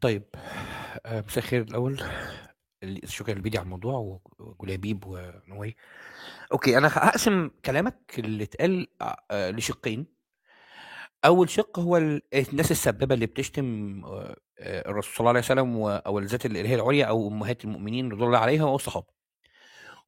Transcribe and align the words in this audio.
طيب 0.00 0.24
آه، 1.06 1.20
مساء 1.28 1.44
الخير 1.44 1.62
اللي- 2.82 3.00
شكرا 3.04 3.34
لبيدي 3.34 3.58
على 3.58 3.64
الموضوع 3.64 4.20
وجلابيب 4.38 5.04
ونوي 5.06 5.76
أوكي 6.52 6.78
أنا 6.78 6.88
هقسم 6.88 7.50
كلامك 7.64 8.14
اللي 8.18 8.44
اتقال 8.44 8.86
آه، 9.30 9.50
لشقين. 9.50 10.17
أول 11.24 11.50
شق 11.50 11.78
هو 11.78 11.96
ال- 11.96 12.22
الناس 12.34 12.70
السبابة 12.70 13.14
اللي 13.14 13.26
بتشتم 13.26 13.64
آه، 14.04 14.36
آه، 14.58 14.88
الرسول 14.90 15.12
صلى 15.12 15.20
الله 15.20 15.28
عليه 15.30 15.40
وسلم 15.40 15.76
و- 15.76 15.88
أو 15.90 16.18
الذات 16.18 16.46
الالهيه 16.46 16.74
العليا 16.74 17.04
أو 17.06 17.28
أمهات 17.28 17.64
المؤمنين 17.64 18.08
رضي 18.12 18.24
الله 18.24 18.38
عليها 18.38 18.62
أو 18.62 18.74
الصحابة. 18.76 19.06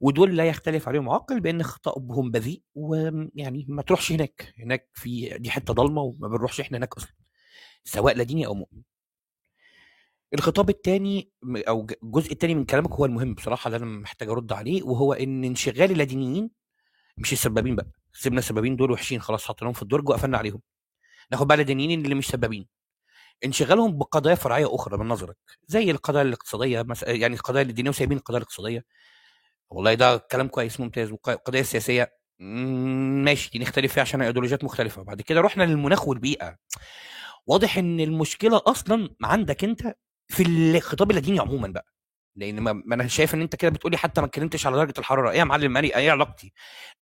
ودول 0.01 0.37
لا 0.37 0.45
يختلف 0.49 0.89
عليهم 0.89 1.09
عاقل 1.09 1.41
بأن 1.41 1.63
خطابهم 1.63 2.31
بذيء 2.31 2.63
ويعني 2.75 3.67
ما 3.69 3.83
تروحش 3.83 4.13
هناك. 4.13 4.55
هناك 4.59 4.89
في 4.95 5.39
دي 5.39 5.51
حتة 5.51 5.75
ضلمة 5.75 6.03
وما 6.03 6.29
بنروحش 6.29 6.61
إحنا 6.61 6.79
هناك 6.79 6.97
أصلا 6.97 7.13
سواء 7.85 8.17
لا 8.17 8.23
ديني 8.23 8.47
أو 8.47 8.55
مؤمن. 8.55 8.83
الخطاب 10.35 10.71
الثاني 10.71 11.31
ج- 11.69 11.93
الجزء 12.03 12.33
الثاني 12.33 12.55
من 12.55 12.65
كلامك 12.65 12.91
هو 12.93 13.05
المهم 13.05 13.35
بصراحة 13.35 13.69
اللي 13.69 13.77
أنا 13.77 13.87
محتاج 13.87 14.29
أرد 14.29 14.53
عليه 14.53 14.83
وهو 14.83 15.13
إن 15.13 15.45
انشغال 15.45 15.91
اللادينيين 15.91 16.51
مش 17.19 17.33
السبابين 17.33 17.77
بقى. 17.77 17.91
سيبنا 18.13 18.39
السبابين 18.39 18.77
دول 18.77 18.91
وحشين 18.91 19.21
خلاص 19.21 19.45
حطيناهم 19.45 19.75
في 19.75 19.83
الدرج 19.83 20.09
وقفلنا 20.09 20.39
عليهم. 20.39 20.61
ناخد 21.33 21.47
بقى 21.47 21.55
اللادينيين 21.55 22.05
اللي 22.05 22.15
مش 22.15 22.29
سبابين. 22.29 22.67
انشغالهم 23.45 23.99
بقضايا 23.99 24.35
فرعية 24.35 24.75
أخرى 24.75 24.99
من 24.99 25.09
نظرك 25.09 25.37
زي 25.67 25.91
القضايا 25.91 26.23
الاقتصادية 26.25 26.83
مثلا 26.83 27.11
يعني 27.11 27.35
القضايا 27.35 27.63
الدينية 27.65 27.91
وسايبين 27.91 28.19
القضايا 28.19 28.39
الاقتصادية. 28.39 28.85
والله 29.71 29.95
ده 29.95 30.17
كلام 30.17 30.49
كويس 30.49 30.81
ممتاز 30.81 31.11
والقضايا 31.11 31.63
السياسيه 31.63 32.13
ماشي 32.39 33.59
نختلف 33.59 33.93
فيها 33.93 34.03
عشان 34.03 34.23
ايديولوجيات 34.23 34.65
مختلفة. 34.65 35.03
بعد 35.03 35.23
كده 35.23 35.41
رحنا 35.41 35.63
للمناخ 35.63 36.09
والبيئة. 36.09 36.57
واضح 37.47 37.79
إن 37.79 38.01
المشكلة 38.01 38.63
أصلا 38.67 39.15
عندك 39.23 39.65
أنت 39.65 39.95
في 40.29 40.43
الخطاب 40.77 41.11
اللاديني 41.11 41.41
عموما 41.41 41.69
بقى. 41.69 41.87
لأن 42.37 42.61
ما 42.61 42.95
أنا 42.95 43.07
شايف 43.09 43.35
إن 43.35 43.41
أنت 43.43 43.57
كده 43.57 43.71
بتقولي 43.71 43.97
حتى 43.97 44.21
ما 44.21 44.27
اتكلمتش 44.27 44.67
على 44.67 44.77
درجة 44.77 44.95
الحرارة. 44.99 45.31
إيه 45.31 45.39
يا 45.39 45.45
معلم 45.45 45.73
مالي 45.73 45.97
إيه 45.97 46.11
علاقتي؟ 46.11 46.53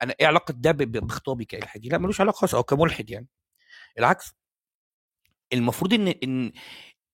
أنا 0.02 0.14
إيه 0.20 0.26
علاقة 0.26 0.52
ده 0.52 0.72
بخطابي 0.72 1.44
كإلحادي؟ 1.44 1.88
لا 1.88 1.98
ملوش 1.98 2.20
علاقة 2.20 2.36
خالص 2.36 2.54
أو 2.54 2.62
كملحد 2.62 3.10
يعني. 3.10 3.28
العكس. 3.98 4.32
المفروض 5.52 5.94
إن 5.94 6.08
إن 6.08 6.52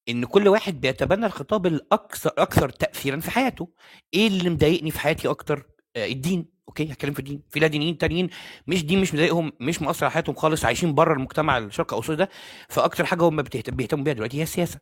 إن 0.08 0.24
كل 0.24 0.48
واحد 0.48 0.80
بيتبنى 0.80 1.26
الخطاب 1.26 1.66
الأكثر 1.66 2.30
أكثر 2.38 2.68
تاثيرا 2.70 3.20
في 3.20 3.30
حياته. 3.30 3.68
إيه 4.14 4.26
اللي 4.28 4.50
مضايقني 4.50 4.90
في 4.90 5.00
حياتي 5.00 5.28
أكتر؟ 5.28 5.66
آه، 5.96 6.06
الدين. 6.06 6.46
أوكي 6.68 6.92
هتكلم 6.92 7.12
في 7.14 7.18
الدين. 7.18 7.42
في 7.50 7.60
لا 7.60 7.66
دينيين 7.66 7.98
تانيين 7.98 8.30
مش 8.66 8.84
دين 8.84 9.00
مش 9.00 9.14
مضايقهم 9.14 9.52
مش 9.60 9.82
مؤثر 9.82 10.04
على 10.06 10.12
حياتهم 10.12 10.36
خالص 10.36 10.64
عايشين 10.64 10.94
بره 10.94 11.14
المجتمع 11.14 11.58
الشرق 11.58 11.92
الاوسطي 11.92 12.16
ده. 12.16 12.28
فأكتر 12.68 13.04
حاجة 13.06 13.22
هم 13.24 13.42
بيهتموا 13.42 14.04
بيها 14.04 14.14
دلوقتي 14.14 14.38
هي 14.38 14.42
السياسة. 14.42 14.80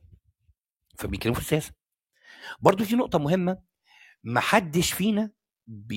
فبيتكلموا 0.98 1.34
في 1.36 1.40
السياسة. 1.42 1.72
برضو 2.60 2.84
في 2.84 2.96
نقطة 2.96 3.18
مهمة 3.18 3.58
ما 4.24 4.40
حدش 4.40 4.92
فينا 4.92 5.30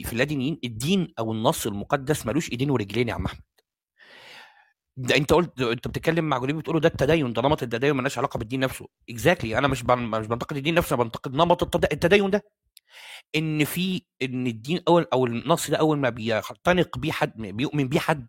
في 0.03 0.13
اللادينيين 0.13 0.59
الدين 0.63 1.13
أو 1.19 1.31
النص 1.31 1.67
المقدس 1.67 2.25
ملوش 2.25 2.51
إيدين 2.51 2.69
ورجلين 2.69 3.09
يا 3.09 3.13
عم 3.13 3.25
أحمد. 3.25 3.41
ده 4.97 5.15
انت 5.15 5.33
قلت 5.33 5.61
انت 5.61 5.87
بتتكلم 5.87 6.25
مع 6.29 6.37
جوليب 6.37 6.57
بتقول 6.57 6.79
ده 6.79 6.87
التدين 6.87 7.33
ده 7.33 7.41
نمط 7.41 7.63
التدين 7.63 7.95
ملناش 7.95 8.17
علاقة 8.17 8.37
بالدين 8.37 8.59
نفسه. 8.59 8.87
اكزاكتلي 9.09 9.57
أنا 9.57 9.67
مش 9.67 9.83
بن... 9.83 9.97
مش 9.99 10.27
بنتقد 10.27 10.57
الدين 10.57 10.73
نفسه 10.75 10.95
أنا 10.95 11.03
بنتقد 11.03 11.33
نمط 11.35 11.63
التد- 11.63 11.91
التدين 11.93 12.29
ده. 12.29 12.43
إن 13.35 13.63
في 13.65 14.01
إن 14.21 14.47
الدين 14.47 14.79
أول 14.87 15.07
أو 15.13 15.25
النص 15.25 15.69
ده 15.71 15.77
أول 15.77 15.97
ما 15.97 16.09
بيعتنق 16.09 16.97
بيه 16.97 17.11
حد 17.11 17.33
بيؤمن 17.37 17.87
بيه 17.87 17.99
حد 17.99 18.27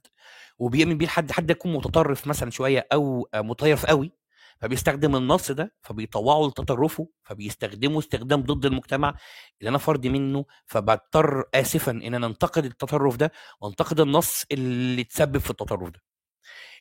وبيؤمن 0.59 0.99
بيه 0.99 1.07
حد 1.07 1.33
حد 1.33 1.51
يكون 1.51 1.73
متطرف 1.73 2.27
مثلا 2.27 2.51
شوية 2.51 2.87
أو 2.93 3.29
مطيف 3.35 3.87
قوي 3.87 4.13
فبيستخدم 4.61 5.17
النص 5.17 5.51
ده 5.51 5.75
فبيطوعه 5.83 6.49
لتطرفه 6.49 7.09
فبيستخدمه 7.25 7.99
استخدام 7.99 8.41
ضد 8.43 8.67
المجتمع 8.67 9.15
اللي 9.61 9.69
أنا 9.71 9.79
فرد 9.79 10.07
منه 10.07 10.45
فبضطر 10.67 11.45
اسفا 11.55 11.93
إن 11.93 12.15
أنا 12.15 12.27
أنتقد 12.27 12.65
التطرف 12.65 13.17
ده 13.17 13.33
وأنتقد 13.61 14.01
النص 14.01 14.45
اللي 14.53 15.05
تسبب 15.05 15.39
في 15.39 15.51
التطرف 15.51 15.89
ده. 15.91 16.01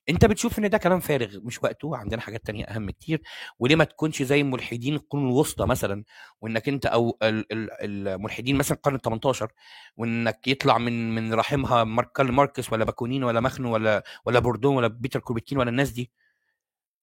انت 0.10 0.26
بتشوف 0.26 0.60
ان 0.60 0.70
ده 0.70 0.78
كلام 0.78 1.00
فارغ 1.00 1.40
مش 1.44 1.64
وقته 1.64 1.98
عندنا 1.98 2.22
حاجات 2.22 2.46
تانية 2.46 2.66
أهم 2.66 2.90
كتير. 2.92 3.22
وليه 3.60 3.76
ما 3.76 3.84
تكونش 3.84 4.22
زي 4.24 4.44
ملحدين 4.44 4.96
القرون 4.96 5.28
الوسطى 5.28 5.66
مثلا 5.66 6.04
وإنك 6.42 6.70
أنت 6.70 6.86
أو 6.86 7.18
ال- 7.24 7.54
ال- 7.54 7.70
الملحدين 8.08 8.56
مثلا 8.56 8.78
القرن 8.78 8.96
ال 8.96 9.02
18 9.02 9.52
وإنك 9.98 10.48
يطلع 10.48 10.78
من 10.78 11.16
من 11.16 11.34
رحمها 11.34 12.04
كارل 12.16 12.32
ماركس 12.32 12.74
ولا 12.74 12.86
باكونين 12.86 13.24
ولا 13.24 13.40
ماخنو 13.40 13.74
ولا 13.74 14.04
ولا 14.26 14.40
برودون 14.40 14.76
ولا 14.76 14.88
بيتر 14.88 15.20
كروبوتكين 15.20 15.58
ولا 15.58 15.70
الناس 15.70 15.90
دي؟ 15.92 16.12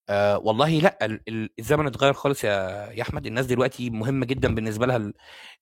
آه 0.09 0.39
والله 0.39 0.71
لأ 0.79 0.99
ال- 1.07 1.21
ال- 1.29 1.51
الزمن 1.59 1.87
اتغير 1.87 2.13
خالص 2.13 2.45
يا 2.45 2.51
يا 2.93 3.03
أحمد. 3.03 3.27
الناس 3.27 3.47
دلوقتي 3.47 3.91
مهمة 3.91 4.27
جدا 4.27 4.55
بالنسبة 4.55 4.87
لها 4.87 4.97
ال 4.97 5.15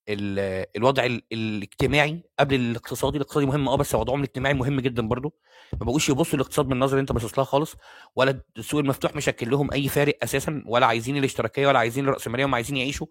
ال 0.08 0.66
الوضع 0.76 1.04
ال 1.06 1.22
الاجتماعي 1.32 2.22
قبل 2.38 2.54
الاقتصادي. 2.54 3.16
الاقتصادي 3.18 3.46
مهم 3.46 3.68
آه 3.68 3.76
بس 3.76 3.94
وضعهم 3.94 4.18
الاجتماعي 4.20 4.54
مهم 4.54 4.80
جدا 4.80 5.08
برضه. 5.08 5.32
ما 5.72 5.86
بقوش 5.86 6.08
يبصوا 6.08 6.34
للاقتصاد 6.38 6.66
من 6.66 6.72
النظر 6.72 6.92
اللي 6.92 7.00
انت 7.00 7.12
باصص 7.12 7.38
لها 7.38 7.44
خالص 7.44 7.76
ولا 8.16 8.42
السوق 8.58 8.80
المفتوح 8.80 9.16
مشكل 9.16 9.50
لهم 9.50 9.72
أي 9.72 9.88
فارق 9.88 10.18
أساسا 10.22 10.62
ولا 10.66 10.86
عايزين 10.86 11.16
الاشتراكية 11.16 11.66
ولا 11.66 11.78
عايزين 11.78 12.08
الراسماليه 12.08 12.44
هم 12.44 12.54
عايزين 12.54 12.76
يعيشوا 12.76 13.06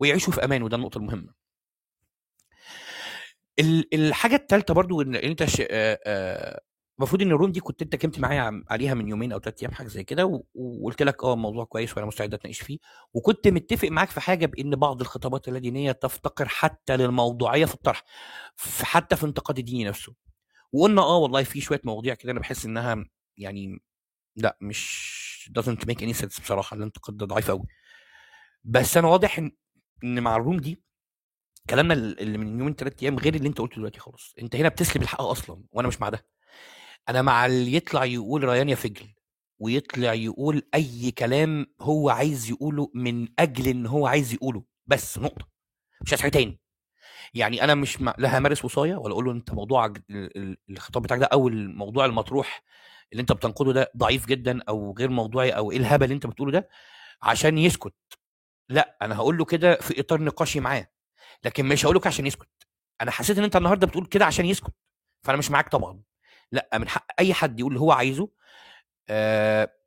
ويعيشوا 0.00 0.32
في 0.32 0.44
أمان. 0.44 0.62
وده 0.62 0.76
النقطة 0.76 0.98
المهمة. 0.98 1.34
ال- 3.58 3.94
الحاجة 3.94 4.34
الثالثه 4.36 4.74
برضو 4.74 5.02
ان 5.02 5.14
انت 5.14 5.42
المفروض 7.00 7.22
إن 7.22 7.32
الروم 7.32 7.52
دي 7.52 7.60
كنت 7.60 7.82
أنت 7.82 7.96
كنت 7.96 8.18
معايا 8.20 8.64
عليها 8.70 8.94
من 8.94 9.08
يومين 9.08 9.32
أو 9.32 9.38
ثلاث 9.40 9.62
أيام 9.62 9.72
حاجة 9.74 9.88
زي 9.88 10.04
كده 10.04 10.42
وقلت 10.54 11.02
لك 11.02 11.24
آه 11.24 11.34
الموضوع 11.34 11.64
كويس 11.64 11.96
وأنا 11.96 12.06
مستعد 12.06 12.34
أتناقش 12.34 12.60
فيه. 12.62 12.78
وكنت 13.14 13.48
متفق 13.48 13.88
معاك 13.88 14.08
في 14.10 14.20
حاجة 14.20 14.46
بإن 14.46 14.76
بعض 14.76 15.00
الخطابات 15.00 15.48
اللادينيه 15.48 15.92
تفتقر 15.92 16.48
حتى 16.48 16.96
للموضوعية 16.96 17.64
في 17.64 17.74
الطرح 17.74 18.04
حتى 18.82 19.16
في 19.16 19.26
انتقاد 19.26 19.58
الدين 19.58 19.88
نفسه. 19.88 20.14
وقلنا 20.72 21.02
آه 21.02 21.16
والله 21.18 21.42
في 21.42 21.60
شوية 21.60 21.80
مواضيع 21.84 22.14
كده 22.14 22.32
أنا 22.32 22.40
بحس 22.40 22.66
إنها 22.66 23.04
يعني 23.36 23.82
لأ 24.36 24.56
مش 24.60 25.50
doesn't 25.58 25.84
make 25.90 25.98
any 26.00 26.14
sense 26.20 26.40
بصراحة 26.40 26.76
الانتقاد 26.76 27.16
ده 27.16 27.26
ضعيف 27.26 27.50
قوي 27.50 27.66
بس 28.64 28.96
أنا 28.96 29.08
واضح 29.08 29.38
إن 29.38 29.52
إن 30.04 30.20
مع 30.22 30.36
الروم 30.36 30.56
دي 30.56 30.82
كلامنا 31.70 31.94
اللي 31.94 32.38
من 32.38 32.58
يومين 32.58 32.74
ثلاث 32.74 33.02
أيام 33.02 33.18
غير 33.18 33.34
اللي 33.34 33.48
أنت 33.48 33.58
قلته 33.58 33.76
دلوقتي 33.76 33.98
خالص. 34.00 34.34
أنت 34.42 34.56
هنا 34.56 34.68
بتسلب 34.68 35.02
الحق 35.02 35.22
أصلا 35.22 35.62
وأنا 35.72 35.88
مش 35.88 36.00
مع 36.00 36.08
ده. 36.08 36.26
أنا 37.08 37.22
مع 37.22 37.46
اللي 37.46 37.74
يطلع 37.74 38.04
يقول 38.04 38.44
ريان 38.44 38.68
يا 38.68 38.74
فجل 38.74 39.14
ويطلع 39.58 40.14
يقول 40.14 40.62
أي 40.74 41.10
كلام 41.10 41.66
هو 41.80 42.10
عايز 42.10 42.50
يقوله 42.50 42.90
من 42.94 43.28
أجل 43.38 43.68
إن 43.68 43.86
هو 43.86 44.06
عايز 44.06 44.34
يقوله 44.34 44.64
بس 44.86 45.18
نقطة 45.18 45.48
مش 46.02 46.12
عايز 46.12 46.22
حاجة 46.22 46.30
تاني. 46.32 46.60
يعني 47.34 47.64
أنا 47.64 47.74
مش 47.74 48.00
مع 48.00 48.14
لا 48.18 48.38
همارس 48.38 48.64
وصايه 48.64 48.96
ولا 48.96 49.12
أقول 49.12 49.24
له 49.24 49.32
أنت 49.32 49.52
موضوعك 49.54 49.96
ال- 50.10 50.36
ال- 50.38 50.56
الخطاب 50.70 51.02
بتاعك 51.02 51.20
ده 51.20 51.26
أو 51.26 51.48
الموضوع 51.48 52.04
المطروح 52.06 52.62
اللي 53.12 53.20
أنت 53.20 53.32
بتنقده 53.32 53.72
ده 53.72 53.92
ضعيف 53.96 54.26
جدا 54.26 54.62
أو 54.68 54.94
غير 54.98 55.10
موضوعي 55.10 55.50
أو 55.50 55.70
إيه 55.72 55.76
الهبل 55.78 56.04
اللي 56.04 56.14
أنت 56.14 56.26
بتقوله 56.26 56.52
ده 56.52 56.68
عشان 57.22 57.58
يسكت. 57.58 57.94
لأ 58.68 58.96
أنا 59.02 59.16
هقول 59.16 59.38
له 59.38 59.44
كده 59.44 59.74
في 59.76 60.00
إطار 60.00 60.22
نقاشي 60.22 60.60
معاه 60.60 60.86
لكن 61.44 61.66
مش 61.66 61.84
هقول 61.86 61.96
لك 61.96 62.06
عشان 62.06 62.26
يسكت. 62.26 62.48
أنا 63.02 63.10
حسيت 63.10 63.38
إن 63.38 63.44
أنت 63.44 63.56
النهارده 63.56 63.86
بتقول 63.86 64.06
كده 64.06 64.24
عشان 64.26 64.46
يسكت 64.46 64.74
فأنا 65.24 65.38
مش 65.38 65.50
معاك 65.50 65.68
طبعا. 65.68 66.02
لأ 66.52 66.68
من 66.78 66.88
حق 66.88 67.06
أي 67.20 67.34
حد 67.34 67.60
يقول 67.60 67.72
اللي 67.72 67.80
هو 67.80 67.92
عايزه 67.92 68.28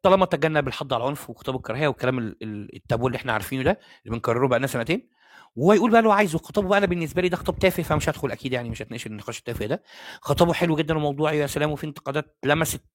طالما 0.03 0.25
تجنب 0.25 0.68
الحض 0.68 0.94
على 0.94 1.03
العنف 1.03 1.29
وخطاب 1.29 1.56
الكراهية 1.56 1.88
والكلام 1.88 2.19
ال- 2.19 2.38
ال- 2.44 2.75
التابو 2.75 3.07
اللي 3.07 3.15
إحنا 3.15 3.33
عارفينه 3.33 3.63
ده 3.63 3.80
اللي 4.06 4.15
بنكرره 4.15 4.48
بقى 4.48 4.60
لنا 4.60 4.68
سنتين 4.68 5.10
وهو 5.56 5.74
يقول 5.74 5.92
بقى 5.92 6.00
اللي 6.00 6.10
هو 6.10 6.13
عايزه 6.13 6.38
خطابه 6.38 6.68
بقى 6.69 6.77
أنا 6.77 6.86
بالنسبة 6.86 7.21
لي 7.21 7.30
ده 7.30 7.38
خطاب 7.38 7.60
تافه 7.60 7.83
فمش 7.83 8.10
هدخل 8.10 8.31
أكيد 8.31 8.54
يعني 8.54 8.69
مش 8.69 8.81
هتناقش 8.81 9.07
النقاش 9.07 9.39
التافه 9.39 9.65
ده 9.65 9.83
خطابه 10.21 10.54
حلو 10.54 10.75
جدا 10.75 10.98
وموضوعي 10.98 11.38
يا 11.38 11.48
سلام 11.48 11.71
وفي 11.71 11.86
انتقادات 11.86 12.38
لمست 12.45 12.86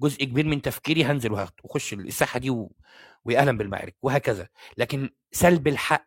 جزء 0.00 0.24
كبير 0.24 0.46
من 0.46 0.62
تفكيري 0.62 1.04
هنزل 1.04 1.32
وهاخد 1.32 1.52
وأخش 1.64 1.92
الساحة 1.94 2.38
دي 2.38 2.50
و... 2.50 2.72
ويا 3.24 3.38
أهلا 3.40 3.58
بالمعارك 3.58 3.96
وهكذا 4.02 4.48
لكن 4.78 5.10
سلب 5.32 5.68
الحق 5.68 6.06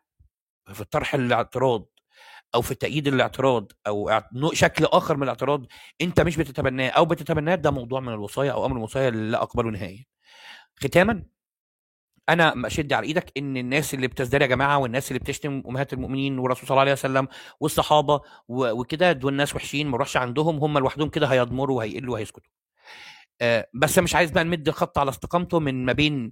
في 0.73 0.83
طرح 0.83 1.13
الاعتراض 1.15 1.85
أو 2.55 2.61
في 2.61 2.75
تأييد 2.75 3.07
الاعتراض 3.07 3.71
أو 3.87 4.11
شكل 4.53 4.85
آخر 4.85 5.17
من 5.17 5.23
الاعتراض 5.23 5.65
أنت 6.01 6.21
مش 6.21 6.37
بتتبناه 6.37 6.89
أو 6.89 7.05
بتتبناه 7.05 7.55
ده 7.55 7.71
موضوع 7.71 7.99
من 7.99 8.13
الوصايا 8.13 8.51
أو 8.51 8.65
أمر 8.65 8.77
الوصايا 8.77 9.09
لا 9.09 9.41
أقبله 9.43 9.71
نهائيا. 9.71 10.05
ختاما 10.83 11.23
أنا 12.29 12.67
أشد 12.67 12.93
على 12.93 13.07
إيدك 13.07 13.31
إن 13.37 13.57
الناس 13.57 13.93
اللي 13.93 14.07
بتزدري 14.07 14.43
يا 14.43 14.49
جماعة 14.49 14.77
والناس 14.77 15.11
اللي 15.11 15.19
بتشتم 15.19 15.63
أمهات 15.67 15.93
المؤمنين 15.93 16.39
والرسول 16.39 16.63
صلى 16.67 16.71
الله 16.71 16.81
عليه 16.81 16.91
وسلم 16.91 17.27
والصحابة 17.59 18.21
وكده 18.49 19.11
دول 19.11 19.33
ناس 19.33 19.55
وحشين 19.55 19.87
ما 19.87 19.93
نروحش 19.93 20.17
عندهم 20.17 20.57
هم 20.59 20.77
لوحدهم 20.77 21.09
كده 21.09 21.27
هيضمروا 21.27 21.77
وهيقلوا 21.77 22.13
وهيسكتوا. 22.13 22.51
آه، 23.41 23.67
بس 23.73 23.99
مش 23.99 24.15
عايز 24.15 24.31
بقى 24.31 24.43
نمد 24.43 24.69
خط 24.69 24.97
على 24.97 25.09
استقامته 25.09 25.59
من 25.59 25.85
ما 25.85 25.93
بين 25.93 26.31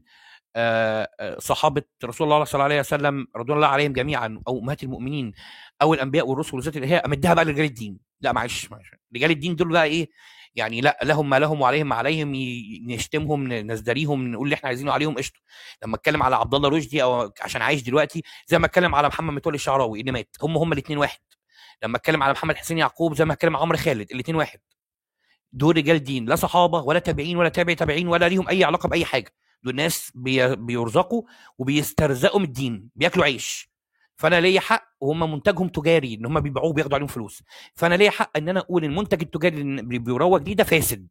صحابة 1.39 1.83
رسول 2.05 2.33
الله 2.33 2.43
صلى 2.43 2.53
الله 2.53 2.63
عليه 2.63 2.79
وسلم 2.79 3.27
رضوان 3.35 3.57
الله 3.57 3.67
عليهم 3.67 3.93
جميعا 3.93 4.41
أو 4.47 4.59
أمهات 4.59 4.83
المؤمنين 4.83 5.33
أو 5.81 5.93
الأنبياء 5.93 6.27
والرسل 6.27 6.55
والذات 6.55 6.75
اللي 6.75 6.87
هي 6.87 6.97
امدها 6.97 7.33
بقى 7.33 7.45
لرجال 7.45 7.65
الدين. 7.65 7.99
لا 8.21 8.31
معلش 8.31 8.69
رجال 9.15 9.31
الدين 9.31 9.55
دول 9.55 9.69
بقى 9.69 9.83
إيه؟ 9.83 10.09
يعني 10.55 10.81
لا 10.81 10.99
لهم 11.03 11.29
ما 11.29 11.39
لهم 11.39 11.61
وعليهم 11.61 11.89
ما 11.89 11.95
عليهم 11.95 12.33
نشتمهم 12.87 13.53
نزدريهم 13.53 14.31
نقول 14.31 14.47
اللي 14.47 14.55
إحنا 14.55 14.67
عايزينه 14.67 14.91
عليهم 14.91 15.15
قشطة. 15.15 15.39
لما 15.83 15.95
أتكلم 15.95 16.23
على 16.23 16.35
عبد 16.35 16.53
الله 16.53 16.69
رشدي 16.69 17.03
أو 17.03 17.33
عشان 17.41 17.61
عايش 17.61 17.81
دلوقتي 17.83 18.23
زي 18.47 18.59
ما 18.59 18.65
أتكلم 18.65 18.95
على 18.95 19.07
محمد 19.07 19.33
متولي 19.33 19.55
الشعراوي 19.55 19.99
اللي 20.01 20.11
مات. 20.11 20.35
هم 20.43 20.57
هم 20.57 20.73
الاثنين 20.73 20.97
واحد. 20.97 21.19
لما 21.83 21.97
أتكلم 21.97 22.23
على 22.23 22.31
محمد 22.31 22.55
حسين 22.55 22.77
يعقوب 22.77 23.15
زي 23.15 23.25
ما 23.25 23.33
أتكلم 23.33 23.55
على 23.55 23.63
عمرو 23.63 23.77
خالد 23.77 24.11
الاثنين 24.11 24.35
واحد. 24.35 24.59
دول 25.53 25.77
رجال 25.77 26.03
دين 26.03 26.25
لا 26.25 26.35
صحابة 26.35 26.81
ولا 26.81 26.99
تابعين 26.99 27.37
ولا 27.37 27.49
تابع 27.49 27.73
تابعين 27.73 28.07
ولا 28.07 28.29
ليهم 28.29 28.47
أي 28.49 28.63
علاقة 28.63 28.89
بأي 28.89 29.05
حاجة. 29.05 29.33
ناس 29.71 30.11
بي- 30.15 30.55
بيرزقوا 30.55 31.23
وبيسترزقوا 31.57 32.39
من 32.39 32.45
الدين 32.45 32.89
بياكلوا 32.95 33.25
عيش. 33.25 33.69
فأنا 34.17 34.41
ليا 34.41 34.59
حق 34.59 34.83
وهم 35.01 35.31
منتجهم 35.31 35.67
تجاري 35.67 36.13
إن 36.13 36.25
هم 36.25 36.39
بيبيعوه 36.39 36.69
وبياخدوا 36.69 36.95
عليهم 36.95 37.07
فلوس. 37.07 37.43
فأنا 37.75 37.95
ليا 37.95 38.09
حق 38.11 38.37
إن 38.37 38.49
أنا 38.49 38.59
أقول 38.59 38.83
المنتج 38.83 39.21
التجاري 39.21 39.61
اللي 39.61 39.99
بيروج 39.99 40.47
ليه 40.47 40.55
ده 40.55 40.63
فاسد. 40.63 41.07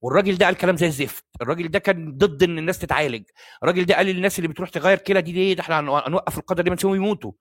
والراجل 0.00 0.38
ده 0.38 0.46
قال 0.46 0.54
كلام 0.56 0.76
زي 0.76 0.86
الزفت. 0.86 1.24
الراجل 1.42 1.68
ده 1.68 1.78
كان 1.78 2.12
ضد 2.16 2.42
إن 2.42 2.58
الناس 2.58 2.78
تتعالج. 2.78 3.22
الراجل 3.62 3.84
ده 3.84 3.94
قال 3.96 4.06
للناس 4.06 4.38
اللي 4.38 4.48
بتروح 4.48 4.68
تغير 4.70 4.98
كلى 4.98 5.22
دي 5.22 5.32
ليه؟ 5.32 5.54
ده 5.54 5.60
إحنا 5.62 5.80
هنو- 5.80 5.96
هنوقف 5.96 6.38
القدر 6.38 6.62
دي 6.62 6.70
ما 6.70 6.76
نسيبهم 6.76 6.96
يموتوا. 6.96 7.32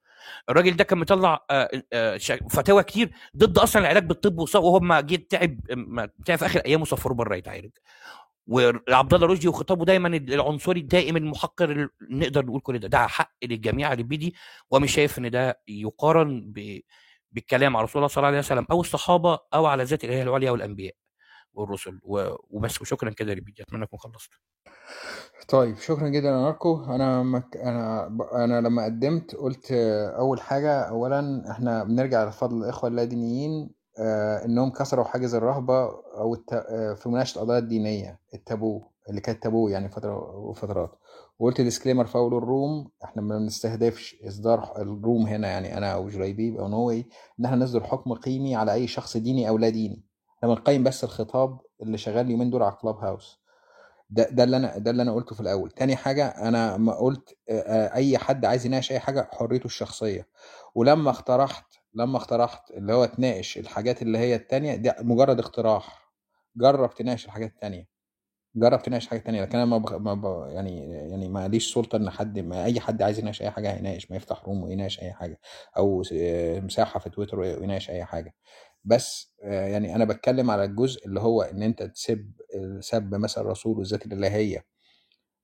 الراجل 0.50 0.76
ده 0.76 0.84
كان 0.84 1.00
مطلع 1.00 1.46
آه، 1.50 1.70
آه، 1.94 2.18
شا- 2.18 2.48
فتاوى 2.50 2.84
كتير 2.84 3.12
ضد 3.38 3.58
أصلا 3.58 3.82
العلاج 3.82 4.04
بالطب 4.06 4.40
وهو 4.40 4.80
ما 4.80 5.02
جه 5.02 5.16
تعب 5.16 5.60
تعب 6.26 6.38
في 6.38 6.46
آخر 6.46 6.60
أيامه 6.60 6.86
سفروه 6.86 7.16
بره 7.16 7.36
يتعالج. 7.36 7.72
وعبد 8.48 9.14
الله 9.14 9.28
رشدي 9.28 9.48
وخطابه 9.48 9.86
دايما 9.86 10.08
العنصري 10.08 10.80
الدائم 10.80 11.18
المحقر 11.18 11.72
ال- 11.72 11.90
نقدر 12.10 12.46
نقول 12.46 12.62
كل 12.62 12.80
ده. 12.80 12.88
ده 12.88 13.08
حق 13.08 13.32
للجميع 13.44 13.94
اللي 13.94 14.04
بيدي 14.04 14.36
ومش 14.72 14.92
شايف 14.92 15.20
إن 15.20 15.32
ده 15.32 15.62
يقارن 15.68 16.52
ب... 16.56 16.80
بالكلام 17.32 17.78
على 17.78 17.84
رسول 17.84 18.00
الله 18.00 18.08
صلى 18.08 18.18
الله 18.18 18.28
عليه 18.28 18.40
وسلم 18.40 18.66
أو 18.72 18.82
الصحابة 18.82 19.40
أو 19.54 19.66
على 19.66 19.84
ذات 19.84 20.04
الإله 20.04 20.22
العليا 20.24 20.52
والأنبياء 20.52 20.94
والرسل. 21.54 22.00
و... 22.04 22.36
وبس. 22.50 22.82
وشكرا 22.82 23.10
كده 23.10 23.34
يا 23.34 23.40
بيدي 23.40 23.64
أتمنى 23.64 23.84
أكون 23.84 24.00
خلصت. 24.00 24.32
طيب. 25.48 25.78
شكرا 25.78 26.08
جدا 26.10 26.28
يا 26.28 26.34
ماركو. 26.38 26.84
أنا 26.86 27.24
مك... 27.24 27.58
أنا. 27.58 28.08
أنا 28.34 28.62
لما 28.62 28.86
قدمت 28.86 29.36
قلت 29.36 29.72
أول 30.18 30.42
حاجة 30.42 30.82
اولا 30.82 31.52
إحنا 31.52 31.84
بنرجع 31.84 32.24
لفضل 32.30 32.58
الإخوة 32.64 32.90
اللادينيين 32.90 33.77
إنهم 34.46 34.70
كسروا 34.72 35.06
حاجز 35.06 35.36
الرهبة 35.36 35.84
أو 36.18 36.34
الت... 36.34 36.54
آه 36.54 36.94
في 36.94 37.10
مناقشة 37.10 37.36
القضايا 37.38 37.60
الدينية 37.60 38.20
التابو 38.34 38.82
اللي 39.10 39.22
كانت 39.22 39.44
تابو 39.44 39.68
يعني 39.68 39.90
فترة 39.90 40.36
وفترات. 40.36 40.92
وقلت 41.40 41.62
disclaimer 41.62 42.06
في 42.06 42.16
أول 42.16 42.38
ال 42.38 42.48
room 42.48 42.90
إحنا 43.04 43.22
ما 43.22 43.38
بنستهدفش 43.38 44.16
إصدار 44.28 44.74
ال 44.78 44.88
room 44.88 45.28
هنا 45.28 45.48
يعني 45.48 45.78
أنا 45.78 45.94
أو 45.94 46.10
جليبيب 46.10 46.58
أو 46.58 46.68
نوي 46.68 47.06
إن 47.40 47.46
إحنا 47.46 47.58
نصدر 47.58 47.84
حكم 47.84 48.14
قيمي 48.14 48.56
على 48.56 48.74
أي 48.74 48.88
شخص 48.88 49.18
ديني 49.18 49.50
أو 49.50 49.58
لا 49.58 49.70
ديني. 49.70 50.04
إحنا 50.38 50.50
بنقيم 50.50 50.84
بس 50.84 51.04
الخطاب 51.04 51.60
اللي 51.82 51.98
شغال 51.98 52.26
اليومين 52.26 52.50
دول 52.50 52.64
على 52.64 52.78
كلاب 52.82 52.96
هاوس 52.96 53.40
ده 54.10 54.30
ده 54.30 54.44
اللي 54.44 54.58
أنا 54.58 54.78
ده 54.78 54.92
اللي 54.92 55.02
أنا 55.04 55.14
قلته 55.14 55.36
في 55.36 55.42
الأول. 55.42 55.72
تاني 55.72 55.96
حاجة 55.96 56.28
أنا 56.28 56.78
ما 56.78 56.94
قلت 56.94 57.38
آه، 57.50 57.54
آه، 57.54 57.94
أي 57.94 58.18
حد 58.18 58.46
عايز 58.46 58.66
يناقش 58.66 58.92
أي 58.92 59.00
حاجة 59.00 59.30
حريته 59.34 59.66
الشخصية. 59.66 60.28
ولما 60.76 61.10
اقترحت 61.10 61.66
لما 61.98 62.18
اقترحت 62.18 62.72
اللي 62.72 62.94
هو 62.94 63.06
تناقش 63.06 63.58
الحاجات 63.58 64.02
اللي 64.02 64.18
هي 64.18 64.36
التانية 64.36 64.76
ده 64.76 64.96
مجرد 65.02 65.40
اقتراح. 65.40 66.08
جرب 66.58 66.90
تناقش 66.96 67.26
الحاجات 67.26 67.50
التانية. 67.50 67.88
جرب 68.56 68.82
تناقش 68.84 69.08
حاجات 69.08 69.26
تانية 69.26 69.42
لكن 69.42 69.56
أنا 69.58 69.66
ما, 69.66 69.78
بغ... 69.78 69.98
ما 69.98 70.14
ب... 70.14 70.50
يعني 70.52 70.90
يعني 70.92 71.30
ما 71.30 71.48
ليش 71.48 71.74
سلطة 71.74 71.96
إن 71.96 72.10
حد 72.10 72.40
ما 72.40 72.66
أي 72.66 72.80
حد 72.80 73.02
عايز 73.02 73.20
يناقش 73.20 73.42
أي 73.42 73.52
حاجة 73.52 73.74
هيناقش 73.74 74.12
ما 74.12 74.18
يفتح 74.18 74.46
روم 74.46 74.64
ويناقش 74.64 75.00
أي 75.02 75.14
حاجة 75.14 75.40
أو 75.78 76.04
آه، 76.14 76.60
مساحة 76.60 77.00
في 77.00 77.10
تويتر 77.10 77.40
ويناقش 77.40 77.90
أي 77.90 78.06
حاجة. 78.06 78.36
بس 78.86 79.34
آه، 79.44 79.68
يعني 79.68 79.96
أنا 79.96 80.06
بتكلم 80.06 80.52
على 80.52 80.64
الجزء 80.64 81.06
اللي 81.08 81.20
هو 81.20 81.42
إن 81.42 81.64
أنت 81.64 81.84
تسب 81.84 82.32
سب 82.80 83.16
مثلا 83.16 83.44
الرسول 83.44 83.78
والذات 83.78 84.06
الالهيه 84.06 84.66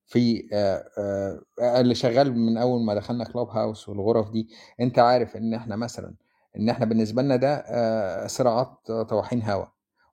في 0.06 0.48
آه، 0.52 1.80
اللي 1.80 1.94
شغال 1.94 2.36
من 2.38 2.56
أول 2.58 2.80
ما 2.84 2.94
دخلنا 2.94 3.24
كلاب 3.24 3.48
هاوس 3.48 3.88
والغرف 3.88 4.30
دي 4.30 4.48
أنت 4.80 4.98
عارف 4.98 5.36
إن 5.36 5.54
إحنا 5.54 5.76
مثلا 5.76 6.14
إن 6.56 6.68
إحنا 6.68 6.86
بالنسبة 6.86 7.22
لنا 7.22 7.36
ده 7.36 7.54
آه، 7.54 8.26
صراعات 8.26 8.92
طواحين 8.92 9.42
هوا 9.42 9.66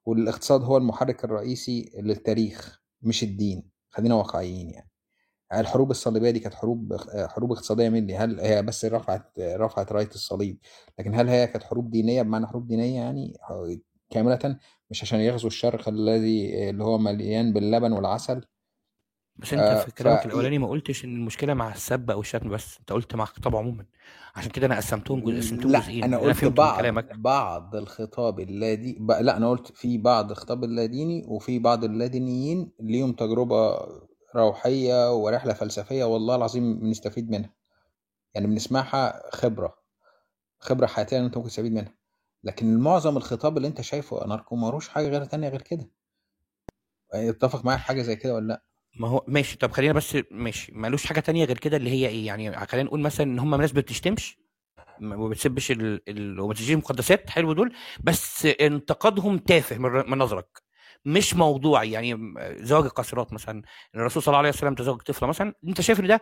والاقتصاد 0.05 0.63
هو 0.63 0.77
المحرك 0.77 1.23
الرئيسي 1.25 1.91
للتاريخ 1.99 2.81
مش 3.01 3.23
الدين 3.23 3.69
خلينا 3.89 4.15
واقعيين 4.15 4.69
يعني. 4.69 4.89
الحروب 5.53 5.91
الصليبية 5.91 6.31
دي 6.31 6.39
كانت 6.39 6.55
حروب 6.55 6.93
آه، 6.93 7.27
حروب 7.27 7.51
اقتصادية 7.51 7.89
مني 7.89 8.17
هل 8.17 8.39
هي 8.39 8.63
بس 8.63 8.85
رفعت 8.85 9.39
رفعت 9.39 9.91
راية 9.91 10.09
الصليب 10.15 10.57
لكن 10.99 11.15
هل 11.15 11.29
هي 11.29 11.47
كانت 11.47 11.63
حروب 11.63 11.91
دينية؟ 11.91 12.21
بمعنى 12.21 12.47
حروب 12.47 12.67
دينية 12.67 12.95
يعني 12.95 13.37
كاملة 14.09 14.57
مش 14.89 15.01
عشان 15.03 15.19
يغزو 15.19 15.47
الشرق 15.47 15.89
الذي 15.89 16.69
اللي 16.69 16.83
هو 16.83 16.97
مليان 16.97 17.53
باللبن 17.53 17.91
والعسل 17.91 18.45
بس 19.37 19.53
انت 19.53 19.63
آه 19.63 19.83
في 19.83 19.91
ف 19.91 19.93
كلامك 19.93 20.25
الأولاني 20.25 20.57
ما 20.57 20.67
قلتش 20.67 21.05
إن 21.05 21.15
المشكلة 21.15 21.53
مع 21.53 21.71
السب 21.71 22.11
أو 22.11 22.19
الشتم 22.21 22.49
بس 22.49 22.77
انت 22.79 22.91
قلت 22.91 23.15
مع 23.15 23.23
الخطاب 23.23 23.55
عموما. 23.55 23.85
عشان 24.35 24.51
كده 24.51 24.65
أنا 24.67 24.75
قسمتهم 24.75 25.19
جزء 25.19 25.37
قسمتهم 25.37 25.71
جزئين. 25.81 26.03
أنا 26.03 26.17
أنا 26.17 26.25
قلت 26.27 26.43
من 26.43 26.49
بعض 26.49 26.79
كلامك. 26.79 27.15
بعض 27.15 27.75
الخطاب 27.75 28.39
اللادي 28.39 28.97
ب- 28.99 29.11
لا 29.11 29.37
أنا 29.37 29.49
قلت 29.49 29.71
في 29.71 29.97
بعض 29.97 30.31
الخطاب 30.31 30.63
اللاديني 30.63 31.25
وفي 31.27 31.59
بعض 31.59 31.83
اللادينيين 31.83 32.71
ليهم 32.79 33.13
تجربة 33.13 33.77
روحية 34.35 35.13
ورحلة 35.15 35.53
فلسفية 35.53 36.03
والله 36.03 36.35
العظيم 36.35 36.79
بنستفيد 36.79 37.29
منها. 37.31 37.53
يعني 38.35 38.47
بنسمعها 38.47 39.21
خبرة 39.33 39.75
خبرة 40.59 40.85
حياتية 40.85 41.19
أنت 41.25 41.37
ممكن 41.37 41.49
تستفيد 41.49 41.71
منها. 41.71 41.93
لكن 42.43 42.79
معظم 42.79 43.17
الخطاب 43.17 43.57
اللي 43.57 43.67
أنت 43.67 43.81
شايفه 43.81 44.25
اناركو 44.25 44.55
ملوش 44.55 44.89
حاجة 44.89 45.07
غير 45.07 45.25
تانية 45.25 45.49
غير 45.49 45.61
كده. 45.61 45.89
اتفق 47.13 47.65
معايا 47.65 47.77
في 47.77 47.83
حاجة 47.85 48.01
زي 48.01 48.15
كده 48.15 48.35
ولا 48.35 48.47
لأ؟ 48.47 48.63
ما 48.99 49.07
هو 49.07 49.25
ماشي. 49.27 49.57
طب 49.57 49.71
خلينا 49.71 49.93
بس 49.93 50.17
ماشي. 50.31 50.71
مالوش 50.75 51.05
حاجة 51.05 51.19
تانية 51.19 51.45
غير 51.45 51.57
كده 51.57 51.77
اللي 51.77 51.89
هي 51.89 52.07
إيه؟ 52.07 52.25
يعني 52.27 52.65
خلينا 52.67 52.87
نقول 52.87 52.99
مثلا 52.99 53.25
إن 53.27 53.39
هم 53.39 53.55
ناس 53.55 53.71
بتشتمش 53.71 54.37
ما 54.99 55.15
ما 55.15 55.27
بتسبش 55.29 55.71
ال... 55.71 56.01
ال... 56.09 56.39
وما 56.39 56.51
بتسجيش 56.53 56.75
مقدسات 56.77 57.29
حلو 57.29 57.53
دول. 57.53 57.73
بس 58.03 58.45
انتقادهم 58.45 59.37
تافه 59.37 59.77
من, 59.77 60.17
نظرك. 60.17 60.61
مش 61.05 61.33
موضوعي 61.35 61.91
يعني 61.91 62.33
زواج 62.57 62.85
القاصرات 62.85 63.33
مثلا 63.33 63.61
الرسول 63.95 64.23
صلى 64.23 64.31
الله 64.31 64.37
عليه 64.39 64.49
وسلم 64.49 64.75
تزوج 64.75 65.01
طفلة 65.01 65.27
مثلا. 65.29 65.53
أنت 65.67 65.81
شايف 65.81 65.99
إن 65.99 66.07
ده 66.07 66.21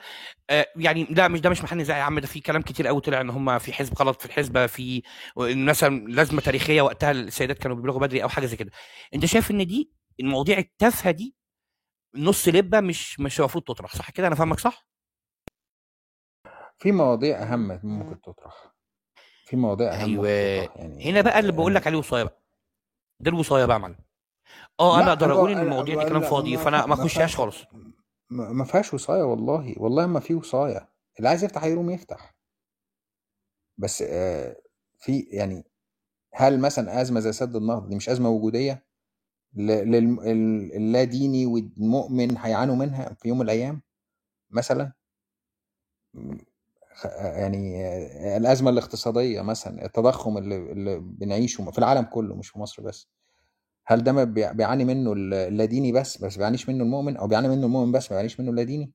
آه، 0.50 0.66
يعني 0.75 1.07
لا 1.09 1.28
مش 1.28 1.42
ده 1.42 1.49
مش 1.49 1.64
محل 1.64 1.78
نزاع 1.78 1.97
يا 1.97 2.04
عم. 2.04 2.19
ده 2.19 2.28
في 2.28 2.40
كلام 2.40 2.61
كتير 2.61 2.88
قوي 2.88 3.02
طلع 3.02 3.21
إن 3.21 3.30
هم 3.30 3.59
في 3.59 3.73
حزب 3.73 3.94
غلط 3.99 4.19
في 4.21 4.26
الحزبة 4.26 4.68
في 4.68 5.02
مثلا 5.38 6.07
لازمة 6.07 6.42
تاريخية 6.42 6.81
وقتها 6.81 7.11
السيدات 7.11 7.57
كانوا 7.57 7.76
بيبلغوا 7.76 7.99
بدري 8.02 8.23
أو 8.23 8.30
حاجة 8.30 8.45
زي 8.45 8.56
كده. 8.57 8.71
أنت 9.16 9.26
شايف 9.26 9.52
إن 9.52 9.66
دي 9.68 9.92
المواضيع 10.19 10.57
التافهة 10.57 11.11
دي 11.11 11.35
نص 12.16 12.47
لبة 12.47 12.80
مش 12.80 13.19
مش 13.19 13.39
المفروض 13.39 13.63
تطرح 13.63 13.95
صح 13.95 14.09
كده؟ 14.11 14.28
أنا 14.28 14.35
فاهمك 14.35 14.59
صح؟ 14.59 14.87
في 16.78 16.92
مواضيع 16.92 17.44
أهم 17.44 17.80
ممكن 17.83 18.21
تطرح. 18.21 18.73
في 19.45 19.56
مواضيع 19.56 19.94
أهم 19.94 20.09
أيوه. 20.09 20.28
يعني 20.75 21.11
هنا 21.11 21.21
بقى 21.21 21.39
اللي 21.39 21.51
بقول 21.51 21.71
يعني 21.71 21.80
لك 21.80 21.87
عليه 21.87 21.97
وصايه 21.97 22.23
بقى. 22.23 22.42
ده 23.19 23.31
الوصايه 23.31 23.66
بقى 23.66 23.75
يا 23.78 23.81
معلم. 23.81 23.95
آه 24.80 24.99
أنا 25.01 25.09
أقدر 25.09 25.31
أقول 25.33 25.51
إن 25.51 25.59
المواضيع 25.59 25.95
دي 25.95 26.01
لا 26.04 26.09
كلام 26.09 26.21
لا 26.21 26.30
فاضي 26.30 26.57
فأنا 26.57 26.81
فا- 26.81 26.87
ما 26.87 26.94
أخشهاش 26.94 27.35
خالص. 27.35 27.57
ما 28.30 28.63
فيهاش 28.63 28.94
وصاية 28.94 29.23
والله. 29.23 29.73
والله 29.78 30.07
ما 30.07 30.19
في 30.19 30.33
وصاية 30.35 30.89
اللي 31.18 31.30
عايز 31.30 31.44
يفتح 31.44 31.63
يروم 31.63 31.89
يفتح. 31.89 32.35
بس 33.78 34.01
آه، 34.01 34.56
في 34.99 35.19
يعني 35.19 35.63
هل 36.33 36.59
مثلا 36.61 37.01
أزمة 37.01 37.19
زي 37.19 37.31
سد 37.31 37.56
النهضة 37.56 37.87
دي 37.89 37.95
مش 37.95 38.09
للم- 38.09 38.25
ال- 38.25 38.81
اللا 39.57 41.03
ديني 41.03 41.45
والمؤمن 41.45 42.37
هيعانوا 42.37 42.75
منها 42.75 43.13
في 43.13 43.27
يوم 43.27 43.37
من 43.37 43.45
الأيام 43.45 43.81
مثلا؟ 44.51 44.94
يعني 47.06 47.87
الأزمة 48.37 48.69
الاقتصادية 48.69 49.41
مثلا 49.41 49.85
التضخم 49.85 50.37
اللي, 50.37 50.56
اللي 50.71 50.99
بنعيشه 50.99 51.71
في 51.71 51.77
العالم 51.79 52.03
كله 52.03 52.35
مش 52.35 52.49
في 52.49 52.59
مصر 52.59 52.83
بس. 52.83 53.07
هل 53.87 54.03
ده 54.03 54.23
بيعاني 54.53 54.85
منه 54.85 55.13
ال- 55.13 55.33
اللاديني 55.33 55.91
بس 55.91 56.18
بس 56.25 56.37
بيعانيش 56.37 56.69
منه 56.69 56.83
المؤمن؟ 56.83 57.18
أو 57.18 57.27
بيعاني 57.27 57.47
منه 57.49 57.65
المؤمن 57.65 57.91
بس 57.91 58.06
ما 58.11 58.15
بيعانيش 58.15 58.39
منه 58.39 58.51
اللاديني 58.51 58.94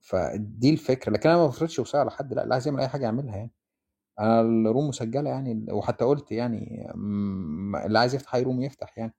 فدي 0.00 0.70
الفكرة. 0.70 1.12
لكن 1.12 1.28
أنا 1.28 1.38
ما 1.38 1.46
بفرضش 1.46 1.78
وصايه 1.78 2.00
على 2.00 2.10
حد 2.10 2.34
لا 2.34 2.42
اللي 2.42 2.54
عايز 2.54 2.66
يعمل 2.66 2.80
أي 2.80 2.88
حاجة 2.88 3.02
يعملها 3.04 3.36
يعني. 3.36 3.52
أنا 4.20 4.40
الروم 4.40 4.88
مسجلة 4.88 5.30
يعني 5.30 5.66
وحتى 5.72 6.04
قلت 6.04 6.32
يعني 6.32 6.90
اللي 7.86 7.98
عايز 7.98 8.14
يفتح 8.14 8.34
أي 8.34 8.42
روم 8.42 8.62
يفتح 8.62 8.98
يعني. 8.98 9.12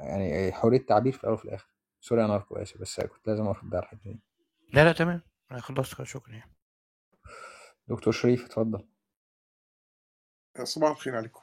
يعني 0.00 0.52
حرية 0.52 0.78
التعبير 0.78 1.12
في 1.12 1.20
الأول 1.20 1.34
وفي 1.34 1.44
الآخر. 1.44 1.68
سوري 2.00 2.20
أنا 2.20 2.28
ناركو 2.32 2.56
آسف 2.56 2.80
بس 2.80 3.00
كنت 3.00 3.28
لازم 3.28 3.46
أرد 3.46 3.74
على 3.74 3.82
الحتة 3.82 4.00
دي. 4.04 4.20
لا 4.72 4.84
لا 4.84 4.92
تمام. 4.92 5.20
أنا 5.50 5.60
خلصت 5.60 6.02
شكرا 6.02 6.32
يعني. 6.34 6.52
دكتور 7.88 8.12
شريف 8.12 8.44
اتفضل. 8.44 8.84
صباح 10.62 10.90
الخير 10.90 11.16
عليكم. 11.16 11.40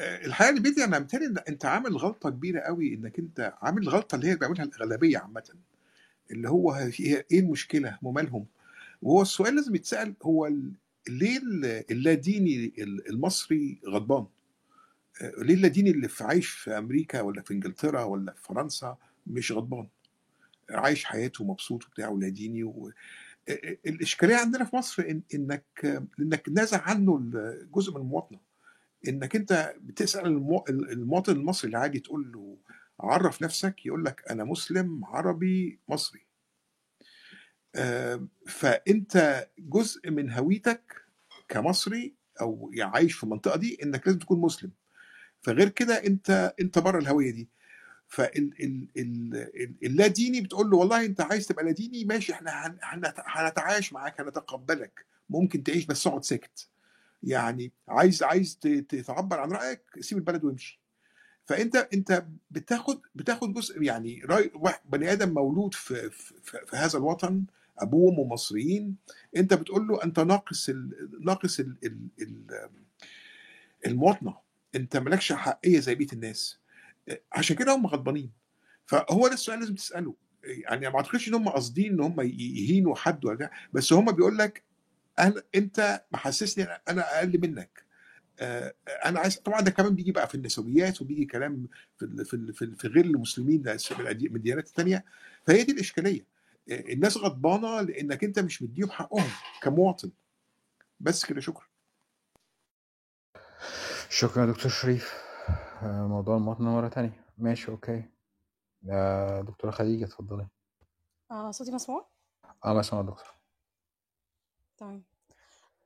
آه، 0.00 0.26
الحقيقة 0.26 0.50
اللي 0.50 0.60
بيدي 0.60 0.84
أنا 0.84 0.98
متهيألي 0.98 1.26
إن 1.26 1.38
أنت 1.48 1.64
عامل 1.64 1.96
غلطة 1.96 2.30
كبيرة 2.30 2.60
قوي 2.60 2.94
إنك 2.94 3.18
أنت 3.18 3.54
عامل 3.62 3.82
الغلطة 3.82 4.14
اللي 4.16 4.30
هي 4.30 4.36
بيعملها 4.36 4.64
الأغلبية 4.64 5.18
عامة. 5.18 5.54
اللي 6.30 6.48
هو 6.48 6.72
هي- 6.72 7.24
إيه 7.32 7.40
المشكلة؟ 7.40 7.98
هم 8.02 8.14
مالهم 8.14 8.46
وهو 9.02 9.22
السؤال 9.22 9.54
لازم 9.54 9.74
يتسأل 9.74 10.14
هو 10.22 10.50
ليه 11.08 11.38
ال- 11.38 11.84
اللاديني 11.90 12.72
ال- 12.78 13.08
المصري 13.10 13.80
غضبان؟ 13.88 14.26
آه، 15.22 15.32
ليه 15.38 15.54
اللاديني 15.54 15.90
اللي 15.90 16.08
في 16.08 16.24
عايش 16.24 16.48
في 16.48 16.78
أمريكا 16.78 17.20
ولا 17.20 17.42
في 17.42 17.54
إنجلترا 17.54 18.02
ولا 18.02 18.32
في 18.32 18.42
فرنسا 18.42 18.96
مش 19.26 19.52
غضبان؟ 19.52 19.86
عايش 20.70 21.04
حياته 21.04 21.44
مبسوط 21.44 21.84
وبتاع 21.86 22.08
ولاديني 22.08 22.62
و... 22.64 22.92
الإشكالية 23.86 24.36
عندنا 24.36 24.64
في 24.64 24.76
مصر 24.76 25.02
إن 25.02 25.22
إنك 25.34 25.64
إنك 26.20 26.48
نازع 26.48 26.82
عنه 26.82 27.18
جزء 27.74 27.90
من 27.94 27.96
المواطنة. 28.00 28.38
إنك 29.08 29.36
أنت 29.36 29.74
بتسأل 29.80 30.26
المو... 30.26 30.64
المواطن 30.68 31.32
المصري 31.32 31.70
العادي 31.70 31.98
تقول 32.00 32.32
له 32.32 32.56
عرف 33.00 33.42
نفسك 33.42 33.86
يقول 33.86 34.04
لك 34.04 34.22
أنا 34.30 34.44
مسلم 34.44 35.04
عربي 35.04 35.78
مصري. 35.88 36.20
آه، 36.20 36.27
فأنت 38.46 39.46
جزء 39.58 40.10
من 40.10 40.30
هويتك 40.32 41.02
كمصري 41.48 42.14
أو 42.40 42.70
يعني 42.74 42.90
عايش 42.94 43.12
في 43.14 43.24
المنطقة 43.24 43.56
دي 43.56 43.78
إنك 43.82 44.06
لازم 44.06 44.18
تكون 44.18 44.40
مسلم. 44.40 44.70
فغير 45.40 45.68
كده 45.68 45.94
أنت 46.06 46.54
أنت 46.60 46.78
بره 46.78 46.98
الهوية 46.98 47.30
دي. 47.30 47.48
فاللا 48.08 50.06
ديني 50.06 50.40
بتقول 50.40 50.70
له 50.70 50.76
والله 50.76 51.04
أنت 51.04 51.20
عايز 51.20 51.46
تبقى 51.46 51.64
لا 51.64 51.70
ديني 51.70 52.04
ماشي 52.04 52.32
إحنا 52.32 52.50
هن- 52.66 52.78
هنت- 52.82 53.22
هنتعايش 53.26 53.92
معاك 53.92 54.20
هنتقبلك. 54.20 55.06
ممكن 55.30 55.62
تعيش 55.62 55.86
بس 55.86 56.06
اقعد 56.06 56.24
ساكت. 56.24 56.68
يعني 57.22 57.72
عايز 57.88 58.22
عايز 58.22 58.58
تعبر 59.06 59.40
عن 59.40 59.52
رأيك 59.52 59.80
سيب 60.00 60.18
البلد 60.18 60.44
وامشي. 60.44 60.77
فأنت 61.48 61.76
أنت 61.76 62.26
بتاخد 62.50 63.00
بتاخد 63.14 63.52
جزء 63.54 63.82
يعني 63.82 64.22
بني 64.84 65.12
آدم 65.12 65.34
مولود 65.34 65.74
في, 65.74 66.10
في, 66.10 66.34
في 66.66 66.76
هذا 66.76 66.98
الوطن 66.98 67.44
ابوه 67.78 68.10
وامه 68.12 68.24
مصريين 68.24 68.96
أنت 69.36 69.54
بتقول 69.54 69.88
له 69.88 70.04
أنت 70.04 70.20
ناقص 70.20 70.68
ال 70.68 71.10
ناقص 71.20 71.60
ال 71.60 71.76
ال 71.84 72.08
ال 72.20 72.68
المواطنة. 73.86 74.36
أنت 74.74 74.96
مالكش 74.96 75.32
حقيه 75.32 75.80
زي 75.80 75.94
بقيه 75.94 76.12
الناس. 76.12 76.58
عشان 77.32 77.56
كده 77.56 77.74
هم 77.74 77.86
غضبانين. 77.86 78.32
فهو 78.86 79.28
ده 79.28 79.34
السؤال 79.34 79.60
لازم 79.60 79.74
تسأله. 79.74 80.14
يعني 80.44 80.88
ما 80.90 80.96
أعتقدش 80.96 81.28
إن 81.28 81.34
هم 81.34 81.48
قاصدين 81.48 81.92
إن 81.92 82.00
هم 82.00 82.20
يهينوا 82.20 82.94
حد 82.94 83.24
ولا 83.24 83.50
بس 83.72 83.92
هم 83.92 84.12
بيقول 84.12 84.38
لك 84.38 84.62
أنت 85.54 86.04
محسسني 86.12 86.64
أنا 86.88 87.18
أقل 87.18 87.40
منك. 87.40 87.87
أنا 89.04 89.20
عايز 89.20 89.36
طبعا 89.38 89.60
ده 89.60 89.70
كمان 89.70 89.94
بيجي 89.94 90.12
بقى 90.12 90.28
في 90.28 90.34
النسويات 90.34 91.02
وبيجي 91.02 91.24
كلام 91.24 91.68
في 91.96 92.04
ال- 92.04 92.24
في 92.24 92.34
ال- 92.64 92.76
في 92.76 92.88
غير 92.88 93.04
المسلمين 93.04 93.62
ده 93.62 93.76
من 93.90 94.36
الديانات 94.36 94.66
الثانية 94.66 95.04
فهي 95.46 95.64
دي 95.64 95.72
الإشكالية. 95.72 96.26
آه، 96.70 96.92
الناس 96.92 97.16
غضبانة 97.16 97.80
لأنك 97.80 98.24
أنت 98.24 98.38
مش 98.38 98.62
مديهم 98.62 98.90
حقهم 98.90 99.30
كمواطن. 99.62 100.10
بس 101.00 101.24
كده 101.26 101.40
شكرا. 101.40 101.66
شكرا 104.10 104.46
دكتور 104.46 104.70
شريف. 104.70 105.14
آه، 105.82 106.06
موضوع 106.08 106.36
المواطنة 106.36 106.70
مرة 106.70 106.88
تانية 106.88 107.24
ماشي 107.38 107.70
أوكي. 107.70 108.04
يا 108.82 109.40
دكتورة 109.42 109.70
خديجة 109.70 110.04
اتفضلي. 110.04 110.48
آه 111.30 111.50
صوتي 111.50 111.70
مسموع؟ 111.72 112.08
آه 112.64 112.74
مسموع 112.74 113.02
دكتور. 113.02 113.34
تمام. 114.78 115.02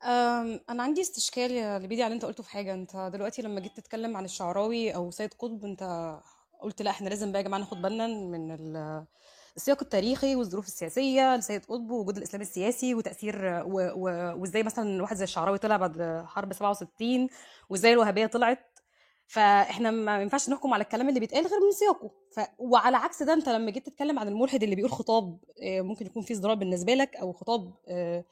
أنا 0.04 0.82
عندي 0.82 1.00
استشكال 1.00 1.50
يا 1.50 1.78
لبيدي 1.78 2.02
على 2.02 2.06
اللي 2.12 2.14
أنت 2.14 2.24
قلته 2.24 2.42
في 2.42 2.50
حاجة. 2.50 2.74
أنت 2.74 3.10
دلوقتي 3.12 3.42
لما 3.42 3.60
جيت 3.60 3.76
تتكلم 3.76 4.16
عن 4.16 4.24
الشعراوي 4.24 4.94
أو 4.94 5.10
سيد 5.10 5.34
قطب 5.34 5.64
أنت 5.64 6.14
قلت 6.60 6.82
لا 6.82 6.90
إحنا 6.90 7.08
لازم 7.08 7.32
بقى 7.32 7.40
يا 7.42 7.46
جماعة 7.46 7.60
ناخد 7.60 7.82
بالنا 7.82 8.06
من 8.06 8.50
ال- 8.54 9.04
السياق 9.56 9.82
التاريخي 9.82 10.36
والظروف 10.36 10.66
السياسية 10.66 11.36
لسيد 11.36 11.64
قطب 11.64 11.90
ووجود 11.90 12.16
الإسلام 12.16 12.40
السياسي 12.42 12.94
وتأثير 12.94 13.62
و... 13.66 13.80
و... 13.94 14.34
وإزاي 14.40 14.62
مثلا 14.62 15.02
واحد 15.02 15.16
زي 15.16 15.24
الشعراوي 15.24 15.58
طلع 15.58 15.76
بعد 15.76 16.24
حرب 16.26 16.52
67 16.52 17.28
وإزاي 17.70 17.92
الوهابية 17.92 18.26
طلعت. 18.26 18.78
فإحنا 19.26 19.90
ما 19.90 20.22
ينفعش 20.22 20.48
نحكم 20.50 20.74
على 20.74 20.82
الكلام 20.84 21.08
اللي 21.08 21.20
بيتقال 21.20 21.46
غير 21.46 21.60
من 21.60 21.72
سياقه. 21.72 22.10
ف... 22.36 22.40
وعلى 22.58 22.96
عكس 22.96 23.22
ده 23.22 23.32
أنت 23.32 23.48
لما 23.48 23.70
جيت 23.70 23.86
تتكلم 23.86 24.18
عن 24.18 24.28
الملحد 24.28 24.62
اللي 24.62 24.74
بيقول 24.76 24.90
خطاب 24.92 25.38
آه، 25.62 25.80
ممكن 25.80 26.06
يكون 26.06 26.22
فيه 26.22 26.34
ازدراء 26.34 26.54
بالنسبة 26.54 26.94
لك 26.94 27.16
أو 27.16 27.32
خطاب 27.32 27.72
آه، 27.88 28.24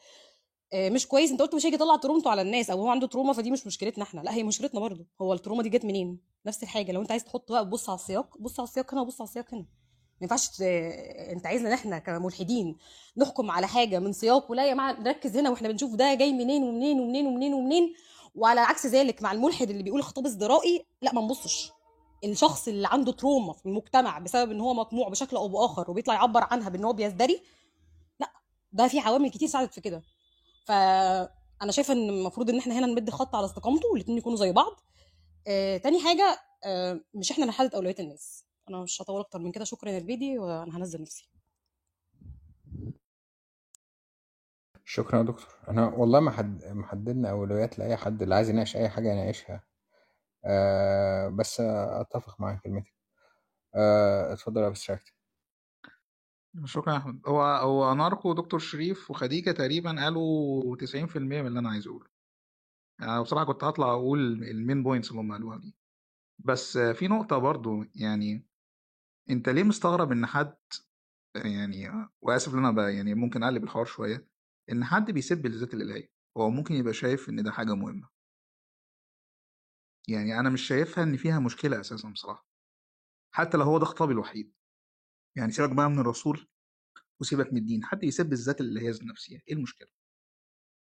مش 0.75 1.07
كويس. 1.07 1.31
انت 1.31 1.43
قلت 1.43 1.55
مش 1.55 1.67
هيجي 1.67 1.77
يطلع 1.77 1.97
ترومته 1.97 2.31
على 2.31 2.43
الناس 2.43 2.71
أو 2.71 2.81
هو 2.81 2.89
عنده 2.89 3.07
trauma 3.07 3.33
فدي 3.33 3.50
مش 3.50 3.67
مشكلتنا 3.67 4.05
إحنا. 4.05 4.21
لا 4.21 4.35
هي 4.35 4.43
مشكلتنا 4.43 4.81
برضه. 4.81 5.07
هو 5.23 5.33
ال 5.33 5.37
trauma 5.37 5.62
دي 5.62 5.69
جت 5.69 5.85
منين؟ 5.85 6.19
نفس 6.47 6.62
الحاجة. 6.62 6.93
لو 6.93 7.00
انت 7.03 7.11
عايز 7.11 7.25
تحط 7.25 7.53
بقى 7.53 7.65
تبص 7.65 7.89
على 7.89 7.99
السياق 7.99 8.39
بص 8.39 8.61
على 8.61 8.69
السياق 8.69 8.95
هنا 8.95 9.00
وبص 9.00 9.21
على 9.21 9.29
السياق 9.29 9.55
هنا. 9.55 9.61
ما 9.61 9.67
ينفعش 10.23 10.49
انت 11.33 11.47
عايزنا 11.47 11.69
ان 11.69 11.73
إحنا 11.73 11.99
كملحدين 11.99 12.77
نحكم 13.17 13.50
على 13.50 13.67
حاجة 13.67 13.99
من 13.99 14.12
سياق 14.12 14.50
ولا 14.50 14.67
يا 14.67 14.75
جماعة 14.75 15.00
نركز 15.00 15.37
هنا 15.37 15.50
وإحنا 15.50 15.69
بنشوف 15.69 15.95
ده 15.95 16.15
جاي 16.15 16.33
منين 16.33 16.62
ومنين 16.62 17.00
ومنين 17.00 17.27
ومنين 17.27 17.55
ومنين. 17.55 17.95
وعلى 18.35 18.61
عكس 18.61 18.87
ذلك 18.87 19.23
مع 19.23 19.33
الملحد 19.33 19.71
اللي 19.71 19.83
بيقول 19.83 20.03
خطاب 20.03 20.27
ازدرائي 20.27 20.87
لا 21.03 21.15
ما 21.15 21.21
نبصش. 21.21 21.73
الشخص 22.25 22.69
اللي 22.69 22.89
عنده 22.91 23.12
تروما 23.12 23.53
في 23.53 23.67
المجتمع 23.67 24.19
بسبب 24.19 24.50
إن 24.50 24.61
هو 24.61 24.75
مقموع 24.75 25.09
بشكل 25.09 25.37
أو 25.37 25.49
بآخر 25.49 25.91
وبيطلع 25.91 26.15
يعبر 26.15 26.47
عنها 26.50 26.69
بإن 26.69 26.85
هو 26.85 26.93
بيزدري 26.93 27.43
لا 28.21 28.33
ده 28.73 28.89
في 28.89 28.99
عوامل 28.99 29.31
كتير 29.31 29.49
ساعدت 29.49 29.75
في 29.75 29.81
كده. 29.81 30.03
فأنا 30.67 31.71
شايفة 31.73 31.95
إن 31.95 32.09
المفروض 32.09 32.50
إن 32.50 32.59
إحنا 32.59 32.79
هنا 32.79 32.87
نمد 32.87 33.11
خط 33.11 33.35
على 33.35 33.45
استقامته 33.47 33.88
والاثنين 33.93 34.19
يكونوا 34.19 34.38
زي 34.38 34.52
بعض. 34.52 34.81
آه، 35.49 35.76
تاني 35.76 36.05
حاجة 36.05 36.38
آه، 36.64 37.00
مش 37.14 37.31
إحنا 37.31 37.45
اللي 37.45 37.52
نحدد 37.55 37.75
اولويات 37.75 38.00
الناس. 38.00 38.45
أنا 38.69 38.83
مش 38.83 39.02
هطول 39.02 39.21
أكتر 39.21 39.38
من 39.38 39.52
كده. 39.52 39.64
شكرا 39.64 39.90
يا 39.90 39.99
البيدي 39.99 40.38
وأنا 40.38 40.76
هنزل 40.76 41.02
نفسي. 41.02 41.29
شكرا 44.85 45.19
يا 45.19 45.23
دكتور. 45.23 45.49
أنا 45.69 45.87
والله 45.88 46.21
ما 46.21 46.31
حد 46.31 46.64
ما 46.64 46.87
حددنا 46.87 47.31
أولويات 47.31 47.79
لأي 47.79 47.97
حد 47.97 48.23
اللي 48.23 48.35
عايز 48.35 48.49
يناقش 48.50 48.76
أي 48.76 48.88
حاجة 48.88 49.09
يناقشها. 49.12 49.62
آه 50.45 51.29
بس 51.29 51.61
أتفق 51.61 52.40
مع 52.40 52.55
كلمتك 52.64 52.95
آه 53.75 54.33
اتفضل 54.33 54.62
يا 54.62 54.67
ابستراكت 54.69 55.14
شكرا 56.64 56.92
يا 56.92 56.99
أحمد. 56.99 57.21
هو 57.26 57.42
هو 57.42 57.95
ناركو 57.95 58.30
ودكتور 58.30 58.61
شريف 58.61 59.11
وخديجة 59.11 59.50
تقريبا 59.50 60.04
قالوا 60.04 60.76
90% 60.76 61.40
من 61.42 61.47
اللي 61.47 61.59
أنا 61.59 61.71
عايز 61.71 61.87
أقوله. 61.87 62.07
يعني 63.00 63.23
بصراحة 63.23 63.45
كنت 63.45 63.64
هطلع 63.64 63.90
أقول 63.92 64.21
ال 64.45 64.52
main 64.52 64.83
points 64.83 65.11
اللي 65.11 65.21
هم 65.21 65.33
قالوها 65.33 65.59
دي. 65.59 65.75
بس 66.38 66.78
في 66.78 67.09
نقطة 67.09 67.38
برضو 67.38 67.85
يعني 67.95 68.47
أنت 69.30 69.49
ليه 69.49 69.62
مستغرب 69.62 70.12
إن 70.12 70.26
حد 70.26 70.57
يعني 71.37 72.09
وأسف 72.23 72.54
إن 72.54 72.64
أنا 72.64 72.90
يعني 72.90 73.14
ممكن 73.14 73.42
أقلب 73.42 73.64
الحوار 73.64 73.85
شوية 73.85 74.28
إن 74.73 74.85
حد 74.85 75.11
بيسب 75.11 75.47
الذات 75.47 75.75
الإلهية؟ 75.75 76.12
هو 76.37 76.50
ممكن 76.50 76.75
يبقى 76.75 76.95
شايف 76.95 77.28
إن 77.28 77.42
ده 77.42 77.50
حاجة 77.52 77.75
مهمة. 77.75 78.09
يعني 80.09 80.40
أنا 80.40 80.50
مش 80.50 80.62
شايفها 80.62 81.04
إن 81.04 81.16
فيها 81.16 81.38
مشكلة 81.40 81.80
أساسا 81.80 82.09
بصراحة. 82.11 82.47
حتى 83.35 83.57
لو 83.57 83.64
هو 83.64 83.78
ده 83.78 83.85
خطابي 83.85 84.12
الوحيد. 84.12 84.52
يعني 85.37 85.53
سيبك 85.53 85.71
بقى 85.77 85.91
من 85.91 85.99
الرسول 85.99 86.49
وسيبك 87.21 87.53
من 87.53 87.59
الدين 87.59 87.85
حد 87.85 88.05
يسب 88.05 88.33
الذات 88.33 88.61
الالهيه 88.61 88.91
النفسيه 89.01 89.41
إيه 89.49 89.55
المشكلة؟ 89.55 89.89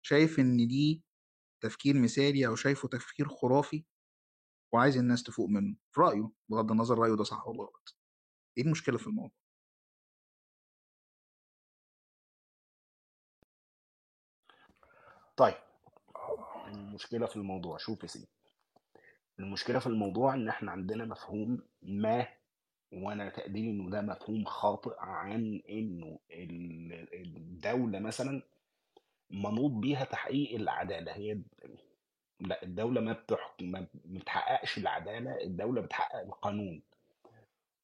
شايف 0.02 0.38
إن 0.40 0.56
دي 0.68 1.02
تفكير 1.62 1.96
مثالي 2.02 2.46
أو 2.46 2.56
شايفه 2.56 2.88
تفكير 2.88 3.28
خرافي 3.28 3.84
وعايز 4.72 4.96
الناس 4.96 5.22
تفوق 5.22 5.48
منه؟ 5.48 5.76
في 5.92 6.00
رأيه 6.00 6.30
بغض 6.48 6.70
النظر 6.72 6.98
رأيه 6.98 7.14
ده 7.16 7.24
صح 7.24 7.46
ولا 7.48 7.58
غلط. 7.62 7.96
إيه 8.58 8.64
المشكلة 8.64 8.98
في 8.98 9.06
الموضوع؟ 9.06 9.30
طيب 15.36 15.54
المشكلة 16.66 17.26
في 17.26 17.36
الموضوع 17.36 17.78
شوف 17.78 18.02
يا 18.02 18.08
سيدي. 18.08 18.28
المشكلة 19.38 19.78
في 19.78 19.86
الموضوع 19.86 20.34
إن 20.34 20.48
إحنا 20.48 20.72
عندنا 20.72 21.04
مفهوم 21.04 21.62
ما 21.82 22.28
وأنا 23.02 23.28
تقديري 23.28 23.70
إنه 23.70 23.90
ده 23.90 24.00
مفهوم 24.00 24.44
خاطئ 24.44 24.94
عن 24.98 25.62
إنه 25.70 26.18
ال- 26.30 27.08
الدولة 27.36 27.98
مثلا 27.98 28.42
منوط 29.30 29.70
بيها 29.70 30.04
تحقيق 30.04 30.54
العدالة. 30.54 31.12
هي 31.12 31.38
لا 32.40 32.62
الدولة 32.62 33.00
ما 33.00 33.12
بتحكم 33.12 33.66
ما 33.70 33.86
بتحققش 34.04 34.78
العدالة 34.78 35.40
الدولة 35.44 35.80
بتحقق 35.80 36.20
القانون. 36.20 36.82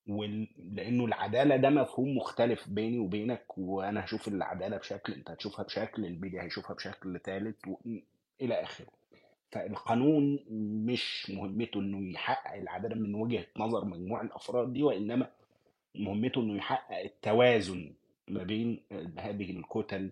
وال... 0.09 0.49
لأنه 0.75 1.05
العدالة 1.05 1.57
ده 1.57 1.71
مفهوم 1.71 2.17
مختلف 2.17 2.69
بيني 2.69 2.99
وبينك 2.99 3.59
وأنا 3.59 4.05
هشوف 4.05 4.29
العدالة 4.29 4.77
بشكل 4.77 5.13
أنت 5.13 5.31
هتشوفها 5.31 5.65
بشكل 5.65 6.05
البيدي 6.07 6.41
هيشوفها 6.41 6.75
بشكل 6.77 7.21
ثالث 7.21 7.69
و... 7.69 7.77
إلى 8.41 8.55
آخره. 8.63 8.87
فالقانون 9.53 10.39
مش 10.87 11.31
مهمته 11.31 11.81
إنه 11.81 12.13
يحقق 12.13 12.55
العدالة 12.55 12.95
من 12.95 13.15
وجهة 13.15 13.47
نظر 13.57 13.85
مجموع 13.85 14.23
الأفراد 14.23 14.73
دي 14.73 14.83
وإنما 14.83 15.31
مهمته 15.95 16.41
إنه 16.41 16.57
يحقق 16.57 16.99
التوازن 16.99 17.93
ما 18.29 18.43
بين 18.43 18.81
هذه 19.19 19.51
الكتل 19.51 20.11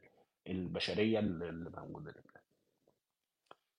البشرية 0.49 1.18
اللي 1.18 1.71
موجودة 1.76 2.14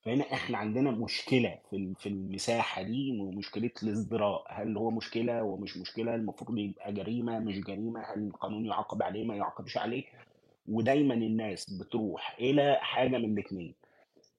فهنا 0.01 0.33
إحنا 0.33 0.57
عندنا 0.57 0.91
مشكلة 0.91 1.59
في 1.69 1.93
في 1.99 2.09
المساحة 2.09 2.81
دي 2.81 3.19
ومشكلة 3.19 3.71
الازدراء. 3.83 4.45
هل 4.49 4.77
هو 4.77 4.91
مشكلة 4.91 5.43
ومش 5.43 5.77
مشكلة؟ 5.77 6.15
المفروض 6.15 6.57
يبقى 6.57 6.93
جريمة 6.93 7.39
مش 7.39 7.59
جريمة؟ 7.59 7.99
هل 8.01 8.27
القانون 8.27 8.65
يعاقب 8.65 9.03
عليه؟ 9.03 9.25
ما 9.25 9.35
يعاقبش 9.35 9.77
عليه؟ 9.77 10.03
ودايما 10.67 11.13
الناس 11.13 11.69
بتروح 11.73 12.35
إلى 12.39 12.77
حاجة 12.81 13.17
من 13.17 13.33
الاثنين 13.37 13.73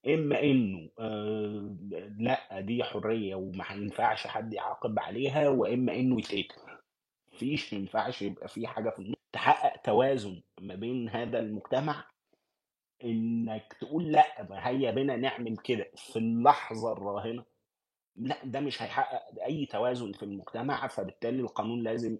إما 0.07 0.42
إنه 0.42 0.90
آه 0.99 1.76
لأ 2.19 2.61
دي 2.61 2.85
حرية 2.85 3.35
وما 3.35 3.64
ينفعش 3.73 4.26
حد 4.26 4.52
يعاقب 4.52 4.99
عليها 4.99 5.49
وإما 5.49 5.95
إنه 5.95 6.19
يتقتل. 6.19 6.61
مفيش 7.33 7.75
ما 7.75 7.80
ينفعش 7.80 8.23
يبقى 8.23 8.49
في 8.49 8.66
حاجة 8.66 8.90
في 8.90 8.99
النص. 8.99 9.16
تحقق 9.33 9.76
توازن 9.83 10.42
ما 10.61 10.75
بين 10.75 11.09
هذا 11.09 11.38
المجتمع 11.38 12.04
إنك 13.04 13.73
تقول 13.80 14.12
لأ 14.12 14.47
هيا 14.69 14.90
بنا 14.90 15.16
نعمل 15.16 15.57
كده 15.57 15.90
في 15.97 16.19
اللحظة 16.19 16.92
الراهنة. 16.92 17.45
لأ 18.16 18.37
ده 18.45 18.61
مش 18.61 18.83
هيحقق 18.83 19.45
أي 19.45 19.66
توازن 19.66 20.12
في 20.12 20.23
المجتمع 20.23 20.87
فبالتالي 20.88 21.40
القانون 21.40 21.83
لازم 21.83 22.19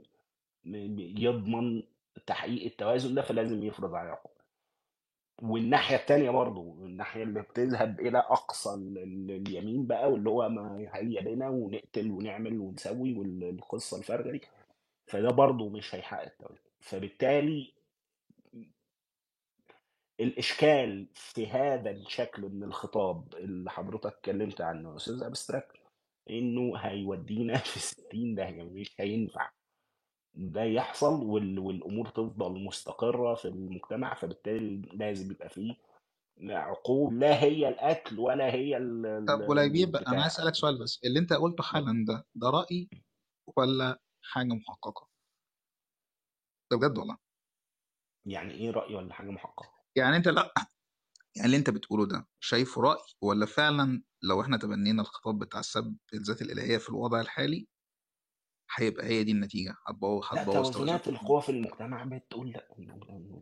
يضمن 1.19 1.83
تحقيق 2.27 2.65
التوازن 2.65 3.15
ده 3.15 3.23
فلازم 3.23 3.63
يفرض 3.65 3.95
عليه 3.95 4.11
عقوبة. 4.11 4.40
والناحية 5.43 5.97
التانية 5.97 6.31
برضو 6.31 6.73
الناحية 6.87 7.23
اللي 7.23 7.43
بتذهب 7.43 8.01
إلى 8.01 8.19
أقصى 8.19 8.75
ال- 8.75 8.99
ال- 8.99 9.31
اليمين 9.31 9.87
بقى 9.87 10.13
واللي 10.13 10.31
هو 10.31 10.49
ما 10.49 10.89
هيا 10.95 11.21
بنا 11.21 11.49
ونقتل 11.49 12.11
ونعمل 12.11 12.59
ونسوي 12.61 13.15
والقصة 13.19 13.99
الفارغة 13.99 14.31
دي. 14.31 14.41
فده 15.07 15.31
برضو 15.31 15.69
مش 15.69 15.95
هيحقق 15.95 16.23
التوازن. 16.23 16.63
فبالتالي 16.81 17.75
الإشكال 20.21 21.07
في 21.15 21.47
هذا 21.47 21.91
الشكل 21.91 22.43
من 22.43 22.65
الخطاب 22.65 23.35
اللي 23.35 23.71
حضرتك 23.71 24.07
اتكلمت 24.07 24.61
عنه 24.61 24.91
يا 24.91 24.97
أستاذ 24.97 25.23
أبستراكت 25.23 25.77
إنه 26.31 26.77
هيودينا 26.79 27.59
في 27.71 27.79
60 27.79 28.35
داهية 28.35 28.63
مش 28.63 28.95
هينفع. 29.01 29.51
ده 30.35 30.63
يحصل 30.63 31.23
وال... 31.23 31.59
والأمور 31.59 32.09
تفضل 32.09 32.65
مستقرة 32.65 33.35
في 33.35 33.49
المجتمع 33.49 34.15
فبالتالي 34.15 34.89
لازم 34.93 35.31
يبقى 35.31 35.49
فيه 35.49 35.75
عقوب 36.43 37.13
لا 37.13 37.43
هي 37.43 37.69
القتل 37.69 38.19
ولا 38.19 38.55
هي 38.55 38.77
ال... 38.77 39.25
طب 39.29 39.41
ال... 39.41 39.51
وليبيب 39.51 39.97
أنا 39.97 40.23
عايز 40.23 40.33
أسألك 40.33 40.55
سؤال 40.55 40.79
بس 40.83 41.01
اللي 41.05 41.19
أنت 41.19 41.33
قلته 41.33 41.63
حالا 41.63 42.05
ده 42.09 42.27
ده 42.35 42.51
رأي 42.51 42.89
ولا 43.57 44.01
حاجة 44.23 44.47
محققة؟ 44.53 45.09
ده 46.71 46.77
بجد 46.77 46.99
والله. 46.99 47.17
يعني 48.27 48.55
إيه 48.55 48.71
رأي 48.71 48.95
ولا 48.95 49.15
حاجة 49.15 49.31
محققة؟ 49.31 49.73
يعني 49.97 50.17
أنت 50.17 50.29
لأ 50.29 50.53
يعني 51.37 51.47
اللي 51.47 51.57
أنت 51.57 51.71
بتقوله 51.71 52.07
ده 52.07 52.29
شايفه 52.41 52.81
رأي 52.83 53.03
ولا 53.23 53.47
فعلا 53.47 54.03
لو 54.23 54.41
إحنا 54.43 54.57
تبنينا 54.57 55.03
الخطاب 55.03 55.39
بتاع 55.39 55.61
السب 55.61 55.97
الذات 56.15 56.43
الإلهية 56.43 56.79
في 56.79 56.89
الوضع 56.89 57.21
الحالي 57.21 57.67
هيبقى 58.77 59.07
هي 59.07 59.25
دي 59.25 59.33
النتيجة. 59.33 59.75
هتبوظ 59.87 60.25
لا 60.25 60.43
هتبوظ 60.43 60.55
توازن 60.55 60.73
توازنات 60.73 61.09
القوى 61.09 61.43
في 61.43 61.49
المجتمع 61.49 62.05
بتقول 62.05 62.51
لا 62.51 62.69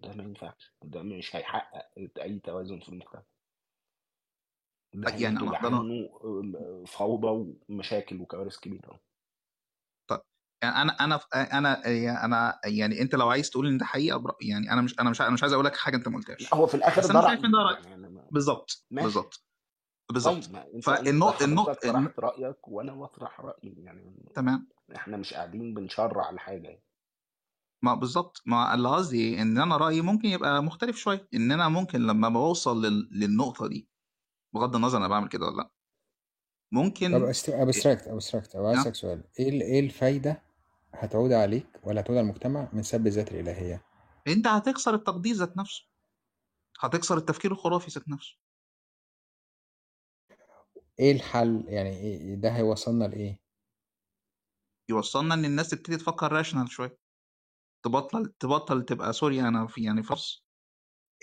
ده 0.02 0.14
ما 0.14 0.24
ينفعش 0.24 0.72
ده 0.82 1.02
مش 1.02 1.36
هيحقق 1.36 1.88
أي 2.20 2.38
توازن 2.38 2.80
في 2.80 2.88
المجتمع. 2.88 3.22
ده 4.94 5.10
يعني 5.10 5.38
هينتج 5.40 5.46
أنا 5.46 5.56
عنه 5.56 6.08
فوضى 6.86 7.54
ومشاكل 7.68 8.20
وكوارث 8.20 8.58
كبيرة. 8.58 9.00
طيب 10.10 10.20
يعني 10.62 10.82
أنا 10.82 10.92
أنا 10.92 11.20
أنا 11.34 11.88
يعني 11.88 12.24
أنا 12.24 12.60
يعني 12.64 13.02
أنت 13.02 13.14
لو 13.14 13.28
عايز 13.30 13.50
تقول 13.50 13.66
إن 13.66 13.78
ده 13.78 13.84
حقيقة 13.84 14.18
برا 14.18 14.36
يعني 14.40 14.72
أنا 14.72 14.82
مش 14.82 15.00
أنا 15.00 15.10
مش 15.10 15.20
أنا 15.20 15.30
مش 15.30 15.42
عايز 15.42 15.52
أقول 15.52 15.64
لك 15.64 15.76
حاجة 15.76 15.96
أنت 15.96 16.08
ما 16.08 16.16
قلتهاش. 16.16 16.54
هو 16.54 16.66
في 16.66 16.74
الآخر 16.74 17.00
بس 17.00 17.06
ده 17.06 17.20
أنا 17.20 17.28
شايف 17.28 17.44
إن 17.44 17.50
ده 17.50 17.58
رايي 17.58 17.76
رأي. 17.76 17.90
يعني 17.90 18.28
بالظبط 18.30 18.86
بالظبط 18.90 19.47
بالظبط. 20.12 20.44
طيب 20.44 20.52
ما 20.52 20.64
أنت 20.66 20.74
أنت 20.74 20.84
فالنقط 20.84 21.42
النقط 21.42 21.68
حضرتك 21.68 21.82
طرحت 21.92 22.18
رأيك 22.20 22.68
وأنا 22.68 22.94
بطرح 22.94 23.40
رأيي 23.40 23.74
يعني 23.78 24.32
تمام. 24.34 24.68
إحنا 24.96 25.16
مش 25.16 25.34
قاعدين 25.34 25.74
بنشرع 25.74 26.30
لحاجة. 26.30 26.68
يعني. 26.68 26.82
ما 27.82 27.94
بالظبط. 27.94 28.42
ما 28.46 28.74
اللي 28.74 28.88
قصدي 28.88 29.42
إن 29.42 29.58
أنا 29.58 29.76
رأيي 29.76 30.00
ممكن 30.00 30.28
يبقى 30.28 30.62
مختلف 30.62 30.96
شوية. 30.96 31.28
إن 31.34 31.52
أنا 31.52 31.68
ممكن 31.68 32.00
لما 32.06 32.28
بوصل 32.28 32.84
لل... 32.84 33.08
للنقطة 33.12 33.66
دي 33.66 33.88
بغض 34.54 34.76
النظر 34.76 34.98
أنا 34.98 35.08
بعمل 35.08 35.28
كده 35.28 35.46
ولا 35.46 35.56
لأ 35.56 35.62
طب 35.62 35.70
ممكن 36.72 37.14
abstract 37.14 38.08
abstract. 38.08 38.56
أو 38.56 38.66
عايز 38.66 38.76
ها؟ 38.78 38.82
أسألك 38.82 38.94
سؤال. 38.94 39.24
إيه 39.38 39.48
ال- 39.48 39.62
إيه 39.62 39.80
الفايدة 39.80 40.42
هتعود 40.94 41.32
عليك 41.32 41.66
ولا 41.84 42.00
هتعود 42.00 42.18
على 42.18 42.24
المجتمع 42.24 42.68
من 42.72 42.82
سب 42.82 43.06
الذات 43.06 43.32
الإلهية؟ 43.32 43.84
أنت 44.28 44.46
هتكسر 44.46 44.94
التقدير 44.94 45.34
ذات 45.34 45.56
نفسه. 45.56 45.84
هتكسر 46.80 47.16
التفكير 47.16 47.52
الخرافي 47.52 47.90
ذات 47.90 48.08
نفسه. 48.08 48.36
إيه 51.00 51.12
الحل؟ 51.12 51.64
يعني 51.68 51.90
إيه 51.90 52.34
ده 52.34 52.50
هيوصلنا 52.56 53.04
لإيه؟ 53.04 53.40
يوصلنا 54.90 55.34
إن 55.34 55.44
الناس 55.44 55.70
تبتدي 55.70 55.96
تفكر 55.96 56.32
rational 56.32 56.68
شوية. 56.70 56.98
تبطل 57.84 58.32
تبطل 58.40 58.84
تبقى 58.84 59.12
sorry 59.12 59.40
أنا 59.40 59.66
في 59.66 59.84
يعني 59.84 60.02
فرص 60.02 60.44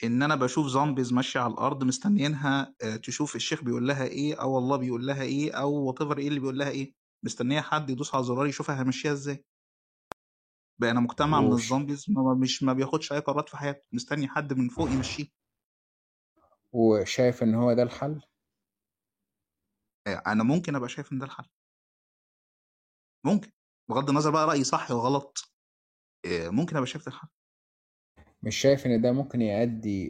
إن 0.04 0.24
أنا 0.24 0.36
بشوف 0.36 0.68
zombies 0.68 1.14
ماشية 1.14 1.40
على 1.40 1.54
الأرض 1.54 1.84
مستنيينها 1.84 2.76
آه، 2.84 2.96
تشوف 2.96 3.36
الشيخ 3.36 3.64
بيقول 3.64 3.88
لها 3.88 4.06
إيه 4.06 4.42
أو 4.42 4.58
الله 4.58 4.78
بيقول 4.78 5.08
لها 5.08 5.22
إيه 5.22 5.52
أو 5.54 5.74
وات 5.74 6.02
إيه 6.02 6.28
اللي 6.28 6.40
بيقول 6.40 6.58
لها 6.60 6.70
إيه. 6.70 6.94
مستنية 7.26 7.62
حد 7.62 7.90
يدوس 7.90 8.16
على 8.16 8.24
زرار 8.24 8.48
يشوفها 8.48 8.82
همشيها 8.82 9.12
إزاي. 9.12 9.46
بقينا 10.82 11.00
مجتمع 11.00 11.42
من 11.42 11.54
ال 11.54 11.60
zombies 11.60 12.06
ما 12.10 12.34
مش 12.34 12.64
ما 12.64 12.74
بياخدش 12.74 13.14
أي 13.14 13.20
قرارات 13.20 13.50
في 13.50 13.58
حياته. 13.58 13.82
مستني 13.92 14.28
حد 14.28 14.54
من 14.54 14.70
فوق 14.70 14.90
يمشيه. 14.90 15.26
وشايف 16.74 17.44
إن 17.44 17.56
هو 17.56 17.74
ده 17.74 17.84
الحل؟ 17.84 18.22
أنا 20.08 20.44
ممكن 20.44 20.76
أبقى 20.76 20.90
شايف 20.90 21.12
إن 21.14 21.20
ده 21.20 21.26
الحل. 21.26 21.46
ممكن 23.26 23.52
بغض 23.90 24.10
النظر 24.10 24.32
بقى 24.32 24.48
رأيي 24.48 24.64
صح 24.64 24.92
وغلط 24.92 25.54
ممكن 26.28 26.76
أبقى 26.76 26.88
شايف 26.88 27.06
ده 27.06 27.12
الحل. 27.12 27.28
مش 28.44 28.56
شايف 28.56 28.86
إن 28.86 29.02
ده 29.02 29.12
ممكن 29.12 29.42
يؤدي 29.42 30.08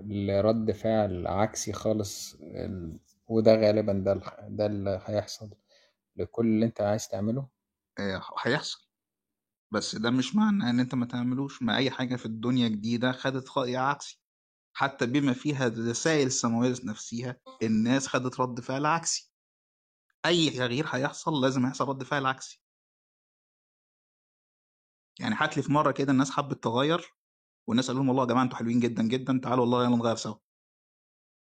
لرد 0.00 0.70
فعل 0.72 1.26
عكسي 1.26 1.72
خالص 1.72 2.34
ال- 2.34 3.00
وده 3.26 3.54
غالبا 3.54 3.92
ده 3.92 4.14
ده 4.48 4.66
اللي 4.66 5.02
هيحصل 5.06 5.50
لكل 6.16 6.46
اللي 6.46 6.66
أنت 6.66 6.80
عايز 6.80 7.08
تعمله؟ 7.08 7.48
هيحصل. 8.44 8.88
بس 9.70 9.96
ده 9.96 10.10
مش 10.10 10.36
معنى 10.36 10.70
إن 10.70 10.80
أنت 10.80 10.94
ما 10.94 11.06
تعملوش 11.06 11.62
ما 11.62 11.76
أي 11.76 11.90
حاجة 11.90 12.16
في 12.16 12.26
الدنيا 12.26 12.68
جديدة 12.68 13.12
خدت 13.12 13.58
رأي 13.58 13.76
عكسي. 13.76 14.20
حتى 14.78 15.06
بما 15.06 15.32
فيها 15.32 15.66
الرسائل 15.66 16.26
السماويه 16.26 16.74
نفسها 16.84 17.36
الناس 17.62 18.06
خدت 18.06 18.40
رد 18.40 18.60
فعل 18.60 18.86
عكسي. 18.86 19.32
أي 20.26 20.50
تغيير 20.50 20.86
هيحصل 20.88 21.40
لازم 21.42 21.66
يحصل 21.66 21.88
رد 21.88 22.02
فعل 22.02 22.26
عكسي. 22.26 22.62
يعني 25.20 25.34
هات 25.38 25.56
لي 25.56 25.62
في 25.62 25.72
مرة 25.72 25.90
كده 25.92 26.12
الناس 26.12 26.30
حبت 26.30 26.64
تغير 26.64 27.14
والناس 27.66 27.86
قالوا 27.88 28.00
لهم 28.00 28.08
والله 28.08 28.22
يا 28.22 28.28
جماعة 28.28 28.44
أنتوا 28.44 28.58
حلوين 28.58 28.80
جدا 28.80 29.02
جدا 29.02 29.40
تعالوا 29.42 29.60
والله 29.64 29.84
يلا 29.84 29.96
نغير 29.96 30.16
سوا. 30.16 30.34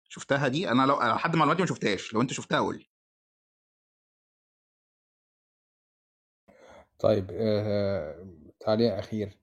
شفتها 0.08 0.48
دي؟ 0.48 0.70
أنا 0.70 0.86
لو 0.86 1.00
لحد 1.00 1.36
معلوماتي 1.36 1.62
ما 1.62 1.68
شفتهاش 1.68 2.14
لو 2.14 2.20
أنت 2.20 2.32
شفتها 2.32 2.58
قول 2.60 2.76
لي. 2.78 2.90
طيب 6.98 7.30
آه، 7.32 8.26
تعليق 8.60 8.94
أخير. 8.94 9.39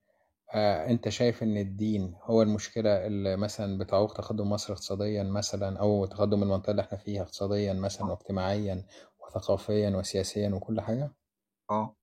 آه، 0.53 0.89
أنت 0.89 1.09
شايف 1.09 1.43
إن 1.43 1.57
الدين 1.57 2.15
هو 2.23 2.41
المشكلة 2.41 3.07
اللي 3.07 3.37
مثلا 3.37 3.77
بتعوق 3.77 4.13
تقدم 4.13 4.49
مصر 4.49 4.73
اقتصاديا 4.73 5.23
مثلا 5.23 5.79
أو 5.79 6.05
تقدم 6.05 6.43
المنطقة 6.43 6.71
اللي 6.71 6.81
إحنا 6.81 6.97
فيها 6.97 7.21
اقتصاديا 7.21 7.73
مثلا 7.73 8.07
آه. 8.07 8.11
واجتماعيا 8.11 8.85
وثقافيا 9.19 9.89
وسياسيا 9.89 10.49
وكل 10.49 10.81
حاجة؟ 10.81 11.15
آه. 11.71 11.95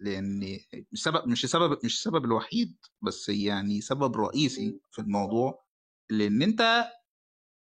لأن 0.00 0.58
السبب 0.92 1.28
مش 1.28 1.44
السبب 1.44 1.78
مش 1.84 1.94
السبب 1.94 2.24
الوحيد 2.24 2.76
بس 3.02 3.28
يعني 3.28 3.80
سبب 3.80 4.16
رئيسي 4.16 4.80
في 4.90 4.98
الموضوع 5.02 5.64
لأن 6.10 6.42
أنت 6.42 6.84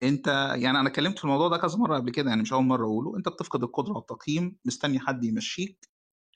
أنت 0.02 0.26
يعني 0.56 0.80
أنا 0.80 0.88
اتكلمت 0.88 1.18
في 1.18 1.24
الموضوع 1.24 1.48
ده 1.48 1.56
كذا 1.58 1.76
مرة 1.78 1.96
قبل 1.96 2.10
كده 2.10 2.28
يعني 2.30 2.42
مش 2.42 2.52
أول 2.52 2.64
مرة 2.64 2.84
أقوله 2.84 3.16
أنت 3.16 3.28
بتفقد 3.28 3.62
القدرة 3.62 3.92
على 3.92 4.00
التقييم 4.00 4.56
مستني 4.64 4.98
حد 5.00 5.24
يمشيك 5.24 5.88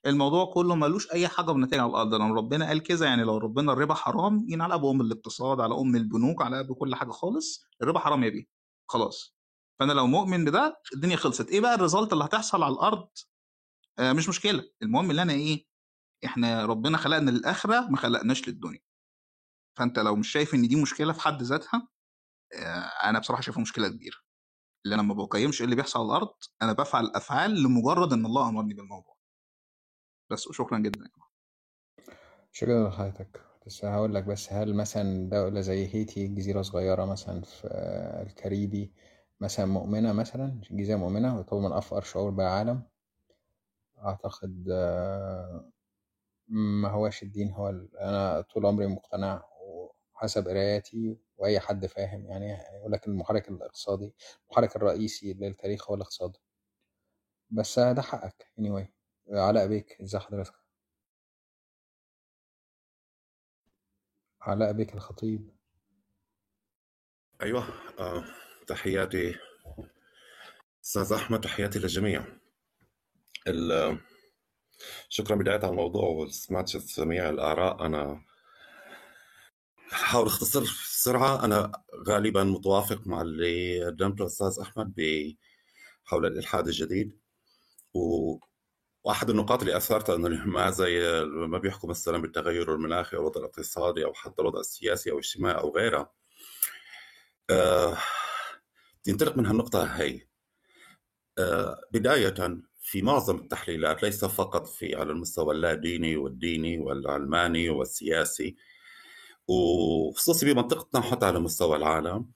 الموضوع 0.07 0.53
كله 0.55 0.75
ملوش 0.75 1.13
أي 1.13 1.29
حاجة 1.29 1.47
بالنتائج 1.47 1.81
على 1.83 1.91
الأرض. 1.91 2.15
لو 2.15 2.35
ربنا 2.35 2.67
قال 2.67 2.83
كذا 2.83 3.07
يعني 3.07 3.23
لو 3.23 3.39
ربنا 3.39 3.73
الربا 3.73 3.95
حرام 3.95 4.47
يعني 4.49 4.63
على 4.63 4.75
ابو 4.75 4.91
ام 4.91 5.01
الاقتصاد 5.01 5.61
على 5.61 5.75
أم 5.75 5.97
البنوك 5.97 6.43
على 6.43 6.61
ابو 6.61 6.75
كل 6.75 6.95
حاجة 6.95 7.11
خالص 7.11 7.65
الربا 7.83 7.99
حرام 7.99 8.25
يا 8.25 8.29
بيه. 8.31 8.45
خلاص. 8.89 9.37
فأنا 9.81 9.93
لو 9.93 10.07
مؤمن 10.07 10.45
بده 10.45 10.81
الدنيا 10.95 11.17
خلصت. 11.17 11.49
إيه 11.51 11.61
بقى 11.61 11.75
ال 11.75 11.80
result 11.80 12.13
اللي 12.13 12.25
هتحصل 12.25 12.63
على 12.63 12.75
الأرض؟ 12.75 13.09
آه 13.99 14.13
مش 14.13 14.29
مشكلة. 14.29 14.65
المهم 14.83 15.11
اللي 15.11 15.23
أنا 15.23 15.33
إيه 15.33 15.67
إحنا 16.25 16.67
ربنا 16.67 16.99
خلقنا 16.99 17.31
للآخرة 17.31 17.81
ما 17.91 17.97
خلقناش 17.97 18.49
للدنيا. 18.49 18.81
فأنت 19.79 19.99
لو 19.99 20.17
مش 20.17 20.29
شايف 20.33 20.55
إن 20.55 20.69
دي 20.69 20.83
مشكلة 20.83 21.13
في 21.13 21.21
حد 21.21 21.43
ذاتها 21.43 21.89
آه 22.55 23.09
أنا 23.11 23.19
بصراحة 23.19 23.43
شايفها 23.43 23.63
مشكلة 23.63 23.89
كبيرة. 23.89 24.17
اللي 24.85 24.95
أنا 24.95 25.03
ما 25.03 25.15
بقيمش 25.15 25.61
إيه 25.61 25.65
اللي 25.65 25.77
بيحصل 25.77 26.01
على 26.01 26.09
الأرض 26.09 26.35
أنا 26.63 26.73
بفعل 26.73 27.07
أفعال 27.15 27.63
لمجرد 27.63 28.13
إن 28.13 28.27
الله 28.27 28.49
أمرني 28.49 28.75
بالموضوع. 28.75 29.18
بس 30.31 30.47
وشكرا 30.49 30.79
جدا 30.79 31.01
يا 31.01 31.09
جماعة. 31.17 31.29
شكرا 32.53 32.89
لحضرتك. 32.89 33.41
بس 33.67 33.85
هقول 33.85 34.15
لك 34.15 34.25
بس 34.25 34.53
هل 34.53 34.75
مثلا 34.75 35.29
دولة 35.31 35.61
زي 35.61 35.95
هيتي 35.95 36.27
جزيرة 36.29 36.63
صغيرة 36.63 37.05
مثلا 37.05 37.41
في 37.43 37.67
الكاريبي 38.27 38.93
مثلا 39.41 39.67
مؤمنة 39.67 40.13
مثلا؟ 40.13 40.61
الجزيرة 40.71 40.97
مؤمنة 40.97 41.35
ويعتبر 41.35 41.61
من 41.61 41.73
أفقر 41.73 42.03
شعوب 42.03 42.37
بالعالم؟ 42.37 42.83
أعتقد 44.05 44.67
آه، 44.73 45.71
ما 46.49 46.89
هواش 46.89 47.23
الدين 47.23 47.51
هو. 47.53 47.69
أنا 48.01 48.41
طول 48.41 48.67
عمري 48.67 48.87
مقتنع 48.87 49.45
وحسب 50.15 50.49
قراياتي 50.49 51.19
وأي 51.39 51.61
حد 51.61 51.87
فاهم 51.87 52.27
يعني 52.27 52.53
يقول 52.81 52.93
لك 52.93 53.07
المحرك 53.09 53.49
الاقتصادي 53.49 54.15
المحرك 54.47 54.77
الرئيسي 54.77 55.33
للتاريخ 55.35 55.91
هو 55.91 55.95
الاقتصاد. 55.95 56.37
بس 57.51 57.79
ده 57.79 58.03
حقك 58.03 58.47
anyway. 58.61 58.98
علاء 59.31 59.67
بيك 59.69 59.99
ازي 60.03 60.19
حضرتك؟ 60.19 60.55
علاء 64.41 64.73
بيك 64.73 64.95
الخطيب. 64.95 65.51
أيوة 67.43 67.69
آه، 67.99 68.25
تحياتي 68.67 69.35
أستاذ 70.85 71.13
أحمد 71.13 71.41
تحياتي 71.41 71.79
للجميع. 71.79 72.25
شكرا 75.09 75.37
بداية 75.37 75.57
على 75.57 75.69
الموضوع 75.69 76.05
وسمعت 76.09 76.77
جميع 76.77 77.29
الآراء. 77.29 77.87
أنا 77.87 78.25
أحاول 79.93 80.27
أختصر 80.27 80.61
بسرعة. 80.61 81.45
أنا 81.45 81.73
غالبا 82.09 82.45
متوافق 82.45 83.07
مع 83.07 83.21
اللي 83.21 83.85
قدمته 83.87 84.27
أستاذ 84.27 84.59
أحمد 84.63 84.95
ب- 84.97 85.37
حول 86.05 86.27
الإلحاد 86.27 86.67
الجديد 86.67 87.19
و... 87.95 88.01
واحد 89.05 89.31
النقاط 89.31 89.61
اللي 89.61 89.77
اثرتها 89.77 90.17
أنه 90.17 90.47
ما 90.47 90.71
زي 90.71 91.23
ما 91.25 91.59
بيحكوا 91.59 91.89
مثلا 91.89 92.19
بالتغير 92.19 92.75
المناخي 92.75 93.17
أو 93.17 93.21
الوضع 93.21 93.41
الاقتصادي 93.41 94.05
أو 94.05 94.15
حتى 94.15 94.43
الوضع 94.43 94.61
السياسي 94.61 95.11
أو 95.11 95.15
الاجتماعي 95.19 95.59
أو 95.61 95.77
غيرها 95.77 96.13
آه... 97.51 97.99
تنطلق 99.05 99.37
من 99.37 99.47
هالنقطة 99.47 99.85
هي 99.85 100.21
آه... 101.39 101.81
بداية 101.93 102.61
في 102.81 103.03
معظم 103.03 103.37
التحليلات 103.37 104.03
ليس 104.03 104.25
فقط 104.25 104.67
في 104.67 104.95
على 104.95 105.11
المستوى 105.13 105.55
اللاديني 105.55 106.17
والديني 106.17 106.79
والعلماني 106.79 107.71
والسياسي 107.71 108.57
وخصوصي 109.49 110.55
بمنطقتنا 110.55 111.01
حتى 111.01 111.27
على 111.27 111.41
مستوى 111.41 111.77
العالم 111.77 112.31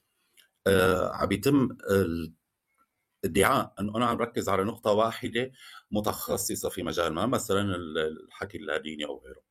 آه... 0.66 1.12
عم 1.14 1.28
بيتم 1.28 1.68
ادعاء 3.24 3.74
إنه 3.80 3.96
أنا 3.96 4.06
عم 4.06 4.18
ركز 4.18 4.48
على 4.48 4.64
نقطة 4.64 4.92
واحدة 4.92 5.52
متخصصة 5.90 6.68
في 6.68 6.82
مجال 6.82 7.12
ما 7.12 7.26
مثلا 7.26 7.76
الحكي 7.76 8.58
اللاديني 8.58 9.04
أو 9.04 9.22
غيره. 9.24 9.42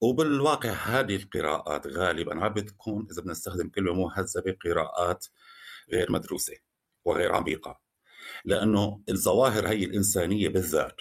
وبالواقع 0.00 0.70
هذه 0.70 1.16
القراءات 1.16 1.86
غالبا 1.86 2.44
عم 2.44 2.52
بتكون 2.54 3.06
إذا 3.10 3.22
بنستخدم 3.22 3.68
كلمة 3.68 3.92
مهذبة 3.92 4.56
قراءات 4.64 5.26
غير 5.92 6.12
مدروسة 6.12 6.56
وغير 7.04 7.32
عميقة. 7.34 7.80
لأنه 8.44 9.02
الظواهر 9.08 9.68
هي 9.68 9.84
الإنسانية 9.84 10.48
بالذات 10.48 10.96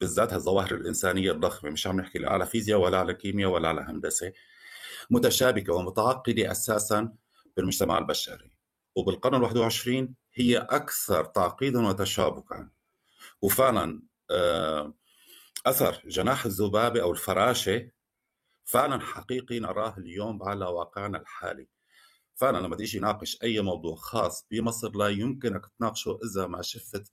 بالذات 0.00 0.32
الظواهر 0.32 0.74
الإنسانية 0.74 1.32
الضخمة 1.32 1.70
مش 1.70 1.86
عم 1.86 2.00
نحكي 2.00 2.18
لا 2.18 2.32
على 2.32 2.46
فيزياء 2.46 2.80
ولا 2.80 2.98
على 2.98 3.14
كيمياء 3.14 3.50
ولا 3.50 3.68
على 3.68 3.80
هندسة 3.80 4.32
متشابكة 5.10 5.72
ومتعقدة 5.72 6.50
أساسا 6.50 7.12
بالمجتمع 7.56 7.98
البشري. 7.98 8.50
وبالقرن 8.96 9.34
ال 9.34 9.42
21 9.42 10.14
هي 10.34 10.58
أكثر 10.58 11.24
تعقيدا 11.24 11.86
وتشابكا. 11.88 12.68
وفعلا 13.42 14.02
آه، 14.30 14.94
أثر 15.66 16.02
جناح 16.06 16.44
الذبابة 16.44 17.02
أو 17.02 17.12
الفراشة 17.12 17.90
فعلا 18.64 19.00
حقيقي 19.00 19.58
نراه 19.60 19.94
اليوم 19.98 20.42
على 20.42 20.64
واقعنا 20.66 21.18
الحالي. 21.18 21.68
فعلا 22.34 22.58
لما 22.58 22.76
تيجي 22.76 22.98
ناقش 23.00 23.38
أي 23.42 23.60
موضوع 23.60 23.96
خاص 23.96 24.46
بمصر 24.50 24.96
لا 24.96 25.08
يمكنك 25.08 25.66
تناقشه 25.78 26.18
إذا 26.24 26.46
ما 26.46 26.62
شفت 26.62 27.12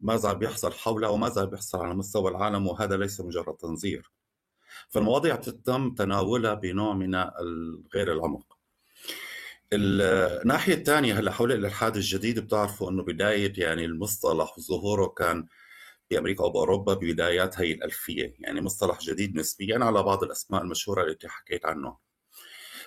ماذا 0.00 0.32
بيحصل 0.32 0.72
حوله 0.72 1.10
وماذا 1.10 1.44
بيحصل 1.44 1.78
على 1.78 1.94
مستوى 1.94 2.30
العالم 2.30 2.66
وهذا 2.66 2.96
ليس 2.96 3.20
مجرد 3.20 3.56
تنظير. 3.56 4.12
فالمواضيع 4.88 5.36
تتم 5.36 5.94
تناولها 5.94 6.54
بنوع 6.54 6.94
من 6.94 7.14
غير 7.94 8.12
العمق. 8.12 8.57
الناحية 9.72 10.74
الثانية 10.74 11.18
هلا 11.18 11.32
حول 11.32 11.52
الإلحاد 11.52 11.96
الجديد 11.96 12.38
بتعرفوا 12.38 12.90
إنه 12.90 13.02
بداية 13.02 13.52
يعني 13.56 13.84
المصطلح 13.84 14.60
ظهوره 14.60 15.06
كان 15.08 15.46
بأمريكا 16.10 16.44
أو 16.44 16.50
بأوروبا 16.50 16.94
ببدايات 16.94 17.60
هي 17.60 17.72
الألفية 17.72 18.34
يعني 18.38 18.60
مصطلح 18.60 19.00
جديد 19.00 19.36
نسبيا 19.36 19.84
على 19.84 20.02
بعض 20.02 20.24
الأسماء 20.24 20.62
المشهورة 20.62 21.02
اللي 21.02 21.16
حكيت 21.26 21.66
عنه 21.66 21.98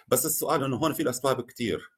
بس 0.08 0.26
السؤال 0.26 0.64
إنه 0.64 0.78
هون 0.78 0.94
في 0.94 1.04
الأسباب 1.04 1.42
كثير 1.42 1.92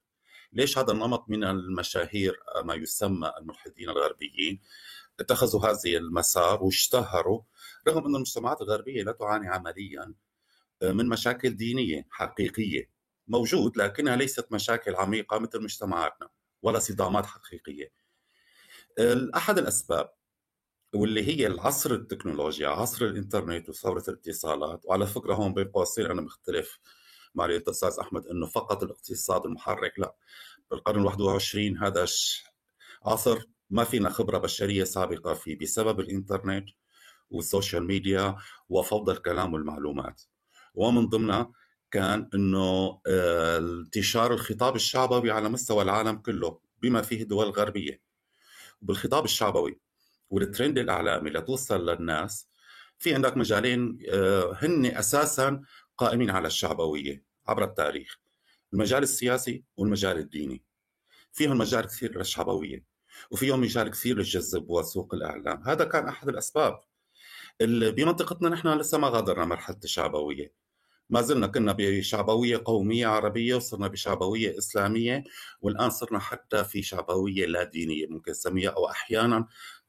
ليش 0.54 0.78
هذا 0.78 0.92
النمط 0.92 1.26
من 1.30 1.44
المشاهير 1.44 2.40
ما 2.64 2.76
يسمى 2.76 3.32
الملحدين 3.38 3.90
الغربيين؟ 3.90 4.62
اتخذوا 5.20 5.66
هذه 5.66 5.98
المسار 5.98 6.64
واشتهروا 6.64 7.42
رغم 7.88 8.06
أن 8.06 8.16
المجتمعات 8.16 8.62
الغربية 8.62 9.04
لا 9.04 9.12
تعاني 9.12 9.48
عمليا 9.48 10.14
من 10.84 11.10
مشاكل 11.10 11.56
دينية 11.56 12.08
حقيقية. 12.10 12.93
موجود 13.28 13.78
لكنها 13.78 14.16
ليست 14.16 14.52
مشاكل 14.52 14.96
عميقة 14.96 15.40
مثل 15.40 15.64
مجتمعاتنا 15.64 16.30
ولا 16.62 16.80
صدامات 16.80 17.26
حقيقية. 17.26 17.92
أحد 19.36 19.58
الأسباب 19.58 20.14
واللي 20.96 21.28
هي 21.28 21.48
العصر 21.48 21.92
التكنولوجيا 21.92 22.68
عصر 22.68 23.06
الإنترنت 23.06 23.70
وثورة 23.70 24.04
الاتصالات 24.08 24.82
وعلى 24.86 25.08
فكرة 25.08 25.34
هون 25.34 25.54
بين 25.54 25.68
قوسين 25.68 26.06
أنا 26.06 26.22
مختلف 26.22 26.80
مع 27.36 27.46
الأستاذ 27.46 28.00
أحمد 28.00 28.28
أنه 28.28 28.46
فقط 28.46 28.84
الاقتصاد 28.84 29.46
المحرك 29.46 30.00
لا. 30.00 30.16
بالقرن 30.72 31.00
ال 31.00 31.06
21 31.06 31.78
هذا 31.78 32.06
عصر 33.06 33.40
ما 33.70 33.84
فينا 33.84 34.10
خبرة 34.10 34.38
بشرية 34.38 34.84
سابقة 34.84 35.34
فيه 35.34 35.60
بسبب 35.60 36.00
الإنترنت 36.00 36.70
وال 37.30 37.44
social 37.44 37.88
media 37.88 38.36
وفوضى 38.70 39.12
الكلام 39.12 39.54
والمعلومات. 39.54 40.22
ومن 40.74 41.08
ضمنها 41.08 41.52
كان 41.94 42.30
إنه 42.34 43.00
آه، 43.08 43.58
انتشار 43.58 44.34
الخطاب 44.34 44.76
الشعبوي 44.76 45.32
على 45.32 45.50
مستوى 45.50 45.84
العالم 45.84 46.18
كله 46.18 46.60
بما 46.82 47.02
فيه 47.02 47.22
الدول 47.24 47.46
الغربيه 47.46 48.02
بالخطاب 48.82 49.26
الشعبوي 49.26 49.80
والترند 50.30 50.78
الإعلامي 50.78 51.30
لتوصل 51.30 51.90
للناس 51.90 52.48
في 53.00 53.16
عندك 53.16 53.38
مجالين 53.38 54.00
آه، 54.10 54.58
هن 54.62 54.86
أساسا 54.86 55.62
قائمين 55.98 56.30
على 56.30 56.48
الشعبوية 56.48 57.24
عبر 57.48 57.64
التاريخ 57.64 58.18
المجال 58.74 59.04
السياسي 59.04 59.64
والمجال 59.78 60.18
الديني. 60.18 60.64
فيهم 61.32 61.58
مجال 61.58 61.86
كثير 61.86 62.18
للشعبوية 62.18 62.84
وفيهم 63.32 63.62
مجال 63.62 63.90
كثير 63.90 64.18
للجذب 64.18 64.70
وسوق 64.70 65.14
الإعلام. 65.14 65.64
هذا 65.64 65.86
كان 65.86 66.08
أحد 66.08 66.30
الأسباب. 66.30 66.80
بمنطقتنا 67.62 68.50
نحن 68.50 68.68
لسه 68.68 68.98
ما 68.98 69.08
غادرنا 69.08 69.46
مرحلة 69.46 69.80
الشعبوية. 69.84 70.63
ما 71.14 71.22
زلنا 71.22 71.48
كنا 71.48 71.76
بشعبوية 71.78 72.62
قومية 72.66 73.08
عربية 73.08 73.56
وصرنا 73.56 73.88
بشعبوية 73.88 74.58
إسلامية 74.58 75.24
والآن 75.62 75.90
صرنا 75.90 76.20
حتى 76.20 76.64
في 76.64 76.82
شعبوية 76.82 77.46
لا 77.46 77.64
دينية 77.64 78.08
ممكن 78.08 78.32
نسميها 78.32 78.70
أو 78.70 78.90
أحيانا 78.90 79.48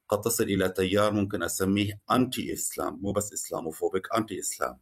قد 0.09 0.21
تصل 0.21 0.43
إلى 0.43 0.69
تيار 0.69 1.13
ممكن 1.13 1.43
أسميه 1.43 2.01
أنتي 2.11 2.53
إسلام 2.53 2.99
مو 3.01 3.11
بس 3.11 3.33
إسلاموفوبيك 3.33 4.07
أنتي 4.17 4.39
إسلام 4.39 4.79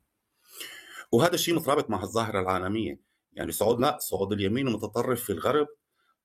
وهذا 1.12 1.34
الشيء 1.34 1.56
مترابط 1.56 1.90
مع 1.90 2.04
الظاهرة 2.04 2.40
العالمية. 2.40 3.00
يعني 3.34 3.52
صعود 3.52 3.80
لا 3.80 3.98
صعود 4.02 4.34
اليمين 4.34 4.68
المتطرف 4.68 5.24
في 5.24 5.32
الغرب 5.32 5.68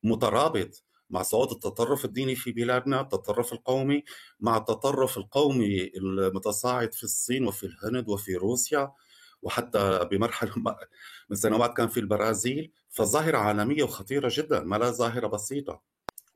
مترابط 0.02 0.84
مع 1.10 1.22
صعود 1.22 1.50
التطرف 1.50 2.04
الديني 2.04 2.34
في 2.36 2.52
بلادنا 2.52 3.00
التطرف 3.00 3.52
القومي 3.52 4.04
مع 4.40 4.56
التطرف 4.56 5.18
القومي 5.18 5.84
المتصاعد 5.96 6.94
في 6.94 7.04
الصين 7.04 7.46
وفي 7.46 7.66
الهند 7.66 8.08
وفي 8.08 8.34
روسيا. 8.36 8.92
وحتى 9.42 10.08
بمرحلة 10.10 10.52
من 11.30 11.36
سنوات 11.36 11.76
كان 11.76 11.88
في 11.88 12.00
البرازيل 12.00 12.72
فظاهره 12.88 13.38
عالمية 13.38 13.82
وخطيرة 13.82 14.30
جدا 14.32 14.60
ما 14.60 14.76
لا 14.76 14.90
ظاهرة 14.90 15.26
بسيطة. 15.26 15.82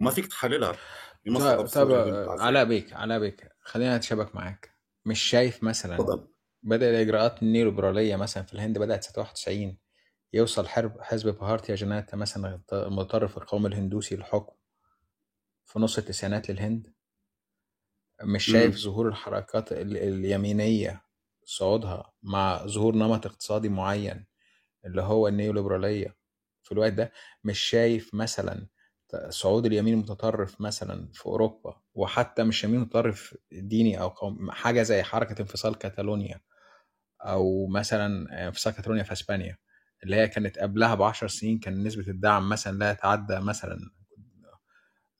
وما 0.01 0.11
فيك 0.11 0.27
تحللها 0.27 0.77
بمصر 1.25 1.67
طب, 1.67 1.67
طب 1.67 1.93
علاء 2.41 2.65
بيك 2.65 2.93
علاء 2.93 3.19
بيك. 3.19 3.49
خلينا 3.61 3.97
نتشابك 3.97 4.35
معاك. 4.35 4.71
مش 5.07 5.23
شايف 5.23 5.63
مثلا 5.63 5.97
طبعا. 5.97 6.29
بدأ 6.63 6.91
الإجراءات 6.91 7.43
النيوليبرالية 7.43 8.17
مثلا 8.17 8.43
في 8.43 8.55
الهند 8.55 8.79
بدأت 8.79 9.05
سنة 9.05 9.19
91 9.19 9.79
يوصل 10.33 10.69
حرب 10.69 11.01
حزب 11.01 11.35
بهارتيا 11.39 11.75
جناتا 11.75 12.17
مثلا 12.17 12.61
المتطرف 12.73 13.39
القومي 13.39 13.69
الهندوسي 13.69 14.17
للحكم 14.17 14.53
في 15.65 15.79
نص 15.79 15.99
التسعينات 15.99 16.51
للهند. 16.51 16.93
مش 18.23 18.45
شايف 18.45 18.75
م. 18.75 18.79
ظهور 18.79 19.09
الحركات 19.09 19.73
اليمينية 19.73 21.03
صعودها 21.45 22.13
مع 22.23 22.67
ظهور 22.67 22.97
نمط 22.97 23.27
اقتصادي 23.27 23.69
معين 23.69 24.27
اللي 24.85 25.03
هو 25.03 25.29
النيوليبرالية. 25.29 26.17
في 26.63 26.73
الوقت 26.73 26.93
ده 26.93 27.13
مش 27.45 27.59
شايف 27.61 28.15
مثلا 28.15 28.67
صعود 29.29 29.67
اليمين 29.67 29.95
المتطرف 29.95 30.61
مثلا 30.61 31.11
في 31.13 31.27
أوروبا 31.27 31.81
وحتى 31.95 32.45
مش 32.45 32.65
يمين 32.65 32.81
متطرف 32.81 33.37
ديني 33.53 33.97
قوم 33.99 34.51
حاجة 34.51 34.83
زي 34.83 35.03
حركة 35.03 35.41
انفصال 35.43 35.79
كاتالونيا 35.79 36.41
أو 37.23 37.67
مثلا 37.67 38.47
انفصال 38.47 38.73
كاتالونيا 38.75 39.03
في 39.03 39.13
أسبانيا 39.13 39.59
اللي 40.05 40.17
هي 40.17 40.29
كانت 40.29 40.59
قبلها 40.59 40.95
ب 40.95 41.03
10 41.03 41.29
سنين 41.29 41.59
كان 41.59 41.85
نسبة 41.85 42.09
الدعم 42.09 42.49
مثلا 42.49 42.79
لا 42.79 42.91
يتعدى 42.91 43.41
مثلا 43.41 43.79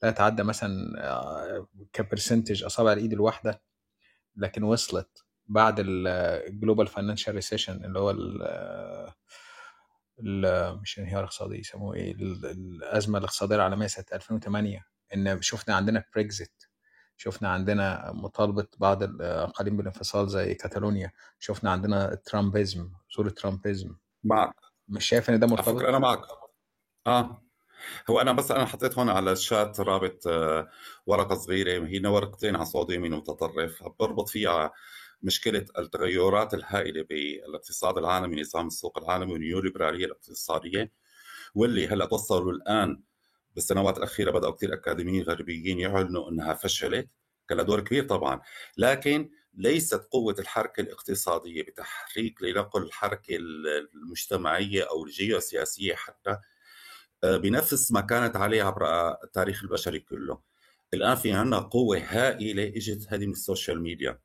لا 0.03 0.11
تتعدى 0.11 0.43
مثلا 0.43 0.93
آه، 0.99 1.69
ك 1.93 1.99
percentage 1.99 2.65
اصابع 2.65 2.93
الإيد 2.93 3.13
الواحدة 3.13 3.63
لكن 4.37 4.63
وصلت. 4.63 5.25
بعد 5.47 5.75
ال 5.79 5.94
global 5.94 6.87
financial 6.87 7.35
recession 7.35 7.85
اللي 7.85 7.99
هو 7.99 8.11
ال 8.11 8.43
ال- 10.21 10.81
مش 10.81 10.99
الانهيار 10.99 11.19
الاقتصادي 11.21 11.59
يسموه 11.59 11.95
إيه؟ 11.95 12.13
ال- 12.13 12.47
الأزمة 12.47 13.19
الاقتصادية 13.19 13.55
العالمية 13.57 13.87
سنة 13.87 14.05
2008 14.13 14.85
إن 15.15 15.43
شفنا 15.43 15.75
عندنا 15.75 16.05
بريكزيت 16.15 16.63
شفنا 17.17 17.49
عندنا 17.49 18.13
مطالبة 18.15 18.67
بعض 18.79 19.03
الأقاليم 19.03 19.77
بالانفصال 19.77 20.29
زي 20.29 20.55
كاتالونيا 20.55 21.13
شفنا 21.39 21.71
عندنا 21.71 22.15
ترامبيزم 22.15 22.91
ظهور 23.17 23.27
الترامبيزم 23.27 23.97
معك. 24.25 24.55
مش 24.89 25.07
شايف 25.07 25.31
إن 25.31 25.39
ده 25.41 25.47
مرتبط؟ 25.47 25.83
أنا 25.83 25.99
معك. 25.99 26.21
آه. 27.07 27.43
هو 28.11 28.21
أنا 28.21 28.33
بس 28.33 28.51
أنا 28.51 28.65
حطيت 28.65 28.99
هون 28.99 29.09
على 29.09 29.33
الشات 29.33 29.81
رابط 29.81 30.27
آه، 30.27 30.69
ورقة 31.07 31.35
صغيرة 31.35 31.87
هي 31.87 32.07
ورقتين 32.07 32.57
على 32.57 32.65
صعود 32.65 32.91
يمين 32.91 33.13
متطرف؟ 33.15 33.83
بربط 34.01 34.29
فيها 34.29 34.73
مشكلة 35.23 35.67
التغيرات 35.79 36.55
الهائلة 36.55 37.03
بالاقتصاد 37.03 37.99
العالمي 37.99 38.41
نظام 38.41 38.67
السوق 38.67 38.99
العالمي 38.99 39.33
والنيوليبرالية 39.33 40.07
الاقتصادية 40.07 40.93
واللي 41.55 41.89
هلأ 41.89 42.07
توصلوا 42.07 42.53
الآن 42.53 43.03
بالسنوات 43.55 43.99
الأخيرة 43.99 44.31
بدأوا 44.31 44.53
كثير 44.53 44.75
أكاديميين 44.75 45.23
غربيين 45.23 45.81
يعلنوا 45.81 46.31
إنها 46.31 46.55
فشلت 46.55 47.09
كان 47.49 47.59
لها 47.59 47.67
دور 47.67 47.81
كبير 47.81 48.05
طبعا 48.05 48.41
لكن 48.77 49.31
ليست 49.55 50.09
قوة 50.11 50.37
الحركة 50.39 50.81
الاقتصادية 50.81 51.63
بتحريك 51.63 52.43
لنقل 52.43 52.83
الحركة 52.83 53.37
المجتمعية 53.37 54.83
أو 54.91 55.05
الجيوسياسية 55.05 55.95
حتى 55.95 56.39
آه، 57.25 57.37
بنفس 57.37 57.93
ما 57.93 58.01
كانت 58.01 58.37
عليه 58.37 58.63
عبر 58.63 59.11
التاريخ 59.25 59.63
البشري 59.63 60.01
كله. 60.01 60.41
الآن 60.95 61.17
في 61.17 61.33
عندنا 61.33 61.59
قوة 61.59 61.99
هائلة 61.99 62.69
إجت 62.69 63.07
هذه 63.09 63.27
من 63.27 63.33
السوشيال 63.33 63.83
ميديا. 63.83 64.19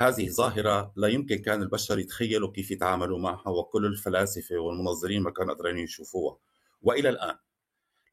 هذه 0.00 0.30
ظاهرة 0.30 0.92
لا 0.96 1.08
يمكن 1.08 1.36
كأن 1.36 1.62
البشر 1.62 1.98
يتخيلوا 1.98 2.50
كيف 2.52 2.70
يتعاملوا 2.70 3.18
معها 3.18 3.48
وكل 3.48 3.86
الفلاسفة 3.86 4.56
والمنظرين 4.56 5.22
ما 5.22 5.30
كانوا 5.30 5.54
قادرين 5.54 5.78
يشوفوها. 5.78 6.38
وإلى 6.82 7.08
الآن 7.08 7.36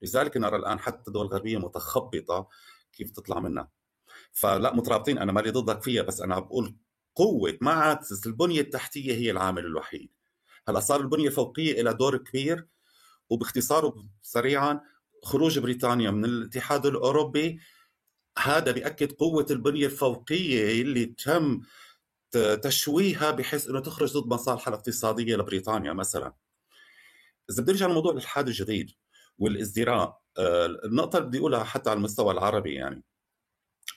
لذلك 0.02 0.38
نرى 0.38 0.56
الآن 0.56 0.80
حتى 0.80 1.08
الدول 1.08 1.26
الغربية 1.26 1.58
متخبطة 1.58 2.48
كيف 2.94 3.12
تطلع 3.12 3.40
منها. 3.40 3.72
فلا 4.32 4.76
مترابطين 4.76 5.18
أنا 5.18 5.32
مالي 5.32 5.50
ضدك 5.50 5.84
فيها 5.84 6.04
بس 6.04 6.22
أنا 6.22 6.40
بقول 6.40 6.76
قوة 7.16 7.58
ما 7.62 7.72
عاد 7.72 8.00
البنية 8.26 8.62
التحتية 8.62 9.14
هي 9.14 9.32
العامل 9.32 9.66
الوحيد. 9.66 10.10
هلأ 10.68 10.80
صار 10.80 11.00
البنية 11.02 11.28
الفوقية 11.28 11.82
لها 11.82 11.94
دور 11.94 12.18
كبير 12.18 12.68
وباختصار 13.30 13.94
سريعا 14.22 14.82
خروج 15.24 15.60
بريطانيا 15.60 16.12
من 16.12 16.26
الاتحاد 16.26 16.86
الأوروبي 16.86 17.60
هذا 18.38 18.72
بيأكد 18.72 19.12
قوة 19.12 19.46
البنية 19.52 19.86
الفوقية 19.86 20.82
اللي 20.82 21.06
تم 21.06 21.62
تشويهها 22.62 23.32
بحيث 23.32 23.68
إنه 23.70 23.80
تخرج 23.80 24.18
ضد 24.18 24.34
مصالحها 24.34 24.70
الاقتصادية 24.70 25.36
لبريطانيا 25.36 25.94
مثلا. 25.94 26.34
إذا 27.50 27.64
بدي 27.64 27.72
أرجع 27.72 27.88
لموضوع 27.88 28.12
الإلحاد 28.12 28.48
الجديد 28.48 28.92
والإزدراء 29.40 30.22
آه، 30.38 30.66
النقطة 30.66 31.18
اللي 31.18 31.28
بدي 31.30 31.40
أقولها 31.40 31.64
حتى 31.64 31.90
على 31.90 31.98
المستوى 31.98 32.34
العربي 32.34 32.74
يعني 32.74 33.04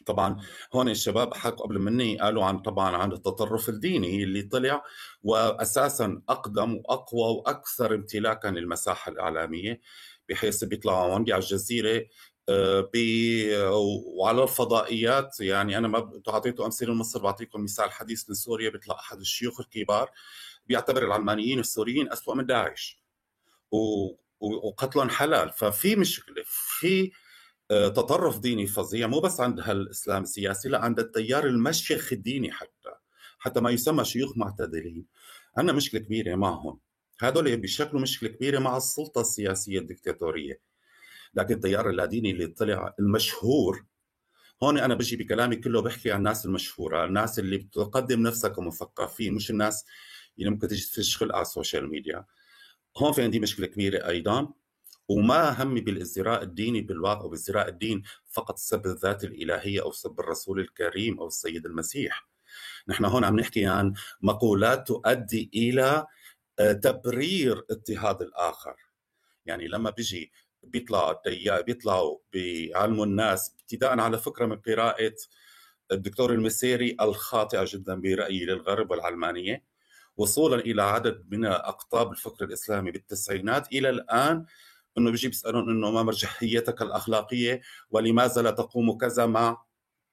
طبعا 0.06 0.40
هون 0.74 0.88
الشباب 0.88 1.34
حكوا 1.34 1.66
قبل 1.66 1.78
مني 1.78 2.18
قالوا 2.18 2.44
عن 2.44 2.58
طبعا 2.58 2.96
عن 2.96 3.12
التطرف 3.12 3.68
الديني 3.68 4.24
اللي 4.24 4.42
طلع 4.42 4.84
واساسا 5.22 6.22
أقدم 6.28 6.76
وأقوى 6.76 7.36
وأكثر 7.36 7.94
امتلاكا 7.94 8.48
للمساحة 8.48 9.12
الإعلامية 9.12 9.80
بحيث 10.28 10.64
بيطلعوا 10.64 11.14
عندي 11.14 11.32
على 11.32 11.42
الجزيرة 11.42 12.06
وعلى 14.16 14.42
الفضائيات 14.42 15.40
يعني 15.40 15.78
أنا 15.78 15.88
ما 15.88 16.20
اعطيته 16.28 16.66
أمثلة 16.66 16.94
مصر 16.94 17.22
بعطيكم 17.22 17.64
مثال 17.64 17.92
حديث 17.92 18.28
من 18.28 18.34
سوريا 18.34 18.70
بيطلع 18.70 18.94
أحد 18.94 19.20
الشيوخ 19.20 19.60
الكبار 19.60 20.10
بيعتبر 20.66 21.04
العلمانيين 21.04 21.60
السوريين 21.60 22.12
اسوء 22.12 22.34
من 22.34 22.46
داعش. 22.46 23.04
وقتلهم 24.40 25.08
حلال. 25.10 25.50
ففي 25.50 25.96
مشكلة 25.96 26.42
في 26.46 27.12
آه، 27.70 27.88
تطرف 27.88 28.38
ديني 28.38 28.66
فظيع 28.66 29.06
مو 29.06 29.20
بس 29.20 29.40
عند 29.40 29.60
هالإسلام 29.60 30.22
السياسي 30.22 30.68
لا 30.68 30.78
عند 30.78 31.00
التيار 31.00 31.46
المشيخ 31.46 32.12
الديني 32.12 32.52
حتى 32.52 32.90
حتى 33.38 33.60
ما 33.60 33.70
يسمى 33.70 34.04
شيوخ 34.04 34.36
معتدلين. 34.36 35.06
عندنا 35.56 35.76
مشكلة 35.76 36.00
كبيرة 36.00 36.34
معهم. 36.34 36.80
هذول 37.20 37.56
بيشكلوا 37.56 38.02
مشكلة 38.02 38.28
كبيرة 38.28 38.58
مع 38.58 38.76
السلطة 38.76 39.20
السياسية 39.20 39.78
الدكتاتورية. 39.78 40.60
لكن 41.36 41.54
التيار 41.54 41.90
اللاديني 41.90 42.30
اللي 42.30 42.46
طلع 42.46 42.94
المشهور 42.98 43.84
هون 44.62 44.78
أنا 44.78 44.94
بجي 44.94 45.16
بكلامي 45.16 45.56
كله 45.56 45.82
بحكي 45.82 46.12
عن 46.12 46.18
الناس 46.18 46.46
المشهورة 46.46 47.04
الناس 47.04 47.38
اللي 47.38 47.58
بتقدم 47.58 48.22
نفسها 48.22 48.50
كمثقفين 48.50 49.34
مش 49.34 49.50
الناس 49.50 49.84
اللي 50.38 50.50
ممكن 50.50 50.68
تجي 50.68 50.86
تشتغل 50.94 51.32
على 51.32 51.42
السوشيال 51.42 51.90
ميديا. 51.90 52.24
هون 52.98 53.12
في 53.12 53.22
عندي 53.22 53.40
مشكلة 53.40 53.66
كبيرة 53.66 54.08
أيضا 54.08 54.52
وما 55.08 55.62
همي 55.62 55.80
بالازدراء 55.80 56.42
الديني 56.42 56.80
بالواقع 56.80 57.24
وبازدراء 57.24 57.68
الدين 57.68 58.02
فقط 58.30 58.58
سب 58.58 58.86
الذات 58.86 59.24
الإلهية 59.24 59.82
أو 59.82 59.92
سب 59.92 60.20
الرسول 60.20 60.60
الكريم 60.60 61.18
أو 61.20 61.26
السيد 61.26 61.66
المسيح. 61.66 62.28
نحن 62.88 63.04
هون 63.04 63.24
عم 63.24 63.40
نحكي 63.40 63.66
عن 63.66 63.92
مقولات 64.22 64.88
تؤدي 64.88 65.50
إلى 65.54 66.06
آه، 66.58 66.72
تبرير 66.72 67.64
اضطهاد 67.70 68.22
الآخر. 68.22 68.76
يعني 69.46 69.68
لما 69.68 69.90
بيجي 69.90 70.32
بيطلع 70.66 71.20
بيطلعوا 71.66 72.18
بيعلموا 72.32 73.06
الناس. 73.06 73.54
ابتداء 73.60 74.00
على 74.00 74.18
فكرة 74.18 74.46
من 74.46 74.56
قراءة 74.56 75.14
الدكتور 75.92 76.32
المسيري 76.32 76.96
الخاطئة 77.00 77.64
جدا 77.68 77.94
برأيي 77.94 78.44
للغرب 78.44 78.90
والعلمانية 78.90 79.64
وصولا 80.16 80.56
إلى 80.56 80.82
عدد 80.82 81.26
من 81.30 81.44
أقطاب 81.46 82.12
الفكر 82.12 82.44
الإسلامي 82.44 82.90
بالتسعينات. 82.90 83.72
إلى 83.72 83.90
الآن 83.90 84.46
إنه 84.98 85.10
بيجي 85.10 85.28
بيسألون 85.28 85.70
إنه 85.70 85.90
ما 85.90 86.02
مرجحيتك 86.02 86.82
الأخلاقية؟ 86.82 87.60
ولماذا 87.90 88.42
لا 88.42 88.50
تقوم 88.50 88.98
كذا 88.98 89.26
مع 89.26 89.64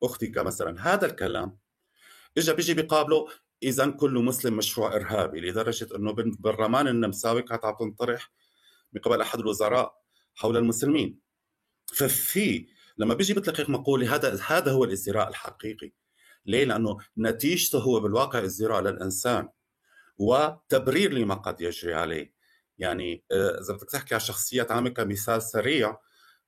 أختك 0.03 0.37
مثلا؟ 0.37 0.93
هذا 0.93 1.05
الكلام 1.05 1.57
اجى 2.37 2.53
بيجي 2.53 2.73
بيقابله 2.73 3.27
اذا 3.63 3.89
كل 3.89 4.11
مسلم 4.11 4.57
مشروع 4.57 4.95
إرهابي 4.95 5.41
لدرجة 5.41 5.95
إنه 5.95 6.13
بالرمان 6.13 6.87
النمساوي 6.87 7.41
كانت 7.41 7.65
عم 7.65 7.75
تنطرح 7.79 8.31
من 8.93 9.01
قبل 9.01 9.21
أحد 9.21 9.39
الوزراء. 9.39 10.00
حول 10.35 10.57
المسلمين. 10.57 11.19
ففي 11.93 12.67
لما 12.97 13.13
بيجي 13.13 13.33
بيطلق 13.33 13.69
مقوله 13.69 14.15
هذا 14.15 14.39
هذا 14.47 14.71
هو 14.71 14.83
الازدراء 14.83 15.29
الحقيقي. 15.29 15.91
ليه؟ 16.45 16.63
لأنه 16.63 16.97
نتيجته 17.17 17.79
هو 17.79 17.99
بالواقع 17.99 18.45
ازدراء 18.45 18.81
للإنسان 18.81 19.49
وتبرير 20.17 21.13
لما 21.13 21.35
قد 21.35 21.61
يجري 21.61 21.93
عليه. 21.93 22.33
يعني 22.77 23.23
آه، 23.31 23.61
إذا 23.61 23.73
بدك 23.73 23.89
تحكي 23.89 24.15
على 24.15 24.23
شخصيات 24.23 24.71
عامه 24.71 24.89
كمثال 24.89 25.41
سريع 25.41 25.97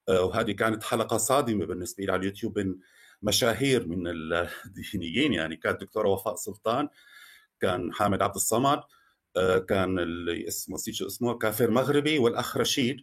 آه، 0.10 0.22
وهذه 0.24 0.52
كانت 0.52 0.84
حلقة 0.84 1.18
صادمة 1.18 1.66
بالنسبة 1.66 2.04
لي 2.04 2.12
على 2.12 2.20
اليوتيوب 2.20 2.60
من 2.60 2.76
مشاهير 3.22 3.88
من 3.88 4.08
الدينيين. 4.66 5.34
يعني 5.34 5.56
كانت 5.56 5.82
دكتوره 5.82 6.10
وفاء 6.10 6.36
سلطان 6.36 6.90
كان 7.60 7.94
حامد 7.94 8.22
عبد 8.22 8.36
الصمد 8.36 8.84
آه، 9.38 9.58
كان 9.58 10.00
اللي 10.00 10.48
اسمه 10.48 10.76
نسيت 10.76 10.96
شو 10.96 11.08
اسمه 11.08 11.38
كافر 11.38 11.72
مغربي 11.72 12.20
والاخ 12.20 12.58
رشيد 12.58 12.98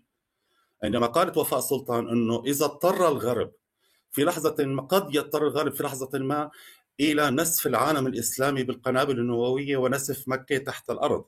عندما 0.83 1.07
قالت 1.07 1.37
وفاء 1.37 1.61
سلطان 1.61 2.09
إنه 2.09 2.43
إذا 2.47 2.65
اضطر 2.65 3.09
الغرب 3.09 3.53
في 4.13 4.25
لحظة 4.25 4.65
ما 4.65 4.83
قد 4.83 5.15
يضطر 5.15 5.47
الغرب 5.47 5.75
في 5.75 5.83
لحظة 5.83 6.19
ما 6.19 6.51
إلى 7.01 7.31
نسف 7.31 7.67
العالم 7.67 8.07
الإسلامي 8.07 8.63
بالقنابل 8.63 9.19
النووية 9.19 9.77
ونسف 9.77 10.29
مكة 10.29 10.59
تحت 10.59 10.91
الأرض. 10.91 11.25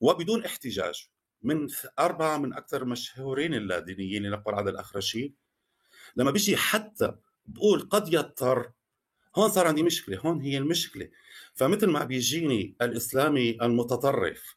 وبدون 0.00 0.44
احتجاج 0.44 1.08
من 1.42 1.68
أربعة 1.98 2.38
من 2.38 2.54
أكثر 2.54 2.82
المشهورين 2.82 3.54
اللادينيين 3.54 4.22
لنقل 4.22 4.54
على 4.54 4.70
الأخ 4.70 4.96
رشيد 4.96 5.34
لما 6.16 6.30
بيجي 6.30 6.56
حتى 6.56 7.14
بقول 7.46 7.80
قد 7.80 8.14
يضطر 8.14 8.72
هون 9.36 9.50
صار 9.50 9.66
عندي 9.66 9.82
مشكلة 9.82 10.18
هون 10.18 10.40
هي 10.40 10.58
المشكلة. 10.58 11.08
فمثل 11.54 11.86
ما 11.86 12.04
بيجيني 12.04 12.76
الإسلامي 12.82 13.58
المتطرف 13.62 14.56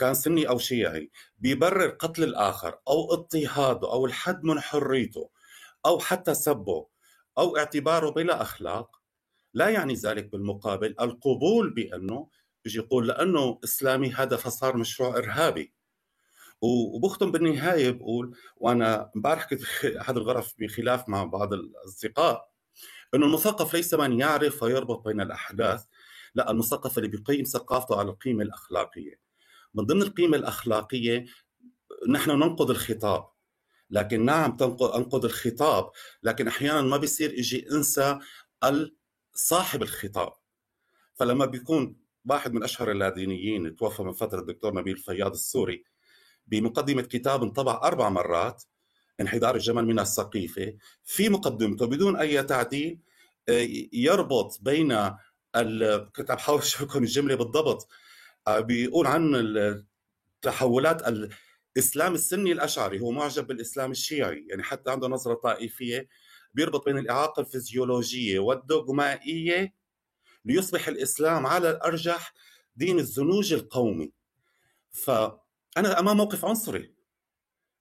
كان 0.00 0.14
سني 0.14 0.48
أو 0.48 0.58
شيعي 0.58 1.10
بيبرر 1.38 1.88
قتل 1.88 2.24
الآخر 2.24 2.78
أو 2.88 3.12
اضطهاده 3.12 3.92
أو 3.92 4.06
الحد 4.06 4.44
من 4.44 4.60
حريته 4.60 5.30
أو 5.86 5.98
حتى 5.98 6.34
سبه 6.34 6.86
أو 7.38 7.56
اعتباره 7.56 8.10
بلا 8.10 8.42
أخلاق 8.42 9.00
لا 9.54 9.68
يعني 9.68 9.94
ذلك 9.94 10.32
بالمقابل 10.32 10.94
القبول 11.00 11.74
بأنه 11.74 12.28
بيجي 12.64 12.78
يقول 12.78 13.08
لأنه 13.08 13.58
إسلامي 13.64 14.10
هذا 14.10 14.36
فصار 14.36 14.76
مشروع 14.76 15.16
إرهابي. 15.16 15.72
وبختم 16.62 17.32
بالنهاية 17.32 17.90
بقول 17.90 18.36
وأنا 18.56 19.10
امبارح 19.16 19.44
كنت 19.44 19.60
احد 20.00 20.16
الغرف 20.16 20.54
بخلاف 20.58 21.08
مع 21.08 21.24
بعض 21.24 21.52
الأصدقاء 21.52 22.50
إنه 23.14 23.26
المثقف 23.26 23.74
ليس 23.74 23.94
من 23.94 24.20
يعرف 24.20 24.62
ويربط 24.62 25.08
بين 25.08 25.20
الأحداث 25.20 25.84
لا 26.34 26.50
المثقف 26.50 26.98
اللي 26.98 27.08
بيقيم 27.08 27.44
ثقافته 27.44 27.98
على 27.98 28.10
القيمة 28.10 28.42
الأخلاقية. 28.42 29.29
من 29.74 29.84
ضمن 29.84 30.02
القيمة 30.02 30.36
الأخلاقية 30.36 31.24
نحن 32.08 32.30
ننقض 32.30 32.70
الخطاب. 32.70 33.30
لكن 33.90 34.24
نعم 34.24 34.56
أنقض 34.60 35.24
الخطاب 35.24 35.90
لكن 36.22 36.48
أحيانا 36.48 36.82
ما 36.82 36.96
بيصير 36.96 37.30
أجي 37.30 37.70
أنسى 37.72 38.18
صاحب 39.34 39.82
الخطاب. 39.82 40.32
فلما 41.14 41.46
بيكون 41.46 41.96
واحد 42.24 42.52
من 42.52 42.62
أشهر 42.62 42.90
اللادينيين 42.90 43.76
توفى 43.76 44.02
من 44.02 44.12
فترة 44.12 44.40
الدكتور 44.40 44.74
نبيل 44.74 44.96
فياض 44.96 45.32
السوري 45.32 45.84
بمقدمة 46.46 47.02
كتاب 47.02 47.42
انطبع 47.42 47.80
أربع 47.84 48.08
مرات 48.08 48.64
انحدار 49.20 49.54
الجمل 49.54 49.86
من 49.86 49.98
السقيفة 49.98 50.74
في 51.04 51.28
مقدمته 51.28 51.86
بدون 51.86 52.16
أي 52.16 52.42
تعديل 52.42 53.00
آه، 53.48 53.68
يربط 53.92 54.58
بين 54.60 55.10
ال... 55.56 56.08
كنت 56.16 56.30
عم 56.30 56.36
بحاول 56.36 56.58
أشوف 56.58 56.82
لكم 56.82 57.02
الجملة 57.02 57.34
بالضبط. 57.34 57.88
بيقول 58.48 59.06
عن 59.06 59.34
التحولات 60.44 61.02
الإسلام 61.76 62.14
السني 62.14 62.52
الأشعري 62.52 63.00
هو 63.00 63.10
معجب 63.10 63.46
بالإسلام 63.46 63.90
الشيعي 63.90 64.46
يعني 64.48 64.62
حتى 64.62 64.90
عنده 64.90 65.08
نظرة 65.08 65.34
طائفية 65.34 66.08
بيربط 66.54 66.84
بين 66.84 66.98
الإعاقة 66.98 67.40
الفيزيولوجية 67.40 68.38
والدوغمائية 68.38 69.74
ليصبح 70.44 70.88
الإسلام 70.88 71.46
على 71.46 71.70
الأرجح 71.70 72.34
دين 72.76 72.98
الزنوج 72.98 73.52
القومي. 73.52 74.12
فأنا 74.90 75.98
أمام 75.98 76.16
موقف 76.16 76.44
عنصري. 76.44 76.94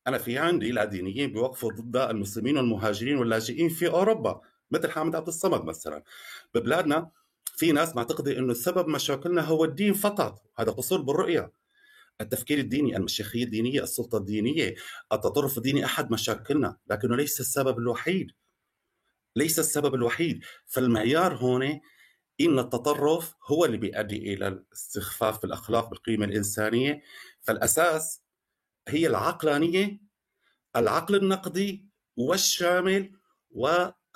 أنا 0.07 0.17
في 0.17 0.37
عندي 0.37 0.71
لادينيين 0.71 1.33
بيوقفوا 1.33 1.71
ضد 1.71 1.97
المسلمين 1.97 2.57
والمهاجرين 2.57 3.17
واللاجئين 3.17 3.69
في 3.69 3.87
أوروبا 3.87 4.41
مثل 4.71 4.91
حامد 4.91 5.15
عبد 5.15 5.27
الصمد 5.27 5.65
مثلا. 5.65 6.03
ببلادنا 6.53 7.11
في 7.59 7.71
ناس 7.71 7.95
معتقدة 7.95 8.37
إنه 8.37 8.53
سبب 8.53 8.87
مشاكلنا 8.87 9.41
هو 9.41 9.65
الدين 9.65 9.93
فقط. 9.93 10.43
هذا 10.59 10.71
قصور 10.71 11.01
بالرؤية. 11.01 11.51
التفكير 12.21 12.57
الديني 12.59 12.97
المشيخية 12.97 13.43
الدينية 13.43 13.83
السلطة 13.83 14.17
الدينية 14.17 14.75
التطرف 15.13 15.57
الديني 15.57 15.85
أحد 15.85 16.11
مشاكلنا 16.11 16.77
لكنه 16.87 17.15
ليس 17.15 17.39
السبب 17.39 17.79
الوحيد. 17.79 18.31
ليس 19.35 19.59
السبب 19.59 19.95
الوحيد. 19.95 20.43
فالمعيار 20.65 21.35
هون 21.35 21.63
إن 22.41 22.59
التطرف 22.59 23.35
هو 23.45 23.65
اللي 23.65 23.77
بيؤدي 23.77 24.33
إلى 24.33 24.47
الاستخفاف 24.47 25.41
بالأخلاق 25.41 25.89
بالقيمة 25.89 26.25
الإنسانية. 26.25 27.01
فالأساس 27.41 28.21
هي 28.87 29.07
العقلانية 29.07 29.99
العقل 30.75 31.15
النقدي 31.15 31.85
والشامل 32.17 33.11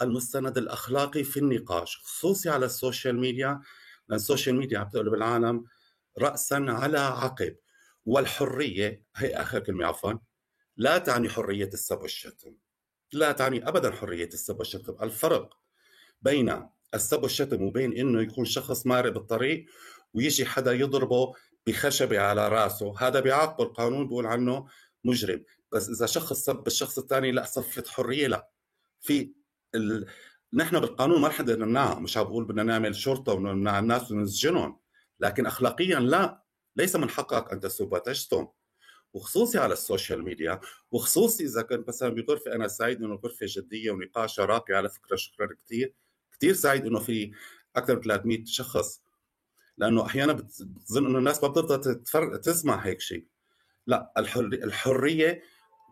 والمستند 0.02 0.58
الأخلاقي 0.58 1.24
في 1.24 1.38
النقاش 1.38 1.98
خصوصي 1.98 2.50
على 2.50 2.66
السوشيال 2.66 3.20
ميديا 3.20 3.62
لأن 4.10 4.18
السوشيال 4.18 4.56
ميديا 4.56 4.80
عم 4.80 4.90
تقلب 4.90 5.14
العالم 5.14 5.66
راسا 6.18 6.66
على 6.70 7.00
عقب. 7.00 7.56
والحرية 8.06 9.04
هي 9.16 9.36
آخر 9.36 9.60
كلمة 9.60 9.86
عفوا 9.86 10.14
لا 10.78 10.98
تعني 10.98 11.30
حرية 11.30 11.70
السب 11.74 12.02
والشتم 12.02 12.56
لا 13.14 13.32
تعني 13.32 13.68
ابدا 13.68 13.92
حرية 13.92 14.28
السب 14.28 14.60
والشتم 14.60 14.96
الفرق 15.04 15.58
بين 16.22 16.70
السب 16.94 17.24
والشتم 17.24 17.62
وبين 17.62 17.98
إنه 17.98 18.22
يكون 18.22 18.46
شخص 18.46 18.86
مارق 18.86 19.12
بالطريق 19.12 19.66
ويجي 20.14 20.46
حدا 20.46 20.74
يضربه 20.74 21.34
بخشبة 21.68 22.20
على 22.20 22.48
رأسه. 22.50 22.94
هذا 23.00 23.20
بيعاقبه 23.20 23.64
القانون 23.64 24.08
بيقول 24.08 24.26
عنه 24.26 24.68
مجرم. 25.04 25.44
بس 25.72 25.90
إذا 25.90 26.06
شخص 26.06 26.34
سب 26.34 26.68
الشخص 26.68 26.98
الثاني 26.98 27.32
لا 27.32 27.46
صفة 27.46 27.84
حرية 27.88 28.28
لا. 28.28 28.50
في 29.02 29.34
ال... 29.76 30.06
نحن 30.54 30.80
بالقانون 30.80 31.22
ما 31.22 31.28
رح 31.28 31.42
نمنعها. 31.42 32.00
مش 32.00 32.18
عم 32.18 32.24
بقول 32.24 32.46
بدنا 32.46 32.64
نعمل 32.64 32.96
شرطة 32.96 33.34
ونمنع 33.34 33.80
الناس 33.80 34.12
ونسجنهم 34.12 34.80
لكن 35.20 35.46
اخلاقيا 35.46 36.00
لا. 36.00 36.44
ليس 36.76 36.96
من 36.96 37.10
حقك 37.10 37.52
أن 37.52 37.60
تسب 37.60 37.94
وتشتم 37.94 38.48
وخصوصي 39.14 39.60
على 39.60 39.74
السوشيال 39.74 40.24
ميديا. 40.24 40.60
وخصوصي 40.92 41.44
إذا 41.44 41.62
كنت 41.62 41.88
مثلا 41.88 42.10
بغرفة 42.10 42.56
أنا 42.56 42.68
سعيد 42.68 43.04
إنه 43.04 43.16
غرفة 43.16 43.46
جدية 43.50 43.92
ونقاش 43.92 44.40
راقي 44.40 44.74
على 44.74 44.90
فكرة 44.90 45.16
شكرا 45.16 45.50
كثير 45.66 45.94
كثير 46.32 46.54
سعيد 46.54 46.86
إنه 46.86 47.00
في 47.00 47.32
أكثر 47.76 47.96
من 47.96 48.02
300 48.02 48.46
شخص. 48.46 49.02
لأنه 49.78 50.06
أحيانا 50.06 50.34
بتظن 50.34 51.06
إنه 51.06 51.18
الناس 51.18 51.44
ما 51.44 51.50
بترضى 51.50 51.96
تسمع 52.38 52.76
هيك 52.76 53.02
شيء. 53.02 53.26
لا 53.88 54.14
الحريه 54.18 54.64
الحرية 54.64 55.42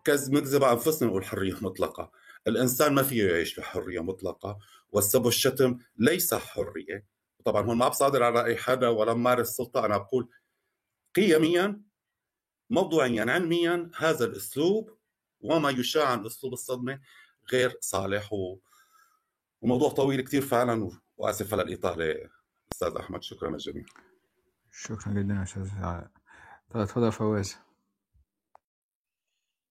نكذب 0.08 0.64
على 0.64 0.72
أنفسنا 0.72 1.08
نقول 1.08 1.24
حرية 1.24 1.56
مطلقة. 1.60 2.12
الإنسان 2.46 2.94
ما 2.94 3.02
فيه 3.02 3.28
يعيش 3.30 3.60
بحرية 3.60 4.00
مطلقة 4.00 4.58
والسب 4.92 5.24
والشتم 5.24 5.78
ليس 5.96 6.34
حرية. 6.34 7.06
طبعا 7.44 7.62
هون 7.62 7.78
ما 7.78 7.88
بصادر 7.88 8.22
على 8.22 8.44
اي 8.44 8.56
حدا 8.56 8.88
ولا 8.88 9.14
مارس 9.14 9.48
سلطة 9.48 9.86
أنا 9.86 9.96
بقول 9.98 10.28
قيميا 11.14 11.82
موضوعيا 12.70 13.32
علميا 13.32 13.90
هذا 13.96 14.24
الأسلوب 14.24 14.98
وما 15.40 15.70
يشاع 15.70 16.08
عن 16.08 16.26
أسلوب 16.26 16.52
الصدمة 16.52 17.00
غير 17.52 17.78
صالح 17.80 18.32
و... 18.32 18.58
وموضوع 19.60 19.90
طويل 19.90 20.20
كثير 20.20 20.42
فعلا 20.42 20.90
وآسف 21.16 21.52
على 21.52 21.62
الإطالة. 21.62 22.30
أستاذ 22.72 22.96
أحمد 22.96 23.22
شكرا 23.22 23.50
للجميع 23.50 23.84
شكرا 24.72 25.12
جدا 25.12 25.42
أستاذ 25.42 25.70
طيب 26.70 26.82
اتفضل 26.82 27.12
فواز. 27.12 27.56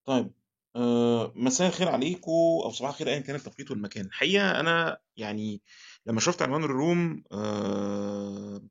طيب 0.06 0.32
آه 0.76 1.34
مساء 1.36 1.68
الخير 1.68 1.90
عليكم 1.90 2.32
أو 2.64 2.72
صباح 2.72 2.90
الخير 2.90 3.08
ايا 3.08 3.20
كان 3.20 3.36
التوقيت 3.36 3.72
والمكان. 3.72 4.06
الحقيقة 4.06 4.60
أنا 4.60 4.98
يعني 5.18 5.62
لما 6.06 6.20
شفت 6.20 6.42
عنوان 6.42 6.64
الروم 6.64 7.24
آه 7.32 8.62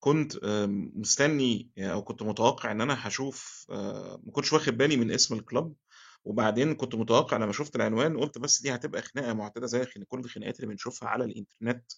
كنت 0.00 0.36
آه 0.44 0.66
مستني 0.94 1.70
أو 1.78 2.02
كنت 2.04 2.22
متوقع 2.22 2.72
إن 2.72 2.80
أنا 2.80 3.08
هشوف 3.08 3.66
ما 3.70 4.32
كنتش 4.32 4.52
واخد 4.52 4.76
بالي 4.76 4.96
من 4.96 5.10
اسم 5.10 5.34
الكلاب 5.34 5.74
وبعدين 6.24 6.74
كنت 6.74 6.94
متوقع 6.94 7.36
لما 7.36 7.52
شفت 7.52 7.76
العنوان 7.76 8.16
قلت 8.18 8.38
بس 8.38 8.62
دي 8.62 8.74
هتبقى 8.74 9.02
خناقة 9.02 9.32
معتادة 9.32 9.66
زي 9.66 9.84
كل 10.08 10.18
الخناقات 10.20 10.56
اللي 10.56 10.66
بنشوفها 10.66 11.08
على 11.08 11.24
الإنترنت 11.24 11.92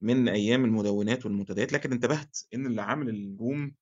من 0.00 0.28
أيام 0.28 0.64
المدونات 0.64 1.26
والمنتديات. 1.26 1.72
لكن 1.72 1.92
انتبهت 1.92 2.38
إن 2.54 2.66
اللي 2.66 2.82
عامل 2.82 3.08
الروم 3.08 3.74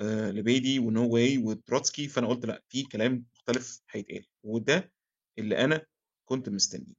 لبيدي 0.00 0.78
و 0.78 0.88
no 0.88 1.08
way 1.08 1.38
وتروتسكي 1.38 2.08
فأنا 2.08 2.26
قلت 2.26 2.46
لأ 2.46 2.62
في 2.68 2.82
كلام 2.82 3.24
مختلف 3.48 3.80
هيتقال 3.90 4.26
وده 4.44 4.92
اللي 5.38 5.64
أنا 5.64 5.86
كنت 6.28 6.48
مستنيه. 6.48 6.94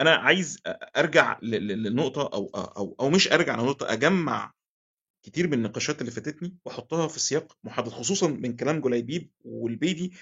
أنا 0.00 0.10
عايز 0.14 0.58
أرجع 0.96 1.38
للنقطه 1.42 2.22
أو 2.34 2.46
أو 2.54 2.96
أو 3.00 3.10
مش 3.10 3.32
أرجع 3.32 3.54
لنقطة 3.60 3.92
أجمع 3.92 4.52
كتير 5.22 5.46
من 5.46 5.54
النقاشات 5.54 6.00
اللي 6.00 6.10
فاتتني 6.12 6.56
وأحطها 6.64 7.08
في 7.08 7.20
سياق 7.20 7.58
محدد 7.64 7.88
خصوصا 7.88 8.28
من 8.28 8.56
كلام 8.56 8.80
جليبيب 8.80 9.30
والبيدي 9.44 10.12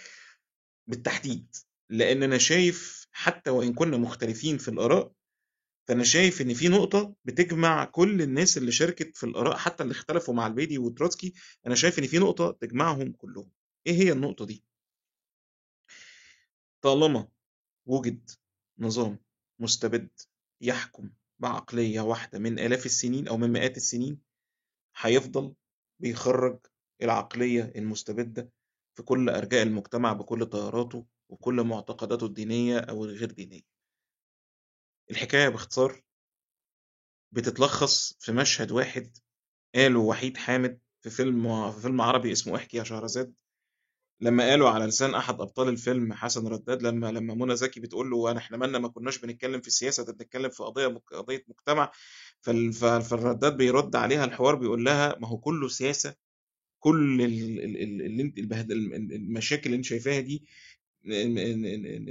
بالتحديد. 0.89 1.57
لأن 1.91 2.23
أنا 2.23 2.39
شايف 2.39 3.07
حتى 3.13 3.51
وإن 3.51 3.75
كنا 3.75 3.97
مختلفين 3.97 4.59
في 4.59 4.69
الآراء 4.69 5.13
فأنا 5.89 6.05
شايف 6.05 6.41
إن 6.43 6.55
في 6.55 6.69
نقطة 6.69 7.15
بتجمع 7.25 7.85
كل 7.85 8.23
الناس 8.23 8.59
اللي 8.59 8.73
شاركت 8.73 9.17
في 9.17 9.27
الآراء 9.27 9.57
حتى 9.57 9.83
اللي 9.83 9.93
اختلفوا 9.93 10.35
مع 10.35 10.47
البيدي 10.47 10.79
وتروتسكي 10.79 11.35
أنا 11.67 11.75
شايف 11.75 11.99
إن 11.99 12.07
في 12.07 12.19
نقطة 12.19 12.51
تجمعهم 12.61 13.13
كلهم. 13.13 13.51
إيه 13.87 13.93
هي 13.95 14.13
النقطة 14.13 14.47
دي؟ 14.47 14.65
طالما 16.83 17.29
وجد 17.87 18.31
نظام 18.79 19.19
مستبد 19.59 20.11
يحكم 20.61 21.11
بعقلية 21.39 22.01
واحدة 22.01 22.39
من 22.39 22.59
آلاف 22.59 22.87
السنين 22.87 23.29
أو 23.29 23.37
من 23.37 23.53
مئات 23.53 23.77
السنين 23.77 24.21
هيفضل 24.97 25.55
بيخرج 26.01 26.59
العقلية 27.03 27.73
المستبدة 27.77 28.51
في 28.95 29.03
كل 29.03 29.29
أرجاء 29.29 29.63
المجتمع 29.63 30.13
بكل 30.13 30.51
تياراته 30.51 31.07
وكل 31.29 31.63
معتقداته 31.63 32.27
الدينية 32.27 32.79
أو 32.79 33.05
الغير 33.05 33.31
دينية. 33.31 33.63
الحكاية 35.11 35.49
باختصار 35.49 36.03
بتتلخص 37.33 38.17
في 38.21 38.33
مشهد 38.33 38.73
واحد 38.73 39.19
قاله 39.75 39.99
وحيد 40.01 40.37
حامد 40.37 40.81
في 41.03 41.11
فيلم 41.11 41.73
في 41.73 41.81
فيلم 41.81 42.01
عربي 42.01 42.33
اسمه 42.33 42.57
احكي 42.57 42.77
يا 42.77 42.85
شهرزاد. 42.85 43.35
لما 44.21 44.51
قالوا 44.51 44.69
على 44.69 44.87
لسان 44.87 45.15
أحد 45.15 45.41
أبطال 45.41 45.69
الفيلم 45.69 46.13
حسن 46.13 46.47
رداد 46.47 46.83
لما 46.83 47.13
لما 47.13 47.35
منى 47.35 47.57
زكي 47.57 47.81
بتقول 47.81 48.11
له 48.11 48.37
إحنا 48.39 48.57
مالنا 48.57 48.79
ما 48.79 48.89
كناش 48.89 49.19
بنتكلم 49.19 49.61
في 49.61 49.67
السياسة 49.67 50.05
ده 50.05 50.13
بنتكلم 50.13 50.51
في 50.51 50.63
قضية 50.63 50.87
مك... 50.87 51.15
قضية 51.15 51.45
مجتمع. 51.49 51.93
فالرداد 52.43 53.57
بيرد 53.57 53.97
عليها 53.97 54.25
الحوار 54.25 54.55
بيقول 54.55 54.85
لها 54.85 55.17
ما 55.19 55.29
هو 55.29 55.39
كله 55.39 55.69
سياسة. 55.69 56.15
كل 56.81 57.23
اللي 57.23 58.23
أنت 58.23 58.39
المشاكل 59.13 59.67
اللي 59.67 59.77
أنت 59.77 59.85
شايفاها 59.85 60.21
دي 60.21 60.45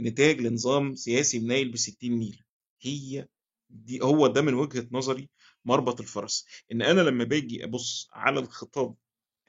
نتاج 0.01 0.41
لنظام 0.41 0.95
سياسي 0.95 1.39
منايل 1.39 1.71
ب 1.71 1.75
60 1.77 2.11
نيله 2.11 2.39
هي 2.81 3.27
دي 3.69 4.01
هو 4.01 4.27
ده 4.27 4.41
من 4.41 4.53
وجهة 4.53 4.87
نظري 4.91 5.29
مربط 5.65 5.99
الفرس. 5.99 6.45
إن 6.71 6.81
أنا 6.81 7.01
لما 7.01 7.23
باجي 7.23 7.63
أبص 7.65 8.09
على 8.13 8.39
الخطاب 8.39 8.95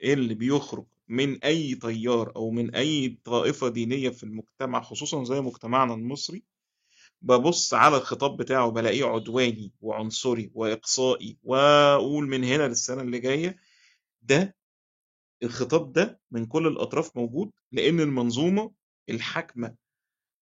اللي 0.04 0.34
بيخرج 0.34 0.86
من 1.08 1.44
أي 1.44 1.74
تيار 1.74 2.36
أو 2.36 2.50
من 2.50 2.74
أي 2.74 3.18
طائفة 3.24 3.68
دينية 3.68 4.08
في 4.10 4.22
المجتمع 4.24 4.82
خصوصا 4.82 5.24
زي 5.24 5.40
مجتمعنا 5.40 5.94
المصري 5.94 6.42
ببص 7.22 7.74
على 7.74 7.96
الخطاب 7.96 8.36
بتاعه 8.36 8.70
بلاقيه 8.70 9.04
عدواني 9.04 9.72
وعنصري 9.80 10.50
وإقصائي 10.54 11.38
وأقول 11.42 12.28
من 12.28 12.44
هنا 12.44 12.68
للسنة 12.68 13.02
اللي 13.02 13.18
جاية 13.18 13.56
ده 14.22 14.56
الخطاب 15.42 15.92
ده 15.92 16.20
من 16.30 16.46
كل 16.46 16.66
الأطراف 16.66 17.16
موجود 17.16 17.50
لأن 17.72 18.00
المنظومة 18.00 18.72
الحاكمة 19.10 19.74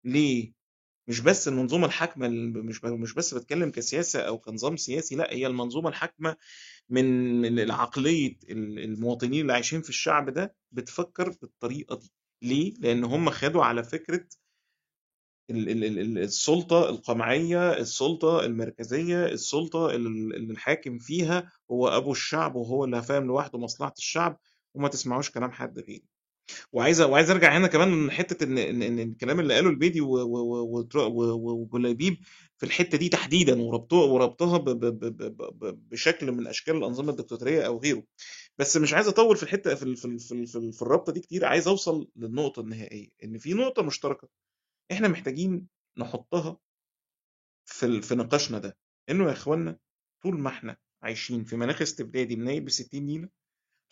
ليه؟ 0.03 0.53
مش 1.08 1.20
بس 1.20 1.47
المنظومة 1.47 1.86
الحاكمة 1.88 2.28
ال- 2.28 2.66
مش 2.66 2.84
مش 2.84 3.14
بس 3.14 3.34
بتكلم 3.34 3.70
كسياسة 3.72 4.20
أو 4.22 4.38
كنظام 4.38 4.78
سياسي 4.78 5.16
لأ 5.16 5.34
هي 5.34 5.47
المنظومة 5.47 5.89
الحاكمة 5.89 6.36
من 6.89 7.06
من 7.41 7.72
عقليه 7.72 8.38
ال- 8.49 8.80
المواطنين 8.80 9.41
اللي 9.41 9.54
عايشين 9.54 9.82
في 9.82 9.89
الشعب 9.89 10.30
ده 10.30 10.56
بتفكر 10.72 11.30
بالطريقة 11.41 11.95
دي 11.95 12.12
ليه؟ 12.41 12.74
لأن 12.80 13.04
هم 13.04 13.30
خدوا 13.30 13.64
على 13.64 13.84
فكرة 13.84 14.28
ال- 15.49 15.70
ال- 15.70 15.84
ال- 15.84 15.99
ال- 15.99 16.18
السلطة 16.18 16.89
القمعية 16.89 17.74
السلطة 17.78 18.45
المركزية 18.45 19.26
السلطة 19.26 19.89
ال- 19.89 20.36
اللي 20.36 20.54
الحاكم 20.54 20.97
فيها 20.99 21.51
هو 21.72 21.88
أبو 21.88 22.12
الشعب 22.12 22.56
وهو 22.56 22.86
اللي 22.86 23.01
فاهم 23.04 23.26
لوحده 23.28 23.60
مصلحة 23.60 23.93
الشعب 23.97 24.39
وما 24.74 24.88
تسمعوش 24.88 25.30
كلام 25.32 25.51
حد 25.51 25.80
غيري 25.80 26.12
وعايز 26.71 27.01
وعايز 27.01 27.29
أرجع 27.29 27.57
هنا 27.57 27.67
كمان 27.67 27.87
من 27.91 28.11
حتة 28.11 28.43
إن 28.43 28.57
إن 28.57 28.81
إن 28.81 28.99
الكلام 28.99 29.39
اللي 29.39 29.53
قاله 29.55 29.69
البيدي 29.69 30.01
و- 30.01 31.61
وجلابيب 31.63 32.17
في 32.57 32.65
الحتة 32.65 32.97
دي 32.97 33.09
تحديدا 33.09 33.61
وربطها 33.61 34.03
وربطها 34.03 34.57
بشكل 35.71 36.31
من 36.31 36.47
أشكال 36.47 36.75
الأنظمة 36.75 37.09
الدكتاتوريه 37.11 37.61
أو 37.65 37.79
غيره. 37.79 38.03
بس 38.57 38.77
مش 38.77 38.93
عايز 38.93 39.07
أطول 39.07 39.37
في 39.37 39.43
الحتة 39.43 39.75
في 39.75 39.95
في 39.95 40.17
في 40.19 40.45
في 40.45 40.71
في 40.71 40.81
الرابطة 40.81 41.11
دي 41.11 41.19
كتير 41.19 41.45
عايز 41.45 41.67
أوصل 41.67 42.09
للنقطة 42.15 42.59
النهائية 42.59 43.09
إن 43.23 43.37
في 43.37 43.53
نقطة 43.53 43.81
مشتركة 43.83 44.29
إحنا 44.91 45.07
محتاجين 45.07 45.67
نحطها 45.97 46.57
في 47.65 48.01
في 48.01 48.15
نقاشنا 48.15 48.57
ده. 48.59 48.77
إنه 49.09 49.27
يا 49.27 49.31
اخوانا 49.31 49.77
طول 50.23 50.39
ما 50.39 50.49
إحنا 50.49 50.77
عايشين 51.03 51.43
في 51.43 51.55
مناخ 51.55 51.81
استبدادي 51.81 52.35
منايب 52.35 52.65
ب 52.65 52.69
60 52.69 53.01
نيلة 53.05 53.29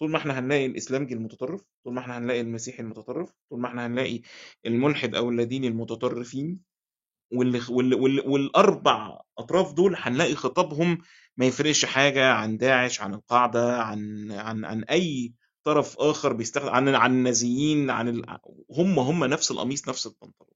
طول 0.01 0.11
ما 0.11 0.17
إحنا 0.17 0.39
هنلاقي 0.39 0.65
الاسلامجي 0.65 1.13
المتطرف 1.13 1.61
طول 1.85 1.93
ما 1.93 1.99
إحنا 1.99 2.17
هنلاقي 2.17 2.41
المسيحي 2.41 2.83
المتطرف 2.83 3.33
طول 3.49 3.59
ما 3.59 3.67
إحنا 3.67 3.85
هنلاقي 3.85 4.21
الملحد 4.65 5.15
أو 5.15 5.29
اللاديني 5.29 5.67
المتطرفين 5.67 6.59
واللي 7.33 7.61
واللي 7.69 7.95
واللي 7.95 8.21
والأربع 8.21 9.19
أطراف 9.37 9.73
دول 9.73 9.95
هنلاقي 9.97 10.35
خطابهم 10.35 10.97
ما 11.37 11.45
يفرقش 11.45 11.85
حاجة 11.85 12.31
عن 12.31 12.57
داعش 12.57 13.01
عن 13.01 13.13
القاعدة 13.13 13.81
عن 13.81 14.31
عن 14.31 14.65
عن 14.65 14.83
أي 14.83 15.33
طرف 15.63 15.99
آخر 15.99 16.33
بيستخدم 16.33 16.69
عن 16.69 16.95
عن 16.95 17.11
النازيين 17.11 17.89
عن 17.89 18.07
ال... 18.07 18.37
هم 18.71 18.99
هم 18.99 19.25
نفس 19.25 19.51
القميص 19.51 19.89
نفس 19.89 20.07
البنطلون 20.07 20.51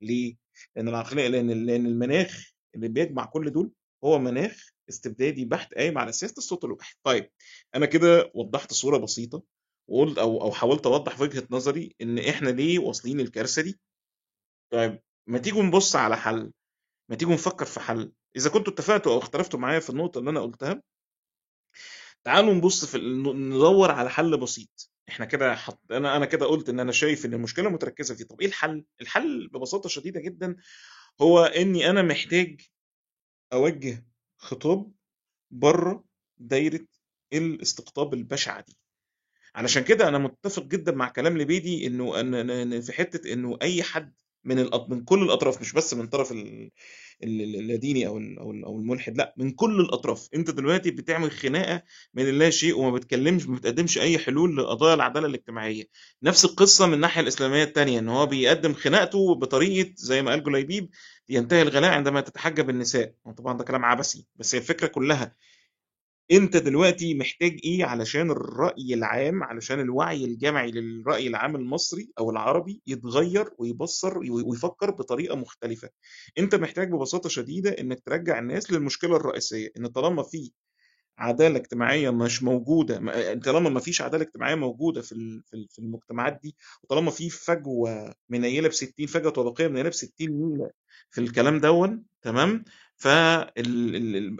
ليه؟ 0.00 0.36
لأن 0.76 0.88
العقلية 0.88 1.28
لأن 1.28 1.66
لأن 1.66 1.86
المناخ 1.86 2.52
اللي 2.74 2.88
بيجمع 2.88 3.24
كل 3.24 3.50
دول 3.52 3.70
هو 4.04 4.18
مناخ 4.18 4.73
استبدادي 4.88 5.44
بحت 5.44 5.74
قايم 5.74 5.98
على 5.98 6.12
سياسة 6.12 6.34
الصوت 6.38 6.64
الواحد. 6.64 6.94
طيب 7.04 7.30
أنا 7.74 7.86
كده 7.86 8.30
وضحت 8.34 8.72
صورة 8.72 8.98
بسيطة 8.98 9.42
وقلت 9.88 10.18
أو 10.18 10.42
أو 10.42 10.52
حاولت 10.52 10.86
أوضح 10.86 11.20
وجهة 11.20 11.46
نظري 11.50 11.94
إن 12.02 12.18
إحنا 12.18 12.48
ليه 12.50 12.78
واصلين 12.78 13.20
الكارثة 13.20 13.62
دي. 13.62 13.80
طيب 14.72 15.00
ما 15.28 15.38
تيجوا 15.38 15.62
نبص 15.62 15.96
على 15.96 16.16
حل 16.16 16.52
ما 17.10 17.16
تيجوا 17.16 17.34
نفكر 17.34 17.64
في 17.64 17.80
حل 17.80 18.12
إذا 18.36 18.50
كنتوا 18.50 18.72
اتفقتوا 18.72 19.12
أو 19.12 19.18
اختلفتوا 19.18 19.58
معايا 19.60 19.80
في 19.80 19.90
النقطة 19.90 20.18
اللي 20.18 20.30
أنا 20.30 20.40
قلتها 20.40 20.82
تعالوا 22.24 22.54
نبص 22.54 22.84
في 22.84 22.98
ندور 23.34 23.90
على 23.90 24.10
حل 24.10 24.36
بسيط 24.40 24.90
إحنا 25.08 25.24
كده 25.26 25.54
حط... 25.54 25.80
أنا 25.92 26.16
أنا 26.16 26.26
كده 26.26 26.46
قلت 26.46 26.68
إن 26.68 26.80
أنا 26.80 26.92
شايف 26.92 27.26
إن 27.26 27.34
المشكلة 27.34 27.68
متركزة 27.70 28.14
في 28.14 28.24
طب 28.24 28.40
إيه 28.40 28.46
الحل 28.48 28.84
الحل 29.00 29.48
ببساطة 29.48 29.88
شديدة 29.88 30.20
جدا 30.20 30.56
هو 31.20 31.44
إني 31.44 31.90
أنا 31.90 32.02
محتاج 32.02 32.60
أوجه 33.52 34.06
خطاب 34.44 34.92
بره 35.50 36.04
دايرة 36.38 36.86
الاستقطاب 37.32 38.14
البشعة 38.14 38.64
دي 38.68 38.76
علشان 39.54 39.84
كده 39.84 40.08
أنا 40.08 40.18
متفق 40.18 40.62
جدا 40.62 40.92
مع 40.92 41.08
كلام 41.08 41.38
لبيدي 41.38 41.86
إنه 41.86 42.20
إن 42.20 42.80
في 42.80 42.92
حتة 42.92 43.32
إنه 43.32 43.58
أي 43.62 43.82
حد 43.82 44.14
من. 44.44 44.56
من 44.88 45.04
كل 45.04 45.22
الأطراف 45.22 45.60
مش 45.60 45.72
بس 45.72 45.94
من 45.94 46.06
طرف 46.06 46.32
ال... 46.32 46.70
ال- 47.24 47.40
ال- 47.42 47.56
اللاديني 47.56 48.06
أو 48.06 48.16
أو 48.18 48.50
ال- 48.52 48.64
أو 48.64 48.76
الملحد 48.78 49.16
لأ 49.16 49.34
من 49.36 49.50
كل 49.50 49.80
الأطراف 49.80 50.28
أنت 50.34 50.50
دلوقتي 50.50 50.90
بتعمل 50.90 51.30
خناقة 51.30 51.82
من 52.14 52.28
اللا 52.28 52.50
شيء 52.50 52.78
وما 52.78 52.90
بتكلمش 52.90 53.46
ما 53.46 53.56
بتقدمش 53.56 53.98
أي 53.98 54.18
حلول 54.18 54.56
لقضايا 54.56 54.94
العدالة 54.94 55.26
الاجتماعية 55.26 55.84
نفس 56.22 56.44
القصة 56.44 56.86
من 56.86 56.94
الناحية 56.94 57.20
الإسلامية 57.20 57.64
الثانية 57.64 57.98
إن 57.98 58.08
هو 58.08 58.26
بيقدم 58.26 58.74
خناقته 58.74 59.34
بطريقة 59.34 59.92
زي 59.96 60.22
ما 60.22 60.30
قال 60.30 60.42
جليبيب 60.44 60.90
ينتهي 61.28 61.62
الغلاء 61.62 61.90
عندما 61.90 62.20
تتحجب 62.20 62.70
النساء. 62.70 63.14
طبعا 63.36 63.58
ده 63.58 63.64
كلام 63.64 63.84
عبثي. 63.84 64.26
بس 64.36 64.54
هي 64.54 64.60
الفكرة 64.60 64.86
كلها 64.86 65.36
أنت 66.32 66.56
دلوقتي 66.56 67.14
محتاج 67.14 67.60
إيه 67.64 67.84
علشان 67.84 68.30
الرأي 68.30 68.94
العام 68.94 69.42
علشان 69.42 69.80
الوعي 69.80 70.24
الجمعي 70.24 70.70
للرأي 70.70 71.26
العام 71.26 71.56
المصري 71.56 72.12
أو 72.18 72.30
العربي 72.30 72.82
يتغير 72.86 73.50
ويبصر 73.58 74.18
ويفكر 74.18 74.90
بطريقة 74.90 75.36
مختلفة. 75.36 75.90
أنت 76.38 76.54
محتاج 76.54 76.90
ببساطة 76.90 77.28
شديدة 77.28 77.70
إنك 77.70 78.00
ترجع 78.00 78.38
الناس 78.38 78.72
للمشكلة 78.72 79.16
الرئيسية. 79.16 79.72
إن 79.78 79.86
طالما 79.86 80.22
في 80.22 80.52
عدالة 81.18 81.56
اجتماعية 81.56 82.10
مش 82.10 82.42
موجودة 82.42 83.00
ما- 83.00 83.34
طالما 83.34 83.70
ما 83.70 83.80
فيش 83.80 84.02
عدالة 84.02 84.24
اجتماعية 84.24 84.54
موجودة 84.54 85.02
في 85.02 85.42
في 85.46 85.54
ال- 85.56 85.68
في 85.70 85.78
المجتمعات 85.78 86.40
دي 86.42 86.56
وطالما 86.82 87.10
في 87.10 87.30
فجوة 87.30 88.14
منيلة 88.28 88.68
ب 88.68 88.72
60 88.72 89.06
فجوة 89.06 89.30
طبقية 89.32 89.68
منيلة 89.68 89.88
ب 89.88 89.92
60 89.92 90.30
ميل 90.30 90.68
في 91.10 91.20
الكلام 91.20 91.60
دون 91.60 92.04
تمام؟ 92.22 92.64
ف 92.96 93.06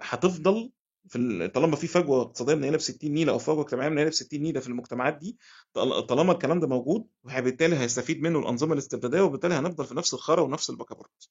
هتفضل 0.03 0.71
في 1.09 1.19
ال- 1.19 1.53
طالما 1.53 1.77
في 1.77 1.87
فجوة 1.87 2.23
اقتصادية 2.23 2.55
منيلة 2.55 2.77
ب 2.77 2.81
60 2.81 3.13
نيله 3.15 3.33
أو 3.33 3.39
فجوة 3.39 3.63
اجتماعية 3.65 3.89
منيلة 3.91 4.09
ب 4.11 4.13
60 4.13 4.43
نيله 4.43 4.61
في 4.61 4.69
المجتمعات 4.69 5.19
دي 5.19 5.39
طال- 5.75 6.07
طالما 6.07 6.33
الكلام 6.33 6.61
ده 6.61 6.67
موجود 6.67 7.07
وبالتالي 7.25 7.77
هيستفيد 7.77 8.23
منه 8.23 8.39
الأنظمة 8.39 8.73
الاستبدادية 8.73 9.21
وبالتالي 9.21 9.55
هنفضل 9.55 9.85
في 9.87 9.95
نفس 9.95 10.15
الخرا 10.15 10.41
ونفس 10.43 10.71
البكابورت 10.71 11.29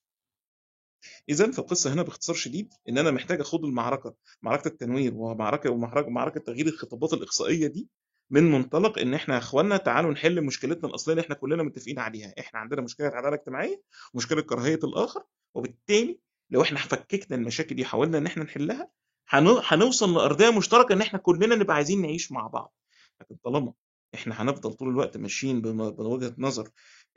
اذا 1.30 1.52
فالقصة 1.52 1.94
هنا 1.94 2.02
باختصار 2.02 2.36
شديد 2.36 2.74
إن 2.90 2.98
أنا 2.98 3.12
محتاج 3.12 3.40
أخوض 3.40 3.66
المعركة 3.66 4.16
معركة 4.42 4.68
التنوير 4.68 5.14
ومعركة 5.16 5.70
ومعركة 5.70 6.10
معركة 6.10 6.40
تغيير 6.40 6.68
الخطابات 6.68 7.14
الإقصائية 7.14 7.68
دي 7.68 7.88
من 8.30 8.52
منطلق 8.52 9.00
إن 9.00 9.14
إحنا 9.14 9.34
يا 9.34 9.40
إخوانا 9.40 9.78
تعالوا 9.78 10.12
نحل 10.12 10.42
مشكلتنا 10.42 10.90
الأصلية 10.90 11.14
اللي 11.14 11.24
إحنا 11.24 11.36
كلنا 11.36 11.64
متفقين 11.64 12.00
عليها. 12.00 12.34
إحنا 12.40 12.60
عندنا 12.60 12.82
مشكلة 12.82 13.08
عداله 13.08 13.36
اجتماعيه 13.36 13.82
ومشكله 14.14 14.42
كراهية 14.42 14.80
الآخر 14.84 15.24
وبالتالي 15.56 16.20
لو 16.50 16.62
إحنا 16.62 16.80
فككنا 16.80 17.38
المشاكل 17.38 17.76
دي 17.76 17.82
وحاولنا 17.82 18.18
إن 18.18 18.26
إحنا 18.26 18.44
نحلها 18.44 18.92
هنو- 19.30 19.62
هنوصل 19.64 20.14
لأرضية 20.14 20.50
مشتركة 20.50 20.94
إن 20.94 21.02
إحنا 21.02 21.20
كلنا 21.20 21.56
نبقى 21.56 21.76
عايزين 21.76 22.02
نعيش 22.02 22.32
مع 22.32 22.48
بعض. 22.48 22.74
لكن 23.22 23.36
طالما 23.44 23.74
إحنا 24.16 24.42
هنفضل 24.42 24.74
طول 24.74 24.90
الوقت 24.90 25.18
ماشيين 25.18 25.62
بوجهة 25.62 26.36
نظر 26.38 26.70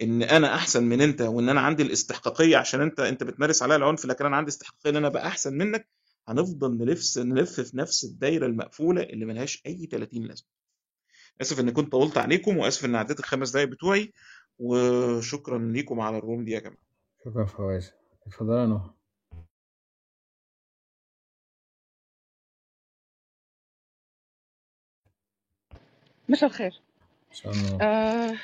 إن 0.02 0.22
أنا 0.22 0.54
أحسن 0.54 0.84
من 0.84 1.00
أنت 1.00 1.20
وإن 1.20 1.48
أنا 1.48 1.60
عندي 1.60 1.82
الاستحقاقية 1.82 2.56
عشان 2.56 2.80
أنت 2.80 3.00
أنت 3.00 3.24
بتمارس 3.24 3.62
عليا 3.62 3.76
العنف 3.76 4.04
لكن 4.06 4.26
أنا 4.26 4.36
عندي 4.36 4.48
استحقاقية 4.48 4.90
إن 4.90 4.96
أنا 4.96 5.06
أبقى 5.06 5.26
أحسن 5.26 5.54
منك 5.58 5.88
هنفضل 6.28 6.78
نلف 6.78 7.18
نلف 7.18 7.60
في 7.60 7.76
نفس 7.76 8.04
الدايرة 8.04 8.46
المقفولة 8.46 9.02
اللي 9.02 9.24
ملهاش 9.24 9.62
أي 9.66 9.86
30 9.86 10.22
لازمة. 10.22 10.48
آسف 11.40 11.60
ان 11.60 11.70
كنت 11.70 11.92
طولت 11.92 12.18
عليكم 12.18 12.56
وآسف 12.58 12.84
ان 12.84 12.94
عديت 12.94 13.18
الخمس 13.20 13.50
دقايق 13.50 13.68
بتوعي 13.68 14.12
وشكرا 14.58 15.58
ليكم 15.58 16.00
على 16.00 16.18
الروم 16.18 16.44
دي 16.44 16.50
يا 16.50 16.60
جماعة. 16.60 16.78
شكرا 17.24 17.44
فواز 17.44 17.92
اتفضل 18.26 18.54
يا 18.54 18.66
نهى. 18.66 18.90
مساء 26.28 26.48
الخير. 26.50 26.80
مساء 27.32 27.52
النور. 27.52 27.82
آه 27.82 28.36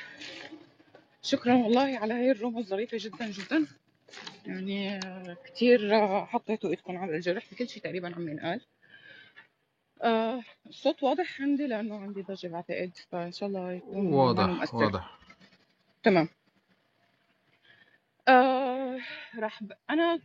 شكرا 1.23 1.55
والله 1.55 1.99
على 1.99 2.14
هاي 2.14 2.31
الروم 2.31 2.59
الظريفة 2.59 2.99
جدا 3.01 3.27
جدا. 3.27 3.66
يعني 4.47 4.97
آه 4.97 5.37
كتير 5.45 5.97
آه 5.97 6.25
حطيتوا 6.25 6.70
إيدكم 6.70 6.97
على 6.97 7.16
الجرح 7.16 7.55
كل 7.55 7.68
شيء 7.68 7.83
تقريبا 7.83 8.14
عم 8.14 8.29
ينقال. 8.29 8.61
آه 10.03 10.43
الصوت 10.66 11.03
واضح 11.03 11.43
عندي 11.43 11.66
لأنه 11.66 11.99
عندي 11.99 12.23
ضجة 12.23 12.49
بعتقد 12.49 12.93
فإن 13.11 13.33
شاء 13.33 13.49
الله 13.49 13.73
يكون 13.73 14.07
واضح 14.07 14.75
واضح. 14.75 15.18
تمام. 16.03 16.29
آه 18.29 18.99
راح 19.39 19.62
ب... 19.62 19.73
أنا 19.91 20.20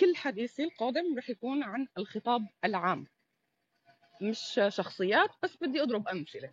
كل 0.00 0.16
حديثي 0.16 0.64
القادم 0.64 1.16
راح 1.16 1.30
يكون 1.30 1.62
عن 1.62 1.86
الخطاب 1.98 2.46
العام. 2.64 3.06
مش 4.22 4.60
شخصيات 4.68 5.30
بس 5.42 5.56
بدي 5.56 5.82
أضرب 5.82 6.08
أمثلة. 6.08 6.50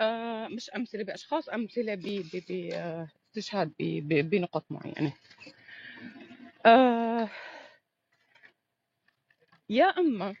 آه 0.00 0.48
مش 0.48 0.70
أمثلة 0.70 1.04
بأشخاص 1.04 1.48
أمثلة 1.48 1.94
باستشهاد 1.94 3.72
بنقط 4.02 4.64
معينة. 4.70 5.12
آه 6.66 7.28
يا 9.68 9.84
أما 9.84 10.34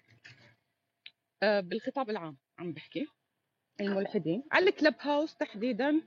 آه 1.42 1.60
بالخطاب 1.60 2.10
العام 2.10 2.36
عم 2.58 2.72
بحكي 2.72 3.06
الملحدين 3.80 4.42
على 4.52 4.70
الكلب 4.70 4.94
هاوس 5.00 5.36
تحديدا 5.36 6.02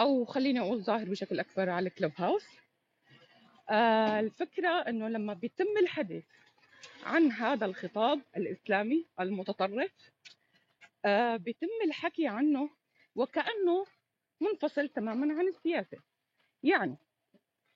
أو 0.00 0.24
خليني 0.24 0.60
أقول 0.60 0.82
ظاهر 0.84 1.08
بشكل 1.10 1.40
أكبر 1.40 1.70
على 1.70 1.88
الكلب 1.88 2.12
هاوس. 2.16 2.46
آه 3.70 4.20
الفكرة 4.20 4.68
أنه 4.68 5.08
لما 5.08 5.34
بيتم 5.34 5.78
الحديث 5.82 6.24
عن 7.04 7.32
هذا 7.32 7.66
الخطاب 7.66 8.22
الإسلامي 8.36 9.06
المتطرف 9.20 9.92
آه 11.04 11.36
بيتم 11.36 11.66
الحكي 11.84 12.26
عنه 12.26 12.70
وكأنه 13.14 13.86
منفصل 14.40 14.88
تماما 14.88 15.34
عن 15.38 15.48
السياسة. 15.48 15.98
يعني 16.62 16.96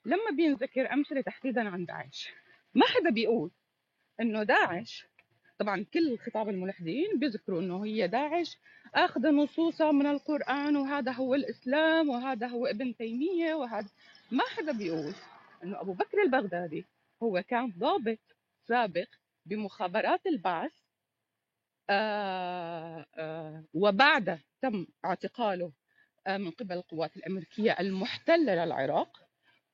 لما 0.04 0.30
بينذكر 0.36 0.92
أمثلة 0.92 1.20
تحديدا 1.20 1.68
عن 1.68 1.84
داعش 1.84 2.32
ما 2.74 2.86
حدا 2.86 3.10
بيقول 3.10 3.50
إنه 4.20 4.42
داعش 4.42 5.06
طبعا 5.58 5.86
كل 5.94 6.18
خطاب 6.18 6.48
الملحدين 6.48 7.18
بيذكروا 7.18 7.60
إنه 7.60 7.84
هي 7.84 8.08
داعش 8.08 8.58
أخذ 8.94 9.28
نصوصا 9.30 9.92
من 9.92 10.06
القرآن 10.06 10.76
وهذا 10.76 11.12
هو 11.12 11.34
الإسلام 11.34 12.08
وهذا 12.08 12.46
هو 12.46 12.66
ابن 12.66 12.96
تيمية 12.96 13.54
وهذا 13.54 13.88
ما 14.30 14.44
حدا 14.56 14.72
بيقول 14.72 15.12
إنه 15.64 15.80
أبو 15.80 15.92
بكر 15.92 16.22
البغدادي 16.22 16.86
هو 17.22 17.42
كان 17.48 17.72
ضابط 17.78 18.18
سابق 18.68 19.08
بمخابرات 19.46 20.26
البعث 20.26 20.72
وبعد 23.74 24.40
تم 24.62 24.86
اعتقاله 25.04 25.72
آه 26.26 26.36
من 26.36 26.50
قبل 26.50 26.72
القوات 26.76 27.16
الأمريكية 27.16 27.76
المحتلة 27.80 28.64
للعراق 28.64 29.22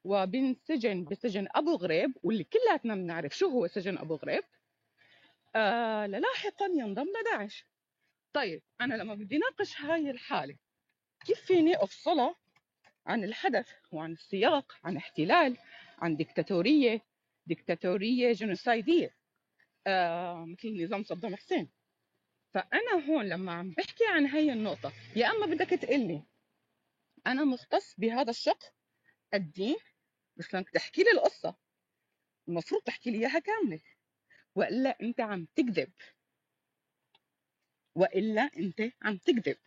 وبنسجن 0.04 1.04
بسجن 1.04 1.48
أبو 1.54 1.74
غريب 1.76 2.12
واللي 2.22 2.44
كلاتنا 2.44 2.94
بنعرف 2.94 3.36
شو 3.36 3.48
هو 3.48 3.66
سجن 3.66 3.98
أبو 3.98 4.14
غريب 4.14 4.42
آه 5.56 6.06
للاحقا 6.06 6.66
ينضم 6.66 7.06
لداعش 7.20 7.64
طيب 8.32 8.62
أنا 8.80 8.94
لما 8.94 9.14
بدي 9.14 9.38
ناقش 9.38 9.80
هاي 9.80 10.10
الحالة 10.10 10.56
كيف 11.26 11.40
فيني 11.40 11.76
أفصلها 11.76 12.34
عن 13.06 13.24
الحدث 13.24 13.68
وعن 13.92 14.12
السياق 14.12 14.72
عن 14.84 14.96
احتلال 14.96 15.56
عن 15.98 16.16
ديكتاتورية 16.16 17.00
ديكتاتورية 17.46 18.32
جنوسايدية؟ 18.32 19.16
آه 19.86 20.44
مثل 20.44 20.84
نظام 20.84 21.02
صدام 21.04 21.36
حسين. 21.36 21.75
فأنا 22.56 23.06
هون 23.08 23.28
لما 23.28 23.52
عم 23.52 23.70
بحكي 23.70 24.04
عن 24.06 24.26
هاي 24.26 24.52
النقطة 24.52 24.92
يا 25.16 25.30
أما 25.30 25.46
بدك 25.46 25.70
تقلي 25.70 26.22
أنا 27.26 27.44
مختص 27.44 27.94
بهذا 27.98 28.30
الشق 28.30 28.72
الدين 29.34 29.76
بس 30.36 30.54
لما 30.54 30.64
تحكي 30.74 31.02
لي 31.02 31.10
القصة. 31.10 31.54
المفروض 32.48 32.82
تحكي 32.82 33.10
لي 33.10 33.18
إياها 33.18 33.38
كاملة. 33.38 33.80
وإلا 34.54 35.00
أنت 35.02 35.20
عم 35.20 35.46
تكذب. 35.56 35.92
وإلا 37.94 38.50
أنت 38.56 38.92
عم 39.02 39.16
تكذب. 39.18 39.58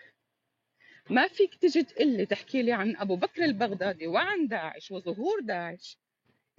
ما 1.10 1.28
فيك 1.28 1.56
تجي 1.56 1.84
تقول 1.84 2.08
لي 2.18 2.26
تحكي 2.26 2.62
لي 2.62 2.72
عن 2.72 2.96
أبو 2.96 3.16
بكر 3.16 3.44
البغدادي 3.44 4.08
وعن 4.08 4.48
داعش 4.48 4.92
وظهور 4.92 5.40
داعش. 5.40 5.98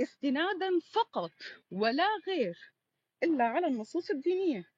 استنادا 0.01 0.71
فقط 0.93 1.33
ولا 1.71 2.07
غير 2.27 2.73
إلا 3.23 3.45
على 3.45 3.67
النصوص 3.67 4.11
الدينية. 4.11 4.71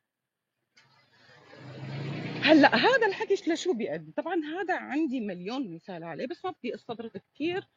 هلأ 2.43 2.77
هذا 2.77 3.07
الحكي 3.07 3.35
لشو 3.35 3.73
بيؤدي؟ 3.73 4.13
طبعا 4.13 4.35
هذا 4.45 4.77
عندي 4.77 5.21
مليون 5.21 5.75
مثال 5.75 6.05
عليه 6.05 6.27
بس 6.27 6.45
ما 6.45 6.51
بدي 6.51 6.75
أستطرد 6.75 7.23
كثير 7.35 7.69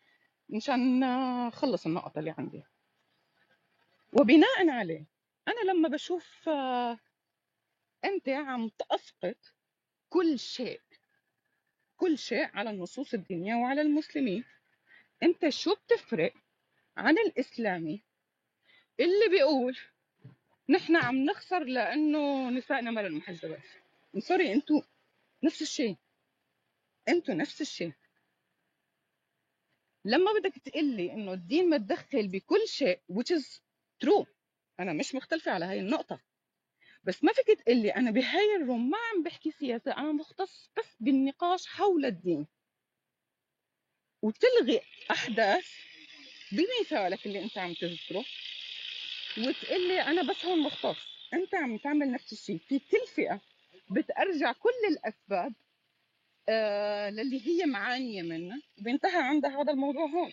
مشان 0.49 1.03
أخلص 1.03 1.85
النقطة 1.85 2.19
اللي 2.19 2.35
عندي. 2.37 2.63
وبناء 4.13 4.69
عليه 4.69 5.05
أنا 5.47 5.71
لما 5.71 5.89
بشوف 5.89 6.49
آه، 6.49 6.99
أنت 8.05 8.29
عم 8.29 8.69
تأسقط 8.69 9.53
كل 10.09 10.39
شيء 10.39 10.81
كل 11.97 12.17
شيء 12.17 12.49
على 12.53 12.69
النصوص 12.69 13.13
الدينية 13.13 13.55
وعلى 13.55 13.81
المسلمين 13.81 14.43
أنت 15.23 15.49
شو 15.49 15.75
بتفرق 15.75 16.33
عن 16.97 17.17
الإسلامي؟ 17.17 18.03
اللي 18.99 19.29
بيقول 19.29 19.77
نحن 20.69 20.95
عم 20.95 21.15
نخسر 21.15 21.63
لأنه 21.63 22.49
نسائنا 22.49 22.91
مال 22.91 23.05
المحجبات 23.05 23.63
سوري 24.19 24.53
أنتوا 24.53 24.81
نفس 25.43 25.61
الشيء. 25.61 25.97
أنتوا 27.07 27.33
نفس 27.33 27.61
الشيء. 27.61 27.93
لما 30.05 30.31
بدك 30.39 30.59
تقلي 30.59 31.11
إنه 31.13 31.33
الدين 31.33 31.69
متدخل 31.69 32.27
بكل 32.27 32.67
شيء 32.67 32.99
which 33.11 33.35
is 33.37 33.59
true 34.05 34.25
أنا 34.79 34.93
مش 34.93 35.15
مختلفة 35.15 35.51
على 35.51 35.65
هاي 35.65 35.79
النقطة. 35.79 36.21
بس 37.03 37.23
ما 37.23 37.33
فيك 37.33 37.59
تقلي 37.59 37.95
أنا 37.95 38.11
بهاي 38.11 38.55
الروم 38.55 38.89
ما 38.89 38.97
عم 38.97 39.23
بحكي 39.23 39.51
سياسة 39.51 39.97
أنا 39.97 40.11
مختص 40.11 40.69
بس 40.77 40.95
بالنقاش 40.99 41.67
حول 41.67 42.05
الدين. 42.05 42.47
وتلغي 44.21 44.81
أحداث 45.11 45.67
بمثالك 46.51 47.25
اللي 47.25 47.43
أنت 47.43 47.57
عم 47.57 47.73
تذكره 47.73 48.25
وتقلي 49.37 50.01
أنا 50.01 50.31
بس 50.31 50.45
هون 50.45 50.59
مختص. 50.59 50.97
أنت 51.33 51.55
عم 51.55 51.77
تعمل 51.77 52.11
نفس 52.11 52.33
الشيء. 52.33 52.57
في 52.57 52.79
كل 52.79 53.07
فئه 53.87 53.95
بترجع 53.95 54.51
كل 54.51 54.69
الأسباب 54.89 55.53
آه 56.49 57.09
للي 57.09 57.47
هي 57.47 57.65
معانيه 57.65 58.21
منها 58.21 58.61
وبينتهى 58.79 59.21
عندها 59.23 59.61
هذا 59.61 59.71
الموضوع 59.73 60.05
هون. 60.05 60.31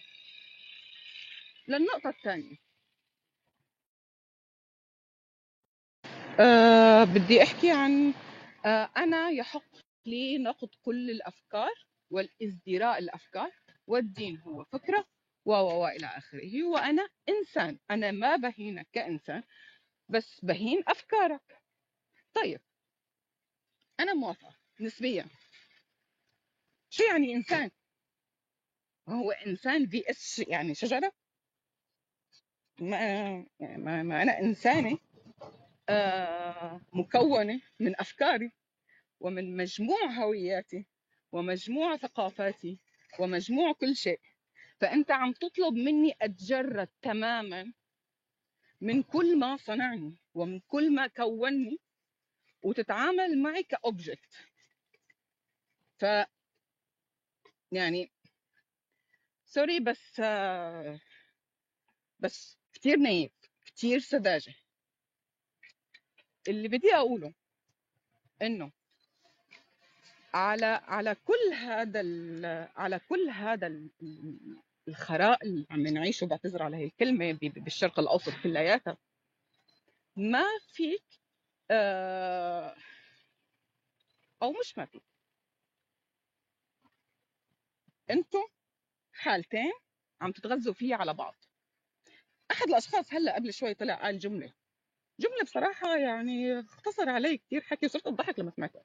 للنقطة 1.69 2.09
الثانية. 2.11 2.57
آه 6.41 7.05
بدي 7.05 7.43
أحكي 7.43 7.71
عن 7.71 8.15
آه 8.67 8.91
أنا 8.97 9.31
يحق 9.31 9.65
لي 10.07 10.39
نقد 10.39 10.69
كل 10.83 11.11
الأفكار 11.11 11.87
والإزدراء 12.11 12.99
الأفكار 12.99 13.51
والدين 13.87 14.39
هو 14.39 14.65
فكرة 14.65 15.05
و 15.45 15.53
و 15.53 15.87
إلى 15.89 16.07
آخره 16.07 16.65
وأنا 16.65 17.09
إنسان 17.29 17.79
أنا 17.91 18.11
ما 18.11 18.37
بهينك 18.37 18.89
كإنسان 18.93 19.43
بس 20.09 20.41
بهين 20.45 20.83
أفكارك. 20.89 21.63
طيب 22.35 22.61
أنا 24.03 24.15
موافقة 24.15 24.55
نسبيا. 24.81 25.27
شو 26.91 27.03
يعني 27.05 27.35
إنسان؟ 27.35 27.71
هو 29.09 29.31
إنسان 29.31 29.89
اس 29.95 30.39
يعني 30.39 30.75
شجرة؟ 30.75 31.13
ما, 32.81 32.97
يعني 33.61 33.83
ما, 33.83 34.03
ما 34.03 34.23
أنا 34.23 34.39
إنسانة 34.39 34.99
آه 35.89 36.81
مكونة 36.93 37.61
من 37.81 38.01
أفكاري 38.01 38.53
ومن 39.21 39.57
مجموع 39.57 40.05
هوياتي 40.05 40.87
ومجموع 41.33 41.97
ثقافاتي 41.97 42.79
ومجموع 43.19 43.73
كل 43.73 43.97
شيء. 43.97 44.21
فأنت 44.81 45.11
عم 45.11 45.33
تطلب 45.33 45.75
مني 45.75 46.15
أتجرد 46.23 46.89
تماما 47.03 47.73
من 48.81 49.03
كل 49.03 49.39
ما 49.39 49.57
صنعني 49.57 50.17
ومن 50.35 50.61
كل 50.61 50.95
ما 50.95 51.07
كونني 51.07 51.79
وتتعامل 52.63 53.43
معي 53.43 53.63
ك 53.63 53.73
object 53.73 54.35
ف 55.99 56.05
يعني 57.73 58.11
sorry 59.47 59.81
بس 59.81 60.21
بس 62.21 62.59
كتير 62.73 62.97
نايف 62.97 63.33
كتير 63.65 63.99
سذاجة. 63.99 64.55
اللي 66.49 66.69
بدي 66.69 66.95
أقوله 66.95 67.35
إنه 68.43 68.73
على 70.35 70.67
على 70.67 71.15
كل 71.15 71.53
هذا 71.55 72.01
على 72.77 72.99
كل 73.09 73.29
هذا 73.29 73.89
الخراء 74.89 75.45
اللي 75.47 75.67
عم 75.71 75.87
نعيشه 75.87 76.27
بعتذر 76.27 76.63
على 76.63 76.77
هي 76.77 76.85
الكلمة 76.85 77.39
بالشرق 77.43 77.99
الأوسط 77.99 78.33
كلياتها 78.43 78.97
ما 80.17 80.45
فيك 80.73 81.22
آه، 81.73 82.77
أو 84.43 84.53
مش 84.53 84.79
ما 84.79 84.89
أنتم 88.11 88.43
حالتين 89.13 89.73
عم 90.21 90.33
تتغذوا 90.33 90.75
فيها 90.75 90.97
على 90.97 91.15
بعض. 91.15 91.35
أحد 92.51 92.69
الأشخاص 92.69 93.15
هلأ 93.15 93.35
قبل 93.35 93.53
شوي 93.53 93.75
طلع 93.75 93.95
قال 93.95 94.19
جملة. 94.19 94.53
جملة 95.21 95.43
بصراحة 95.45 95.97
يعني 95.97 96.61
اختصر 96.61 97.09
علي 97.09 97.39
كثير 97.39 97.61
حكي 97.61 97.87
وصرت 97.87 98.07
اضحك 98.07 98.39
لما 98.39 98.51
سمعتها. 98.51 98.85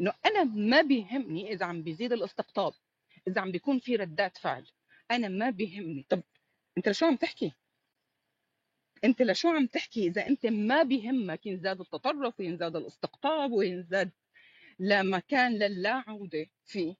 إنه 0.00 0.14
أنا 0.26 0.44
ما 0.44 0.82
بيهمني 0.82 1.52
إذا 1.52 1.66
عم 1.66 1.82
بيزيد 1.82 2.12
الاستقطاب 2.12 2.72
إذا 3.28 3.40
عم 3.40 3.52
بيكون 3.52 3.78
في 3.78 3.96
ردات 3.96 4.36
فعل. 4.38 4.66
أنا 5.10 5.28
ما 5.28 5.50
بيهمني. 5.50 6.06
طب 6.08 6.22
أنت 6.78 6.88
لشو 6.88 7.06
عم 7.06 7.16
تحكي؟ 7.16 7.52
أنت 9.04 9.22
لشو 9.22 9.48
عم 9.48 9.66
تحكي؟ 9.66 10.06
إذا 10.06 10.26
أنت 10.26 10.46
ما 10.46 10.82
بيهمك 10.82 11.46
ينزاد 11.46 11.80
التطرف 11.80 12.40
وينزاد 12.40 12.76
الاستقطاب 12.76 13.52
وينزاد 13.52 14.10
لمكان 14.78 15.52
للا 15.52 16.04
عودة 16.06 16.46
فيه. 16.64 16.94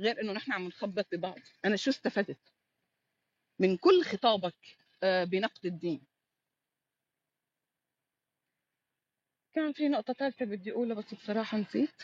غير 0.00 0.20
إنه 0.20 0.32
نحن 0.32 0.52
عم 0.52 0.66
نخبط 0.66 1.06
ببعض. 1.12 1.38
أنا 1.64 1.76
شو 1.76 1.90
استفدت؟ 1.90 2.40
من 3.58 3.76
كل 3.76 4.04
خطابك 4.04 4.54
آه، 5.02 5.24
بنقد 5.24 5.66
الدين. 5.66 6.02
كان 9.54 9.72
في 9.72 9.88
نقطة 9.88 10.12
ثالثة 10.12 10.44
بدي 10.44 10.72
أقولها 10.72 10.96
بس 10.96 11.14
بصراحة 11.14 11.58
نسيت. 11.58 12.02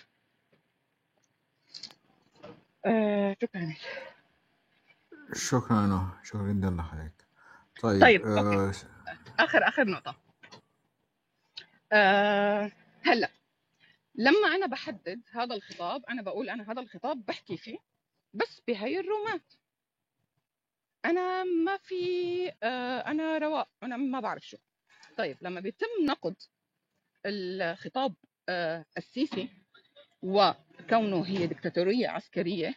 آه 2.87 3.37
شكرا. 3.43 3.77
شكرا 5.35 5.85
أنا 5.85 6.21
شكرا 6.25 6.53
جدا 6.53 6.71
لحضرتك. 6.71 7.27
طيب, 7.83 8.01
طيب 8.01 8.27
آه 8.27 8.73
آخر 9.45 9.69
آخر 9.69 9.85
نقطة. 9.85 10.17
آه 11.93 12.73
هلا 13.03 13.31
لما 14.15 14.49
أنا 14.55 14.67
بحدد 14.67 15.21
هذا 15.33 15.55
الخطاب 15.55 16.05
أنا 16.07 16.23
بقول 16.23 16.51
أنا 16.51 16.73
هذا 16.73 16.81
الخطاب 16.81 17.25
بحكي 17.27 17.57
فيه 17.57 17.79
بس 18.35 18.61
بهي 18.69 19.01
الرومات 19.01 19.53
أنا 21.05 21.45
ما 21.45 21.77
في 21.77 21.97
آه، 22.63 22.99
أنا 23.01 23.39
رواق 23.39 23.69
أنا 23.83 23.97
ما 23.97 24.21
بعرف 24.21 24.47
شو. 24.49 24.57
طيب 25.17 25.39
لما 25.43 25.61
بيتم 25.61 25.87
نقد 26.05 26.37
الخطاب 27.27 28.15
آه، 28.49 28.85
السيسي 28.97 29.49
وكونه 30.23 31.27
هي 31.27 31.47
دكتاتورية 31.47 32.09
عسكرية 32.09 32.75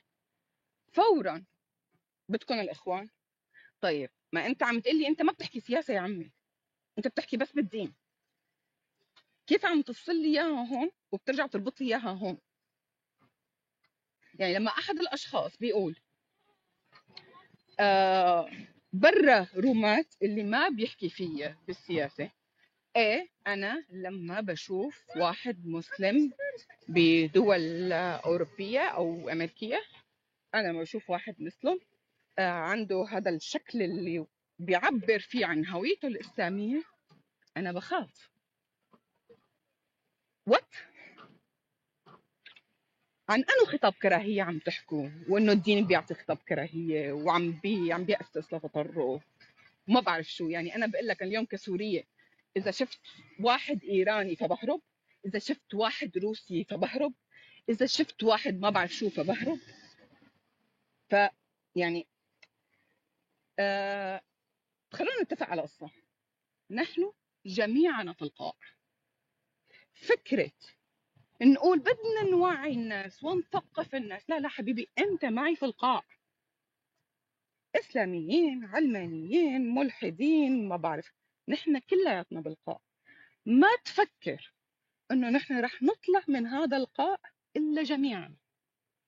فورا 0.94 1.44
بدكم 2.30 2.60
الإخوان. 2.60 3.10
طيب 3.82 4.10
ما 4.34 4.46
أنت 4.46 4.64
عم 4.64 4.80
تقلي 4.80 5.08
أنت 5.08 5.22
ما 5.22 5.32
بتحكي 5.32 5.60
سياسة 5.60 5.94
يا 5.94 6.00
عمي. 6.00 6.32
انت 6.98 7.08
بتحكي 7.08 7.38
بس 7.38 7.52
بالدين. 7.52 7.94
كيف 9.48 9.66
عم 9.66 9.82
تفصل 9.82 10.16
لي 10.16 10.28
إياها 10.28 10.68
هون 10.68 10.92
وبترجع 11.12 11.48
تربط 11.48 11.82
لي 11.82 11.88
إياها 11.88 12.10
هون؟ 12.12 12.38
يعني 14.40 14.54
لما 14.54 14.70
أحد 14.72 15.00
الأشخاص 15.00 15.58
بيقول 15.58 15.96
آه 17.80 18.50
برا 18.94 19.48
رومات 19.56 20.16
اللي 20.24 20.44
ما 20.44 20.70
بيحكي 20.70 21.10
فيها 21.10 21.58
بالسياسة 21.68 22.32
إيه 22.96 23.30
أنا 23.48 23.86
لما 23.90 24.42
بشوف 24.42 25.04
واحد 25.18 25.66
مسلم 25.66 26.32
بدول 26.88 27.92
أوروبية 27.94 28.80
أو 28.80 29.30
أمريكية 29.30 29.82
أنا 30.56 30.68
لما 30.68 30.82
بشوف 30.82 31.10
واحد 31.10 31.36
مسلم 31.42 31.80
آه 32.40 32.50
عنده 32.50 33.06
هذا 33.10 33.30
الشكل 33.32 33.82
اللي 33.82 34.26
بيعبر 34.60 35.20
فيه 35.20 35.46
عن 35.46 35.68
هويته 35.68 36.08
الإسلامية 36.08 36.84
أنا 37.58 37.72
بخاف. 37.72 38.30
وات 40.48 40.76
عن 43.30 43.40
أنه 43.40 43.72
خطاب 43.72 43.94
كراهية 43.94 44.42
عم 44.42 44.60
تحكوا 44.60 45.10
وأنه 45.30 45.52
الدين 45.52 45.88
بيعطي 45.88 46.14
خطاب 46.14 46.38
كراهية 46.38 47.12
وعم 47.12 47.52
بي 47.52 47.94
عم 47.94 48.04
بيأسس 48.06 48.54
لتطرف 48.54 49.24
ما 49.88 50.00
بعرف 50.00 50.28
شو 50.32 50.48
يعني 50.48 50.76
أنا 50.76 50.88
بقول 50.88 51.08
لك 51.08 51.24
اليوم 51.24 51.46
كسورية 51.46 52.04
إذا 52.58 52.72
شفت 52.72 53.00
واحد 53.40 53.84
إيراني 53.84 54.36
فبهرب 54.36 54.82
إذا 55.26 55.40
شفت 55.40 55.74
واحد 55.74 56.18
روسي 56.18 56.64
فبهرب 56.64 57.14
إذا 57.70 57.86
شفت 57.86 58.24
واحد 58.24 58.60
ما 58.60 58.70
بعرف 58.70 58.92
شو 58.94 59.10
فبهرب. 59.10 59.60
ف 61.10 61.16
يعني 61.76 62.08
آه 63.60 64.22
خلونا 64.94 65.22
نتفق 65.22 65.50
على 65.50 65.62
قصة. 65.62 65.92
نحن 66.70 67.12
جميعنا 67.46 68.14
في 68.14 68.22
القاع. 68.22 68.54
فكرة 69.94 70.52
نقول 71.42 71.80
بدنا 71.80 72.24
نوعي 72.32 72.74
الناس 72.74 73.24
ونثقف 73.24 73.96
الناس. 73.96 74.30
لا 74.30 74.40
لا 74.40 74.50
حبيبي 74.50 74.90
أنت 75.00 75.26
معي 75.26 75.56
في 75.56 75.66
القاع. 75.66 76.04
إسلاميين 77.76 78.66
علمانيين 78.66 79.76
ملحدين 79.76 80.68
ما 80.68 80.78
بعرف. 80.78 81.12
نحن 81.48 81.80
كلياتنا 81.80 82.42
بالقاع. 82.42 82.80
ما 83.46 83.68
تفكر 83.86 84.54
إنه 85.12 85.30
نحن 85.30 85.60
رح 85.60 85.84
نطلع 85.84 86.24
من 86.28 86.48
هذا 86.48 86.78
القاع 86.78 87.18
إلا 87.56 87.84
جميعا. 87.84 88.36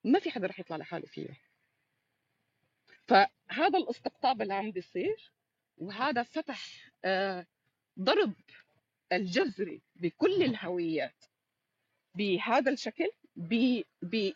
ما 0.04 0.20
في 0.20 0.32
حدا 0.32 0.48
رح 0.48 0.60
يطلع 0.60 0.78
لحاله 0.78 1.06
فيه. 1.06 1.42
فهذا 3.08 3.78
الاستقطاب 3.80 4.42
اللي 4.42 4.54
عم 4.54 4.72
بيصير 4.72 5.35
وهذا 5.78 6.24
فتح 6.24 6.92
آه، 7.06 7.46
ضرب 8.00 8.34
الجذري 9.14 9.82
بكل 9.96 10.44
الهويات. 10.44 11.24
بهذا 12.16 12.72
الشكل 12.72 13.10
ب- 13.36 14.32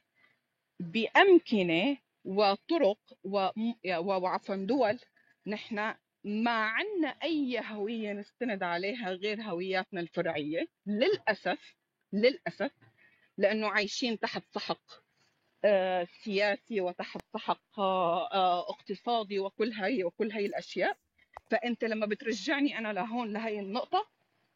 بأمكنة 0.79 1.97
وطرق 2.25 2.99
وعفوا 3.99 4.55
دول 4.55 4.99
نحن 5.47 5.95
ما 6.23 6.51
عنا 6.51 7.07
أي 7.07 7.59
هوية 7.65 8.13
نستند 8.13 8.63
عليها 8.63 9.09
غير 9.11 9.41
هوياتنا 9.41 10.01
الفرعية. 10.01 10.67
للأسف 10.85 11.75
للأسف 12.13 12.71
لأنه 13.37 13.67
عايشين 13.67 14.19
تحت 14.19 14.43
سحق 14.53 14.81
آه، 15.65 16.07
سياسي 16.23 16.81
وتحت 16.81 17.21
سحق 17.33 17.79
آه، 17.79 18.69
اقتصادي 18.69 19.39
وكل 19.39 19.71
هاي 19.71 20.03
وكل 20.03 20.31
هاي 20.31 20.45
الأشياء. 20.45 20.97
فأنت 21.49 21.83
لما 21.83 22.05
بترجعني 22.05 22.77
أنا 22.77 22.93
لهون 22.93 23.33
لهي 23.33 23.59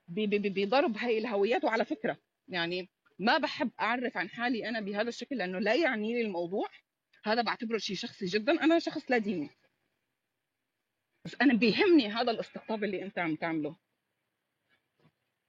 ب- 0.08 0.54
بضرب 0.60 0.98
هاي 0.98 1.18
الهويات. 1.18 1.64
وعلى 1.64 1.86
فكرة 1.86 2.18
يعني 2.48 2.90
ما 3.20 3.38
بحب 3.38 3.72
أعرف 3.80 4.18
عن 4.18 4.30
حالي 4.30 4.70
أنا 4.70 4.80
بهذا 4.80 5.10
الشكل 5.10 5.38
لأنه 5.38 5.60
لا 5.60 5.76
يعني 5.76 6.14
لي 6.14 6.22
الموضوع. 6.22 6.68
هذا 7.26 7.42
بعتبره 7.42 7.78
شيء 7.78 7.96
شخصي 7.96 8.26
جدا. 8.26 8.64
أنا 8.64 8.80
شخص 8.80 9.12
لا 9.12 9.18
ديني. 9.18 9.50
بس 11.26 11.36
أنا 11.42 11.54
بيهمني 11.54 12.08
هذا 12.08 12.32
الاستقطاب 12.32 12.84
اللي 12.84 13.04
أنت 13.04 13.20
عم 13.20 13.36
تعمله. 13.36 13.78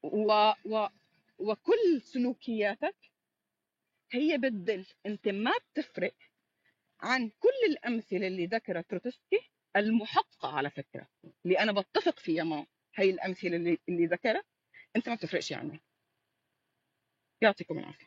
و... 0.03 0.53
و... 0.65 0.89
وكل 1.39 2.03
سلوكياتك 2.03 2.97
هي 4.13 4.39
بتدل 4.39 4.87
أنت 5.07 5.29
ما 5.29 5.53
بتفرق 5.73 6.15
عن 7.01 7.29
كل 7.29 7.49
الأمثلة 7.71 8.27
اللي 8.27 8.47
ذكرها 8.47 8.83
تروتسكي 8.83 9.51
المحققة 9.77 10.49
على 10.49 10.71
فكرة 10.71 11.09
اللي 11.45 11.59
أنا 11.59 11.73
بتفق 11.73 12.19
فيها 12.19 12.45
معه 12.45 12.67
هي 12.95 13.11
الأمثلة 13.11 13.57
اللي, 13.57 13.79
اللي 13.89 14.07
ذكرها 14.07 14.43
أنت 14.97 15.09
ما 15.09 15.15
بتفرقش 15.15 15.53
عنها 15.53 15.81
يعطيكم 17.43 17.79
العافية. 17.79 18.07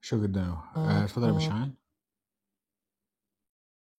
شو 0.00 0.22
جدا 0.22 0.40
آه، 0.40 0.72
آه، 0.76 1.04
اتفضل 1.04 1.26
يا 1.26 1.30
آه، 1.30 1.34
باشمهندس 1.34 1.76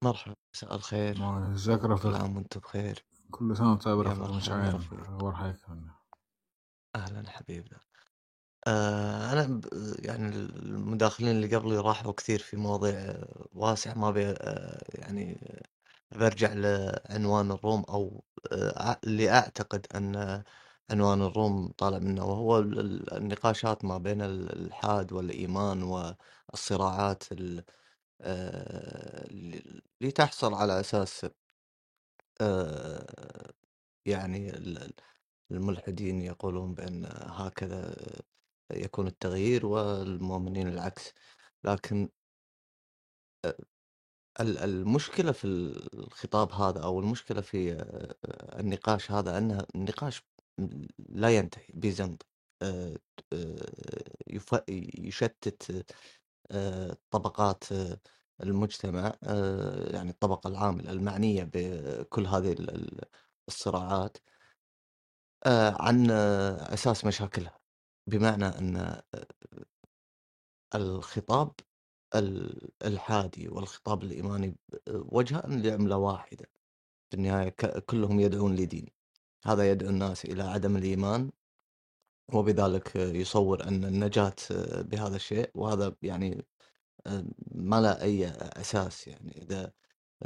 مرحبا 0.03 0.35
مساء 0.55 0.75
الخير. 0.75 1.17
ازيك 1.53 1.83
يا 1.83 1.95
كل 1.97 2.15
عام 2.15 2.35
وأنتم 2.35 2.59
بخير. 2.59 3.05
كل 3.31 3.57
سنة 3.57 3.71
وأنت 3.71 3.83
طيب 3.83 4.01
أخبار 4.01 5.35
حياتك 5.35 5.61
كمان 5.65 5.89
أهلا 6.95 7.29
حبيبنا. 7.29 7.79
آه 8.67 9.31
أنا 9.33 9.43
ب- 9.47 9.95
يعني 10.05 10.35
المداخلين 10.35 11.29
اللي 11.35 11.55
قبلي 11.55 11.77
راحوا 11.77 12.11
كثير 12.11 12.39
في 12.39 12.57
مواضيع 12.57 13.15
واسعة 13.53 13.93
ما 13.93 14.11
بي 14.11 14.25
آه، 14.27 14.81
يعني 14.89 15.39
برجع 16.11 16.53
لعنوان 16.53 17.51
الروم 17.51 17.83
أو 17.89 18.23
آه، 18.51 18.99
اللي 19.03 19.29
أعتقد 19.31 19.87
أن 19.95 20.43
عنوان 20.91 21.21
الروم 21.21 21.67
طالع 21.77 21.99
منه 21.99 22.25
وهو 22.25 22.59
ال- 22.59 22.79
ال- 22.79 23.13
النقاشات 23.13 23.85
ما 23.85 23.97
بين 23.97 24.21
ال- 24.21 24.65
الحاد 24.67 25.13
والإيمان 25.13 25.83
والصراعات 25.83 27.23
ال- 27.31 27.63
آه، 28.21 29.27
اللي 30.01 30.11
تحصل 30.11 30.53
على 30.53 30.79
أساس 30.79 31.25
آه، 32.41 33.53
يعني 34.05 34.49
ال- 34.49 34.77
ال- 34.83 34.93
الملحدين 35.51 36.21
يقولون 36.21 36.73
بأن 36.75 37.05
هكذا 37.27 37.95
يكون 38.71 39.07
التغيير 39.07 39.65
والمؤمنين 39.65 40.67
العكس. 40.67 41.13
لكن 41.63 42.09
ال- 44.39 44.57
المشكلة 44.57 45.31
في 45.31 45.45
الخطاب 45.93 46.51
هذا 46.51 46.83
أو 46.83 46.99
المشكلة 46.99 47.41
في 47.41 47.71
النقاش 48.59 49.11
هذا 49.11 49.37
أنه 49.37 49.65
النقاش 49.75 50.23
لا 51.09 51.29
ينتهي 51.37 51.65
بزند 51.73 52.23
يشتت 54.99 55.85
طبقات 57.11 57.63
المجتمع 58.43 59.13
يعني 59.93 60.09
الطبقة 60.09 60.47
العاملة 60.47 60.91
المعنية 60.91 61.49
بكل 61.53 62.25
هذه 62.27 62.51
ال- 62.51 62.69
ال- 62.75 63.01
الصراعات 63.47 64.17
عن 65.79 66.11
أساس 66.11 67.05
مشاكلها. 67.05 67.64
بمعنى 68.07 68.45
أن 68.45 68.77
آه، 68.77 69.03
الخطاب 70.75 71.51
ال- 72.15 72.69
الحادي 72.85 73.49
والخطاب 73.49 74.03
الإيماني 74.03 74.47
ب- 74.47 74.57
وجهان 74.87 75.61
لعملة 75.61 75.97
واحدة. 75.97 76.45
في 77.11 77.17
النهاية 77.17 77.49
كلهم 77.89 78.19
يدعون 78.19 78.55
لدين. 78.55 78.85
هذا 79.45 79.71
يدعو 79.71 79.89
الناس 79.89 80.25
إلى 80.25 80.43
عدم 80.43 80.77
الإيمان 80.77 81.31
وبذلك 82.33 82.97
آه، 82.97 83.11
يصور 83.13 83.63
أن 83.67 83.85
النجاة 83.85 84.35
آه، 84.51 84.81
بهذا 84.81 85.15
الشيء. 85.15 85.51
وهذا 85.55 85.95
يعني 86.01 86.45
آه، 87.07 87.25
ما 87.51 87.81
له 87.81 88.01
أي 88.01 88.27
أساس 88.29 89.07
يعني. 89.07 89.41
إذا 89.43 89.73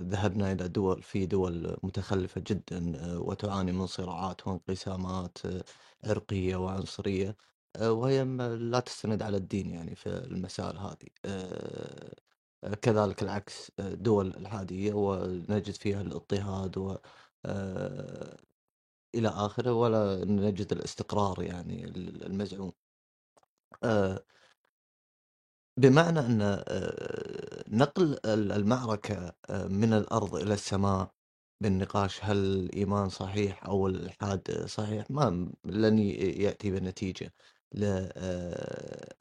ذهبنا 0.01 0.51
إلى 0.51 0.67
دول 0.67 1.03
في 1.03 1.25
دول 1.25 1.77
متخلفة 1.83 2.41
جدا 2.47 2.93
آه، 3.15 3.19
وتعاني 3.19 3.71
من 3.71 3.87
صراعات 3.87 4.47
وانقسامات 4.47 5.37
آه، 5.45 5.63
عرقية 6.05 6.55
وعنصرية 6.55 7.37
آه، 7.75 7.91
وهي 7.91 8.23
لا 8.59 8.79
تستند 8.79 9.21
على 9.21 9.37
الدين 9.37 9.69
يعني 9.71 9.95
في 9.95 10.09
المسائل 10.09 10.77
هذه. 10.77 11.07
آه، 11.25 12.15
آه، 12.63 12.73
كذلك 12.75 13.23
العكس 13.23 13.71
دول 13.79 14.27
الحادية 14.27 14.93
ونجد 14.93 15.73
فيها 15.73 16.01
الاضطهاد 16.01 16.77
و 16.77 16.95
إلى 19.15 19.27
آخره 19.29 19.73
ولا 19.73 20.25
نجد 20.25 20.73
الاستقرار 20.73 21.43
يعني 21.43 21.85
المزعوم. 21.85 22.71
بمعنى 25.77 26.19
أن 26.19 26.63
نقل 27.67 28.19
ال- 28.25 28.51
المعركة 28.51 29.33
من 29.49 29.93
الأرض 29.93 30.35
إلى 30.35 30.53
السماء 30.53 31.11
بالنقاش 31.61 32.19
هل 32.25 32.37
الإيمان 32.37 33.09
صحيح 33.09 33.65
أو 33.65 33.87
الإلحاد 33.87 34.65
صحيح 34.67 35.11
ما 35.11 35.51
لن 35.65 35.99
يأتي 35.99 36.71
بنتيجة. 36.71 37.33
آه، 37.77 39.15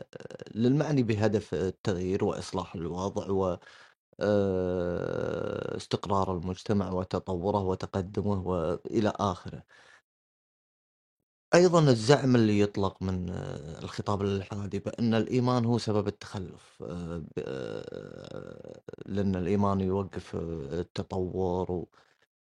للمعني 0.55 1.03
بهدف 1.03 1.55
التغيير 1.55 2.24
وإصلاح 2.24 2.74
الوضع 2.74 3.30
و 3.30 3.59
آه، 4.20 5.76
استقرار 5.76 6.32
المجتمع 6.38 6.92
وتطوره 6.92 7.61
وتقدمه 7.64 8.49
وإلى 8.49 9.12
آخره. 9.16 9.62
أيضا 11.55 11.80
الزعم 11.90 12.36
اللي 12.36 12.61
يطلق 12.61 13.03
من 13.03 13.30
آه، 13.30 13.78
الخطاب 13.78 14.22
الإلحادي 14.22 14.78
بأن 14.78 15.14
الإيمان 15.14 15.64
هو 15.64 15.78
سبب 15.78 16.09
التخلف 16.09 16.82
لأن 19.07 19.36
الإيمان 19.36 19.80
يوقف 19.80 20.36
التطور 20.36 21.72
و- 21.72 21.88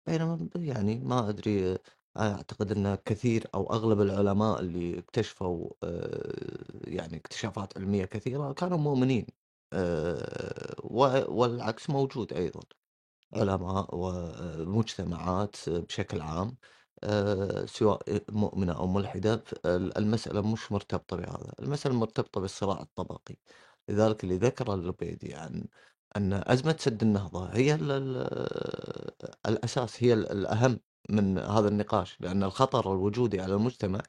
بينما 0.07 0.49
يعني 0.57 1.01
ما 1.01 1.29
أدري 1.29 1.79
أعتقد 2.19 2.73
أن 2.73 2.95
كثير 2.95 3.47
أو 3.55 3.73
أغلب 3.73 4.01
العلماء 4.01 4.61
اللي 4.61 4.99
اكتشفوا 4.99 5.71
آه، 5.85 6.65
يعني 6.85 7.17
اكتشافات 7.17 7.79
علمية 7.79 8.05
كثيرة 8.05 8.53
كانوا 8.53 8.79
مؤمنين 8.79 9.27
آه، 9.73 10.75
والعكس 11.29 11.91
موجود 11.91 12.33
أيضا 12.33 12.61
علماء 13.35 13.89
ومجتمعات 13.93 15.57
بشكل 15.69 16.21
عام 16.21 16.57
آه، 17.05 17.65
سواء 17.67 18.03
مؤمنة 18.31 18.73
أو 18.73 18.87
ملحدة 18.87 19.45
المسألة 19.67 20.41
مش 20.53 20.73
مرتبطة 20.73 21.17
بهذا 21.17 21.53
المسألة 21.61 21.95
مرتبطة 21.95 22.41
بالصراع 22.41 22.81
الطبقي. 22.83 23.37
لذلك 23.89 24.25
اللي 24.25 24.37
ذكر 24.37 24.75
اللبيدي 24.75 25.35
عن 25.35 25.69
أن 26.17 26.33
أزمة 26.47 26.77
سد 26.81 27.03
النهضة 27.03 27.47
هي 27.49 27.75
ال- 27.75 27.91
ال- 27.93 29.29
الأساس 29.47 30.03
هي 30.03 30.13
ال- 30.13 30.33
الأهم 30.33 30.81
من 31.09 31.39
هذا 31.39 31.69
النقاش 31.69 32.21
لأن 32.21 32.43
الخطر 32.43 32.93
الوجودي 32.93 33.41
على 33.41 33.55
المجتمع 33.55 34.01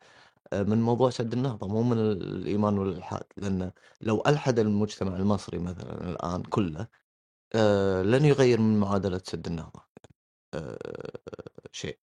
آه، 0.53 0.63
من 0.63 0.81
موضوع 0.81 1.09
سد 1.09 1.33
النهضة 1.33 1.67
مو 1.67 1.83
من 1.83 1.97
الإيمان 1.99 2.77
والإلحاد. 2.79 3.23
لأن 3.37 3.71
لو 4.01 4.23
ألحد 4.27 4.59
المجتمع 4.59 5.15
المصري 5.17 5.59
مثلا 5.59 6.09
الآن 6.11 6.43
كله 6.43 6.87
آه، 7.55 8.03
لن 8.03 8.25
يغير 8.25 8.61
من 8.61 8.79
معادلة 8.79 9.21
سد 9.25 9.47
النهضة. 9.47 9.81
آه، 10.53 11.11
شيء. 11.71 11.99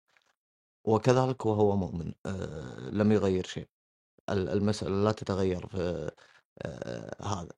وكذلك 0.84 1.47
وهو 1.47 1.76
مؤمن 1.76 2.14
لم 2.93 3.12
يغير 3.12 3.47
شيء. 3.47 3.68
ال- 4.30 4.49
المسألة 4.49 5.05
لا 5.05 5.12
تتغير 5.12 5.66
في 5.66 6.11
هذا. 7.22 7.49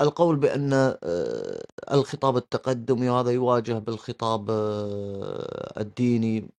القول 0.00 0.36
بأن 0.36 0.72
آه، 0.74 1.64
الخطاب 1.92 2.36
التقدمي 2.36 3.10
هذا 3.10 3.30
يواجه 3.30 3.72
بالخطاب 3.78 4.50
آه، 4.50 5.80
الديني 5.80 6.50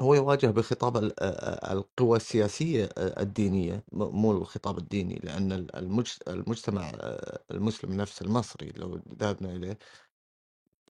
هو 0.00 0.14
يواجه 0.14 0.46
بخطاب 0.46 0.96
ال- 0.96 1.20
آه، 1.20 1.72
القوى 1.72 2.16
السياسية 2.16 2.84
آه، 2.98 3.22
الدينية 3.22 3.84
مو 3.92 4.32
الخطاب 4.32 4.78
الديني 4.78 5.14
لأن 5.24 5.52
المجت- 5.76 6.28
المجتمع 6.28 6.92
آه، 7.00 7.44
المسلم 7.50 7.92
نفسه 7.94 8.26
المصري 8.26 8.72
لو 8.76 9.00
ذهبنا 9.20 9.52
إليه 9.56 9.78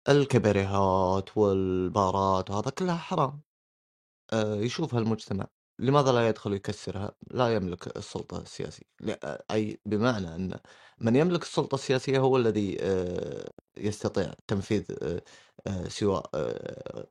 الكباريهات 0.09 1.37
والبارات 1.39 2.51
وهذا 2.51 2.71
كلها 2.71 2.97
حرام 2.97 3.43
آه، 4.33 4.57
يشوفها 4.57 5.01
المجتمع. 5.01 5.47
لماذا 5.79 6.13
لا 6.13 6.29
يدخل 6.29 6.53
يكسرها؟ 6.53 7.13
لا 7.31 7.55
يملك 7.55 7.97
السلطة 7.97 8.39
السياسية. 8.43 8.87
أي 9.51 9.81
بمعنى 9.87 10.35
أن 10.35 10.59
من 10.99 11.17
يملك 11.17 11.43
السلطة 11.43 11.75
السياسية 11.75 12.19
هو 12.19 12.37
الذي 12.37 12.77
آه، 12.81 13.51
يستطيع 13.77 14.35
تنفيذ 14.47 14.85
آه، 15.03 15.23
آه، 15.67 15.89
سواء 15.89 16.31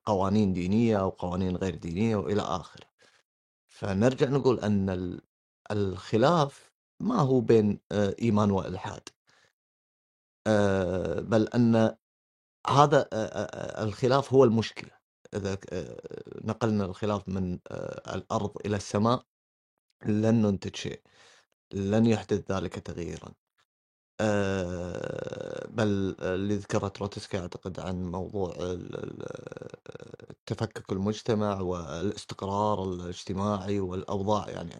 قوانين 0.06 0.54
دينية 0.54 1.00
أو 1.00 1.10
قوانين 1.10 1.56
غير 1.58 1.76
دينية 1.76 2.16
وإلى 2.16 2.42
آخره. 2.42 2.88
فنرجع 3.68 4.30
نقول 4.30 4.60
أن 4.60 4.90
ال- 4.90 5.22
الخلاف 5.72 6.72
ما 7.00 7.20
هو 7.20 7.42
بين 7.42 7.80
إيمان 7.94 8.52
وإلحاد. 8.52 9.10
بل 11.30 11.48
أن 11.56 11.96
هذا 12.68 13.10
الخلاف 13.84 14.34
هو 14.34 14.44
المشكلة. 14.44 15.03
إذا 15.36 15.58
آه، 15.74 15.98
نقلنا 16.46 16.86
الخلاف 16.86 17.30
من 17.30 17.60
آه، 17.72 18.16
الأرض 18.16 18.52
إلى 18.66 18.76
السماء 18.76 19.26
لن 20.06 20.42
ننتج 20.42 20.76
شيء. 20.76 21.02
لن 21.74 22.06
يحدث 22.06 22.52
ذلك 22.52 22.76
تغييرا. 22.80 23.34
آه، 24.22 25.68
بل 25.68 26.16
اللي 26.22 26.56
ذكره 26.56 26.88
تروتسكي 26.88 27.40
أعتقد 27.40 27.80
عن 27.80 28.12
موضوع 28.12 28.78
تفكك 30.46 30.92
المجتمع 30.92 31.62
والإستقرار 31.62 32.84
الاجتماعي 32.84 33.80
والأوضاع. 33.80 34.50
يعني 34.50 34.72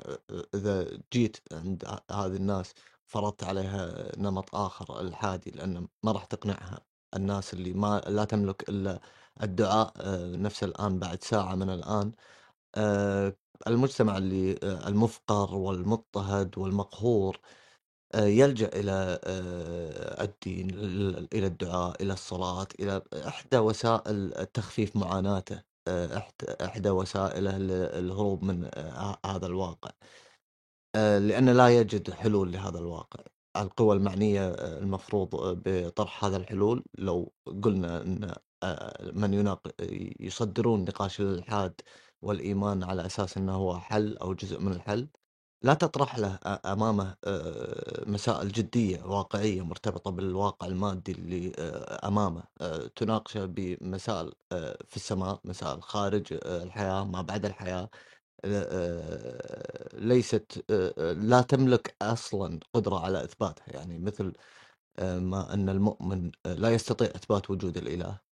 إذا 0.56 1.00
جيت 1.14 1.38
عند 1.54 1.86
هذه 2.12 2.36
الناس 2.36 2.74
فرضت 3.06 3.44
عليها 3.44 4.12
نمط 4.18 4.56
آخر 4.56 5.02
الحادي 5.02 5.52
لأن 5.52 5.88
ما 6.04 6.12
راح 6.12 6.26
تقنعها. 6.26 6.86
الناس 7.16 7.54
اللي 7.54 7.74
ما 7.74 8.02
لا 8.08 8.26
تملك 8.26 8.70
إلا 8.70 9.02
الدعاء 9.44 9.94
آه، 9.98 10.36
نفس 10.36 10.64
الآن 10.64 11.00
بعد 11.00 11.24
ساعة 11.24 11.56
من 11.56 11.70
الآن 11.70 12.12
آه، 12.76 13.36
المجتمع 13.68 14.18
اللي 14.18 14.60
آه، 14.64 14.88
المفقر 14.88 15.56
والمضطهد 15.56 16.58
والمقهور 16.58 17.40
يلجأ 18.16 18.68
إلى 18.74 19.20
الدين 20.22 20.70
ال- 20.70 21.28
إلى 21.34 21.48
الدعاء 21.48 22.04
إلى 22.04 22.14
الصلاة 22.14 22.68
إلى 22.80 23.02
إحدى 23.28 23.58
وسائل 23.58 24.46
تخفيف 24.54 24.96
معاناته 24.96 25.62
إحدى 26.62 26.90
وسائله 26.90 27.58
للهروب 27.58 28.44
من 28.44 28.70
هذا 29.26 29.46
الواقع 29.46 29.92
آه، 30.96 31.20
لأن 31.20 31.50
لا 31.50 31.70
يجد 31.80 32.12
حلول 32.12 32.52
لهذا 32.52 32.80
الواقع. 32.80 33.20
القوى 33.58 33.96
المعنية 33.96 34.50
المفروض 34.52 35.30
بطرح 35.66 36.26
هذا 36.26 36.38
الحلول 36.38 36.84
لو 36.98 37.32
قلنا 37.64 38.02
أن 38.02 38.36
من 39.14 39.34
يناق 39.34 39.68
يصدرون 40.20 40.86
نقاش 40.86 41.20
الإلحاد 41.22 41.82
والإيمان 42.22 42.84
على 42.84 43.06
أساس 43.06 43.38
أنه 43.38 43.56
هو 43.56 43.80
حل 43.80 44.18
أو 44.18 44.34
جزء 44.34 44.60
من 44.60 44.72
الحل. 44.72 45.08
لا 45.64 45.74
تطرح 45.74 46.18
له 46.20 46.40
آه، 46.46 48.04
مسائل 48.08 48.52
جدية 48.52 49.04
واقعية 49.04 49.62
مرتبطة 49.66 50.12
بالواقع 50.12 50.68
المادي 50.68 51.12
اللي 51.12 51.52
آه، 51.60 52.88
تناقشه 52.96 53.46
بمسائل 53.46 54.34
في 54.88 54.96
السماء 54.96 55.40
مسائل 55.46 55.84
خارج 55.84 56.24
الحياة 56.46 57.04
ما 57.04 57.22
بعد 57.22 57.46
الحياة. 57.46 57.90
آه، 58.46 59.90
ليست 59.98 60.64
لا 61.00 61.42
تملك 61.42 61.96
أصلا 62.02 62.60
قدرة 62.74 63.00
على 63.00 63.24
إثباتها. 63.24 63.66
يعني 63.74 64.00
مثل 64.00 64.34
ما 65.02 65.54
أن 65.54 65.70
المؤمن 65.70 66.32
لا 66.46 66.70
يستطيع 66.74 67.08
إثبات 67.08 67.50
وجود 67.52 67.78
الإله. 67.78 68.33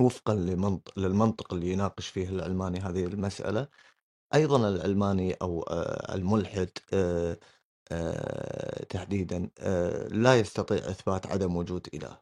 وفقا 0.00 0.34
لمنطق 0.34 0.98
للمنطق 0.98 1.54
اللي 1.54 1.72
يناقش 1.72 2.08
فيه 2.08 2.28
العلماني 2.28 2.80
هذه 2.80 3.04
المسألة. 3.04 3.68
أيضا 4.34 4.68
العلماني 4.68 5.32
أو 5.34 5.62
آه، 5.62 6.14
الملحد 6.14 6.70
آه، 6.92 7.38
آه، 7.92 8.84
تحديدا 8.84 9.50
لا 10.10 10.34
يستطيع 10.40 10.78
إثبات 10.78 11.26
عدم 11.26 11.56
وجود 11.56 11.88
إله. 11.94 12.18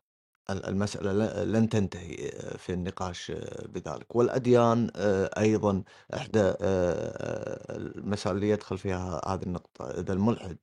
ال- 0.50 0.66
المسألة 0.66 1.44
لن 1.44 1.68
تنتهي 1.68 2.16
في 2.58 2.72
النقاش 2.72 3.32
بذلك. 3.68 4.16
والأديان 4.16 4.90
أيضا 5.38 5.82
إحدى 6.14 6.40
آه، 6.40 7.76
المسائل 7.76 8.36
اللي 8.36 8.48
يدخل 8.50 8.78
فيها 8.78 9.20
هذه 9.34 9.42
النقطة 9.42 9.90
إذا 9.90 10.12
الملحد 10.12 10.56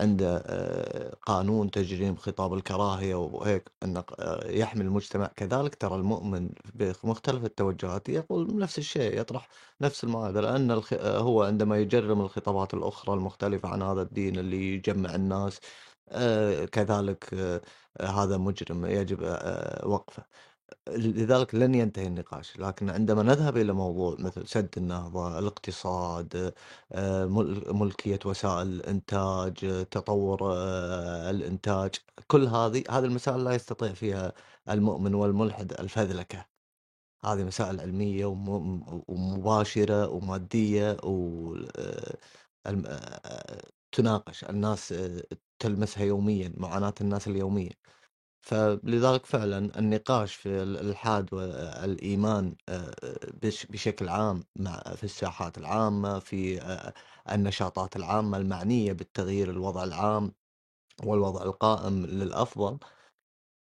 عنده 0.00 0.42
آه، 0.46 1.14
قانون 1.22 1.70
تجريم 1.70 2.16
خطاب 2.16 2.54
الكراهية 2.54 3.14
وهيك 3.14 3.70
أنه 3.82 4.04
آه، 4.18 4.50
يحمي 4.50 4.82
المجتمع 4.84 5.26
كذلك 5.26 5.74
ترى 5.74 5.94
المؤمن 5.94 6.50
بمختلف 6.74 7.44
التوجهات 7.44 8.08
يقول 8.08 8.58
نفس 8.58 8.78
الشيء 8.78 9.20
يطرح 9.20 9.48
نفس 9.80 10.04
المعادلة 10.04 10.56
أن. 10.56 10.70
آه، 10.70 11.18
هو 11.18 11.42
عندما 11.42 11.78
يجرم 11.78 12.20
الخطابات 12.20 12.74
الأخرى 12.74 13.14
المختلفة 13.14 13.68
عن 13.68 13.82
هذا 13.82 14.02
الدين 14.02 14.38
اللي 14.38 14.74
يجمع 14.74 15.14
الناس 15.14 15.60
كذلك 16.72 17.34
هذا 18.02 18.36
مجرم 18.36 18.86
يجب 18.86 19.22
وقفه 19.86 20.24
لذلك 20.88 21.54
لن 21.54 21.74
ينتهي 21.74 22.06
النقاش 22.06 22.58
لكن 22.58 22.90
عندما 22.90 23.22
نذهب 23.22 23.56
إلى 23.56 23.72
موضوع 23.72 24.16
مثل 24.18 24.48
سد 24.48 24.68
النهضة 24.76 25.38
الاقتصاد 25.38 26.54
آه، 26.92 27.26
مل- 27.26 27.64
ملكية 27.74 28.18
وسائل 28.24 28.66
الإنتاج 28.68 29.54
تطور 29.90 30.38
آه، 30.56 31.30
الإنتاج 31.30 31.90
كل 32.26 32.46
هذه 32.46 32.84
هذه 32.90 33.04
المسائل 33.04 33.44
لا 33.44 33.52
يستطيع 33.54 33.92
فيها 33.92 34.32
المؤمن 34.70 35.14
والملحد 35.14 35.72
الفذلكة. 35.72 36.46
هذه 37.24 37.44
مسائل 37.44 37.80
علمية 37.80 38.26
وم- 38.26 39.02
ومباشرة 39.08 40.08
ومادية 40.08 40.96
و 41.04 41.54
آه، 42.66 43.62
تناقش 43.92 44.44
الناس 44.44 44.94
تلمسها 45.58 46.04
يوميا 46.04 46.52
معاناة 46.56 46.94
الناس 47.00 47.28
اليومية. 47.28 47.70
فلذلك 48.48 49.26
فعلا 49.26 49.78
النقاش 49.78 50.34
في 50.34 50.48
الإلحاد 50.62 51.34
والإيمان 51.34 52.56
آه، 52.68 52.94
بش- 53.42 53.66
بشكل 53.66 54.08
عام 54.08 54.42
مع 54.56 54.80
في 54.96 55.04
الساحات 55.04 55.58
العامة 55.58 56.18
في 56.18 56.62
آه، 56.62 56.94
النشاطات 57.32 57.96
العامة 57.96 58.38
المعنية 58.38 58.92
بالتغيير 58.92 59.50
الوضع 59.50 59.84
العام 59.84 60.32
والوضع 61.04 61.42
القائم 61.42 62.06
للأفضل 62.06 62.78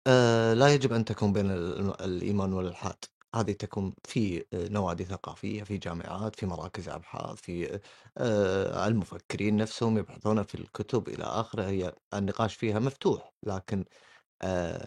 آه، 0.08 0.54
لا 0.54 0.68
يجب 0.74 0.94
أن 0.94 1.06
تكون 1.06 1.34
بين 1.34 1.52
ال- 1.52 2.02
الإيمان 2.02 2.54
والإلحاد. 2.54 2.96
هذه 3.36 3.52
تكون 3.52 3.94
في 4.06 4.40
آه، 4.54 4.68
نوادي 4.70 5.06
ثقافية 5.06 5.64
في 5.64 5.78
جامعات 5.78 6.36
في 6.36 6.46
مراكز 6.46 6.90
أبحاث 6.90 7.36
في 7.42 7.80
آه، 8.18 8.88
المفكرين 8.88 9.58
نفسهم 9.58 9.98
يبحثون 9.98 10.44
في 10.44 10.56
الكتب 10.56 11.08
إلى 11.10 11.24
آخره. 11.24 11.64
هي 11.68 11.94
النقاش 12.14 12.56
فيها 12.56 12.80
مفتوح 12.80 13.34
لكن 13.44 13.80
آه، 13.80 14.17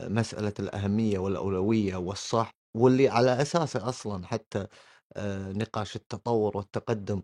مسألة 0.09 0.55
الأهمية 0.61 1.19
والأولوية 1.19 1.97
والصح 1.97 2.51
واللي 2.75 3.09
على 3.09 3.43
أساسه 3.43 3.89
أصلا 3.89 4.27
حتى 4.27 4.67
آه، 5.17 5.53
نقاش 5.53 5.97
التطور 5.97 6.57
والتقدم 6.57 7.23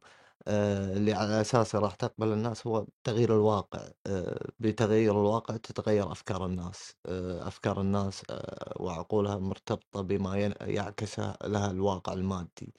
آه، 0.49 0.93
اللي 0.97 1.13
على 1.13 1.41
أساسه 1.41 1.79
راح 1.79 1.95
تقبل 1.95 2.33
الناس 2.33 2.67
هو 2.67 2.87
تغيير 3.05 3.35
الواقع 3.35 3.81
آه، 4.07 4.49
بتغيير 4.59 5.13
الواقع 5.13 5.57
تتغير 5.57 6.13
أفكار 6.13 6.47
الناس 6.47 6.95
آه، 7.07 7.49
أفكار 7.49 7.81
الناس 7.81 8.23
آه، 8.31 8.75
وعقولها 8.83 9.39
مرتبطة 9.39 10.01
بما 10.03 10.37
يعكس 10.61 11.19
لها 11.45 11.71
الواقع 11.71 12.13
المادي. 12.13 12.75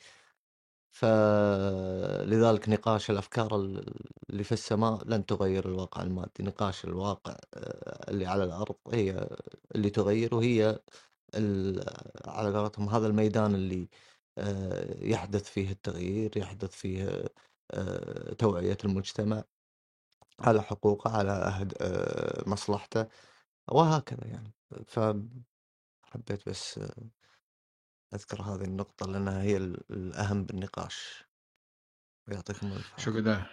فلذلك 1.00 2.70
نقاش 2.70 3.10
الأفكار 3.12 3.56
ال- 3.56 3.94
اللي 4.30 4.44
في 4.44 4.52
السماء 4.52 5.04
لن 5.08 5.26
تغير 5.26 5.66
الواقع 5.70 6.02
المادي. 6.02 6.32
نقاش 6.44 6.86
الواقع 6.86 7.36
آه، 7.54 8.10
اللي 8.12 8.26
على 8.26 8.44
الأرض 8.44 8.76
هي 8.94 9.30
اللي 9.76 9.90
تغير 9.90 10.36
وهي 10.36 10.80
على 12.26 12.58
قولتهم 12.60 12.90
هذا 12.90 13.08
الميدان 13.08 13.56
اللي 13.56 13.90
آه، 14.38 15.04
يحدث 15.04 15.44
فيه 15.50 15.72
التغيير 15.72 16.38
يحدث 16.38 16.72
فيه 16.72 17.26
آه، 17.72 18.34
توعية 18.34 18.78
المجتمع 18.86 19.44
على 20.40 20.62
حقوقه 20.64 21.12
على 21.18 21.68
مصلحته 22.48 23.08
وهكذا 23.72 24.28
يعني. 24.28 24.54
فحبيت 24.88 26.50
بس 26.50 26.80
أذكر 28.14 28.42
هذه 28.42 28.64
النقطة 28.64 29.06
لأنها 29.08 29.42
هي 29.42 29.58
ال- 29.58 29.92
الأهم 29.92 30.46
بالنقاش. 30.46 31.24
ويعطيكم 32.28 32.68
الف 32.68 32.94
شو 32.98 33.10
عافية. 33.12 33.22
كده 33.22 33.46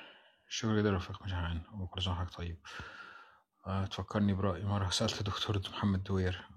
شو 0.49 0.77
كده 0.77 0.91
رفيق 0.91 1.23
مشعان 1.23 1.63
وكل 1.75 2.03
سنة 2.03 2.13
وحضرتك 2.13 2.37
طيب. 2.37 2.59
آه، 3.67 3.87
تفكرني 3.87 4.35
برأي 4.35 4.65
مرة. 4.65 4.91
سألت 4.91 5.23
دكتور 5.23 5.61
محمد 5.71 6.03
دوير. 6.03 6.49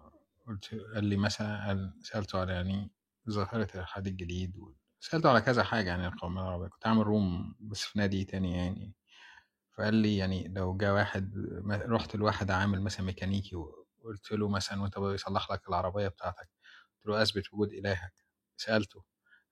قلت 0.47 0.75
قال 0.93 1.05
لي 1.05 1.17
مثلا 1.17 1.67
قال 1.67 1.93
سألته 2.03 2.39
على 2.39 2.53
يعني 2.53 2.91
ظاهرة 3.29 3.67
الإلحاد 3.75 4.07
الجديد 4.07 4.53
سألته 4.99 5.29
على 5.29 5.41
كذا 5.41 5.63
حاجة 5.63 5.87
يعني 5.89 6.07
القومية 6.07 6.41
العربية. 6.41 6.67
كنت 6.67 6.87
عامل 6.87 7.03
روم 7.03 7.55
بس 7.59 7.81
في 7.83 7.99
نادي 7.99 8.25
تاني 8.25 8.53
يعني. 8.55 8.93
فقال 9.77 9.93
لي 9.95 10.17
يعني 10.17 10.47
لو 10.47 10.77
جه 10.77 10.93
واحد 10.93 11.33
رحت 11.69 12.15
لواحد 12.15 12.51
عامل 12.51 12.81
مثلا 12.81 13.05
ميكانيكي 13.05 13.55
وقلت 13.55 14.31
له 14.31 14.49
مثلا 14.49 14.81
وأنت 14.81 14.99
بيصلح 14.99 15.51
لك 15.51 15.69
العربية 15.69 16.07
بتاعتك 16.07 16.49
له 17.07 17.21
أثبت 17.21 17.53
وجود 17.53 17.71
إلهك. 17.73 18.13
سألته 18.57 19.03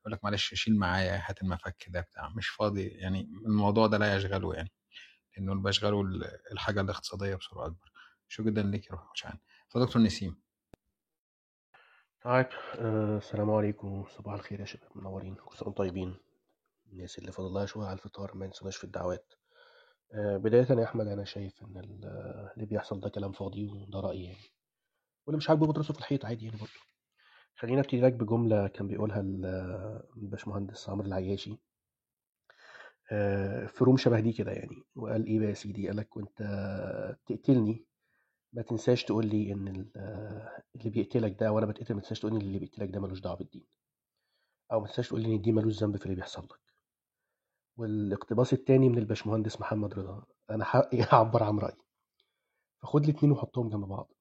يقول 0.02 0.14
لك 0.14 0.24
معلش 0.24 0.54
شيل 0.54 0.80
معايا 0.80 1.22
هات 1.30 1.42
المفك 1.42 1.86
ده 1.90 2.02
بتاع. 2.02 2.30
مش 2.30 2.48
فاضي 2.50 2.88
يعني 2.88 3.22
الموضوع 3.46 3.88
ده 3.88 3.98
لا 3.98 4.16
يشغله 4.16 4.54
يعني 4.56 4.72
اللي 5.38 5.56
بيشغله 5.64 6.02
ال- 6.02 6.40
الحاجة 6.52 6.82
الاقتصادية 6.82 7.36
بصورة 7.36 7.66
أكبر. 7.66 7.92
شو 8.28 8.44
جدا 8.44 8.64
ليك 8.64 8.86
يا 8.88 8.92
روح 8.92 9.12
مشعان 9.14 9.38
فدكتور 9.70 10.02
نسيم. 10.02 10.42
طيب 12.24 12.48
آه 12.80 13.18
السلام 13.18 13.52
عليكم. 13.52 14.06
صباح 14.18 14.34
الخير 14.34 14.60
يا 14.60 14.66
شباب 14.66 14.90
منورين 14.96 15.36
كل 15.36 15.44
وأنتم 15.56 15.72
طيبين. 15.72 16.16
الناس 16.92 17.18
اللي 17.20 17.32
فاضل 17.32 17.54
لها 17.54 17.66
شوية 17.66 17.86
على 17.88 17.94
الفطار 17.94 18.36
ما 18.38 18.46
ينسوناش 18.46 18.78
في 18.78 18.84
الدعوات. 18.84 19.34
آه 20.14 20.38
بداية 20.38 20.68
يا 20.80 20.84
أحمد 20.84 21.08
أنا 21.08 21.24
شايف 21.26 21.62
ال- 21.64 22.52
اللي 22.56 22.66
بيحصل 22.66 23.00
ده 23.00 23.10
كلام 23.10 23.32
فاضي 23.32 23.68
وده 23.68 24.00
رأيي 24.00 24.24
يعني. 24.24 24.44
واللي 25.28 25.38
مش 25.38 25.50
عاجبه 25.50 25.68
بدرسه 25.68 25.94
في 25.94 26.00
الحيط 26.00 26.26
عادي 26.26 26.46
يعني 26.46 26.58
برضه. 26.58 26.74
خلينا 27.56 27.82
أبتدي 27.82 28.02
لك 28.02 28.14
بجملة 28.14 28.68
كان 28.68 28.88
بيقولها 28.88 29.20
ال- 29.20 29.46
الباشمهندس 30.18 30.90
عمرو 30.90 31.08
العياشي. 31.08 31.58
آه 33.12 33.66
في 33.66 33.84
روم 33.84 33.98
شبه 33.98 34.20
دي 34.20 34.34
كده 34.34 34.52
يعني 34.52 34.84
وقال 34.96 35.26
إيه 35.26 35.40
بقى 35.40 35.50
يا 35.50 35.54
سيدي؟ 35.54 35.88
قال 35.88 35.98
لك 35.98 36.18
وأنت 36.18 36.38
تقتلني 37.28 37.86
ما 38.54 38.62
تنساش 38.62 39.04
تقول 39.04 39.26
لي 39.28 39.54
إن 39.54 39.68
ال- 39.68 39.92
اللي 40.76 40.90
بيقتلك 40.90 41.40
ده 41.42 41.52
وأنا 41.52 41.66
بتقتل 41.66 41.94
ما 41.96 42.02
تنساش 42.02 42.20
تقول 42.20 42.34
لي 42.34 42.38
إن 42.42 42.46
اللي 42.48 42.60
بيقتلك 42.60 42.90
ده 42.90 43.00
ملوش 43.00 43.20
دعوة 43.20 43.38
بالدين. 43.38 43.66
أو 44.72 44.80
ما 44.80 44.88
تنساش 44.88 45.08
تقول 45.08 45.22
لي 45.22 45.28
إن 45.28 45.34
الدين 45.34 45.56
ملوش 45.56 45.84
ذنب 45.84 45.98
في 45.98 46.06
اللي 46.06 46.16
بيحصل 46.16 46.44
لك. 46.46 46.60
والاقتباس 47.78 48.54
التاني 48.54 48.90
من 48.90 48.98
الباشمهندس 48.98 49.62
محمد 49.62 49.94
رضا. 49.94 50.24
أنا 50.50 50.66
حقي 50.66 51.04
أعبر 51.14 51.44
عن 51.44 51.60
رأيي. 51.60 51.78
فخد 52.82 53.04
الاتنين 53.04 53.32
وحطهم 53.32 53.70
جنب 53.70 53.86
بعض. 53.88 54.12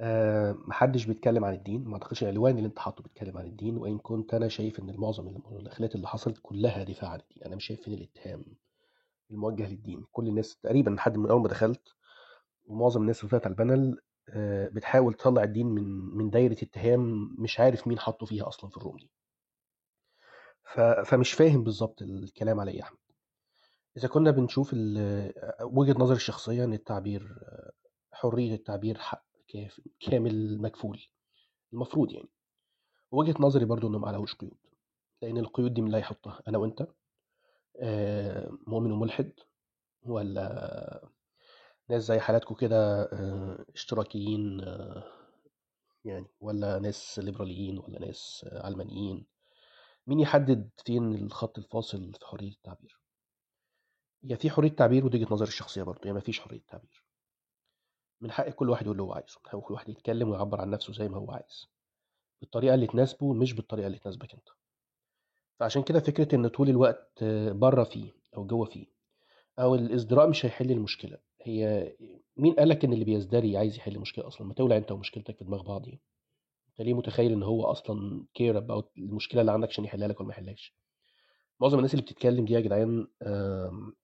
أه 0.00 0.52
محدش 0.52 1.04
بيتكلم 1.04 1.44
عن 1.44 1.54
الدين 1.54 1.84
ما 1.84 1.94
أعتقدش 1.94 2.22
العنوان 2.22 2.56
اللي 2.56 2.66
أنت 2.68 2.78
حاطه 2.78 3.02
بيتكلم 3.02 3.38
عن 3.38 3.46
الدين 3.46 3.76
وإن 3.76 3.98
كنت 3.98 4.34
أنا 4.34 4.48
شايف 4.48 4.80
إن 4.80 4.94
معظم 4.96 5.28
الخلافات 5.28 5.94
اللي 5.94 6.08
حصلت 6.08 6.38
كلها 6.42 6.84
دفاع 6.84 7.10
عن 7.10 7.20
الدين. 7.20 7.42
أنا 7.44 7.56
مش 7.56 7.66
شايف 7.66 7.88
إن 7.88 7.92
الاتهام 7.94 8.44
الموجه 9.30 9.68
للدين. 9.68 10.04
كل 10.12 10.28
الناس 10.28 10.56
تقريبا 10.56 10.90
لحد 10.90 11.16
من 11.16 11.30
أول 11.30 11.42
ما 11.42 11.48
دخلت 11.48 11.88
ومعظم 12.64 13.02
الناس 13.02 13.20
اللي 13.20 13.30
طلعت 13.30 13.44
على 13.46 13.52
البانل 13.52 13.98
أه 14.28 14.68
بتحاول 14.68 15.14
تطلع 15.14 15.42
الدين 15.42 15.66
من 15.66 15.84
من 16.16 16.30
دايرة 16.30 16.56
اتهام 16.62 17.34
مش 17.38 17.60
عارف 17.60 17.86
مين 17.86 17.98
حطه 17.98 18.26
فيها 18.26 18.48
أصلا 18.48 18.70
في 18.70 18.76
الروم 18.76 18.96
دي. 18.96 19.10
فمش 21.04 21.32
فاهم 21.32 21.64
بالظبط 21.64 22.02
الكلام 22.02 22.60
على 22.60 22.70
إيه 22.70 22.78
يا 22.78 22.82
أحمد. 22.82 22.98
إذا 23.96 24.08
كنا 24.08 24.30
بنشوف 24.30 24.74
وجهة 25.62 25.92
نظري 25.98 26.16
الشخصية 26.16 26.64
إن 26.64 26.72
التعبير 26.72 27.38
حرية 28.12 28.54
التعبير 28.54 28.98
حق 28.98 29.27
كامل 30.00 30.62
مكفول. 30.62 31.00
المفروض 31.72 32.12
يعني. 32.12 32.28
وجهة 33.10 33.34
نظري 33.40 33.64
برضو 33.64 33.88
إنه 33.88 33.98
ما 33.98 34.08
عليهوش 34.08 34.34
قيود. 34.34 34.58
لأن 35.22 35.38
القيود 35.38 35.74
دي 35.74 35.80
من 35.80 35.86
اللي 35.86 35.98
هيحطها؟ 35.98 36.42
أنا 36.48 36.58
وأنت. 36.58 36.86
آه، 37.80 38.50
مؤمن 38.66 38.92
وملحد. 38.92 39.32
ولا 40.02 41.08
ناس 41.90 42.02
زي 42.02 42.20
حالاتكم 42.20 42.54
كده 42.54 43.02
آه، 43.02 43.64
اشتراكيين 43.74 44.60
آه، 44.60 45.04
يعني 46.04 46.26
ولا 46.40 46.78
ناس 46.78 47.18
ليبراليين 47.18 47.78
ولا 47.78 47.98
ناس 47.98 48.46
علمانيين. 48.52 49.26
مين 50.06 50.20
يحدد 50.20 50.70
فين 50.84 51.14
الخط 51.14 51.58
الفاصل 51.58 52.12
في 52.12 52.26
حرية 52.26 52.52
التعبير؟ 52.52 53.00
يا 54.22 54.36
في 54.36 54.50
حرية 54.50 54.70
تعبير 54.70 55.06
ودي 55.06 55.16
وجهة 55.18 55.34
نظري 55.34 55.48
الشخصية 55.48 55.82
برضو. 55.82 56.08
يا 56.08 56.12
ما 56.12 56.20
فيش 56.20 56.40
حرية 56.40 56.62
تعبير 56.68 57.07
من 58.20 58.30
حق 58.30 58.48
كل 58.48 58.70
واحد 58.70 58.82
يقول 58.82 58.92
اللي 58.92 59.02
هو 59.02 59.12
عايزه 59.12 59.38
من 59.44 59.50
حق 59.50 59.58
كل 59.58 59.74
واحد 59.74 59.88
يتكلم 59.88 60.28
ويعبر 60.28 60.60
عن 60.60 60.70
نفسه 60.70 60.92
زي 60.92 61.08
ما 61.08 61.16
هو 61.16 61.30
عايز. 61.30 61.68
بالطريقة 62.40 62.74
اللي 62.74 62.86
تناسبه 62.86 63.32
مش 63.32 63.52
بالطريقة 63.52 63.86
اللي 63.86 63.98
تناسبك 63.98 64.34
أنت. 64.34 64.48
فعشان 65.60 65.82
كده 65.82 66.00
فكرة 66.00 66.34
إن 66.34 66.48
طول 66.48 66.68
الوقت 66.68 67.24
بره 67.50 67.84
فيه 67.84 68.12
أو 68.36 68.46
جوه 68.46 68.64
فيه 68.66 68.86
أو 69.58 69.74
الإزدراء 69.74 70.28
مش 70.28 70.46
هيحل 70.46 70.70
المشكلة. 70.70 71.18
هي 71.42 71.92
مين 72.36 72.54
قالك 72.54 72.84
إن 72.84 72.92
اللي 72.92 73.04
بيزدري 73.04 73.56
عايز 73.56 73.76
يحل 73.76 73.96
المشكلة 73.96 74.26
أصلا؟ 74.26 74.46
ما 74.46 74.54
تولع 74.54 74.76
أنت 74.76 74.92
ومشكلتك 74.92 75.36
في 75.38 75.44
دماغ 75.44 75.62
بعض 75.62 75.88
يعني. 75.88 76.00
أنت 76.68 76.80
ليه 76.80 76.94
متخيل 76.94 77.32
إن 77.32 77.42
هو 77.42 77.64
أصلا 77.64 78.26
care 78.34 78.58
about 78.58 78.92
المشكلة 78.98 79.40
اللي 79.40 79.52
عندك 79.52 79.68
عشان 79.68 79.84
يحلها 79.84 80.08
لك 80.08 80.20
ولا 80.20 80.28
ما 80.28 80.34
يحلهاش؟ 80.34 80.74
معظم 81.60 81.76
الناس 81.78 81.94
اللي 81.94 82.02
بتتكلم 82.02 82.44
دي 82.44 82.52
يا 82.52 82.60
جدعان 82.60 83.06
آم، 83.22 83.94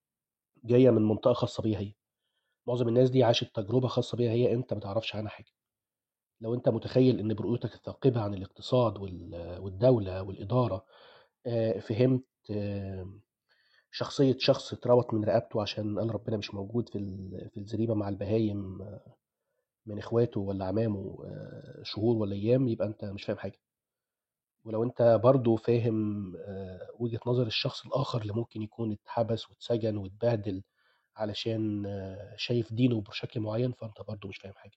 جاية 0.64 0.90
من 0.90 1.02
منطقة 1.02 1.32
خاصة 1.32 1.62
بيها 1.62 1.80
هي. 1.80 1.92
معظم 2.66 2.88
الناس 2.88 3.10
دي 3.10 3.24
عاشت 3.24 3.54
تجربة 3.56 3.88
خاصة 3.88 4.16
بيها 4.16 4.32
هي 4.32 4.52
أنت 4.54 4.74
ما 4.74 4.80
تعرفش 4.80 5.14
عنها 5.16 5.30
حاجة. 5.30 5.50
لو 6.40 6.54
أنت 6.54 6.68
متخيل 6.68 7.18
إن 7.18 7.34
برؤيتك 7.34 7.74
الثاقبة 7.74 8.20
عن 8.20 8.34
الاقتصاد 8.34 8.98
وال- 8.98 9.58
والدولة 9.60 10.22
والإدارة 10.22 10.84
آه، 11.46 11.78
فهمت 11.78 12.24
شخصية 13.90 14.36
شخص 14.38 14.72
اتربط 14.72 15.14
من 15.14 15.24
رقبته 15.24 15.62
عشان 15.62 15.98
قال 15.98 16.14
ربنا 16.14 16.36
مش 16.36 16.54
موجود 16.54 16.88
في 16.88 16.98
في 17.54 17.60
الزريبة 17.60 17.94
مع 17.94 18.08
البهايم 18.08 18.82
آه، 18.82 19.16
من 19.86 19.98
إخواته 19.98 20.40
ولا 20.40 20.64
عمامه 20.64 21.18
آه، 21.24 21.80
شهور 21.82 22.16
ولا 22.16 22.34
أيام 22.34 22.68
يبقى 22.68 22.86
أنت 22.88 23.04
مش 23.04 23.24
فاهم 23.24 23.36
حاجة. 23.38 23.60
ولو 24.64 24.84
أنت 24.84 25.20
برضو 25.24 25.56
فاهم 25.56 26.32
وجهة 26.98 27.20
نظر 27.26 27.46
الشخص 27.46 27.86
الآخر 27.86 28.22
اللي 28.22 28.32
ممكن 28.32 28.62
يكون 28.62 28.92
اتحبس 28.92 29.50
واتسجن 29.50 29.96
واتبهدل 29.96 30.62
علشان 31.16 31.84
شايف 32.36 32.72
دينه 32.72 33.00
بشكل 33.00 33.40
معين 33.40 33.72
فأنت 33.72 34.02
برضو 34.08 34.28
مش 34.28 34.36
فاهم 34.38 34.54
حاجة. 34.56 34.76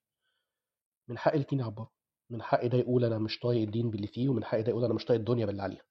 من 1.08 1.18
حق 1.18 1.34
الاتنين 1.34 1.60
يعبروا 1.62 1.88
من 2.30 2.42
حق 2.42 2.66
ده 2.66 2.78
يقول 2.78 3.06
أنا 3.06 3.18
مش 3.18 3.40
طايق 3.40 3.62
الدين 3.62 3.90
باللي 3.92 4.08
فيه 4.08 4.30
ومن 4.30 4.44
حق 4.44 4.60
ده 4.60 4.70
يقول 4.70 4.86
أنا 4.86 4.94
مش 4.94 5.06
طايق 5.06 5.20
الدنيا 5.20 5.46
باللي 5.46 5.62
عليها. 5.64 5.82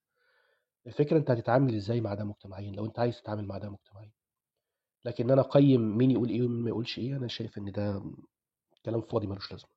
الفكرة 0.86 1.18
أنت 1.18 1.30
هتتعامل 1.30 1.74
إزاي 1.74 2.00
مع 2.00 2.14
ده 2.14 2.24
مجتمعيا؟ 2.24 2.70
لو 2.72 2.84
أنت 2.86 2.98
عايز 2.98 3.22
تتعامل 3.22 3.46
مع 3.46 3.58
ده 3.58 3.70
مجتمعيا. 3.70 4.10
لكن 5.04 5.30
أنا 5.30 5.40
أقيم 5.40 5.98
مين 5.98 6.10
يقول 6.10 6.28
إيه 6.28 6.42
ومين 6.42 6.62
ما 6.62 6.68
يقولش 6.68 6.98
إيه 6.98 7.16
أنا 7.16 7.28
شايف 7.28 7.58
إن 7.58 7.72
ده 7.72 8.02
كلام 8.84 9.00
فاضي 9.00 9.26
ملوش 9.26 9.52
لازمة. 9.52 9.68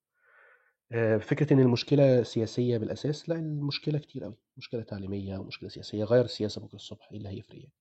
آه، 0.92 1.18
فكرة 1.18 1.54
إن 1.54 1.60
المشكلة 1.60 2.24
سياسية 2.24 2.78
بالأساس 2.78 3.30
لا 3.30 3.36
المشكلة 3.36 4.00
كتير 4.00 4.24
قوي 4.24 4.38
مشكلة 4.58 4.82
تعليمية 4.82 5.38
ومشكلة 5.38 5.70
سياسية 5.70 6.04
غير 6.04 6.26
السياسة 6.26 6.62
بكره 6.62 6.76
الصبح 6.76 7.12
إيه 7.12 7.18
اللي 7.18 7.30
هيفرق 7.30 7.58
يعني؟ 7.60 7.74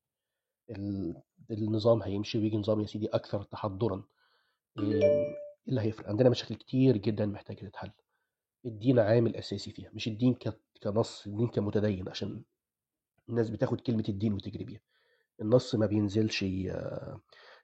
النظام 1.51 2.03
هيمشي 2.03 2.39
ويجي 2.39 2.57
نظام 2.57 2.81
يا 2.81 2.87
سيدي 2.87 3.07
أكثر 3.07 3.43
تحضرا 3.43 4.05
إيه 4.79 5.37
اللي 5.69 5.81
هيفرق. 5.81 6.09
عندنا 6.09 6.31
مشاكل 6.31 6.55
كتير 6.55 6.97
جدا 6.97 7.27
محتاجة 7.27 7.66
تتحل. 7.69 7.91
الدين 8.66 8.99
عامل 8.99 9.37
أساسي 9.37 9.71
فيها 9.73 9.91
مش 9.93 10.09
الدين 10.09 10.37
كنص 10.83 11.27
الدين 11.27 11.49
كمتدين 11.49 12.09
عشان 12.09 12.43
الناس 13.29 13.51
بتاخد 13.51 13.81
كلمة 13.81 14.05
الدين 14.09 14.33
وتجري 14.33 14.64
بيها. 14.64 14.81
النص 15.41 15.75
ما 15.75 15.87
بينزلش 15.87 16.43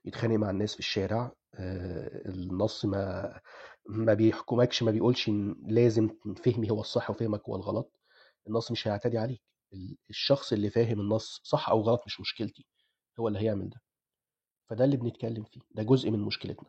يتخانق 0.05 0.37
مع 0.37 0.51
الناس 0.51 0.73
في 0.75 0.81
الشارع 0.81 1.33
آه، 1.55 2.29
النص 2.29 2.85
ما 2.85 3.41
ما 3.89 4.15
بيحكمكش 4.15 4.83
ما 4.83 4.91
بيقولش 4.91 5.31
لازم 5.67 6.11
فهمي 6.45 6.71
هو 6.71 6.81
الصح 6.81 7.11
وفهمك 7.11 7.43
هو 7.49 7.57
الغلط. 7.57 8.01
النص 8.49 8.71
مش 8.71 8.89
هيعتدي 8.89 9.19
عليك. 9.19 9.43
ال- 9.73 9.97
الشخص 10.11 10.53
اللي 10.53 10.71
فاهم 10.71 11.01
النص 11.01 11.41
صح 11.45 11.69
أو 11.69 11.81
غلط 11.81 12.03
مش 12.07 12.21
مشكلتي. 12.21 12.67
هو 13.21 13.29
اللي 13.29 13.39
هيعمل 13.39 13.71
ده. 13.71 13.83
فده 14.69 14.85
اللي 14.85 14.97
بنتكلم 14.97 15.45
فيه 15.45 15.61
ده 15.71 15.83
جزء 15.83 16.11
من 16.11 16.19
مشكلتنا. 16.21 16.69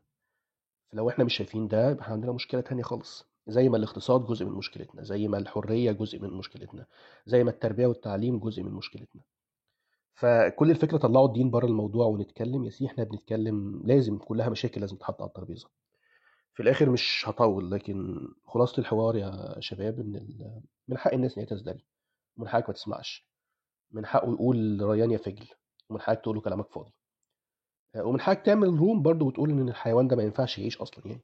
فلو 0.91 1.09
إحنا 1.09 1.23
مش 1.23 1.33
شايفين 1.37 1.67
ده 1.67 1.89
يبقى 1.91 2.11
عندنا 2.11 2.31
مشكلة 2.31 2.61
تانية 2.61 2.83
خالص. 2.83 3.25
زي 3.47 3.69
ما 3.69 3.77
الاقتصاد 3.77 4.25
جزء 4.25 4.45
من 4.45 4.51
مشكلتنا 4.51 5.03
زي 5.03 5.27
ما 5.27 5.37
الحرية 5.37 5.91
جزء 5.91 6.19
من 6.19 6.29
مشكلتنا 6.29 6.85
زي 7.25 7.43
ما 7.43 7.49
التربية 7.51 7.87
والتعليم 7.87 8.39
جزء 8.39 8.63
من 8.63 8.71
مشكلتنا. 8.71 9.21
فكل 10.13 10.71
الفكرة 10.71 10.97
طلعوا 10.97 11.27
الدين 11.27 11.49
بره 11.51 11.65
الموضوع 11.65 12.05
ونتكلم 12.05 12.63
يا 12.65 12.69
سيدي 12.69 12.91
إحنا 12.91 13.03
بنتكلم 13.03 13.81
لازم 13.85 14.17
كلها 14.17 14.49
مشاكل 14.49 14.81
لازم 14.81 14.95
تتحط 14.95 15.21
على 15.21 15.27
الترابيزة. 15.29 15.69
في 16.53 16.63
الآخر 16.63 16.89
مش 16.89 17.23
هطول 17.27 17.71
لكن 17.71 18.27
خلاصة 18.45 18.79
الحوار 18.79 19.15
يا 19.15 19.55
شباب 19.59 19.99
إن 19.99 20.15
ال- 20.15 20.61
من 20.87 20.97
حق 20.97 21.13
الناس 21.13 21.37
إن 21.37 21.39
هي 21.43 21.45
تزدري. 21.49 21.85
ومن 22.37 22.47
حقك 22.47 22.67
ما 22.67 22.73
تسمعش. 22.73 23.27
من 23.91 24.05
حقه 24.05 24.31
يقول 24.33 24.79
ريان 24.81 25.11
يا 25.11 25.17
فجل 25.17 25.47
ومن 25.89 26.01
حقك 26.01 26.21
تقول 26.21 26.35
له 26.35 26.41
كلامك 26.41 26.69
فاضي. 26.71 26.91
آه، 27.95 28.03
ومن 28.03 28.21
حقك 28.21 28.41
تعمل 28.45 28.67
room 28.67 29.01
برضو 29.01 29.27
وتقول 29.27 29.49
إن 29.49 29.69
الحيوان 29.69 30.07
ده 30.07 30.15
ما 30.15 30.23
ينفعش 30.23 30.59
يعيش 30.59 30.77
أصلا 30.77 31.07
يعني. 31.07 31.23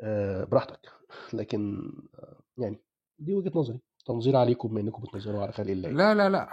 آه، 0.00 0.44
براحتك. 0.44 0.92
لكن 1.32 1.92
آه، 2.18 2.40
يعني 2.58 2.80
دي 3.18 3.34
وجهة 3.34 3.52
نظري. 3.54 3.80
تنظير 4.06 4.36
عليكم 4.36 4.68
بما 4.68 4.80
إنكم 4.80 5.02
بتنظروا 5.02 5.42
على 5.42 5.52
خلق 5.52 5.70
الله. 5.70 5.90
لا 5.90 6.14
لا 6.14 6.28
لا. 6.28 6.48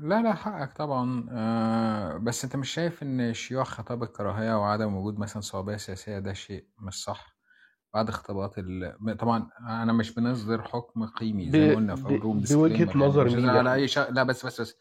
لا 0.00 0.22
لا 0.22 0.34
حقك 0.34 0.72
طبعا. 0.72 1.26
آه 1.30 2.16
بس 2.18 2.44
أنت 2.44 2.56
مش 2.56 2.70
شايف 2.70 3.02
إن 3.02 3.34
شيوع 3.34 3.64
خطاب 3.64 4.02
الكراهية 4.02 4.58
وعدم 4.60 4.96
وجود 4.96 5.18
مثلا 5.18 5.42
صوابية 5.42 5.76
سياسية 5.76 6.18
ده 6.18 6.32
شيء 6.32 6.66
مش 6.78 7.04
صح؟ 7.04 7.34
بعد 7.94 8.10
خطابات 8.10 8.58
ال... 8.58 8.96
طبعا 9.18 9.50
أنا 9.60 9.92
مش 9.92 10.14
بنصدر 10.14 10.62
حكم 10.62 11.06
قيمي 11.06 11.50
زي 11.50 11.68
ما. 11.68 11.74
قلنا 11.74 11.94
في 11.94 12.06
اول 12.06 12.18
ب... 12.18 12.22
روم 12.22 12.40
بوجهة 12.40 12.40
ديسكليمر 12.40 12.96
يعني 12.96 13.06
نظر 13.06 13.36
مين 13.36 13.48
على 13.48 13.74
أي 13.74 13.88
شخص 13.88 14.10
لا 14.10 14.22
بس 14.22 14.46
بس 14.46 14.60
بس. 14.60 14.76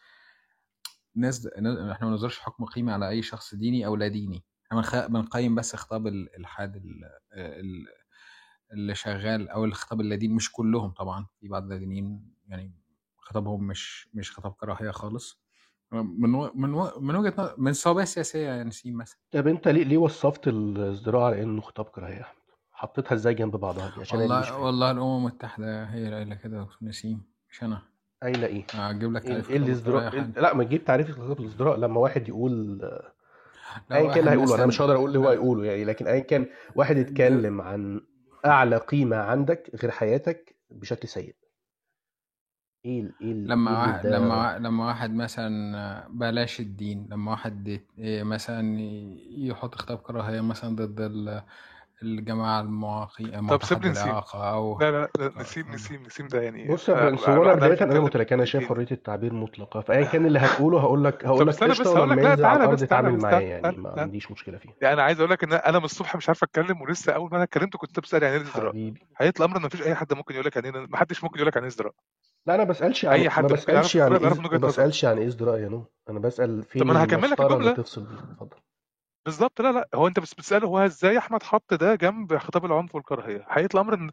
نصد... 1.16 1.49
ن- 1.57 1.89
إحنا 1.89 2.05
ما 2.07 2.11
بنصدرش 2.11 2.39
حكم 2.39 2.66
قيمي 2.66 2.91
على 2.91 3.09
أي 3.09 3.22
شخص 3.22 3.55
ديني 3.55 3.86
أو 3.86 3.95
لا 3.95 4.07
ديني. 4.07 4.43
إحنا. 4.80 5.07
بنقيم 5.07 5.55
بس 5.55 5.76
خطاب 5.76 6.07
ال- 6.07 6.36
الحاد 6.39 6.76
ال... 6.76 7.03
ال... 7.34 7.86
اللي 8.74 8.95
شغال 8.95 9.49
أو 9.49 9.66
الخطاب 9.66 10.01
اللاديني 10.01 10.34
مش 10.34 10.51
كلهم 10.51 10.91
طبعا. 10.91 11.28
في 11.39 11.47
بعض 11.47 11.64
اللادينيين 11.64 12.34
يعني 12.47 12.74
خطابهم 13.18 13.68
مش 13.68 14.09
مش 14.14 14.32
خطاب 14.32 14.51
كراهية 14.53 14.91
خالص. 14.91 15.43
من 15.91 16.36
و... 16.36 16.51
من 16.55 16.74
و... 16.74 16.99
من 16.99 17.16
وجهة 17.16 17.34
نظر 17.38 17.55
من 17.57 17.72
الصوابع 17.72 18.01
السياسيه 18.01 18.47
يا 18.49 18.64
نسيم 18.64 18.97
مثلا. 18.97 19.20
طب 19.32 19.47
أنت 19.47 19.68
ليه 19.68 19.84
ليه 19.84 19.97
وصفت 19.97 20.47
الازدراء 20.47 21.22
على 21.24 21.43
انه 21.43 21.61
خطاب 21.61 21.86
يا 21.97 22.22
احمد 22.22 22.43
حطيتها 22.72 23.16
إزاي 23.16 23.34
جنب 23.34 23.55
بعضها؟ 23.55 23.89
دي 23.95 24.01
عشان 24.01 24.20
والله 24.20 24.59
والله 24.59 24.91
الأمم 24.91 25.18
المتحدة 25.28 25.84
هي 25.86 26.03
اللي 26.05 26.16
قايلة 26.16 26.36
كده 26.36 26.57
يا 26.57 26.64
دكتور 26.64 26.78
نسيم 26.82 27.22
مش 27.49 27.64
أنا. 27.64 27.82
قايلة 28.24 28.47
إيه؟ 28.47 28.65
هجيب 28.74 29.13
لك 29.13 29.26
إيه 29.26 29.30
تعريف 29.32 29.49
إيه 29.49 29.57
خطاب 29.57 29.67
الازدراء 29.67 30.11
إيه- 30.11 30.38
لا 30.39 30.53
ما 30.53 30.63
تجيب 30.63 30.86
تعريف 30.86 31.11
خطاب 31.11 31.39
الازدراء 31.39 31.78
لما 31.80 31.99
واحد 31.99 32.28
يقول 32.30 32.82
ايا 33.91 34.13
كان 34.13 34.28
هيقوله. 34.28 34.55
أنا 34.55 34.65
مش 34.65 34.82
هقدر 34.82 34.95
أقول 34.95 35.07
اللي 35.09 35.19
هو 35.19 35.30
هيقوله 35.30 35.65
يعني 35.65 35.86
لكن 35.86 36.07
ايا 36.07 36.19
كان 36.19 36.45
واحد. 36.76 36.97
يتكلم 36.97 37.61
عن 37.61 38.01
أعلى 38.45 38.78
قيمة 38.78 39.17
عندك 39.17 39.71
غير 39.82 39.91
حياتك 39.91 40.55
بشكل 40.71 41.07
سيء. 41.07 41.36
إيه 42.86 43.01
ال- 43.01 43.13
إيه 43.21 43.32
ال- 43.32 43.47
لما 43.47 43.71
إيه 43.71 43.78
واحد 43.88 44.07
لما 44.07 44.57
لما 44.59 44.86
واحد 44.88 45.13
مثلا 45.13 46.07
بلاش 46.09 46.59
الدين 46.59 47.07
لما 47.11 47.32
واحد 47.32 47.82
إيه 47.99 48.24
مثلا 48.24 48.78
يحط 49.38 49.76
خطاب 49.76 49.97
كراهية 49.97 50.41
مثلا 50.41 50.76
ضد 50.76 51.43
ال- 52.04 52.20
الجماعة 52.20 52.62
المعاقين 52.62 53.47
طب 53.47 53.64
سيبني 53.64 53.89
نسيم. 53.89 54.22
أو 54.34 54.80
لا 54.82 54.91
لا 54.91 55.10
لا 55.20 55.26
آه، 55.26 55.41
نسيم 55.41 55.72
نسيم 55.72 56.04
نسيم 56.04 56.28
ده 56.28 56.41
يعني 56.41 56.68
بص 56.68 56.89
يا 56.89 56.93
آه، 56.93 57.04
برنس 57.06 57.30
هو 57.30 57.43
أنا 57.43 57.49
عارف 57.51 57.64
أنا 57.64 57.74
يتكلم 57.74 58.04
متلك 58.04 58.34
أنا 58.34 58.45
شايف 58.45 58.70
حرية 58.70 58.88
التعبير 58.91 59.34
مطلقة 59.34 59.82
فأيا 59.82 60.06
كان 60.06 60.26
اللي 60.26 60.39
هتقوله 60.39 60.80
هقول 60.80 61.04
لك 61.04 61.26
هقول 61.26 61.39
طب 61.39 61.47
لك 61.68 61.80
لك 61.80 61.86
ولما 61.86 62.22
لا 62.22 62.30
ينزل 62.30 62.45
على 62.45 62.58
الأرض 62.58 62.74
بس 62.74 62.80
تعالى 62.89 63.08
اتعامل 63.08 63.22
معاه 63.22 63.32
تعالى 63.32 63.49
يعني 63.49 63.78
ما 63.78 63.93
عنديش 63.97 64.32
مشكلة 64.32 64.58
فيه 64.58 64.70
يعني 64.82 64.93
أنا 64.93 65.04
عايز 65.04 65.20
أقول 65.20 65.32
لك 65.32 65.43
إن 65.43 65.54
أنا 65.54 65.80
من 65.80 65.86
الصبح 65.86 66.16
مش 66.16 66.30
عارف 66.30 66.43
أتكلم 66.43 66.82
ولسه 66.82 67.14
أول 67.14 67.30
ما 67.30 67.36
أنا 67.36 67.43
اتكلمت 67.43 67.76
كنت 67.78 67.99
بسأل 67.99 68.24
يعني 68.24 68.36
إيه 68.36 68.41
ازدراء 68.41 68.93
حقيقه 69.16 69.34
الامر 69.39 69.58
ان 69.58 69.62
مفيش 69.62 69.82
أي 69.82 69.95
حد 69.95 70.14
ممكن 70.14 70.34
يقول 70.34 70.45
لك 70.45 70.56
يعني 70.56 70.78
إيه 70.78 70.86
ما 70.89 70.97
حدش 70.97 71.24
ممكن 71.24 71.36
يقول 71.38 71.47
لك 71.47 71.56
يعني 71.56 71.66
إيه 71.66 71.72
ازدراء 71.72 71.93
لا 72.47 72.56
أنا 72.56 72.64
بسألش 72.64 73.06
عن 73.06 73.12
أي 73.12 73.24
ما 73.24 73.30
حد 73.30 73.43
ممكن 73.43 73.74
يعرف 73.74 73.86
بسألش 73.86 73.97
عن 73.97 74.12
ما 74.12 74.58
بسألش 74.58 75.06
عن 75.06 75.18
إيه 75.18 75.28
ازدراء 75.28 75.60
يا 75.60 75.70
نو. 75.70 75.86
أنا 76.10 76.20
بسأل 76.20 76.62
طب 76.64 76.68
فين 76.70 76.84
ما 76.84 76.91
أنا 76.91 77.04
هكمل 77.04 77.30
لك 77.32 77.41
الجملة. 77.41 77.74
تفصل 77.74 78.01
اتفضل. 78.01 78.58
بالظبط 79.26 79.61
لا 79.61 79.71
لا. 79.71 79.89
هو 79.95 80.07
أنت 80.07 80.19
بس 80.19 80.34
بتسأله 80.34 80.67
هو 80.67 80.80
إزاي 80.80 81.17
أحمد 81.17 81.43
حط 81.43 81.74
ده 81.74 81.95
جنب 81.95 82.38
خطاب 82.38 82.65
العنف 82.65 82.95
والكراهية؟ 82.95 83.45
حقيقة 83.49 83.69
الأمر 83.74 83.93
إن 83.93 84.11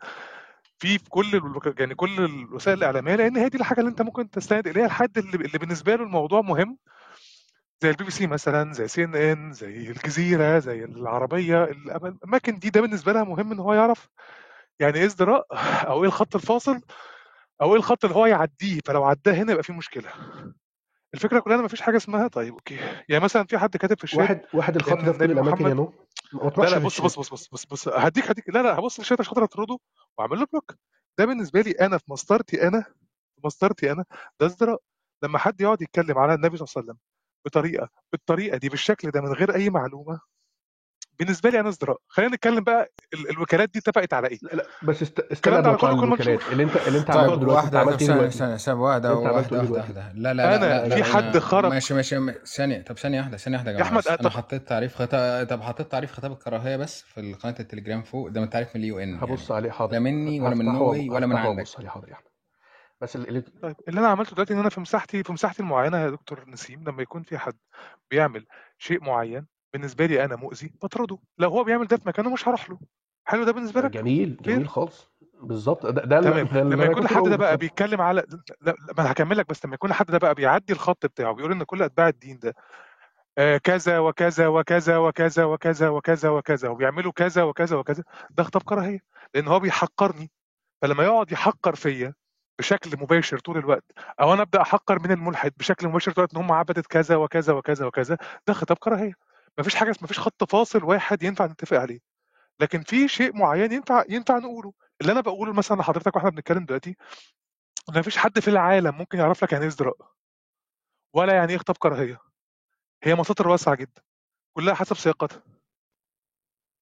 في 0.78 0.98
في 0.98 1.10
كل 1.10 1.36
الوك- 1.36 1.80
يعني 1.80 1.94
كل 1.94 2.24
الوسائل 2.24 2.78
الإعلامية 2.78 3.14
لأن 3.16 3.36
هي 3.36 3.48
دي 3.48 3.58
الحاجة 3.58 3.80
اللي 3.80 3.90
أنت 3.90 4.02
ممكن 4.02 4.30
تستند 4.30 4.66
إليها 4.68 4.86
الحد 4.86 5.18
اللي, 5.18 5.36
اللي 5.36 5.58
بالنسبة 5.58 5.94
له 5.96 6.04
الموضوع 6.04 6.40
مهم. 6.40 6.78
زي 7.82 7.90
البي 7.90 8.04
بي 8.04 8.10
سي 8.10 8.26
مثلا 8.26 8.72
زي 8.72 8.88
CNN 8.88 9.52
زي 9.52 9.90
الجزيرة 9.90 10.58
زي 10.58 10.84
العربية 10.84 11.64
الأماكن 11.64 12.58
دي 12.58 12.70
ده 12.70 12.80
بالنسبة 12.80 13.12
لها 13.12 13.24
مهم 13.24 13.52
إن 13.52 13.58
هو 13.60 13.72
يعرف 13.74 14.08
يعني 14.80 14.98
إيه 14.98 15.06
ازدراء 15.06 15.46
أو 15.88 16.02
إيه 16.02 16.08
الخط 16.08 16.34
الفاصل 16.36 16.80
أو 17.62 17.72
إيه 17.72 17.78
الخط 17.78 18.04
اللي 18.04 18.16
هو 18.16 18.26
يعديه. 18.26 18.80
فلو 18.86 19.04
عداه 19.04 19.32
هنا 19.34 19.52
يبقى 19.52 19.64
في 19.64 19.72
مشكلة. 19.72 20.10
الفكرة 21.14 21.40
كلها 21.40 21.56
إن 21.56 21.64
مفيش 21.64 21.80
حاجة 21.80 21.96
اسمها 21.96 22.28
طيب 22.28 22.52
okay. 22.54 22.78
يعني 23.08 23.24
مثلا 23.24 23.44
في 23.44 23.58
حد 23.58 23.76
كاتب 23.76 23.98
في 23.98 24.04
الشات 24.04 24.18
واحد 24.18 24.40
واحد 24.54 24.76
الخط 24.76 24.98
ده 25.04 25.12
في 25.12 25.18
كل 25.18 25.30
الاماكن 25.30 25.66
يا 25.68 25.74
نو 25.74 25.92
لا 26.32 26.64
لا 26.70 26.78
بص 26.78 27.00
بص 27.00 27.18
الشات 27.18 27.18
بص 27.18 27.30
بص 27.30 27.48
بص, 27.48 27.66
بص 27.66 27.88
هديك 27.88 28.30
هديك. 28.30 28.48
لا 28.48 28.62
لا 28.62 28.78
هبص 28.78 28.98
للشات 29.00 29.20
عشان 29.20 29.28
خاطر 29.30 29.44
اطرده 29.44 29.78
وأعمل 30.18 30.38
له 30.38 30.46
block. 30.52 30.74
ده 31.18 31.24
بالنسبة 31.26 31.60
لي 31.60 31.70
أنا 31.70 31.98
في 31.98 32.04
مسطرتي 32.08 32.68
أنا 32.68 32.82
في 33.34 33.40
مسطرتي 33.44 33.92
أنا 33.92 34.04
ده 34.40 34.46
ازدراء 34.46 34.80
لما 35.22 35.38
حد 35.38 35.60
يقعد 35.60 35.82
يتكلم 35.82 36.18
على 36.18 36.34
النبي 36.34 36.56
صلى 36.56 36.64
الله 36.66 36.72
عليه 36.76 36.84
وسلم 36.86 36.98
بطريقة 37.46 37.88
بالطريقة 38.12 38.56
دي 38.56 38.68
بالشكل 38.68 39.10
ده 39.10 39.20
من 39.20 39.32
غير 39.32 39.54
أي 39.54 39.70
معلومة 39.70 40.20
بالنسبة 41.20 41.50
لي 41.50 41.60
أنا 41.60 41.68
ازدراء 41.68 41.96
خلينا 42.08 42.34
نتكلم 42.34 42.64
بقى 42.64 42.92
ال- 43.14 43.30
الوكالات 43.30 43.70
دي 43.70 43.78
اتفقت 43.78 44.14
على 44.14 44.28
إيه؟ 44.28 44.38
لا 44.42 44.48
لا 44.56 44.66
بس 44.82 45.02
است... 45.02 45.20
استنى 45.20 45.54
على 45.54 45.76
كله 45.76 46.04
الوكالات. 46.04 46.40
اللي 46.52 46.62
أنت 46.62 46.76
اللي 46.86 46.98
أنت 46.98 47.10
عملته 47.10 47.30
طيب 47.30 47.40
دلوقتي 47.40 47.66
انت 47.66 47.74
واحدة 47.74 47.80
عملت 47.80 48.02
إيه 48.02 48.08
دلوقتي؟ 48.08 48.44
اللي 48.44 48.52
عملته 48.52 48.74
واحدة 48.74 49.08
إيه 49.10 49.32
واحدة 49.32 49.58
دلوقتي؟ 49.62 49.72
واحدة. 49.92 50.12
لا 50.14 50.34
لا 50.34 50.42
لا 50.42 50.56
أنا 50.56 50.88
لا 50.88 50.94
في 50.94 51.00
لا 51.00 51.06
حد 51.06 51.38
خرج 51.38 51.70
ماشي 51.72 51.94
ماشي 51.94 52.32
ثانية 52.46 52.82
طب 52.82 52.98
ثانية 52.98 53.18
واحدة 53.20 53.36
ثانية 53.36 53.56
واحدة 53.56 53.72
يا 53.72 53.82
أحمد 53.82 54.02
طب 54.02 54.28
حطيت 54.28 54.68
تعريف 54.68 54.94
خطاب 54.96 55.46
طب 55.46 55.62
حطيت 55.62 55.90
تعريف 55.92 56.12
خطاب 56.12 56.32
الكراهية 56.32 56.76
بس 56.76 57.02
في 57.02 57.32
قناة 57.32 57.54
التليجرام 57.60 58.02
فوق. 58.02 58.28
ده 58.28 58.40
من 58.40 58.50
تعريف 58.50 58.68
من 58.76 58.80
ال 58.82 58.98
UN 58.98 59.14
هبص 59.18 59.50
يعني 59.50 59.54
عليه. 59.62 59.70
حاضر. 59.70 59.92
لا 59.92 59.98
مني 59.98 60.40
ولا 60.40 60.54
من 60.54 60.64
نوي 60.64 61.10
ولا 61.10 61.26
من 61.26 61.36
عندك. 61.36 61.58
وابص 61.58 61.76
عليه. 61.78 61.88
حاضر 61.88 62.08
يا 62.08 62.14
أحمد. 62.14 62.24
بس 63.00 63.16
ال... 63.16 63.36
ال- 63.36 63.60
طيب 63.62 63.76
اللي 63.88 64.00
أنا 64.00 64.08
عملته 64.08 64.34
دلوقتي 64.34 64.54
إن 64.54 64.58
أنا 64.58 64.68
في 64.68 64.80
مساحتي 64.80 65.22
في 65.22 65.32
مساحتي 65.32 65.60
المعينة 65.62 65.98
يا 65.98 66.10
دكتور 66.10 66.44
نسيم 66.48 66.84
لما 66.88 67.02
يكون 67.02 67.22
في 67.22 67.38
حد 67.38 67.56
بيعمل 68.10 68.46
شيء 68.78 69.04
معين 69.04 69.46
بالنسبة 69.72 70.06
لي 70.06 70.24
أنا 70.24 70.36
مؤذي 70.36 70.72
بطرده. 70.82 71.18
لو 71.38 71.50
هو 71.50 71.64
بيعمل 71.64 71.86
ده 71.86 71.96
في 71.96 72.08
مكانه 72.08 72.30
مش 72.30 72.48
هروح 72.48 72.70
له. 72.70 72.78
حلو 73.24 73.44
ده 73.44 73.52
بالنسبة 73.52 73.80
لك؟ 73.80 73.90
جميل 73.90 74.36
جميل 74.42 74.68
خالص. 74.68 75.10
بالظبط 75.42 75.86
ده, 75.86 76.04
ده 76.04 76.20
تمام. 76.20 76.72
لما 76.72 76.84
يكون 76.84 77.02
الحد 77.02 77.14
بقوله 77.16 77.30
ده 77.30 77.36
بقى 77.36 77.56
بيتكلم 77.56 78.00
على 78.00 78.24
لا 78.60 78.70
لا 78.70 78.74
ما 78.96 79.02
أنا 79.02 79.12
هكمل 79.12 79.36
لك 79.36 79.48
بس 79.48 79.64
لما 79.64 79.74
يكون 79.74 79.90
الحد 79.90 80.06
ده 80.06 80.18
بقى 80.18 80.34
بيعدي 80.34 80.72
الخط 80.72 81.06
بتاعه 81.06 81.32
بيقول 81.34 81.52
إن 81.52 81.62
كل 81.62 81.82
أتباع 81.82 82.08
الدين 82.08 82.38
ده 82.38 82.54
آه 83.38 83.56
كذا 83.56 83.98
وكذا 83.98 84.46
وكذا 84.46 84.96
وكذا 84.96 85.44
وكذا 85.44 85.88
وكذا 85.88 86.28
وكذا 86.28 86.68
وبيعملوا 86.68 87.12
كذا 87.12 87.42
وكذا 87.42 87.76
وكذا 87.76 88.04
ده 88.30 88.42
خطاب 88.42 88.62
كراهية. 88.62 89.00
لأن 89.34 89.48
هو 89.48 89.60
بيحقرني. 89.60 90.30
فلما 90.82 91.04
يقعد 91.04 91.32
يحقر 91.32 91.74
فيا 91.74 92.14
بشكل 92.58 92.90
مباشر 93.00 93.38
طول 93.38 93.58
الوقت 93.58 93.84
أو 94.20 94.34
أنا 94.34 94.42
أبدأ 94.42 94.62
أحقر 94.62 94.98
من 94.98 95.12
الملحد 95.12 95.52
بشكل 95.56 95.88
مباشر 95.88 96.12
طول 96.12 96.24
الوقت 96.24 96.34
إن 96.36 96.42
هم 96.42 96.52
عبدت 96.52 96.86
كذا 96.86 97.16
وكذا 97.16 97.52
وكذا 97.52 97.86
وكذا 97.86 98.18
ده 98.46 98.52
خطاب 98.52 98.76
كراهية. 98.78 99.12
مفيش 99.58 99.74
حاجة 99.74 99.94
مفيش 100.02 100.18
خط 100.18 100.44
فاصل 100.50 100.84
واحد 100.84 101.22
ينفع 101.22 101.46
نتفق 101.46 101.76
عليه. 101.76 102.00
لكن 102.60 102.82
في 102.82 103.08
شيء 103.08 103.36
معين 103.36 103.72
ينفع 103.72 104.04
ينفع 104.08 104.38
نقوله. 104.38 104.72
اللي 105.00 105.12
أنا 105.12 105.20
بقوله 105.20 105.52
مثلا 105.52 105.76
لحضرتك 105.76 106.16
وإحنا 106.16 106.30
بنتكلم 106.30 106.64
دلوقتي 106.64 106.96
إن 107.88 107.98
مفيش 107.98 108.16
حد 108.16 108.40
في 108.40 108.48
العالم 108.48 108.98
ممكن 108.98 109.18
يعرف 109.18 109.44
لك 109.44 109.52
يعني 109.52 109.62
إيه 109.64 109.68
ازدراء 109.68 109.96
ولا 111.14 111.34
يعني 111.34 111.52
إيه 111.52 111.58
خطاب 111.58 111.76
كراهية. 111.76 112.18
هي 113.02 113.14
مساطر 113.14 113.48
واسعة 113.48 113.74
جدا. 113.74 114.02
كلها 114.56 114.74
حسب 114.74 114.96
سياقاتها. 114.96 115.42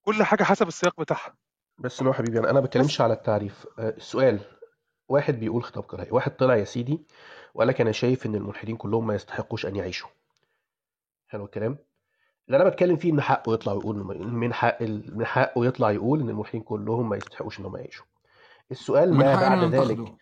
كل 0.03 0.23
حاجة 0.25 0.43
حسب 0.45 0.69
السياق 0.69 1.01
بتاعها. 1.01 1.37
بس 1.79 2.03
نو 2.03 2.13
حبيبي 2.13 2.39
أنا 2.39 2.51
أنا 2.51 2.61
ما 2.61 2.67
بتكلمش 2.67 3.01
على 3.01 3.15
التعريف. 3.15 3.67
آه، 3.79 3.89
السؤال 3.89 4.41
واحد 5.09 5.35
بيقول 5.35 5.65
خطاب 5.65 5.85
كراهية. 5.85 6.13
واحد 6.13 6.37
طلع 6.37 6.57
يا 6.57 6.65
سيدي 6.65 7.07
وقال 7.55 7.69
لك 7.69 7.81
أنا 7.81 7.93
شايف 7.93 8.27
إن 8.27 8.35
الملحدين 8.35 8.77
كلهم 8.77 9.07
ما 9.07 9.15
يستحقوش 9.15 9.67
أن 9.67 9.77
يعيشوا. 9.77 10.11
حلو 11.29 11.45
الكلام؟ 11.45 11.79
اللي 12.49 12.63
أنا 12.63 12.69
بتكلم 12.71 12.97
فيه 12.97 13.13
إن 13.13 13.21
حقه 13.21 13.55
يطلع 13.55 13.73
ويقول 13.73 13.97
من 14.33 14.55
حق 14.55 14.83
من 14.83 15.27
حقه 15.27 15.67
يطلع 15.67 15.91
يقول 15.91 16.21
إن 16.21 16.29
الملحدين 16.29 16.63
كلهم 16.63 17.09
ما 17.09 17.17
يستحقوش 17.17 17.61
انهم 17.61 17.77
يعيشوا. 17.77 18.07
السؤال 18.71 19.15
ما 19.15 19.35
بعد 19.35 19.75
ذلك؟ 19.75 19.99
ننتقده 19.99 20.17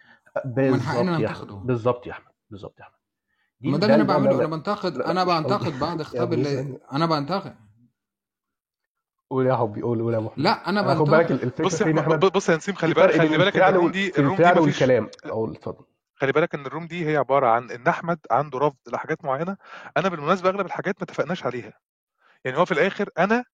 ومن 0.57 0.81
حقنا 0.81 1.19
بالظبط 1.19 1.21
يا 1.21 1.33
أحمد 1.33 1.67
بالظبط 1.67 2.07
يا 2.07 2.13
أحمد 2.13 2.33
بالظبط 2.51 2.79
يا 2.79 2.85
أحمد. 2.85 2.97
دي 3.61 3.69
ما 3.71 3.79
ده 3.79 3.87
اللي 3.87 3.95
أنا 3.95 4.05
بعمله 4.05 4.39
أنا 4.39 4.47
بنتقد 4.47 4.97
أنا 4.97 5.25
بنتقد 5.25 5.79
بعض 5.79 5.99
يا 5.99 6.05
خطاب 6.05 6.33
اللي 6.33 6.79
أنا 6.93 7.07
بنتقد. 7.07 7.57
قول 9.31 9.47
يا 9.47 9.57
حبي 9.57 9.83
قول 9.83 10.03
قول 10.03 10.15
يا 10.15 10.19
محمد. 10.19 10.39
لا 10.45 10.69
أنا 10.69 10.81
أنا 10.81 10.95
خد 10.95 11.05
بالك 11.05 11.33
بنتقد. 11.33 11.61
الفكرة 11.61 12.29
بص 12.29 12.49
يا 12.49 12.57
نسيم 12.57 12.75
خلي 12.75 12.95
بالك 12.95 13.19
خلي 13.19 13.39
بالك 13.39 13.57
الروم. 13.57 13.91
دي 13.91 14.13
الروم 14.19 14.37
دي 14.37 14.61
والكلام. 14.61 15.11
أقول 15.25 15.51
اتفضل. 15.51 15.85
خلي 16.15 16.33
بالك 16.33 16.55
إن 16.55 16.67
الروم 16.67 16.87
دي 16.87 17.07
هي 17.09 17.17
عبارة 17.17 17.47
عن 17.47 17.71
إن 17.71 17.87
أحمد 17.89 18.19
عنده 18.31 18.59
رفض 18.59 18.77
لحاجات 18.93 19.25
معينة 19.25 19.57
أنا 19.97 20.09
بالمناسبة 20.09 20.51
أغلب 20.51 20.67
الحاجات 20.67 20.95
ما 20.99 21.05
اتفقناش 21.05 21.47
عليها. 21.47 21.73
يعني 22.47 22.59
هو 22.59 22.65
في 22.65 22.73
الآخر 22.73 23.11
أنا 23.19 23.45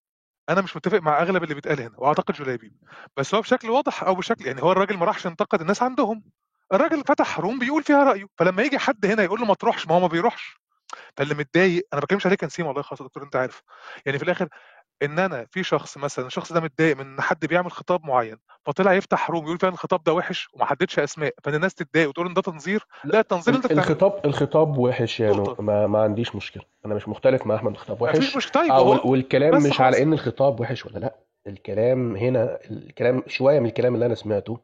أنا 0.51 0.61
مش 0.62 0.76
متفق 0.76 0.99
مع 0.99 1.22
أغلب 1.22 1.45
اللي 1.45 1.55
بيتقال 1.55 1.80
هنا 1.80 1.95
وأعتقد 1.99 2.34
جلابيب 2.34 2.74
بس 3.16 3.34
هو 3.34 3.40
بشكل 3.40 3.70
واضح 3.70 4.05
أو 4.05 4.14
بشكل 4.14 4.47
يعني 4.47 4.62
هو 4.62 4.72
الراجل 4.72 4.97
ما 4.97 5.07
راحش 5.07 5.26
ينتقد 5.26 5.61
الناس 5.61 5.82
عندهم. 5.82 6.24
الراجل 6.72 7.05
فتح 7.09 7.40
room 7.40 7.59
بيقول 7.59 7.82
فيها 7.84 8.05
رأيه. 8.05 8.26
فلما 8.38 8.62
يجي 8.62 8.78
حد 8.78 9.07
هنا 9.07 9.22
يقول 9.22 9.40
له 9.40 9.47
ما 9.47 9.55
تروحش 9.55 9.86
ما 9.88 9.95
هو 9.95 10.01
ما 10.01 10.07
بيروحش. 10.07 10.57
فاللي 11.16 11.34
متضايق 11.34 11.86
أنا 11.93 12.01
ما 12.01 12.05
بتكلمش 12.05 12.26
عليك 12.26 12.45
نسيم 12.45 12.66
والله 12.66 12.82
خلاص 12.82 13.01
يا 13.01 13.07
دكتور 13.07 13.22
أنت 13.24 13.36
عارف. 13.36 13.62
يعني 14.07 14.18
في 14.18 14.24
الآخر 14.24 14.49
إن 15.03 15.18
أنا 15.18 15.46
في 15.50 15.62
شخص 15.62 15.98
مثلا 15.98 16.26
الشخص 16.26 16.53
ده 16.53 16.61
متضايق 16.61 16.96
من 16.96 17.07
إن 17.07 17.20
حد 17.20 17.46
بيعمل 17.46 17.72
خطاب 17.72 18.05
معين 18.05 18.36
فطلع 18.66 18.92
يفتح 18.92 19.30
room 19.30 19.44
يقول 19.44 19.59
فيها 19.59 19.68
الخطاب 19.68 20.05
ده 20.05 20.12
وحش 20.12 20.48
وما 20.55 20.64
حددش 20.64 20.98
أسماء 20.98 21.34
فإن 21.44 21.55
الناس 21.55 21.74
تتضايق 21.74 22.09
وتقول 22.09 22.26
إن 22.26 22.34
ده 22.34 22.42
تنظير 22.42 22.86
لا 23.05 23.20
التنظير 23.20 23.55
اللي 23.55 23.64
أنت 23.64 23.72
الخطاب 23.72 24.20
الخطاب 24.24 24.78
وحش 24.78 25.20
يا 25.20 25.32
نو 25.32 25.57
ما, 25.59 25.86
ما 25.86 26.03
عنديش 26.03 26.34
مشكلة. 26.36 26.62
أنا 26.86 26.94
مش 26.94 27.09
مختلف 27.09 27.46
مع 27.46 27.55
أحمد 27.55 27.72
الخطاب 27.72 28.03
وحش. 28.03 28.36
مش 28.36 28.50
طيب 28.50 28.64
وال- 28.72 28.98
أهو. 28.98 29.11
والكلام 29.11 29.55
مش 29.62 29.80
على 29.80 29.92
خلاص. 29.92 30.07
إن 30.07 30.12
الخطاب 30.12 30.61
وحش 30.61 30.86
ولا 30.86 30.98
لأ. 30.98 31.16
الكلام 31.46 32.16
هنا 32.16 32.59
الكلام 32.70 33.22
شوية 33.26 33.61
من 33.61 33.66
الكلام 33.66 33.94
اللي 33.94 34.07
أنا 34.07 34.14
سمعته 34.14 34.61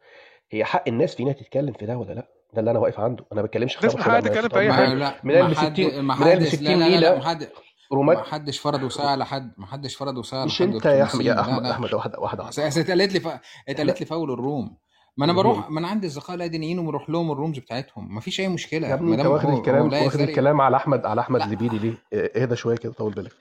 هي 0.51 0.65
حق 0.65 0.85
الناس 0.89 1.15
فينا 1.15 1.33
تتكلم 1.33 1.73
في 1.73 1.87
ده 1.87 1.97
ولا 1.97 2.13
لأ؟ 2.13 2.29
ده 2.53 2.61
اللي 2.61 2.71
أنا 2.71 2.79
واقف 2.79 3.01
عنده. 3.01 3.25
أنا 3.33 3.41
ما 3.41 3.47
بتكلمش 3.47 3.79
الناس 3.79 3.97
خطاب 3.97 4.09
ما 4.13 4.21
تتكلم 4.21 4.33
في 4.35 4.47
الخطاب 4.47 4.59
أي 4.61 4.69
ما 4.69 5.15
من 5.23 5.33
لا 5.35 5.41
قلب 5.43 5.49
ما 5.49 5.55
60 5.55 5.65
حد 5.65 5.81
من 5.81 5.87
قلب 5.91 6.05
ما 6.05 6.15
60 6.15 6.29
حدش 6.31 6.55
لا 6.61 6.69
لا 6.69 6.75
لا 6.75 6.79
لأ. 6.79 6.89
نيله 6.89 7.49
ما 7.91 7.97
حد 7.97 8.07
ما 8.07 8.13
رومات 8.13 8.27
حدش 8.27 8.59
فرض 8.59 8.83
وساعة 8.83 9.07
على 9.07 9.27
حد 9.27 9.53
ما 9.59 9.67
حدش 9.67 9.97
فرض 9.97 10.17
وساعة 10.19 10.41
على 10.41 10.47
مش 10.47 10.63
انت 10.63 10.85
يا 10.87 11.03
احمد 11.03 11.25
يا 11.25 11.41
احمد 11.41 11.63
لا. 11.63 11.71
أحمد 11.71 11.95
واحدة 11.95 12.19
واحدة 12.21 12.49
اتقالت 12.49 13.13
لي 13.13 13.21
ف... 13.21 13.29
اتقالت 13.69 14.01
لي 14.01 14.07
فاول 14.07 14.31
الروم. 14.31 14.77
ما 15.17 15.25
أنا. 15.25 15.33
بروح 15.33 15.71
ما 15.71 15.81
أنا 15.81 15.89
عندي 15.89 16.07
أصدقاء 16.07 16.37
لا 16.37 16.47
دينيين 16.47 16.79
وبروح 16.79 17.11
لهم 17.11 17.33
الرومز 17.33 17.59
بتاعتهم. 17.59 18.15
ما 18.15 18.21
فيش 18.21 18.41
أي 18.41 18.45
يا 18.45 18.51
مشكله 18.51 18.95
ابني 18.95 19.11
ما 19.11 19.15
أنت 19.17 19.27
واخد 19.27 19.49
الكلام 19.51 19.89
لا 19.91 20.03
واخد 20.05 20.21
الكلام 20.21 20.61
على 20.61 20.77
احمد 20.77 21.07
على 21.07 21.21
أحمد 21.21 21.43
زبيدي 21.49 21.79
ليه؟ 21.79 21.95
آه، 22.13 22.43
اهدى 22.43 22.57
شوية 22.57 22.77
كده 22.77 22.93
طول 22.93 23.13
بالك. 23.13 23.33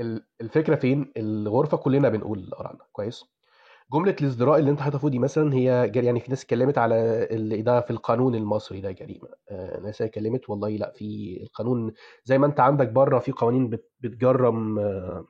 ال- 0.00 0.26
الفكرة 0.40 0.74
فين؟ 0.76 1.12
الغرفة 1.16 1.76
كلنا 1.76 2.08
بنقول 2.08 2.50
ارائنا 2.60 2.84
كويس؟ 2.92 3.24
جملة 3.92 4.16
الازدراء 4.20 4.58
اللي 4.58 4.70
أنت 4.70 4.80
حاططها 4.80 5.10
دي 5.10 5.18
مثلا 5.18 5.54
هي 5.54 5.92
يعني 5.94 6.20
في 6.20 6.30
ناس 6.30 6.42
اتكلمت 6.42 6.78
على 6.78 7.24
اللي 7.30 7.62
ده 7.62 7.80
في 7.80 7.90
القانون 7.90 8.34
المصري 8.34 8.80
ده 8.80 8.90
جريمه 8.90 9.28
آه، 9.50 9.80
ناس 9.80 10.02
اتكلمت 10.02 10.50
والله 10.50 10.68
لأ 10.70 10.92
في 10.96 11.38
القانون 11.42 11.92
زي 12.24 12.38
ما 12.38 12.46
أنت 12.46 12.60
عندك 12.60 12.88
برة 12.88 13.18
في 13.18 13.32
قوانين 13.32 13.68
بت- 13.70 13.92
بتجرم 14.00 14.78
آه، 14.78 15.26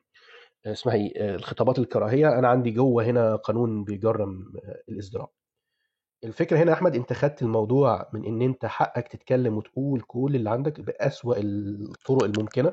اسمها 0.66 0.94
إيه 0.94 1.12
آه، 1.32 1.34
الخطابات 1.36 1.78
الكراهية. 1.78 2.38
أنا 2.38 2.48
عندي 2.48 2.70
جوه 2.70 3.04
هنا 3.04 3.36
قانون 3.36 3.84
بيجرم 3.84 4.52
الازدراء 4.88 5.30
الفكرة 6.24 6.58
هنا 6.58 6.70
يا 6.70 6.76
أحمد 6.76 6.96
أنت 6.96 7.12
خدت 7.12 7.42
الموضوع 7.42 8.08
من 8.12 8.24
إن 8.24 8.42
أنت 8.42 8.66
حقك 8.66 9.08
تتكلم 9.08 9.56
وتقول 9.56 10.00
كل 10.00 10.32
اللي 10.36 10.50
عندك 10.50 10.80
بأسوأ 10.80 11.34
الطرق 11.38 12.24
الممكنة 12.24 12.72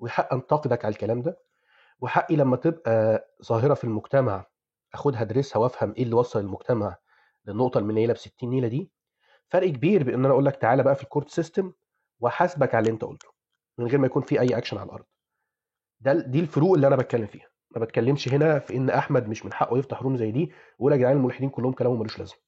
وحق 0.00 0.34
أنتقدك 0.34 0.84
على 0.84 0.92
الكلام 0.92 1.22
ده 1.22 1.38
وحقي 2.00 2.36
لما 2.36 2.56
تبقى 2.56 3.28
ظاهرة 3.46 3.74
في 3.74 3.84
المجتمع 3.84 4.46
أخدها 4.94 5.22
ادرسها 5.22 5.60
وأفهم 5.60 5.94
إيه 5.96 6.02
اللي 6.02 6.14
وصل 6.14 6.40
المجتمع 6.40 6.96
للنقطة 7.46 7.78
المنيله 7.78 8.12
ب 8.12 8.16
60 8.16 8.50
نيلة 8.50 8.68
دي. 8.68 8.90
فرق 9.48 9.68
كبير 9.68 10.02
بان 10.04 10.14
أنا 10.24 10.28
أقول 10.34 10.44
لك 10.44 10.56
تعالى 10.56 10.82
بقى 10.82 10.94
في 10.96 11.02
ال 11.02 11.06
court 11.06 11.28
system 11.30 11.72
وأحاسبك 12.20 12.74
على 12.74 12.82
اللي 12.82 12.90
أنت 12.94 13.04
قلته 13.04 13.28
من 13.78 13.86
غير 13.86 13.98
ما 13.98 14.06
يكون 14.06 14.22
في 14.22 14.40
أي 14.40 14.58
اكشن 14.58 14.76
على 14.78 14.86
الأرض. 14.86 15.04
ده 16.00 16.12
دي 16.12 16.40
الفروق 16.40 16.74
اللي 16.74 16.86
أنا 16.86 16.96
بتكلم 16.96 17.26
فيها. 17.26 17.46
ما 17.70 17.80
بتكلمش 17.84 18.28
هنا 18.28 18.58
في 18.58 18.76
إن 18.76 18.90
أحمد 18.90 19.28
مش 19.28 19.44
من 19.44 19.52
حقه 19.52 19.78
يفتح 19.78 20.02
room 20.02 20.16
زي 20.16 20.30
دي 20.30 20.52
ويقول 20.78 20.92
يا 20.92 20.96
جدعان 20.96 21.16
الملحدين 21.16 21.50
كلهم 21.50 21.72
كلامهم 21.72 21.98
ملوش 21.98 22.18
لازمة. 22.18 22.38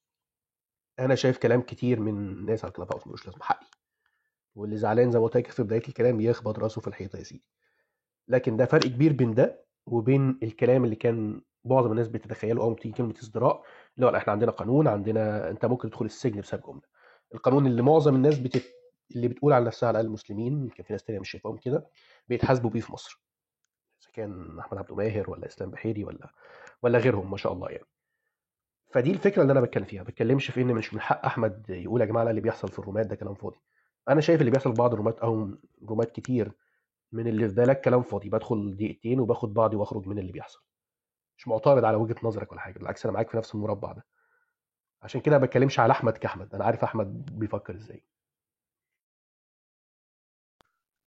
أنا 0.99 1.15
شايف 1.15 1.39
كلام 1.39 1.63
كتير 1.63 2.01
من 2.01 2.15
الناس 2.19 2.65
على 2.65 2.69
ال 2.71 2.93
Clubhouse 2.93 3.07
ملوش 3.07 3.27
لازمة 3.27 3.43
حقي. 3.45 3.67
واللي 4.55 4.77
زعلان 4.77 5.11
زي 5.11 5.19
ما 5.19 5.25
قلت 5.25 5.37
لك 5.37 5.51
في 5.51 5.63
بداية 5.63 5.83
الكلام 5.89 6.21
يخبط 6.21 6.59
راسه 6.59 6.81
في 6.81 6.89
الحيطة 6.89 7.17
يا 7.17 7.23
سيدي. 7.23 7.45
لكن 8.29 8.57
ده 8.57 8.65
فرق 8.65 8.83
كبير 8.87 9.13
بين 9.13 9.35
ده 9.35 9.64
وبين 9.87 10.39
الكلام 10.43 10.85
اللي 10.85 10.97
كان 10.97 11.41
معظم 11.65 11.91
الناس 11.91 12.09
بتتخيله 12.09 12.63
اول 12.63 12.71
ما 12.71 12.77
تيجي 12.77 12.95
كلمة 12.95 13.15
ازدراء 13.23 13.63
اللي 13.97 14.07
هو 14.07 14.17
إحنا 14.17 14.33
عندنا 14.33 14.51
قانون 14.51 14.89
عندنا 14.89 15.51
أنت 15.51 15.65
ممكن 15.67 15.91
تدخل 15.91 16.05
السجن 16.05 16.41
بسبب 16.41 16.63
جملة. 16.63 16.83
القانون 17.35 17.67
اللي 17.67 17.83
معظم 17.83 18.15
الناس 18.15 18.39
بتت... 18.39 18.65
اللي 19.17 19.29
بتقول 19.29 19.53
على 19.53 19.65
نفسها 19.65 19.87
على 19.89 19.95
الأقل 19.97 20.07
المسلمين 20.07 20.69
كان 20.69 20.85
في 20.85 20.93
ناس 20.93 21.05
تانية 21.05 21.21
مش 21.21 21.31
شايفاهم 21.31 21.57
كده 21.57 21.87
بيتحاسبوا 22.29 22.71
بيه 22.71 22.81
في 22.81 22.93
مصر. 22.93 23.23
إذا 24.03 24.11
كان 24.13 24.59
أحمد 24.59 24.79
عبد 24.79 24.93
ماهر 24.93 25.31
ولا 25.31 25.47
إسلام 25.47 25.71
بحيري 25.71 26.05
ولا 26.05 26.31
ولا 26.83 26.99
غيرهم 26.99 27.31
ما 27.31 27.37
شاء 27.37 27.53
الله 27.53 27.69
يعني. 27.71 27.87
فدي 28.91 29.11
الفكرة 29.11 29.43
اللي 29.43 29.53
أنا 29.53 29.61
بتكلم 29.61 29.85
فيها. 29.85 30.03
ما 30.03 30.09
بتكلمش 30.09 30.51
في 30.51 30.61
إن 30.63 30.67
مش 30.67 30.95
من 30.95 31.01
حق 31.01 31.27
أحمد 31.27 31.71
يقول 31.71 32.01
يا 32.01 32.07
جماعة 32.07 32.31
اللي 32.31 32.41
بيحصل 32.41 32.69
في 32.69 32.79
الرومات 32.79 33.07
ده 33.07 33.17
كلام 33.17 33.35
فاضي. 33.35 33.57
أنا 34.09 34.21
شايف 34.21 34.41
اللي 34.41 34.51
بيحصل 34.51 34.71
في 34.71 34.79
بعض 34.79 34.93
الرومات 34.93 35.19
أو 35.21 35.51
رومات 35.89 36.13
كتير 36.13 36.53
من 37.15 37.29
اللي 37.29 37.49
في 37.49 37.55
بالك 37.55 37.81
كلام 37.81 38.03
فاضي 38.03 38.29
بدخل 38.29 38.77
دقيقتين 38.77 39.21
وباخد 39.21 39.55
بعضي 39.55 39.77
واخرج 39.77 40.07
من 40.07 40.19
اللي 40.19 40.33
بيحصل. 40.33 40.61
مش 41.39 41.49
معترض 41.49 41.85
على 41.85 41.97
وجهة 41.97 42.17
نظرك 42.23 42.53
ولا 42.53 42.61
حاجة 42.61 42.79
بالعكس 42.79 43.07
أنا 43.07 43.15
معاك 43.15 43.31
في 43.31 43.37
نفس 43.37 43.55
المربع 43.55 43.93
ده. 43.93 44.07
عشان 45.03 45.21
كده 45.21 45.39
ما 45.39 45.47
بتكلمش 45.47 45.81
على 45.81 45.91
أحمد 45.91 46.13
كأحمد 46.13 46.55
أنا 46.55 46.65
عارف 46.65 46.85
أحمد 46.85 47.39
بيفكر 47.39 47.75
إزاي. 47.75 48.05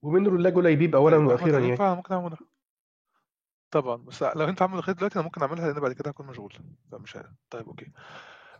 ومن 0.01 0.27
رولاه 0.27 0.49
جليبيب 0.49 0.95
اولا 0.95 1.17
طيب 1.17 1.27
وأخيرا 1.27 1.59
يعني. 1.59 1.95
ممكن 1.95 2.13
اعملها 2.13 2.37
طبعا 3.71 3.95
بس 3.95 4.23
لو 4.23 4.49
أنت 4.49 4.61
عامل 4.61 4.77
الخير 4.77 4.95
دلوقتي 4.95 5.15
أنا 5.15 5.23
ممكن 5.23 5.41
أعملها 5.41 5.71
لأن 5.71 5.81
بعد 5.81 5.93
كده 5.93 6.09
هكون 6.09 6.27
مشغول. 6.27 6.53
فمش 6.91 7.15
عارف. 7.15 7.31
طيب 7.49 7.67
أوكي. 7.67 7.91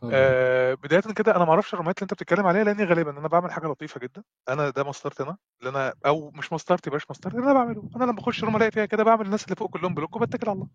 آه 0.03 0.73
بداية 0.73 1.01
كده 1.01 1.35
أنا 1.35 1.45
ما 1.45 1.51
أعرفش 1.51 1.73
الرومات 1.73 1.97
اللي 1.97 2.03
أنت 2.03 2.13
بتتكلم 2.13 2.47
عليها 2.47 2.63
لأني 2.63 2.83
غالبا 2.83 3.19
أنا 3.19 3.27
بعمل 3.27 3.51
حاجة 3.51 3.67
لطيفة 3.67 3.99
جدا. 3.99 4.23
أنا 4.49 4.69
ده 4.69 4.83
مسطرتي 4.83 5.23
أنا 5.23 5.37
اللي 5.59 5.69
أنا 5.69 5.93
أو 6.05 6.31
مش 6.31 6.53
مسطرتي 6.53 6.89
باش 6.89 7.03
مسطرتي 7.09 7.37
اللي 7.37 7.51
أنا 7.51 7.53
بعمله. 7.59 7.89
أنا 7.95 8.03
لما 8.03 8.13
بخش 8.13 8.43
room 8.43 8.55
الاقي 8.55 8.71
فيها 8.71 8.85
كده 8.85 9.03
بعمل 9.03 9.25
الناس 9.25 9.43
اللي 9.43 9.55
فوق 9.55 9.69
كلهم 9.69 9.93
block 9.93 10.15
وبتكل 10.15 10.49
على 10.49 10.55
الله. 10.55 10.67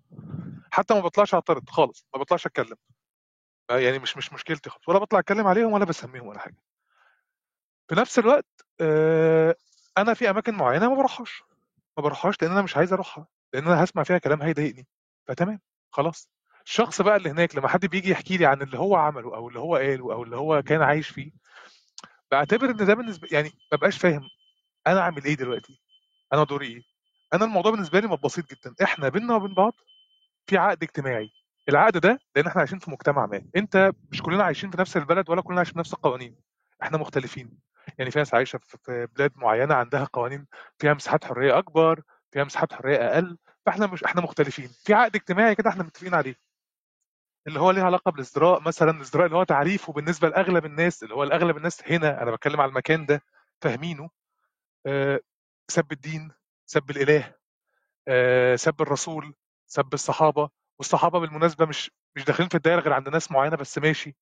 حتى 0.70 0.94
ما 0.94 1.01
بطلعش 1.01 1.34
اعترض 1.34 1.68
خالص 1.68 2.06
ما 2.14 2.20
بطلعش 2.20 2.46
أتكلم. 2.46 2.76
آه، 3.70 3.78
يعني 3.78 3.98
مش 3.98 4.16
مش 4.16 4.32
مشكلتي 4.32 4.70
خالص 4.70 4.88
ولا 4.88 4.98
بطلع 4.98 5.18
أتكلم 5.18 5.46
عليهم 5.46 5.72
ولا 5.72 5.84
بسميهم 5.84 6.26
ولا 6.26 6.38
حاجة. 6.38 6.56
في 7.88 7.94
نفس 7.94 8.18
الوقت 8.18 8.46
آه 8.80 9.55
أنا 9.98 10.14
في 10.14 10.30
أماكن 10.30 10.55
معينة 10.55 10.88
ما 10.88 10.94
بروحهاش. 10.94 11.42
ما 11.96 12.02
بروحهاش 12.02 12.42
لأن 12.42 12.51
أنا 12.51 12.62
مش 12.62 12.76
عايز 12.76 12.92
أروحها 12.92 13.26
لأن 13.52 13.66
أنا 13.66 13.84
هسمع 13.84 14.02
فيها 14.02 14.18
كلام 14.18 14.42
هيضايقني 14.42 14.86
فتمام 15.28 15.60
خلاص. 15.90 16.28
الشخص 16.66 17.02
بقى 17.02 17.16
اللي 17.16 17.30
هناك 17.30 17.56
لما 17.56 17.68
حد 17.68 17.86
بيجي 17.86 18.10
يحكي 18.10 18.36
لي 18.36 18.47
عن 18.47 18.62
اللي 18.62 18.78
هو 18.78 18.97
عمله 18.97 19.36
أو 19.36 19.48
اللي 19.48 19.59
هو 19.59 19.76
قاله 19.76 20.12
أو 20.12 20.22
اللي 20.22 20.36
هو 20.36 20.62
كان 20.62 20.82
عايش 20.82 21.09
فيه 21.09 21.30
بعتبر 22.30 22.70
إن 22.70 22.76
ده 22.76 22.94
بالنسبة 22.94 23.28
يعني 23.32 23.51
ما 23.72 23.78
بقاش 23.78 23.98
فاهم 23.98 24.22
أنا 24.86 25.01
أعمل 25.01 25.24
إيه 25.24 25.34
دلوقتي؟ 25.34 25.80
أنا 26.32 26.44
دوري 26.44 26.66
إيه؟ 26.66 26.82
أنا 27.34 27.44
الموضوع 27.44 27.72
بالنسبة 27.72 28.01
لي 28.01 28.16
بسيط 28.24 28.44
جدا. 28.51 28.74
إحنا 28.82 29.09
بينا 29.09 29.34
وبين 29.34 29.55
بعض 29.55 29.72
في 30.47 30.56
عقد 30.59 30.82
اجتماعي. 30.82 31.30
العقد 31.68 31.97
ده 31.98 32.18
لأن 32.36 32.47
إحنا 32.47 32.60
عايشين 32.60 32.78
في 32.78 32.90
مجتمع 32.90 33.26
ما. 33.26 33.43
أنت 33.56 33.93
مش 34.12 34.22
كلنا 34.22 34.44
عايشين 34.44 34.70
في 34.70 34.80
نفس 34.80 34.97
البلد 34.97 35.30
ولا 35.30 35.43
كلنا 35.43 35.59
عايشين 35.59 35.72
في 35.74 35.78
نفس 35.78 35.94
القوانين. 35.94 36.36
إحنا 36.82 36.98
مختلفين. 36.98 37.59
يعني 37.98 38.10
في 38.10 38.18
ناس 38.18 38.34
عايشة 38.34 38.60
في 38.84 39.09
بلاد 39.16 39.32
معينة 39.36 39.74
عندها 39.74 40.05
قوانين 40.12 40.47
فيها 40.78 40.94
مساحات 40.94 41.24
حرية 41.24 41.59
أكبر 41.59 42.02
فيها 42.32 42.44
مساحات 42.44 42.72
حرية 42.72 42.97
أقل 42.97 43.39
فإحنا 43.66 43.86
مش 43.86 44.05
إحنا 44.05 44.20
مختلفين. 44.20 44.70
في 44.84 44.94
عقد 44.94 45.16
اجتماعي 45.16 45.55
كده 45.55 45.70
إحنا 45.70 45.82
متفقين 45.82 46.14
عليه. 46.14 46.51
اللي 47.47 47.60
هو 47.60 47.70
ليه 47.70 47.82
علاقة 47.82 48.10
بالازدراء 48.10 48.60
مثلا 48.60 48.90
الازدراء 48.90 49.27
اللي 49.27 49.36
هو 49.36 49.44
تعريفه 49.44 49.93
بالنسبة 49.93 50.28
لأغلب 50.28 50.64
الناس 50.66 51.02
اللي 51.02 51.14
هو 51.14 51.23
الاغلب 51.23 51.56
الناس 51.56 51.82
هنا 51.93 52.23
أنا 52.23 52.31
بتكلم 52.31 52.60
على 52.60 52.69
المكان 52.69 53.06
ده 53.06 53.23
فاهمينه. 53.62 54.10
آه، 54.86 55.20
سب 55.70 55.93
الدين 55.93 56.32
سب 56.66 56.90
الإله 56.90 57.35
آه، 58.09 58.56
سب 58.56 58.82
الرسول 58.82 59.35
سب 59.66 59.94
الصحابة. 59.94 60.51
والصحابة 60.78 61.19
بالمناسبة 61.20 61.66
مش 61.66 61.90
مش 62.16 62.24
داخلين 62.24 62.48
في 62.48 62.55
الدايرة 62.56 62.81
غير 62.81 62.93
عند 62.93 63.09
ناس 63.09 63.32
معينة 63.32 63.56
بس 63.56 63.78
ماشي. 63.78 64.16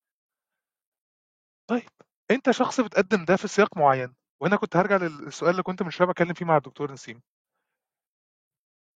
طيب 1.69 1.89
أنت 2.31 2.51
شخص 2.51 2.81
بتقدم 2.81 3.25
ده 3.25 3.35
في 3.35 3.47
سياق 3.47 3.77
معين 3.77 4.15
وهنا 4.41 4.55
كنت 4.55 4.75
هرجع 4.75 4.95
للسؤال 4.97 5.51
اللي 5.51 5.63
كنت 5.63 5.83
من 5.83 5.91
شوية 5.91 6.07
بتكلم 6.07 6.33
فيه 6.33 6.45
مع 6.45 6.57
الدكتور 6.57 6.91
نسيم. 6.91 7.21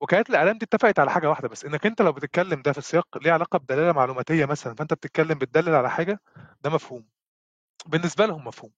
وكالات 0.01 0.29
الإعلام 0.29 0.57
دي 0.57 0.65
اتفقت 0.65 0.99
على 0.99 1.11
حاجة 1.11 1.29
واحدة 1.29 1.47
بس 1.47 1.65
إنك 1.65 1.85
أنت 1.85 2.01
لو 2.01 2.11
بتتكلم 2.13 2.61
ده 2.61 2.71
في 2.73 2.81
سياق 2.81 3.17
ليه 3.23 3.31
علاقة 3.31 3.59
بدلالة 3.59 3.91
معلوماتية 3.91 4.45
مثلا 4.45 4.75
فأنت 4.75 4.93
بتتكلم 4.93 5.37
بتدلل 5.37 5.75
على 5.75 5.89
حاجة 5.89 6.19
ده 6.61 6.69
مفهوم. 6.69 7.07
بالنسبة 7.85 8.25
لهم 8.25 8.45
مفهوم. 8.47 8.71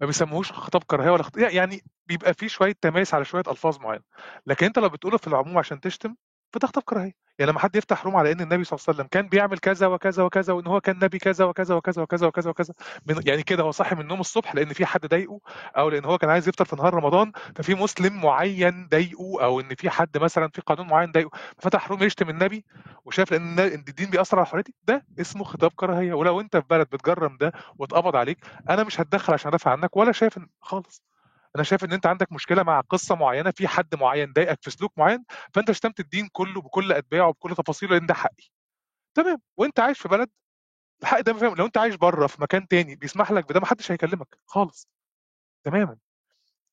ما 0.00 0.06
بيسموهوش 0.06 0.52
خطاب 0.52 0.82
كراهية 0.84 1.10
ولا 1.10 1.22
خطاب 1.22 1.42
يعني 1.52 1.82
بيبقى 2.06 2.34
فيه 2.34 2.48
شوية 2.48 2.74
تماس 2.80 3.14
على 3.14 3.24
شوية 3.24 3.42
ألفاظ 3.48 3.78
معينة. 3.80 4.04
لكن 4.46 4.66
أنت 4.66 4.78
لو 4.78 4.88
بتقوله 4.88 5.18
في 5.18 5.26
العموم 5.26 5.58
عشان 5.58 5.80
تشتم 5.80 6.16
فده 6.54 6.66
خطاب 6.66 6.82
كراهية. 6.84 7.27
يعني 7.38 7.50
لما 7.52 7.60
حد 7.60 7.76
يفتح 7.76 8.04
روم 8.04 8.16
على 8.16 8.32
إن 8.32 8.40
النبي 8.40 8.64
صلى 8.64 8.76
الله 8.76 8.84
عليه 8.88 8.96
وسلم 8.96 9.08
كان 9.10 9.28
بيعمل 9.28 9.58
كذا 9.58 9.86
وكذا 9.86 10.22
وكذا 10.22 10.52
وإن 10.52 10.66
هو 10.66 10.80
كان 10.80 10.98
نبي 11.02 11.18
كذا 11.18 11.44
وكذا 11.44 11.74
وكذا 11.74 12.02
وكذا 12.02 12.26
وكذا 12.26 12.50
وكذا 12.50 12.74
من 13.06 13.20
يعني 13.26 13.42
كده 13.42 13.62
هو 13.62 13.70
صاحي 13.70 13.94
من 13.94 14.00
النوم 14.00 14.20
الصبح 14.20 14.54
لأن 14.54 14.72
في 14.72 14.86
حد 14.86 15.06
ضايقه 15.06 15.40
أو 15.76 15.88
لأن 15.88 16.04
هو 16.04 16.18
كان 16.18 16.30
عايز 16.30 16.48
يفطر 16.48 16.64
في 16.64 16.76
نهار 16.76 16.94
رمضان 16.94 17.32
ففي 17.56 17.74
مسلم 17.74 18.20
معين 18.22 18.88
ضايقه 18.88 19.44
أو 19.44 19.60
إن 19.60 19.74
في 19.74 19.90
حد 19.90 20.18
مثلا 20.18 20.48
في 20.54 20.60
قانون 20.60 20.86
معين 20.86 21.12
ضايقه 21.12 21.30
فتح 21.58 21.88
روم 21.88 22.02
يشتم 22.02 22.30
النبي 22.30 22.64
وشاف 23.04 23.32
إن 23.32 23.58
الدين 23.60 24.10
بيأثر 24.10 24.38
على 24.38 24.46
حريتي 24.46 24.74
ده 24.84 25.06
اسمه 25.20 25.44
خطاب 25.44 25.70
كراهية 25.76 26.12
ولو 26.14 26.40
أنت 26.40 26.56
في 26.56 26.64
بلد 26.70 26.88
بتجرم 26.92 27.36
ده 27.40 27.52
واتقبض 27.78 28.16
عليك 28.16 28.38
أنا 28.70 28.84
مش 28.84 29.00
هتدخل 29.00 29.32
عشان 29.32 29.48
أدافع 29.48 29.70
عنك 29.72 29.96
ولا 29.96 30.12
شايف 30.12 30.38
خالص. 30.60 31.07
أنا 31.56 31.64
شايف 31.64 31.84
إن 31.84 31.92
أنت 31.92 32.06
عندك 32.06 32.32
مشكلة 32.32 32.62
مع 32.62 32.80
قصة 32.80 33.14
معينة 33.14 33.50
في 33.50 33.68
حد 33.68 33.94
معين 33.94 34.32
ضايقك 34.32 34.58
في 34.62 34.70
سلوك 34.70 34.98
معين 34.98 35.24
فأنت 35.54 35.72
شتمت 35.72 36.00
الدين 36.00 36.28
كله 36.32 36.60
بكل 36.60 36.92
أتباعه 36.92 37.28
وبكل 37.28 37.54
تفاصيله 37.54 37.96
لأن 37.96 38.06
ده 38.06 38.14
حقي. 38.14 38.44
تمام 39.14 39.38
وأنت 39.56 39.80
عايش 39.80 40.00
في 40.00 40.08
بلد 40.08 40.30
الحق 41.02 41.20
ده 41.20 41.32
فاهم 41.34 41.54
لو 41.54 41.66
أنت 41.66 41.78
عايش 41.78 41.94
بره 41.94 42.26
في 42.26 42.42
مكان 42.42 42.68
تاني 42.68 42.96
بيسمح 42.96 43.32
لك 43.32 43.48
بده 43.48 43.60
ما 43.60 43.66
حدش 43.66 43.92
هيكلمك 43.92 44.38
خالص. 44.46 44.88
تماما. 45.64 45.98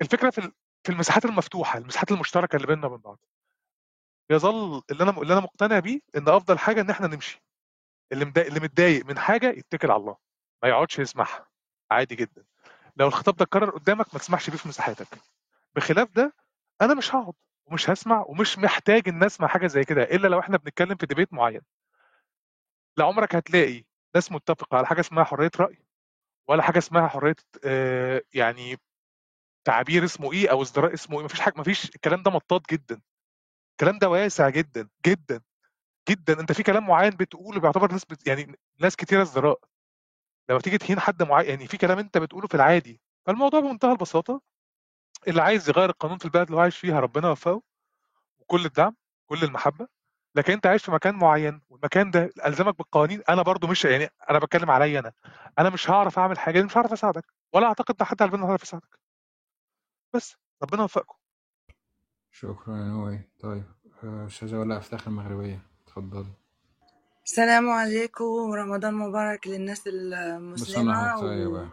الفكرة 0.01 0.29
في 0.29 0.51
في 0.83 0.91
المساحات 0.91 1.25
المفتوحة 1.25 1.79
المساحات 1.79 2.11
المشتركة 2.11 2.55
اللي 2.55 2.67
بيننا 2.67 2.87
وبين 2.87 2.97
بعض. 3.01 3.19
يظل 4.31 4.81
اللي 4.91 5.03
أنا 5.03 5.11
اللي 5.21 5.33
أنا 5.33 5.41
مقتنع 5.41 5.79
بيه 5.79 5.99
إن 6.17 6.29
أفضل 6.29 6.59
حاجة 6.59 6.81
إن 6.81 6.89
إحنا 6.89 7.07
نمشي. 7.07 7.43
اللي 8.11 8.33
اللي 8.37 8.59
متضايق 8.59 9.05
من 9.05 9.19
حاجة 9.19 9.47
يتكل 9.49 9.91
على 9.91 9.99
الله 9.99 10.17
ما 10.63 10.69
يقعدش 10.69 10.99
يسمعها. 10.99 11.47
عادي 11.91 12.15
جدا. 12.15 12.45
لو 12.97 13.07
الخطاب 13.07 13.35
ده 13.35 13.43
اتكرر 13.43 13.69
قدامك 13.69 14.13
ما 14.13 14.19
تسمحش 14.19 14.49
بيه 14.49 14.57
في 14.57 14.67
مساحاتك. 14.67 15.07
بخلاف 15.75 16.11
ده 16.11 16.33
أنا 16.81 16.93
مش 16.93 17.15
هقعد 17.15 17.33
ومش 17.65 17.89
هسمع 17.89 18.25
ومش 18.27 18.57
محتاج 18.57 19.09
ان 19.09 19.23
اسمع 19.23 19.47
حاجة 19.47 19.67
زي 19.67 19.83
كده 19.83 20.03
إلا 20.03 20.27
لو 20.27 20.39
إحنا 20.39 20.57
بنتكلم 20.57 20.95
في 20.95 21.05
ديبيت 21.05 21.33
معين. 21.33 21.61
لا 22.97 23.05
عمرك 23.05 23.35
هتلاقي 23.35 23.83
ناس 24.15 24.31
متفقة 24.31 24.77
على 24.77 24.87
حاجة 24.87 24.99
اسمها 24.99 25.23
حرية 25.23 25.51
رأي 25.59 25.77
ولا 26.47 26.63
حاجة 26.63 26.77
اسمها 26.77 27.07
حرية 27.07 27.35
آه، 27.65 28.21
يعني 28.33 28.77
تعبير 29.65 30.05
اسمه 30.05 30.33
إيه 30.33 30.51
أو 30.51 30.61
ازدراء 30.61 30.93
اسمه 30.93 31.19
إيه 31.19 31.25
مفيش 31.25 31.39
حاجة 31.41 31.53
مفيش 31.57 31.85
الكلام 31.95 32.23
ده 32.23 32.31
مطاط 32.31 32.71
جدا. 32.71 33.01
الكلام 33.71 33.99
ده 33.99 34.09
واسع 34.09 34.49
جدا 34.49 34.89
جدا 35.05 35.41
جدا. 36.09 36.39
أنت 36.39 36.51
في 36.51 36.63
كلام 36.63 36.87
معين 36.87 37.09
بتقوله 37.11 37.59
بيعتبر 37.59 37.91
ناس 37.91 38.05
بت... 38.05 38.27
يعني 38.27 38.59
ناس 38.79 38.95
كتيرة 38.95 39.21
ازدراء. 39.21 39.59
لما 40.49 40.59
تيجي 40.59 40.77
تهين 40.77 40.99
حد 40.99 41.23
معين 41.23 41.49
يعني 41.49 41.67
في 41.67 41.77
كلام 41.77 41.99
أنت 41.99 42.17
بتقوله 42.17 42.47
في 42.47 42.55
العادي 42.55 43.01
فالموضوع 43.25 43.59
بمنتهى 43.59 43.91
البساطة. 43.91 44.41
اللي 45.27 45.41
عايز 45.41 45.69
يغير 45.69 45.89
القانون 45.89 46.17
في 46.17 46.25
البلد 46.25 46.43
اللي 46.45 46.55
هو 46.57 46.59
عايش 46.61 46.77
فيها 46.77 46.99
ربنا 46.99 47.27
يوفقه 47.27 47.61
وكل 48.39 48.65
الدعم 48.65 48.95
كل 49.25 49.43
المحبة. 49.43 49.87
لكن 50.35 50.53
أنت 50.53 50.65
عايش 50.65 50.85
في 50.85 50.91
مكان 50.91 51.15
معين 51.15 51.61
والمكان 51.69 52.11
ده 52.11 52.29
ألزمك 52.45 52.77
بالقوانين. 52.77 53.21
أنا 53.29 53.41
برضو 53.41 53.67
مش 53.67 53.85
يعني 53.85 54.09
أنا 54.29 54.39
بتكلم 54.39 54.71
عليا 54.71 54.99
أنا. 54.99 55.13
أنا 55.59 55.69
مش 55.69 55.89
هعرف 55.89 56.19
أعمل 56.19 56.39
حاجة 56.39 56.63
مش 56.63 56.77
هعرف 56.77 56.93
أساعدك 56.93 57.25
ولا 57.53 57.67
أعتقد 57.67 57.95
إن 58.01 58.07
حد 58.07 58.21
على 58.21 58.37
هيعرف 58.37 58.63
يساعدك. 58.63 58.99
بس 60.13 60.35
ربنا 60.63 60.81
يوفقكم. 60.81 61.17
شكرا 62.31 62.77
يا 62.77 63.23
طيب 63.39 63.63
أستاذة 64.03 64.55
ولا 64.55 64.77
أفتخر 64.77 65.07
المغربية. 65.07 65.59
اتفضلي 65.83 66.44
السلام 67.25 67.69
عليكم 67.69 68.23
ورمضان 68.25 68.93
مبارك 68.93 69.47
للناس 69.47 69.81
المسلمة 69.87 71.19
طيبة. 71.21 71.69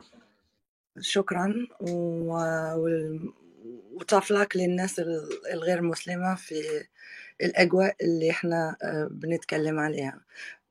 وشكرا 0.96 1.54
و... 1.80 2.32
وال- 2.76 3.32
وطفلك 3.92 4.56
للناس 4.56 4.98
ال- 5.00 5.28
الغير 5.52 5.82
مسلمة 5.82 6.34
في 6.34 6.84
الأجواء 7.42 7.96
اللي 8.02 8.30
إحنا 8.30 8.76
آه، 8.82 9.08
بنتكلم 9.10 9.78
عليها. 9.78 10.20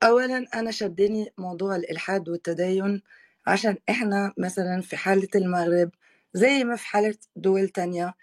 أولا 0.02 0.46
أنا 0.54 0.70
شدني 0.70 1.32
موضوع 1.38 1.76
الإلحاد 1.76 2.28
والتدين 2.28 3.02
عشان 3.46 3.76
إحنا 3.90 4.32
مثلا 4.38 4.80
في 4.80 4.96
حالة 4.96 5.28
المغرب 5.34 5.90
زي 6.34 6.64
ما 6.64 6.76
في 6.76 6.86
حالة 6.86 7.14
دول 7.36 7.68
تانية 7.68 8.14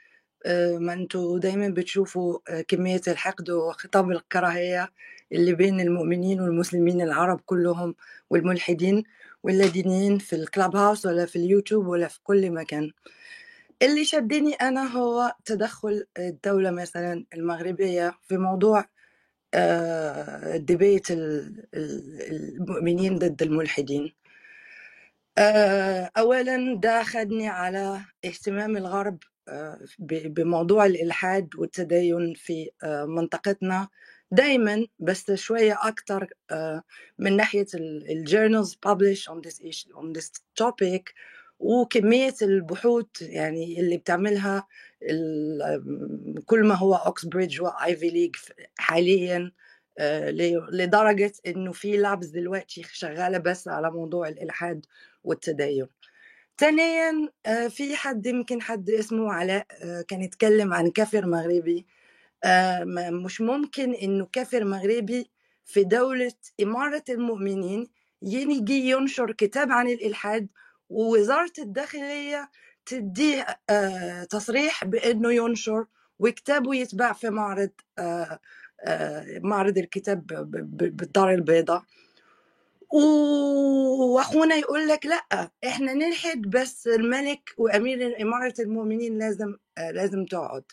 آه، 0.45 0.77
ما 0.77 0.93
أنتوا 0.93 1.39
دايما 1.39 1.67
بتشوفوا 1.69 2.39
آه، 2.49 2.61
كمية 2.61 3.01
الحقد 3.07 3.49
وخطاب 3.49 4.11
الكراهية 4.11 4.89
اللي 5.31 5.53
بين 5.53 5.79
المؤمنين 5.79 6.41
والمسلمين 6.41 7.01
العرب 7.01 7.41
كلهم 7.45 7.95
والملحدين 8.29 9.03
واللادينيين 9.43 10.17
في 10.17 10.35
الكلاب 10.35 10.75
هاوس 10.75 11.05
ولا 11.05 11.25
في 11.25 11.35
اليوتيوب 11.35 11.87
ولا 11.87 12.07
في 12.07 12.19
كل 12.23 12.51
مكان. 12.51 12.91
اللي 13.81 14.05
شدني 14.05 14.53
أنا 14.53 14.87
هو 14.97 15.35
تدخل 15.45 16.05
الدولة 16.17 16.71
مثلا 16.71 17.25
المغربية 17.33 18.13
في 18.27 18.37
موضوع 18.37 18.85
آه، 19.53 20.55
ال- 21.11 21.65
ال- 21.73 22.21
المؤمنين 22.31 23.17
ضد 23.19 23.41
الملحدين. 23.41 24.13
آه، 25.37 26.11
أولا 26.17 26.79
ده 26.83 27.03
خدني 27.03 27.47
على 27.47 27.99
اهتمام 28.25 28.77
الغرب 28.77 29.17
آه، 29.47 29.79
بموضوع 29.99 30.85
الإلحاد 30.85 31.49
والتدين 31.55 32.33
في 32.33 32.69
آه، 32.83 33.05
منطقتنا 33.05 33.87
دايما 34.31 34.85
بس 34.99 35.31
شوية 35.31 35.77
أكتر 35.83 36.29
آه، 36.51 36.83
من 37.19 37.37
ناحية 37.37 37.65
ال 38.09 38.17
journals 38.17 38.77
publish 38.87 39.31
on 39.33 39.41
this 39.49 39.55
issue 39.61 39.93
on 39.95 40.13
this 40.19 40.29
topic 40.63 41.03
وكمية 41.59 42.35
البحوث 42.41 43.05
يعني 43.21 43.79
اللي 43.79 43.97
بتعملها 43.97 44.67
كل 46.45 46.63
ما 46.67 46.75
هو 46.75 46.95
Oxbridge 46.95 47.61
و 47.61 47.73
Ivy 47.73 48.09
League 48.09 48.35
حاليا 48.77 49.51
آه، 49.99 50.29
ل- 50.31 50.67
لدرجة 50.71 51.33
إنه 51.47 51.71
في 51.71 51.97
labs 51.97 52.27
دلوقتي 52.27 52.83
شغالة 52.93 53.37
بس 53.37 53.67
على 53.67 53.91
موضوع 53.91 54.27
الإلحاد 54.27 54.85
والتدين. 55.23 55.87
ثانيا 56.59 57.29
آه، 57.45 57.67
في 57.67 57.95
حد 57.95 58.25
يمكن 58.25 58.61
حد 58.61 58.89
اسمه 58.89 59.33
علاء 59.33 59.67
كان 60.07 60.21
يتكلم 60.21 60.73
عن 60.73 60.91
كافر 60.91 61.25
مغربي. 61.27 61.85
مش 63.25 63.41
ممكن 63.41 63.93
إنه 63.93 64.27
كافر 64.31 64.63
مغربي 64.65 65.29
في 65.65 65.83
دولة 65.83 66.33
إمارة 66.63 67.03
المؤمنين 67.09 67.87
يجي 68.21 68.89
ينشر 68.89 69.31
كتاب 69.31 69.71
عن 69.71 69.87
الإلحاد 69.87 70.47
ووزارة 70.89 71.51
الداخلية 71.59 72.49
تديه 72.85 73.45
آه، 73.69 74.23
تصريح 74.23 74.83
بأنه 74.85 75.33
ينشر 75.33 75.85
وكتابه 76.19 76.75
يتباع 76.75 77.13
في 77.13 77.29
معرض 77.29 77.69
آه، 77.99 78.39
آه، 78.85 79.39
معرض 79.43 79.77
الكتاب 79.77 80.27
بالدار 80.97 81.33
البيضاء. 81.33 81.83
وأخونا 82.91 84.55
يقول 84.55 84.87
لك 84.87 85.05
لأ 85.05 85.51
إحنا 85.67 85.93
نلحد 85.93 86.41
بس 86.41 86.87
الملك 86.87 87.49
وأمير 87.57 88.21
إمارة 88.21 88.53
المؤمنين 88.59 89.17
لازم 89.17 89.55
آه 89.77 89.91
لازم 89.91 90.25
تقعد. 90.25 90.63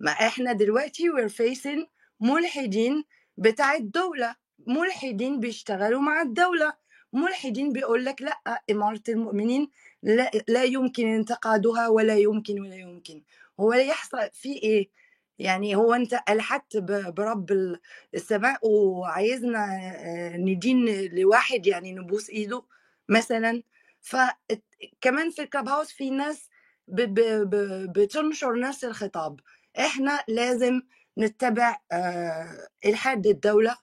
ما 0.00 0.10
إحنا 0.10 0.52
دلوقتي 0.52 1.10
we're 1.10 1.30
facing 1.32 1.86
ملحدين 2.20 3.04
بتاع 3.36 3.74
الدولة. 3.74 4.36
ملحدين 4.66 5.40
بيشتغلوا 5.40 6.00
مع 6.00 6.22
الدولة. 6.22 6.72
ملحدين 7.12 7.72
بيقول 7.72 8.04
لك 8.04 8.22
لأ 8.22 8.62
إمارة 8.70 9.02
المؤمنين 9.08 9.70
لا, 10.02 10.30
لا 10.48 10.64
يمكن 10.64 11.06
انتقادها 11.06 11.88
ولا 11.88 12.16
يمكن 12.16 12.60
ولا 12.60 12.74
يمكن. 12.76 13.22
هو 13.60 13.72
يحصل 13.72 14.30
في 14.32 14.48
إيه؟ 14.52 14.90
يعني 15.38 15.76
هو 15.76 15.94
انت 15.94 16.20
الحدت 16.28 16.76
ب- 16.76 17.14
برب 17.14 17.52
ال- 17.52 17.80
السماء 18.14 18.68
وعايزنا 18.68 19.64
آه، 19.96 20.36
ندين 20.36 20.84
لواحد 21.14 21.66
يعني 21.66 21.92
نبوس 21.92 22.30
إيده 22.30 22.62
مثلا. 23.08 23.62
فكمان 24.00 25.30
في 25.30 25.42
الكلاب 25.42 25.68
هاوس 25.68 25.92
في 25.92 26.10
ناس 26.10 26.48
بتنشر 26.88 28.60
نفس 28.60 28.84
الخطاب. 28.84 29.40
إحنا 29.80 30.24
لازم 30.28 30.82
نتبع 31.18 31.76
آه، 31.92 32.68
إلحاد 32.84 33.26
الدولة 33.26 33.76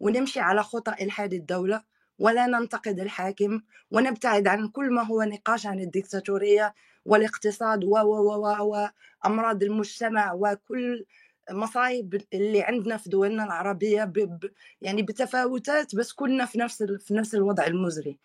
ونمشي 0.00 0.40
على 0.40 0.62
خطى 0.62 1.04
إلحاد 1.04 1.34
الدولة 1.34 1.82
ولا 2.18 2.46
ننتقد 2.46 3.00
الحاكم 3.00 3.60
ونبتعد 3.90 4.46
عن 4.46 4.68
كل 4.68 4.90
ما 4.94 5.02
هو 5.02 5.22
نقاش 5.22 5.66
عن 5.66 5.80
الديكتاتورية 5.80 6.74
والاقتصاد 7.04 7.84
و 7.84 7.88
و 7.88 8.32
و 8.32 8.46
و 8.62 8.88
وأمراض 9.24 9.62
المجتمع 9.62 10.32
وكل 10.32 11.04
مصايب 11.50 12.22
اللي 12.32 12.62
عندنا 12.62 12.96
في 12.96 13.08
دولنا 13.08 13.44
العربية 13.44 14.04
ب 14.04 14.50
يعني 14.82 15.02
بتفاوتات 15.02 15.94
بس 15.96 16.12
كلنا 16.12 16.44
في 16.46 16.58
نفس 16.58 16.82
في 16.82 17.14
نفس 17.14 17.34
الوضع 17.34 17.66
المزري. 17.66 18.18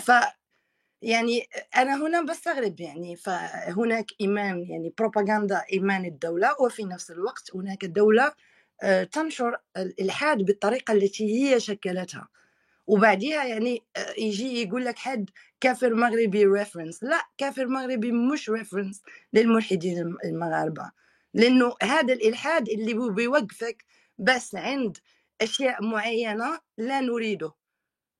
ف 0.00 0.10
يعني 1.02 1.48
أنا 1.76 1.96
هنا 2.06 2.22
بستغرب 2.22 2.80
يعني 2.80 3.16
فهناك 3.16 4.06
إيمان 4.20 4.62
يعني 4.70 4.94
بروباغندا 4.98 5.64
إيمان 5.72 6.04
الدولة 6.04 6.56
وفي 6.62 6.84
نفس 6.84 7.10
الوقت 7.10 7.54
هناك 7.54 7.84
دولة 7.84 8.32
آه، 8.82 9.04
تنشر 9.04 9.56
الإلحاد 9.76 10.38
بالطريقة 10.38 10.92
التي 10.92 11.24
هي 11.54 11.60
شكلتها. 11.60 12.28
وبعديها 12.86 13.44
يعني 13.44 13.82
آه، 13.96 14.14
يجي 14.18 14.62
يقول 14.62 14.84
لك 14.84 14.98
حد 14.98 15.30
كافر 15.60 15.94
مغربي 15.94 16.44
reference 16.46 17.02
لا 17.04 17.22
كافر 17.38 17.66
مغربي 17.66 18.12
مش 18.12 18.50
reference 18.50 19.02
للملحدين 19.32 20.16
المغاربة. 20.24 20.90
لأنه 21.34 21.74
هذا 21.82 22.12
الإلحاد 22.14 22.68
اللي 22.68 22.94
بيوقفك 23.10 23.84
بس 24.18 24.54
عند 24.54 24.96
أشياء 25.40 25.84
معينة 25.86 26.58
لا 26.78 27.00
نريده. 27.00 27.52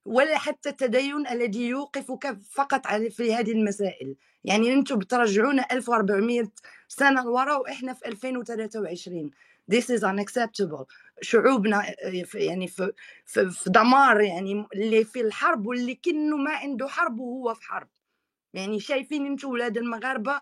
ولا 0.08 0.38
حتى 0.38 0.68
التدين 0.68 1.26
الذي 1.26 1.68
يوقفك 1.68 2.38
فقط 2.50 2.86
في 2.86 3.34
هذه 3.34 3.52
المسائل. 3.52 4.16
يعني 4.44 4.72
أنتم 4.72 4.98
بترجعونا 4.98 5.66
1400 5.72 6.48
سنة 6.88 7.24
لورا 7.24 7.56
وإحنا 7.56 7.92
في 7.94 8.08
2023 8.08 9.30
this 9.72 9.90
is 9.90 10.02
unacceptable. 10.02 10.84
شعوبنا 11.20 11.82
يعني 12.34 12.66
في, 12.68 12.92
في, 13.26 13.50
في 13.50 13.70
دمار 13.70 14.20
يعني 14.20 14.66
اللي 14.74 15.04
في 15.04 15.20
الحرب 15.20 15.66
واللي 15.66 15.94
كأنه 15.94 16.36
ما 16.36 16.50
عنده 16.50 16.88
حرب 16.88 17.18
وهو 17.20 17.54
في 17.54 17.62
حرب. 17.62 17.88
يعني 18.54 18.80
شايفين 18.80 19.26
أنتم 19.26 19.48
ولاد 19.48 19.76
المغاربة 19.76 20.40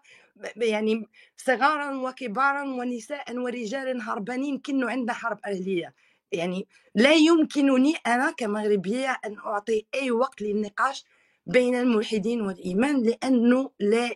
يعني 0.56 1.08
صغارا 1.36 1.94
وكبارا 1.94 2.62
ونساء 2.62 3.36
ورجال 3.36 4.00
هربانين 4.02 4.58
كأنه 4.58 4.90
عندنا 4.90 5.12
حرب 5.12 5.38
أهلية. 5.46 5.94
يعني 6.32 6.66
لا 6.94 7.12
يمكنني 7.12 7.94
أنا 8.06 8.30
كمغربية 8.30 9.20
أن 9.26 9.38
أعطي 9.38 9.86
أي 9.94 10.10
وقت 10.10 10.42
للنقاش 10.42 11.04
بين 11.46 11.74
الملحدين 11.74 12.40
والإيمان 12.40 13.02
لأنه 13.02 13.70
لا 13.80 14.10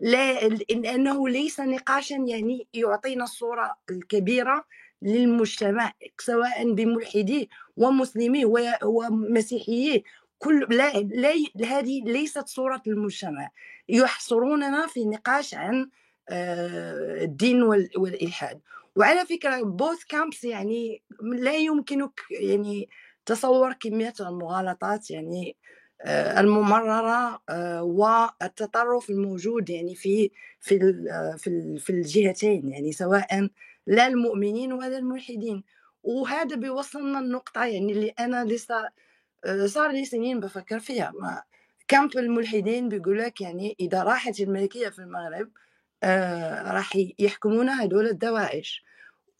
لا 0.00 0.48
لأنه 0.48 1.28
ليس 1.28 1.60
نقاشا 1.60 2.14
يعني 2.14 2.66
يعطينا 2.74 3.24
الصورة 3.24 3.76
الكبيرة 3.90 4.64
للمجتمع 5.02 5.92
سواء 6.20 6.72
بملحديه 6.72 7.46
ومسلميه 7.76 8.44
ومسيحيه 8.84 10.02
كل 10.38 10.66
لا, 10.70 10.92
لا 10.92 11.32
هذه 11.66 12.02
ليست 12.04 12.48
صورة 12.48 12.82
المجتمع. 12.86 13.50
يحصروننا 13.88 14.86
في 14.86 15.04
نقاش 15.04 15.54
عن 15.54 15.90
آه، 16.28 17.24
الدين 17.24 17.62
والإلحاد. 17.96 18.60
وعلى 18.96 19.26
فكرة 19.26 19.62
بوث 19.62 20.04
كامبس 20.04 20.44
يعني 20.44 21.02
لا 21.22 21.56
يمكنك 21.56 22.20
يعني 22.30 22.88
تصور 23.26 23.72
كمية 23.72 24.14
المغالطات 24.20 25.10
يعني 25.10 25.56
آه، 26.02 26.40
الممررة 26.40 27.42
آه، 27.48 27.82
والتطرف 27.82 29.10
الموجود 29.10 29.70
يعني 29.70 29.94
في 29.94 30.30
في 30.60 30.74
آه، 31.12 31.36
في 31.36 31.78
في 31.78 31.90
الجهتين 31.90 32.68
يعني 32.68 32.92
سواء 32.92 33.48
لا 33.86 34.06
المؤمنين 34.06 34.72
ولا 34.72 34.98
الملحدين. 34.98 35.64
وهذا 36.02 36.56
بيوصلنا 36.56 37.18
النقطة 37.18 37.64
يعني 37.64 37.92
اللي 37.92 38.08
أنا 38.20 38.44
لسه 38.44 38.90
صار 39.66 39.90
لي 39.90 40.04
سنين 40.04 40.40
بفكر 40.40 40.78
فيها. 40.80 41.12
ما 41.20 41.42
كامب 41.88 42.18
الملحدين 42.18 42.88
بيقول 42.88 43.18
لك 43.18 43.40
يعني 43.40 43.76
إذا 43.80 44.02
راحت 44.02 44.40
الملكية 44.40 44.88
في 44.88 44.98
المغرب 44.98 45.50
راح 46.72 46.92
يحكمونا 47.18 47.84
هدول 47.84 48.06
الدواعش 48.06 48.84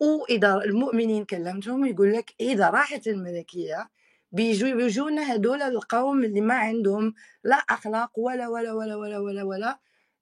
وإذا 0.01 0.55
المؤمنين 0.55 1.25
كلمتهم 1.25 1.87
يقول 1.87 2.13
لك 2.13 2.35
إذا 2.41 2.71
راحت 2.71 3.07
الملكية 3.07 3.89
بيجوا 4.33 4.75
بيجونا 4.75 5.35
هدول 5.35 5.63
القوم 5.63 6.25
اللي 6.25 6.41
ما 6.41 6.55
عندهم 6.55 7.15
لا 7.45 7.57
أخلاق 7.57 8.19
ولا 8.19 8.49
ولا 8.49 8.73
ولا 8.73 8.97
ولا 8.97 9.19
ولا 9.19 9.43
ولا 9.43 9.79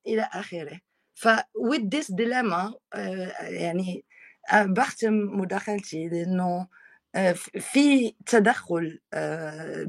إلى 0.06 0.28
آخره. 0.32 0.80
ف 1.14 1.28
with 1.58 1.82
this 1.94 2.14
dilemma 2.14 2.74
آه، 2.94 3.32
يعني 3.42 4.04
آه، 4.52 4.62
بختم 4.62 5.12
مداخلتي 5.12 6.08
لأنه 6.08 6.68
آه، 7.14 7.32
في 7.32 8.14
تدخل 8.26 9.00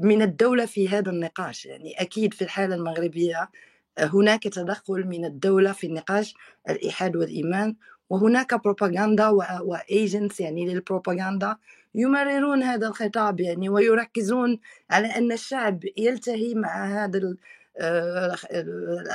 من 0.02 0.22
الدولة 0.22 0.66
في 0.66 0.88
هذا 0.88 1.10
النقاش. 1.10 1.66
يعني 1.66 2.00
أكيد 2.00 2.34
في 2.34 2.42
الحالة 2.42 2.74
المغربية 2.74 3.50
هناك 3.98 4.42
تدخل 4.42 5.06
من 5.06 5.24
الدولة 5.24 5.72
في 5.72 5.86
النقاش 5.86 6.34
الإلحاد 6.70 7.16
والإيمان 7.16 7.76
وهناك 8.10 8.54
بروباغندا 8.54 9.28
و 9.60 9.71
agents 9.71 10.40
يعني 10.40 10.66
للبروباغندا 10.74 11.56
يمررون 11.94 12.62
هذا 12.62 12.86
الخطاب 12.86 13.40
يعني 13.40 13.68
ويركزون 13.68 14.58
على 14.90 15.08
أن 15.08 15.32
الشعب 15.32 15.80
يلتهي 15.96 16.54
مع 16.54 17.04
هذا 17.04 17.36
آه، 17.78 18.36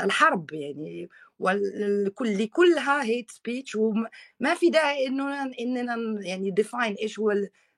الحرب 0.03 0.53
يعني. 0.53 1.09
والكل 1.39 2.43
لكلها 2.43 3.03
hate 3.03 3.31
speech 3.31 3.75
وما 3.75 4.53
في 4.55 4.69
داعي 4.69 5.07
انه 5.07 5.43
إننا 5.59 5.95
يعني 6.21 6.51
define 6.51 6.93
إيش 6.93 7.19
هو 7.19 7.33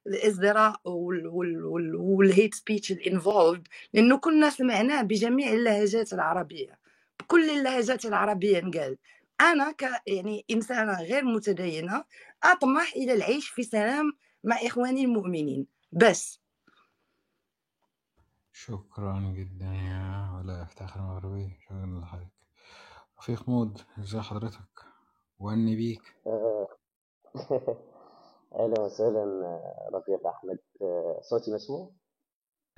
الازدراء 0.08 0.82
وال 0.86 1.42
hate 1.42 2.56
speech 2.56 2.92
ال 2.92 3.00
involved 3.00 3.68
لأنه 3.94 4.18
كلنا 4.18 4.50
سمعناه 4.50 5.02
بجميع 5.02 5.54
اللهجات 5.54 6.14
العربية. 6.14 6.81
بكل 7.22 7.50
اللهجات 7.50 8.06
العربية 8.06 8.60
انقال 8.60 8.98
أنا 9.42 9.72
ك 9.72 9.82
يعني 10.08 10.46
إنسانة 10.52 11.02
غير 11.02 11.24
متدينة 11.24 12.04
أطمح 12.44 12.94
إلى 12.96 13.14
العيش 13.14 13.50
في 13.50 13.64
سلام 13.64 14.12
مع 14.44 14.56
إخواني 14.56 15.06
المؤمنين. 15.06 15.68
بس. 15.92 16.42
شكرا 18.54 19.34
جدا 19.36 19.66
يا 19.66 20.32
ولا 20.38 20.64
افتخر 20.64 21.00
المغربي 21.00 21.58
شكرا 21.66 22.02
لحضرتك. 22.02 22.32
رفيق 23.20 23.50
مود 23.50 23.82
ازي 24.00 24.22
حضرتك؟ 24.22 24.86
وأني 25.40 25.76
بيك. 25.76 26.02
أهلا 28.60 28.82
وسهلا 28.82 29.62
رفيق 29.94 30.28
أحمد. 30.28 30.60
صوتي 31.22 31.54
مسموع؟ 31.54 31.92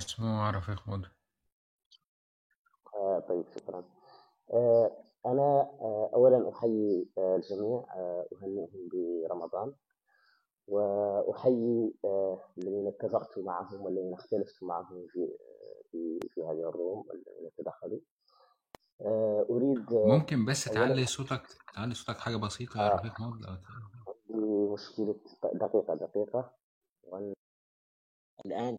مسموع 0.01 0.49
رفيق 0.49 0.87
مود. 0.87 1.05
آه، 2.95 3.19
طيب 3.29 3.45
شكرا. 3.55 3.83
أنا 5.25 5.69
آه، 5.81 6.09
أولا 6.13 6.49
أحيي 6.49 7.07
آه، 7.17 7.35
الجميع 7.35 7.85
آه، 7.95 8.27
أهنئهم 8.33 8.89
برمضان 8.93 9.73
وأحيي 10.67 11.93
الذين 12.57 12.87
اتفقت 12.87 13.39
معهم 13.39 13.81
والذين 13.81 14.13
اختلفت 14.13 14.63
معهم 14.63 15.07
في 15.07 15.27
في 15.91 16.19
في 16.29 16.41
هذه 16.41 16.69
الروم 16.69 17.05
الذين 17.11 17.49
تدخلوا. 17.57 17.99
أريد 19.49 19.93
ممكن 19.93 20.45
بس 20.45 20.65
تعلي 20.65 21.05
صوتك 21.05 21.41
تعلي 21.75 21.93
صوتك 21.93 22.19
حاجة 22.19 22.35
بسيطة 22.35 22.83
يا 22.83 22.89
رفيق 22.89 23.21
مود. 23.21 23.45
عندي 23.45 24.73
مشكلة 24.73 25.15
دقيقة 25.53 25.95
دقيقة. 25.95 26.53
الآن 28.45 28.77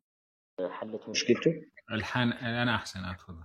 حلت 0.70 1.08
مشكلته 1.08 1.62
الحان 1.92 2.28
الآن 2.28 2.68
أحسن 2.68 3.04
أتفضل 3.04 3.44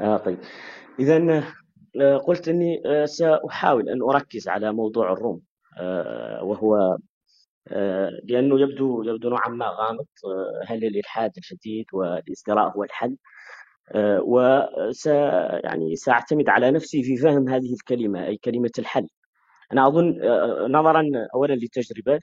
آه 0.00 0.16
طيب. 0.16 0.38
إذا 0.98 1.42
آه، 2.00 2.16
قلت 2.16 2.48
أني 2.48 2.82
آه، 2.86 3.04
سأحاول 3.04 3.88
أن 3.88 4.02
أركز 4.02 4.48
على 4.48 4.72
موضوع 4.72 5.12
الروم 5.12 5.42
آه، 5.78 6.44
وهو 6.44 6.98
لأنه 8.24 8.60
يبدو 8.60 9.02
يبدو 9.02 9.28
نوعا 9.30 9.48
ما 9.48 9.66
غامض 9.68 10.06
هل 10.66 10.84
الإلحاد 10.84 11.32
الشديد 11.38 11.86
والإزدراء 11.92 12.76
هو 12.76 12.84
الحل؟ 12.84 13.16
وس 14.26 15.06
يعني 15.64 15.96
سأعتمد 15.96 16.48
على 16.48 16.70
نفسي 16.70 17.02
في 17.02 17.16
فهم 17.16 17.48
هذه 17.48 17.72
الكلمة 17.74 18.26
أي 18.26 18.36
كلمة 18.36 18.70
الحل. 18.78 19.08
أنا 19.72 19.88
أظن 19.88 20.18
نظرا 20.72 21.04
أولا 21.34 21.54
لتجربة 21.54 22.20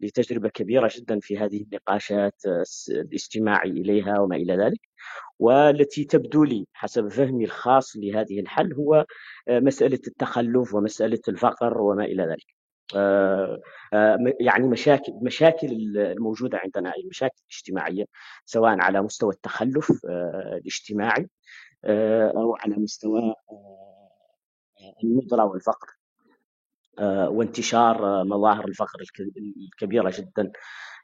لتجربة 0.00 0.48
كبيرة 0.48 0.90
جدا 0.96 1.20
في 1.20 1.38
هذه 1.38 1.62
النقاشات 1.62 2.42
الاستماعي 2.90 3.70
إليها 3.70 4.20
وما 4.20 4.36
إلى 4.36 4.56
ذلك. 4.56 4.80
والتي 5.38 6.04
تبدو 6.04 6.44
لي 6.44 6.66
حسب 6.72 7.08
فهمي 7.08 7.44
الخاص 7.44 7.96
لهذه 7.96 8.40
الحل 8.40 8.74
هو 8.74 9.06
آه، 9.48 9.60
مسألة 9.60 10.00
التخلف 10.06 10.74
ومسألة 10.74 11.20
الفقر 11.28 11.80
وما 11.80 12.04
إلى 12.04 12.22
ذلك. 12.22 12.46
آه، 12.96 13.60
آه، 13.94 14.18
يعني 14.40 14.68
مشاكل 14.68 15.12
مشاكل 15.22 15.68
الموجودة 15.96 16.58
عندنا 16.58 16.92
المشاكل 16.96 17.38
الاجتماعية 17.50 18.04
سواء 18.44 18.80
على 18.80 19.02
مستوى 19.02 19.34
التخلف 19.34 19.92
الاجتماعي 20.58 21.28
أو 22.36 22.56
على 22.56 22.76
مستوى 22.76 23.34
الندرة 25.04 25.44
والفقر. 25.44 25.97
وانتشار 27.04 28.24
مظاهر 28.24 28.68
الفقر 28.68 29.02
الكبيرة 29.72 30.12
جدا 30.18 30.52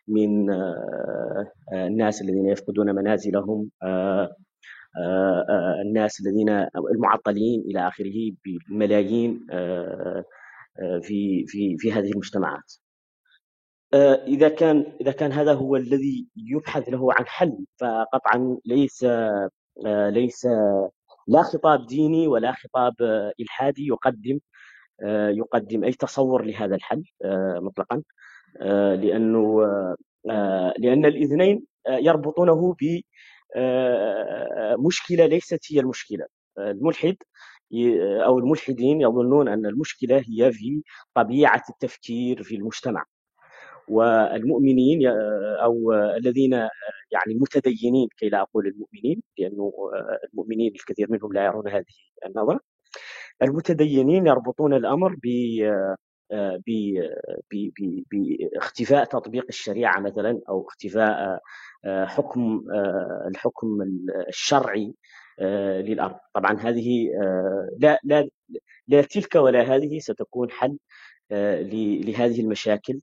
من 0.08 0.50
آه، 0.50 1.52
آه، 1.72 1.86
الناس 1.86 2.22
الذين 2.22 2.46
يفقدون 2.46 2.94
منازلهم 2.94 3.70
آه، 3.82 4.36
الناس 5.82 6.20
الذين 6.20 6.48
المعطلين 6.94 7.60
إلى 7.60 7.88
آخره 7.88 8.32
بالملايين 8.44 9.46
في 11.02 11.44
في 11.46 11.76
في 11.78 11.92
هذه 11.92 12.10
المجتمعات. 12.10 12.72
إذا 14.26 14.48
كان 14.48 14.96
إذا 15.00 15.12
كان 15.12 15.32
هذا 15.32 15.52
هو 15.52 15.76
الذي 15.76 16.28
يبحث 16.36 16.88
له 16.88 17.12
عن 17.12 17.26
حل 17.26 17.64
فقطعا 17.80 18.58
ليس 18.66 19.06
ليس 19.86 20.46
لا 21.28 21.42
خطاب 21.42 21.86
ديني 21.86 22.28
ولا 22.28 22.52
خطاب 22.52 22.94
إلحادي 23.40 23.86
يقدم 23.86 24.34
آه، 24.34 24.53
يقدم 25.02 25.84
أي 25.84 25.92
تصور 25.92 26.44
لهذا 26.44 26.74
الحل 26.76 27.04
آه، 27.24 27.58
مطلقا 27.62 28.02
آه، 28.60 28.94
لأنه 28.94 29.66
لأن 30.78 31.04
الاثنين 31.06 31.66
يربطونه 31.88 32.76
بمشكلة 33.56 35.26
ليست 35.26 35.60
هي 35.72 35.80
المشكلة. 35.80 36.26
الملحد 36.58 37.16
أو 38.24 38.38
الملحدين 38.38 39.00
يظنون 39.00 39.48
أن 39.48 39.66
المشكلة 39.66 40.16
هي 40.16 40.52
في 40.52 40.82
طبيعة 41.14 41.62
التفكير 41.70 42.42
في 42.42 42.56
المجتمع. 42.56 43.04
والمؤمنين 43.88 45.06
أو 45.62 45.92
الذين 45.92 46.52
يعني 47.12 47.28
المتدينين 47.28 48.08
كي 48.18 48.28
لا 48.28 48.40
أقول 48.42 48.66
المؤمنين 48.66 49.22
لأنه 49.38 49.72
المؤمنين 50.32 50.72
الكثير 50.74 51.06
منهم 51.10 51.32
لا 51.32 51.44
يرون 51.44 51.68
هذه 51.68 51.84
النظرة. 52.26 52.60
المتدينين 53.42 54.26
يربطون 54.26 54.74
الأمر 54.74 55.16
ب 55.22 55.28
باختفاء 58.12 59.04
تطبيق 59.04 59.44
الشريعة 59.48 60.00
مثلا 60.00 60.40
أو 60.48 60.66
اختفاء 60.68 61.40
حكم 61.86 62.62
الحكم 63.28 63.68
الشرعي 64.28 64.94
للأرض. 65.40 66.16
طبعا 66.34 66.52
هذه 66.60 67.08
لا 67.78 67.98
لا 68.04 68.28
لا 68.88 69.02
تلك 69.02 69.34
ولا 69.34 69.62
هذه 69.62 69.98
ستكون 69.98 70.50
حل 70.50 70.78
لهذه 71.30 72.40
المشاكل 72.40 73.00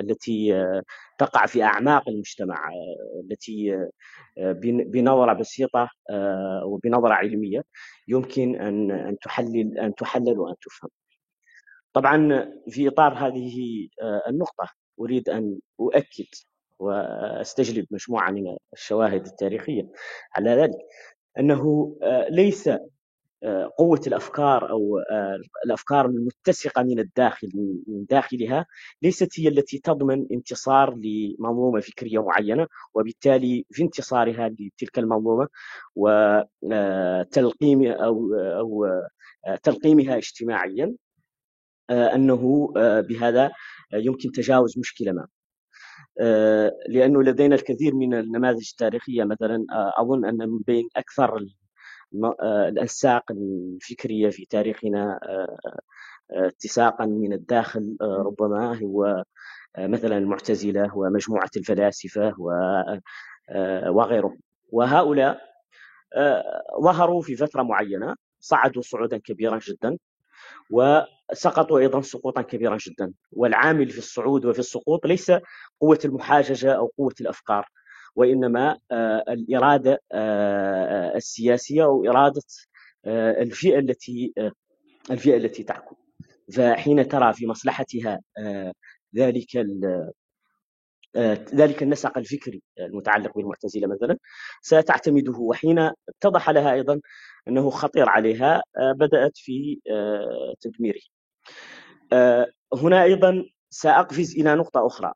التي 0.00 0.52
تقع 1.18 1.46
في 1.46 1.62
أعماق 1.62 2.08
المجتمع 2.08 2.70
التي 3.24 3.86
بنظرة 4.64 5.32
بسيطة 5.32 5.90
وبنظرة 6.64 7.12
علمية 7.14 7.62
يمكن 8.08 8.56
أن 8.60 8.90
أن 8.90 9.18
تحلل 9.18 9.78
أن 9.78 9.94
تحلل 9.94 10.38
وأن 10.38 10.54
تفهم. 10.62 10.90
طبعا 11.92 12.48
في 12.68 12.88
إطار 12.88 13.14
هذه 13.14 13.58
النقطة 14.28 14.68
أريد 15.00 15.28
أن 15.28 15.58
أؤكد 15.80 16.26
وأستجلب 16.78 17.86
مجموعة 17.90 18.30
من 18.30 18.56
الشواهد 18.72 19.26
التاريخية 19.26 19.88
على 20.36 20.50
ذلك 20.50 20.78
أنه 21.38 21.96
ليس 22.30 22.70
قوة 23.78 24.00
الأفكار 24.06 24.70
أو 24.70 24.98
الأفكار 25.66 26.06
المتسقة 26.06 26.82
من 26.82 26.98
الداخل 26.98 27.48
من 27.86 28.04
داخلها 28.04 28.66
ليست 29.02 29.40
هي 29.40 29.48
التي 29.48 29.78
تضمن 29.78 30.26
انتصار 30.32 30.94
لمنظومة 30.94 31.80
فكرية 31.80 32.22
معينة 32.22 32.66
وبالتالي 32.94 33.66
في 33.70 33.82
انتصارها 33.82 34.48
لتلك 34.48 34.98
المنظومة 34.98 35.48
وتلقيم 35.96 37.86
أو 37.86 38.34
أو 38.34 38.86
تلقيمها 39.62 40.16
اجتماعيا 40.16 40.94
أنه 41.90 42.72
بهذا 42.76 43.50
يمكن 43.94 44.32
تجاوز 44.32 44.78
مشكلة 44.78 45.12
ما. 45.12 45.26
لأنه 46.88 47.22
لدينا 47.22 47.54
الكثير 47.54 47.94
من 47.94 48.14
النماذج 48.14 48.68
التاريخية 48.70 49.24
مثلا 49.24 49.64
أظن 49.98 50.24
أن 50.24 50.36
من 50.48 50.58
بين 50.66 50.88
أكثر 50.96 51.38
آه، 52.24 52.68
الأنساق 52.68 53.24
الفكرية 53.30 54.30
في 54.30 54.44
تاريخنا 54.46 55.20
آه، 55.22 55.58
آه، 56.32 56.46
اتساقا 56.48 57.06
من 57.06 57.32
الداخل 57.32 57.96
ربما 58.00 58.78
هو 58.82 59.24
مثلا 59.78 60.18
المعتزلة 60.18 60.96
ومجموعة 60.96 61.50
الفلاسفة 61.56 62.34
وغيرهم. 63.88 64.38
وهؤلاء 64.72 65.40
ظهروا 66.82 67.22
في 67.22 67.36
فترة 67.36 67.62
معينة 67.62 68.16
صعدوا 68.40 68.82
صعودا 68.82 69.18
كبيرا 69.18 69.58
جدا 69.68 69.98
وسقطوا 70.70 71.78
أيضا 71.78 72.00
سقوطا 72.00 72.42
كبيرا 72.42 72.78
جدا. 72.86 73.12
والعامل 73.32 73.90
في 73.90 73.98
الصعود 73.98 74.44
وفي 74.44 74.58
السقوط 74.58 75.06
ليس 75.06 75.32
قوة 75.80 75.98
المحاججة 76.04 76.72
أو 76.72 76.92
قوة 76.98 77.14
الأفكار. 77.20 77.68
وإنما 78.16 78.78
آه، 78.92 79.24
الإرادة 79.28 80.02
آه، 80.12 81.16
السياسية 81.16 81.84
أو 81.84 82.04
اراده 82.10 82.42
آه، 83.04 83.42
الفئة 83.42 83.78
التي 83.78 84.34
الفئة 85.10 85.36
التي 85.36 85.62
تحكم 85.62 85.96
فحين 86.56 87.08
ترى 87.08 87.32
في 87.32 87.46
مصلحتها 87.46 88.20
ذلك 89.16 89.56
ذلك 91.54 91.82
النسق 91.82 92.18
الفكري 92.18 92.62
المتعلق 92.80 93.36
بالمعتزلة 93.36 93.86
مثلا 93.86 94.18
ستعتمده. 94.62 95.32
وحين 95.32 95.90
اتضح 96.08 96.50
لها 96.50 96.72
أيضا 96.72 97.00
أنه 97.48 97.70
خطير 97.70 98.08
عليها 98.08 98.62
بدأت 98.96 99.32
في 99.34 99.80
تدميره. 100.60 101.00
هنا 102.74 103.02
أيضا 103.02 103.44
سأقفز 103.70 104.34
إلى 104.36 104.54
نقطة 104.54 104.86
أخرى 104.86 105.12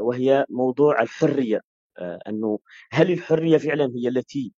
وهي 0.00 0.44
موضوع 0.50 1.02
الحرية. 1.02 1.56
آه، 1.56 1.77
أنه 1.98 2.58
هل 2.92 3.12
الحرية 3.12 3.58
فعلا 3.58 3.92
هي 3.96 4.08
التي 4.08 4.52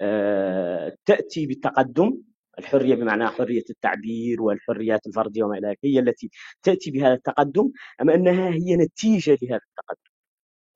آه، 0.00 0.96
تأتي 1.06 1.46
بالتقدم؟ 1.46 2.22
الحرية 2.58 2.94
بمعنى 2.94 3.28
حرية 3.28 3.64
التعبير 3.70 4.42
والحريات 4.42 5.06
الفردية 5.06 5.44
وما 5.44 5.58
إلى 5.58 5.68
ذلك 5.68 5.78
هي 5.84 5.98
التي 5.98 6.30
تأتي 6.62 6.90
بهذا 6.90 7.14
التقدم 7.14 7.70
أم 8.02 8.10
أنها 8.10 8.48
هي 8.50 8.76
نتيجة 8.76 9.38
لهذا 9.42 9.60
التقدم؟ 9.70 10.10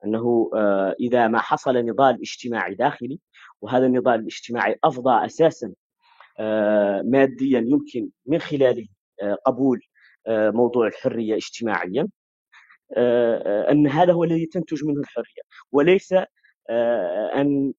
أنه 0.05 0.51
آه، 0.55 0.95
إذا 0.99 1.27
ما 1.27 1.39
حصل 1.39 1.77
نضال 1.77 2.21
اجتماعي 2.21 2.75
داخلي 2.75 3.19
وهذا 3.61 3.85
النضال 3.85 4.19
الاجتماعي 4.19 4.75
أفضى 4.83 5.25
أساسا 5.25 5.73
ماديا 7.03 7.59
يمكن 7.59 8.09
من 8.25 8.39
خلاله 8.39 8.87
قبول 9.45 9.81
موضوع 10.29 10.87
الحرية 10.87 11.35
اجتماعيا 11.35 12.07
آه، 12.93 13.71
أن 13.71 13.87
هذا 13.87 14.13
هو 14.13 14.23
الذي 14.23 14.45
تنتج 14.45 14.85
منه 14.85 14.99
الحرية. 14.99 15.41
وليس 15.71 16.13
آه، 16.69 17.31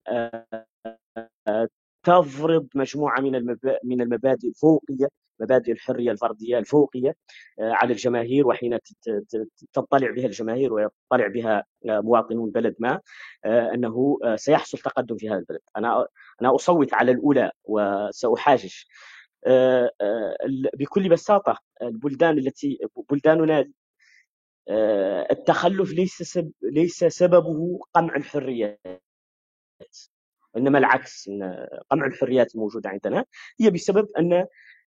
آه، 0.08 1.68
تفرض 2.02 2.68
مجموعة 2.74 3.20
من 3.20 3.56
من 3.84 4.00
المبادئ 4.00 4.48
الفوقية 4.48 5.08
مبادئ 5.40 5.72
الحرية 5.72 6.10
الفرديه 6.10 6.58
الفوقية 6.58 7.14
على 7.60 7.92
الجماهير 7.92 8.46
وحين 8.46 8.78
تطلع 9.72 10.10
بها 10.10 10.26
الجماهير 10.26 10.72
ويطلع 10.72 11.26
بها 11.26 11.64
مواطنون 11.84 12.50
بلد 12.50 12.74
ما 12.78 13.00
أنه 13.46 14.18
سيحصل 14.36 14.78
تقدم 14.78 15.16
في 15.16 15.28
هذا 15.30 15.38
البلد. 15.38 15.60
أنا 15.76 16.06
أنا 16.42 16.54
أصوت 16.54 16.94
على 16.94 17.12
الأولى 17.12 17.50
وسأحاجج. 17.64 18.74
بكل 20.78 21.08
بساطة 21.08 21.58
البلدان 21.82 22.38
التي 22.38 22.78
بلداننا 23.10 23.60
آه، 23.60 23.66
التخلف 25.30 25.93
ليس 25.93 26.22
سب 26.22 26.52
ليس 26.62 27.05
سببه 27.05 27.78
قمع 27.94 28.16
الحريات. 28.16 28.80
إنما 30.56 30.78
العكس 30.78 31.28
إن 31.28 31.66
قمع 31.90 32.06
الحريات 32.06 32.55
الموجوده 32.55 32.90
عندنا. 32.90 33.24
هي 33.60 33.70
بسبب 33.70 34.09
أن 34.18 34.47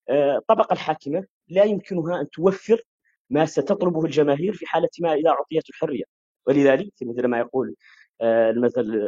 آه، 0.09 0.37
الطبقه 0.37 0.73
الحاكمة 0.73 1.25
لا 1.47 1.63
يمكنها 1.63 2.21
أن 2.21 2.29
توفر 2.29 2.81
ما 3.29 3.45
ستطلبه 3.45 4.05
الجماهير 4.05 4.53
في 4.53 4.65
حالة 4.65 4.89
ما 5.01 5.13
اذا 5.13 5.29
اعطيت 5.29 5.69
الحرية. 5.69 6.03
ولذلك 6.47 6.93
مثل 7.01 7.27
ما 7.27 7.39
يقول 7.39 7.75
آه، 8.21 8.49
المثل 8.49 9.01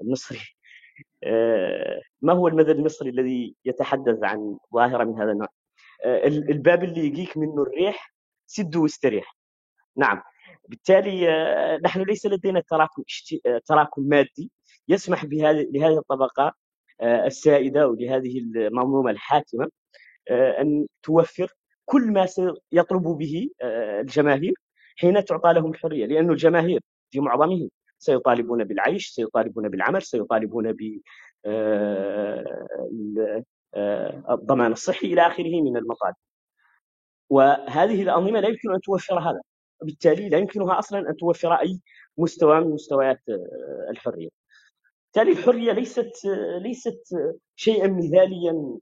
المصري 0.00 0.40
ما 2.22 2.32
هو 2.32 2.48
المثل 2.48 2.70
المصري 2.70 3.10
الذي 3.10 3.54
يتحدث 3.64 4.18
عن 4.22 4.58
ظاهرة 4.74 5.04
من 5.04 5.20
هذا 5.20 5.32
النوع؟ 5.32 5.48
الباب 6.26 6.84
اللي 6.84 7.00
يجيك 7.06 7.36
منه 7.36 7.62
الريح 7.62 8.14
سده 8.46 8.80
واستريح 8.80 9.36
نعم. 9.96 10.22
بالتالي 10.68 11.28
آه، 11.30 11.78
نحن 11.84 12.02
ليس 12.02 12.26
لدينا 12.26 12.60
تراكم 12.60 13.02
آه، 13.46 13.60
تراكم 13.66 14.02
مادي 14.02 14.50
يسمح 14.88 15.24
بهذه 15.24 15.68
لهذه 15.72 15.98
الطبقة 15.98 16.54
آه، 17.00 17.26
السائدة 17.26 17.88
ولهذه 17.88 18.38
المنظومة 18.38 19.10
الحاكمة 19.10 19.70
أن 20.30 20.86
توفر 21.02 21.52
كل 21.84 22.12
ما 22.12 22.26
سيطلب 22.26 23.02
به 23.02 23.50
الجماهير 24.00 24.54
حين 24.96 25.24
تعطى 25.24 25.52
لهم 25.52 25.70
الحرية. 25.70 26.06
لأن 26.06 26.30
الجماهير 26.30 26.80
في 27.10 27.20
معظمهم 27.20 27.70
سيطالبون 27.98 28.64
بالعيش 28.64 29.08
سيطالبون 29.08 29.68
بالعمل 29.68 30.02
سيطالبون 30.02 30.72
ب 30.72 31.00
الضمان 34.30 34.72
الصحي 34.72 35.06
إلى 35.06 35.26
آخره 35.26 35.62
من 35.62 35.76
المطالب. 35.76 36.14
وهذه 37.30 38.02
الأنظمة 38.02 38.40
لا 38.40 38.48
يمكن 38.48 38.74
أن 38.74 38.80
توفر 38.80 39.18
هذا. 39.18 39.40
وبالتالي 39.84 40.28
لا 40.28 40.38
يمكنها 40.38 40.78
أصلا 40.78 41.10
أن 41.10 41.16
توفر 41.16 41.54
أي 41.54 41.80
مستوى 42.18 42.60
من 42.60 42.70
مستويات 42.70 43.20
آه، 43.28 43.90
الحرية. 43.90 44.28
بالتالي 45.14 45.38
الحرية 45.38 45.72
ليست 45.72 46.10
ليست 46.60 47.02
شيئا 47.56 47.88
مثاليا 47.88 48.78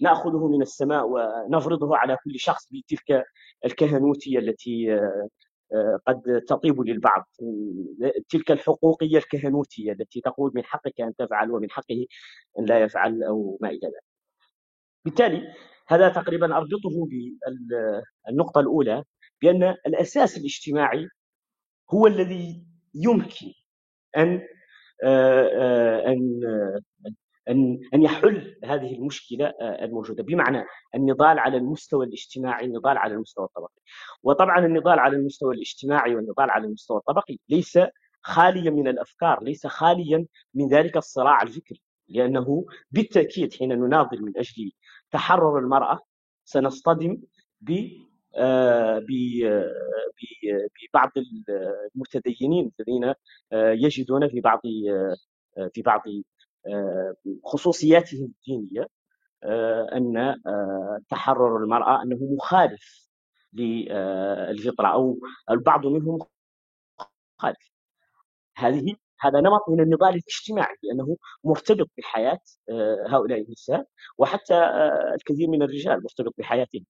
نأخذه 0.00 0.48
من 0.48 0.62
السماء 0.62 1.06
ونفرضه 1.08 1.96
على 1.96 2.16
كل 2.24 2.40
شخص 2.40 2.68
بتلك 2.72 3.24
الكهنوتية 3.64 4.38
التي 4.38 4.94
آه، 4.94 5.28
آه، 5.74 5.98
قد 6.06 6.42
تطيب 6.48 6.80
للبعض 6.80 7.28
تلك 8.28 8.50
الحقوقية 8.50 9.18
الكهنوتية 9.18 9.92
التي 9.92 10.20
تقول 10.20 10.52
من 10.54 10.64
حقك 10.64 11.00
أن 11.00 11.14
تفعل 11.16 11.50
ومن 11.50 11.70
حقه 11.70 12.06
أن 12.58 12.64
لا 12.64 12.82
يفعل 12.82 13.22
أو 13.22 13.58
ما 13.60 13.68
إلى 13.68 13.80
ذلك. 13.86 14.04
بالتالي 15.04 15.54
هذا 15.88 16.08
تقريبا 16.08 16.56
أربطه 16.56 17.08
بالنقطة 18.26 18.60
الأولى 18.60 19.04
بأن 19.42 19.62
الأساس 19.86 20.38
الاجتماعي 20.38 21.08
هو 21.94 22.06
الذي 22.06 22.64
يمكن 22.94 23.52
أن 24.16 24.42
آه، 25.04 25.48
آه، 25.54 26.08
أن 26.08 26.40
أن 27.48 27.80
أن 27.94 28.02
يحل 28.02 28.56
هذه 28.64 28.94
المشكلة 28.94 29.46
آه، 29.46 29.84
الموجودة 29.84 30.22
بمعنى 30.22 30.64
النضال 30.94 31.38
على 31.38 31.56
المستوى 31.56 32.06
الاجتماعي 32.06 32.64
النضال 32.66 32.98
على 32.98 33.14
المستوى 33.14 33.44
الطبقي. 33.44 33.82
وطبعا 34.22 34.66
النضال 34.66 34.98
على 34.98 35.16
المستوى 35.16 35.54
الاجتماعي 35.54 36.14
والنضال 36.14 36.50
على 36.50 36.66
المستوى 36.66 36.96
الطبقي 36.98 37.38
ليس 37.48 37.78
خاليا 38.22 38.70
من 38.70 38.88
الأفكار 38.88 39.42
ليس 39.42 39.66
خاليا 39.66 40.26
من 40.54 40.68
ذلك 40.68 40.96
الصراع 40.96 41.42
الفكري 41.42 41.80
لأنه 42.08 42.66
بالتأكيد 42.90 43.54
حين 43.54 43.68
نناضل 43.68 44.22
من 44.22 44.32
أجل 44.38 44.72
تحرر 45.10 45.58
المرأة 45.58 46.00
سنصطدم 46.44 47.22
ببعض 50.82 51.10
المتدينين 51.94 52.72
الذين 52.80 53.14
يجدون 53.52 54.28
في 54.28 54.40
بعض 54.40 54.60
في 55.74 55.82
بعض 55.82 56.02
خصوصياتهم 57.44 58.24
الدينية 58.24 58.88
أن 59.92 60.36
تحرر 61.08 61.56
المرأة 61.56 62.02
أنه 62.02 62.18
مخالف 62.36 63.08
للفطره 63.52 64.88
أو 64.88 65.18
البعض 65.50 65.86
منهم 65.86 66.18
مخالف. 67.38 67.72
هذه 68.56 68.96
هذا 69.20 69.40
نمط 69.40 69.68
من 69.68 69.80
النضال 69.80 70.08
الاجتماعي 70.08 70.76
لأنه 70.82 71.16
مرتبط 71.44 71.90
بحياه 71.98 72.40
هؤلاء 73.08 73.40
النساء 73.40 73.86
وحتى 74.18 74.54
الكثير 75.14 75.48
من 75.48 75.62
الرجال 75.62 76.02
مرتبط 76.02 76.34
بحياتهم. 76.38 76.84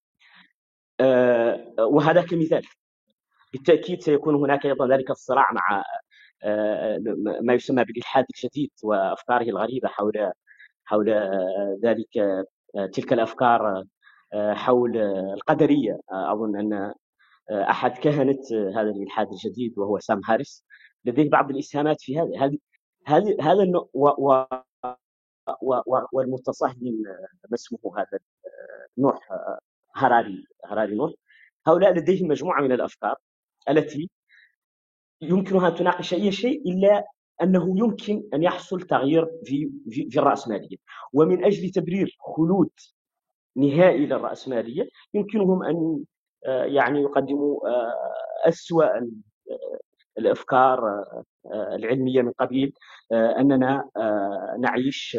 وهذا 1.79 2.23
كمثال 2.23 2.63
بالتأكيد 3.53 4.03
سيكون 4.03 4.35
هناك 4.35 4.67
أيضا 4.67 4.89
ذلك 4.89 5.11
الصراع 5.11 5.47
مع 5.53 5.85
ما 7.43 7.55
يسمى 7.55 7.85
بالإلحاد 7.85 8.25
الشديد 8.35 8.71
وأفكاره 8.83 9.43
الغريبة 9.43 9.89
حول 9.89 10.33
حول 10.85 11.11
ذلك 11.85 12.09
تلك 12.93 13.13
الأفكار 13.13 13.85
حول 14.35 14.97
القدرية. 15.35 16.01
أظن 16.11 16.57
أن 16.57 16.95
أحد 17.51 17.99
كهنة 17.99 18.39
هذا 18.77 18.91
الإلحاد 18.91 19.29
الجديد 19.33 19.79
وهو 19.79 19.99
سام 19.99 20.21
هاريس 20.25 20.65
لديه 21.05 21.31
بعض 21.31 21.51
الإسهامات 21.51 21.97
في 22.01 22.19
هذا 22.19 22.31
هذه 22.41 22.59
هذه 23.07 23.37
هذا 23.41 23.73
و 24.03 24.45
والمتصهين 26.13 27.03
ما 27.51 27.55
اسمه 27.55 27.79
هذا 27.99 28.19
نوح 28.99 29.29
هراري 29.95 30.45
هراري 30.65 30.95
نوح 30.95 31.13
هؤلاء 31.67 31.93
لديهم 31.93 32.29
مجموعة 32.29 32.63
من 32.63 32.73
الأفكار 32.73 33.17
التي 33.69 34.11
يمكنها 35.23 35.69
ان 35.69 35.75
تناقش 35.75 36.15
أي 36.15 36.33
شيء 36.33 36.63
إلا 36.71 37.05
أنه 37.43 37.79
يمكن 37.79 38.23
أن 38.35 38.43
يحصل 38.43 38.81
تغيير 38.83 39.27
في 39.45 39.71
في, 39.91 40.11
في 40.11 40.19
الرأسمالية. 40.19 40.77
ومن 41.13 41.45
أجل 41.45 41.71
تبرير 41.71 42.17
خلود 42.37 42.71
نهائي 43.57 44.07
للرأسمالية 44.07 44.89
يمكنهم 45.15 45.63
أن 45.63 46.05
آه، 46.47 46.65
يعني 46.65 47.01
يقدموا 47.03 47.69
آه، 47.69 48.49
أسوأ 48.49 48.85
آه، 48.99 49.09
الأفكار 50.19 51.05
العلمية 51.55 52.23
من 52.23 52.33
قبيل 52.33 52.73
أننا 53.13 53.91
نعيش 54.61 55.19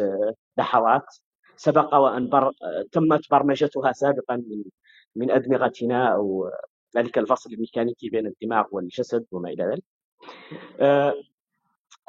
لحظات 0.58 1.16
سبق 1.56 1.94
وأن 1.94 2.28
بر... 2.28 2.52
تمت 2.92 3.30
برمجتها 3.30 3.92
سابقا 3.92 4.36
من 4.36 4.64
من 5.16 5.30
أدمغتنا 5.30 6.14
أو 6.14 6.50
ذلك 6.96 7.18
الفصل 7.18 7.52
الميكانيكي 7.52 8.08
بين 8.10 8.26
الدماغ 8.26 8.64
والجسد 8.72 9.26
وما 9.32 9.48
إلى 9.48 9.64
ذلك. 9.64 9.84
آه، 10.80 11.14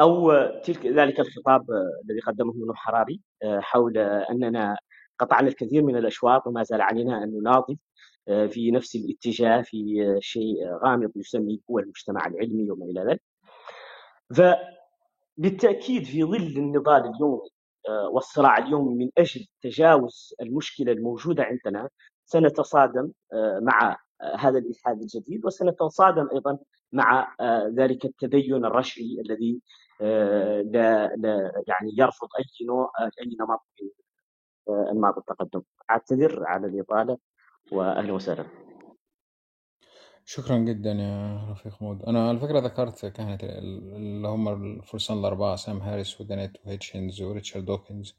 أو 0.01 0.31
تلك 0.63 0.85
ذلك 0.85 1.19
الخطاب 1.19 1.65
الذي 2.05 2.19
قدمه 2.19 2.51
ابن 2.51 2.75
حراري 2.75 3.21
آه، 3.43 3.59
حول 3.59 3.97
أننا 3.97 4.77
قطعنا 5.19 5.47
الكثير 5.47 5.83
من 5.83 5.97
الأشواط 5.97 6.47
وما 6.47 6.63
زال 6.63 6.81
علينا 6.81 7.23
أن 7.23 7.29
نناضل 7.39 7.77
آه، 8.27 8.47
في 8.47 8.71
نفس 8.71 8.95
الاتجاه 8.95 9.61
في 9.61 10.17
شيء 10.21 10.55
غامض 10.85 11.11
يسمي 11.15 11.61
هو 11.71 11.79
المجتمع 11.79 12.27
العلمي 12.27 12.71
وما 12.71 12.85
إلى 12.85 13.01
ذلك. 13.01 13.21
فبالتأكيد 15.37 16.03
في 16.05 16.23
ظل 16.23 16.57
النضال 16.57 17.01
اليومي 17.15 17.49
والصراع 18.11 18.57
اليومي 18.57 18.95
من 18.95 19.09
أجل 19.17 19.45
تجاوز 19.61 20.35
المشكلة 20.41 20.91
الموجودة 20.91 21.43
عندنا 21.43 21.89
سنتصادم 22.25 23.11
مع 23.61 23.97
هذا 24.39 24.57
الإلحاد 24.57 25.01
الجديد 25.01 25.45
وسنتصادم 25.45 26.29
أيضا 26.33 26.57
مع 26.95 27.35
آه، 27.39 27.73
ذلك 27.77 28.05
التدين 28.05 28.65
الرجعي 28.65 29.21
الذي 29.25 29.61
آه، 30.01 30.61
لا, 30.61 31.15
لا 31.15 31.63
يعني 31.67 31.91
يرفض 31.97 32.27
أي 32.39 32.65
نوع 32.67 32.91
آه، 32.99 33.11
أي 33.21 33.37
نمط 33.39 33.61
من 33.81 33.89
انماط 34.91 35.17
التقدم. 35.17 35.61
أعتذر 35.89 36.43
على 36.45 36.67
الإطالة 36.67 37.17
واهلا 37.71 38.13
وسهلا. 38.13 38.64
شكرا 40.27 40.57
جدا 40.57 40.91
يا 40.91 41.45
رفيق 41.51 41.81
مود. 41.83 42.03
أنا 42.03 42.29
على 42.29 42.39
فكرة 42.39 42.59
ذكرت 42.59 43.05
كهنه 43.05 43.37
اللي 43.41 44.27
هم 44.27 44.47
الفرسان 44.47 45.17
الأربعة 45.19 45.55
سام 45.55 45.81
هاريس 45.81 46.21
ودانيت 46.21 46.51
وهيتشنز 46.65 47.21
وريتشارد 47.21 47.65
دوكنز 47.65 48.15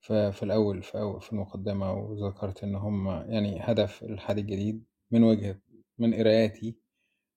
في 0.00 0.42
الأول 0.42 0.82
في, 0.82 1.18
في 1.20 1.32
المقدمة 1.32 1.92
وذكرت 1.92 2.64
إن 2.64 2.74
هم 2.74 3.08
يعني 3.08 3.58
هدف 3.60 4.02
الحاد 4.02 4.38
الجديد 4.38 4.84
من 5.10 5.24
وجهة 5.24 5.60
من 5.98 6.14
قراياتي 6.14 6.76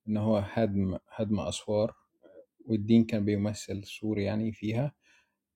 إن 0.07 0.17
هو 0.17 0.37
هدم 0.37 0.97
هدم 1.09 1.39
أسوار 1.39 1.95
والدين 2.65 3.03
كان 3.05 3.25
بيمثل 3.25 3.83
سور 3.83 4.19
يعني 4.19 4.51
فيها 4.51 4.93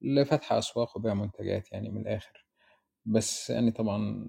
لفتح 0.01 0.53
أسواق 0.53 0.97
وبيع 0.97 1.13
منتجات 1.13 1.71
يعني 1.71 1.89
من 1.89 2.01
الآخر. 2.01 2.45
بس 3.05 3.49
يعني 3.49 3.71
طبعا 3.71 4.27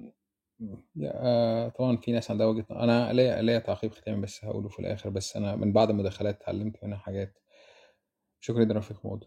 آه، 1.05 1.69
طبعا 1.69 1.97
في 1.97 2.13
ناس 2.13 2.31
عندها 2.31 2.47
وجهة 2.47 2.67
أنا 2.71 3.13
ليا 3.13 3.43
ليا 3.43 3.59
تعقيب 3.59 3.93
ختامي 3.93 4.23
بس 4.23 4.45
هقوله 4.45 4.69
في 4.69 4.79
الآخر 4.79 5.11
بس 5.11 5.37
أنا 5.37 5.57
من 5.57 5.73
بعد 5.73 5.91
المداخلات 5.91 6.43
اتعلمت 6.43 6.85
منها 6.85 6.99
حاجات. 6.99 7.39
شكرا 8.41 8.65
جدا 8.65 8.75
رفيق 8.75 9.07
مود. 9.07 9.25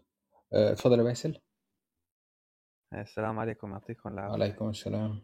آه، 0.52 0.72
اتفضل 0.72 0.98
يا 0.98 1.04
باسل. 1.04 1.38
السلام 2.94 3.38
عليكم. 3.38 3.72
يعطيكم 3.72 4.08
العافية. 4.08 4.30
وعليكم 4.30 4.68
السلام. 4.68 5.22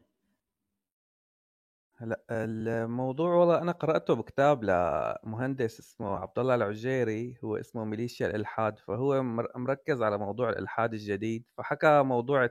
هلا 2.00 2.24
الموضوع 2.30 3.34
والله 3.34 3.62
أنا 3.62 3.72
قرأته 3.72 4.14
بكتاب 4.14 4.64
لمهندس 4.64 5.80
اسمه 5.80 6.18
عبد 6.18 6.38
الله 6.38 6.54
العجيري 6.54 7.38
هو 7.44 7.56
اسمه 7.56 7.84
ميليشيا 7.84 8.26
الإلحاد 8.26 8.78
فهو 8.78 9.22
مركز 9.56 10.02
على 10.02 10.18
موضوع 10.18 10.48
الإلحاد 10.48 10.92
الجديد 10.92 11.44
فحكى 11.56 12.02
موضوع 12.02 12.48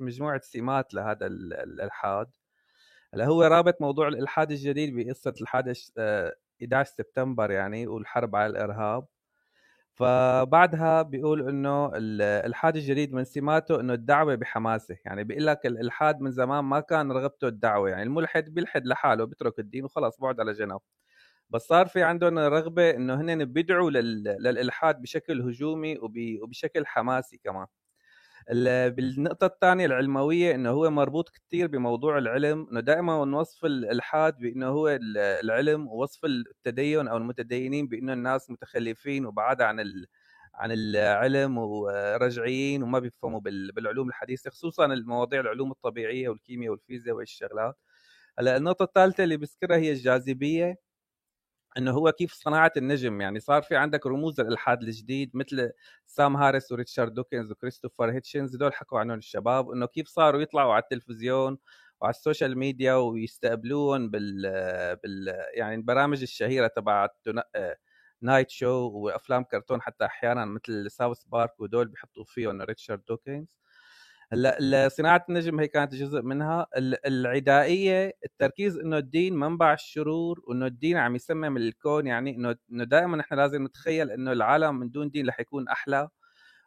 مجموعة 0.00 0.40
سمات 0.44 0.94
لهذا 0.94 1.26
الإلحاد. 1.26 2.30
هلا 3.14 3.24
هو 3.26 3.42
رابط 3.42 3.80
موضوع 3.80 4.08
الإلحاد 4.08 4.50
الجديد 4.50 4.94
بقصة 4.96 5.34
الحادث 5.40 5.90
11 6.62 6.90
سبتمبر 6.98 7.50
يعني 7.50 7.86
والحرب 7.86 8.36
على 8.36 8.46
الإرهاب. 8.50 9.06
فبعدها 9.94 11.02
بيقول 11.02 11.48
إنه 11.48 11.86
الإلحاد 11.96 12.76
الجديد 12.76 13.14
من 13.14 13.24
سماته 13.24 13.80
إنه 13.80 13.94
الدعوة 13.94 14.34
بحماسه. 14.34 14.96
يعني 15.04 15.24
بيقول 15.24 15.46
لك 15.46 15.66
الإلحاد 15.66 16.20
من 16.20 16.30
زمان 16.30 16.64
ما 16.64 16.80
كان 16.80 17.12
رغبته 17.12 17.48
الدعوة. 17.48 17.90
يعني 17.90 18.02
الملحد 18.02 18.44
بيلحد 18.54 18.86
لحاله 18.86 19.24
بيترك 19.24 19.58
الدين 19.58 19.84
وخلاص 19.84 20.20
بعد 20.20 20.40
على 20.40 20.52
جنب. 20.52 20.80
بس 21.50 21.62
صار 21.62 21.86
في 21.88 22.02
عندهم 22.02 22.38
رغبة 22.38 22.90
إنه 22.90 23.14
هن 23.22 23.44
بيدعوا 23.44 23.90
للإلحاد 23.90 25.02
بشكل 25.02 25.42
هجومي 25.42 25.98
وبشكل 26.42 26.86
حماسي 26.86 27.38
كمان. 27.38 27.66
بالنقطة 28.88 29.46
الثانية 29.46 29.86
العلموية 29.86 30.54
إنه 30.54 30.70
هو 30.70 30.90
مربوط 30.90 31.28
كثير 31.28 31.66
بموضوع 31.66 32.18
العلم 32.18 32.66
إنه 32.70 32.80
دائما 32.80 33.24
نوصف 33.24 33.64
الالحاد 33.64 34.38
بإنه 34.38 34.66
هو 34.68 34.98
العلم 35.42 35.88
ووصف 35.88 36.24
التدين 36.24 37.08
أو 37.08 37.16
المتدينين 37.16 37.88
بإنه 37.88 38.12
الناس 38.12 38.50
متخلفين 38.50 39.26
وبعاد 39.26 39.62
عن 39.62 39.80
عن 40.54 40.72
العلم 40.72 41.58
ورجعيين 41.58 42.82
وما 42.82 42.98
بيفهموا 42.98 43.40
بالعلوم 43.74 44.08
الحديثة 44.08 44.50
خصوصا 44.50 44.86
المواضيع 44.86 45.40
العلوم 45.40 45.70
الطبيعية 45.70 46.28
والكيمياء 46.28 46.70
والفيزياء 46.72 47.16
والشغلات 47.16 47.76
هلأ 48.38 48.56
النقطة 48.56 48.82
الثالثة 48.84 49.24
اللي 49.24 49.36
بذكرها 49.36 49.76
هي 49.76 49.92
الجاذبية. 49.92 50.76
إنه 51.78 51.90
هو 51.90 52.12
كيف 52.12 52.32
صناعة 52.32 52.72
النجم 52.76 53.20
يعني 53.20 53.40
صار 53.40 53.62
في 53.62 53.76
عندك 53.76 54.06
رموز 54.06 54.40
الالحاد 54.40 54.82
الجديد 54.82 55.30
مثل 55.36 55.70
سام 56.06 56.36
هاريس 56.36 56.72
وريتشارد 56.72 57.14
دوكنز 57.14 57.50
وكريستوفر 57.52 58.10
هيتشنز 58.12 58.56
دول 58.56 58.74
حكوا 58.74 58.98
عنهم 59.00 59.18
الشباب 59.18 59.70
إنه 59.70 59.86
كيف 59.86 60.08
صاروا 60.08 60.40
يطلعوا 60.42 60.72
على 60.74 60.82
التلفزيون 60.82 61.58
وعلى 62.00 62.10
السوشيال 62.10 62.58
ميديا 62.58 62.94
ويستقبلون 62.94 64.10
بال, 64.10 64.42
بال 65.04 65.34
يعني 65.54 65.74
البرامج 65.74 66.22
الشهيرة 66.22 66.66
تبعت 66.66 67.16
night 68.22 68.50
show 68.50 68.68
وأفلام 68.94 69.44
كرتون 69.44 69.82
حتى 69.82 70.04
أحيانا 70.04 70.44
مثل 70.44 70.90
ساوث 70.90 71.24
بارك 71.24 71.60
ودول 71.60 71.88
بيحطوا 71.88 72.24
فيهم 72.24 72.62
ريتشارد 72.62 73.04
دوكنز. 73.08 73.56
هلأ 74.32 74.88
صناعة 74.88 75.24
النجم 75.28 75.60
هي 75.60 75.68
كانت 75.68 75.94
جزء 75.94 76.22
منها. 76.22 76.66
ال- 76.76 77.06
العدائية 77.06 78.12
التركيز 78.24 78.78
إنه 78.78 78.98
الدين 78.98 79.34
منبع 79.36 79.72
الشرور 79.72 80.40
وإنه 80.46 80.66
الدين 80.66 80.96
عم 80.96 81.16
يسمم 81.16 81.56
الكون. 81.56 82.06
يعني 82.06 82.36
إنه 82.36 82.56
إنه 82.72 82.84
دائما 82.84 83.20
إحنا 83.20 83.36
لازم 83.36 83.64
نتخيل 83.64 84.10
إنه 84.10 84.32
العالم 84.32 84.78
من 84.78 84.90
دون 84.90 85.10
دين 85.10 85.28
رح 85.28 85.40
يكون 85.40 85.68
أحلى. 85.68 86.08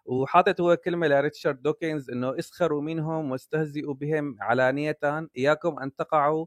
وحاطط 0.06 0.62
هو 0.62 0.78
كلمة 0.78 1.08
لريتشارد 1.08 1.62
دوكنز 1.62 2.10
إنه 2.12 2.40
اسخروا 2.40 2.82
منهم 2.82 3.32
واستهزئوا 3.32 3.94
بهم 3.94 4.38
علانية 4.42 5.00
إياكم 5.38 5.80
أن 5.80 5.96
تقعوا 5.96 6.46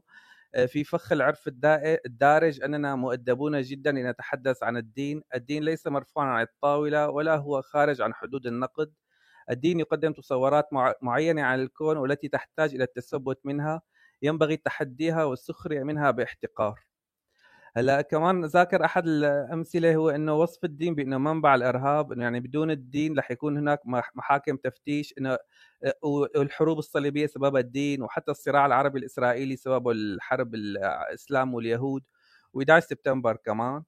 آه، 0.55 0.65
في 0.65 0.83
فخ 0.83 1.11
العرف 1.11 1.49
الدارج 2.05 2.63
أننا 2.63 2.95
مؤدبون 2.95 3.61
جدا 3.61 3.91
لنتحدث 3.91 4.63
عن 4.63 4.77
الدين، 4.77 5.23
الدين 5.35 5.63
ليس 5.63 5.87
مرفوعا 5.87 6.25
عن 6.27 6.41
الطاولة 6.43 7.09
ولا 7.09 7.35
هو 7.35 7.61
خارج 7.61 8.01
عن 8.01 8.13
حدود 8.13 8.47
النقد، 8.47 8.93
الدين 9.51 9.79
يقدم 9.79 10.13
تصورات 10.13 10.73
مع- 10.73 10.93
معينة 11.01 11.41
عن 11.43 11.59
الكون 11.61 11.97
والتي 11.97 12.27
تحتاج 12.27 12.75
إلى 12.75 12.83
التثبت 12.83 13.39
منها، 13.45 13.81
ينبغي 14.21 14.57
تحديها 14.57 15.23
والسخرية 15.23 15.83
منها 15.83 16.11
باحتقار. 16.11 16.79
هلا 17.75 18.01
كمان 18.01 18.45
ذاكر 18.45 18.85
أحد 18.85 19.07
الأمثلة 19.07 19.95
هو 19.95 20.09
إنه 20.09 20.33
وصف 20.35 20.63
الدين 20.65 20.95
بإنه 20.95 21.17
منبع 21.17 21.55
الإرهاب 21.55 22.11
إنه 22.11 22.23
يعني 22.23 22.39
بدون 22.39 22.71
الدين 22.71 23.19
رح 23.19 23.31
يكون 23.31 23.57
هناك 23.57 23.79
مح- 23.85 24.11
محاكم 24.15 24.57
تفتيش 24.57 25.13
إنه 25.17 25.37
والحروب 26.03 26.79
الصليبية 26.79 27.25
سببها 27.27 27.61
الدين 27.61 28.01
وحتى 28.03 28.31
الصراع 28.31 28.65
العربي 28.65 28.99
الإسرائيلي 28.99 29.55
سببه 29.55 29.91
الحرب 29.91 30.55
الإسلام 30.55 31.53
واليهود 31.53 32.03
و11 32.57 32.79
سبتمبر 32.79 33.35
كمان 33.35 33.83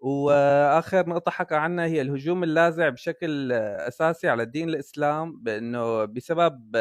وآخر 0.00 1.08
نقطة 1.08 1.30
حكى 1.30 1.54
عنها 1.54 1.84
هي 1.86 2.00
الهجوم 2.00 2.44
اللاذع 2.44 2.88
بشكل 2.88 3.52
أساسي 3.52 4.28
على 4.28 4.42
الدين 4.42 4.68
الإسلام 4.68 5.42
بأنه 5.42 6.04
بسبب 6.04 6.76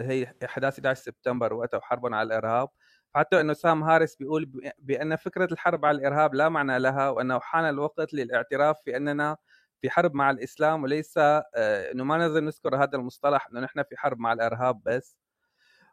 هي 0.00 0.34
أحداث 0.44 0.78
11 0.78 0.94
سبتمبر 1.04 1.52
وقتها 1.54 1.78
وحربهم 1.78 2.14
على 2.14 2.26
الإرهاب. 2.26 2.68
حتى 3.14 3.40
إنه 3.40 3.52
سام 3.52 3.82
هاريس 3.84 4.16
بيقول 4.16 4.52
بأن 4.78 5.16
فكرة 5.16 5.48
الحرب 5.52 5.84
على 5.84 5.98
الإرهاب 5.98 6.34
لا 6.34 6.48
معنى 6.48 6.78
لها 6.78 7.08
وأنه 7.10 7.40
حان 7.40 7.64
الوقت 7.68 8.14
للاعتراف 8.14 8.76
في 8.84 8.96
أننا 8.96 9.36
في 9.82 9.90
حرب 9.90 10.14
مع 10.14 10.30
الإسلام 10.30 10.82
وليس 10.82 11.14
آه، 11.18 11.42
إنه 11.92 12.04
ما 12.04 12.18
لازم 12.18 12.44
نذكر 12.44 12.76
هذا 12.76 12.96
المصطلح 12.96 13.48
إنه 13.52 13.60
نحن 13.60 13.82
في 13.82 13.96
حرب 13.96 14.18
مع 14.18 14.32
الإرهاب 14.32 14.82
بس. 14.86 15.16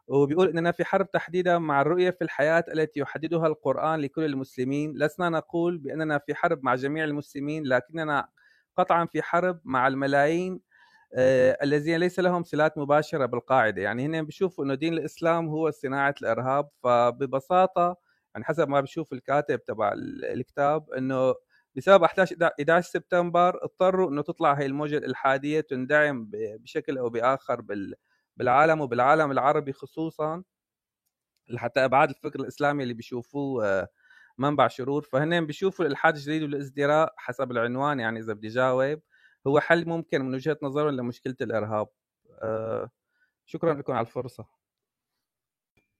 وبيقول 0.08 0.48
إننا 0.48 0.72
في 0.72 0.84
حرب 0.84 1.10
تحديدا 1.10 1.58
مع 1.58 1.80
الرؤية 1.82 2.10
في 2.10 2.22
الحياة 2.24 2.64
التي 2.74 3.00
يحددها 3.00 3.46
القرآن 3.46 4.00
لكل 4.00 4.24
المسلمين، 4.24 4.92
لسنا 4.98 5.28
نقول 5.28 5.78
بأننا 5.78 6.18
في 6.18 6.34
حرب 6.34 6.64
مع 6.64 6.74
جميع 6.74 7.04
المسلمين 7.04 7.64
لكننا 7.66 8.28
قطعا 8.76 9.06
في 9.06 9.22
حرب 9.22 9.60
مع 9.64 9.86
الملايين 9.88 10.60
آه، 11.14 11.58
الذين 11.62 11.96
ليس 12.00 12.20
لهم 12.20 12.42
صلات 12.44 12.78
مباشرة 12.78 13.26
بالقاعدة، 13.26 13.82
يعني 13.82 14.06
هن 14.06 14.22
بيشوفوا 14.26 14.64
إنه 14.64 14.74
دين 14.74 14.92
الإسلام 14.94 15.48
هو 15.48 15.70
صناعة 15.70 16.14
الإرهاب، 16.22 16.68
فببساطة 16.84 17.96
يعني 18.34 18.44
حسب 18.44 18.68
ما 18.68 18.80
بشوف 18.80 19.12
الكاتب 19.12 19.64
تبع 19.64 19.92
ال- 19.92 20.24
الكتاب 20.24 20.90
إنه 20.92 21.34
بسبب 21.76 22.02
احداث 22.04 22.32
11 22.32 22.90
سبتمبر 22.90 23.64
اضطروا 23.64 24.10
إنه 24.10 24.22
تطلع 24.22 24.52
هي 24.54 24.66
الموجة 24.66 24.96
الإلحادية 24.98 25.60
تندعم 25.60 26.30
بشكل 26.34 26.98
أو 26.98 27.10
بآخر 27.10 27.60
بال 27.60 27.94
بالعالم 28.36 28.80
وبالعالم 28.80 29.30
العربي 29.30 29.72
خصوصا 29.72 30.42
لحتى 31.48 31.84
أبعاد 31.84 32.08
الفكر 32.10 32.40
الإسلامي 32.40 32.82
اللي 32.82 32.94
بيشوفوه 32.94 33.66
آه، 33.66 33.88
منبع 34.38 34.68
شرور. 34.68 35.02
فهن 35.02 35.46
بيشوفوا 35.46 35.84
الإلحاد 35.84 36.16
الجديد 36.16 36.42
والإزدراء 36.42 37.14
حسب 37.16 37.50
العنوان 37.50 38.00
يعني 38.00 38.20
إذا 38.20 38.32
بدي 38.32 38.48
جاوب 38.48 39.00
هو 39.46 39.60
حل 39.60 39.88
ممكن 39.88 40.22
من 40.22 40.34
وجهة 40.34 40.58
نظرهم 40.62 40.94
لمشكلة 40.94 41.36
الإرهاب. 41.40 41.88
آه، 42.42 42.90
شكرا 43.46 43.74
لكم 43.74 43.92
على 43.92 44.06
الفرصة. 44.06 44.46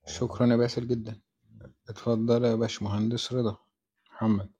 شكرا 0.06 0.46
يا 0.46 0.56
باسل 0.56 0.88
جدا. 0.88 1.20
اتفضل 1.88 2.44
يا 2.44 2.54
باشمهندس 2.54 3.32
رضا. 3.32 3.56
محمد. 4.10 4.50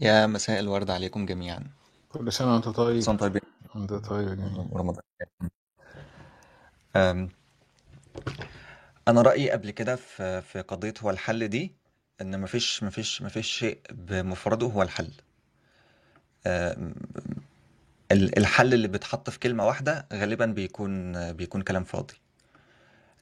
يا 0.00 0.26
مساء 0.26 0.60
الورد 0.60 0.90
عليكم 0.90 1.26
جميعا. 1.26 1.70
كل 2.08 2.32
سنة 2.32 2.54
وأنت 2.54 2.68
طيب. 2.68 3.00
سنة 3.00 3.16
طيبين 3.16 3.42
وانت 3.76 3.92
طيب 3.92 4.38
أم، 6.96 7.28
أنا 9.08 9.22
رأيي 9.22 9.50
قبل 9.50 9.70
كده 9.70 9.96
في 9.96 10.42
في 10.42 10.60
قضية 10.60 10.94
هو 11.02 11.10
الحل 11.10 11.48
دي 11.48 11.72
إن 12.20 12.40
مفيش 12.40 12.82
مفيش 12.82 13.22
مفيش 13.22 13.46
شيء 13.46 13.80
بمفرده 13.90 14.66
هو 14.66 14.82
الحل. 14.82 15.10
ال- 18.12 18.38
الحل 18.38 18.74
اللي 18.74 18.88
بيتحط 18.88 19.30
في 19.30 19.38
كلمة 19.38 19.66
واحدة 19.66 20.06
غالبا 20.12 20.46
بيكون 20.46 21.32
بيكون 21.32 21.62
كلام 21.62 21.84
فاضي. 21.84 22.14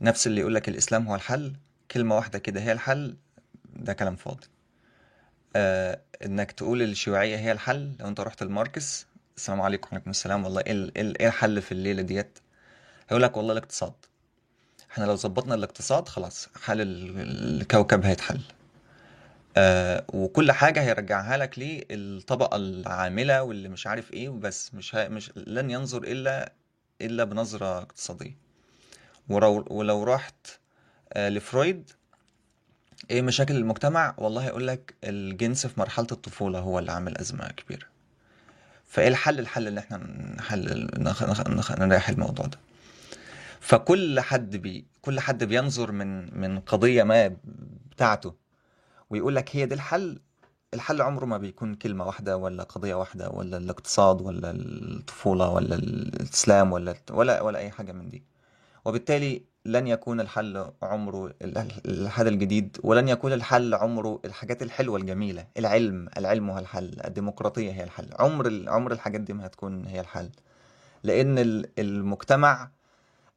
نفس 0.01 0.26
اللي 0.26 0.40
يقولك 0.40 0.68
الإسلام 0.68 1.09
هو 1.09 1.14
الحل 1.14 1.52
كلمة 1.90 2.16
واحدة 2.16 2.39
كده 2.39 2.60
هي 2.60 2.72
الحل 2.72 3.16
ده 3.76 3.93
كلام 3.93 4.16
فاضي. 4.16 4.47
آه، 5.56 6.01
إنك 6.24 6.52
تقول 6.52 6.82
الشيوعية 6.82 7.36
هي 7.36 7.52
الحل 7.52 7.93
لو 8.01 8.09
أنت 8.09 8.20
رحت 8.20 8.43
الماركس 8.43 9.06
السلام 9.36 9.61
عليكم 9.61 9.89
وعليكم 9.93 10.11
السلام. 10.11 10.44
والله 10.44 10.61
إيه 10.61 10.73
ال- 10.73 10.93
إيه 10.97 11.02
ال- 11.02 11.19
إيه 11.20 11.27
الحل 11.28 11.62
في 11.62 11.73
الليلة 11.73 12.02
ديت؟ 12.02 12.39
هيقول 13.09 13.23
لك 13.23 13.36
والله 13.36 13.52
الاقتصاد. 13.52 13.93
إحنا 14.93 15.05
لو 15.05 15.16
ظبطنا 15.16 15.55
الاقتصاد 15.55 16.09
خلاص 16.09 16.48
حال 16.62 16.81
ال- 16.81 17.61
الكوكب 17.61 18.05
هيتحل. 18.05 18.40
آه 19.56 20.05
وكل 20.09 20.52
حاجة 20.52 20.82
هيرجعها 20.82 21.36
لك 21.36 21.59
للطبقة 21.90 22.56
العاملة 22.56 23.43
واللي 23.43 23.69
مش 23.69 23.86
عارف 23.86 24.12
إيه 24.12 24.28
وبس 24.28 24.74
مش. 24.74 24.94
مش 24.94 25.31
لن 25.36 25.70
ينظر 25.70 26.02
إلا 26.05 26.52
إلا 27.01 27.24
بنظرة 27.24 27.78
اقتصادية. 27.78 28.36
ولو 29.28 29.65
ولو 29.70 30.05
رحت 30.05 30.47
آه 31.12 31.28
لفرويد 31.28 31.90
إيه 33.11 33.23
مشاكل 33.23 33.56
المجتمع؟ 33.56 34.15
والله 34.19 34.47
يقول 34.47 34.66
لك 34.66 34.94
الجنس 35.05 35.66
في 35.66 35.81
مرحلة 35.81 36.06
الطفولة 36.12 36.59
هو 36.59 36.78
اللي 36.78 36.93
عامل 36.93 37.19
أزمة 37.19 37.48
كبيرة. 37.48 37.94
فإيه 38.86 39.09
الحل 39.09 39.39
الحل 39.40 39.66
إن 39.66 39.78
إحنا 39.78 39.97
نحل. 40.39 40.90
نريح 41.78 42.09
الموضوع 42.09 42.47
ده 42.47 42.59
فكل 43.61 44.20
حد 44.20 44.56
بي 44.56 44.86
كل 45.02 45.20
حد 45.20 45.44
بينظر 45.44 45.93
من 45.93 46.40
من 46.40 46.61
قضية 46.61 47.02
ما 47.02 47.36
بتاعته 47.90 48.35
ويقول 49.11 49.35
لك 49.36 49.56
هي 49.56 49.66
دي 49.66 49.74
الحل 49.74 50.20
الحل 50.74 51.02
عمره 51.02 51.24
ما 51.24 51.39
بيكون 51.39 51.74
كلمة 51.74 52.06
واحدة 52.06 52.36
ولا 52.36 52.62
قضية 52.62 52.94
واحدة 52.94 53.31
ولا 53.31 53.56
الاقتصاد 53.56 54.23
ولا 54.23 54.51
الطفولة 54.51 55.48
ولا 55.51 55.74
الإسلام 55.74 56.73
ولا 56.73 56.94
ولا 57.11 57.40
ولا 57.43 57.59
أي 57.59 57.70
حاجة 57.70 57.93
من 57.93 58.09
دي 58.09 58.23
وبالتالي 58.85 59.43
لن 59.66 59.86
يكون 59.86 60.20
الحل 60.20 60.70
عمره 60.82 61.35
الحل 61.43 62.28
الجديد 62.28 62.77
ولن 62.82 63.09
يكون 63.09 63.32
الحل 63.32 63.74
عمره 63.74 64.20
الحاجات 64.24 64.62
الحلوة 64.62 64.99
الجميلة. 64.99 65.47
العلم 65.59 66.09
العلم 66.16 66.51
هو 66.51 66.59
الحل 66.59 66.97
الديمقراطية 67.05 67.73
هي 67.73 67.85
الحل. 67.85 68.09
عمر 68.19 68.65
عمر 68.69 68.93
الحاجات 68.93 69.20
دي 69.20 69.32
ما 69.32 69.47
هتكون 69.47 69.86
هي 69.86 70.01
الحل. 70.01 70.31
ال- 71.39 71.69
المجتمع 71.78 72.70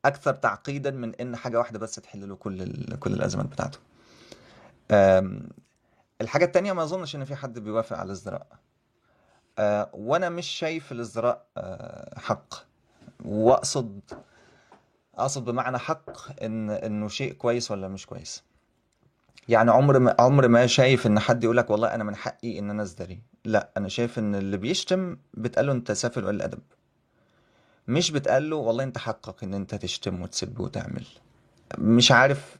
أكثر 0.06 0.34
تعقيدا 0.34 0.91
من 0.91 1.16
إن 1.16 1.36
حاجة 1.36 1.58
واحدة 1.58 1.80
بس 1.80 1.95
تحل 1.95 2.30
له 2.30 2.36
كل 2.36 2.74
كل 2.99 3.14
الأزمات 3.14 3.45
بتاعته. 3.45 3.80
أم، 4.91 5.49
الحاجة 6.22 6.45
التانية 6.45 6.74
ما 6.74 6.84
أظنش 6.84 7.16
إن 7.16 7.26
في 7.26 7.36
حد 7.36 7.60
بيوافق 7.60 7.98
على 7.98 8.06
الازدراء 8.06 8.48
أه، 9.60 9.90
وأنا 9.94 10.30
مش 10.30 10.48
شايف 10.48 10.91
الازدراء 10.91 11.45
أه، 11.58 12.20
حق. 12.20 12.54
وأقصد 13.26 13.99
أقصد 15.18 15.45
بمعنى 15.45 15.77
حق 15.77 16.41
إن 16.44 16.69
إنه 16.69 17.07
شيء 17.07 17.34
كويس 17.34 17.72
ولا 17.72 17.88
مش 17.88 18.06
كويس. 18.06 18.44
يعني 19.49 19.72
عمر 19.72 19.99
ما 19.99 20.15
عمر 20.19 20.48
ما 20.48 20.68
شايف 20.68 21.07
إن 21.07 21.19
حد 21.19 21.44
يقول 21.44 21.57
لك 21.57 21.69
والله 21.69 21.95
أنا 21.95 22.03
من 22.03 22.15
حقي 22.15 22.60
إن 22.60 22.69
أنا 22.69 22.84
أزدري. 22.84 23.22
لا 23.45 23.69
أنا 23.77 23.88
شايف 23.88 24.19
إن 24.19 24.35
اللي 24.35 24.57
بيشتم 24.57 25.18
بتقال 25.34 25.65
له 25.65 25.72
أنت 25.72 25.91
سافل 25.91 26.26
ولا 26.26 26.45
أدب. 26.45 26.60
مش 27.88 28.11
بتقال 28.11 28.49
له 28.49 28.56
والله 28.56 28.84
أنت 28.84 28.98
حقك 28.98 29.44
إن 29.44 29.53
أنت 29.53 29.76
تشتم 29.76 30.22
وتسب 30.22 30.60
وتعمل. 30.60 31.06
مش 31.77 32.11
عارف 32.11 32.57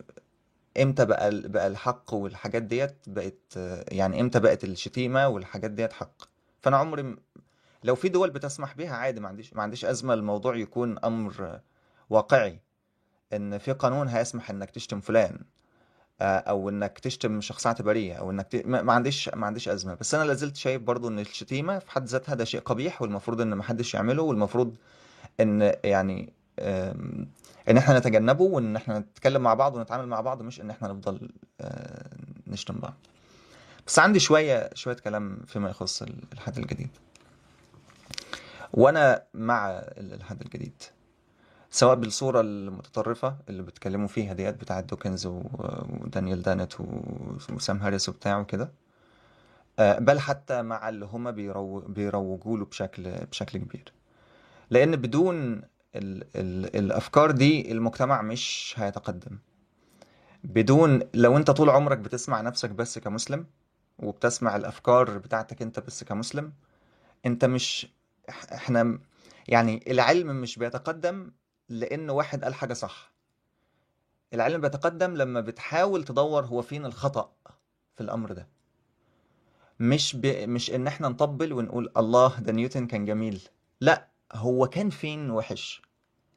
إمتى 0.82 1.06
بقى 1.06 1.42
بقى 1.42 1.68
الحق 1.68 2.14
والحاجات 2.14 2.64
ديت 2.64 2.96
بقت 3.08 3.58
يعني 3.92 4.22
إمتى 4.22 4.40
بقت 4.40 4.64
الشتيمة 4.64 5.28
والحاجات 5.28 5.72
ديت 5.72 5.94
حق. 5.94 6.22
فأنا 6.62 6.78
عمري 6.78 7.16
لو 7.84 7.96
في 7.96 8.10
دول 8.10 8.30
بتسمح 8.30 8.74
بيها 8.76 8.96
عادي 8.96 9.20
ما 9.20 9.28
عنديش 9.28 9.54
ما 9.54 9.64
عنديش 9.64 9.86
أزمة 9.86 10.14
الموضوع 10.14 10.56
يكون 10.56 10.98
أمر 11.06 11.60
واقعي 12.10 12.60
إن 13.34 13.58
في 13.58 13.72
قانون 13.72 14.08
هيسمح 14.08 14.50
إنك 14.50 14.72
تشتم 14.72 15.00
فلان 15.02 15.40
آه، 16.22 16.38
أو 16.38 16.70
إنك 16.70 17.00
تشتم 17.00 17.42
شخص 17.42 17.68
اعتبارية 17.68 18.14
أو 18.14 18.32
إنك 18.32 18.48
ت... 18.48 18.66
ما 18.66 18.94
عنديش 18.94 19.30
ما 19.30 19.46
عنديش 19.48 19.70
أزمة. 19.70 19.94
بس 19.96 20.16
أنا 20.16 20.24
لازلت 20.24 20.56
شايف 20.56 20.82
برضو 20.82 21.08
إن 21.08 21.20
الشتيمة 21.20 21.80
في 21.80 21.92
حد 21.92 22.06
ذاتها 22.06 22.36
ده 22.36 22.46
شيء 22.46 22.62
قبيح 22.62 23.02
والمفروض 23.02 23.42
إن 23.42 23.54
ما 23.54 23.64
حدش 23.64 23.94
يعمله 23.94 24.24
والمفروض 24.24 24.76
إن 25.40 25.74
يعني 25.84 26.34
إن 27.70 27.78
إحنا 27.78 28.00
نتجنبه 28.00 28.44
وإن 28.44 28.76
إحنا 28.76 29.00
نتكلم 29.00 29.42
مع 29.42 29.54
بعض 29.54 29.76
ونتعامل 29.76 30.08
مع 30.08 30.22
بعض 30.22 30.42
مش 30.42 30.62
إن 30.62 30.70
إحنا 30.70 30.88
نفضل 30.88 31.30
آه، 31.62 32.10
نشتم 32.48 32.80
بعض. 32.80 32.94
بس 33.88 34.00
عندي 34.00 34.20
شوية 34.20 34.70
شوية 34.74 34.96
كلام 34.96 35.40
فيما 35.48 35.70
يخص 35.70 36.02
الحد 36.34 36.58
الجديد. 36.58 36.90
وأنا 38.74 39.24
مع 39.34 39.70
الالحاد 39.70 40.42
الجديد. 40.42 40.84
سواء 41.78 41.96
بالصورة 41.96 42.42
المتطرفة 42.42 43.38
اللي 43.50 43.64
بيتكلموا 43.64 44.08
فيها 44.08 44.34
ديت 44.34 44.56
بتاعت 44.56 44.84
دوكنز 44.84 45.26
ودانيال 45.26 46.42
دانت 46.42 46.74
وسام 47.52 47.78
هاريس 47.78 48.10
وبتاع 48.10 48.40
وكده. 48.40 48.72
آه، 49.80 50.00
بل 50.00 50.20
حتى 50.20 50.62
مع 50.62 50.90
اللي 50.90 51.06
هما 51.06 51.32
بيرو... 51.32 51.80
بيروجوا 51.80 52.58
له 52.58 52.66
بشكل 52.66 53.12
بشكل 53.26 53.60
كبير. 53.60 53.94
لأن 54.70 54.96
بدون 54.96 55.54
ال... 55.96 56.24
ال... 56.36 56.76
الأفكار 56.76 57.32
دي 57.32 57.72
المجتمع 57.72 58.22
مش 58.22 58.74
هيتقدم. 58.78 59.38
بدون 60.44 61.00
لو 61.14 61.38
أنت 61.38 61.52
طول 61.52 61.70
عمرك 61.70 61.98
بتسمع 61.98 62.42
نفسك 62.42 62.70
بس 62.70 63.00
كمسلم 63.00 63.46
وبتسمع 64.00 64.56
الأفكار 64.56 65.18
بتاعتك 65.18 65.62
أنت 65.62 65.80
بس 65.80 66.04
كمسلم 66.04 66.54
أنت 67.26 67.46
مش 67.46 67.88
إح- 68.32 68.54
إحنا 68.54 69.00
يعني 69.48 69.84
العلم 69.92 70.42
مش 70.42 70.60
بيتقدم 70.60 71.32
لأن 71.70 72.10
واحد 72.10 72.44
قال 72.44 72.54
حاجة 72.54 72.74
صح. 72.74 73.12
العلم 74.34 74.62
بيتقدم 74.62 75.14
لما 75.16 75.42
بتحاول 75.42 76.04
تدور 76.04 76.46
هو 76.46 76.62
فين 76.62 76.86
الخطأ 76.86 77.32
في 77.96 78.02
الأمر 78.04 78.32
ده. 78.32 78.48
مش 79.80 80.16
ب... 80.16 80.26
مش 80.26 80.72
إن 80.72 80.88
إحنا 80.88 81.10
نطبل 81.10 81.54
ونقول 81.54 81.92
الله 81.98 82.40
ده 82.40 82.52
نيوتن 82.52 82.88
كان 82.88 83.06
جميل. 83.06 83.42
لا 83.82 84.08
هو 84.34 84.68
كان 84.68 84.90
فين 84.90 85.32
وحش؟ 85.32 85.82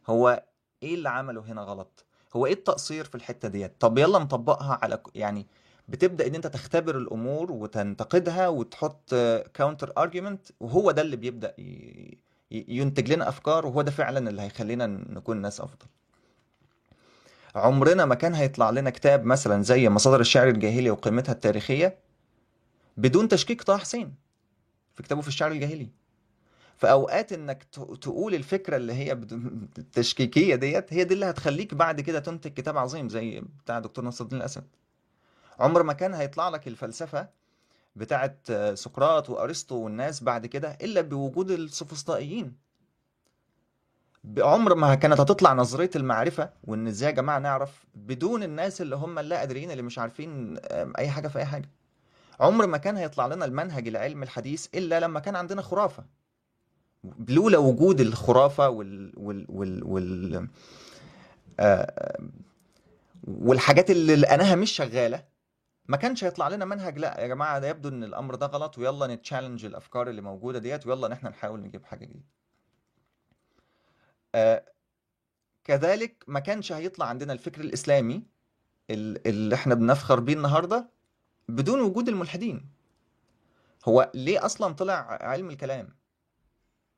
هو 0.06 0.44
إيه 0.82 0.94
اللي 0.94 1.08
عمله 1.08 1.40
هنا 1.40 1.62
غلط؟ 1.62 2.04
هو 2.36 2.46
إيه 2.46 2.52
التقصير 2.52 3.04
في 3.04 3.14
الحتة 3.14 3.48
ديت؟ 3.48 3.72
طب 3.80 3.98
يلا 3.98 4.18
نطبقها 4.18 4.78
على 4.82 5.02
يعني 5.14 5.46
بتبدأ 5.88 6.26
إن 6.26 6.34
أنت 6.34 6.46
تختبر 6.46 6.98
الأمور 6.98 7.52
وتنتقدها 7.52 8.48
وتحط 8.48 9.14
counter 9.54 9.92
argument 9.98 10.48
وهو 10.60 10.90
ده 10.90 11.02
اللي 11.02 11.16
بيبدأ 11.16 11.54
ي... 11.58 12.18
ينتج 12.50 13.12
لنا 13.12 13.28
أفكار 13.28 13.66
وهو 13.66 13.82
ده 13.82 13.90
فعلا 13.90 14.30
اللي 14.30 14.42
هيخلينا 14.42 14.86
نكون 14.86 15.36
ناس 15.36 15.60
أفضل. 15.60 15.86
عمرنا 17.54 18.04
ما 18.04 18.14
كان 18.14 18.34
هيطلع 18.34 18.70
لنا 18.70 18.90
كتاب 18.90 19.24
مثلا 19.24 19.62
زي 19.62 19.88
مصادر 19.88 20.20
الشعر 20.20 20.48
الجاهلي 20.48 20.90
وقيمتها 20.90 21.32
التاريخية 21.32 21.98
بدون 22.96 23.28
تشكيك 23.28 23.62
طه 23.62 23.76
حسين 23.76 24.14
في 24.94 25.02
كتابه 25.02 25.20
في 25.20 25.28
الشعر 25.28 25.52
الجاهلي. 25.52 25.88
فأوقات 26.76 27.32
إنك 27.32 27.64
تقول 28.00 28.34
الفكرة 28.34 28.76
اللي 28.76 28.92
هي 28.92 29.12
التشكيكية 29.12 30.54
ديت 30.54 30.92
هي 30.92 31.04
دي 31.04 31.14
اللي 31.14 31.26
هتخليك 31.26 31.74
بعد 31.74 32.00
كده 32.00 32.18
تنتج 32.18 32.50
كتاب 32.52 32.78
عظيم 32.78 33.08
زي 33.08 33.40
بتاع 33.40 33.78
دكتور 33.78 34.04
نصر 34.04 34.24
الدين 34.24 34.38
الأسد. 34.38 34.64
عمر 35.60 35.82
ما 35.82 35.92
كان 35.92 36.14
هيطلع 36.14 36.48
لك 36.48 36.68
الفلسفة 36.68 37.28
بتاعت 37.96 38.52
سقراط 38.74 39.30
وأرسطو 39.30 39.76
والناس 39.76 40.22
بعد 40.22 40.46
كده 40.46 40.78
إلا 40.82 41.00
بوجود 41.00 41.50
السوفسطائيين. 41.50 42.56
عمر 44.38 44.74
ما 44.74 44.94
كانت 44.94 45.20
هتطلع 45.20 45.52
نظرية 45.52 45.90
المعرفة 45.96 46.50
وإن 46.64 46.86
إزاي 46.86 47.10
يا 47.10 47.14
جماعة 47.14 47.38
نعرف 47.38 47.84
بدون 47.94 48.42
الناس 48.42 48.80
اللي 48.80 48.96
هم 48.96 49.18
اللا 49.18 49.38
قادرين 49.38 49.70
اللي 49.70 49.82
مش 49.82 49.98
عارفين 49.98 50.56
أي 50.98 51.10
حاجة 51.10 51.28
في 51.28 51.38
أي 51.38 51.44
حاجة. 51.44 51.70
عمر 52.40 52.66
ما 52.66 52.78
كان 52.78 52.96
هيطلع 52.96 53.26
لنا 53.26 53.44
المنهج 53.44 53.88
العلمي 53.88 54.24
الحديث 54.24 54.66
إلا 54.74 55.00
لما 55.00 55.20
كان 55.20 55.36
عندنا 55.36 55.62
خرافة. 55.62 56.04
لولا 57.28 57.58
وجود 57.58 58.00
الخرافة 58.00 58.68
وال 58.68 59.12
وال 59.16 59.46
وال, 59.48 59.84
وال... 59.84 60.48
آه، 61.60 62.20
والحاجات 63.24 63.90
اللي 63.90 64.16
لقيناها 64.16 64.54
مش 64.54 64.70
شغالة 64.70 65.24
ما 65.88 65.96
كانش 65.96 66.24
هيطلع 66.24 66.48
لنا 66.48 66.64
منهج 66.64 66.98
لأ 66.98 67.20
يا 67.20 67.26
جماعة 67.26 67.58
ده 67.58 67.68
يبدو 67.68 67.88
إن 67.88 68.04
الأمر 68.04 68.34
ده 68.34 68.46
غلط 68.46 68.78
ويلا 68.78 69.06
نتشالنج 69.14 69.64
الأفكار 69.64 70.08
اللي 70.10 70.20
موجودة 70.22 70.58
ديت 70.58 70.86
ويلا 70.86 71.06
إن 71.06 71.12
إحنا 71.12 71.30
نحاول 71.30 71.60
نجيب 71.60 71.84
حاجة 71.84 72.04
جديدة. 72.04 72.24
آه، 74.34 74.64
كذلك 75.64 76.24
ما 76.26 76.40
كانش 76.40 76.72
هيطلع 76.72 77.06
عندنا 77.06 77.32
الفكر 77.32 77.60
الإسلامي 77.60 78.22
ال- 78.90 79.28
اللي 79.28 79.54
إحنا 79.54 79.74
بنفخر 79.74 80.20
بيه 80.20 80.32
النهارده 80.34 80.90
بدون 81.48 81.80
وجود 81.80 82.08
الملحدين. 82.08 82.70
هو 83.88 84.10
ليه 84.14 84.46
أصلا 84.46 84.74
طلع 84.74 85.18
علم 85.20 85.50
الكلام؟ 85.50 85.88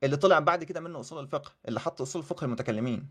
اللي 0.03 0.17
طلع 0.17 0.39
بعد 0.39 0.65
كده 0.65 0.81
منه 0.81 1.01
أصول 1.01 1.25
الفقه 1.25 1.53
اللي 1.69 1.81
حط 1.81 2.01
أصول 2.01 2.23
الفقه 2.23 2.45
المتكلمين. 2.45 3.09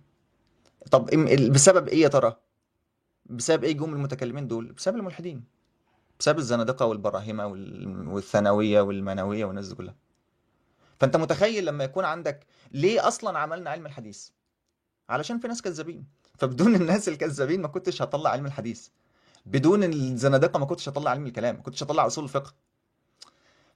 طب 0.91 1.05
بسبب 1.51 1.87
إيه 1.87 2.01
يا 2.01 2.07
ترى؟ 2.07 2.35
بسبب 3.25 3.63
إيه 3.63 3.73
جم 3.73 3.93
المتكلمين 3.93 4.47
دول؟ 4.47 4.71
بسبب 4.71 4.97
الملحدين. 4.97 5.43
بسبب 6.21 6.37
الزنادقة 6.39 6.85
والبراهمة 6.85 7.45
وال- 7.47 8.07
والثانوية 8.07 8.81
والمنوية 8.81 9.45
والناس 9.45 9.67
دي 9.67 9.75
كلها. 9.75 9.95
فأنت 10.99 11.17
متخيل 11.17 11.65
لما 11.65 11.83
يكون 11.83 12.05
عندك 12.05 12.45
ليه 12.71 13.07
أصلا 13.07 13.39
عملنا 13.39 13.69
علم 13.69 13.85
الحديث؟ 13.85 14.29
علشان 15.09 15.39
في 15.39 15.47
ناس 15.47 15.61
كذابين. 15.61 16.05
فبدون 16.37 16.75
الناس 16.81 17.09
الكذابين 17.09 17.61
ما 17.61 17.67
كنتش 17.67 18.01
هطلع 18.01 18.29
علم 18.29 18.45
الحديث. 18.45 18.87
بدون 19.45 19.83
الزنادقة 19.83 20.59
ما 20.59 20.65
كنتش 20.65 20.89
هطلع 20.89 21.11
علم 21.11 21.25
الكلام. 21.27 21.55
ما 21.55 21.61
كنتش 21.61 21.83
هطلع 21.83 22.05
أصول 22.07 22.23
الفقه. 22.23 22.53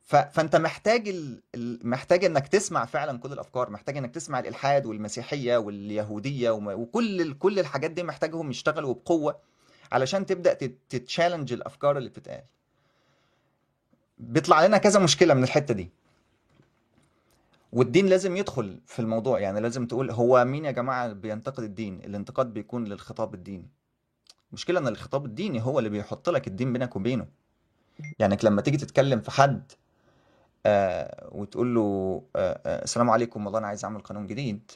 ف... 0.04 0.16
فأنت 0.16 0.56
محتاج. 0.56 1.10
ال- 1.10 1.42
محتاج 1.90 2.26
إنك 2.26 2.48
تسمع 2.48 2.86
فعلا 2.86 3.20
كل 3.20 3.34
الأفكار. 3.34 3.70
محتاج 3.70 3.98
إنك 3.98 4.16
تسمع 4.16 4.40
الإلحاد 4.40 4.86
والمسيحية 4.86 5.58
واليهودية 5.58 6.50
وما... 6.52 6.74
وكل 6.74 7.22
ال... 7.22 7.40
كل 7.40 7.60
الحاجات 7.60 7.92
دي 7.92 8.04
محتاجهم 8.04 8.50
يشتغلوا 8.50 8.94
بقوة. 8.94 9.55
علشان 9.92 10.26
تبدأ 10.26 10.54
تت- 10.54 10.78
تتشالنج 10.90 11.54
الأفكار 11.54 11.98
اللي 11.98 12.10
بتتقال. 12.10 12.44
بيطلع 14.18 14.66
لنا 14.66 14.78
كذا 14.78 15.00
مشكلة 15.00 15.34
من 15.34 15.44
الحتة 15.44 15.74
دي. 15.74 15.90
والدين 17.74 18.06
لازم 18.06 18.38
يدخل 18.38 18.80
في 18.86 19.00
الموضوع 19.00 19.40
يعني 19.40 19.60
لازم 19.60 19.88
تقول 19.88 20.12
هو 20.12 20.46
مين 20.46 20.66
يا 20.66 20.72
جماعة 20.72 21.14
بينتقد 21.14 21.64
الدين؟ 21.64 22.00
الانتقاد 22.00 22.54
بيكون 22.54 22.86
للخطاب 22.86 23.34
الديني. 23.34 23.70
المشكلة 24.50 24.80
إن 24.80 24.88
الخطاب 24.88 25.26
الديني 25.26 25.62
هو 25.62 25.80
اللي 25.80 25.90
بيحط 25.90 26.30
لك 26.30 26.48
الدين 26.48 26.74
بينك 26.74 26.96
وبينه. 26.96 27.28
يعني 28.20 28.38
لما 28.44 28.62
تيجي 28.62 28.78
تتكلم 28.78 29.22
في 29.22 29.32
حد 29.32 29.72
آه 30.66 31.30
وتقول 31.32 31.76
له 31.76 32.22
آه 32.36 32.62
آه 32.66 32.84
السلام 32.84 33.10
عليكم 33.10 33.46
والله 33.46 33.60
أنا 33.60 33.68
عايز 33.68 33.84
أعمل 33.86 34.02
قانون 34.02 34.28
جديد 34.28 34.72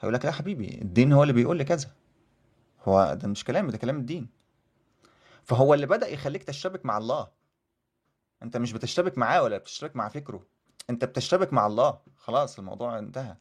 هيقول 0.00 0.14
لك 0.14 0.24
لا 0.24 0.30
حبيبي 0.30 0.78
الدين 0.82 1.12
هو 1.12 1.22
اللي 1.22 1.32
بيقول 1.32 1.56
لي 1.56 1.64
كذا. 1.64 1.88
هو 2.82 3.14
ده 3.14 3.28
مش 3.28 3.44
كلامي 3.44 3.70
ده 3.72 3.78
كلام 3.78 3.98
الدين. 3.98 4.28
فهو 5.42 5.74
اللي 5.74 5.86
بدأ 5.86 6.08
يخليك 6.08 6.42
تشتبك 6.42 6.86
مع 6.86 6.98
الله. 6.98 7.28
انت 8.42 8.56
مش 8.56 8.72
بتشتبك 8.72 9.18
معاه 9.18 9.42
ولا 9.42 9.58
بتشتبك 9.58 9.96
مع 9.96 10.08
فكره. 10.08 10.46
انت 10.90 11.04
بتشتبك 11.04 11.52
مع 11.52 11.66
الله. 11.66 12.00
خلاص 12.16 12.58
الموضوع 12.58 12.98
انتهى. 12.98 13.36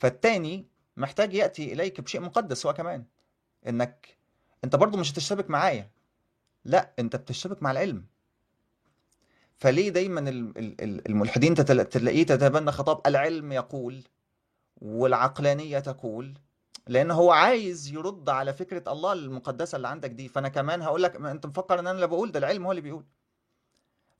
فالتاني 0.00 0.66
محتاج 0.96 1.34
يأتي 1.34 1.72
إليك 1.72 2.00
بشيء 2.00 2.20
مقدس 2.20 2.66
هو 2.66 2.72
كمان. 2.72 3.04
إنك 3.66 4.16
أنت 4.64 4.76
برضو 4.76 4.98
مش 4.98 5.12
هتشتبك 5.12 5.50
معايا. 5.50 5.90
لأ 6.64 6.92
أنت 6.98 7.16
بتشتبك 7.16 7.62
مع 7.62 7.70
العلم. 7.70 8.06
فليه 9.56 9.88
دايما 9.88 10.20
ال- 10.20 10.58
ال- 10.58 10.82
ال- 10.82 11.08
الملحدين 11.08 11.54
تلاقيه 11.54 12.22
تتبنى 12.26 12.72
خطاب 12.72 13.00
العلم 13.06 13.52
يقول 13.52 14.02
والعقلانية 14.76 15.78
تقول؟ 15.78 16.38
لأن 16.88 17.10
هو 17.10 17.30
عايز 17.30 17.88
يرد 17.88 18.28
على 18.28 18.52
فكرة 18.52 18.92
الله 18.92 19.12
المقدسة 19.12 19.76
اللي 19.76 19.88
عندك 19.88 20.10
دي. 20.10 20.28
فأنا 20.28 20.48
كمان 20.48 20.82
هقول 20.82 21.02
لك 21.02 21.16
أنت 21.16 21.46
مفكر 21.46 21.74
إن 21.74 21.86
أنا 21.86 21.90
اللي 21.90 22.06
بقول 22.06 22.32
ده 22.32 22.38
العلم 22.38 22.64
هو 22.64 22.70
اللي 22.70 22.82
بيقول. 22.82 23.04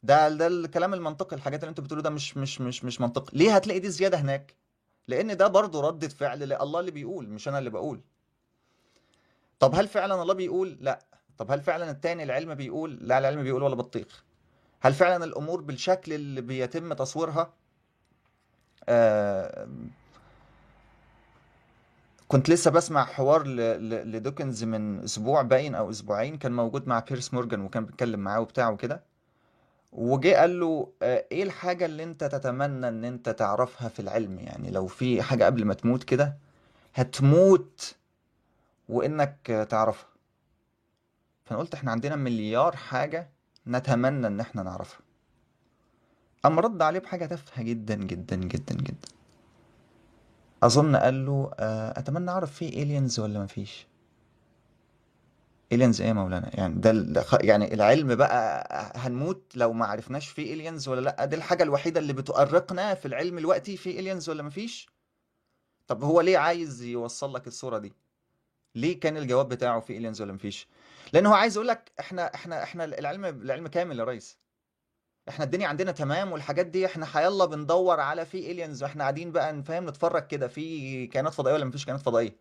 ده 0.03 0.29
ده 0.29 0.47
الكلام 0.47 0.95
المنطقي 0.95 1.37
الحاجات 1.37 1.61
اللي 1.61 1.71
أنتوا 1.71 1.85
بتقولوا 1.85 2.03
ده 2.05 2.11
مش 2.11 2.37
مش 2.37 2.61
مش 2.61 2.85
مش 2.85 3.01
منطقي. 3.01 3.39
ليه 3.39 3.55
هتلاقي 3.57 3.81
دي 3.81 3.91
زيادة 3.91 4.19
هناك؟ 4.19 4.55
لأن 5.09 5.37
ده 5.37 5.47
برضه 5.47 5.81
ردة 5.89 6.09
فعل 6.09 6.39
لله 6.39 6.81
اللي 6.81 6.91
بيقول 6.91 7.29
مش 7.29 7.49
أنا 7.49 7.59
اللي 7.59 7.71
بقول. 7.71 8.01
طب 9.61 9.75
هل 9.75 9.89
فعلا 9.89 10.23
الله 10.23 10.35
بيقول؟ 10.35 10.77
لا. 10.81 10.99
طب 11.39 11.51
هل 11.51 11.61
فعلا 11.61 11.91
التاني 11.91 12.23
العلم 12.23 12.55
بيقول؟ 12.55 12.99
لا 13.01 13.19
العلم 13.19 13.43
بيقول 13.43 13.63
ولا 13.63 13.75
بطيخ. 13.75 14.25
هل 14.81 14.95
فعلا 14.95 15.25
الأمور 15.25 15.61
بالشكل 15.61 16.13
اللي 16.13 16.41
بيتم 16.41 16.93
تصويرها؟ 16.93 17.53
آه 18.89 19.69
كنت 22.29 22.51
لسه 22.51 22.71
بسمع 22.71 23.05
حوار 23.05 23.47
لدوكنز 23.47 24.65
من 24.65 25.05
أسبوع 25.05 25.43
باين 25.43 25.75
أو 25.75 25.91
أسبوعين 25.91 26.39
كان 26.39 26.53
موجود 26.53 26.89
مع 26.89 26.99
بيرس 26.99 27.35
مورجان 27.35 27.61
وكان 27.61 27.85
بيتكلم 27.87 28.21
معاه 28.21 28.41
وبتاع 28.41 28.71
وكده. 28.71 29.03
وجه 29.93 30.37
قال 30.41 30.61
له 30.61 30.93
آه، 31.03 31.25
إيه 31.33 31.43
الحاجة 31.43 31.87
اللي 31.87 32.03
أنت 32.03 32.25
تتمنى 32.25 32.89
إن 32.89 33.05
أنت 33.05 33.29
تعرفها 33.29 33.89
في 33.89 34.01
العلم؟ 34.01 34.39
يعني 34.39 34.71
لو 34.71 34.87
في 34.87 35.23
حاجة 35.23 35.45
قبل 35.45 35.65
ما 35.65 35.75
تموت 35.75 36.05
كده 36.05 36.37
هتموت 36.95 37.95
وإنك 38.89 39.67
تعرفها. 39.71 40.09
فأنا 41.45 41.59
قلت 41.61 41.75
إحنا 41.75 41.91
عندنا 41.91 42.17
مليار 42.17 42.77
حاجة 42.77 43.31
نتمنى 43.67 44.27
إن 44.27 44.41
إحنا 44.41 44.63
نعرفها. 44.63 45.01
أما 46.47 46.61
رد 46.61 46.83
عليه 46.83 46.99
بحاجة 47.01 47.27
تافهة 47.27 47.63
جدا 47.63 47.95
جدا 47.95 48.37
جدا 48.37 48.75
جدا. 48.75 49.09
أظن 50.63 50.97
قال 50.97 51.27
له 51.27 51.51
آه، 51.59 51.99
أتمنى 51.99 52.31
أعرف 52.31 52.53
في 52.53 52.71
aliens 52.71 53.19
ولا 53.19 53.41
مفيش 53.41 53.87
الينز 55.73 56.01
إيه 56.01 56.09
يا 56.09 56.13
مولانا؟ 56.13 56.51
يعني 56.55 56.75
ده 56.75 57.25
يعني 57.41 57.75
العلم 57.75 58.15
بقى 58.15 58.67
هنموت 58.97 59.53
لو 59.57 59.73
ما 59.73 59.87
عرفناش 59.87 60.29
في 60.29 60.53
الينز 60.53 60.89
ولا 60.89 61.01
لأ؟ 61.01 61.25
دي 61.25 61.37
الحاجة 61.37 61.63
الوحيدة 61.63 62.01
اللي 62.01 62.13
بتؤرقنا 62.13 62.95
في 62.95 63.09
العلم 63.09 63.39
الوقتي 63.39 63.77
في 63.77 64.01
الينز 64.01 64.29
ولا 64.31 64.43
مفيش 64.43 64.89
طب 65.87 66.05
هو 66.05 66.21
ليه 66.21 66.39
عايز 66.39 66.83
يوصل 66.83 67.35
لك 67.35 67.47
الصورة 67.47 67.79
دي؟ 67.79 67.93
ليه 68.75 69.01
كان 69.01 69.17
الجواب 69.17 69.49
بتاعه 69.49 69.81
في 69.81 69.97
الينز 69.97 70.23
ولا 70.23 70.33
مفيش 70.33 70.69
لأن 71.13 71.27
هو 71.27 71.35
عايز 71.35 71.57
يقول 71.57 71.69
لك 71.69 71.93
إحنا 72.01 72.35
إحنا 72.35 72.63
إحنا 72.63 72.85
العلم 72.85 73.25
العلم 73.25 73.67
كامل 73.69 73.99
يا 73.99 74.05
ريس. 74.05 74.39
إحنا 75.29 75.45
الدنيا 75.45 75.69
عندنا 75.69 75.93
تمام 75.93 76.33
والحاجات 76.33 76.67
دي 76.67 76.87
إحنا 76.87 77.07
حيلا 77.07 77.45
بندور 77.45 78.01
على 78.01 78.27
في 78.27 78.51
الينز 78.51 78.83
وإحنا 78.83 79.03
قاعدين 79.05 79.33
بقى 79.33 79.53
نفهم 79.53 79.89
نتفرج 79.89 80.27
كده 80.27 80.49
في 80.49 81.07
كائنات 81.07 81.35
فضائية 81.35 81.55
ولا 81.57 81.65
مفيش 81.65 81.85
كائنات 81.85 82.03
فضائية؟ 82.05 82.37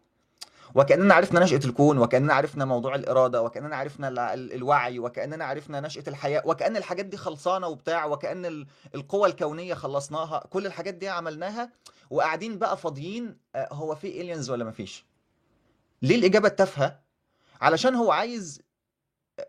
وكأننا 0.76 1.14
عرفنا 1.14 1.40
نشأة 1.40 1.60
الكون 1.66 1.98
وكأننا 1.98 2.34
عرفنا 2.34 2.66
موضوع 2.66 2.96
الإرادة 2.96 3.42
وكأننا 3.42 3.76
عرفنا 3.76 4.08
ال- 4.08 4.20
ال- 4.20 4.54
الوعي 4.54 5.00
وكأننا 5.00 5.46
عرفنا 5.46 5.80
نشأة 5.82 6.04
الحياة 6.08 6.42
وكأن 6.46 6.78
الحاجات 6.78 7.06
دي 7.06 7.18
خلصانة 7.18 7.68
وبتاع 7.68 8.06
وكأن 8.06 8.46
ال- 8.46 8.68
القوى 8.96 9.30
الكونية 9.30 9.74
خلصناها. 9.74 10.44
كل 10.50 10.66
الحاجات 10.66 10.94
دي 10.94 11.10
عملناها 11.10 11.70
وقاعدين 12.10 12.58
بقى 12.60 12.78
فاضيين 12.78 13.38
آه، 13.56 13.70
هو 13.74 13.96
في 13.96 14.22
إلينز 14.22 14.50
ولا 14.50 14.66
مفيش؟ 14.66 15.06
ليه 16.02 16.16
الإجابة 16.16 16.48
التافهة؟ 16.48 17.00
علشان 17.62 17.96
هو 17.96 18.12
عايز 18.12 18.62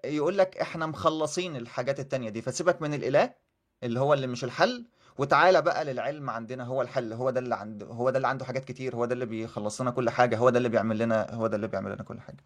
يقول 0.04 0.38
لك 0.38 0.56
إحنا 0.58 0.86
مخلصين 0.86 1.56
الحاجات 1.56 2.00
التانية 2.00 2.28
دي 2.30 2.42
فسيبك 2.42 2.82
من 2.82 2.94
الإله 2.94 3.34
اللي 3.82 4.00
هو 4.00 4.14
اللي 4.14 4.26
مش 4.26 4.44
الحل 4.44 4.86
وتعالى 5.18 5.62
بقى 5.62 5.84
للعلم 5.84 6.30
عندنا 6.30 6.64
هو 6.64 6.82
الحل 6.82 7.12
هو 7.12 7.30
ده 7.30 7.40
اللي 7.40 7.54
عنده 7.54 7.86
هو 7.86 8.10
ده 8.10 8.16
اللي 8.16 8.28
عنده 8.28 8.44
حاجات 8.44 8.64
كتير 8.64 8.96
هو 8.96 9.04
ده 9.04 9.14
اللي 9.14 9.26
بيخلص 9.26 9.80
لنا 9.80 9.90
كل 9.90 10.10
حاجة 10.10 10.36
هو 10.38 10.50
ده 10.50 10.58
اللي 10.58 10.68
بيعمل 10.68 10.98
لنا 10.98 11.34
هو 11.34 11.46
ده 11.46 11.56
اللي 11.56 11.68
بيعمل 11.68 11.92
لنا 11.92 12.02
كل 12.02 12.20
حاجة. 12.20 12.44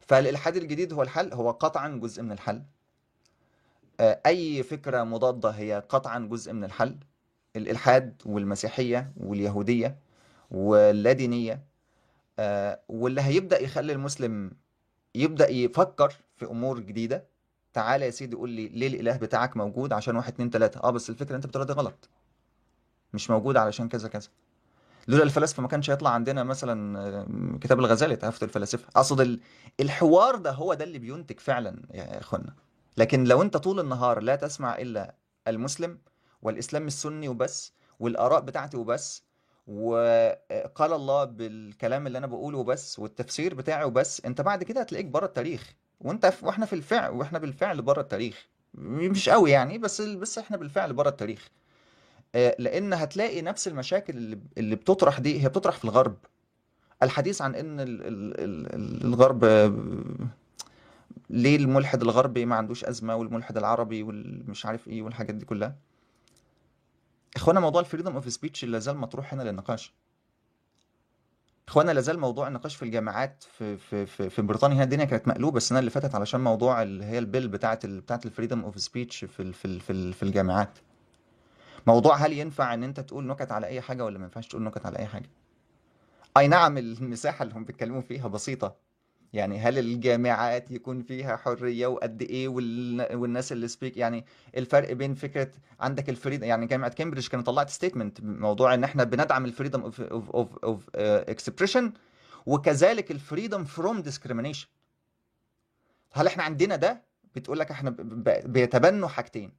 فالإلحاد 0.00 0.56
الجديد 0.56 0.92
هو 0.92 1.02
الحل 1.02 1.32
هو 1.32 1.50
قطعا 1.50 1.88
جزء 1.88 2.22
من 2.22 2.32
الحل. 2.32 2.62
آه، 4.00 4.20
أي 4.26 4.62
فكرة 4.62 5.02
مضادة 5.04 5.50
هي 5.50 5.82
قطعا 5.88 6.18
جزء 6.18 6.52
من 6.52 6.64
الحل. 6.64 6.96
الإلحاد 7.56 8.22
والمسيحية 8.26 9.12
واليهودية 9.16 9.98
واللادينية 10.50 11.62
آه، 12.38 12.80
واللي 12.88 13.20
هيبدأ 13.20 13.60
يخلي 13.62 13.92
المسلم 13.92 14.50
يبدأ 15.16 15.50
يفكر 15.50 16.12
في 16.36 16.44
أمور 16.46 16.80
جديدة. 16.80 17.24
تعالى 17.72 18.04
يا 18.04 18.10
سيدي 18.10 18.36
قول 18.36 18.50
لي 18.50 18.68
ليه 18.68 18.86
الإله 18.86 19.16
بتاعك 19.16 19.56
موجود 19.56 19.92
عشان 19.92 20.16
واحد 20.16 20.32
اتنين 20.32 20.50
تلاتة؟ 20.50 20.80
آه 20.84 20.90
بس 20.90 21.10
الفكرة 21.10 21.36
أنت 21.36 21.46
بتقولها 21.46 21.66
دي 21.66 21.72
غلط. 21.72 22.08
مش 23.14 23.30
موجود 23.30 23.56
علشان 23.56 23.88
كذا 23.88 24.08
كذا. 24.08 24.28
لولا 25.08 25.22
الفلاسفة 25.22 25.62
ما 25.62 25.68
كانش 25.68 25.90
هيطلع 25.90 26.10
عندنا 26.10 26.44
مثلا 26.44 26.98
آه، 27.00 27.58
كتاب 27.60 27.78
الغزالي 27.80 28.16
تحفة 28.16 28.44
الفلاسفة. 28.44 28.88
أقصد 28.96 29.20
ال- 29.20 29.40
الحوار 29.80 30.36
ده 30.36 30.50
هو 30.52 30.74
ده 30.74 30.84
اللي 30.84 30.98
بينتج 30.98 31.40
فعلا 31.40 31.82
يا 31.94 32.20
إخوانا. 32.20 32.54
لكن 32.96 33.24
لو 33.24 33.42
أنت 33.42 33.56
طول 33.56 33.80
النهار 33.80 34.20
لا 34.20 34.36
تسمع 34.36 34.78
إلا 34.78 35.14
المسلم 35.48 35.98
والإسلام 36.42 36.86
السني 36.86 37.28
وبس 37.28 37.72
والآراء 38.00 38.40
بتاعتي 38.40 38.76
وبس 38.76 39.22
وقال 39.66 40.92
الله 40.92 41.24
بالكلام 41.24 42.06
اللي 42.06 42.18
أنا 42.18 42.26
بقوله 42.26 42.58
وبس 42.58 42.98
والتفسير 42.98 43.54
بتاعي 43.54 43.84
وبس 43.84 44.24
أنت 44.24 44.40
بعد 44.40 44.64
كده 44.64 44.80
هتلاقيك 44.80 45.06
بره 45.06 45.26
التاريخ. 45.26 45.74
وأنت. 46.00 46.32
وإحنا 46.42 46.66
في 46.66 46.72
الفعل 46.72 47.10
وإحنا 47.10 47.38
بالفعل 47.38 47.82
بره 47.82 48.00
التاريخ. 48.00 48.46
مش 48.74 49.28
قوي 49.28 49.50
يعني 49.50 49.78
بس 49.78 50.00
بس 50.00 50.38
إحنا 50.38 50.56
بالفعل 50.56 50.92
بره 50.92 51.08
التاريخ. 51.08 51.48
آه، 52.34 52.56
لأن 52.58 52.92
هتلاقي 52.92 53.42
نفس 53.42 53.68
المشاكل 53.68 54.38
اللي 54.58 54.76
بتطرح 54.76 55.18
دي 55.20 55.42
هي 55.42 55.48
بتطرح 55.48 55.76
في 55.76 55.84
الغرب. 55.84 56.16
الحديث 57.02 57.42
عن 57.42 57.54
إن 57.54 57.80
ال... 57.80 58.02
ال... 58.02 58.40
ال... 58.40 58.74
ال- 58.74 59.04
الغرب 59.04 59.44
ليه 61.30 61.56
الملحد 61.56 62.02
الغربي 62.02 62.46
ما 62.46 62.56
عندوش 62.56 62.84
أزمة 62.84 63.16
والملحد 63.16 63.56
العربي 63.56 64.02
والمش 64.02 64.66
عارف 64.66 64.88
إيه 64.88 65.02
والحاجات 65.02 65.34
دي 65.34 65.44
كلها. 65.44 65.76
إخوانا 67.36 67.60
موضوع 67.60 67.80
ال 67.80 67.84
freedom 67.84 68.14
of 68.14 68.32
speech 68.32 68.64
لا 68.64 68.78
زال 68.78 68.96
مطروح 68.96 69.34
هنا 69.34 69.42
للنقاش 69.42 69.92
إخوانا 71.68 71.90
لا 71.92 72.00
زال 72.00 72.18
موضوع 72.18 72.48
النقاش 72.48 72.76
في 72.76 72.82
الجامعات 72.82 73.44
في 73.58 73.76
في 73.76 74.06
في, 74.06 74.30
في 74.30 74.42
بريطانيا 74.42 74.76
هنا 74.76 74.84
الدنيا 74.84 75.04
كانت 75.04 75.28
مقلوبة 75.28 75.56
السنة 75.56 75.78
اللي 75.78 75.90
فاتت 75.90 76.14
علشان 76.14 76.40
موضوع 76.40 76.82
اللي 76.82 77.04
هي 77.04 77.18
ال 77.18 77.24
bill 77.24 77.48
بتاعه. 77.48 77.78
بتاعه 77.84 78.20
ال 78.24 78.29
freedom 78.29 78.60
of 78.60 78.80
speech 78.80 79.24
في. 79.24 79.52
في. 79.52 79.78
في. 79.78 80.12
في 80.12 80.22
الجامعات 80.22 80.78
موضوع 81.86 82.16
هل 82.16 82.32
ينفع 82.32 82.74
إن 82.74 82.84
أنت 82.84 83.00
تقول 83.00 83.26
نكت 83.26 83.52
على 83.52 83.66
أي 83.66 83.80
حاجة 83.80 84.04
ولا 84.04 84.18
ما 84.18 84.24
ينفعش 84.24 84.46
تقول 84.46 84.62
نكت 84.62 84.86
على 84.86 84.98
أي 84.98 85.06
حاجة 85.06 85.28
أي 86.36 86.48
نعم 86.48 86.78
المساحة 86.78 87.42
اللي 87.42 87.54
هم 87.54 87.64
بيتكلموا 87.64 88.00
فيها 88.00 88.28
بسيطة 88.28 88.76
يعني 89.32 89.58
هل 89.58 89.78
الجامعات 89.78 90.70
يكون 90.70 91.02
فيها 91.02 91.36
حرية 91.36 91.86
وقد 91.86 92.22
إيه 92.22 92.48
وال... 92.48 93.16
والناس 93.16 93.52
اللي 93.52 93.68
speak 93.68 93.96
يعني 93.96 94.24
الفرق 94.56 94.92
بين 94.92 95.14
فكرة 95.14 95.50
عندك 95.80 96.08
ال 96.08 96.13
freedom 96.13 96.44
يعني 96.44 96.66
جامعة 96.66 96.90
كامبريدج 96.90 97.28
كانت 97.28 97.46
طلعت 97.46 97.70
statement 97.70 98.20
موضوع 98.20 98.74
إن 98.74 98.84
إحنا 98.84 99.04
بندعم 99.04 99.44
ال 99.44 99.49
freedom 99.49 99.80
of 99.82 100.00
of 100.00 100.58
of 100.64 100.90
expression 100.96 101.92
وكذلك 102.46 103.10
ال 103.10 103.17
freedom 103.17 103.64
from 103.64 104.02
discrimination 104.02 104.68
هل 106.12 106.26
إحنا 106.26 106.42
عندنا 106.42 106.76
ده؟ 106.76 107.02
بتقول 107.34 107.58
لك 107.58 107.70
إحنا. 107.70 107.90
بيتبنوا 108.44 109.08
حاجتين 109.08 109.52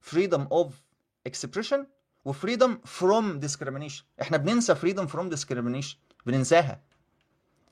freedom 0.00 0.42
of 0.52 0.82
expression 1.26 1.86
و 2.24 2.31
freedom 2.31 2.78
from 2.84 3.38
discrimination 3.38 4.04
إحنا 4.22 4.36
بننسى 4.36 4.74
freedom 4.74 5.06
from 5.06 5.28
discrimination 5.28 5.98
بننساها. 6.26 6.80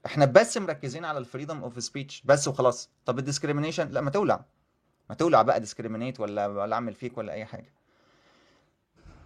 إحنا 0.07 0.25
بس 0.25 0.57
مركزين 0.57 1.05
على 1.05 1.19
ال 1.19 1.24
freedom 1.24 1.63
of 1.63 1.83
speech 1.83 2.23
بس 2.25 2.49
وخلاص. 2.49 2.91
طب 3.05 3.19
ال 3.19 3.23
discrimination 3.23 3.89
لا 3.89 4.01
ما 4.01 4.11
تولع. 4.11 4.45
ما 5.09 5.15
تولع 5.15 5.43
بقى 5.43 5.61
discriminate 5.61 6.21
ولا 6.21 6.47
ولا 6.47 6.75
اعمل 6.75 6.95
فيك 6.95 7.19
ولا 7.19 7.33
أي 7.33 7.45
حاجة. 7.45 7.73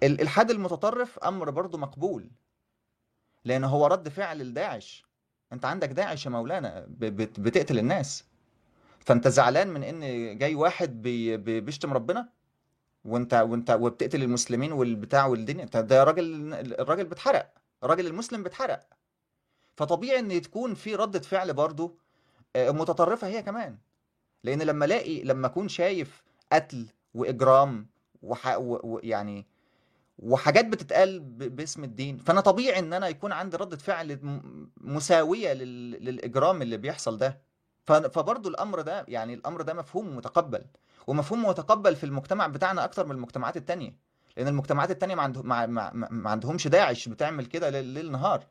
ال- 0.02 0.12
الالحاد 0.12 0.50
المتطرف 0.50 1.18
أمر 1.18 1.50
برضو 1.50 1.78
مقبول. 1.78 2.30
لأن 3.44 3.64
هو 3.64 3.86
رد 3.86 4.08
فعل 4.08 4.38
لداعش. 4.38 5.04
أنت 5.52 5.64
عندك 5.64 5.88
داعش 5.88 6.26
يا 6.26 6.30
مولانا 6.30 6.86
بتقتل 6.88 7.78
الناس. 7.78 8.24
فأنت 9.00 9.28
زعلان 9.28 9.68
من 9.68 9.82
إن 9.82 10.38
جاي 10.38 10.54
واحد 10.54 11.02
بي 11.02 11.36
بي- 11.36 11.60
بيشتم 11.60 11.92
ربنا؟ 11.92 12.28
وأنت 13.04 13.34
وأنت 13.34 13.70
وبتقتل 13.70 14.22
المسلمين 14.22 14.72
والبتاع 14.72 15.26
والدنيا. 15.26 15.64
ده 15.64 16.04
راجل 16.04 16.54
الراجل 16.54 17.04
بيتحرق 17.04 17.52
الراجل 17.84 18.06
المسلم 18.06 18.42
بيتحرق 18.42 18.86
فطبيعي 19.80 20.18
إن 20.18 20.42
تكون 20.42 20.74
في 20.74 20.94
ردة 20.94 21.20
فعل 21.20 21.52
برضو 21.52 21.98
آه، 22.56 22.70
متطرفة 22.70 23.26
هي 23.26 23.42
كمان. 23.42 23.78
لأن 24.44 24.62
لما 24.62 24.84
ألاقي 24.84 25.22
لما 25.22 25.46
أكون 25.46 25.68
شايف 25.68 26.22
قتل 26.52 26.86
وإجرام 27.14 27.86
وح... 28.22 28.56
و... 28.58 29.00
يعني 29.02 29.46
وحاجات 30.18 30.64
بتتقال 30.66 31.20
ب... 31.20 31.56
باسم 31.56 31.84
الدين 31.84 32.18
فأنا 32.18 32.40
طبيعي 32.40 32.78
إن 32.78 32.92
أنا 32.92 33.08
يكون 33.08 33.32
عندي 33.32 33.56
ردة 33.56 33.76
فعل. 33.76 34.18
مساوية 34.76 35.52
لل... 35.52 35.90
للإجرام 36.04 36.62
اللي 36.62 36.76
بيحصل 36.76 37.18
ده. 37.18 37.40
ف... 37.86 37.92
فبرضو 37.92 38.48
الأمر 38.48 38.80
ده 38.80 39.04
يعني 39.08 39.34
الأمر 39.34 39.62
ده 39.62 39.74
مفهوم 39.74 40.16
متقبل. 40.16 40.64
ومفهوم 41.06 41.44
متقبل 41.44 41.96
في 41.96 42.04
المجتمع 42.04 42.46
بتاعنا 42.46 42.84
أكتر 42.84 43.06
من 43.06 43.12
المجتمعات 43.12 43.56
التانية. 43.56 43.96
لأن 44.36 44.48
المجتمعات 44.48 44.90
التانية 44.90 45.14
ما, 45.14 45.22
عنده... 45.22 45.42
ما... 45.42 45.66
ما... 45.66 45.90
ما 46.10 46.30
عندهمش 46.30 46.68
داعش 46.68 47.08
بتعمل 47.08 47.46
كده 47.46 47.80
ليل 47.80 48.12
نهار. 48.12 48.46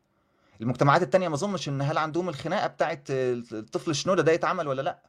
المجتمعات 0.61 1.01
التانية 1.01 1.27
ما 1.27 1.35
أظنش 1.35 1.69
إن 1.69 1.81
هل 1.81 1.97
عندهم 1.97 2.29
الخناقة 2.29 2.67
بتاعت 2.67 3.07
الطفل 3.09 3.91
الشنوده 3.91 4.23
ده 4.23 4.31
يتعمل 4.31 4.67
ولا 4.67 4.81
لأ. 4.81 5.03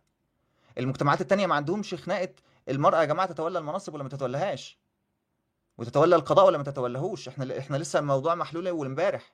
المجتمعات 0.78 1.20
التانية 1.20 1.46
ما 1.46 1.54
عندهمش 1.54 1.94
خناقة 1.94 2.34
المرأة 2.68 3.00
يا 3.00 3.04
جماعة 3.04 3.28
تتولى 3.28 3.58
المناصب 3.58 3.94
ولا 3.94 4.02
ما 4.02 4.08
تتولاهاش 4.08 4.78
وتتولى 5.78 6.16
القضاء 6.16 6.46
ولا 6.46 6.58
ما 6.58 6.64
تتولاهوش 6.64 7.28
إحنا 7.28 7.58
إحنا 7.58 7.76
لسه 7.76 7.98
الموضوع 7.98 8.34
محلول 8.34 8.68
أول 8.68 8.86
امبارح. 8.86 9.32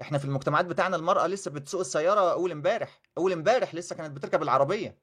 إحنا 0.00 0.18
في 0.18 0.24
المجتمعات 0.24 0.64
بتاعنا 0.64 0.96
المرأة 0.96 1.26
لسه 1.26 1.50
بتسوق 1.50 1.80
السيارة 1.80 2.32
أول 2.32 2.50
امبارح. 2.50 3.00
أول 3.18 3.32
امبارح 3.32 3.74
لسه 3.74 3.96
كانت 3.96 4.16
بتركب 4.16 4.42
العربية. 4.42 4.98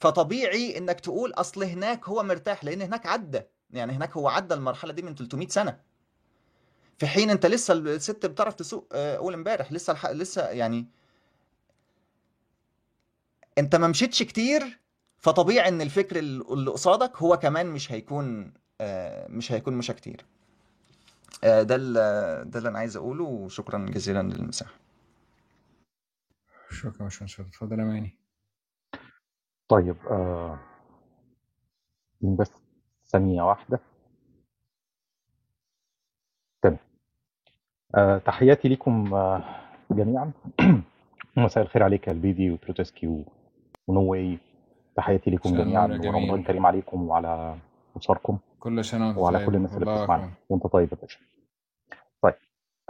فطبيعي 0.00 0.78
إنك 0.78 1.00
تقول 1.00 1.32
أصل 1.32 1.62
هناك 1.64 2.08
هو 2.08 2.22
مرتاح 2.22 2.64
لأن 2.64 2.82
هناك 2.82 3.06
عدى. 3.06 3.42
يعني 3.70 3.92
هناك 3.92 4.12
هو 4.16 4.28
عدى 4.28 4.54
المرحلة 4.54 4.92
دي 4.92 5.02
من 5.02 5.14
300 5.14 5.48
سنة. 5.48 5.80
في 7.00 7.06
حين 7.06 7.30
انت 7.30 7.46
لسه 7.46 7.74
الست 7.74 8.26
بتعرف 8.26 8.54
تسوق 8.54 8.88
آه، 8.92 9.16
اول 9.16 9.34
امبارح 9.34 9.72
لسه 9.72 9.92
الح... 9.92 10.06
لسه 10.06 10.48
يعني 10.48 10.86
انت 13.58 13.76
ما 13.76 13.88
مشيتش 13.88 14.22
كتير 14.22 14.78
فطبيعي 15.18 15.68
ان 15.68 15.80
الفكر 15.80 16.18
ال- 16.18 16.52
اللي 16.52 16.70
قصادك 16.70 17.16
هو 17.16 17.36
كمان 17.36 17.66
مش 17.66 17.92
هيكون 17.92 18.52
آه، 18.80 19.28
مش 19.28 19.52
هيكون 19.52 19.74
مشى 19.74 19.92
كتير. 19.92 20.24
آه، 21.44 21.62
ده 21.62 21.76
ده 22.42 22.58
اللي 22.58 22.68
أنا 22.68 22.78
عايز 22.78 22.96
اقوله 22.96 23.24
وشكرا 23.24 23.86
جزيلا 23.86 24.22
للمساحة. 24.22 24.74
شكرا 26.70 26.92
يا 27.00 27.04
باشمهندس 27.04 27.40
اتفضل 27.40 27.78
يا 27.80 27.84
ماني. 27.84 28.18
طيب 29.68 29.96
آه 30.06 30.58
بس 32.22 32.50
ثانية 33.06 33.42
واحدة 33.42 33.80
تمام 36.62 36.78
آه 37.94 38.18
تحياتي 38.18 38.68
لكم 38.68 39.14
آه 39.14 39.42
جميعا. 39.90 40.30
مساء 41.36 41.64
الخير 41.64 41.82
عليك 41.82 42.06
يا 42.08 42.12
البيدي 42.12 42.50
وتروتسكي 42.50 43.06
و- 43.06 43.24
ونو 43.88 44.00
واي 44.10 44.38
تحياتي 44.96 45.30
لكم 45.30 45.50
جميعا 45.64 45.86
ورمضان 46.08 46.42
كريم 46.42 46.66
عليكم 46.66 47.08
وعلى 47.08 47.54
أسركم 47.96 48.38
كل 48.60 48.76
وانت 49.06 49.18
وعلى 49.18 49.38
كل 49.38 49.46
طيب 49.46 49.54
الناس 49.56 49.74
اللي 49.74 49.84
بتسمعنا. 50.00 50.30
وأنت 50.48 50.66
طيب 50.66 50.88
يا 50.92 50.96
باشا. 51.02 51.18
طيب 52.22 52.34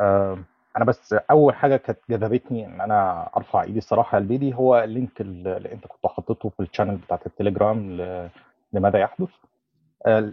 آه 0.00 0.38
أنا 0.76 0.84
بس 0.84 1.12
أول 1.30 1.54
حاجة 1.54 1.76
كانت 1.76 1.98
جذبتني 2.10 2.66
إن 2.66 2.80
أنا 2.80 3.28
أرفع 3.36 3.62
إيدي 3.62 3.78
الصراحة 3.78 4.16
يا 4.18 4.22
البيدي 4.22 4.54
هو 4.54 4.78
ال 4.84 4.91
link 4.91 5.20
اللي 5.20 5.72
أنت 5.72 5.86
كنت 5.86 6.06
حاطته 6.06 6.48
في 6.48 6.60
ال 6.60 6.65
channel 6.65 6.96
بتاعت 6.96 7.26
التليجرام. 7.26 7.96
لماذا 8.72 8.98
يحدث. 8.98 9.28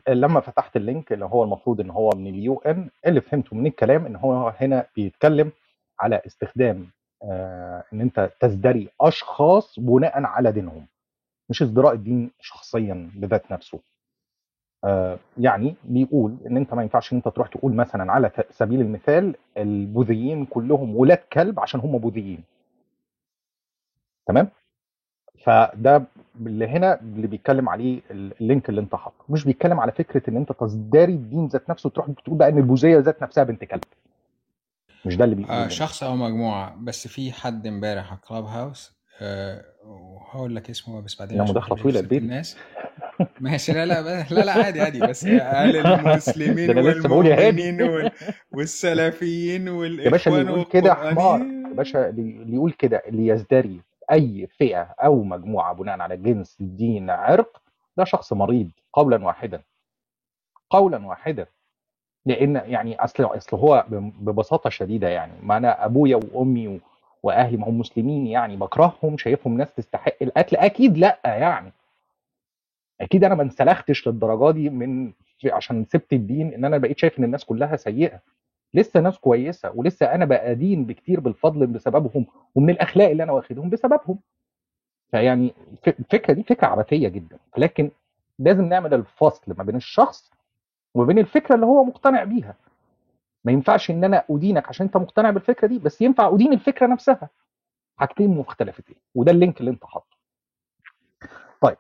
لما 0.07 0.39
فتحت 0.39 0.75
ال 0.75 0.83
link 0.83 1.13
اللي 1.13 1.25
هو 1.25 1.43
المفروض 1.43 1.81
إن 1.81 1.89
هو 1.89 2.09
من 2.15 2.27
ال 2.27 2.57
UN 2.57 2.89
اللي 3.05 3.21
فهمته 3.21 3.55
من 3.55 3.67
الكلام 3.67 4.05
إن 4.05 4.15
هو 4.15 4.53
هنا 4.59 4.85
بيتكلم 4.95 5.51
على 5.99 6.21
استخدام 6.25 6.87
آه، 7.23 7.83
إن 7.93 8.01
أنت 8.01 8.31
تزدري 8.39 8.89
أشخاص 9.01 9.79
بناء 9.79 10.23
على 10.23 10.51
دينهم 10.51 10.87
مش 11.49 11.61
ازدراء 11.61 11.93
الدين 11.93 12.31
شخصيا 12.39 13.11
بذات 13.15 13.51
نفسه. 13.51 13.79
آه، 14.83 15.19
يعني 15.37 15.75
بيقول 15.83 16.37
إن 16.47 16.57
أنت 16.57 16.73
ما 16.73 16.81
ينفعش 16.83 17.13
إن 17.13 17.17
أنت 17.17 17.27
تروح 17.27 17.47
تقول 17.47 17.73
مثلا 17.73 18.11
على 18.11 18.31
سبيل 18.49 18.81
المثال 18.81 19.35
البوذيين 19.57 20.45
كلهم 20.45 20.95
ولاد 20.95 21.17
كلب 21.17 21.59
عشان 21.59 21.79
هم 21.79 21.97
بوذيين. 21.97 22.43
تمام؟ 24.27 24.49
فده 25.45 26.03
اللي 26.45 26.67
هنا 26.67 26.99
اللي 27.01 27.27
بيتكلم 27.27 27.69
عليه 27.69 28.01
اللينك 28.11 28.69
اللي 28.69 28.81
انت 28.81 28.95
حاطه. 28.95 29.25
مش 29.29 29.43
بيتكلم 29.45 29.79
على 29.79 29.91
فكرة 29.91 30.29
إن 30.29 30.37
أنت 30.37 30.51
تزدري 30.51 31.13
الدين 31.13 31.47
ذات 31.47 31.69
نفسه 31.69 31.89
تروح 31.89 32.07
تقول 32.25 32.37
بقى 32.37 32.49
إن 32.49 32.57
البوذية 32.57 32.97
ذات 32.99 33.23
نفسها 33.23 33.43
بنت 33.43 33.63
كلب. 33.63 33.83
مش 35.05 35.17
ده 35.17 35.23
اللي 35.25 35.35
بيقوله 35.35 35.65
آه 35.65 35.67
شخص 35.67 36.03
أو 36.03 36.15
مجموعة 36.15 36.75
بس 36.81 37.07
في 37.07 37.31
حد 37.31 37.67
امبارح 37.67 38.11
على 38.11 38.19
كلاب 38.27 38.45
هاوس 38.45 38.97
آه 39.21 39.65
وهقول 39.85 40.55
لك 40.55 40.69
اسمه 40.69 41.01
بس 41.01 41.19
بعدين 41.19 41.41
مداخله 41.41 41.75
طويله 41.77 41.99
البيت 41.99 42.21
الناس. 42.21 42.57
ماشي 43.39 43.71
لا 43.73 43.85
لا 43.85 44.01
لا 44.31 44.43
لا 44.43 44.51
عادي 44.51 44.81
عادي 44.81 44.99
بس 45.01 45.25
قال 45.53 45.75
المسلمين 45.75 46.77
والمؤمنين 46.79 47.81
وال- 47.81 48.11
والسلفيين 48.51 49.67
يا 49.67 50.09
باشا 50.09 50.31
اللي 50.31 50.41
والإخوان 50.41 50.45
يقول 50.47 50.65
كده 50.71 50.93
حمار. 50.93 51.39
يا 51.41 51.73
باشا 51.73 52.09
اللي 52.09 52.55
يقول 52.55 52.71
كده 52.71 53.03
اللي 53.07 53.27
يزدري 53.27 53.79
أي 54.11 54.47
فئة 54.47 54.81
أو 54.81 55.23
مجموعة 55.23 55.73
بناء 55.73 55.99
على 56.01 56.17
جنس 56.17 56.57
دين 56.59 57.09
عرق 57.09 57.61
ده 57.97 58.03
شخص 58.03 58.33
مريض 58.33 58.69
قولا 58.93 59.25
واحدا. 59.25 59.61
قولا 60.69 61.05
واحدا. 61.07 61.45
لأن 62.25 62.55
يعني 62.55 62.95
أصل 63.03 63.23
أصل 63.23 63.57
هو 63.57 63.85
ببساطة 63.89 64.69
شديدة 64.69 65.07
يعني. 65.09 65.33
ما 65.43 65.57
أنا 65.57 65.85
أبويا 65.85 66.19
وأمي 66.33 66.79
وأهلي 67.23 67.57
ما 67.57 67.67
هم 67.69 67.79
مسلمين 67.79 68.27
يعني 68.27 68.55
بكرههم 68.55 69.17
شايفهم 69.17 69.57
ناس 69.57 69.73
تستحق 69.73 70.15
القتل. 70.21 70.55
أكيد 70.57 70.97
لأ 70.97 71.19
يعني. 71.25 71.71
أكيد 73.01 73.23
أنا 73.23 73.35
ما 73.35 73.43
انسلختش 73.43 74.07
للدرجة 74.07 74.51
دي 74.51 74.69
من 74.69 75.13
عشان 75.45 75.85
سبت 75.85 76.13
الدين 76.13 76.53
إن 76.53 76.65
أنا 76.65 76.77
بقيت 76.77 76.97
شايف 76.99 77.19
إن 77.19 77.23
الناس 77.23 77.45
كلها 77.45 77.75
سيئة. 77.75 78.19
لسه 78.73 78.99
ناس 78.99 79.17
كويسة 79.19 79.71
ولسه 79.75 80.05
أنا 80.05 80.25
بأدين 80.25 80.85
بكتير 80.85 81.19
بالفضل 81.19 81.67
بسببهم 81.67 82.25
ومن 82.55 82.69
الأخلاق 82.69 83.09
اللي 83.09 83.23
أنا 83.23 83.31
واخدهم 83.31 83.69
بسببهم. 83.69 84.19
فيعني 85.11 85.53
الف- 85.71 85.99
الفكرة 85.99 86.33
دي 86.33 86.43
فكرة 86.43 86.67
عبثية 86.67 87.07
جدا. 87.07 87.37
لكن 87.57 87.91
لازم 88.39 88.65
نعمل 88.65 88.93
الفصل 88.93 89.53
ما 89.57 89.63
بين 89.63 89.75
الشخص 89.75 90.31
وما 90.95 91.05
بين 91.05 91.19
الفكرة 91.19 91.55
اللي 91.55 91.65
هو 91.65 91.83
مقتنع 91.83 92.23
بيها. 92.23 92.55
ما 93.45 93.51
ينفعش 93.51 93.91
إن 93.91 94.03
أنا 94.03 94.23
أدينك 94.29 94.67
عشان 94.69 94.85
أنت 94.85 94.97
مقتنع 94.97 95.29
بالفكرة 95.29 95.67
دي 95.67 95.79
بس 95.79 96.01
ينفع 96.01 96.27
أدين 96.35 96.53
الفكرة 96.53 96.87
نفسها. 96.87 97.29
حاجتين 97.97 98.29
مختلفتين 98.29 98.95
وده 99.15 99.31
اللينك 99.31 99.59
اللي 99.59 99.71
أنت 99.71 99.85
حاطه. 99.85 100.17
طيب 101.61 101.77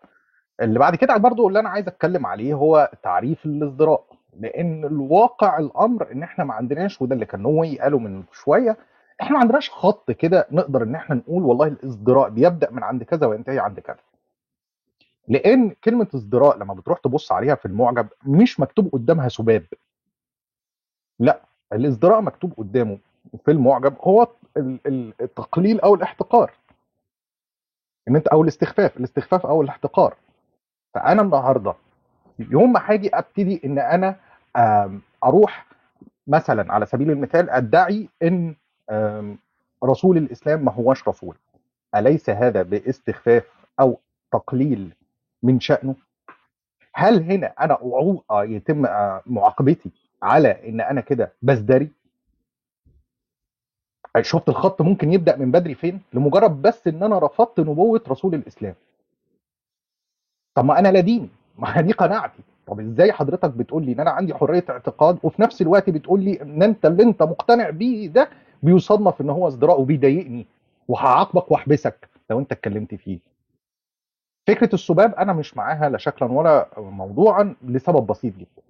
اللي 0.61 0.79
بعد 0.79 0.95
كده 0.95 1.17
برضو 1.17 1.47
اللي 1.47 1.59
أنا 1.59 1.69
عايز 1.69 1.87
أتكلم 1.87 2.25
عليه 2.25 2.53
هو 2.53 2.91
تعريف 3.03 3.45
الازدراء 3.45 4.16
لأن 4.39 4.85
الواقع 4.85 5.57
الأمر 5.59 6.11
إن 6.11 6.23
إحنا 6.23 6.43
ما 6.43 6.53
عندناش 6.53 7.01
وده 7.01 7.15
اللي 7.15 7.25
كان 7.25 7.41
نوي 7.41 7.79
قاله 7.79 7.99
من 7.99 8.23
شوية 8.31 8.77
إحنا 9.21 9.33
ما 9.35 9.39
عندناش 9.39 9.69
خط 9.69 10.11
كده 10.11 10.47
نقدر 10.51 10.83
إن 10.83 10.95
إحنا 10.95 11.15
نقول 11.15 11.43
والله 11.43 11.67
الازدراء 11.67 12.29
بيبدأ 12.29 12.71
من 12.71 12.83
عند 12.83 13.03
كذا 13.03 13.27
وينتهي 13.27 13.59
عند 13.59 13.79
كذا. 13.79 13.99
لأن 15.27 15.69
كلمة 15.69 16.07
ازدراء 16.15 16.57
لما 16.57 16.73
بتروح 16.73 16.99
تبص 16.99 17.31
عليها 17.31 17.55
في 17.55 17.65
المعجم 17.65 18.07
مش 18.25 18.59
مكتوب 18.59 18.89
قدامها 18.93 19.29
سباب. 19.29 19.65
لأ 21.19 21.41
الازدراء 21.73 22.21
مكتوب 22.21 22.53
قدامه 22.57 22.97
في 23.45 23.51
المعجم 23.51 23.95
هو 24.01 24.27
ال- 24.57 24.79
ال- 24.87 25.13
التقليل 25.21 25.79
أو 25.81 25.95
الاحتقار. 25.95 26.51
إن 28.07 28.15
أنت 28.15 28.27
أو 28.27 28.41
الاستخفاف 28.43 28.97
الاستخفاف 28.97 29.45
أو 29.45 29.61
الاحتقار. 29.61 30.15
فأنا 30.93 31.21
النهارده 31.21 31.73
يوم 32.39 32.73
ما 32.73 32.81
هاجي 32.91 33.09
أبتدي 33.09 33.61
إن 33.65 33.79
أنا 33.79 34.19
أروح 35.23 35.65
مثلا 36.27 36.73
على 36.73 36.85
سبيل 36.85 37.11
المثال 37.11 37.49
أدعي 37.49 38.09
إن 38.23 38.55
رسول 39.83 40.17
الإسلام 40.17 40.65
ما 40.65 40.71
هوش 40.71 41.07
رسول. 41.07 41.35
أليس 41.95 42.29
هذا 42.29 42.61
باستخفاف 42.61 43.43
أو 43.79 43.99
تقليل 44.31 44.93
من 45.43 45.59
شأنه؟ 45.59 45.95
هل 46.93 47.31
هنا 47.31 47.47
أنا 47.59 47.73
آه، 48.31 48.43
يتم 48.43 48.85
آه، 48.85 49.21
معاقبتي 49.25 49.91
على 50.23 50.69
إن 50.69 50.81
أنا 50.81 51.01
كده 51.01 51.33
بزدري؟ 51.41 51.91
شفت 54.21 54.49
الخط 54.49 54.81
ممكن 54.81 55.13
يبدأ 55.13 55.35
من 55.35 55.51
بدري 55.51 55.75
فين؟ 55.75 56.01
لمجرد 56.13 56.61
بس 56.61 56.87
إن 56.87 57.03
أنا 57.03 57.19
رفضت 57.19 57.59
نبوة 57.59 58.01
رسول 58.07 58.35
الإسلام. 58.35 58.75
طب 60.55 60.65
ما 60.65 60.79
أنا 60.79 60.87
لا 60.87 60.99
ديني 60.99 61.29
ما 61.57 61.81
دي 61.81 61.91
قناعتي. 61.91 62.41
طب 62.67 62.79
إزاي 62.79 63.11
حضرتك 63.11 63.49
بتقول 63.49 63.85
لي 63.85 63.91
إن 63.91 63.99
أنا 63.99 64.09
عندي 64.11 64.33
حرية 64.35 64.65
اعتقاد 64.69 65.17
وفي 65.23 65.41
نفس 65.41 65.61
الوقت 65.61 65.89
بتقول 65.89 66.19
لي 66.23 66.41
إن 66.41 66.63
أنت 66.63 66.85
اللي 66.85 67.03
أنت 67.03 67.23
مقتنع 67.23 67.69
بيه 67.69 68.07
ده 68.07 68.29
بيصنف 68.63 69.21
إن 69.21 69.29
هو 69.29 69.47
ازدراء 69.47 69.81
وبيضايقني 69.81 70.45
وهعاقبك 70.87 71.51
وأحبسك 71.51 72.09
لو 72.29 72.39
أنت 72.39 72.51
اتكلمت 72.51 72.95
فيه. 72.95 73.19
فكرة 74.47 74.69
السباب 74.73 75.15
أنا 75.15 75.33
مش 75.33 75.57
معاها 75.57 75.89
لا 75.89 75.97
شكلا 75.97 76.31
ولا 76.31 76.67
موضوعا 76.77 77.55
لسبب 77.63 78.07
بسيط 78.07 78.33
جدا 78.37 78.61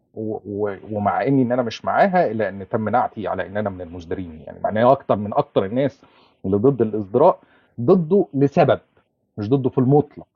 ومع 0.91 1.23
إني 1.23 1.41
إن 1.41 1.51
أنا 1.51 1.61
مش 1.61 1.85
معاها 1.85 2.31
إلا 2.31 2.49
إن 2.49 2.69
تم 2.69 2.89
نعتي 2.89 3.27
على 3.27 3.47
إن 3.47 3.57
أنا 3.57 3.69
من 3.69 3.81
المزدرين 3.81 4.41
يعني 4.45 4.59
معناه 4.63 4.91
أكتر 4.91 5.15
من 5.15 5.33
أكتر 5.33 5.65
الناس 5.65 6.01
اللي 6.45 6.57
ضد 6.57 6.81
الازدراء 6.81 7.39
ضده 7.81 8.25
لسبب 8.33 8.79
مش 9.37 9.49
ضده 9.49 9.69
في 9.69 9.77
المطلق. 9.77 10.27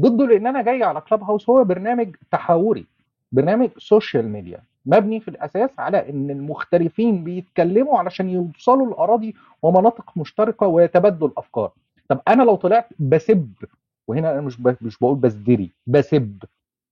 ضده 0.00 0.26
لأن 0.26 0.46
أنا 0.46 0.62
جاي 0.62 0.82
على 0.82 1.00
Clubhouse 1.00 1.50
هو 1.50 1.64
برنامج 1.64 2.16
تحاوري 2.30 2.86
برنامج 3.34 3.68
social 3.78 4.28
media 4.28 4.62
مبني 4.86 5.20
في 5.20 5.28
الأساس 5.28 5.70
على 5.78 6.10
إن 6.10 6.30
المختلفين 6.30 7.24
بيتكلموا 7.24 7.98
علشان 7.98 8.28
يوصلوا 8.28 8.86
لأراضي 8.90 9.34
ومناطق 9.62 10.12
مشتركة 10.18 10.66
ويتبادلوا 10.66 11.28
الافكار 11.28 11.72
طب 12.08 12.20
أنا 12.28 12.42
لو 12.42 12.56
طلعت 12.56 12.88
بسب 12.98 13.52
وهنا 14.08 14.32
أنا 14.32 14.40
مش 14.40 14.60
مش 14.60 14.98
بقول 14.98 15.16
بزدري 15.16 15.70
بسب. 15.86 16.44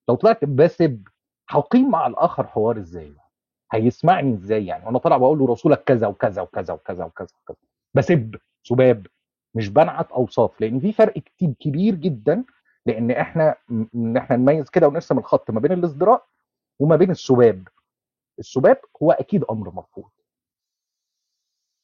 لو 0.09 0.15
طلعت 0.15 0.45
بسب 0.45 1.03
هقيم 1.49 1.91
مع 1.91 2.07
الآخر 2.07 2.47
حوار 2.47 2.79
إزاي؟ 2.79 3.13
هيسمعني 3.73 4.35
إزاي 4.35 4.67
يعني؟ 4.67 4.87
وأنا 4.87 4.99
طالع 4.99 5.17
بقول 5.17 5.39
له 5.39 5.47
رسولك 5.47 5.85
كذا 5.85 6.07
وكذا 6.07 6.43
وكذا 6.43 6.75
وكذا 6.75 7.05
وكذا 7.05 7.29
وكذا. 7.45 7.57
بسب 7.95 8.37
سباب 8.63 9.07
مش 9.55 9.69
بنعت 9.69 10.11
أوصاف. 10.13 10.61
لأن 10.61 10.81
في 10.81 10.93
فرق 10.93 11.13
كتير 11.19 11.53
كبير 11.61 11.95
جدا 11.95 12.45
لأن 12.87 13.11
إحنا 13.11 13.55
إن 13.95 14.17
إحنا 14.17 14.37
نميز 14.37 14.71
كده 14.71 14.89
ونرسم 14.89 15.19
الخط 15.19 15.51
ما 15.51 15.61
بين 15.61 15.73
الازدراء 15.73 16.25
وما 16.79 16.97
بين 16.97 17.11
السباب 17.11 17.69
السباب 18.39 18.79
هو 19.03 19.13
أكيد 19.13 19.45
أمر 19.51 19.71
مرفوض 19.71 20.11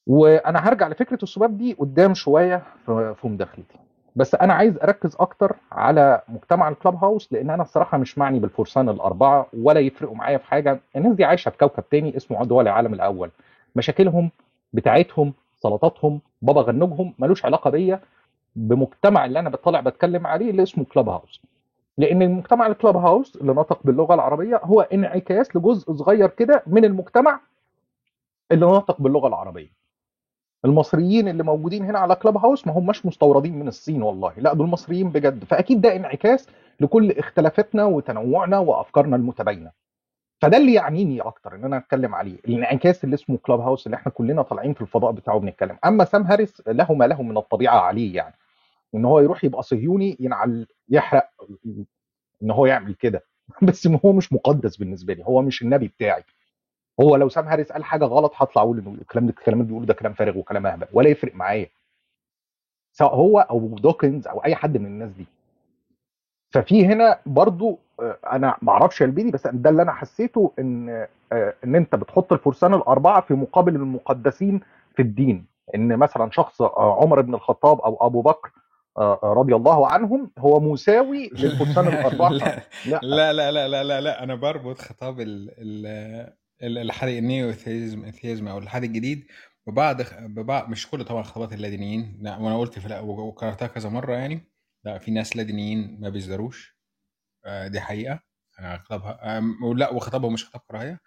وأنا 0.07 0.59
هرجع 0.59 0.87
لفكرة 0.87 1.19
السباب 1.23 1.57
دي 1.57 1.73
قدام 1.73 2.13
شوية 2.13 2.63
في 2.85 3.15
مداخلتي. 3.23 3.79
بس 4.15 4.35
أنا 4.35 4.53
عايز 4.53 4.77
أركز 4.77 5.15
أكتر 5.19 5.55
على 5.71 6.21
مجتمع 6.27 6.69
الكلاب 6.69 6.95
هاوس 6.95 7.33
لأن 7.33 7.49
أنا 7.49 7.63
الصراحه 7.63 7.97
مش 7.97 8.17
معني 8.17 8.39
بالفرسان 8.39 8.89
الأربعة 8.89 9.47
ولا 9.53 9.79
يفرقوا 9.79 10.15
معايا 10.15 10.37
في 10.37 10.45
حاجة. 10.45 10.79
الناس 10.95 11.15
دي 11.15 11.23
عايشة 11.25 11.49
في 11.49 11.57
كوكب 11.57 11.89
تاني 11.89 12.17
اسمه 12.17 12.45
دول 12.45 12.67
العالم 12.67 12.93
الأول. 12.93 13.31
مشاكلهم 13.75 14.31
بتاعتهم 14.73 15.33
سلطاتهم 15.55 16.21
بابا 16.41 16.61
غنوجهم 16.61 17.13
ملوش 17.19 17.45
علاقة 17.45 17.69
بيا. 17.69 17.99
بمجتمع 18.67 19.25
اللي 19.25 19.39
أنا 19.39 19.49
بطلع 19.49 19.79
بتكلم 19.79 20.27
عليه 20.27 20.49
اللي 20.51 20.63
اسمه 20.63 20.85
كلاب 20.85 21.09
هاوس 21.09 21.41
لأن 21.97 22.21
المجتمع 22.21 22.67
الكلاب 22.67 22.97
هاوس 22.97 23.35
اللي 23.35 23.53
نطق 23.53 23.79
باللغة 23.83 24.13
العربية 24.13 24.61
هو 24.63 24.81
انعكاس 24.81 25.55
لجزء 25.55 25.93
صغير 25.93 26.29
كده 26.29 26.63
من 26.67 26.85
المجتمع 26.85 27.39
اللي 28.51 28.65
نطق 28.65 29.01
باللغة 29.01 29.27
العربية. 29.27 29.69
المصريين 30.65 31.27
اللي 31.27 31.43
موجودين 31.43 31.85
هنا 31.85 31.99
على 31.99 32.15
كلاب 32.15 32.37
هاوس 32.37 32.67
ما 32.67 32.73
هماش 32.73 33.05
مستوردين 33.05 33.59
من 33.59 33.67
الصين 33.67 34.01
والله. 34.03 34.33
لا 34.37 34.53
دول 34.53 34.67
مصريين 34.67 35.09
بجد. 35.09 35.43
فأكيد 35.43 35.81
ده 35.81 35.95
انعكاس 35.95 36.47
لكل 36.79 37.11
اختلافاتنا 37.11 37.85
وتنوعنا 37.85 38.59
وأفكارنا 38.59 39.15
المتباينة. 39.15 39.71
فده 40.41 40.57
اللي 40.57 40.73
يعنيني 40.73 41.21
أكتر 41.21 41.55
إن 41.55 41.63
أنا 41.65 41.77
أتكلم 41.77 42.15
عليه 42.15 42.37
الانعكاس 42.47 43.03
اللي 43.03 43.13
اسمه 43.13 43.37
كلاب 43.37 43.59
هاوس 43.59 43.85
اللي 43.85 43.95
إحنا 43.95 44.11
كلنا 44.11 44.41
طالعين 44.41 44.73
في 44.73 44.81
الفضاء 44.81 45.11
بتاعه 45.11 45.39
بنتكلم 45.39 45.77
أما 45.85 46.05
سام 46.05 46.23
هاريس 46.23 46.61
له 46.67 46.93
ما 46.93 47.05
له 47.05 47.21
من 47.21 47.37
الطبيعة 47.37 47.79
عليه 47.79 48.15
يعني. 48.15 48.35
ان 48.95 49.05
هو 49.05 49.19
يروح 49.19 49.43
يبقى 49.43 49.63
صهيوني 49.63 50.17
ينعل 50.19 50.67
يحرق 50.89 51.29
إن 52.43 52.51
هو 52.51 52.65
يعمل 52.65 52.93
كده. 52.95 53.23
بس 53.67 53.87
هو 54.05 54.13
مش 54.13 54.33
مقدس 54.33 54.77
بالنسبة 54.77 55.13
لي 55.13 55.23
هو 55.25 55.41
مش 55.41 55.61
النبي 55.61 55.87
بتاعي. 55.87 56.23
هو 57.01 57.15
لو 57.15 57.29
سام 57.29 57.47
هاريس 57.47 57.71
قال 57.71 57.83
حاجة 57.83 58.05
غلط 58.05 58.33
هطلع 58.35 58.61
أقول 58.61 58.77
إنه 58.79 58.97
الكلام 59.01 59.25
ده 59.25 59.31
الكلام 59.31 59.59
اللي 59.59 59.67
بيقوله 59.67 59.85
ده 59.85 59.93
كلام 59.93 60.13
فارغ 60.13 60.37
وكلام 60.37 60.67
أهبل 60.67 60.87
ولا 60.93 61.09
يفرق 61.09 61.35
معايا. 61.35 61.69
سواء 62.91 63.15
هو 63.15 63.39
أو 63.39 63.67
دوكنز 63.67 64.27
أو 64.27 64.39
أي 64.45 64.55
حد 64.55 64.77
من 64.77 64.85
الناس 64.85 65.11
دي. 65.11 65.25
ففي 66.51 66.85
هنا 66.85 67.19
برضو 67.25 67.79
آه، 67.99 68.17
أنا 68.31 68.57
ما 68.61 68.71
أعرفش 68.71 69.03
البيدي 69.03 69.31
بس 69.31 69.47
ده 69.47 69.69
اللي 69.69 69.81
أنا 69.81 69.91
حسيته 69.93 70.53
إن 70.59 71.07
آه، 71.31 71.53
إن 71.63 71.75
أنت 71.75 71.95
بتحط 71.95 72.33
الفرسان 72.33 72.73
الأربعة 72.73 73.21
في 73.21 73.33
مقابل 73.33 73.75
المقدسين 73.75 74.59
في 74.95 75.01
الدين. 75.01 75.45
إن 75.75 75.97
مثلا 75.97 76.31
شخص 76.31 76.61
آه، 76.61 77.01
عمر 77.01 77.21
بن 77.21 77.33
الخطاب 77.33 77.79
أو 77.81 77.97
أبو 78.01 78.21
بكر 78.21 78.51
رضي 79.23 79.55
الله 79.55 79.87
عنهم 79.87 80.31
هو 80.37 80.59
مساوي 80.59 81.29
للفرسان 81.33 81.87
الاربعه 81.93 82.29
لا. 82.29 82.63
لا. 82.87 82.99
لا 83.03 83.33
لا 83.33 83.51
لا 83.51 83.67
لا 83.67 83.83
لا, 83.83 84.01
لا. 84.01 84.23
أنا 84.23 84.35
بربط 84.35 84.77
خطاب 84.81 85.19
ال 85.21 85.49
ال 85.57 85.85
ال- 86.63 86.77
إلحاد 86.77 87.07
ال 87.07 87.18
new 87.18 87.49
atheism 87.49 88.47
أو 88.47 88.57
إلحاد 88.57 88.83
الجديد 88.83 89.27
ببعض 89.67 90.01
ببعض 90.19 90.69
مش 90.69 90.87
كل 90.89 91.03
طبعا 91.05 91.23
خطابات 91.23 91.53
اللادينيين. 91.53 92.17
لا 92.21 92.37
وأنا 92.37 92.57
قلت 92.59 92.79
في 92.79 92.87
لا 92.87 92.99
وكررتها 92.99 93.67
كذا 93.67 93.89
مرة 93.89 94.13
يعني. 94.13 94.41
لا 94.85 94.97
في 94.97 95.11
ناس 95.11 95.37
لادينيين 95.37 95.97
ما 96.01 96.09
بيزدروش 96.09 96.79
آه، 97.45 97.67
دي 97.67 97.79
حقيقة. 97.81 98.19
آه، 98.59 98.77
خطابها 98.77 99.41
ولا 99.63 99.93
وخطابهم 99.93 100.33
مش 100.33 100.45
خطاب 100.45 100.61
كراهية. 100.67 100.99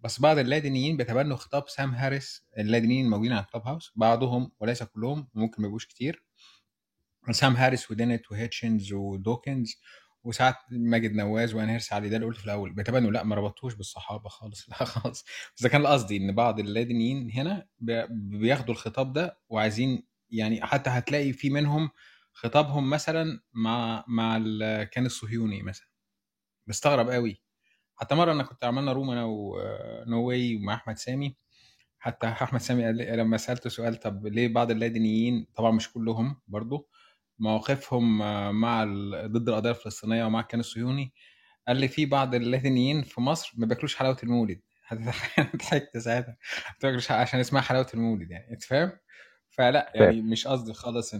بس 0.00 0.20
بعض 0.20 0.38
اللادينيين 0.38 0.96
بيتبنوا 0.96 1.36
خطاب 1.36 1.68
سام 1.68 1.90
هاريس. 1.94 2.46
اللادينيين 2.58 3.04
الموجودين 3.04 3.32
على 3.32 3.46
Clubhouse. 3.52 3.92
بعضهم 3.96 4.52
وليس 4.60 4.82
كلهم 4.82 5.28
ممكن 5.34 5.62
ما 5.62 5.66
يبقوش 5.68 5.86
كتير. 5.86 6.24
سام 7.30 7.56
هاريس 7.56 7.90
ودينيت 7.90 8.30
وهيتشنز 8.32 8.92
ودوكنز 8.92 9.80
وساعات 10.24 10.54
ماجد 10.70 11.12
نواز 11.12 11.54
وأنا 11.54 11.74
هرس 11.74 11.92
علي 11.92 12.08
ده 12.08 12.16
اللي 12.16 12.26
قلت 12.26 12.36
في 12.38 12.44
الأول. 12.44 12.72
بيتبنوا 12.74 13.10
لا 13.10 13.22
ما 13.24 13.34
ربطوش 13.36 13.74
بالصحابة 13.74 14.28
خالص. 14.28 14.66
لا 14.70 14.84
خالص. 14.84 15.24
بس 15.56 15.66
كان 15.66 15.86
قصدي 15.86 16.16
إن 16.16 16.34
بعض 16.34 16.60
اللادينيين 16.60 17.30
هنا 17.30 17.66
بي- 17.78 18.06
بياخدوا 18.10 18.74
الخطاب 18.74 19.12
ده 19.12 19.38
وعايزين 19.48 20.02
يعني 20.30 20.66
حتى 20.66 20.90
هتلاقي 20.90 21.32
في 21.32 21.50
منهم 21.50 21.90
خطابهم 22.32 22.90
مثلا 22.90 23.40
مع 23.52 24.04
مع 24.08 24.38
كان 24.84 25.06
الصهيوني 25.06 25.62
مثلا. 25.62 25.88
بستغرب 26.66 27.10
قوي. 27.10 27.42
حتى 27.96 28.14
مرة 28.14 28.32
أنا 28.32 28.42
كنت 28.42 28.64
عملنا 28.64 28.92
روم 28.92 29.10
أنا 29.10 29.24
ونوي 29.24 30.56
ومع 30.56 30.74
أحمد 30.74 30.98
سامي. 30.98 31.36
حتى 31.98 32.26
أحمد 32.28 32.60
سامي 32.60 32.92
لما 32.92 33.36
سألته 33.36 33.70
سؤال 33.70 33.96
طب 33.96 34.26
ليه 34.26 34.48
بعض 34.48 34.70
اللادينيين 34.70 35.46
طبعا 35.54 35.70
مش 35.70 35.92
كلهم 35.92 36.40
برضو 36.48 36.88
مواقفهم 37.40 38.22
آه، 38.22 38.50
مع 38.50 38.84
ضد 39.26 39.48
القضية 39.48 39.70
الفلسطينية 39.70 40.24
ومع 40.24 40.40
الكيان 40.40 40.60
الصهيوني. 40.60 41.12
قال 41.68 41.76
لي 41.76 41.88
في 41.88 42.06
بعض 42.06 42.34
اللادينيين 42.34 43.02
في 43.02 43.20
مصر 43.20 43.52
ما 43.56 43.66
بياكلوش 43.66 43.96
حلاوة 43.96 44.16
المولد. 44.22 44.60
ضحكت 45.56 45.98
ساعتها. 45.98 46.36
ما 46.68 46.74
بياكلوش 46.82 47.10
عشان 47.10 47.40
اسمها 47.40 47.62
حلاوة 47.62 47.86
المولد 47.94 48.30
يعني. 48.30 48.50
أنت 48.50 48.62
فاهم؟ 48.62 48.92
فلا 49.50 49.92
يعني 49.94 50.22
مش 50.22 50.46
قصدي 50.46 50.72
خالص 50.72 51.14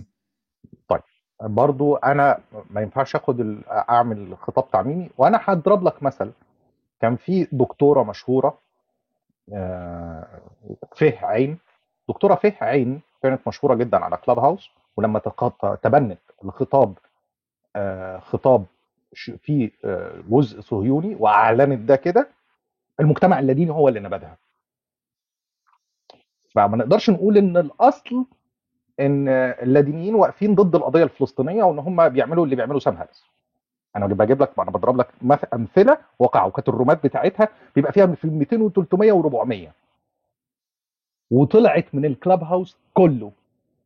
طيب 0.88 1.00
برضو 1.42 1.96
أنا 1.96 2.40
ما 2.70 2.80
ينفعش 2.80 3.16
آخد 3.16 3.40
ال- 3.40 3.68
أعمل 3.68 4.36
خطاب 4.36 4.70
تعميمي. 4.70 5.10
وأنا 5.18 5.40
هضرب 5.44 5.84
لك 5.84 6.02
مثل. 6.02 6.32
كان 7.00 7.16
في 7.16 7.48
دكتورة 7.52 8.02
مشهورة 8.02 8.60
آه، 9.52 10.40
فه 10.96 11.18
عين. 11.26 11.58
دكتورة 12.08 12.34
فه 12.34 12.54
عين 12.60 13.00
كانت 13.22 13.48
مشهورة 13.48 13.74
جدا 13.74 14.04
على 14.04 14.16
كلاب 14.16 14.38
هاوس 14.38 14.70
ولما 14.96 15.18
تبنت 15.82 16.18
الخطاب 16.44 16.98
آه، 17.76 18.18
خطاب 18.18 18.64
فيه 19.42 19.70
آه، 19.84 20.20
جزء 20.28 20.60
صهيوني 20.60 21.14
وأعلنت 21.14 21.88
ده 21.88 21.96
كده 21.96 22.28
المجتمع 23.00 23.38
اللاديني 23.38 23.70
هو 23.70 23.88
اللي 23.88 24.00
نبذها. 24.00 24.36
فما 26.54 26.76
نقدرش 26.76 27.10
نقول 27.10 27.36
إن 27.38 27.56
الأصل 27.56 28.24
إن 29.00 29.28
اللادينيين 29.28 30.14
واقفين 30.14 30.54
ضد 30.54 30.74
القضية 30.74 31.02
الفلسطينية 31.04 31.62
وإن 31.64 31.78
هم 31.78 32.08
بيعملوا 32.08 32.44
اللي 32.44 32.56
بيعمله 32.56 32.78
سام 32.78 32.96
هاريس. 32.96 33.24
أنا 33.96 34.06
بجيب 34.06 34.42
لك 34.42 34.58
أنا 34.58 34.70
بضرب 34.70 34.96
لك 34.96 35.08
مث- 35.22 35.54
أمثلة 35.54 35.98
واقع 36.18 36.44
وكانت 36.46 36.68
الرومات 36.68 37.04
بتاعتها 37.06 37.48
بيبقى 37.76 37.92
فيها 37.92 38.06
في 38.06 38.26
200 38.26 38.68
و300 38.70 39.22
و400 39.22 39.70
وطلعت 41.30 41.94
من 41.94 42.04
الكلاب 42.04 42.44
هاوس 42.44 42.76
كله. 42.94 43.32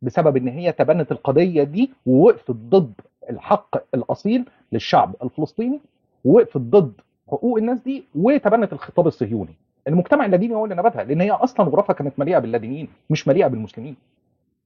بسبب 0.05 0.37
إن 0.37 0.49
هي 0.49 0.73
تبنت 0.73 1.13
القضية 1.13 1.63
دي 1.65 1.91
ووقفت 2.07 2.51
ضد 2.51 2.93
الحق 3.31 3.77
الأصيل 3.95 4.45
للشعب 4.73 5.15
الفلسطيني 5.23 5.81
ووقفت 6.25 6.57
ضد 6.59 6.93
حقوق 7.29 7.59
الناس 7.59 7.81
دي 7.81 8.05
وتبنت 8.15 8.73
الخطاب 8.73 9.07
الصهيوني. 9.07 9.55
المجتمع 9.89 10.27
اللاديني 10.27 10.55
هو 10.55 10.65
اللي 10.65 10.75
نبذها 10.77 11.05
لأن 11.05 11.21
هي 11.21 11.31
أصلا 11.31 11.67
غرفها 11.67 11.95
كانت 11.95 12.19
مليئة 12.19 12.39
باللادينيين 12.39 12.89
مش 13.11 13.29
مليئة 13.29 13.47
بالمسلمين. 13.47 13.97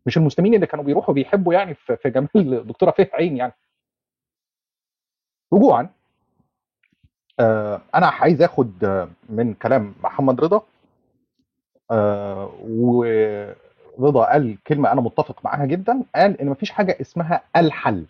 مش 0.06 0.16
المسلمين 0.16 0.54
اللي 0.54 0.66
كانوا 0.66 0.84
بيروحوا 0.84 1.14
بيحبوا 1.14 1.54
يعني 1.54 1.74
في 1.74 2.10
جمال 2.10 2.28
الدكتوره 2.60 2.90
فيه 2.90 3.10
عين 3.12 3.36
يعني. 3.36 3.52
رجوعا 5.52 5.88
آه 7.40 7.80
أنا 7.94 8.06
عايز 8.06 8.42
آخد 8.42 8.84
آه، 8.84 9.08
من 9.28 9.54
كلام 9.54 9.94
محمد 10.02 10.40
رضا 10.40 10.62
آه 11.90 12.50
ورضا 13.98 14.24
قال 14.24 14.58
كلمة 14.66 14.92
أنا 14.92 15.00
متفق 15.00 15.44
معاها 15.44 15.66
جدا 15.66 16.02
قال 16.14 16.40
إن 16.40 16.46
مفيش 16.48 16.70
حاجة 16.70 16.96
اسمها 17.00 17.40
الحل. 17.56 18.06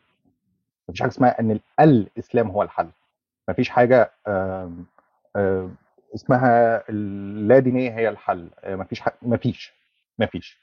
مفيش 0.89 1.01
حاجة 1.01 1.11
اسمها 1.11 1.41
إن 1.41 1.51
ال- 1.51 1.61
الإسلام 1.81 2.51
هو 2.51 2.63
الحل. 2.63 2.89
مفيش 3.49 3.69
حاجة 3.69 4.11
اسمها 6.15 6.83
اللا 6.91 7.59
دينية 7.59 7.91
هي 7.91 8.09
الحل. 8.09 8.49
مفيش 8.67 9.01
حاجة 9.01 9.15
مفيش 9.23 9.73
مفيش. 10.19 10.59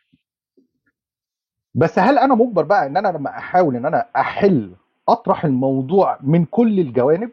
بس 1.76 2.00
هل 2.00 2.18
أنا 2.18 2.36
مجبر 2.36 2.64
بقى 2.64 2.86
إن 2.86 2.98
أنا 2.98 3.08
لما 3.08 3.30
أحاول 3.30 3.76
إن 3.76 3.86
أنا 3.86 4.06
أحل 4.16 4.74
أطرح 5.10 5.46
الموضوع 5.46 6.18
من 6.22 6.46
كل 6.46 6.80
الجوانب؟ 6.80 7.32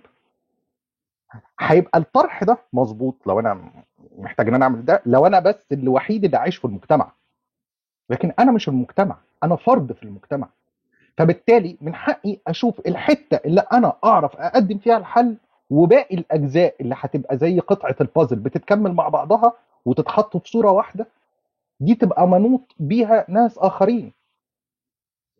هيبقى 1.60 1.98
الطرح 1.98 2.44
ده 2.44 2.58
مظبوط 2.72 3.14
لو 3.26 3.40
أنا 3.40 3.70
محتاج 4.18 4.48
إن 4.48 4.54
أنا 4.54 4.64
أعمل 4.64 4.84
ده 4.84 5.02
لو 5.06 5.26
أنا 5.26 5.40
بس 5.40 5.72
الوحيد 5.72 6.24
اللي 6.24 6.36
عايش 6.36 6.56
في 6.56 6.64
المجتمع. 6.64 7.12
لكن 8.12 8.32
أنا 8.38 8.52
مش 8.52 8.68
المجتمع 8.68 9.16
أنا 9.44 9.56
فرد 9.56 9.92
في 9.92 10.02
المجتمع. 10.02 10.48
فبالتالي 11.18 11.76
من 11.80 11.94
حقي 11.94 12.36
أشوف 12.48 12.80
الحتة 12.86 13.40
اللي 13.44 13.60
أنا 13.72 13.92
أعرف 14.04 14.36
أقدم 14.36 14.78
فيها 14.78 14.96
الحل 14.96 15.36
وباقي 15.70 16.14
الأجزاء 16.16 16.74
اللي 16.80 16.94
هتبقى 16.98 17.36
زي 17.36 17.58
قطعة 17.60 17.96
البازل 18.00 18.36
بتتكمل 18.36 18.92
مع 18.92 19.08
بعضها 19.08 19.52
وتتحط 19.84 20.36
في 20.36 20.48
صورة 20.50 20.70
واحدة 20.70 21.06
دي 21.80 21.94
تبقى 21.94 22.28
منوط 22.28 22.74
بيها 22.80 23.24
ناس 23.28 23.58
آخرين. 23.58 24.12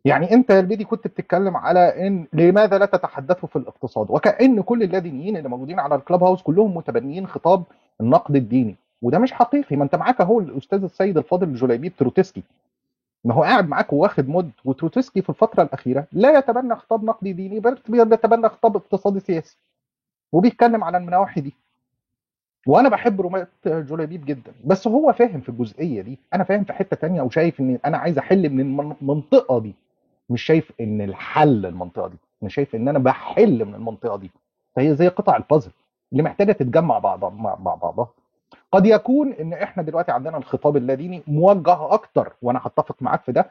يعني 0.05 0.31
أنت 0.31 0.49
يا 0.49 0.59
البيدي 0.59 0.83
كنت 0.83 1.07
بتتكلم 1.07 1.57
على 1.57 2.07
إن 2.07 2.27
لماذا 2.33 2.77
لا 2.77 2.85
تتحدثوا 2.85 3.49
في 3.49 3.55
الاقتصاد؟ 3.55 4.11
وكأن 4.11 4.61
كل 4.61 4.83
اللادينيين 4.83 5.37
اللي 5.37 5.49
موجودين 5.49 5.79
على 5.79 5.95
ال 5.95 6.23
Clubhouse 6.23 6.41
كلهم 6.41 6.77
متبنيين 6.77 7.27
خطاب 7.27 7.63
النقد 8.01 8.35
الديني. 8.35 8.75
وده 9.01 9.19
مش 9.19 9.33
حقيقي 9.33 9.75
ما 9.75 9.83
أنت 9.83 9.95
معاك 9.95 10.21
أهو 10.21 10.39
الأستاذ 10.39 10.83
السيد 10.83 11.17
الفاضل 11.17 11.47
الجليبيب 11.47 11.95
تروتسكي 11.95 12.43
ما 13.25 13.33
هو 13.33 13.43
قاعد 13.43 13.69
معاك 13.69 13.93
وواخد 13.93 14.29
mod 14.29 14.51
وتروتسكي 14.65 15.21
في 15.21 15.29
الفترة 15.29 15.63
الأخيرة 15.63 16.07
لا 16.11 16.37
يتبنى 16.37 16.75
خطاب 16.75 17.03
نقدي 17.03 17.33
ديني 17.33 17.59
بل 17.59 17.77
بيتبنى 17.89 18.49
خطاب 18.49 18.75
اقتصادي 18.75 19.19
سياسي 19.19 19.57
وبيتكلم 20.31 20.83
على 20.83 20.97
النواحي 20.97 21.41
دي. 21.41 21.53
وأنا 22.67 22.89
بحب 22.89 23.21
رومات 23.21 23.49
جوليبيب 23.65 24.25
جدا 24.25 24.53
بس 24.65 24.87
هو 24.87 25.13
فاهم 25.13 25.41
في 25.41 25.49
الجزئية 25.49 26.01
دي. 26.01 26.19
أنا 26.33 26.43
فاهم 26.43 26.63
في 26.63 26.73
حتة 26.73 26.95
تانية 26.95 27.21
وشايف 27.21 27.59
إن 27.59 27.79
أنا 27.85 27.97
عايز 27.97 28.17
أحل 28.17 28.49
من 28.49 28.59
المن- 28.59 28.95
المنطقة 29.01 29.59
دي. 29.59 29.73
مش 30.29 30.41
شايف 30.41 30.71
إن 30.81 31.01
الحل 31.01 31.65
المنطقة 31.65 32.07
دي. 32.07 32.17
أنا 32.41 32.49
شايف 32.49 32.75
إن 32.75 32.87
أنا 32.87 32.99
بحل 32.99 33.65
من 33.65 33.75
المنطقة 33.75 34.17
دي. 34.17 34.31
فهي 34.75 34.95
زي 34.95 35.07
قطع 35.07 35.35
البازل 35.37 35.71
اللي 36.11 36.23
محتاجة 36.23 36.51
تتجمع 36.51 36.99
بعض 36.99 37.23
مع 37.33 37.55
مع 37.59 37.75
بعضها. 37.75 38.07
قد 38.73 38.85
يكون 38.85 39.33
إن 39.33 39.53
إحنا 39.53 39.83
دلوقتي 39.83 40.11
عندنا 40.11 40.37
الخطاب 40.37 40.77
اللاديني 40.77 41.23
موجه 41.27 41.93
أكتر 41.93 42.33
وأنا 42.41 42.59
هتفق 42.63 42.95
معاك 43.01 43.21
في 43.23 43.31
ده 43.31 43.49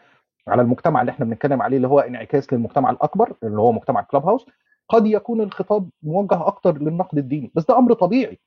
على 0.48 0.62
المجتمع 0.62 1.00
اللي 1.00 1.10
إحنا 1.12 1.24
بنتكلم 1.26 1.62
عليه 1.62 1.76
اللي 1.76 1.88
هو 1.88 2.00
انعكاس 2.00 2.52
للمجتمع 2.52 2.90
الأكبر 2.90 3.32
اللي 3.42 3.60
هو 3.60 3.72
مجتمع 3.72 4.02
كلاب 4.02 4.26
هاوس. 4.26 4.46
قد 4.88 5.06
يكون 5.06 5.40
الخطاب 5.40 5.90
موجه 6.02 6.46
أكتر 6.46 6.78
للنقد 6.78 7.18
الديني 7.18 7.50
بس 7.54 7.64
ده 7.66 7.78
أمر 7.78 7.92
طبيعي. 7.92 8.38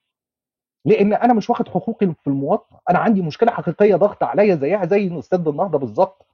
لأن 0.86 1.14
أنا 1.14 1.34
مش 1.34 1.50
واخد 1.50 1.68
حقوقي 1.68 2.08
في 2.08 2.28
المواطنة. 2.28 2.80
أنا 2.90 3.00
عندي 3.00 3.22
مشكلة 3.22 3.52
حقيقية 3.52 3.96
ضغط 3.96 4.24
عليا 4.24 4.56
زيها 4.56 4.86
زي 4.86 5.20
أستاذ 5.20 5.48
النهضة 5.48 5.78
بالظبط. 5.80 6.26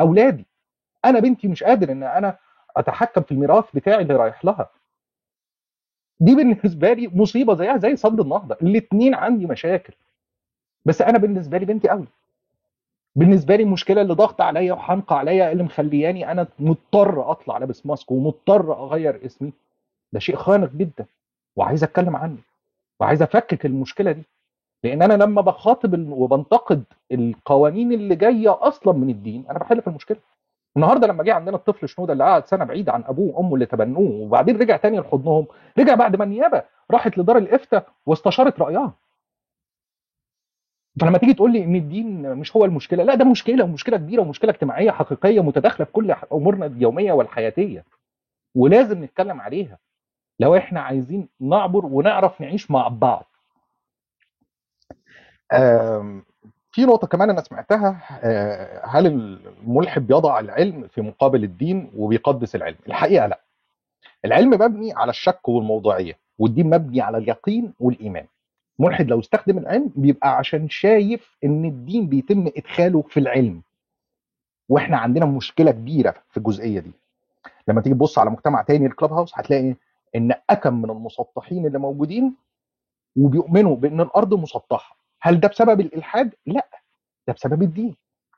أولادي. 0.00 0.46
أنا 1.04 1.20
بنتي 1.20 1.48
مش 1.48 1.64
قادر 1.64 1.92
إن 1.92 2.02
أنا 2.02 2.36
أتحكم 2.76 3.22
في 3.22 3.32
الميراث 3.32 3.64
بتاعي 3.74 4.02
اللي 4.02 4.16
رايح 4.16 4.44
لها. 4.44 4.70
دي 6.22 6.34
بالنسبة 6.34 6.92
لي 6.92 7.10
مصيبة 7.14 7.54
زيها 7.54 7.76
زي 7.76 7.96
صد 7.96 8.20
النهضة. 8.20 8.56
الاثنين 8.62 9.14
عندي 9.14 9.46
مشاكل. 9.46 9.92
بس 10.84 11.02
أنا 11.02 11.18
بالنسبة 11.18 11.58
لي 11.58 11.64
بنتي 11.64 11.88
قوي 11.88 12.06
بالنسبة 13.16 13.56
لي 13.56 13.62
المشكلة 13.62 14.02
اللي 14.02 14.14
ضغط 14.14 14.40
عليا 14.40 14.72
وحنقى 14.72 15.18
عليا 15.18 15.52
اللي 15.52 15.62
مخلياني 15.62 16.32
أنا 16.32 16.46
مضطر 16.58 17.30
أطلع 17.30 17.58
لابس 17.58 17.86
ماسك 17.86 18.10
ومضطر 18.10 18.72
أغير 18.84 19.26
اسمي 19.26 19.52
ده 20.12 20.18
شيء 20.20 20.36
خانق 20.36 20.70
جدا. 20.72 21.06
وعايز 21.56 21.84
أتكلم 21.84 22.16
عنه. 22.16 22.38
وعايز 23.00 23.22
أفكك 23.22 23.66
المشكلة 23.66 24.12
دي. 24.12 24.22
لأن 24.84 25.02
أنا 25.02 25.14
لما 25.24 25.40
بخاطب 25.42 26.08
وبنتقد 26.12 26.84
القوانين 27.12 27.92
اللي 27.92 28.16
جاية 28.16 28.58
أصلا 28.68 28.92
من 28.94 29.10
الدين 29.10 29.44
أنا 29.50 29.58
بحل 29.58 29.82
في 29.82 29.86
المشكلة. 29.86 30.18
النهارده 30.76 31.06
لما 31.06 31.24
جه 31.24 31.34
عندنا 31.34 31.56
الطفل 31.56 31.88
شنودة 31.88 32.12
اللي 32.12 32.24
قعد 32.24 32.46
سنة 32.46 32.64
بعيد 32.64 32.88
عن 32.88 33.04
أبوه 33.04 33.36
وأمه 33.36 33.54
اللي 33.54 33.66
تبنوه 33.66 34.10
وبعدين 34.20 34.56
رجع 34.56 34.76
تاني 34.76 34.98
لحضنهم 35.00 35.46
رجع 35.78 35.94
بعد 35.94 36.16
ما 36.16 36.24
النيابة 36.24 36.62
راحت 36.90 37.18
لدار 37.18 37.38
الإفتاء 37.38 37.88
واستشارت 38.06 38.60
رأيها. 38.60 38.94
فلما 41.00 41.18
تيجي 41.18 41.34
تقول 41.34 41.52
لي 41.52 41.64
إن 41.64 41.76
الدين 41.76 42.34
مش 42.36 42.56
هو 42.56 42.64
المشكلة 42.64 43.04
لا 43.04 43.14
ده 43.14 43.24
مشكلة 43.24 43.64
ومشكلة 43.64 43.96
كبيرة 43.96 44.22
ومشكلة 44.22 44.50
اجتماعية 44.50 44.90
حقيقية 44.90 45.40
متداخلة 45.40 45.84
في 45.86 45.92
كل 45.92 46.14
أمورنا 46.32 46.66
اليومية 46.66 47.12
والحياتية 47.12 47.84
ولازم 48.54 49.04
نتكلم 49.04 49.40
عليها. 49.40 49.78
لو 50.40 50.56
إحنا 50.56 50.80
عايزين 50.80 51.28
نعبر 51.40 51.86
ونعرف 51.86 52.40
نعيش 52.40 52.70
مع 52.70 52.88
بعض. 52.88 53.24
في 56.72 56.84
نقطة 56.84 57.06
كمان 57.06 57.30
أنا 57.30 57.40
سمعتها 57.42 58.00
آه، 58.22 58.86
هل 58.86 59.06
الملحد 59.06 60.06
بيضع 60.06 60.40
العلم 60.40 60.88
في 60.88 61.00
مقابل 61.00 61.44
الدين 61.44 61.90
وبيقدس 61.96 62.54
العلم؟ 62.56 62.76
الحقيقة 62.86 63.26
لا. 63.26 63.40
العلم 64.24 64.50
مبني 64.50 64.92
على 64.92 65.10
الشك 65.10 65.48
والموضوعية 65.48 66.18
والدين 66.38 66.70
مبني 66.70 67.00
على 67.00 67.18
اليقين 67.18 67.72
والإيمان. 67.80 68.26
ملحد 68.78 69.08
لو 69.08 69.20
استخدم 69.20 69.58
العلم 69.58 69.90
بيبقى 69.96 70.36
عشان 70.36 70.68
شايف 70.68 71.36
إن 71.44 71.64
الدين 71.64 72.06
بيتم 72.06 72.46
إدخاله 72.56 73.02
في 73.02 73.20
العلم. 73.20 73.62
وإحنا 74.68 74.96
عندنا 74.98 75.26
مشكلة 75.26 75.70
كبيرة 75.70 76.14
في 76.30 76.36
الجزئية 76.36 76.80
دي. 76.80 76.92
لما 77.68 77.80
تيجي 77.80 77.94
تبص 77.94 78.18
على 78.18 78.30
مجتمع 78.30 78.62
تاني 78.62 78.86
الكلاب 78.86 79.12
هاوس 79.12 79.32
هتلاقي 79.34 79.74
إن 80.16 80.34
أكم 80.50 80.82
من 80.82 80.90
المسطحين 80.90 81.66
اللي 81.66 81.78
موجودين 81.78 82.34
وبيؤمنوا 83.16 83.76
بإن 83.76 84.00
الأرض 84.00 84.34
مسطحة 84.34 84.96
هل 85.22 85.40
ده 85.40 85.48
بسبب 85.48 85.80
الإلحاد؟ 85.80 86.34
لا 86.46 86.68
ده 87.28 87.32
بسبب 87.34 87.62
الدين. 87.62 87.96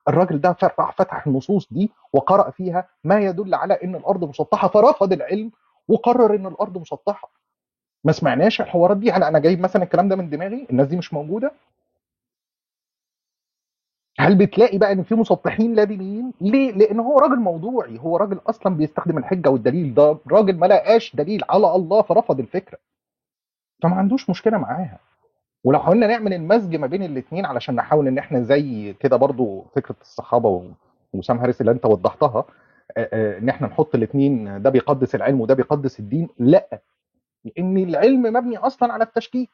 الراجل 0.08 0.40
ده 0.40 0.56
راح 0.78 0.92
فتح 0.96 1.26
النصوص 1.26 1.72
دي 1.72 1.90
وقرأ 2.12 2.50
فيها 2.50 2.88
ما 3.04 3.20
يدل 3.20 3.54
على 3.54 3.74
إن 3.84 3.94
الأرض 3.94 4.24
مسطحة 4.24 4.68
فرفض 4.68 5.12
العلم 5.12 5.50
وقرر 5.88 6.34
إن 6.34 6.46
الأرض 6.46 6.78
مسطحة. 6.78 7.30
ما 8.04 8.12
سمعناش 8.12 8.60
الحوارات 8.60 8.96
دي؟ 8.96 9.12
هل 9.12 9.22
أنا 9.22 9.38
جايب 9.38 9.60
مثلا 9.60 9.82
الكلام 9.82 10.08
ده 10.08 10.16
من 10.16 10.30
دماغي؟ 10.30 10.66
الناس 10.70 10.86
دي 10.86 10.96
مش 10.96 11.12
موجودة؟ 11.14 11.52
هل 14.18 14.34
بتلاقي 14.38 14.78
بقى 14.78 14.92
إن 14.92 15.02
في 15.02 15.14
مسطحين 15.14 15.74
لا 15.74 15.84
دينيين 15.84 16.32
ليه؟ 16.40 16.72
لأن 16.72 17.00
هو 17.00 17.18
راجل 17.18 17.36
موضوعي. 17.36 17.98
هو 17.98 18.16
راجل 18.16 18.40
أصلا 18.46 18.76
بيستخدم 18.76 19.18
الحجة 19.18 19.48
والدليل. 19.48 19.94
ده 19.94 20.18
راجل 20.30 20.56
ما 20.58 20.66
لقاش 20.66 21.16
دليل 21.16 21.42
على 21.48 21.74
الله 21.76 22.02
فرفض 22.02 22.40
الفكرة. 22.40 22.78
فما 23.82 23.96
عندوش 23.96 24.30
مشكلة 24.30 24.58
معاها. 24.58 24.98
ولو 25.64 25.78
حاولنا 25.78 26.06
نعمل 26.06 26.32
المزج 26.34 26.76
ما 26.76 26.86
بين 26.86 27.02
الاثنين 27.02 27.46
علشان 27.46 27.74
نحاول 27.74 28.08
إن 28.08 28.18
إحنا 28.18 28.40
زي 28.42 28.92
كده 28.92 29.16
برضو 29.16 29.62
فكرة 29.76 29.96
الصحابة 30.00 30.72
وسام 31.12 31.38
هاريس 31.38 31.60
اللي 31.60 31.72
أنت 31.72 31.86
وضحتها 31.86 32.44
إن 33.12 33.48
إحنا 33.48 33.66
نحط 33.66 33.94
الاثنين 33.94 34.62
ده 34.62 34.70
بيقدس 34.70 35.14
العلم 35.14 35.40
وده 35.40 35.54
بيقدس 35.54 36.00
الدين 36.00 36.28
لأ 36.38 36.80
لأن 37.44 37.78
العلم 37.78 38.22
مبني 38.22 38.56
أصلا 38.56 38.92
على 38.92 39.04
التشكيك. 39.04 39.50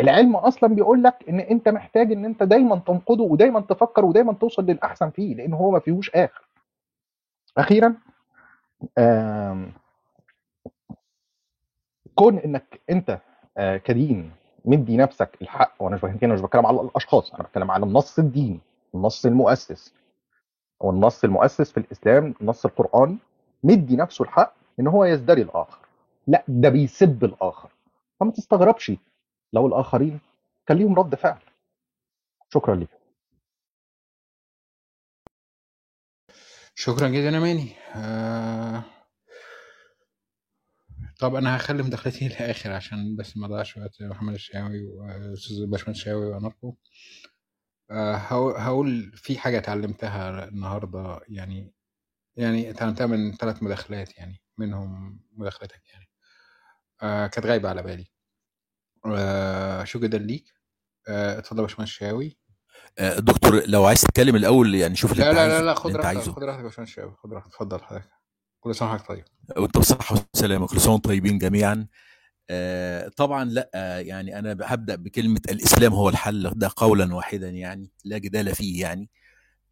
العلم 0.00 0.36
أصلا 0.36 0.74
بيقول 0.74 1.02
لك 1.02 1.24
إن 1.28 1.40
أنت 1.40 1.68
محتاج 1.68 2.12
إن 2.12 2.24
أنت 2.24 2.42
دايما 2.42 2.76
تنقده 2.76 3.24
ودايما 3.24 3.60
تفكر 3.60 4.04
ودايما 4.04 4.32
توصل 4.32 4.66
للأحسن 4.66 5.10
فيه 5.10 5.34
لأن 5.34 5.52
هو 5.52 5.70
ما 5.70 5.78
فيهوش 5.78 6.10
آخر. 6.14 6.48
أخيرا 7.58 7.94
آم، 8.98 9.72
كون 12.14 12.38
إنك 12.38 12.80
أنت 12.90 13.18
كدين 13.84 14.30
مدي 14.64 14.96
نفسك 14.96 15.38
الحق. 15.42 15.82
وأنا 15.82 15.96
مش 15.96 16.02
بتكلم 16.02 16.32
مش 16.34 16.40
بتكلم 16.40 16.66
على 16.66 16.80
الأشخاص 16.80 17.34
أنا 17.34 17.42
بتكلم 17.42 17.70
على 17.70 17.86
النص 17.86 18.18
الديني 18.18 18.60
النص 18.94 19.26
المؤسس. 19.26 19.94
والنص 20.80 21.24
المؤسس 21.24 21.72
في 21.72 21.80
الإسلام 21.80 22.34
النص 22.40 22.64
القراني 22.64 23.18
مدي 23.64 23.96
نفسه 23.96 24.22
الحق 24.22 24.54
إن 24.80 24.86
هو 24.86 25.04
يزدري 25.04 25.42
الآخر. 25.42 25.78
لا 26.26 26.44
ده 26.48 26.68
بيسب 26.68 27.24
الآخر. 27.24 27.70
فما 28.20 28.30
تستغربش 28.32 28.92
لو 29.52 29.66
الآخرين 29.66 30.20
كان 30.66 30.76
ليهم 30.76 30.94
رد 30.94 31.14
فعل. 31.14 31.38
شكرا 32.54 32.74
لك 32.74 32.88
شكرا 36.74 37.08
جدا 37.08 37.28
يا 37.28 37.40
ماني. 37.40 37.72
آه... 37.96 38.82
طب 41.18 41.34
أنا 41.34 41.56
هخلي 41.56 41.82
مداخلتي 41.82 42.24
للآخر 42.28 42.72
عشان 42.72 43.16
بس 43.16 43.36
ما 43.36 43.46
أضيعش 43.46 43.76
وقت 43.76 44.02
محمد 44.02 44.34
الشاوي 44.34 44.86
واستاذ 44.86 45.66
باشمهندس 45.66 45.98
الشاوي 46.00 46.26
وأناركو. 46.26 46.76
آه 47.90 48.14
هقول 48.58 49.12
في 49.16 49.38
حاجة 49.38 49.58
اتعلمتها 49.58 50.48
النهارده 50.48 51.20
يعني 51.28 51.72
يعني 52.36 52.70
اتعلمتها 52.70 53.06
من 53.06 53.32
ثلاث 53.36 53.62
مداخلات 53.62 54.18
يعني 54.18 54.42
منهم 54.58 55.20
مداخلتك 55.32 55.82
يعني. 55.92 56.08
آه 57.02 57.26
كانت 57.26 57.46
غايبة 57.46 57.68
على 57.68 57.82
بالي. 57.82 58.06
آه 59.06 59.84
شو 59.84 60.00
جدا 60.00 60.18
ليك؟ 60.18 60.54
آه 61.08 61.38
اتفضل 61.38 61.58
يا 61.60 61.62
باشمهندس 61.66 61.92
الشاوي 61.92 62.38
آه، 62.98 63.18
دكتور 63.18 63.62
لو 63.66 63.84
عايز 63.84 64.00
تتكلم 64.00 64.36
الأول 64.36 64.74
يعني 64.74 64.96
شوف 64.96 65.12
اللي 65.12 65.24
لا 65.24 65.32
لا 65.32 65.48
لا 65.48 65.62
لا 65.64 65.74
خد 65.74 65.96
راحتك 65.96 66.18
خد 66.20 66.44
راحتك 66.44 66.58
يا 66.58 66.64
باشمهندس 66.64 66.90
الشاوي 66.90 67.14
خد 67.16 67.32
راحتك 67.32 67.48
اتفضل 67.48 67.80
حضرتك. 67.82 68.17
كل 68.68 68.74
سنة 68.74 68.88
وحضرتك 68.88 69.08
طيب. 69.08 69.24
وأنت 69.58 69.78
بصحة 69.78 70.16
وسلامة 70.34 70.66
كل 70.66 70.80
سنة 70.80 70.92
وأنتم 70.92 71.08
طيبين 71.10 71.38
جميعا. 71.38 71.86
آه، 72.50 73.08
طبعا 73.16 73.44
لا 73.44 73.70
آه، 73.74 73.98
يعني 73.98 74.38
أنا 74.38 74.56
هبدأ 74.62 74.94
بكلمة 74.94 75.40
الإسلام 75.50 75.92
هو 75.92 76.08
الحل 76.08 76.50
ده 76.56 76.70
قولا 76.76 77.14
واحدا 77.14 77.48
يعني 77.50 77.90
لا 78.04 78.18
جدال 78.18 78.54
فيه 78.54 78.80
يعني. 78.80 79.10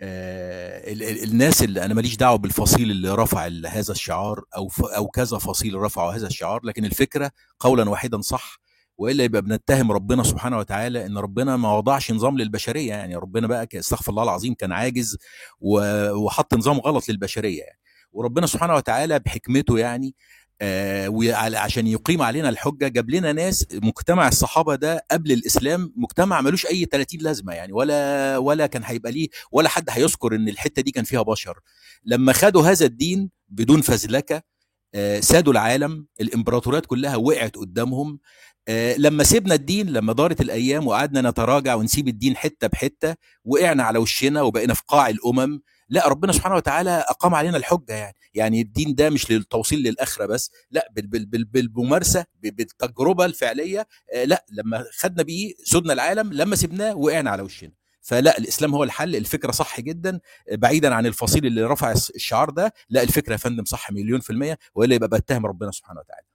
آه، 0.00 0.92
ال- 0.92 1.02
ال- 1.02 1.22
الناس 1.24 1.62
اللي 1.62 1.84
أنا 1.84 1.94
ماليش 1.94 2.16
دعوة 2.16 2.36
بالفصيل 2.38 2.90
اللي 2.90 3.10
رفع 3.14 3.46
هذا 3.66 3.92
الشعار 3.92 4.44
أو 4.56 4.70
أو 4.96 5.06
كذا 5.08 5.38
فصيل 5.38 5.74
رفعوا 5.74 6.12
هذا 6.12 6.26
الشعار 6.26 6.60
لكن 6.64 6.84
الفكرة 6.84 7.30
قولا 7.60 7.90
واحدا 7.90 8.20
صح. 8.20 8.58
وإلا 8.98 9.24
يبقى 9.24 9.42
بنتهم 9.42 9.92
ربنا 9.92 10.22
سبحانه 10.22 10.58
وتعالى 10.58 11.06
إن 11.06 11.18
ربنا 11.18 11.56
ما 11.56 11.72
وضعش 11.76 12.12
نظام 12.12 12.38
للبشرية 12.38 12.88
يعني 12.88 13.16
ربنا 13.16 13.46
بقى 13.46 13.68
استغفر 13.74 14.10
الله 14.10 14.22
العظيم 14.22 14.54
كان 14.54 14.72
عاجز 14.72 15.18
وحط 15.60 16.54
نظام 16.54 16.78
غلط 16.78 17.08
للبشرية 17.08 17.60
يعني. 17.62 17.78
وربنا 18.12 18.46
سبحانه 18.46 18.74
وتعالى 18.74 19.18
بحكمته 19.18 19.78
يعني 19.78 20.14
آه 20.60 21.08
وعلى- 21.08 21.54
عشان 21.56 21.86
يقيم 21.86 22.22
علينا 22.22 22.48
الحجة 22.48 22.88
جاب 22.88 23.10
لنا 23.10 23.32
ناس 23.32 23.66
مجتمع 23.72 24.28
الصحابة 24.28 24.74
ده 24.74 25.06
قبل 25.10 25.32
الإسلام 25.32 25.92
مجتمع 25.96 26.40
ملوش 26.40 26.66
أي 26.66 26.84
30 26.84 27.20
لازمة 27.20 27.52
يعني 27.54 27.72
ولا 27.72 28.38
ولا 28.38 28.66
كان 28.66 28.82
هيبقى 28.84 29.12
ليه 29.12 29.28
ولا 29.52 29.68
حد 29.68 29.84
هيذكر 29.90 30.34
إن 30.34 30.48
الحتة 30.48 30.82
دي 30.82 30.90
كان 30.90 31.04
فيها 31.04 31.22
بشر. 31.22 31.58
لما 32.04 32.32
خدوا 32.32 32.62
هذا 32.62 32.86
الدين 32.86 33.30
بدون 33.48 33.80
فزلكة 33.80 34.42
آه، 34.94 35.20
سادوا 35.20 35.52
العالم 35.52 36.06
الإمبراطوريات 36.20 36.86
كلها 36.86 37.16
وقعت 37.16 37.56
قدامهم 37.56 38.18
آه، 38.68 38.96
لما 38.96 39.24
سيبنا 39.24 39.54
الدين 39.54 39.90
لما 39.90 40.12
دارت 40.12 40.40
الأيام 40.40 40.86
وقعدنا 40.86 41.30
نتراجع 41.30 41.74
ونسيب 41.74 42.08
الدين 42.08 42.36
حتة 42.36 42.66
بحتة 42.66 43.14
وقعنا 43.44 43.82
على 43.82 43.98
وشنا 43.98 44.42
وبقينا 44.42 44.74
في 44.74 44.82
قاع 44.88 45.08
الأمم 45.08 45.60
لا 45.88 46.08
ربنا 46.08 46.32
سبحانه 46.32 46.54
وتعالى 46.56 46.90
أقام 46.90 47.34
علينا 47.34 47.56
الحجة 47.56 47.92
يعني. 47.94 48.16
يعني 48.34 48.60
الدين 48.60 48.94
ده 48.94 49.10
مش 49.10 49.30
للتوصيل 49.30 49.78
للآخرة 49.82 50.26
بس 50.26 50.50
لا 50.70 50.88
بال 50.92 51.06
بال 51.06 51.26
بال 51.26 51.44
بالممارسة 51.44 52.24
بالتجربة 52.42 53.24
الفعلية 53.24 53.86
آه، 54.14 54.24
لا 54.24 54.44
لما 54.52 54.84
خدنا 54.98 55.22
بيه 55.22 55.52
سدنا 55.64 55.92
العالم 55.92 56.32
لما 56.32 56.56
سيبناه 56.56 56.94
وقعنا 56.96 57.30
على 57.30 57.42
وشنا. 57.42 57.72
فلا 58.00 58.38
الإسلام 58.38 58.74
هو 58.74 58.84
الحل 58.84 59.16
الفكرة 59.16 59.50
صح 59.52 59.80
جدا. 59.80 60.20
بعيدا 60.52 60.94
عن 60.94 61.06
الفصيل 61.06 61.46
اللي 61.46 61.62
رفع 61.62 61.92
الشعار 61.92 62.50
ده 62.50 62.72
لا 62.88 63.02
الفكرة 63.02 63.32
يا 63.32 63.36
فندم 63.36 63.64
صح 63.64 63.90
مليون 63.90 64.20
في 64.20 64.30
المية 64.30 64.58
والا 64.74 64.94
يبقى 64.94 65.08
بتهم 65.08 65.46
ربنا 65.46 65.70
سبحانه 65.70 66.00
وتعالى. 66.00 66.26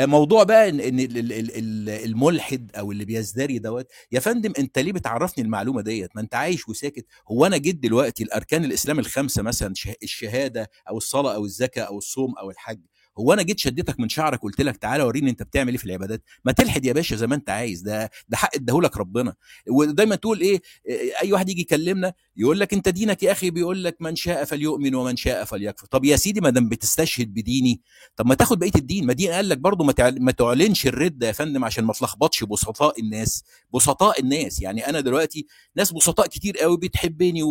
موضوع 0.00 0.42
بقى 0.42 0.68
ان 0.68 0.80
ال- 0.80 1.88
الملحد 1.88 2.70
أو 2.76 2.92
اللي 2.92 3.04
بيزدري 3.04 3.58
دوت 3.58 3.86
يا 4.12 4.20
فندم 4.20 4.52
أنت 4.58 4.78
ليه 4.78 4.92
بتعرفني 4.92 5.44
المعلومة 5.44 5.82
ديت 5.82 6.10
ما 6.16 6.20
أنت 6.22 6.34
عايش 6.34 6.68
وساكت. 6.68 7.06
هو 7.30 7.46
أنا 7.46 7.56
جيت 7.56 7.76
دلوقتي 7.76 8.22
الاركان 8.24 8.64
الإسلام 8.64 8.98
الخمسة 8.98 9.42
مثلا 9.42 9.74
شه- 9.74 9.94
الشهادة 10.02 10.70
أو 10.88 10.96
الصلاة 10.96 11.34
أو 11.34 11.44
الزكاة 11.44 11.82
أو 11.82 11.98
الصوم 11.98 12.34
أو 12.38 12.50
الحج. 12.50 12.80
هو 13.18 13.32
أنا 13.32 13.42
جيت 13.42 13.58
شدتك 13.58 14.00
من 14.00 14.08
شعرك 14.08 14.40
قلت 14.42 14.60
لك 14.60 14.76
تعالى 14.76 15.02
وريني 15.02 15.30
أنت 15.30 15.42
بتعمل 15.42 15.70
إيه 15.70 15.78
في 15.78 15.84
العبادات؟ 15.84 16.22
ما 16.44 16.52
تلحد 16.52 16.84
يا 16.86 16.92
باشا 16.92 17.16
زي 17.16 17.26
ما 17.26 17.34
أنت 17.34 17.50
عايز 17.50 17.80
ده 17.82 18.10
ده 18.28 18.36
حق 18.36 18.54
اداهولك 18.54 18.96
ربنا. 18.96 19.34
ودايما 19.68 20.14
تقول 20.14 20.40
إيه 20.40 20.62
إيه، 20.86 21.12
أي 21.22 21.32
واحد 21.32 21.48
يجي 21.48 21.60
يكلمنا 21.60 22.12
يقول 22.36 22.60
لك 22.60 22.74
أنت 22.74 22.88
دينك 22.88 23.22
يا 23.22 23.32
أخي 23.32 23.50
بيقول 23.50 23.84
لك 23.84 23.96
من 24.00 24.16
شاء 24.16 24.44
فليؤمن 24.44 24.94
ومن 24.94 25.16
شاء 25.16 25.44
فليكفر. 25.44 25.86
طب 25.86 26.04
يا 26.04 26.16
سيدي 26.16 26.40
ما 26.40 26.50
دام 26.50 26.68
بتستشهد 26.68 27.34
بديني 27.34 27.80
طب 28.16 28.26
ما 28.26 28.34
تاخد 28.34 28.58
بقية 28.58 28.70
الدين. 28.76 29.06
ما 29.06 29.12
دين 29.12 29.30
قال 29.30 29.48
لك 29.48 29.58
برضه 29.58 29.84
ما 29.84 29.94
ما 30.20 30.32
تعلنش 30.32 30.86
الرده 30.86 31.26
يا 31.26 31.32
فندم 31.32 31.64
عشان 31.64 31.84
ما 31.84 31.92
تلخبطش 31.92 32.44
بسطاء 32.44 33.00
الناس. 33.00 33.44
بسطاء 33.74 34.20
الناس. 34.20 34.62
يعني 34.62 34.88
أنا 34.88 35.00
دلوقتي 35.00 35.46
ناس 35.76 35.92
بسطاء 35.92 36.26
كتير 36.26 36.58
قوي 36.58 36.76
بتحبني. 36.76 37.42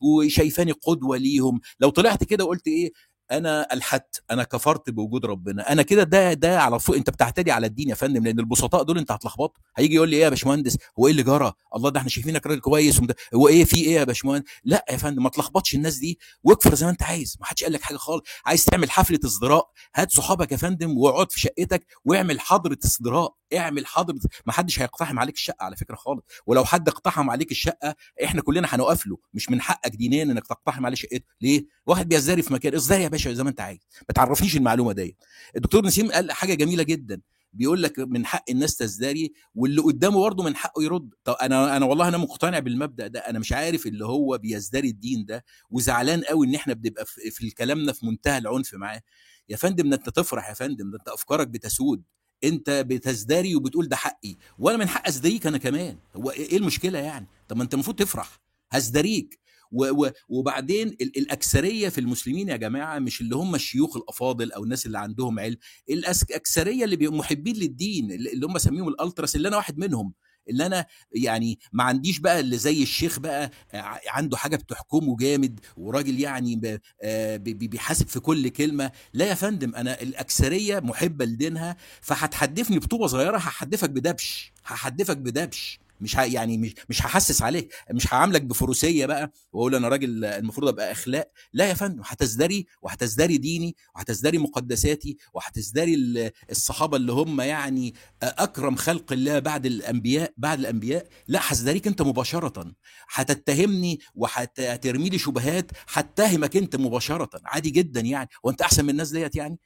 وشايفاني 0.00 0.72
قدوة 0.72 1.16
ليهم. 1.16 1.60
لو 1.80 1.90
طلعت 1.90 2.24
كده 2.24 2.44
وقلت 2.44 2.66
إيه 2.66 2.92
أنا 3.32 3.66
الحدت 3.72 4.22
أنا 4.30 4.44
كفرت 4.44 4.90
بوجود 4.90 5.26
ربنا. 5.26 5.72
أنا 5.72 5.82
كده 5.82 6.02
ده 6.02 6.32
ده 6.32 6.60
على 6.60 6.80
فوق 6.80 6.96
أنت 6.96 7.10
بتعتدي 7.10 7.50
على 7.52 7.66
الدين 7.66 7.88
يا 7.88 7.94
فندم 7.94 8.24
لأن 8.24 8.38
البسطاء 8.38 8.82
دول 8.82 8.98
أنت 8.98 9.12
هتلخبطه. 9.12 9.60
هيجي 9.76 9.94
يقول 9.94 10.08
لي 10.08 10.16
إيه 10.16 10.22
يا 10.22 10.28
باشمهندس؟ 10.28 10.76
هو 10.98 11.06
إيه 11.06 11.10
اللي 11.12 11.22
جرى؟ 11.22 11.52
الله 11.76 11.90
ده 11.90 11.98
إحنا 12.00 12.10
شايفينك 12.10 12.46
راجل 12.46 12.60
كويس 12.60 12.98
ومده- 12.98 13.14
هو 13.34 13.48
إيه 13.48 13.64
في 13.64 13.76
إيه 13.76 13.94
يا 13.94 14.04
باشمهندس؟ 14.04 14.48
لأ 14.64 14.84
يا 14.90 14.96
فندم 14.96 15.22
ما 15.22 15.28
تلخبطش 15.28 15.74
الناس 15.74 15.96
دي. 15.96 16.18
واكفر 16.44 16.74
زي 16.74 16.86
ما 16.86 16.92
أنت 16.92 17.02
عايز 17.02 17.36
ما 17.40 17.46
حدش 17.46 17.64
قال 17.64 17.72
لك 17.72 17.82
حاجة 17.82 17.96
خالص. 17.96 18.22
عايز 18.46 18.64
تعمل 18.64 18.90
حفلة 18.90 19.18
ازدراء 19.24 19.68
هات 19.94 20.10
صحابك 20.12 20.52
يا 20.52 20.56
فندم 20.56 20.98
واقعد 20.98 21.32
في 21.32 21.40
شقتك 21.40 21.86
واعمل 22.04 22.40
حضرة 22.40 22.78
ازدراء 22.84 23.34
اعمل 23.54 23.86
حضره 23.86 24.18
ما 24.46 24.52
حدش 24.52 24.80
هيقتحم 24.80 25.18
عليك 25.18 25.34
الشقة 25.34 25.64
على 25.64 25.76
فكرة 25.76 25.94
خالص. 25.96 26.22
ولو 26.46 26.64
حد 26.64 26.88
اقتحم 26.88 27.30
عليك 27.30 27.50
الشقة 27.50 27.94
إحنا 28.24 28.42
كلنا 28.42 28.68
هنقف 28.70 29.06
له 29.06 29.18
مش 29.34 29.50
من 29.50 29.60
حقك 29.60 29.96
دينيا 29.96 30.22
إنك 30.22 30.46
تقتحم 30.46 30.86
عليه 30.86 30.96
شقته 30.96 31.24
ليه؟ 31.40 31.66
واحد 31.86 32.08
بيزدري 32.08 32.42
في 32.42 32.52
مكان. 32.52 32.74
ازدري 32.74 33.02
يا 33.02 33.08
باشا؟ 33.08 33.32
زي 33.32 33.42
ما 33.42 33.50
أنت 33.50 33.60
عايز. 33.60 33.78
ما 34.08 34.12
تعرفنيش 34.14 34.56
المعلومة 34.56 34.92
دي 34.92 35.16
الدكتور 35.56 35.84
نسيم 35.86 36.12
قال 36.12 36.32
حاجة 36.32 36.54
جميلة 36.54 36.82
جدا. 36.82 37.20
بيقول 37.52 37.82
لك 37.82 37.98
من 37.98 38.26
حق 38.26 38.44
الناس 38.50 38.76
تزدري 38.76 39.32
واللي 39.54 39.80
قدامه 39.82 40.20
برضه 40.20 40.44
من 40.44 40.56
حقه 40.56 40.82
يرد. 40.82 41.10
طب 41.24 41.36
أنا 41.42 41.76
أنا 41.76 41.86
والله 41.86 42.08
أنا 42.08 42.16
مقتنع 42.18 42.58
بالمبدأ 42.58 43.06
ده. 43.06 43.20
أنا 43.20 43.38
مش 43.38 43.52
عارف 43.52 43.86
اللي 43.86 44.04
هو 44.06 44.38
بيزدري 44.38 44.88
الدين 44.88 45.24
ده. 45.24 45.44
وزعلان 45.70 46.22
قوي 46.24 46.46
إن 46.46 46.54
إحنا 46.54 46.74
بنبقى 46.74 47.04
في, 47.06 47.30
في 47.30 47.50
كلامنا 47.50 47.92
في 47.92 48.06
منتهى 48.06 48.38
العنف 48.38 48.74
معاه. 48.74 49.02
يا 49.48 49.56
فندم 49.56 49.90
ده 49.90 49.96
أنت 49.96 50.08
تفرح 50.10 50.48
يا 50.48 50.54
فندم. 50.54 50.90
ده 50.90 50.98
أنت 50.98 51.08
أفكارك 51.08 51.48
بتسود. 51.48 52.02
انت 52.44 52.70
بتزدري 52.70 53.56
وبتقول 53.56 53.88
ده 53.88 53.96
حقي 53.96 54.36
وأنا 54.58 54.78
من 54.78 54.88
حق 54.88 55.06
ازدريك 55.08 55.46
أنا 55.46 55.58
كمان. 55.58 55.98
هو 56.16 56.30
إيه 56.30 56.56
المشكلة 56.56 56.98
يعني؟ 56.98 57.26
طب 57.48 57.56
ما 57.56 57.62
انت 57.62 57.74
المفروض 57.74 57.96
تفرح 57.96 58.40
هزدريك. 58.70 59.38
و 59.72 59.84
و 60.04 60.10
وبعدين 60.28 60.88
ال- 60.88 61.18
الأكثرية 61.18 61.88
في 61.88 61.98
المسلمين 62.00 62.48
يا 62.48 62.56
جماعة 62.56 62.98
مش 62.98 63.20
اللي 63.20 63.36
هم 63.36 63.54
الشيوخ 63.54 63.96
الأفاضل 63.96 64.52
أو 64.52 64.64
الناس 64.64 64.86
اللي 64.86 64.98
عندهم 64.98 65.38
علم 65.40 65.56
الاكثريه 65.90 66.84
اللي 66.84 66.96
بيبقوا 66.96 67.18
محبين 67.18 67.56
للدين 67.56 68.12
اللي 68.12 68.32
اللي 68.32 68.46
هم 68.46 68.58
سميهم 68.58 68.88
الألتراس 68.88 69.36
اللي 69.36 69.48
أنا 69.48 69.56
واحد 69.56 69.78
منهم. 69.78 70.12
اللي 70.50 70.66
أنا 70.66 70.86
يعني 71.12 71.58
ما 71.72 71.84
عنديش 71.84 72.18
بقى 72.18 72.40
اللي 72.40 72.58
زي 72.58 72.82
الشيخ 72.82 73.18
بقى 73.18 73.50
ع- 73.74 74.00
عنده 74.08 74.36
حاجة 74.36 74.56
بتحكمه 74.56 75.16
جامد 75.16 75.60
وراجل 75.76 76.20
يعني 76.20 76.80
آه 77.02 77.36
بي- 77.36 77.54
بي- 77.54 77.68
بيحاسب 77.68 78.08
في 78.08 78.20
كل 78.20 78.48
كلمة. 78.48 78.90
لا 79.14 79.24
يا 79.26 79.34
فندم 79.34 79.74
أنا 79.74 80.02
الأكثرية 80.02 80.80
محبة 80.80 81.24
لدينها 81.24 81.76
فهتحدفني 82.00 82.78
بطوبة 82.78 83.06
صغيرة 83.06 83.36
هحدفك 83.36 83.90
بدبش 83.90 84.52
هحدفك 84.66 85.16
بدبش. 85.16 85.78
مش 86.00 86.16
ه... 86.16 86.22
يعني 86.22 86.58
مش 86.58 86.74
مش 86.88 87.02
هحسس 87.02 87.42
عليك 87.42 87.74
مش 87.90 88.14
هعاملك 88.14 88.42
بفروسية 88.42 89.06
بقى 89.06 89.32
وأقول 89.52 89.74
أنا 89.74 89.88
راجل 89.88 90.24
المفروض 90.24 90.68
أبقى 90.68 90.92
أخلاق. 90.92 91.30
لا 91.52 91.68
يا 91.68 91.74
فندم 91.74 92.02
هتزدري 92.04 92.66
وهتزدري 92.82 93.38
ديني 93.38 93.76
وهتزدري 93.96 94.38
مقدساتي 94.38 95.16
وهتزدري 95.34 95.94
ال- 95.94 96.30
الصحابة 96.50 96.96
اللي 96.96 97.12
هم 97.12 97.40
يعني 97.40 97.94
أكرم 98.22 98.76
خلق 98.76 99.12
الله 99.12 99.38
بعد 99.38 99.66
الأنبياء 99.66 100.32
بعد 100.36 100.58
الأنبياء. 100.58 101.06
لا 101.28 101.40
هزدريك 101.42 101.86
أنت 101.86 102.02
مباشرة. 102.02 102.72
هتتهمني 103.12 104.00
وهترمي 104.14 105.08
لي 105.08 105.18
شبهات 105.18 105.70
هتهمك 105.92 106.56
أنت 106.56 106.76
مباشرة. 106.76 107.30
عادي 107.44 107.70
جدا 107.70 108.00
يعني. 108.00 108.28
وانت 108.42 108.62
أحسن 108.62 108.84
من 108.84 108.90
الناس 108.90 109.10
ديت 109.10 109.36
يعني؟ 109.36 109.58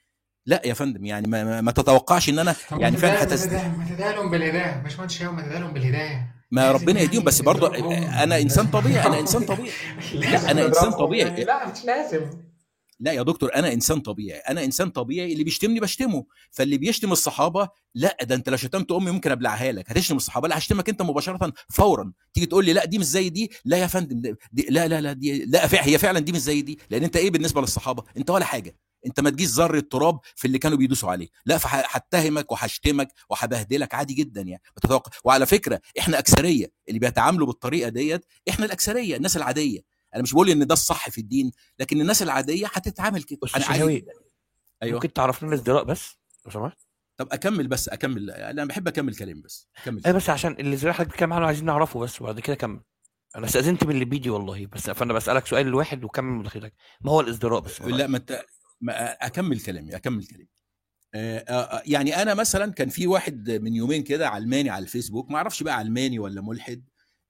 لا 0.47 0.63
يا 0.65 0.75
فندم 0.75 1.05
يعني 1.05 1.29
ما, 1.29 1.45
ما, 1.45 1.61
ما 1.61 1.73
تتوقعش 1.73 2.29
إن 2.29 2.39
أنا 2.39 2.57
يعني 2.73 2.97
فعلا 2.97 3.15
تدعي 3.15 3.25
هتزدري 3.25 3.69
ما 3.69 3.85
تدعي 3.95 4.13
لهم 4.15 4.31
بالهداية 4.31 4.83
باشمهندس 4.83 5.15
شاو 5.15 5.33
ما 5.33 5.43
تدعي 5.43 5.61
لهم 5.61 5.73
بالهداية. 5.73 6.35
ما 6.51 6.73
ربنا 6.73 7.01
يهديهم 7.01 7.25
بس 7.25 7.43
برضه 7.43 7.77
أنا 8.23 8.39
إنسان 8.41 8.67
طبيعي 8.67 9.07
أنا 9.07 9.21
إنسان 9.21 9.45
طبيعي. 9.45 9.71
لا 10.33 10.51
أنا 10.51 10.67
إنسان 10.67 10.91
طبيعي. 10.93 11.29
يعني 11.29 11.45
لا 11.45 11.73
مش 11.73 11.85
لازم. 11.85 12.31
لا 13.01 13.13
يا 13.13 13.23
دكتور 13.23 13.55
أنا 13.55 13.73
إنسان 13.73 14.01
طبيعي. 14.01 14.39
أنا 14.39 14.65
إنسان 14.65 14.91
طبيعي 14.91 15.33
اللي 15.33 15.45
بيشتمني 15.45 15.81
بشتمه. 15.81 16.25
فاللي 16.51 16.79
بيشتم 16.79 17.13
الصحابة 17.13 17.69
لا 17.95 18.17
ده 18.23 18.35
أنت 18.35 18.49
لو 18.49 18.57
شتمت 18.57 18.93
أمي 18.93 19.11
ممكن 19.11 19.31
أبلعها 19.31 19.73
لك. 19.73 19.91
هتشتم 19.91 20.17
الصحابة؟ 20.17 20.49
لا 20.49 20.59
هشتمك 20.59 20.89
أنت 20.89 21.03
مباشرة 21.03 21.53
فورا. 21.69 22.13
تيجي 22.35 22.47
تقول 22.47 22.65
لي 22.65 22.73
لا 22.73 22.85
دي 22.85 22.99
مش 22.99 23.05
زي 23.05 23.29
دي. 23.29 23.51
لا 23.65 23.77
يا 23.77 23.87
فندم 23.87 24.35
دي 24.53 24.67
لا 24.71 24.89
لا 24.89 25.01
لا 25.01 25.13
دي 25.13 25.45
لا 25.45 25.69
هي 25.87 25.99
فعلا 25.99 26.19
دي 26.19 26.33
مش 26.33 26.39
زي 26.39 26.63
دي. 26.63 26.79
لأن 26.91 27.03
أنت 27.05 27.17
إيه 27.17 27.31
بالنسبة 27.31 27.61
للصحابة؟ 27.61 28.03
أنت 28.17 28.31
ولا 28.31 28.45
حاجة. 28.45 28.77
انت 29.07 29.21
ما 29.21 29.31
تجيش 29.31 29.49
ذرة 29.49 29.81
تراب 29.81 30.21
في 30.37 30.45
اللي 30.45 30.59
كانوا 30.59 30.79
بيدوسوا 30.79 31.11
عليه. 31.11 31.29
لا 31.47 31.59
فهتهمك 31.59 32.53
وهشتمك 32.53 33.09
وهبهدلك 33.31 33.95
عادي 33.95 34.15
جدا 34.15 34.41
يعني. 34.41 34.63
ما 34.77 34.81
تتوقع 34.83 35.13
وعلى 35.25 35.47
فكرة 35.47 35.81
إحنا 35.99 36.19
أكثرية 36.19 36.73
اللي 36.89 36.99
بيتعاملوا 36.99 37.47
بالطريقة 37.47 37.89
ديت 37.89 38.25
إحنا 38.49 38.65
الأكثرية 38.67 39.17
الناس 39.17 39.37
العادية. 39.37 39.81
أنا 40.15 40.23
مش 40.23 40.33
بقول 40.33 40.51
إن 40.51 40.67
ده 40.67 40.73
الصح 40.73 41.09
في 41.09 41.21
الدين 41.21 41.53
لكن 41.79 42.01
الناس 42.01 42.23
العادية 42.23 42.67
هتتعامل 42.67 43.23
كده 43.23 43.39
عادي 43.55 44.05
أيوه. 44.83 44.95
ممكن 44.95 45.13
تعرف 45.13 45.43
لنا 45.43 45.53
الازدراء 45.55 45.85
بس؟ 45.85 46.17
لو 46.47 46.53
سمحت 46.53 46.79
طب 47.17 47.29
أكمل 47.33 47.69
بس 47.69 47.89
أكمل. 47.89 48.31
أنا 48.31 48.65
بحب 48.65 48.89
أكمل 48.89 49.15
كلام 49.15 49.41
بس. 49.41 49.69
أكمل 49.83 50.07
إيه 50.07 50.13
بس 50.13 50.31
عشان 50.31 50.53
الازدراء 50.53 50.95
حضرتك 50.95 51.11
بتتكلم 51.11 51.33
عنه 51.33 51.47
عايزين 51.47 51.65
نعرفه 51.65 52.01
بس 52.01 52.21
وبعد 52.21 52.41
كده 52.41 52.57
كمل. 52.57 52.81
أنا 53.37 53.47
استأذنت 53.47 53.85
من 53.85 53.91
اللي 53.91 54.05
بيجي 54.05 54.31
والله 54.31 54.67
بس 54.67 54.91
فأنا 54.91 55.13
بسألك 55.13 55.47
سؤال 55.47 55.67
الواحد 55.67 56.05
وكمل 56.05 56.33
مداخلتك 56.33 56.75
ما 57.01 57.13
هو 57.13 57.21
الإزدراء 57.21 57.61
بس؟ 57.61 57.83
لا 57.83 58.07
ما 58.07 58.17
انت 58.17 58.45
أكمل 58.89 59.61
كلامي 59.61 59.97
أكمل 59.97 60.27
كلامي. 60.27 60.47
يعني 61.87 62.23
أنا 62.23 62.35
مثلا 62.35 62.73
كان 62.73 62.89
في 62.89 63.07
واحد 63.07 63.51
من 63.51 63.75
يومين 63.75 64.03
كده 64.03 64.29
علماني 64.29 64.71
على 64.71 64.83
الفيسبوك 64.83 65.31
ما 65.31 65.37
أعرفش 65.37 65.63
بقى 65.63 65.77
علماني 65.77 66.19
ولا 66.19 66.41
ملحد 66.41 66.85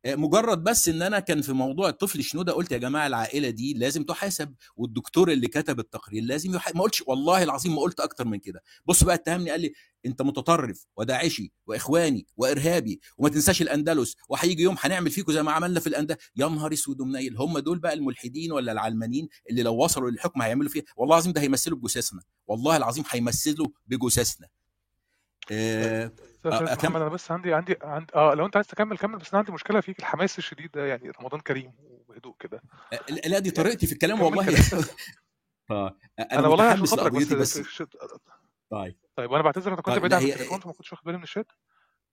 مجرد 0.07 0.65
بس 0.65 0.89
إن 0.89 1.03
أنا 1.03 1.21
كان 1.21 1.43
في 1.43 1.53
موضوع 1.53 1.89
الطفل 1.89 2.23
شنودة 2.25 2.53
قلت 2.53 2.73
يا 2.73 2.79
جماعة 2.79 3.07
العائلة 3.07 3.51
دي 3.51 3.75
لازم 3.75 4.03
تحاسب 4.05 4.55
والدكتور 4.77 5.33
اللي 5.33 5.49
كتب 5.49 5.81
التقرير 5.81 6.23
لازم 6.23 6.55
يحاسب 6.55 6.77
ما 6.77 6.83
قلتش 6.83 7.03
والله 7.07 7.43
العظيم 7.43 7.75
ما 7.75 7.81
قلت 7.81 8.01
أكتر 8.01 8.25
من 8.25 8.39
كده. 8.39 8.63
بص 8.87 9.05
بقى 9.05 9.15
اتهمني 9.15 9.51
قال 9.51 9.61
لي 9.61 9.73
انت 10.07 10.23
متطرف 10.23 10.87
وداعشي 10.97 11.53
واخواني 11.67 12.27
وارهابي 12.37 13.01
وما 13.19 13.29
تنساش 13.29 13.63
الاندلس 13.63 14.17
وهيجي 14.29 14.63
يوم 14.63 14.77
هنعمل 14.81 15.11
فيكم 15.11 15.33
زي 15.33 15.43
ما 15.43 15.53
عملنا 15.53 15.81
في 15.81 15.87
الاندلس 15.87 16.19
يا 16.37 16.47
نهار 16.47 16.73
اسود 16.73 17.01
ومنيل 17.01 17.37
هم 17.37 17.59
دول 17.59 17.79
بقى 17.79 17.93
الملحدين 17.93 18.53
ولا 18.53 18.73
العلمانيين 18.73 19.29
اللي 19.51 19.63
لو 19.63 19.75
وصلوا 19.85 20.11
للحكم 20.11 20.43
هيعملوا 20.43 20.71
فيه 20.71 20.83
والله 20.97 21.15
العظيم 21.15 21.33
ده 21.33 21.41
هيمثلوا 21.41 21.79
بجثثنا 21.79 22.23
والله 22.47 22.77
العظيم 22.77 23.05
هيمثلوا 23.11 23.69
بجثثنا. 23.87 24.49
آه، 25.53 26.13
آه، 26.45 26.73
أكمل. 26.73 26.97
أنا 26.97 27.09
بس 27.09 27.31
عندي 27.31 27.55
عندي 27.55 27.77
عندي 27.83 28.13
آه 28.15 28.35
لو 28.35 28.47
أنت 28.47 28.57
عايز 28.57 28.67
تكمل 28.67 28.99
كمل 28.99 29.19
بس 29.19 29.29
أنا 29.29 29.39
عندي 29.39 29.53
مشكلة 29.53 29.81
فيك 29.81 29.99
الحماس 29.99 30.39
الشديد 30.39 30.71
ده 30.71 30.87
يعني 30.87 31.11
رمضان 31.11 31.41
كريم 31.41 31.73
وهدوء 32.09 32.35
كده. 32.41 32.63
آه، 32.93 33.29
لا 33.29 33.39
دي 33.39 33.51
طريقتي 33.51 33.87
في 33.87 33.93
الكلام 33.93 34.21
والله. 34.21 34.47
آه 35.71 35.97
أنا 36.19 36.39
أنا 36.39 36.49
والله 36.49 36.65
عشان 36.65 36.87
خاطرك 36.87 37.13
بس 37.13 37.33
بس. 37.33 37.59
الشات 37.59 37.89
طيب. 38.71 38.97
طيب 39.17 39.31
وأنا 39.31 39.43
بعتذر 39.43 39.69
أنا 39.69 39.77
كنت 39.77 39.87
طيب 39.87 40.01
بعيد 40.01 40.13
عن 40.13 40.23
التليفون 40.23 40.61
فما 40.61 40.73
كنتش 40.73 40.93
واخد 40.93 41.05
بالي 41.05 41.17
من 41.17 41.23
الشات. 41.23 41.53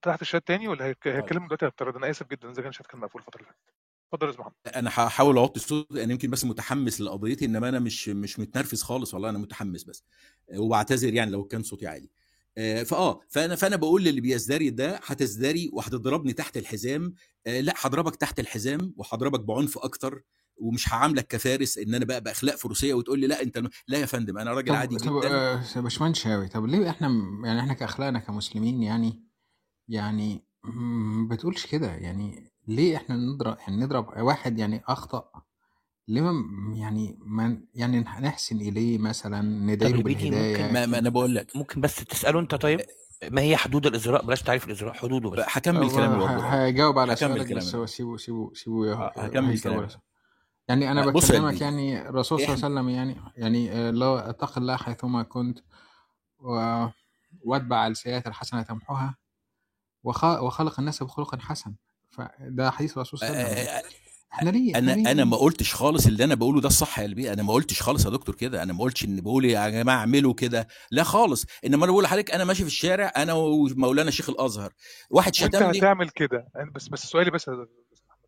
فتحت 0.02 0.22
الشات 0.22 0.48
تاني 0.48 0.68
ولا 0.68 0.86
هيك- 0.86 1.04
طيب. 1.06 1.16
هيتكلم 1.16 1.46
دلوقتي 1.46 1.68
هفترض 1.68 1.96
أنا 1.96 2.10
آسف 2.10 2.28
جدا 2.28 2.52
إذا 2.52 2.62
كان 2.62 2.70
الشات 2.70 2.88
كان 2.88 3.00
مقفول 3.00 3.22
الفترة 3.22 3.42
اللي 3.42 3.52
فاتت. 3.52 3.74
اتفضل 4.14 4.26
يا 4.28 4.32
أستاذ 4.32 4.42
محمد. 4.42 4.76
أنا 4.76 4.90
هحاول 4.90 5.38
اوطي 5.38 5.56
الصوت 5.60 5.92
أنا 5.92 6.12
يمكن 6.12 6.30
بس 6.30 6.46
متحمس 6.46 7.02
لقضيتي 7.02 7.46
إنما 7.46 7.70
أنا 7.70 7.80
مش 7.80 8.10
مش 8.10 8.40
متنرفز 8.40 8.84
خالص 8.84 9.14
والله 9.14 9.30
أنا 9.30 9.38
متحمس 9.38 9.84
بس. 9.84 10.04
وبعتذر 10.54 11.14
يعني 11.14 11.32
لو 11.32 11.44
كان 11.44 11.64
صوتي 11.64 11.88
عالي. 11.88 12.10
آه، 12.58 12.84
فآه 12.84 13.20
فانا 13.30 13.56
فأنا 13.56 13.76
بقول 13.76 14.04
للي 14.04 14.22
بيزدري 14.22 14.70
ده 14.70 15.00
هتزدري 15.06 15.70
وهتضربني 15.74 16.34
تحت 16.34 16.58
الحزام. 16.58 17.14
آه، 17.48 17.60
لا 17.62 17.74
هضربك 17.82 18.16
تحت 18.16 18.40
الحزام 18.40 18.94
وهضربك 18.98 19.40
بعنف 19.40 19.78
أكتر. 19.78 20.22
ومش 20.58 20.94
هعاملك 20.94 21.28
كفارس 21.28 21.78
إن 21.78 21.96
أنا 21.96 22.06
بقى 22.06 22.22
بأخلاق 22.22 22.56
فروسية 22.56 22.94
وتقول 22.94 23.20
لي 23.20 23.28
لا 23.28 23.42
أنت 23.44 23.64
لا 23.88 23.98
يا 23.98 24.06
فندم 24.06 24.38
أنا 24.38 24.52
راجل 24.52 24.70
طب 24.70 24.76
عادي 24.76 24.98
طب 24.98 25.20
جدا. 25.20 25.30
آه، 25.32 25.62
يا 25.76 25.82
باشمهندس 25.82 26.20
شاوي 26.20 26.48
طب 26.48 26.66
ليه 26.66 26.90
إحنا 26.90 27.08
يعني 27.46 27.60
إحنا 27.60 27.74
كأخلاقنا 27.74 28.20
كمسلمين 28.20 28.84
يعني 28.84 29.24
يعني 29.88 30.44
ما 30.64 31.28
بتقولش 31.36 31.66
كده؟ 31.66 31.92
يعني 31.96 32.52
ليه 32.68 32.96
إحنا 32.98 33.16
نضرب 33.16 33.58
يعني 33.60 33.78
نضرب 33.82 34.08
واحد 34.18 34.60
يعني 34.60 34.84
أخطأ؟ 34.88 35.32
ليه 36.08 36.22
ما 36.22 36.44
يعني 36.78 37.20
ما 37.26 37.62
يعني 37.74 38.00
نحسن 38.00 38.56
إليه 38.56 38.98
مثلا 38.98 39.42
طب 39.42 39.72
ندعي 39.72 39.94
بالهداية؟ 39.94 40.58
ممكن 40.62 40.74
ما, 40.74 40.86
ما 40.86 41.00
أنا 41.00 41.10
بقول 41.10 41.36
لك. 41.36 41.56
ممكن 41.56 41.82
بس 41.82 41.96
تسأله 41.96 42.40
أنت 42.40 42.56
طيب؟ 42.56 42.82
ما 43.32 43.42
هي 43.42 43.58
حدود 43.58 43.86
الإزراء؟ 43.86 44.26
بلاش 44.26 44.42
تعريف 44.42 44.66
الإزراء 44.68 44.94
حدوده 44.94 45.30
بس. 45.30 45.46
هكمل 45.48 45.92
كلامي 45.92 46.26
هجاوب 46.26 47.00
على 47.00 47.16
سؤالك 47.16 47.54
بس 47.54 47.64
سيبه 47.86 48.18
سيبه 48.18 48.54
سيبه 48.54 48.94
آه، 48.94 49.14
هكمل 49.16 49.32
كلامي 49.32 49.48
على 49.48 49.58
سؤالك. 49.90 50.07
يعني 50.68 50.91
أنا 50.91 51.06
بكلمك 51.06 51.61
يعني 51.61 52.10
الرسول 52.10 52.39
صلى 52.39 52.53
الله 52.53 52.65
عليه 52.65 52.76
وسلم 52.76 52.89
يعني 52.89 53.15
يعني 53.38 53.72
آه، 53.72 53.91
لو 53.91 54.18
اتق 54.18 54.57
الله 54.57 54.76
حيثما 54.76 55.23
كنت 55.23 55.60
و... 56.39 56.85
وأتبع 57.41 57.88
السيئات 57.88 58.27
الحسنة 58.27 58.61
تمحوها 58.61 59.15
وخ... 60.03 60.23
وخلق 60.23 60.80
الناس 60.80 61.03
بخلق 61.03 61.39
حسن. 61.39 61.76
فده 62.10 62.72
حديث 62.72 62.98
الرسول 62.98 63.19
صلى 63.19 63.30
الله 63.30 63.39
عليه 63.39 63.61
وسلم. 63.64 63.91
إحنا 64.34 64.49
ليه 64.49 64.76
إحنا 64.76 64.94
أنا 64.94 65.02
ليه 65.02 65.11
أنا 65.11 65.26
ما 65.26 65.38
قلتش 65.38 65.76
خالص 65.76 66.07
اللي 66.07 66.23
أنا 66.23 66.35
بقوله 66.35 66.61
ده 66.61 66.68
الصح 66.68 66.99
يا 66.99 67.03
قلبي. 67.03 67.34
أنا 67.34 67.44
ما 67.44 67.53
قلتش 67.53 67.81
خالص 67.81 68.06
يا 68.06 68.10
دكتور 68.10 68.35
كده. 68.35 68.64
أنا 68.64 68.73
ما 68.73 68.80
قلتش 68.84 69.06
إن 69.06 69.22
بقول 69.22 69.45
يا 69.45 69.69
جماعة 69.69 69.98
اعملوا 69.98 70.34
كده. 70.34 70.68
لا 70.91 71.03
خالص. 71.03 71.45
إنما 71.65 71.85
أنا 71.85 71.91
بقول 71.91 72.03
لحضرتك 72.03 72.31
أنا 72.31 72.44
ماشي 72.44 72.61
في 72.61 72.69
الشارع 72.69 73.11
أنا 73.18 73.34
ومولانا 73.34 74.11
شيخ 74.11 74.30
الأزهر. 74.30 74.73
واحد 75.10 75.35
شتمني. 75.35 75.80
هتعمل 75.80 76.10
كده. 76.10 76.48
بس 76.76 76.88
بس 76.88 77.06
سؤالي 77.06 77.31
بس 77.31 77.52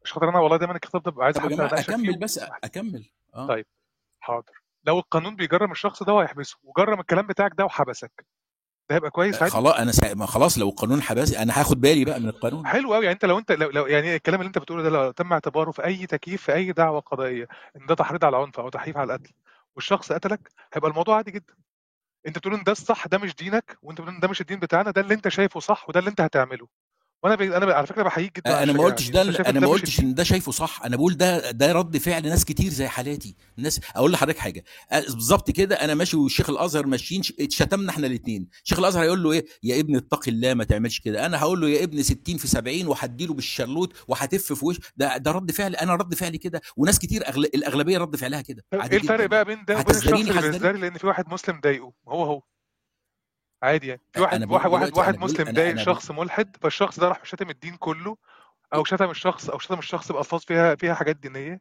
مش 0.10 0.14
خاطر 0.14 0.30
أنا 0.30 0.40
والله 0.40 0.58
دايما 0.58 0.76
الكتاب 0.76 1.04
ده 1.04 1.12
ببقى 1.12 1.26
عايز 1.26 1.38
حد 1.38 1.52
أكمل 1.54 2.18
بس 2.18 2.38
أكمل. 2.64 3.10
آه. 3.36 3.48
طيب 3.48 3.66
حاضر. 4.20 4.62
لو 4.84 5.00
القانون 5.00 5.36
بيجرم 5.36 5.72
الشخص 5.72 6.04
ده 6.04 6.14
وهيحبسه 6.14 6.58
وجرم 6.64 7.00
الكلام 7.00 7.28
بتاعك 7.28 7.52
ده 7.58 7.66
وحبسك 7.66 8.26
ده 8.90 8.96
هيبقى 8.96 9.12
كويس 9.12 9.42
عادي 9.42 9.54
خلاص 9.54 9.74
أنا 9.76 9.92
سا... 9.92 10.14
ما 10.14 10.26
خلاص 10.26 10.58
لو 10.58 10.70
القانون 10.70 11.02
حبسي 11.02 11.40
أنا 11.42 11.60
هاخد 11.60 11.82
بالي 11.82 12.06
بقى 12.06 12.20
من 12.20 12.30
القانون. 12.30 12.68
حلو 12.68 12.94
قوي 12.94 13.06
يعني 13.06 13.14
أنت 13.14 13.26
لو 13.26 13.38
أنت 13.38 13.52
لو, 13.52 13.70
لو 13.70 13.88
يعني 13.88 14.16
الكلام 14.16 14.40
اللي 14.40 14.48
أنت 14.48 14.58
بتقوله 14.58 14.84
ده 14.84 14.90
لو 14.90 15.12
تم 15.12 15.34
اعتباره 15.34 15.72
في 15.72 15.86
أي 15.86 16.06
تكييف 16.08 16.42
في 16.44 16.54
أي 16.54 16.72
دعوة 16.72 17.00
قضائية 17.00 17.48
إن 17.76 17.86
ده 17.86 17.96
تحريض 17.96 18.26
على 18.26 18.38
العنف 18.38 18.60
أو 18.60 18.70
تحريف 18.70 18.98
على 18.98 19.16
القتل 19.16 19.32
والشخص 19.76 20.12
قتلك 20.12 20.52
هيبقى 20.74 20.90
الموضوع 20.90 21.16
عادي 21.18 21.32
جدا. 21.32 21.54
أنت 22.28 22.38
بتقول 22.38 22.54
إن 22.54 22.64
ده 22.64 22.72
الصح 22.72 23.08
ده 23.08 23.18
مش 23.18 23.36
دينك 23.36 23.78
وأنت 23.82 24.02
بتقول 24.02 24.16
إن 24.16 24.20
ده 24.22 24.28
مش 24.28 24.42
الدين 24.42 24.60
بتاعنا 24.60 24.92
ده 24.92 25.02
اللي 25.02 25.14
أنت 25.14 25.28
شايفه 25.28 25.60
صح 25.60 25.90
وده 25.90 26.00
اللي 26.00 26.10
أنت 26.10 26.22
هتعمله. 26.22 26.68
وأنا 27.24 27.36
ب... 27.36 27.42
أنا 27.42 27.66
ب... 27.66 27.70
على 27.70 27.88
فكرة 27.88 28.04
بحييك 28.04 28.38
جدا 28.40 28.64
أنا 28.64 28.74
ما 28.74 28.84
قلتش 28.84 29.10
ده 29.10 29.22
أنا 29.22 29.50
ان 29.50 29.58
ما 29.58 29.68
قلتش 29.68 30.00
إن 30.00 30.14
ده 30.14 30.24
شايفه 30.24 30.52
صح. 30.52 30.82
أنا 30.86 30.96
بقول 30.96 31.18
ده 31.18 31.52
ده 31.52 31.72
رد 31.72 31.98
فعل 31.98 32.24
ناس 32.24 32.46
كتير 32.46 32.72
زي 32.72 32.88
حالاتي. 32.88 33.36
الناس 33.58 33.82
أقول 33.96 34.12
لحضرتك 34.12 34.38
حاجة. 34.38 34.64
بالظبط 34.92 35.52
كده 35.52 35.76
أنا 35.76 35.94
ماشي 35.96 36.18
والشيخ 36.18 36.50
الأزهر 36.50 36.86
ماشيين 36.88 37.22
اتشتمنا 37.40 37.90
إحنا 37.92 38.08
الاثنين 38.08 38.48
شيخ 38.64 38.80
الأزهر 38.80 39.04
هيقول 39.04 39.24
له 39.24 39.32
إيه؟ 39.32 39.46
يا 39.64 39.80
ابني 39.80 39.98
اتق 39.98 40.22
الله 40.28 40.54
ما 40.54 40.64
تعملش 40.64 41.00
كده. 41.00 41.26
أنا 41.26 41.40
هقول 41.40 41.62
له 41.62 41.70
يا 41.70 41.84
ابني 41.84 42.04
60 42.04 42.38
في 42.38 42.48
70 42.48 42.88
وهديله 42.88 43.34
بالشلوت 43.34 43.94
وهتف 44.08 44.54
في 44.54 44.66
وش. 44.66 44.78
ده 44.98 45.18
ده 45.18 45.32
رد 45.32 45.52
فعل 45.52 45.76
أنا 45.76 45.96
رد 45.96 46.14
فعلي 46.16 46.38
كده. 46.38 46.62
وناس 46.78 47.00
كتير 47.00 47.28
أغل... 47.28 47.46
الأغلبية 47.46 47.98
رد 47.98 48.16
فعلها 48.16 48.42
كده. 48.42 48.64
إيه 48.74 48.98
الفرق 48.98 49.26
بقى 49.26 49.46
بين 49.46 49.66
ده 49.68 49.80
وبين 49.80 49.96
الشخص 49.96 50.08
اللي 50.14 50.42
بيزدري 50.42 50.80
لأن 50.80 50.98
في 50.98 51.08
واحد 51.08 51.34
مسلم 51.34 51.60
ضايقه. 51.64 51.94
هو 52.08 52.24
هو. 52.24 52.42
عادي 53.64 53.88
يعني. 53.88 54.02
في 54.14 54.22
واحد 54.22 54.52
واحد 54.52 54.70
واحد 54.72 54.98
واحد 54.98 55.18
مسلم 55.18 55.54
ضايق 55.54 55.76
شخص 55.78 56.12
ملحد 56.12 56.56
فالشخص 56.62 57.00
ده 57.00 57.08
راح 57.08 57.26
شتم 57.26 57.50
الدين 57.50 57.76
كله 57.76 58.18
أو 58.74 58.84
شتم 58.84 59.10
الشخص 59.10 59.50
أو 59.50 59.60
شتم 59.60 59.80
الشخص 59.80 60.12
بألفاظ 60.12 60.42
فيها 60.42 60.76
فيها 60.76 60.94
حاجات 60.94 61.16
دينية. 61.16 61.60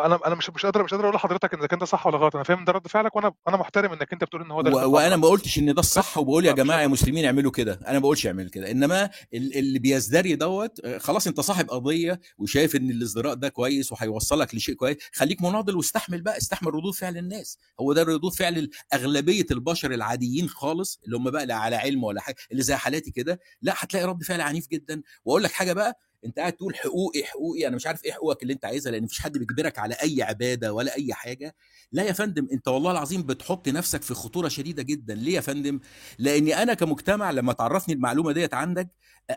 أنا 0.00 0.18
أنا 0.26 0.34
مش 0.34 0.50
مش 0.50 0.66
قادر 0.66 0.82
مش 0.82 0.90
قادر 0.90 1.04
أقول 1.04 1.14
لحضرتك 1.16 1.52
ان 1.54 1.58
إذا 1.58 1.66
كان 1.68 1.78
ده 1.78 1.86
صح 1.86 2.06
ولا 2.06 2.18
غلط. 2.18 2.34
أنا 2.34 2.44
فاهم 2.44 2.64
ده 2.64 2.72
رد 2.72 2.88
فعلك 2.88 3.16
وأنا 3.16 3.32
أنا 3.48 3.56
محترم 3.56 3.92
إنك 3.92 4.12
أنت 4.12 4.24
بتقول 4.24 4.42
إن 4.42 4.50
هو 4.50 4.62
ده 4.62 4.70
و... 4.86 4.90
وأنا 4.94 5.16
ما 5.16 5.28
قلتش 5.28 5.58
إن 5.58 5.74
ده 5.74 5.80
الصح 5.80 6.18
وبقول 6.18 6.46
يا 6.46 6.52
جماعة 6.52 6.80
يا 6.82 6.86
مسلمين 6.86 7.24
اعملوا 7.24 7.50
كده. 7.50 7.80
أنا 7.86 7.92
ما 7.92 7.98
بقولش 7.98 8.26
اعمل 8.26 8.48
كده. 8.50 8.70
إنما 8.70 9.10
ال- 9.34 9.56
اللي 9.58 9.78
بيزدري 9.78 10.34
دوت 10.36 10.80
آه، 10.84 10.98
خلاص 10.98 11.26
أنت 11.26 11.40
صاحب 11.40 11.70
قضية 11.70 12.20
وشايف 12.38 12.76
إن 12.76 12.90
الإزدراء 12.90 13.34
ده 13.34 13.48
كويس 13.48 13.92
وهيوصلك 13.92 14.54
لشيء 14.54 14.74
كويس 14.74 14.96
خليك 15.14 15.42
مناضل 15.42 15.76
واستحمل 15.76 16.22
بقى 16.22 16.36
استحمل 16.38 16.74
ردود 16.74 16.94
فعل 16.94 17.16
الناس. 17.18 17.58
هو 17.80 17.92
ده 17.92 18.02
ردود 18.02 18.32
فعل 18.34 18.70
أغلبية 18.94 19.46
البشر 19.50 19.90
العاديين 19.94 20.48
خالص 20.48 21.00
اللي 21.04 21.16
هم 21.16 21.30
بقى 21.30 21.46
لا 21.46 21.54
على 21.54 21.76
علم 21.76 22.04
ولا 22.04 22.20
حاجة 22.20 22.36
اللي 22.52 22.62
زي 22.62 22.74
حالاتي 22.76 23.10
كده. 23.10 23.40
لا 23.62 23.74
هتلاقي 23.76 24.06
رد 24.06 24.22
فعل 24.22 24.40
عنيف 24.40 24.68
جدا. 24.68 25.02
وأقول 25.24 25.42
لك 25.44 25.52
حاجة 25.52 25.72
بقى 25.72 25.98
أنت 26.24 26.38
قاعد 26.38 26.52
تقول 26.52 26.76
حقوقي 26.76 27.22
حقوقي 27.24 27.68
أنا 27.68 27.76
مش 27.76 27.86
عارف 27.86 28.04
إيه 28.04 28.12
حقوقك 28.12 28.42
اللي 28.42 28.52
أنت 28.52 28.64
عايزها 28.64 28.92
لأن 28.92 29.02
مفيش 29.02 29.20
حد 29.20 29.38
بيجبرك 29.38 29.78
على 29.78 29.94
أي 30.02 30.22
عبادة 30.22 30.72
ولا 30.72 30.96
أي 30.96 31.14
حاجة. 31.14 31.54
لا 31.92 32.02
يا 32.02 32.12
فندم 32.12 32.48
أنت 32.52 32.68
والله 32.68 32.90
العظيم 32.90 33.22
بتحط 33.22 33.68
نفسك 33.68 34.02
في 34.02 34.14
خطورة 34.14 34.48
شديدة 34.48 34.82
جدا. 34.82 35.14
ليه 35.14 35.34
يا 35.34 35.40
فندم؟ 35.40 35.80
لأني 36.18 36.62
أنا 36.62 36.74
كمجتمع 36.74 37.30
لما 37.30 37.52
تعرفني 37.52 37.94
المعلومة 37.94 38.32
ديت 38.32 38.54
عندك 38.54 38.88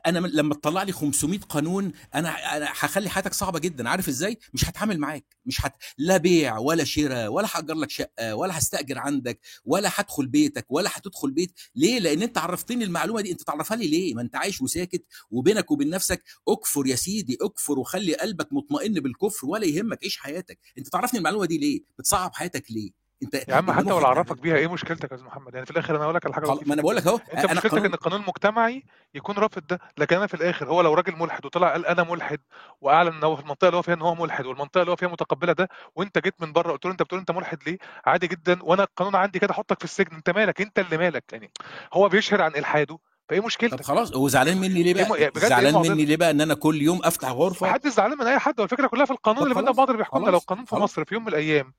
أنا 0.06 0.20
لما 0.20 0.54
تطلع 0.56 0.84
لي 0.84 0.92
500 0.92 1.40
قانون 1.40 1.92
أنا 2.16 2.58
أنا 2.58 2.66
هخلي 2.72 3.10
حياتك 3.10 3.34
صعبة 3.34 3.60
جدا 3.60 3.90
عارف 3.90 4.08
إزاي؟ 4.08 4.38
مش 4.54 4.70
هتعامل 4.70 5.00
معاك 5.00 5.26
مش 5.46 5.66
هت... 5.66 5.74
لا 5.98 6.18
بيع 6.18 6.58
ولا 6.58 6.84
شراء 6.84 7.28
ولا 7.32 7.48
هأجر 7.54 7.74
لك 7.74 7.90
شقة 7.90 8.36
ولا 8.36 8.58
هستأجر 8.58 8.98
عندك 8.98 9.40
ولا 9.66 9.90
هدخل 9.96 10.28
بيتك 10.28 10.66
ولا 10.70 10.90
هتدخل 10.94 11.32
بيت. 11.32 11.52
ليه؟ 11.76 12.00
لأن 12.00 12.22
أنت 12.22 12.38
عرفتني 12.38 12.84
المعلومة 12.84 13.22
دي. 13.22 13.32
أنت 13.32 13.42
تعرفها 13.42 13.78
لي 13.78 13.88
ليه؟ 13.88 14.14
ما 14.14 14.22
أنت 14.22 14.36
عايش 14.36 14.62
وساكت 14.62 15.06
وبينك 15.32 15.72
وبين 15.72 15.90
نفسك. 15.90 16.24
اكفر 16.48 16.88
يا 16.88 16.96
سيدي 16.96 17.38
اكفر 17.42 17.80
وخلي 17.80 18.16
قلبك 18.16 18.54
مطمئن 18.54 18.94
بالكفر 18.94 19.48
ولا 19.48 19.66
يهمك. 19.66 20.04
عيش 20.04 20.18
حياتك. 20.18 20.60
أنت 20.78 20.88
تعرفني 20.88 21.18
المعلومة 21.20 21.46
دي 21.46 21.58
ليه؟ 21.58 21.82
بتصعب 22.00 22.34
حياتك 22.34 22.72
ليه؟ 22.72 23.05
انت 23.24 23.34
يا 23.50 23.56
عم 23.56 23.72
حتى 23.72 23.90
لو 23.90 23.98
مخك 23.98 24.06
عرفك 24.06 24.42
بيها 24.42 24.56
إيه 24.56 24.68
مشكلتك 24.68 25.12
يا 25.12 25.16
أستاذ 25.16 25.28
محمد؟ 25.28 25.54
يعني 25.54 25.66
في 25.66 25.72
الآخر 25.72 25.96
أنا 25.96 26.04
أقول 26.04 26.16
لك 26.16 26.26
على 26.26 26.34
حاجة 26.36 26.46
ما 26.66 26.74
أنا 26.74 26.82
بقول 26.82 26.96
لك 26.96 27.08
أهو 27.08 27.20
أنت 27.34 27.46
مشكلتك 27.46 27.70
قانون 27.70 27.86
إن 27.86 27.94
القانون 27.94 28.22
المجتمعي 28.22 28.84
يكون 29.14 29.36
رافض 29.36 29.68
ده 29.68 29.80
لكن 29.98 30.16
أنا 30.16 30.28
في 30.28 30.34
الآخر 30.34 30.70
هو 30.70 30.82
لو 30.82 30.94
راجل 30.94 31.16
ملحد 31.20 31.46
وطلع 31.46 31.72
قال 31.72 31.86
أنا 31.86 32.04
ملحد 32.04 32.40
وأعلن 32.82 33.14
إن 33.14 33.24
هو 33.24 33.36
في 33.36 33.42
المنطقة 33.42 33.66
اللي 33.68 33.78
هو 33.78 33.82
فيها 33.82 33.94
إن 33.94 34.02
هو 34.02 34.16
ملحد 34.16 34.46
والمنطقة 34.46 34.82
اللي 34.82 34.92
هو 34.92 34.96
فيها 34.96 35.08
متقبلة 35.10 35.54
ده 35.54 35.70
وأنت 35.96 36.18
جيت 36.18 36.42
من 36.42 36.54
بره 36.54 36.72
قلت 36.72 36.86
له 36.86 36.92
أنت 36.92 37.04
بتقول 37.04 37.20
أنت 37.20 37.32
ملحد 37.32 37.58
ليه؟ 37.68 37.78
عادي 38.06 38.28
جدا 38.28 38.64
وأنا 38.64 38.84
القانون 38.84 39.16
عندي 39.16 39.40
كده 39.40 39.52
أحطك 39.52 39.80
في 39.80 39.86
السجن 39.86 40.16
أنت 40.16 40.30
مالك؟ 40.30 40.62
أنت 40.62 40.80
اللي 40.80 40.98
مالك؟ 40.98 41.24
يعني 41.32 41.52
هو 41.94 42.10
بيشهر 42.10 42.42
عن 42.42 42.52
إلحاده 42.56 42.98
فإيه 43.30 43.40
طب 43.40 43.46
مشكلتك 43.46 43.82
خلاص 43.86 44.14
هو 44.14 44.28
زعلان 44.28 44.58
مني 44.58 44.84
ليه 44.84 44.94
بقى؟ 44.94 45.10
م... 45.10 45.16
يعني 45.16 45.30
بجد 45.32 45.42
إيه 45.42 45.50
زعلان 45.50 45.70
المعضلة؟ 45.70 45.94
مني 45.94 46.06
ليه 46.06 46.18
بقى 46.18 46.32
إن 46.32 46.42
أنا 46.42 46.54
كل 46.54 46.82
يوم 46.82 47.00
أفتح 47.04 47.30
غرفة؟ 47.30 47.68
محدش 47.68 47.92
زعلان 47.92 48.18
من 48.18 48.28
أي 48.28 48.40
حد 48.40 48.60
والفكرة 48.60 48.88
كلها 48.88 49.06
في 49.06 49.12
القانون 49.12 49.40
طب 49.40 49.44
اللي 49.44 49.56
بيننا 49.56 49.68
خلاص 49.68 49.76
وبعض 49.76 49.90
اللي 49.90 49.98
بيحكمنا. 49.98 50.30
لو 50.32 50.38
القانون 50.38 50.66
في 50.66 50.76
مصر 50.76 51.06
في 51.06 51.14
يوم 51.14 51.24
من 51.24 51.30
الأيام 51.30 51.74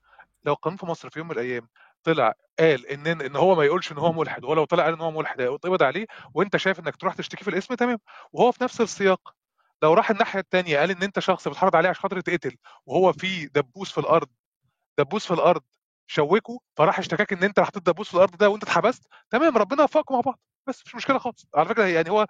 لو 0.46 0.52
القانون 0.52 0.76
في 0.76 0.86
مصر 0.86 1.10
في 1.10 1.18
يوم 1.18 1.28
من 1.28 1.34
الأيام 1.34 1.68
طلع 2.04 2.34
قال 2.58 2.86
إن 2.86 3.06
إن 3.22 3.36
هو 3.36 3.54
ما 3.54 3.64
يقولش 3.64 3.92
إن 3.92 3.98
هو 3.98 4.12
ملحد 4.12 4.44
وهو 4.44 4.54
لو 4.54 4.64
طلع 4.64 4.84
قال 4.84 4.94
إن 4.94 5.00
هو 5.00 5.10
ملحد 5.10 5.40
هيتقبض 5.40 5.82
عليه 5.82 6.06
وأنت 6.34 6.56
شايف 6.56 6.80
إنك 6.80 6.96
تروح 6.96 7.14
تشتكي 7.14 7.44
في 7.44 7.50
الاسم 7.50 7.74
تمام. 7.74 7.98
وهو 8.32 8.52
في 8.52 8.64
نفس 8.64 8.80
السياق 8.80 9.34
لو 9.82 9.94
راح 9.94 10.10
الناحية 10.10 10.40
الثانية 10.40 10.78
قال 10.78 10.90
إن 10.90 11.02
أنت 11.02 11.18
شخص 11.18 11.48
بتحرض 11.48 11.76
عليه 11.76 11.88
عشان 11.88 12.02
خاطر 12.02 12.18
يتقتل 12.18 12.56
وهو 12.86 13.12
في 13.12 13.46
دبوس 13.46 13.92
في 13.92 13.98
الأرض 13.98 14.28
دبوس 14.98 15.26
في 15.26 15.34
الأرض 15.34 15.62
شوكه 16.06 16.60
فراح 16.76 16.98
اشتكاك 16.98 17.32
إن 17.32 17.42
أنت 17.44 17.60
حطيت 17.60 17.82
دبوس 17.86 18.08
في 18.08 18.14
الأرض 18.14 18.36
ده 18.36 18.48
وأنت 18.50 18.62
اتحبست 18.62 19.02
تمام 19.30 19.58
ربنا 19.58 19.80
يوفقكم 19.82 20.14
مع 20.14 20.20
بعض 20.20 20.40
بس 20.68 20.82
مش 20.86 20.94
مشكلة 20.94 21.18
خالص. 21.18 21.46
على 21.54 21.68
فكرة 21.68 21.84
يعني 21.86 22.10
هو 22.10 22.26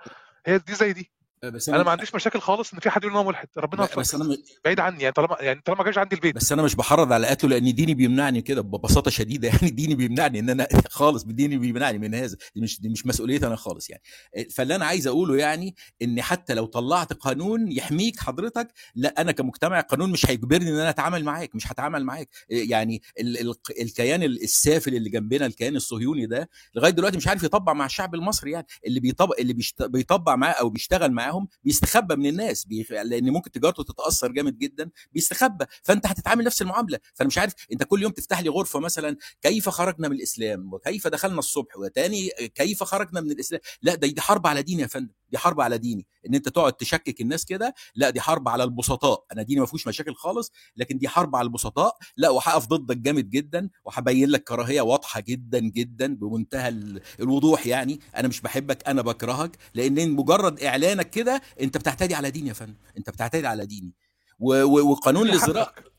هي 0.47 0.59
دي 0.59 0.75
زي 0.75 0.93
دي. 0.93 1.13
بس 1.45 1.69
أنا 1.69 1.83
ما 1.83 1.91
عنديش 1.91 2.15
مشاكل 2.15 2.41
خالص 2.41 2.73
إن 2.73 2.79
في 2.81 2.91
حد 2.91 3.03
يقول 3.05 3.13
إن 3.13 3.19
هو 3.19 3.29
ملحد. 3.29 3.49
ربنا 3.57 3.81
يوفقك 3.83 3.99
بس 3.99 4.15
أنا 4.15 4.25
م- 4.25 4.37
بعيد 4.65 4.81
عني 4.81 5.03
يعني 5.03 5.13
طالما 5.13 5.37
يعني 5.41 5.61
طالما 5.65 5.83
ما 5.83 5.87
جاش 5.87 5.99
عندي 5.99 6.17
البيت. 6.17 6.35
بس 6.37 6.53
أنا 6.53 6.63
مش 6.63 6.75
بحرض 6.77 7.13
على 7.13 7.27
قتله 7.27 7.51
لأن 7.51 7.75
ديني 7.75 7.95
بيمنعني 7.95 8.43
كده 8.43 8.61
ببساطة 8.63 9.11
شديدة. 9.11 9.49
يعني 9.53 9.71
ديني 9.71 9.95
بيمنعني 9.95 10.39
إن 10.39 10.51
أنا 10.51 10.69
خالص 10.91 11.23
ديني 11.25 11.59
بيمنعني 11.59 11.99
من 11.99 12.15
هذا. 12.15 12.37
دي 12.55 12.61
مش 12.61 12.81
دي 12.81 12.89
مش 12.89 13.07
مسؤوليتي 13.07 13.47
أنا 13.47 13.57
خالص 13.57 13.91
يعني. 13.91 14.03
فاللي 14.51 14.75
أنا 14.77 14.85
عايز 14.87 15.07
أقوله 15.07 15.37
يعني 15.37 15.75
إن 16.03 16.23
حتى 16.23 16.55
لو 16.55 16.67
طلعت 16.67 17.13
قانون 17.13 17.73
يحميك 17.73 18.21
حضرتك 18.21 18.69
لا 18.95 19.21
أنا 19.21 19.33
كمجتمع 19.33 19.81
القانون 19.81 20.11
مش 20.11 20.31
هيجبرني 20.31 20.71
إن 20.71 20.75
أنا 20.75 20.91
أتعامل 20.91 21.25
معاك 21.25 21.55
مش 21.55 21.73
هتعامل 21.73 22.05
معاك. 22.05 22.29
يعني 22.49 23.03
ال 23.21 23.41
ال 23.51 23.55
الكيان 23.81 24.23
السافل 24.23 24.95
اللي 24.95 25.11
جنبنا 25.11 25.47
الكيان 25.47 25.77
الصهيوني 25.77 26.27
ده 26.27 26.49
لغاية 26.75 26.91
دلوقتي 26.93 27.17
مش 27.17 27.29
عارف 27.29 27.43
يطبق 27.43 27.73
مع 27.73 27.87
الشعب 27.87 28.15
المصري 28.15 28.51
يعني. 28.51 28.67
اللي 28.87 29.01
بيطبق 29.01 29.35
اللي 29.41 29.53
بيشت- 29.53 29.83
بيطبق 29.83 30.33
معاه 30.35 30.53
أو 30.53 30.69
بيشتغل 30.69 31.11
معاهم 31.27 31.49
بيستخبى 31.65 32.17
من 32.17 32.27
الناس 32.27 32.65
بي... 32.65 32.87
لأن 32.91 33.31
ممكن 33.31 33.51
تجارته 33.51 33.83
تتأثر 33.83 34.33
جامد 34.33 34.59
جدا 34.59 34.91
بيستخبى. 35.13 35.65
فأنت 35.83 36.07
هتتعامل 36.07 36.45
نفس 36.45 36.63
المعاملة. 36.63 36.99
فأنا 37.15 37.27
مش 37.27 37.39
عارف 37.39 37.55
أنت 37.73 37.85
كل 37.85 38.03
يوم 38.03 38.13
تفتح 38.13 38.41
لي 38.41 38.49
غرفة 38.49 38.81
مثلا 38.81 39.17
كيف 39.43 39.69
خرجنا 39.69 40.09
من 40.09 40.17
الإسلام؟ 40.17 40.75
وكيف 40.75 41.07
دخلنا 41.07 41.39
الصبح؟ 41.39 41.77
وتاني 41.77 42.31
كيف 42.55 42.83
خرجنا 42.83 43.21
من 43.21 43.31
الإسلام؟ 43.31 43.61
لا 43.83 43.95
ده 43.95 44.09
دي 44.09 44.21
حرب 44.21 44.47
على 44.47 44.63
ديني 44.63 44.83
يا 44.83 44.87
فندم. 44.87 45.13
دي 45.31 45.39
حرب 45.39 45.61
على 45.61 45.79
ديني. 45.79 46.07
إن 46.29 46.35
أنت 46.35 46.49
تقعد 46.49 46.73
تشكك 46.73 47.21
الناس 47.21 47.45
كده 47.45 47.75
لا 47.95 48.11
دي 48.11 48.21
حرب 48.21 48.49
على 48.49 48.65
البسطاء. 48.65 49.25
أنا 49.33 49.43
ديني 49.43 49.61
ما 49.61 49.67
فيهوش 49.67 49.87
مشاكل 49.89 50.15
خالص 50.15 50.53
لكن 50.77 50.99
دي 50.99 51.09
حرب 51.09 51.37
على 51.37 51.47
البسطاء. 51.47 51.97
لا 52.17 52.31
وهقف 52.31 52.67
ضدك 52.67 52.97
جامد 52.97 53.31
جدا 53.31 53.71
وهبين 53.85 54.29
لك 54.29 54.45
كراهية 54.45 54.81
واضحة 54.81 55.21
جدا 55.21 55.59
جدا 55.59 56.15
بمنتهى 56.17 56.69
ال- 56.69 57.01
الوضوح 57.21 57.67
يعني. 57.67 58.01
أنا 58.17 58.29
مش 58.29 58.41
بحبك 58.41 58.89
أنا 58.89 59.03
بكرهك. 59.03 59.57
لأن 59.75 60.11
مجرد 60.11 60.61
إعلانك 60.61 61.11
كده 61.11 61.43
أنت 61.61 61.77
بتعتدي 61.77 62.15
على 62.15 62.31
ديني 62.31 62.49
يا 62.49 62.55
فندم. 62.55 62.75
أنت 62.99 63.11
بتعتدي 63.11 63.47
على 63.47 63.67
ديني. 63.67 63.95
وقانون 64.39 65.39
حقك 65.39 65.93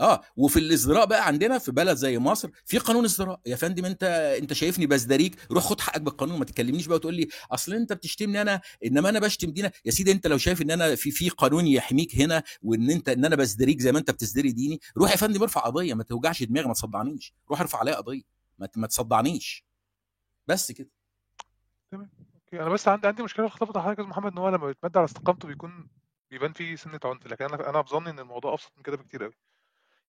آه 0.00 0.20
وفي 0.36 0.58
الازدراء 0.58 1.06
بقى 1.06 1.26
عندنا 1.26 1.58
في 1.58 1.72
بلد 1.72 1.96
زي 1.96 2.18
مصر 2.18 2.50
في 2.64 2.78
قانون 2.78 3.04
ازدراء 3.04 3.40
يا 3.46 3.56
فندم 3.56 3.84
أنت 3.84 4.04
أنت 4.42 4.52
شايفني 4.52 4.86
بزدريك 4.86 5.36
روح 5.52 5.64
خد 5.64 5.80
حقك 5.80 6.00
بالقانون 6.00 6.38
ما 6.38 6.44
تكلمنيش 6.44 6.86
بقى 6.86 6.96
وتقول 6.96 7.14
لي 7.14 7.28
أصل 7.50 7.74
أنت 7.74 7.92
بتشتمني 7.92 8.42
أنا 8.42 8.60
إنما 8.84 9.08
أنا 9.08 9.18
بشتم 9.20 9.50
دينا 9.50 9.72
يا 9.84 9.90
سيدي 9.90 10.12
أنت 10.12 10.26
لو 10.26 10.38
شايف 10.38 10.62
إن 10.62 10.70
أنا 10.70 10.94
في 10.94 11.10
في 11.10 11.28
قانون 11.28 11.66
يحميك 11.66 12.16
هنا 12.16 12.42
وإن 12.62 12.90
أنت 12.90 13.08
إن 13.08 13.24
أنا 13.24 13.36
بزدريك 13.36 13.80
زي 13.80 13.92
ما 13.92 13.98
أنت 13.98 14.10
بتزدري 14.10 14.52
ديني 14.52 14.80
روح 14.96 15.10
يا 15.10 15.16
فندم 15.16 15.42
ارفع 15.42 15.60
قضية 15.60 15.94
ما 15.94 16.02
توجعش 16.02 16.42
دماغي 16.42 16.66
ما 16.68 16.74
تصدعنيش. 16.74 17.34
روح 17.50 17.60
ارفع 17.60 17.78
عليا 17.78 17.94
قضية 17.96 18.22
ما 18.58 18.86
تصدعنيش. 18.86 19.64
بس 20.46 20.72
كده. 20.72 20.90
تمام. 21.92 22.10
أوكي. 22.34 22.60
أنا 22.62 22.68
بس 22.68 22.88
عندي 22.88 23.06
عندي 23.06 23.22
مشكلة 23.22 23.48
في 23.48 23.54
خطابه 23.54 23.80
حضرتك 23.80 24.00
محمد 24.00 24.32
إن 24.32 24.38
هو 24.38 24.48
لما 24.48 24.66
بيتمد 24.66 24.96
على 24.96 25.04
استقامته 25.04 25.48
بيكون 25.48 25.88
بيبان 26.30 26.52
فيه 26.52 26.76
سنة 26.76 27.00
عنف. 27.04 27.26
لكن 27.26 27.44
أنا 27.44 27.70
أنا 27.70 27.80
بظني 27.80 28.10
إن 28.10 28.18
الموضوع 28.18 28.52
أبسط 28.54 28.72
من 28.76 28.82
كده 28.82 28.96
بكتير 28.96 29.22
قوي 29.24 29.34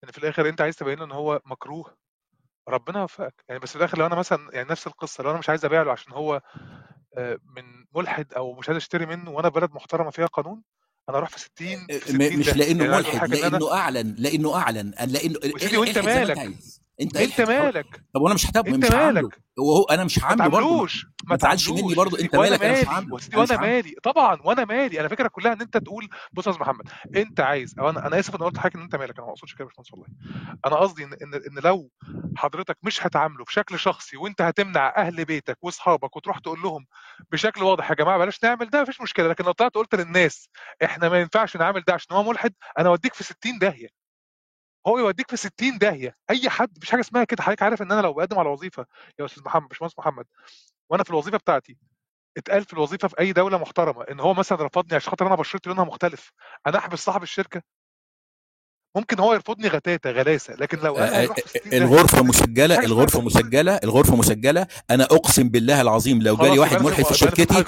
يعني 0.06 0.12
في 0.14 0.18
الآخر 0.18 0.50
أنت 0.50 0.62
عايز 0.62 0.76
تبين 0.76 1.00
له 1.00 1.06
إن 1.06 1.12
هو 1.12 1.42
مكروه. 1.46 1.98
ربنا 2.70 3.00
يوفقك 3.02 3.44
يعني 3.50 3.60
بس 3.60 3.70
في 3.70 3.76
الآخر 3.76 3.98
لو 3.98 4.06
أنا 4.06 4.16
مثلا 4.16 4.50
يعني 4.54 4.70
نفس 4.70 4.88
القصة 4.88 5.24
لو 5.24 5.30
أنا 5.32 5.40
مش 5.40 5.50
عايز 5.50 5.66
أبيع 5.66 5.82
له 5.82 5.92
عشان 5.92 6.14
هو 6.14 6.42
آه، 7.18 7.40
من 7.56 7.64
ملحد 7.96 8.34
أو 8.34 8.54
مش 8.54 8.70
عايز 8.70 8.78
أشتري 8.78 9.06
منه 9.06 9.32
وأنا 9.32 9.50
بلد 9.50 9.72
محترمة 9.72 10.10
فيها 10.10 10.26
قانون 10.26 10.64
أنا 11.10 11.18
أروح 11.18 11.30
في 11.30 11.40
60 11.40 11.88
في 11.88 12.00
60 12.00 12.36
م- 12.36 12.40
مش 12.40 12.46
ده. 12.46 12.54
لأنه 12.54 12.84
يعني 12.84 12.96
أقول 12.96 13.06
ملحد 13.06 13.34
إن 13.34 13.44
أنا 13.44 13.50
لأنه 13.58 13.74
أعلن 13.74 14.16
لأنه 14.18 14.56
أعلن 14.56 14.94
لأنه 15.08 15.40
وأنت 15.80 15.98
مالك. 15.98 16.38
انت 17.02 17.18
انت 17.18 17.42
مالك؟ 17.42 18.04
طب 18.14 18.22
وأنا 18.22 18.34
مش 18.34 18.50
هتاب 18.50 18.68
انت 18.68 18.86
مش 18.86 18.92
مالك؟ 18.92 19.42
وهو 19.58 19.84
أنا 19.84 20.04
مش 20.04 20.20
ما 20.20 20.26
هعامله 20.26 20.48
برضه. 20.48 20.88
ما, 21.24 21.36
تزعلش 21.36 21.70
مني 21.70 21.96
برضه. 21.96 22.20
انت 22.20 22.36
مالك؟ 22.36 22.64
أنا 22.64 22.74
مش 22.82 22.88
أنا 22.88 23.00
مش 23.16 23.30
وأنا 23.36 23.62
مالي. 23.62 23.96
طبعا 24.04 24.38
وأنا 24.44 24.66
مالي. 24.66 25.00
أنا 25.00 25.08
فكرة 25.08 25.28
كلها 25.28 25.54
إن 25.54 25.62
أنت 25.62 25.78
تقول 25.78 26.10
بص 26.34 26.46
يا 26.48 26.52
أستاذ 26.52 26.62
محمد 26.64 26.90
أنت 27.16 27.40
عايز 27.40 27.76
أو 27.80 27.90
أنا 27.90 28.08
أنا 28.08 28.20
آسف 28.20 28.36
إن 28.36 28.44
قلت 28.44 28.58
حاجة 28.58 28.76
إن 28.78 28.82
أنت 28.82 28.96
مالك. 28.96 29.18
أنا 29.18 29.26
ما 29.28 29.32
أقصدش 29.34 29.54
كده 29.56 29.64
يا 29.64 29.68
باشمهندس 29.68 29.92
والله. 29.92 30.08
أنا 30.66 30.76
قصدي 30.76 31.04
إن 31.04 31.14
إن 31.14 31.34
إن 31.34 31.64
لو 31.64 31.90
حضرتك 32.38 32.78
مش 32.84 33.06
هتعامله 33.06 33.44
بشكل 33.46 33.80
شخصي 33.80 34.18
وأنت 34.18 34.42
هتمنع 34.42 34.94
أهل 34.98 35.26
بيتك 35.26 35.58
وأصحابك 35.62 36.16
وتروح 36.16 36.40
تقول 36.40 36.62
لهم 36.62 36.86
بشكل 37.32 37.64
واضح 37.64 37.90
يا 37.90 37.96
جماعة 37.96 38.18
بلاش 38.18 38.44
نعمل 38.44 38.70
ده 38.70 38.82
مفيش 38.82 39.02
مشكلة. 39.02 39.28
لكن 39.28 39.44
لو 39.46 39.52
طلعت 39.52 39.76
قلت 39.76 39.96
للناس 39.96 40.50
إحنا 40.84 41.10
ما 41.10 41.20
ينفعش 41.22 41.58
نعمل 41.58 41.84
ده 41.88 41.94
عشان 41.94 42.16
هو 42.16 42.24
ملحد 42.24 42.54
أنا 42.80 42.90
أوديك 42.90 43.14
في 43.14 43.24
60 43.24 43.60
داهية. 43.60 44.05
هو 44.88 45.00
يوديك 45.00 45.30
في 45.32 45.38
60 45.38 45.78
داهية. 45.78 46.16
أي 46.30 46.50
حد 46.50 46.78
مفيش 46.78 46.92
حاجة 46.92 47.02
اسمها 47.02 47.24
كده. 47.24 47.44
حضرتك 47.44 47.64
عارف 47.64 47.82
إن 47.82 47.92
أنا 47.92 48.02
لو 48.02 48.14
بقدم 48.14 48.40
على 48.40 48.50
وظيفة 48.50 48.86
يا 49.20 49.26
أستاذ 49.26 49.44
محمد 49.44 49.70
باشمهندس 49.70 50.00
محمد 50.00 50.26
وأنا 50.90 51.04
في 51.04 51.10
الوظيفة 51.10 51.38
بتاعتي 51.38 51.78
اتقال 52.38 52.66
في 52.66 52.74
الوظيفة 52.74 53.08
في 53.08 53.20
أي 53.20 53.34
دولة 53.34 53.58
محترمة 53.58 54.04
إن 54.04 54.20
هو 54.20 54.34
مثلا 54.34 54.64
رفضني 54.66 54.96
عشان 54.96 55.10
خاطر 55.10 55.28
أنا 55.28 55.36
بشرتي 55.36 55.70
لونها 55.70 55.84
مختلف 55.84 56.32
أنا 56.68 56.78
أحبس 56.78 57.00
صاحب 57.00 57.24
الشركة؟ 57.24 57.62
ممكن 58.98 59.20
هو 59.20 59.34
يرفضني 59.34 59.68
غتاتة 59.68 60.12
غلاسة 60.12 60.54
لكن 60.56 60.80
لو 60.80 60.96
قال 60.96 61.14
آه، 61.14 61.20
هيروح 61.20 61.40
في 61.40 61.50
60 61.50 61.62
داهية 61.72 61.84
الغرفة 61.86 62.24
مفيش 62.24 62.42
مسجلة 62.42 62.76
حاجة 62.76 62.86
اسمها 62.86 62.86
الغرفة 62.86 63.20
كده. 63.20 63.26
مسجلة 63.26 63.76
الغرفة 63.84 64.16
مسجلة. 64.16 64.68
أنا 64.92 65.04
أقسم 65.04 65.50
بالله 65.50 65.82
العظيم 65.82 66.22
لو 66.22 66.38
جالي 66.38 66.60
واحد 66.60 66.76
أنا 66.76 66.86
ملحد 66.86 67.04
في 67.04 67.10
أنا 67.10 67.18
شركتي 67.18 67.64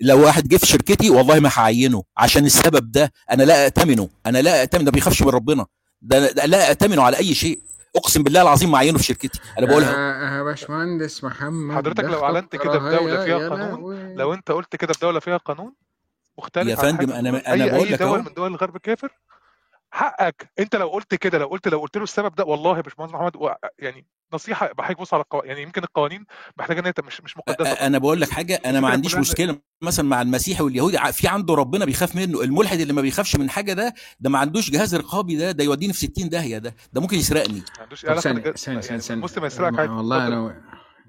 لو 0.00 0.24
واحد 0.26 0.48
جه 0.48 0.56
في 0.56 0.66
شركتي 0.66 1.10
والله 1.10 1.40
ما 1.40 1.50
هعينه. 1.54 2.04
عشان 2.16 2.44
السبب 2.44 2.92
ده 2.92 3.12
أنا 3.30 3.42
لا 3.42 3.64
أأتمنه 3.64 4.08
أنا 4.26 4.38
لا 4.42 4.60
أأتمن 4.60 4.84
ده 4.84 4.90
بيخافش 4.90 5.22
من 5.22 5.28
ربنا. 5.28 5.66
ده, 6.02 6.32
ده 6.32 6.46
لا 6.46 6.68
أأتمنه 6.68 7.02
على 7.02 7.16
أي 7.16 7.34
شيء. 7.34 7.60
أقسم 7.96 8.22
بالله 8.22 8.42
العظيم 8.42 8.70
ما 8.70 8.76
أعينه 8.76 8.98
في 8.98 9.04
شركتي. 9.04 9.40
أنا 9.58 9.66
بقولها. 9.66 9.90
يا 9.90 10.36
يا 10.36 10.42
باشمهندس 10.42 11.24
محمد 11.24 11.76
حضرتك 11.76 12.04
لو 12.04 12.24
أعلنت 12.24 12.56
كده 12.56 12.72
في 12.80 12.96
دولة 12.96 12.98
كراهية 12.98 13.24
فيها 13.24 13.38
يا 13.38 13.48
قانون 13.48 14.14
لو 14.14 14.34
أنت 14.34 14.50
قلت 14.50 14.76
كده 14.76 14.92
في 14.92 15.00
دولة 15.00 15.20
فيها 15.20 15.36
قانون 15.36 15.66
يا 15.66 15.72
مختلف 16.38 16.80
عن 16.80 16.96
فندم 16.96 17.12
أنا 17.12 17.52
اي 17.52 17.70
بقول 17.70 17.86
أي 17.86 17.92
لك 17.92 17.98
دول 18.02 18.08
أهو. 18.08 18.22
من 18.22 18.34
دول 18.34 18.50
الغرب 18.50 18.76
كافر؟ 18.78 19.12
حقك. 19.96 20.50
انت 20.58 20.76
لو 20.76 20.88
قلت 20.88 21.14
كده 21.14 21.38
لو 21.38 21.46
قلت 21.46 21.68
لو 21.68 21.80
قلت 21.80 21.96
له 21.96 22.02
السبب 22.02 22.34
ده 22.34 22.44
والله 22.44 22.76
يا 22.76 22.82
باشمهندس 22.82 23.14
محمد 23.14 23.32
يعني 23.78 24.06
نصيحة 24.32 24.72
بحيك 24.72 24.98
بص 24.98 25.14
على 25.14 25.22
القوانين 25.22 25.50
يعني 25.50 25.62
يمكن 25.62 25.82
القوانين 25.82 26.24
محتاجة 26.58 26.80
إن 26.80 26.86
انت 26.86 27.00
مش 27.00 27.20
مش 27.20 27.34
طبعا 27.58 27.72
أنا 27.72 27.98
بقول 27.98 28.20
لك 28.20 28.30
حاجة 28.30 28.60
أنا 28.64 28.80
ما 28.80 28.88
عنديش 28.88 29.14
مشكلة 29.14 29.58
مثلا 29.82 30.08
مع 30.08 30.22
المسيحي 30.22 30.62
واليهودي. 30.62 30.98
في 31.12 31.28
عنده 31.28 31.54
ربنا 31.54 31.84
بيخاف 31.84 32.16
منه. 32.16 32.40
الملحد 32.40 32.80
اللي 32.80 32.92
ما 32.92 33.02
بيخافش 33.02 33.36
من 33.36 33.50
حاجة 33.50 33.72
ده 33.72 33.94
ده 34.20 34.30
ما 34.30 34.38
عندوش 34.38 34.70
جهاز 34.70 34.94
رقابي 34.94 35.36
ده 35.36 35.50
ده 35.50 35.64
يوديني 35.64 35.92
في 35.92 35.98
60 35.98 36.28
داهية 36.28 36.58
ده. 36.58 36.74
ده 36.92 37.00
ممكن 37.00 37.16
يسرقني. 37.16 37.58
ما 37.58 37.82
عندوش 37.82 38.00
ثانية 38.06 38.52
ثانية 38.52 38.80
يعني 38.80 39.00
ثانية 39.00 39.20
المسلم 39.20 39.44
يسرقك 39.44 39.78
عادي. 39.78 39.92
والله 39.92 40.26
أنا 40.26 40.62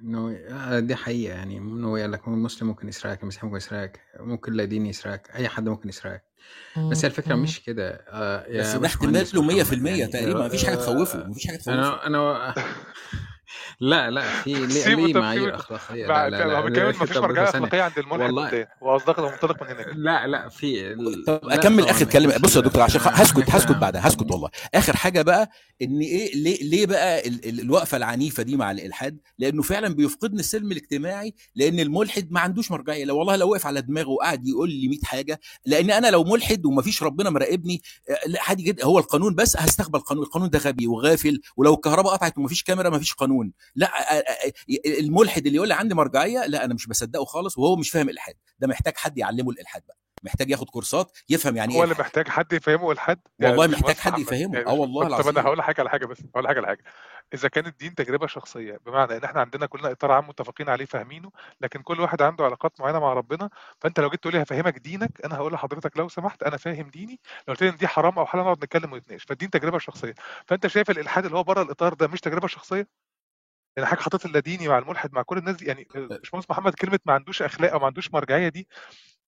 إنه 0.04 0.38
آه، 0.50 0.80
دي 0.80 0.96
حقيقة. 0.96 1.36
يعني 1.36 1.58
إنه 1.58 1.88
هو 1.88 1.96
قال 1.96 2.12
لك 2.12 2.28
المسلم 2.28 2.68
ممكن 2.68 2.88
يسرقك 2.88 3.22
المسيحي 3.24 3.46
ممكن 3.46 3.58
يسرقك 3.58 4.02
ممكن 4.20 4.54
لا 4.54 4.66
دين 4.66 4.86
يسرقك 4.86 5.32
أي 5.36 5.50
حد 5.50 5.70
ممكن 5.70 5.90
يسرقك. 5.90 6.27
بس 6.78 7.06
هي 7.06 7.10
الفكرة 7.10 7.36
مش 7.36 7.64
كده. 7.64 7.90
آه 8.10 8.60
بس 8.60 8.68
ده 8.74 8.80
باشمهندس 8.80 9.36
احتماله 9.36 9.64
100% 9.64 9.74
محمد 9.74 9.86
يعني 9.98 10.12
تقريبا 10.12 10.40
ما 10.40 10.50
فيش 10.50 10.66
حاجة 10.66 10.76
تخوفه 10.76 11.24
آه 11.24 11.28
ما 11.28 11.34
فيش 11.34 11.48
حاجة 11.48 11.56
تخوفه. 11.58 11.74
أنا 11.74 12.08
أنا 12.08 12.54
لا 13.80 14.10
لا 14.10 14.22
في 14.30 14.54
ليه 14.66 15.14
معايير 15.14 15.58
مع 16.08 16.28
لا 16.28 16.48
لا 16.48 16.62
ما 16.62 16.92
فيش 16.92 17.18
ثانية. 17.52 17.66
أخلاقية 17.68 17.82
عند 17.82 17.94
الملحد 18.00 18.32
منطلق 19.20 19.64
من 19.64 19.70
هناك 19.70 19.88
لا 19.96 20.28
لا 20.28 20.50
في 20.50 20.96
طب 21.28 21.40
أكمل 21.50 21.88
آخر 21.88 22.06
كلمة. 22.06 22.38
بص 22.38 22.56
يا 22.56 22.62
دكتور 22.62 22.82
عشان 22.82 23.02
هسكت 23.04 23.50
هسكت 23.50 23.72
بعدها 23.72 24.08
هسكت 24.08 24.32
والله. 24.32 24.50
آخر 24.76 24.96
حاجة 24.96 25.22
بقى 25.22 25.50
إن 25.82 26.00
إيه 26.00 26.36
ليه 26.36 26.58
ليه 26.70 26.86
بقى 26.86 27.28
ال- 27.28 27.46
ال- 27.50 27.60
الوقفة 27.60 27.98
العنيفة 27.98 28.44
دي 28.44 28.56
مع 28.56 28.72
الإلحاد؟ 28.72 29.18
لأنه 29.40 29.62
فعلا 29.62 29.88
بيفقدنا 29.96 30.40
السلم 30.40 30.72
الاجتماعي 30.72 31.34
لأن 31.56 31.80
الملحد 31.80 32.32
ما 32.32 32.40
عندوش 32.40 32.72
مرجعية. 32.72 33.06
لو 33.06 33.18
والله 33.18 33.36
لو 33.36 33.50
وقف 33.52 33.66
على 33.66 33.82
دماغه 33.82 34.10
وقعد 34.10 34.48
يقول 34.48 34.70
لي 34.72 34.88
100 34.88 35.00
حاجة 35.04 35.40
لأن 35.66 35.92
أنا 35.92 36.08
لو 36.08 36.24
ملحد 36.24 36.66
وما 36.66 36.82
فيش 36.82 37.04
ربنا 37.04 37.30
مراقبني 37.30 37.82
آه، 38.10 38.30
لا 38.30 38.40
عادي 38.48 38.64
جدا. 38.64 38.86
هو 38.86 39.00
القانون 39.00 39.36
بس 39.36 39.58
هستقبل 39.58 40.00
القانون. 40.00 40.24
القانون 40.24 40.50
ده 40.50 40.60
غبي 40.60 40.88
وغافل 40.88 41.42
ولو 41.58 41.74
الكهرباء 41.74 42.14
قطعت 42.14 42.38
وما 42.38 42.48
فيش 42.48 42.64
كاميرا 42.64 42.90
ما 42.90 43.00
فيش 43.00 43.14
قانون 43.38 43.54
لا 43.76 43.92
الملحد 45.00 45.46
اللي 45.46 45.56
يقول 45.56 45.68
لي 45.68 45.74
عندي 45.74 45.96
مرجعية 45.96 46.46
لا 46.46 46.66
أنا 46.66 46.74
مش 46.74 46.88
بصدقه 46.88 47.26
خالص 47.26 47.58
وهو 47.58 47.76
مش 47.76 47.90
فاهم 47.90 48.10
الإلحاد. 48.10 48.36
ده 48.60 48.68
محتاج 48.68 48.98
حد 48.98 49.18
يعلمه 49.18 49.50
الإلحاد 49.52 49.84
بقى. 49.88 49.98
محتاج 50.24 50.50
ياخد 50.50 50.70
كورسات 50.70 51.12
يفهم 51.30 51.58
يعني 51.58 51.74
إيه 51.74 51.80
هو 51.80 51.84
اللي 51.84 51.92
الحاد 51.92 52.06
محتاج 52.06 52.28
حد 52.28 52.54
يفهمه 52.54 52.92
الحد 52.92 53.20
يعني 53.40 53.58
والله 53.58 53.78
محتاج 53.78 53.96
حد 53.96 54.20
يفهمه. 54.20 54.58
يعني 54.58 54.68
آه 54.70 54.74
والله 54.74 55.02
طب 55.04 55.12
أنا 55.14 55.22
العظيم. 55.22 55.38
هقول 55.38 55.62
حاجة 55.62 55.82
على 55.82 55.90
حاجة 55.90 56.06
بس 56.06 56.18
هقول 56.36 56.48
حاجة 56.48 56.58
على 56.58 56.68
حاجة. 56.68 56.84
إذا 57.34 57.48
كان 57.48 57.66
الدين 57.66 57.96
تجربة 57.96 58.28
شخصية 58.28 58.80
بمعنى 58.86 59.18
إن 59.18 59.24
إحنا 59.24 59.42
عندنا 59.42 59.66
كلنا 59.66 59.92
إطار 59.92 60.12
عام 60.12 60.28
متفقين 60.28 60.70
عليه 60.70 60.86
فاهمينه 60.86 61.32
لكن 61.62 61.82
كل 61.82 62.00
واحد 62.00 62.22
عنده 62.22 62.46
علاقات 62.46 62.82
معينة 62.82 63.00
مع 63.00 63.14
ربنا 63.14 63.50
فأنت 63.80 64.00
لو 64.00 64.10
جيت 64.10 64.22
تقول 64.22 64.34
لي 64.34 64.42
هفهمك 64.42 64.78
دينك 64.78 65.22
أنا 65.26 65.36
هقول 65.36 65.54
لحضرتك 65.54 65.98
لو 65.98 66.10
سمحت 66.10 66.44
أنا 66.44 66.58
فاهم 66.58 66.90
ديني. 66.90 67.20
لو 67.48 67.54
قلت 67.54 67.64
لي 67.64 67.70
إن 67.70 67.76
دي 67.78 67.88
حرام 67.88 68.20
أو 68.20 68.26
حلال 68.26 68.44
نقعد 68.44 68.58
نتكلم 68.58 68.94
ونتناقش. 68.94 69.24
فالدين 69.24 69.50
تجربة 69.50 69.78
شخصية. 69.80 70.16
فأنت 70.46 70.68
شايف 70.68 70.90
الإلحاد 70.90 71.26
اللي 71.26 71.38
هو 71.38 71.44
بره 71.44 71.62
الإطار 71.62 71.94
ده 71.94 72.08
مش 72.08 72.22
تجربة 72.22 72.48
شخصية؟ 72.48 72.88
يعني 73.78 73.90
حاجة 73.90 74.00
حطيت 74.00 74.26
اللاديني 74.26 74.68
مع 74.68 74.78
الملحد 74.78 75.14
مع 75.14 75.22
كل 75.22 75.38
الناس 75.38 75.56
دي. 75.56 75.66
يعني 75.66 75.88
باشمهندس 75.96 76.50
محمد 76.50 76.74
كلمة 76.74 77.00
ما 77.06 77.14
عندوش 77.14 77.42
أخلاق 77.42 77.72
أو 77.72 77.80
ما 77.80 77.86
عندوش 77.86 78.14
مرجعية 78.14 78.50
دي 78.50 78.68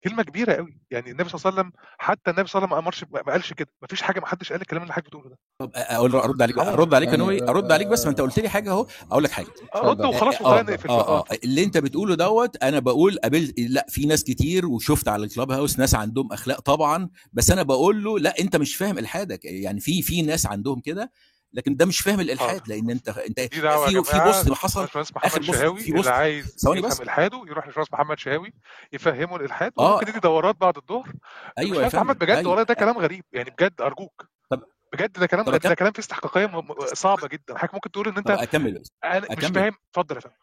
كلمة 0.04 0.24
كبيرة 0.24 0.54
قوي 0.54 0.78
يعني 0.92 1.12
النبي 1.12 1.30
صلى 1.30 1.40
الله 1.40 1.60
عليه 1.60 1.70
وسلم 1.70 1.82
حتى 1.98 2.32
النبي 2.32 2.48
صلى 2.50 2.64
الله 2.66 2.76
عليه 2.76 2.88
وسلم 2.88 3.04
ما 3.04 3.14
أمرش 3.14 3.26
ما 3.28 3.32
قالش 3.34 3.54
كده. 3.54 3.68
ما 3.82 3.88
فيش 3.88 4.02
حاجة 4.02 4.20
ما 4.20 4.26
حدش 4.28 4.52
قال 4.52 4.62
الكلام 4.62 4.82
اللي 4.82 4.94
حضرتك 4.94 5.08
بتقوله 5.10 5.30
ده. 5.30 5.38
طب 5.60 5.72
أقول 5.76 6.16
أرد 6.16 6.42
عليك 6.42 6.60
عمر 6.60 6.74
أرد 6.74 6.94
عليك 6.94 7.08
يا 7.10 7.14
يعني 7.14 7.24
نوي 7.26 7.50
أرد 7.50 7.72
عليك 7.72 7.88
بس 7.88 8.04
ما 8.06 8.12
أنت 8.12 8.22
قلت 8.22 8.40
لي 8.40 8.50
حاجة 8.50 8.72
أهو. 8.72 8.88
أقول 9.12 9.24
لك 9.24 9.32
حاجة. 9.32 9.48
رد 9.76 10.02
اتفضل. 10.02 10.06
وخلاص 10.08 10.36
آه 10.42 10.42
وخلينا 10.48 10.72
نقفل 10.72 10.90
آه 10.90 11.24
اللي 11.44 11.64
أنت 11.64 11.78
بتقوله 11.78 12.16
دوت 12.16 12.64
أنا 12.64 12.80
بقول 12.80 13.18
قابلت 13.24 13.60
لأ 13.60 13.86
في 13.90 14.06
ناس 14.06 14.24
كتير 14.24 14.66
وشفت 14.66 15.08
على 15.08 15.24
ال 15.26 15.52
Clubhouse 15.52 15.80
ناس 15.80 15.96
عندهم 15.96 16.32
أخلاق 16.34 16.60
طبعا 16.60 17.10
بس 17.34 17.52
أنا 17.52 17.64
بقول 17.64 18.04
له 18.04 18.20
لأ 18.20 18.40
أنت 18.40 18.56
مش 18.56 18.76
فاهم 18.76 18.98
الحادك 18.98 19.46
يعني 19.46 19.80
في 19.80 20.02
في 20.02 20.22
ناس 20.22 20.46
عندهم 20.46 20.80
كده 20.80 21.12
لكن 21.54 21.76
ده 21.76 21.86
مش 21.86 22.00
فاهم 22.02 22.20
الإلحاد 22.20 22.50
حاضر 22.50 22.64
لأن 22.68 22.90
أنت 22.90 23.10
أنت 23.10 23.40
في 23.40 24.04
في 24.04 24.20
post 24.20 24.52
حصل 24.54 24.84
آخر 25.16 25.42
شهاوي 25.42 25.80
في 25.80 25.86
اللي 25.86 25.98
post 25.98 26.10
عايز 26.10 26.56
ثواني 26.58 26.82
بس. 26.82 26.94
يفهم 26.94 27.04
إلحاده 27.04 27.44
يروح 27.48 27.66
لباشمهندس 27.66 27.94
محمد 27.94 28.20
شهاوي 28.20 28.54
يفهمه 28.94 29.36
الإلحاد 29.36 29.72
آه. 29.80 29.94
وممكن 29.96 30.10
ندي 30.10 30.20
دورات 30.20 30.56
بعد 30.56 30.78
الظهر. 30.78 31.14
أيوه 31.58 31.84
يا 31.84 31.88
محمد 31.88 32.20
بجد؟ 32.20 32.30
أيوه. 32.38 32.50
والله 32.50 32.64
ده 32.64 32.74
كلام 32.74 32.98
غريب 32.98 33.24
يعني 33.32 33.50
بجد 33.50 33.82
أرجوك. 33.82 34.26
طب 34.50 34.64
بجد 34.94 35.12
ده 35.20 35.26
كلام 35.26 35.46
ده 35.46 35.76
كلام 35.76 35.92
فيه 35.92 36.00
استحقاقية 36.00 36.64
صعبة 36.94 37.28
جدا. 37.28 37.58
حضرتك 37.58 37.74
ممكن 37.74 37.92
تقول 37.92 38.08
إن 38.08 38.18
أنت 38.18 38.30
أكمل 38.30 38.84
أنا 39.04 39.26
مش 39.38 39.46
فاهم. 39.46 39.74
اتفضل 39.90 40.16
يا 40.16 40.22
فندم. 40.22 40.36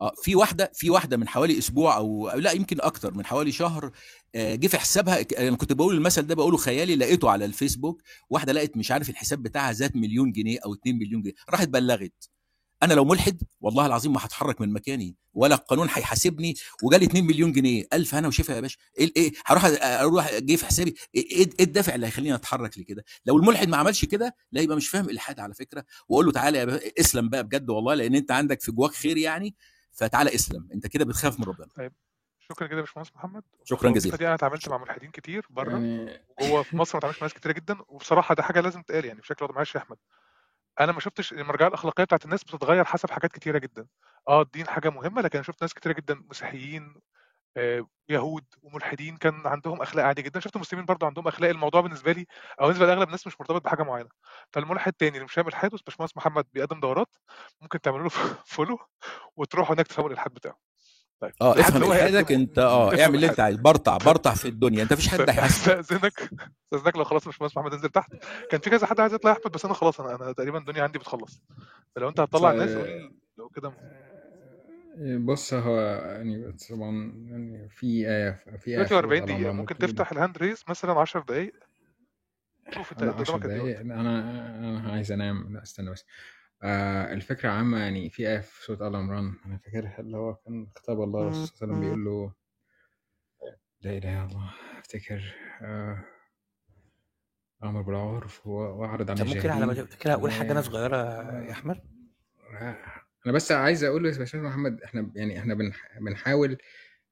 آه 0.00 0.12
في 0.22 0.34
واحدة 0.36 0.70
في 0.74 0.90
واحدة 0.90 1.16
من 1.16 1.28
حوالي 1.28 1.58
أسبوع 1.58 1.96
أو 1.96 2.30
لا 2.30 2.52
يمكن 2.52 2.76
أكتر 2.80 3.14
من 3.14 3.26
حوالي 3.26 3.52
شهر 3.52 3.90
آه، 4.34 4.54
جه 4.54 4.66
في 4.66 4.78
حسابها 4.78 5.26
أنا 5.38 5.56
كنت 5.56 5.72
بقول 5.72 5.94
المثل 5.94 6.22
ده 6.22 6.34
بقوله 6.34 6.56
خيالي 6.56 6.96
لقيته 6.96 7.30
على 7.30 7.44
الفيسبوك 7.44 8.02
واحدة 8.30 8.52
لقت 8.52 8.76
مش 8.76 8.90
عارف 8.90 9.10
الحساب 9.10 9.42
بتاعها 9.42 9.72
زاد 9.72 9.96
مليون 9.96 10.32
جنيه 10.32 10.58
أو 10.64 10.74
2 10.74 10.96
مليون 10.98 11.22
جنيه 11.22 11.32
راحت 11.50 11.68
بلغت. 11.68 12.28
أنا 12.82 12.94
لو 12.94 13.04
ملحد 13.04 13.42
والله 13.60 13.86
العظيم 13.86 14.12
ما 14.12 14.18
هتحرك 14.24 14.60
من 14.60 14.72
مكاني 14.72 15.16
ولا 15.34 15.54
القانون 15.54 15.88
هيحاسبني 15.92 16.54
وجالي 16.82 17.04
2 17.06 17.24
مليون 17.26 17.52
جنيه 17.52 17.84
ألف 17.92 18.14
أنا 18.14 18.28
وشفا 18.28 18.52
يا 18.52 18.60
باشا. 18.60 18.78
إيه 18.98 19.12
إيه 19.16 19.32
هروح 19.46 19.64
أروح 19.82 20.34
جه 20.38 20.56
في 20.56 20.66
حسابي 20.66 20.94
إيه 21.14 21.30
إيه 21.30 21.48
الدافع 21.60 21.94
اللي 21.94 22.06
هيخليني 22.06 22.34
أتحرك 22.34 22.78
لكده 22.78 23.04
لو 23.26 23.36
الملحد 23.38 23.68
ما 23.68 23.76
عملش 23.76 24.04
كده 24.04 24.36
لا 24.52 24.60
يبقى 24.60 24.76
مش 24.76 24.88
فاهم 24.88 25.10
إلحاد 25.10 25.40
على 25.40 25.54
فكرة. 25.54 25.84
وأقول 26.08 26.26
له 26.26 26.32
تعالى 26.32 26.58
يا 26.58 26.80
اسلم 27.00 27.28
بقى 27.28 27.44
بجد 27.44 27.70
والله 27.70 27.94
لأن 27.94 28.14
أنت 28.14 28.30
عندك 28.30 28.60
في 28.62 28.72
جواك 28.72 28.92
خير 28.92 29.16
يعني. 29.16 29.54
فتعالى 29.92 30.34
اسلم. 30.34 30.68
انت 30.74 30.86
كده 30.86 31.04
بتخاف 31.04 31.40
من 31.40 31.44
ربنا. 31.46 31.68
طيب 31.76 31.92
شكرا 32.38 32.66
جدا 32.66 32.76
يا 32.76 32.80
باشمهندس 32.80 33.12
محمد. 33.14 33.42
شكرا 33.64 33.90
جزيلا. 33.90 34.16
دي 34.16 34.26
أنا 34.26 34.34
اتعاملت 34.34 34.68
مع 34.68 34.78
ملحدين 34.78 35.10
كتير 35.10 35.46
بره 35.50 35.70
يعني 35.70 36.20
وجوه 36.40 36.62
في 36.62 36.76
مصر 36.76 36.94
ما 36.94 36.98
اتعاملتش 36.98 37.22
مع 37.22 37.26
ناس 37.26 37.34
كتيرة 37.34 37.52
جدا 37.52 37.76
وبصراحة 37.88 38.34
ده 38.34 38.42
حاجة 38.42 38.60
لازم 38.60 38.82
تقال 38.82 39.04
يعني 39.04 39.20
بشكل 39.20 39.44
واضح. 39.44 39.56
معلش 39.56 39.74
يا 39.74 39.80
أحمد 39.80 39.96
أنا 40.80 40.92
ما 40.92 41.00
شفتش 41.00 41.32
المرجعيه 41.32 41.68
الأخلاقية 41.68 42.04
بتاعت 42.04 42.24
الناس 42.24 42.44
بتتغير 42.44 42.84
حسب 42.84 43.10
حاجات 43.10 43.32
كتيرة 43.32 43.58
جدا. 43.58 43.86
آه 44.28 44.42
الدين 44.42 44.66
حاجة 44.66 44.90
مهمة 44.90 45.22
لكن 45.22 45.38
أنا 45.38 45.46
شفت 45.46 45.62
ناس 45.62 45.74
كتيرة 45.74 45.92
جدا 45.92 46.22
مسيحيين 46.30 46.94
يهود 48.08 48.44
وملحدين 48.62 49.16
كان 49.16 49.46
عندهم 49.46 49.82
أخلاق 49.82 50.04
عادي 50.04 50.22
جدا. 50.22 50.40
شفت 50.40 50.56
مسلمين 50.56 50.84
برضو 50.86 51.06
عندهم 51.06 51.28
أخلاق. 51.28 51.50
الموضوع 51.50 51.80
بالنسبة 51.80 52.12
لي 52.12 52.26
أو 52.60 52.66
بالنسبة 52.66 52.86
لأغلب 52.86 53.06
الناس 53.06 53.26
مش 53.26 53.40
مرتبط 53.40 53.64
بحاجة 53.64 53.82
معينة. 53.82 54.08
فالملحد 54.52 54.92
تاني 54.92 55.14
اللي 55.14 55.24
مش 55.24 55.32
فاهم 55.32 55.48
الحاد 55.48 55.70
باشمهندس 55.70 56.16
محمد 56.16 56.44
بيقدم 56.52 56.80
دورات 56.80 57.16
ممكن 57.60 57.80
تعملوا 57.80 58.02
له 58.02 58.10
follow 58.46 58.78
وتروحوا 59.36 59.74
هناك 59.74 59.86
تفهموا 59.86 60.08
الإلحاد 60.10 60.34
بتاعه. 60.34 60.58
طيب. 61.20 61.32
آه 61.42 61.60
افهم 61.60 61.92
الحادك 61.92 62.32
انت 62.32 62.58
آه 62.58 63.00
اعمل 63.02 63.14
اللي 63.14 63.28
انت 63.28 63.40
عايز 63.40 63.56
برطع 63.56 63.96
برطع 63.96 64.34
في 64.34 64.48
الدنيا. 64.48 64.82
انت 64.82 64.92
مفيش 64.92 65.08
حد 65.08 65.20
هيحاسبك. 65.20 65.78
أستاذنك 65.78 66.30
أستاذنك 66.74 66.96
لو 66.96 67.04
خلاص 67.04 67.26
مش 67.26 67.42
محمد 67.42 67.72
انزل 67.72 67.88
تحت. 67.88 68.12
كان 68.50 68.60
في 68.60 68.70
كذا 68.70 68.86
حد 68.86 69.00
عايز 69.00 69.14
يطلع 69.14 69.30
يا 69.30 69.36
أحمد 69.36 69.52
بس 69.52 69.64
أنا 69.64 69.74
خلاص 69.74 70.00
أنا 70.00 70.14
أنا 70.14 70.32
تقريبا 70.32 70.58
الدنيا 70.58 70.82
عندي 70.82 70.98
بتخلص. 70.98 71.42
فلو 71.96 72.08
أنت 72.08 72.20
هتطلع 72.20 72.50
الناس 72.50 72.70
قول 72.70 72.86
لي. 72.88 73.12
لو 73.38 73.48
كده 73.48 73.72
بص 75.18 75.54
هو 75.54 75.80
يعني 75.80 76.52
طبعا 76.70 77.12
يعني 77.26 77.68
في 77.68 77.86
آية 78.10 78.30
في 78.58 78.70
آية 78.70 78.74
دلوقتي 78.74 78.88
في 78.88 78.94
40 78.98 79.20
سورة 79.20 79.30
آل 79.30 79.38
دقيقة. 79.38 79.52
ممكن 79.52 79.78
تفتح 79.78 80.12
ال 80.12 80.17
hand 80.17 80.38
raise 80.38 80.64
مثلا 80.68 80.92
10 80.92 81.20
دقايق؟ 81.20 81.52
شوف 82.74 82.92
انت 82.92 83.02
لا 83.04 83.10
انت 83.10 83.20
10 83.20 83.32
قدامك 83.36 83.44
قد 83.44 83.50
إيه 83.50 83.58
دقايق. 83.58 83.76
وقت 83.76 83.84
أنا 83.86 84.18
أنا 84.58 84.92
عايز 84.92 85.12
أنام. 85.12 85.54
لا 85.54 85.62
استنى 85.62 85.90
بس. 85.90 86.04
آه 86.62 87.12
الفكرة 87.12 87.48
عامة 87.50 87.78
يعني 87.78 88.10
في 88.10 88.28
آية 88.28 88.38
في 88.38 88.64
سورة 88.64 88.88
آل 88.88 88.96
عمران 88.96 89.34
أنا 89.46 89.58
فاكرها 89.58 90.00
اللي 90.00 90.16
هو 90.16 90.34
كان 90.34 90.66
خطاب 90.76 91.02
الله 91.02 91.22
الرسول 91.22 91.46
صلى 91.46 91.66
الله 91.66 91.76
عليه 91.76 91.86
وسلم 91.86 91.96
بيقول 91.96 92.04
له 92.04 92.32
لا 93.80 93.90
إله 93.98 94.24
إلا 94.24 94.30
الله. 94.32 94.50
أفتكر 94.78 95.34
آه 95.62 96.04
أمر 97.64 97.82
بالعرف 97.82 98.46
وأعرض 98.46 99.10
عن 99.10 99.16
طب 99.16 99.26
ممكن 99.26 99.50
على 99.50 99.66
ما 99.66 99.72
الجاهلين 99.72 99.88
تفتكرها 99.90 100.14
أقول 100.14 100.30
و 100.30 100.32
حاجة 100.32 100.52
أنا 100.52 100.60
صغيرة 100.60 100.96
يا 101.42 101.52
أحمد. 101.52 101.80
أنا 103.28 103.36
بس 103.36 103.52
عايز 103.52 103.84
أقول 103.84 104.06
يا 104.06 104.18
باشمهندس 104.18 104.48
محمد 104.50 104.82
إحنا 104.82 105.12
يعني 105.14 105.38
إحنا 105.38 105.54
بنح- 105.54 105.98
بنحاول 106.00 106.58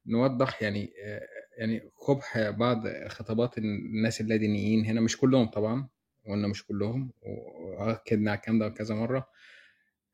نوضح 0.06 0.62
يعني 0.62 0.92
آه، 1.04 1.20
يعني 1.58 1.90
قبح 2.08 2.50
بعض 2.50 2.88
خطابات 3.08 3.58
الناس 3.58 4.20
اللادينيين 4.20 4.84
هنا 4.86 5.00
مش 5.00 5.16
كلهم 5.16 5.46
طبعا 5.46 5.88
وقلنا 6.26 6.48
مش 6.48 6.66
كلهم 6.66 7.12
وأكدنا 7.22 8.30
على 8.30 8.38
الكلام 8.38 8.58
ده 8.58 8.68
كذا 8.68 8.94
مرة 8.94 9.28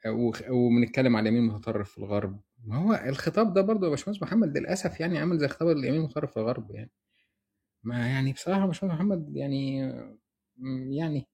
آه، 0.06 0.32
وبنتكلم 0.50 1.16
على 1.16 1.28
اليمين 1.28 1.50
المتطرف 1.50 1.90
في 1.90 1.98
الغرب. 1.98 2.40
ما 2.64 2.76
هو 2.76 2.94
الخطاب 3.06 3.54
ده 3.54 3.60
برضه 3.62 3.84
يا 3.86 3.90
باشمهندس 3.90 4.22
محمد 4.22 4.58
للأسف 4.58 5.00
يعني 5.00 5.18
عامل 5.18 5.38
زي 5.38 5.48
خطاب 5.48 5.68
اليمين 5.68 6.00
المتطرف 6.00 6.30
في 6.30 6.36
الغرب 6.36 6.70
يعني. 6.70 6.90
ما 7.84 8.08
يعني 8.08 8.32
بصراحة 8.32 8.60
يا 8.60 8.66
باشمهندس 8.66 8.96
محمد 8.96 9.36
يعني 9.36 9.84
آه، 9.84 10.18
يعني 10.90 11.26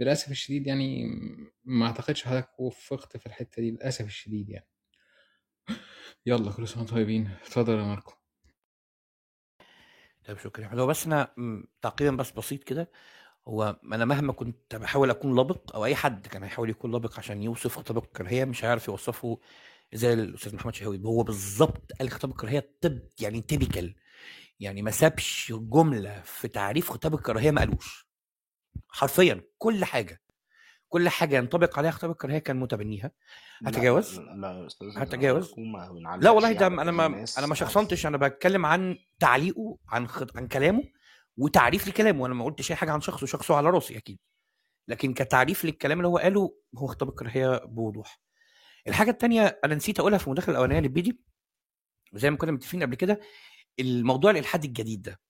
للأسف 0.00 0.30
الشديد 0.30 0.66
يعني 0.66 1.06
ما 1.64 1.86
أعتقدش 1.86 2.24
حضرتك 2.24 2.60
وفقت 2.60 3.16
في 3.16 3.26
الحتة 3.26 3.62
دي 3.62 3.70
للأسف 3.70 4.04
الشديد 4.06 4.48
يعني. 4.50 4.66
يلا 6.26 6.52
كل 6.52 6.68
سنة 6.68 6.78
وأنتم 6.82 6.94
طيبين. 6.96 7.30
اتفضل 7.42 7.78
يا 7.78 7.82
ماركو. 7.84 8.12
طيب 10.24 10.38
شكرا. 10.38 10.66
هو 10.80 10.86
بس 10.86 11.06
أنا 11.06 11.34
م، 11.36 11.62
تعقيبا 11.82 12.16
بس 12.16 12.30
بسيط 12.30 12.62
كده. 12.64 12.90
هو 13.48 13.80
أنا 13.92 14.04
مهما 14.04 14.32
كنت 14.32 14.76
بحاول 14.76 15.10
أكون 15.10 15.40
لبق 15.40 15.74
أو 15.76 15.84
أي 15.84 15.94
حد 15.94 16.26
كان 16.26 16.42
هيحاول 16.42 16.70
يكون 16.70 16.96
لبق 16.96 17.18
عشان 17.18 17.42
يوصف 17.42 17.76
خطاب 17.78 17.98
الكراهية 18.04 18.44
مش 18.44 18.64
هيعرف 18.64 18.88
يوصفه 18.88 19.40
زي 19.94 20.12
الأستاذ 20.12 20.54
محمد 20.54 20.74
شهوي. 20.74 21.00
هو 21.04 21.22
بالظبط 21.22 21.92
قال 21.92 22.10
خطاب 22.10 22.30
الكراهية 22.30 22.76
طب 22.80 22.98
يعني 23.20 23.40
تيبيكال 23.42 23.94
يعني 24.60 24.82
ما 24.82 24.90
سابش 24.90 25.52
جملة 25.56 26.22
في 26.22 26.48
تعريف 26.48 26.90
خطاب 26.90 27.14
الكراهية 27.14 27.50
ما 27.50 27.60
قالوش. 27.60 28.03
حرفيا 28.88 29.42
كل 29.58 29.84
حاجة 29.84 30.20
كل 30.88 31.08
حاجة 31.08 31.36
ينطبق 31.36 31.78
عليها 31.78 31.90
خطاب 31.90 32.10
الكراهيه 32.10 32.38
كان 32.38 32.56
متبنيها. 32.56 33.10
هتجاوز 33.66 34.18
لا 34.18 34.52
يا 34.60 34.66
أستاذ 34.66 34.88
هتجاوز 34.96 35.54
ما 35.58 36.18
لا 36.20 36.30
والله 36.30 36.52
ده 36.52 36.64
على 36.66 36.82
أنا 36.82 36.90
ما 36.90 37.06
أنا 37.06 37.46
ما 37.46 37.52
عكس 37.52 37.54
شخصنتش 37.54 38.06
أنا 38.06 38.16
بتكلم 38.16 38.66
عن 38.66 38.98
تعليقه 39.20 39.78
عن 39.88 40.08
خط... 40.08 40.36
عن 40.36 40.48
كلامه 40.48 40.82
وتعريف 41.36 41.88
لكلامه 41.88 42.26
أنا 42.26 42.34
ما 42.34 42.44
قلتش 42.44 42.70
أي 42.70 42.76
حاجة 42.76 42.92
عن 42.92 43.00
شخصه 43.00 43.26
شخصه 43.26 43.56
على 43.56 43.70
رأسي 43.70 43.96
أكيد. 43.96 44.18
لكن 44.88 45.14
كتعريف 45.14 45.64
للكلام 45.64 45.98
اللي 45.98 46.08
هو 46.08 46.18
قاله 46.18 46.56
هو 46.78 46.86
خطاب 46.86 47.08
الكراهيه 47.08 47.64
بوضوح. 47.64 48.20
الحاجة 48.88 49.10
الثانية 49.10 49.60
أنا 49.64 49.74
نسيت 49.74 49.98
أقولها 50.00 50.18
في 50.18 50.26
المداخلة 50.26 50.52
الأولانية 50.52 50.80
للبيدي 50.80 51.20
زي 52.12 52.30
ما 52.30 52.36
كنا 52.36 52.52
متفقين 52.52 52.82
قبل 52.82 52.94
كده 52.94 53.20
الموضوع 53.80 54.30
الإلحاد 54.30 54.64
الجديد 54.64 55.02
ده. 55.02 55.20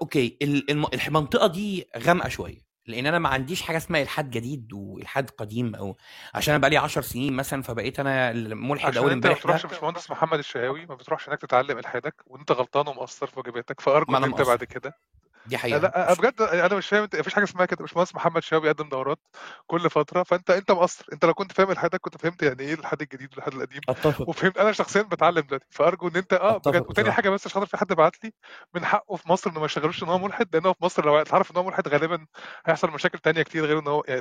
أوكي 0.00 0.38
ال- 0.42 0.70
الم- 0.70 0.86
المنطقة 1.08 1.46
دي 1.46 1.88
غامقة 1.98 2.28
شوية 2.28 2.70
لأن 2.86 3.06
أنا 3.06 3.18
ما 3.18 3.28
عنديش 3.28 3.62
حاجة 3.62 3.76
اسمها 3.76 4.02
إلحاد 4.02 4.30
جديد 4.30 4.72
وإلحاد 4.72 5.30
قديم 5.30 5.74
أو 5.74 5.96
عشان 6.34 6.54
أنا 6.54 6.60
بقالي 6.60 6.76
10 6.76 7.02
سنين 7.02 7.32
مثلا 7.32 7.62
فبقيت 7.62 8.00
أنا 8.00 8.30
الملحد 8.30 8.88
عشان 8.88 9.02
أول 9.02 9.12
أنت 9.12 9.26
ما 9.26 9.32
امبارح 9.32 9.38
بتروحش 9.44 9.66
باشمهندس 9.66 10.10
محمد 10.10 10.38
الشهاوي 10.38 10.86
ما 10.86 10.94
بتروحش 10.94 11.28
هناك 11.28 11.40
تتعلم 11.40 11.78
إلحادك 11.78 12.14
وأنت 12.26 12.52
غلطان 12.52 12.88
ومقصر 12.88 13.26
في 13.26 13.38
واجباتك 13.40 13.80
فأرجو 13.80 14.16
أنت 14.16 14.40
بعد 14.42 14.64
كده 14.64 14.98
دي 15.44 15.58
حقيقة. 15.58 15.78
لا 15.78 16.06
أنا 16.12 16.14
بجد 16.14 16.42
أنا 16.42 16.74
مش 16.76 16.88
فاهم 16.88 17.02
انت 17.02 17.16
مفيش 17.16 17.34
حاجة 17.34 17.44
اسمها 17.44 17.66
كده. 17.66 17.76
باشمهندس 17.80 18.14
محمد 18.14 18.42
شهاوي 18.42 18.62
بيقدم 18.62 18.88
دورات 18.88 19.18
كل 19.66 19.90
فترة. 19.90 20.22
فأنت 20.22 20.50
أنت 20.50 20.70
مقصر. 20.70 21.04
أنت 21.12 21.24
لو 21.24 21.34
كنت 21.34 21.52
فاهم 21.52 21.70
الحادك 21.70 22.00
كنت 22.00 22.16
فهمت 22.16 22.42
يعني 22.42 22.62
إيه 22.62 22.74
الحاد 22.74 23.02
الجديد 23.02 23.34
والحاد 23.34 23.54
القديم. 23.54 23.80
أتفق. 23.88 24.28
وفهمت 24.28 24.58
أنا 24.58 24.72
شخصيا 24.72 25.02
بتعلم 25.02 25.40
دلوقتي. 25.40 25.66
فأرجو 25.70 26.08
إن 26.08 26.16
أنت 26.16 26.32
آه 26.32 26.58
بجد. 26.58 26.84
وتاني 26.88 27.10
حاجة 27.12 27.30
بس 27.30 27.46
عشان 27.46 27.52
خاطر 27.60 27.66
في 27.66 27.76
حد 27.76 27.92
بعت 27.92 28.24
لي 28.24 28.32
من 28.74 28.84
حقه 28.84 29.16
في 29.16 29.28
مصر 29.28 29.50
إنه 29.50 29.60
ما 29.60 29.66
يشغلوش 29.66 30.02
إن 30.02 30.08
هو 30.08 30.18
ملحد 30.18 30.56
لأن 30.56 30.66
هو 30.66 30.72
في 30.74 30.84
مصر 30.84 31.06
لو 31.06 31.16
اتعرف 31.16 31.50
إن 31.50 31.56
هو 31.56 31.64
ملحد 31.64 31.88
غالبا 31.88 32.26
هيحصل 32.66 32.90
مشاكل 32.90 33.18
تانية 33.18 33.42
كتير 33.42 33.64
غير 33.66 33.78
إن 33.78 33.86
هو 33.88 34.02
يعني 34.08 34.20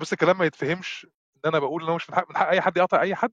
بس 0.00 0.12
الكلام 0.12 0.38
ما 0.38 0.44
يتفهمش 0.44 1.06
إن 1.36 1.40
أنا 1.50 1.58
بقول 1.58 1.82
إن 1.82 1.88
هو 1.88 1.96
مش 1.96 2.10
من 2.10 2.16
حق 2.16 2.30
من 2.30 2.36
حق 2.36 2.48
أي 2.48 2.60
حد 2.60 2.76
يقاطع 2.76 3.00
أي 3.02 3.14
حد. 3.14 3.32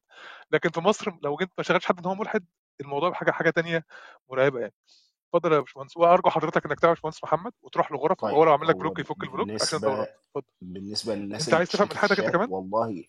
لكن 0.51 0.69
في 0.69 0.81
مصر 0.81 1.11
لو 1.23 1.35
جيت 1.37 1.49
ما 1.57 1.63
شغلتش 1.63 1.85
حد 1.85 1.99
إن 1.99 2.05
هو 2.05 2.15
ملحد 2.15 2.45
الموضوع 2.81 3.09
بحاجة 3.09 3.31
حاجة 3.31 3.49
تانية 3.49 3.85
مرعبة 4.29 4.59
يعني. 4.59 4.73
اتفضل 5.33 5.53
يا 5.53 5.59
باشمهندس. 5.59 5.97
وأرجو 5.97 6.29
حضرتك 6.29 6.65
إنك 6.65 6.79
تعمل 6.79 6.93
باشمهندس 6.93 7.23
محمد 7.23 7.51
وتروح 7.61 7.91
لغرفه 7.91 8.15
طيب 8.27 8.33
وهو 8.33 8.43
لو 8.43 8.51
عامل 8.51 8.67
لك 8.67 8.75
هو 8.75 8.79
block 8.81 8.99
يفك 8.99 9.23
ال 9.23 9.28
block 9.28 9.49
عشان 9.49 9.77
اتفضل. 9.79 10.05
بالنسبة 10.61 11.15
للناس 11.15 11.45
أنت 11.45 11.53
عايز 11.53 11.69
تفهم 11.69 11.87
في 11.87 11.93
الحادك 11.93 12.19
أنت 12.19 12.29
كمان؟ 12.35 12.47
والله 12.51 13.03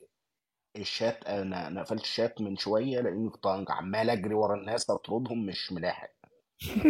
الشات 0.76 1.24
أنا 1.24 1.66
أنا 1.66 1.82
قفلت 1.82 2.02
الشات 2.02 2.40
من 2.40 2.56
شوية 2.56 3.00
لأني 3.00 3.30
كنت 3.30 3.46
عمال 3.70 4.10
أجري 4.10 4.34
ورا 4.34 4.54
الناس 4.54 4.90
أطردهم 4.90 5.46
مش 5.46 5.72
ملاحق. 5.72 6.10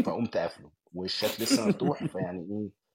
فقمت 0.05 0.37
قافله. 0.37 0.71
والشات 0.93 1.41
لسه 1.41 1.69
مفتوح 1.69 2.05
فيعني 2.05 2.41
إيه؟ 2.51 2.89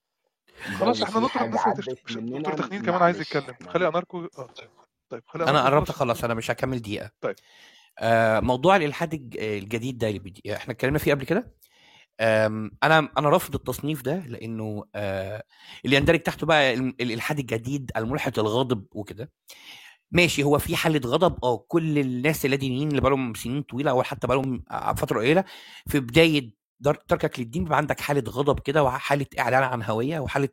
خلاص 0.78 1.02
إحنا 1.02 1.28
حاجة. 1.28 1.58
عدت 1.60 1.88
مش 2.04 2.14
دكتور 2.16 2.54
تخنين 2.54 2.82
كمان 2.82 3.02
عايز 3.02 3.20
يتكلم. 3.20 3.54
خلي 3.68 3.88
اناركو 3.88 4.18
آه 4.38 4.46
طيب. 4.46 4.70
طيب 5.08 5.22
خلي 5.26 5.44
أنا 5.44 5.64
قربت 5.64 5.90
اخلص 5.90 6.24
أنا 6.24 6.34
مش 6.34 6.50
هكمل 6.50 6.82
دقيقة. 6.82 7.10
طيب. 7.20 7.34
آه 7.98 8.40
موضوع 8.40 8.76
الإلحاد 8.76 9.14
الج- 9.14 9.38
الجديد 9.38 9.98
ده 9.98 10.08
اللي 10.08 10.32
إحنا 10.56 10.72
اتكلمنا 10.72 10.98
فيه 10.98 11.14
قبل 11.14 11.24
كده؟ 11.24 11.54
أنا 12.20 13.08
أنا 13.18 13.28
رافض 13.28 13.54
التصنيف 13.54 14.02
ده 14.02 14.16
لأنه 14.26 14.84
آه 14.94 15.44
اللي 15.84 15.96
يندرج 15.96 16.20
تحته 16.22 16.46
بقى 16.46 16.74
ال- 16.74 16.94
الإلحاد 17.02 17.38
الجديد 17.38 17.90
الملحد 17.96 18.38
الغاضب 18.38 18.86
وكده. 18.92 19.32
ماشي 20.12 20.42
هو 20.42 20.58
في 20.58 20.76
حالة 20.76 21.00
غضب 21.10 21.44
آه 21.44 21.56
كل 21.68 21.98
الناس 21.98 22.44
اللادينيين 22.44 22.88
اللي 22.88 23.00
بقالهم 23.00 23.34
سنين 23.34 23.62
طويلة 23.62 23.90
أو 23.90 24.02
حتى 24.02 24.26
بقالهم 24.26 24.64
فترة 24.96 25.18
قليلة 25.20 25.44
في 25.88 26.00
بداية 26.00 26.50
تركك 27.08 27.40
للدين 27.40 27.64
بيبقى 27.64 27.78
عندك 27.78 28.00
حالة 28.00 28.24
غضب 28.30 28.60
كده 28.60 28.82
وحالة 28.84 29.26
إعلان 29.38 29.62
عن 29.62 29.82
هوية 29.82 30.20
وحالة 30.20 30.48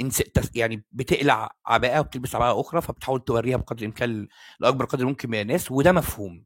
انس... 0.00 0.22
يعني 0.54 0.84
بتقلع 0.92 1.50
عباءة 1.66 2.00
وبتلبس 2.00 2.34
عباءة 2.34 2.60
أخرى 2.60 2.80
فبتحاول 2.82 3.20
توريها 3.24 3.56
بقدر 3.56 3.78
الإمكان 3.80 4.28
لأكبر 4.60 4.84
قدر 4.84 5.06
ممكن 5.06 5.30
من 5.30 5.40
الناس 5.40 5.70
وده 5.72 5.92
مفهوم. 5.92 6.44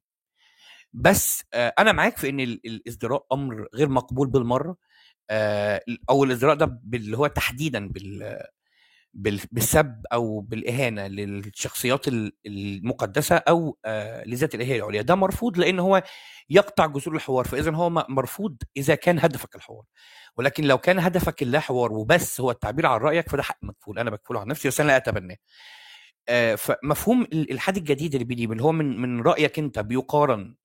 بس 0.97 1.45
آه، 1.55 1.75
أنا 1.79 1.93
معاك 1.93 2.17
في 2.19 2.29
إن 2.29 2.41
ال- 2.41 2.61
الازدراء 2.67 3.27
أمر 3.33 3.69
غير 3.75 3.89
مقبول 3.89 4.29
بالمرة. 4.29 4.77
آه، 5.31 5.83
أو 6.11 6.25
الازدراء 6.25 6.57
ده 6.57 6.81
اللي 6.95 7.19
هو 7.19 7.27
تحديدا 7.27 7.89
بال 7.89 8.39
بال- 9.15 9.41
بالسب 9.53 10.03
أو 10.13 10.41
بالإهانة 10.41 11.07
للشخصيات 11.07 12.09
ال- 12.09 12.33
المقدسة 12.47 13.37
أو 13.37 13.79
آه، 13.85 14.25
لذات 14.25 14.55
الالهيه 14.55 14.77
العليا. 14.79 15.03
ده 15.03 15.15
مرفوض 15.15 15.59
لأن 15.59 15.79
هو 15.81 16.03
يقطع 16.51 16.87
جذور 16.87 17.17
الحوار. 17.17 17.45
فاذا 17.49 17.73
هو 17.73 17.91
مرفوض 17.91 18.57
إذا 18.77 18.95
كان 18.95 19.19
هدفك 19.21 19.57
الحوار. 19.57 19.85
ولكن 20.37 20.65
لو 20.65 20.79
كان 20.79 20.99
هدفك 20.99 21.43
اللا 21.43 21.61
حوار 21.61 21.93
وبس 21.93 22.41
هو 22.41 22.51
التعبير 22.51 22.87
عن 22.87 23.01
رأيك 23.01 23.29
فده 23.31 23.43
حق 23.43 23.59
مكفول. 23.63 23.99
أنا 23.99 24.11
بكفله 24.11 24.41
عن 24.41 24.49
نفسي 24.49 24.69
بس 24.69 24.81
أنا 24.81 24.89
لا 24.89 24.97
اتبناه 24.97 25.37
فمفهوم 26.57 27.23
ال- 27.23 27.33
الالحاد 27.35 27.77
الجديد 27.77 28.15
اللي 28.15 28.25
بيجي 28.25 28.45
اللي 28.45 28.63
هو 28.63 28.73
من 28.73 29.01
من 29.01 29.21
رأيك 29.23 29.59
أنت 29.59 29.79
بيقارن 29.79 30.57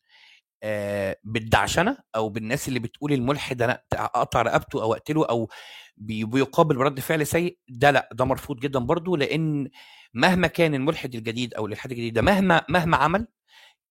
بالدعشنة 1.23 1.97
أو 2.15 2.29
بالناس 2.29 2.67
اللي 2.67 2.79
بتقول 2.79 3.13
الملحد 3.13 3.61
أنا 3.61 3.81
أقطع 3.93 4.41
رقبته 4.41 4.83
أو 4.83 4.93
أقتله 4.93 5.25
أو 5.25 5.49
بي- 5.97 6.25
بيقابل 6.25 6.75
برد 6.77 6.99
فعل 6.99 7.27
سيء 7.27 7.57
ده 7.69 7.91
لأ 7.91 8.09
ده 8.13 8.25
مرفوض 8.25 8.59
جدا 8.59 8.79
برضو 8.79 9.15
لأن 9.15 9.69
مهما 10.13 10.47
كان 10.47 10.75
الملحد 10.75 11.15
الجديد 11.15 11.53
أو 11.53 11.65
الالحاد 11.65 11.91
الجديد 11.91 12.13
ده 12.13 12.21
مهما 12.21 12.61
مهما 12.69 12.97
عمل 12.97 13.27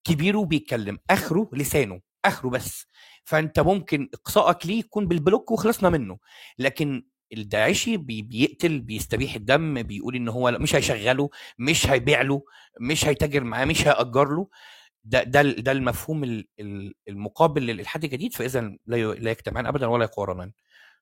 كبيره 0.04 0.44
بيتكلم 0.44 0.98
آخره 1.10 1.50
لسانه 1.52 2.00
آخره 2.24 2.48
بس. 2.48 2.86
فأنت 3.24 3.60
ممكن 3.60 4.08
إقصائك 4.14 4.66
ليه 4.66 4.78
يكون 4.78 5.08
بالبلوك 5.08 5.50
وخلصنا 5.50 5.90
منه. 5.90 6.18
لكن 6.58 7.02
الداعشي 7.32 7.96
بي 7.96 8.22
بيقتل 8.22 8.80
بيستبيح 8.80 9.34
الدم 9.34 9.82
بيقول 9.82 10.16
إن 10.16 10.28
هو 10.28 10.50
مش 10.60 10.74
هيشغله 10.74 11.30
مش 11.58 11.86
هيبيع 11.90 12.22
له 12.22 12.42
مش 12.80 13.06
هيتاجر 13.06 13.44
معاه 13.44 13.64
مش 13.64 13.86
هيأجر 13.88 14.28
له. 14.28 14.48
ده 15.04 15.22
ده 15.22 15.40
ال- 15.40 15.62
ده 15.62 15.72
المفهوم 15.72 16.24
ال- 16.24 16.48
ال- 16.60 16.94
المقابل 17.08 17.62
للإلحاد 17.66 18.04
الجديد 18.04 18.32
فإذا 18.34 18.60
لا 18.86 18.96
لا 19.14 19.30
يجتمعان 19.30 19.66
ابدا 19.66 19.86
ولا 19.86 20.04
يقارنان. 20.04 20.52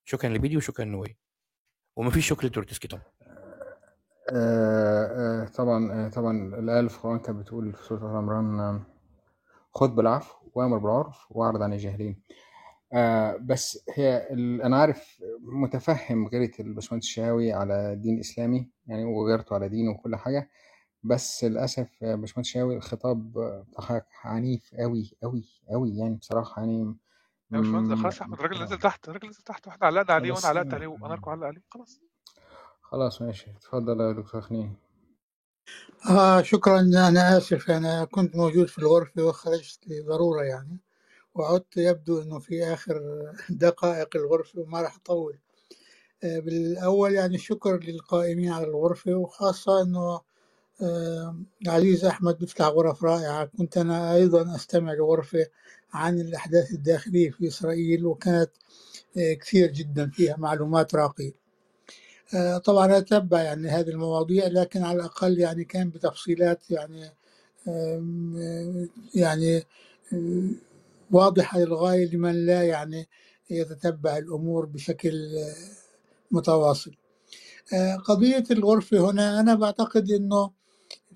شكرا 0.05 0.31
لبيدي 0.31 0.57
وشكرا 0.57 0.85
لنوي 0.85 1.17
ومفيش 1.97 2.29
شكر 2.29 2.47
لتورتسكي 2.47 2.89
طبعا. 2.89 3.03
آه 4.31 5.43
آه 5.43 5.45
طبعا 5.49 5.93
آه 5.93 6.09
طبعا 6.09 6.55
الآية 6.59 6.79
اللي 6.79 6.91
في 6.91 6.97
القرآن 6.97 7.19
كانت 7.19 7.39
بتقول 7.39 7.73
في 7.75 7.85
سورة 7.85 8.11
آل 8.11 8.17
عمران 8.17 8.83
خد 9.75 9.95
بالعفو 9.95 10.35
وأمر 10.55 10.79
بالعرف 10.79 11.27
وأعرض 11.31 11.63
عن 11.63 11.73
الجاهلين. 11.73 12.23
آه 12.93 13.37
بس 13.41 13.85
هي 13.95 14.29
ال... 14.31 14.63
أنا 14.63 14.77
عارف 14.81 15.23
متفهم 15.41 16.27
غيرة 16.29 16.51
الباشمهندس 16.61 17.07
الشهاوي 17.07 17.53
على 17.53 17.97
دين 17.97 18.19
إسلامي 18.19 18.71
يعني 18.87 19.05
وغيرته 19.05 19.55
على 19.55 19.69
دين 19.69 19.89
وكل 19.89 20.17
حاجة 20.17 20.51
بس 21.03 21.45
للأسف 21.45 22.03
يا 22.03 22.15
باشمهندس 22.15 22.49
الشهاوي 22.49 22.77
الخطاب 22.77 23.33
بتاعك 23.79 24.07
عنيف 24.25 24.75
قوي 24.79 25.13
قوي 25.23 25.45
قوي 25.71 25.97
يعني 25.97 26.15
بصراحة 26.15 26.63
يعني 26.63 26.97
يا 27.53 27.59
باشمهندس 27.59 27.99
خلاص 27.99 28.17
يا 28.17 28.23
أحمد 28.23 28.39
الراجل 28.39 28.63
نزل 28.63 28.79
تحت 28.79 29.09
الراجل 29.09 29.29
نزل 29.29 29.43
تحت 29.43 29.67
وإحنا 29.67 29.87
علقنا 29.87 30.15
عليه 30.15 30.33
وأنا 30.33 30.47
علقت 30.49 30.75
عليه 30.75 30.87
واناركو 30.87 31.31
علق 31.31 31.47
عليه 31.47 31.63
خلاص. 31.71 32.01
خلاص 32.83 33.23
ماشي 33.23 33.51
اتفضل 33.51 34.01
يا 34.01 34.13
دكتور 34.13 34.41
خنين. 34.41 34.77
آه 36.11 36.43
شكرا 36.43 36.81
أنا 36.81 37.39
آسف 37.39 37.71
أنا 37.71 38.05
كنت 38.05 38.37
موجود 38.37 38.67
في 38.69 38.79
الغرفة 38.79 39.25
وخرجت 39.25 39.79
لضرورة 39.89 40.43
يعني 40.43 40.79
وعدت 41.35 41.77
يبدو 41.77 42.23
أنه 42.23 42.39
في 42.39 42.65
آخر 42.65 43.03
دقائق 43.51 44.17
الغرفة 44.17 44.61
وما 44.61 44.83
راح 44.83 44.97
أطول. 44.97 45.39
آه 46.25 46.39
بالأول 46.41 47.15
يعني 47.15 47.35
الشكر 47.37 47.79
للقائمين 47.85 48.53
على 48.53 48.67
الغرفة 48.67 49.15
وخاصة 49.15 49.83
أنه 49.83 50.21
آه 50.83 51.37
عزيز 51.67 52.05
أحمد 52.05 52.39
بيفتح 52.39 52.67
غرف 52.67 53.05
رائعة. 53.05 53.45
كنت 53.59 53.79
أنا 53.79 54.15
أيضا 54.15 54.57
أستمع 54.57 54.93
لغرفة 54.93 55.47
عن 55.93 56.21
الأحداث 56.21 56.73
الداخلية 56.73 57.31
في 57.31 57.49
إسرائيل 57.49 58.07
وكانت 58.07 58.51
آه 59.19 59.35
كثير 59.35 59.73
جدا 59.73 60.11
فيها 60.11 60.37
معلومات 60.37 60.95
راقية. 60.95 61.33
آه، 62.35 62.59
طبعا 62.59 62.99
أتبع 62.99 63.43
يعني 63.43 63.69
هذه 63.69 63.89
المواضيع 63.91 64.47
لكن 64.47 64.83
على 64.85 64.97
الأقل 64.97 65.39
يعني 65.39 65.65
كان 65.65 65.91
بتفصيلات 65.91 66.71
يعني 66.71 67.11
آه، 67.69 68.05
يعني 69.15 69.57
آه، 70.13 70.49
واضحة 71.11 71.59
للغاية 71.61 72.11
لمن 72.15 72.47
لا 72.47 72.63
يعني 72.63 73.09
يتتبع 73.51 74.17
الأمور 74.19 74.67
بشكل 74.67 75.37
آه، 75.39 75.55
متواصل. 76.31 76.95
آه، 77.75 77.97
قضية 77.97 78.45
الغرفة 78.51 79.11
هنا 79.11 79.41
أنا 79.41 79.55
بعتقد 79.55 80.11
أنه 80.11 80.51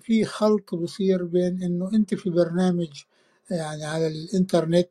في 0.03 0.25
خلط 0.25 0.75
بصير 0.75 1.23
بين 1.23 1.63
أنه 1.63 1.89
أنت 1.93 2.15
في 2.15 2.29
برنامج 2.29 3.03
يعني 3.51 3.85
على 3.85 4.07
الإنترنت 4.07 4.89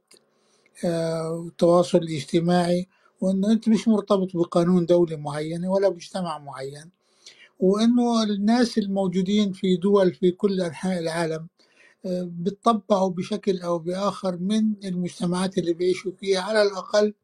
آه، 0.84 1.30
والتواصل 1.30 1.98
الاجتماعي 1.98 2.88
وأنه 3.20 3.52
أنت 3.52 3.68
مش 3.68 3.88
مرتبط 3.88 4.36
بقانون 4.36 4.86
دولة 4.86 5.16
معينة 5.16 5.70
ولا 5.70 5.90
مجتمع 5.90 6.38
معين 6.38 6.90
وإنه 7.60 8.22
الناس 8.22 8.78
الموجودين 8.78 9.52
في 9.52 9.76
دول 9.76 10.14
في 10.14 10.30
كل 10.30 10.60
أنحاء 10.60 10.98
العالم 10.98 11.48
آه، 12.06 12.30
بتطبعوا 12.32 13.10
بشكل 13.10 13.58
أو 13.60 13.78
بآخر 13.78 14.36
من 14.36 14.74
المجتمعات 14.84 15.58
اللي 15.58 15.72
بيعيشوا 15.72 16.12
فيها 16.12 16.40
على 16.40 16.62
الأقل 16.62 17.14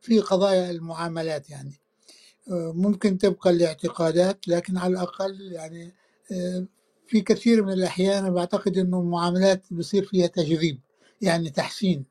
في 0.00 0.20
قضايا 0.20 0.70
المعاملات 0.70 1.50
يعني. 1.50 1.80
آه، 2.50 2.72
ممكن 2.76 3.18
تبقى 3.18 3.50
الاعتقادات 3.50 4.48
لكن 4.48 4.78
على 4.78 4.92
الأقل 4.92 5.52
يعني 5.52 5.94
في 7.06 7.20
كثير 7.20 7.62
من 7.64 7.72
الأحيان 7.72 8.18
أنا 8.24 8.30
بعتقد 8.30 8.78
إنه 8.78 9.00
المعاملات 9.00 9.62
بصير 9.72 10.04
فيها 10.04 10.26
تجذيب 10.26 10.80
يعني 11.20 11.50
تحسين. 11.50 12.04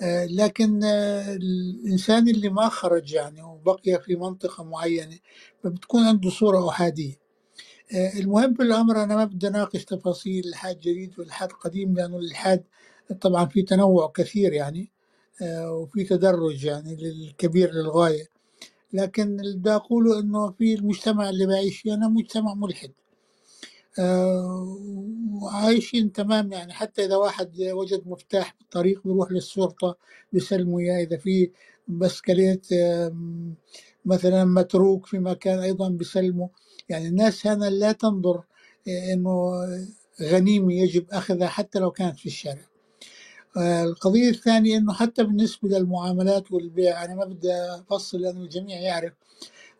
آه، 0.00 0.26
لكن 0.26 0.84
آه، 0.84 1.34
الإنسان 1.34 2.28
اللي 2.28 2.48
ما 2.48 2.68
خرج 2.68 3.12
يعني 3.12 3.42
وبقي 3.42 4.00
في 4.02 4.16
منطقة 4.16 4.64
معينة 4.64 5.18
فبتكون 5.64 6.02
عنده 6.02 6.30
صورة 6.30 6.68
أحادية. 6.68 7.14
آه، 7.94 8.12
المهم 8.18 8.54
في 8.54 8.62
الأمر 8.62 9.02
أنا 9.02 9.16
ما 9.16 9.24
بدي 9.24 9.48
أناقش 9.48 9.84
تفاصيل 9.84 10.44
الإلحاد 10.44 10.78
جديد 10.80 11.12
والإلحاد 11.18 11.52
قديم 11.52 11.94
لأنه 11.94 12.16
الإلحاد 12.18 12.64
طبعا 13.20 13.46
في 13.46 13.62
تنوع 13.62 14.12
كثير 14.14 14.52
يعني 14.52 14.90
آه، 15.42 15.72
وفي 15.72 16.04
تدرج 16.04 16.64
يعني 16.64 16.96
للكبير 16.96 17.72
للغاية. 17.72 18.26
لكن 18.92 19.40
اللي 19.40 19.56
بدي 19.58 19.70
أقوله 19.70 20.20
إنه 20.20 20.50
في 20.50 20.74
المجتمع 20.74 21.28
اللي 21.28 21.46
بعيش 21.46 21.80
فيه 21.80 21.94
أنا 21.94 22.08
مجتمع 22.08 22.54
ملحد. 22.54 22.90
آه، 22.90 23.05
وعايشين 25.42 26.12
تمام 26.12 26.52
يعني. 26.52 26.72
حتى 26.72 27.04
إذا 27.04 27.16
واحد 27.16 27.50
وجد 27.62 28.02
مفتاح 28.08 28.56
بالطريق 28.60 29.02
بيروح 29.04 29.32
للشرطة 29.32 29.96
بيسلموا 30.32 30.80
إياه. 30.80 31.04
إذا 31.04 31.16
في 31.18 31.50
بسكليت 31.88 32.66
مثلا 34.04 34.44
متروك 34.44 35.06
في 35.06 35.18
مكان 35.18 35.58
أيضا 35.58 35.88
بيسلموا 35.88 36.48
يعني 36.88 37.08
الناس 37.08 37.46
هنا 37.46 37.64
لا 37.70 37.92
تنظر 37.92 38.44
آه، 38.88 39.12
إنه 39.14 39.52
غنيمة 40.22 40.72
يجب 40.74 41.06
أخذها 41.12 41.48
حتى 41.48 41.78
لو 41.78 41.90
كانت 41.90 42.18
في 42.18 42.26
الشارع. 42.26 42.62
آه، 43.56 43.84
القضية 43.84 44.30
الثانية 44.30 44.78
إنه 44.78 44.92
حتى 44.92 45.24
بالنسبة 45.24 45.68
للمعاملات 45.68 46.52
والبيع 46.52 47.04
أنا 47.04 47.14
ما 47.14 47.24
بدي 47.24 47.52
أفصل 47.90 48.20
لأنه 48.20 48.40
الجميع 48.40 48.80
يعرف. 48.80 49.12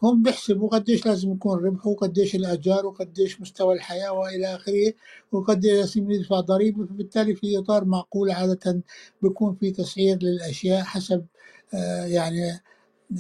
هم 0.03 0.23
بيحسبوا 0.23 0.69
قديش 0.69 1.07
لازم 1.07 1.33
يكون 1.33 1.65
ربحه 1.67 1.91
وقديش 1.91 2.35
الأجار 2.35 2.87
وقديش 2.87 3.41
مستوى 3.41 3.75
الحياة 3.75 4.13
وإلى 4.13 4.47
آخره 4.57 4.95
وقديش 5.33 5.73
لازم 5.73 6.11
يدفع 6.11 6.41
ضريبة 6.41 6.87
فبالتالي 6.87 7.35
في 7.37 7.59
إطار 7.59 7.85
معقول 7.85 8.31
عادة 8.31 8.83
بيكون 9.23 9.57
في 9.57 9.71
تسعير 9.71 10.19
للأشياء 10.23 10.83
حسب 10.85 11.27
آه، 11.75 12.07
يعني 12.07 12.51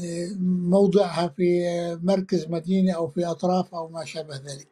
آه، 0.00 0.28
موضعها 0.40 1.28
في 1.28 1.66
آه، 1.68 2.00
مركز 2.02 2.46
مدينة 2.48 2.92
أو 2.92 3.08
في 3.08 3.26
أطراف 3.26 3.74
أو 3.74 3.88
ما 3.88 4.04
شابه 4.04 4.36
ذلك. 4.36 4.68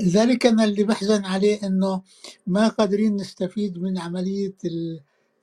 لذلك 0.00 0.46
أنا 0.46 0.64
اللي 0.64 0.84
بحزن 0.84 1.24
عليه 1.24 1.60
إنه 1.64 2.02
ما 2.46 2.68
قادرين 2.68 3.16
نستفيد 3.16 3.78
من 3.78 3.98
عملية 3.98 4.54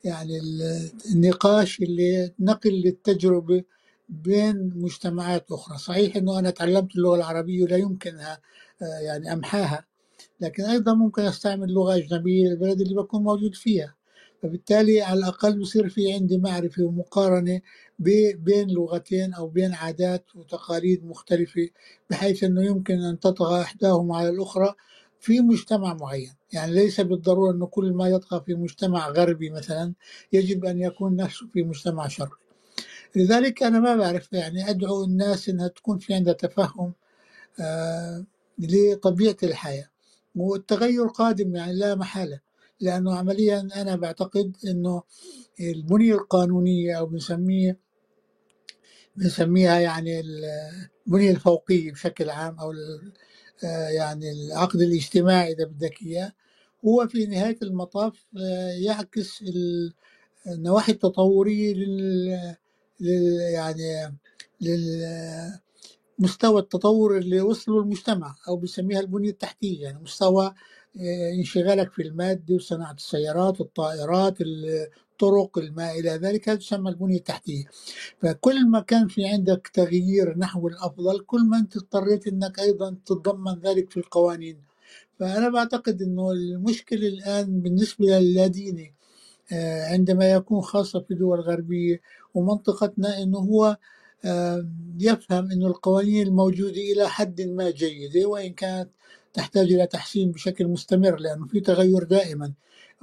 يعني 0.04 0.38
ال- 0.40 0.92
النقاش 1.16 1.80
اللي 1.82 2.34
نقل 2.40 2.72
للتجربة 2.72 3.64
بين 4.10 4.72
مجتمعات 4.76 5.52
أخرى. 5.52 5.77
صحيح 5.77 6.16
إنه 6.16 6.40
أنا 6.40 6.50
تعلمت 6.50 6.95
اللغة 6.95 7.16
العربية 7.16 7.64
ولا 7.64 7.77
يمكنها 7.77 8.40
آه، 8.82 9.00
يعني 9.06 9.34
أمحاها 9.34 9.86
لكن 10.42 10.64
أيضا 10.64 10.94
ممكن 10.94 11.22
أستعمل 11.22 11.74
لغة 11.74 11.95
أجنبية 11.95 12.48
للبلد 12.50 12.82
اللي 12.82 12.95
بكون 12.95 13.24
موجود 13.24 13.56
فيها. 13.56 13.95
فبالتالي 14.44 15.02
على 15.02 15.19
الأقل 15.19 15.60
بصير 15.60 15.90
في 15.90 16.14
عندي 16.14 16.38
معرفة 16.38 16.84
ومقارنة 16.84 17.61
بين 18.00 18.69
لغتين 18.69 19.34
أو 19.34 19.48
بين 19.48 19.74
عادات 19.74 20.26
وتقاليد 20.36 21.06
مختلفة 21.06 21.69
بحيث 22.10 22.44
أنه 22.44 22.66
يمكن 22.66 23.00
أن 23.02 23.19
تطغى 23.19 23.61
إحداهما 23.61 24.18
على 24.18 24.30
الأخرى 24.30 24.74
في 25.19 25.40
مجتمع 25.40 25.94
معين. 25.94 26.34
يعني 26.53 26.74
ليس 26.74 27.02
بالضرورة 27.02 27.52
أنه 27.52 27.66
كل 27.66 27.94
ما 27.94 28.08
يطغى 28.08 28.44
في 28.45 28.53
مجتمع 28.53 29.10
غربي 29.10 29.50
مثلا 29.50 29.94
يجب 30.34 30.66
أن 30.66 30.82
يكون 30.82 31.16
نفسه 31.16 31.48
في 31.53 31.64
مجتمع 31.64 32.08
شرقي. 32.08 32.47
لذلك 33.18 33.64
أنا 33.64 33.80
ما 33.82 33.98
بعرف 33.98 34.34
يعني 34.34 34.72
أدعو 34.72 35.06
الناس 35.06 35.50
أنها 35.50 35.70
تكون 35.70 36.00
في 36.00 36.16
عندها 36.16 36.34
تفهم 36.34 36.94
آه، 37.62 38.26
لطبيعة 38.60 39.38
الحياة. 39.44 39.90
والتغير 40.38 41.08
قادم 41.08 41.56
يعني 41.58 41.74
لا 41.74 41.96
محالة 41.96 42.42
لأنه 42.82 43.16
عمليا 43.16 43.70
أنا 43.78 43.98
بعتقد 43.98 44.58
أنه 44.68 45.04
البنية 45.62 46.16
القانونية 46.16 47.00
أو 47.00 47.08
بنسميه 47.08 47.80
بنسميها 49.18 49.80
يعني 49.80 50.22
البنية 51.08 51.32
الفوقية 51.32 51.92
بشكل 51.94 52.30
عام 52.32 52.60
أو 52.60 52.74
آه، 53.66 53.90
يعني 53.90 54.32
العقد 54.32 54.82
الاجتماعي 54.82 55.54
إذا 55.54 55.66
بدك 55.66 56.04
إياه 56.04 56.34
هو 56.86 57.08
في 57.08 57.28
نهاية 57.28 57.58
المطاف 57.64 58.26
آه، 58.38 58.72
يعكس 58.72 59.42
ال- 59.42 59.94
النواحي 60.48 60.92
التطورية 60.92 61.74
لل 63.00 63.40
يعني 63.53 64.17
للمستوى 64.61 66.59
التطور 66.61 67.17
اللي 67.17 67.42
وصله 67.42 67.80
المجتمع 67.80 68.35
أو 68.48 68.56
بيسميها 68.58 69.00
البنية 69.00 69.30
التحتية 69.30 69.84
يعني 69.84 70.00
مستوى 70.00 70.53
آه، 71.00 71.32
انشغالك 71.40 71.92
في 71.92 72.01
المادة 72.01 72.56
وصناعة 72.56 72.93
السيارات 72.93 73.61
الطائرات 73.61 74.38
الطرق 74.42 75.58
ما 75.58 75.92
إلى 75.92 76.09
ذلك 76.09 76.50
هذا 76.50 76.58
تسمى 76.58 76.90
البنية 76.90 77.17
التحتية. 77.17 77.66
فكل 78.22 78.69
ما 78.69 78.80
كان 78.80 79.08
في 79.08 79.27
عندك 79.27 79.67
تغيير 79.74 80.38
نحو 80.38 80.67
الأفضل 80.67 81.19
كل 81.19 81.45
ما 81.50 81.58
أنت 81.58 81.77
اضطريت 81.77 82.27
أنك 82.27 82.59
أيضا 82.59 82.95
تتضمن 83.06 83.59
ذلك 83.59 83.92
في 83.92 83.98
القوانين. 83.98 84.61
فأنا 85.19 85.50
بعتقد 85.50 86.01
أنه 86.01 86.32
المشكلة 86.32 87.08
الآن 87.08 87.61
بالنسبة 87.61 88.06
للاديني 88.19 88.93
آه، 89.53 89.85
عندما 89.93 90.32
يكون 90.32 90.61
خاصة 90.61 91.00
في 91.00 91.14
دول 91.16 91.40
غربية 91.40 92.01
ومنطقتنا 92.38 93.24
أنه 93.24 93.40
هو 93.40 93.77
آه، 94.25 94.67
يفهم 94.99 95.51
أن 95.51 95.64
القوانين 95.64 96.27
الموجودة 96.27 96.72
إلى 96.93 97.09
حد 97.09 97.41
ما 97.41 97.72
جيدة 97.72 98.27
وإن 98.30 98.53
كانت 98.53 98.90
تحتاج 99.33 99.74
إلى 99.74 99.88
تحسين 99.88 100.32
بشكل 100.32 100.67
مستمر 100.67 101.17
لأنه 101.19 101.48
في 101.48 101.59
تغير 101.61 102.03
دائما. 102.03 102.53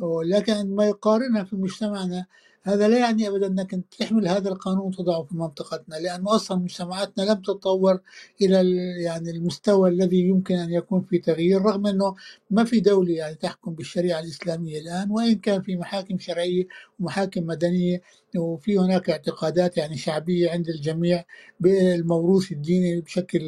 ولكن 0.01 0.53
عندما 0.53 0.87
يقارنها 0.87 1.45
في 1.45 1.57
مجتمعنا 1.57 2.27
هذا 2.67 2.89
لا 2.89 2.99
يعني 2.99 3.29
ابدا 3.29 3.47
أنك 3.47 3.71
تحمل 3.99 4.29
هذا 4.29 4.49
القانون 4.49 4.87
وتضعه 4.87 5.23
في 5.23 5.37
منطقتنا 5.37 5.95
لأنه 5.97 6.35
أصلا 6.35 6.59
مجتمعاتنا 6.59 7.23
لم 7.23 7.35
تتطور 7.43 8.01
إلى 8.43 8.61
ال- 8.61 9.01
يعني 9.03 9.31
المستوى 9.31 9.91
الذي 9.91 10.21
يمكن 10.29 10.55
أن 10.55 10.73
يكون 10.73 11.03
في 11.03 11.19
تغيير 11.19 11.63
رغم 11.63 11.87
أنه 11.87 12.15
ما 12.51 12.65
في 12.65 12.81
دولة 12.81 13.13
يعني 13.15 13.35
تحكم 13.35 13.75
بالشريعة 13.75 14.21
الإسلامية 14.21 14.81
الآن 14.81 15.11
وإن 15.11 15.35
كان 15.35 15.63
في 15.63 15.77
محاكم 15.77 16.19
شرعية 16.19 16.65
ومحاكم 17.01 17.47
مدنية 17.47 18.01
وفي 18.37 18.79
هناك 18.79 19.11
اعتقادات 19.11 19.77
يعني 19.77 19.97
شعبية 19.97 20.51
عند 20.51 20.69
الجميع 20.69 21.25
بالموروث 21.61 22.53
الديني 22.53 23.01
بشكل 23.01 23.41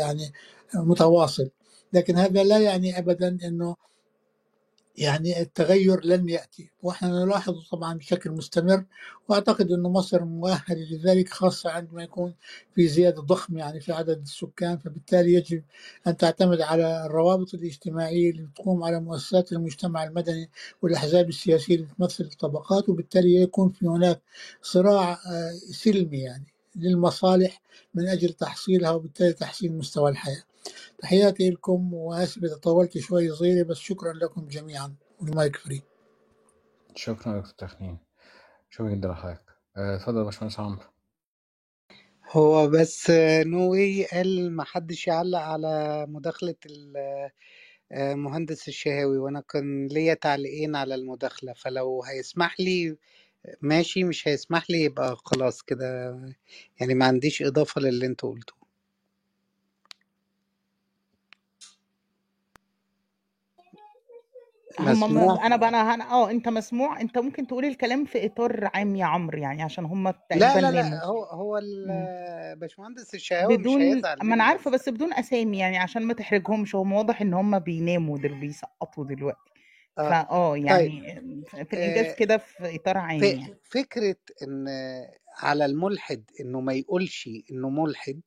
يعني 0.00 0.32
متواصل. 0.74 1.50
لكن 1.92 2.16
هذا 2.16 2.44
لا 2.44 2.58
يعني 2.58 2.98
ابدا 2.98 3.38
أنه 3.44 3.76
يعني 4.98 5.40
التغير 5.40 6.04
لن 6.06 6.28
يأتي. 6.28 6.70
وإحنا 6.82 7.24
نلاحظ 7.24 7.54
طبعا 7.70 7.94
بشكل 7.98 8.30
مستمر 8.30 8.84
وأعتقد 9.28 9.72
أن 9.72 9.82
مصر 9.82 10.24
مؤهلة 10.24 10.86
لذلك 10.90 11.28
خاصة 11.28 11.70
عندما 11.70 12.02
يكون 12.02 12.34
في 12.74 12.88
زيادة 12.88 13.22
ضخمة 13.22 13.58
يعني 13.58 13.80
في 13.80 13.92
عدد 13.92 14.20
السكان 14.20 14.78
فبالتالي 14.78 15.32
يجب 15.34 15.62
أن 16.06 16.16
تعتمد 16.16 16.60
على 16.60 17.06
الروابط 17.06 17.54
الاجتماعية 17.54 18.30
اللي 18.30 18.48
تقوم 18.56 18.84
على 18.84 19.00
مؤسسات 19.00 19.52
المجتمع 19.52 20.04
المدني 20.04 20.50
والأحزاب 20.82 21.28
السياسية 21.28 21.74
اللي 21.74 21.86
تمثل 21.98 22.24
الطبقات 22.24 22.88
وبالتالي 22.88 23.34
يكون 23.42 23.70
في 23.70 23.86
هناك 23.86 24.20
صراع 24.62 25.12
آه، 25.12 25.52
سلمي 25.72 26.18
يعني 26.18 26.46
للمصالح 26.76 27.62
من 27.94 28.08
أجل 28.08 28.32
تحصيلها 28.32 28.90
وبالتالي 28.90 29.32
تحسين 29.32 29.78
مستوى 29.78 30.10
الحياة. 30.10 30.42
تحياتي 30.98 31.50
لكم 31.50 31.94
وآسف 31.94 32.44
إذا 32.44 32.56
طولت 32.56 32.98
شوي 32.98 33.30
صغيرة 33.32 33.64
بس 33.66 33.76
شكرا 33.78 34.12
لكم 34.12 34.48
جميعا 34.48 34.94
والمايك 35.20 35.56
فري. 35.56 35.82
شكرا 36.94 37.40
دكتور 37.40 37.54
تخنين. 37.68 37.98
شكرا 38.70 38.90
جدا 38.90 39.08
لحضرتك 39.08 39.44
آه، 39.76 39.96
اتفضل 39.96 40.18
يا 40.18 40.24
باشمهندس 40.24 40.60
عمرو. 40.60 40.82
هو 42.32 42.68
بس 42.68 43.10
نوي 43.46 44.04
قال 44.06 44.52
ما 44.52 44.64
حدش 44.64 45.06
يعلق 45.06 45.38
على 45.38 46.06
مداخلة 46.08 46.54
ال- 46.66 47.30
آه، 47.92 48.14
مهندس 48.14 48.68
الشهاوي 48.68 49.18
وأنا 49.18 49.40
كان 49.40 49.86
ليا 49.86 50.14
تعليقين 50.14 50.76
على 50.76 50.94
المداخلة 50.94 51.52
فلو 51.52 52.02
هيسمح 52.04 52.60
لي 52.60 52.96
ماشي 53.62 54.04
مش 54.04 54.28
هيسمح 54.28 54.70
لي 54.70 54.82
يبقى 54.84 55.16
خلاص 55.16 55.62
كده. 55.62 56.16
يعني 56.80 56.94
ما 56.94 57.06
عنديش 57.06 57.42
إضافة 57.42 57.80
للي 57.80 58.06
أنتوا 58.06 58.30
قلتوه 58.32 58.58
هم. 64.80 64.88
مسموع. 64.90 65.46
أنا 65.46 65.56
بقى 65.56 65.68
أنا 65.68 65.94
هن- 65.94 66.00
آه 66.02 66.30
أنت 66.30 66.48
مسموع. 66.48 67.00
أنت 67.00 67.18
ممكن 67.18 67.46
تقول 67.46 67.64
الكلام 67.64 68.04
في 68.04 68.26
إطار 68.26 68.70
عام 68.74 68.96
يا 68.96 69.04
عمرو 69.04 69.38
يعني 69.38 69.62
عشان 69.62 69.84
هم 69.84 70.08
لا 70.08 70.14
تقريبا 70.30 70.44
لا 70.60 70.70
ناموا 70.70 70.90
لا 70.90 71.04
هو 71.04 71.24
هو 71.24 71.52
مم. 71.52 71.58
ال- 71.62 72.56
باشمهندس 72.58 73.14
الشهاوي 73.14 73.54
مش 73.54 73.60
بدون 73.60 73.80
هيزعل 73.82 74.16
ما 74.22 74.34
أنا 74.34 74.44
عارفة 74.44 74.70
بس 74.70 74.88
بدون 74.88 75.12
أسامي 75.14 75.58
يعني 75.58 75.78
عشان 75.78 76.02
ما 76.02 76.14
تحرجهمش. 76.14 76.74
هم 76.74 76.92
واضح 76.92 77.20
إن 77.20 77.34
هم 77.34 77.58
بيناموا 77.58 78.18
دول 78.18 78.34
بيسقطوا 78.40 79.04
دلوقتي. 79.04 79.50
آه. 79.98 80.10
فآه 80.10 80.52
طيب. 80.52 80.64
يعني 80.66 81.44
في 81.64 81.72
الإنجاز 81.72 82.06
آه 82.06 82.14
كده 82.14 82.36
في 82.36 82.76
إطار 82.76 82.98
عام 82.98 83.24
يعني. 83.24 83.56
فكرة 83.64 84.16
إن 84.42 84.66
على 85.38 85.64
الملحد 85.64 86.24
إنه 86.40 86.60
ما 86.60 86.72
يقولش 86.72 87.28
إنه 87.52 87.70
ملحد 87.70 88.20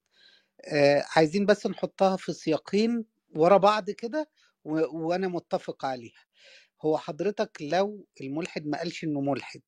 آه، 0.66 1.04
عايزين 1.16 1.46
بس 1.46 1.68
نحطها 1.68 2.16
في 2.18 2.34
سياقين 2.34 3.06
ورا 3.36 3.58
بعض 3.58 3.90
كده 3.90 4.30
وأنا 4.66 5.28
متفق 5.28 5.86
عليها. 5.86 6.20
هو 6.82 6.98
حضرتك 6.98 7.58
لو 7.62 8.06
الملحد 8.22 8.66
ما 8.68 8.78
قالش 8.78 9.04
إنه 9.04 9.22
ملحد 9.22 9.62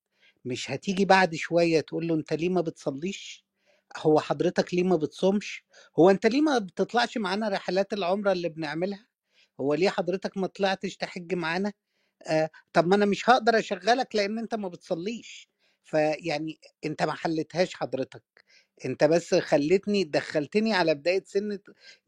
مش 0.44 0.70
هتيجي 0.70 1.04
بعد 1.04 1.34
شوية 1.34 1.80
تقول 1.80 2.08
له 2.08 2.14
أنت 2.14 2.32
ليه 2.32 2.48
ما 2.48 2.60
بتصليش؟ 2.60 3.46
هو 3.98 4.20
حضرتك 4.20 4.74
ليه 4.74 4.82
ما 4.84 4.96
بتصومش؟ 4.96 5.64
هو 5.98 6.10
أنت 6.10 6.26
ليه 6.26 6.40
ما 6.40 6.58
بتطلعش 6.58 7.18
معانا 7.18 7.48
رحلات 7.48 7.92
العمرة 7.92 8.32
اللي 8.32 8.48
بنعملها؟ 8.48 9.06
هو 9.60 9.74
ليه 9.74 9.88
حضرتك 9.90 10.36
ما 10.38 10.46
طلعتش 10.46 10.96
تحج 10.96 11.34
معانا؟ 11.34 11.72
آه 12.28 12.50
طب 12.72 12.86
ما 12.88 12.96
أنا 12.96 13.06
مش 13.06 13.30
هقدر 13.30 13.58
أشغلك 13.58 14.16
لأن 14.16 14.38
أنت 14.38 14.54
ما 14.54 14.68
بتصليش. 14.68 15.50
فيعني 15.84 16.60
أنت 16.86 17.02
ما 17.02 17.12
حلتهاش 17.14 17.74
حضرتك. 17.74 18.24
أنت 18.84 19.04
بس 19.04 19.34
خلتني 19.34 20.04
دخلتني 20.04 20.74
على 20.74 20.94
بداية 20.94 21.24
سنة 21.26 21.58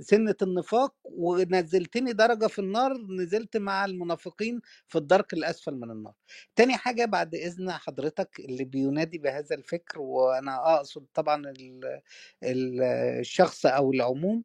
سنة 0.00 0.34
النفاق 0.42 0.94
ونزلتني 1.04 2.12
درجة 2.12 2.46
في 2.46 2.58
النار 2.58 2.92
نزلت 2.98 3.56
مع 3.56 3.84
المنافقين 3.84 4.60
في 4.88 4.98
الدرك 4.98 5.32
الأسفل 5.32 5.74
من 5.74 5.90
النار. 5.90 6.14
تاني 6.56 6.76
حاجة 6.76 7.04
بعد 7.04 7.34
إذن 7.34 7.72
حضرتك 7.72 8.40
اللي 8.40 8.64
بينادي 8.64 9.18
بهذا 9.18 9.56
الفكر 9.56 10.00
وأنا 10.00 10.76
أقصد 10.76 11.06
طبعا 11.14 11.36
ال- 11.50 12.00
ال- 12.44 12.82
الشخص 13.20 13.66
أو 13.66 13.92
العموم 13.92 14.44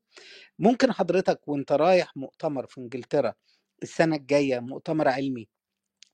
ممكن 0.59 0.91
حضرتك 0.91 1.47
وأنت 1.47 1.71
رايح 1.71 2.17
مؤتمر 2.17 2.67
في 2.67 2.77
إنجلترا 2.81 3.33
السنة 3.83 4.15
الجاية 4.15 4.59
مؤتمر 4.59 5.07
علمي 5.07 5.47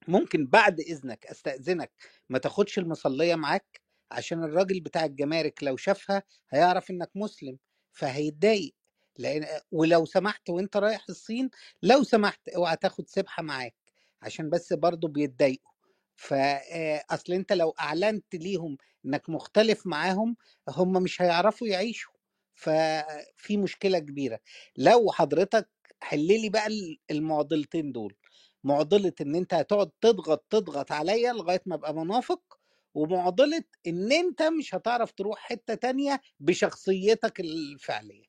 ممكن 0.07 0.47
بعد 0.47 0.79
إذنك 0.79 1.25
أستأذنك 1.27 1.91
ما 2.29 2.39
تاخدش 2.39 2.79
المصلية 2.79 3.35
معاك؟ 3.35 3.84
عشان 4.11 4.43
الراجل 4.43 4.79
بتاع 4.79 5.05
الجمارك 5.05 5.63
لو 5.63 5.77
شافها 5.77 6.23
هيعرف 6.51 6.91
إنك 6.91 7.11
مسلم 7.15 7.57
فهيتضايق 7.91 8.75
لأن 9.19 9.45
ولو 9.71 10.05
سمحت 10.05 10.49
وأنت 10.49 10.77
رايح 10.77 11.05
الصين 11.09 11.49
لو 11.83 12.03
سمحت 12.03 12.49
اوعى 12.49 12.75
تاخد 12.77 13.07
سبحة 13.09 13.43
معاك 13.43 13.75
عشان 14.21 14.49
بس 14.49 14.73
برضو 14.73 15.07
بيتضايقوا. 15.07 15.71
فاصل 16.15 17.33
أنت 17.33 17.53
لو 17.53 17.69
أعلنت 17.79 18.35
ليهم 18.35 18.77
إنك 19.05 19.29
مختلف 19.29 19.87
معاهم 19.87 20.35
هم 20.69 20.93
مش 21.03 21.21
هيعرفوا 21.21 21.67
يعيشوا. 21.67 22.13
ففي 22.55 23.57
مشكلة 23.57 23.99
كبيرة. 23.99 24.39
لو 24.77 25.11
حضرتك 25.11 25.69
حللي 26.01 26.49
بقى 26.49 26.67
المعضلتين 27.11 27.91
دول. 27.91 28.15
معضلة 28.63 29.13
إن 29.21 29.35
أنت 29.35 29.53
هتقعد 29.53 29.91
تضغط 30.01 30.45
تضغط 30.49 30.91
عليا 30.91 31.33
لغاية 31.33 31.61
ما 31.65 31.75
أبقى 31.75 31.93
منافق 31.93 32.59
ومعضلة 32.95 33.63
إن 33.87 34.11
أنت 34.11 34.41
مش 34.43 34.75
هتعرف 34.75 35.11
تروح 35.11 35.39
حتة 35.39 35.75
تانية 35.75 36.21
بشخصيتك 36.39 37.39
الفعلية. 37.39 38.25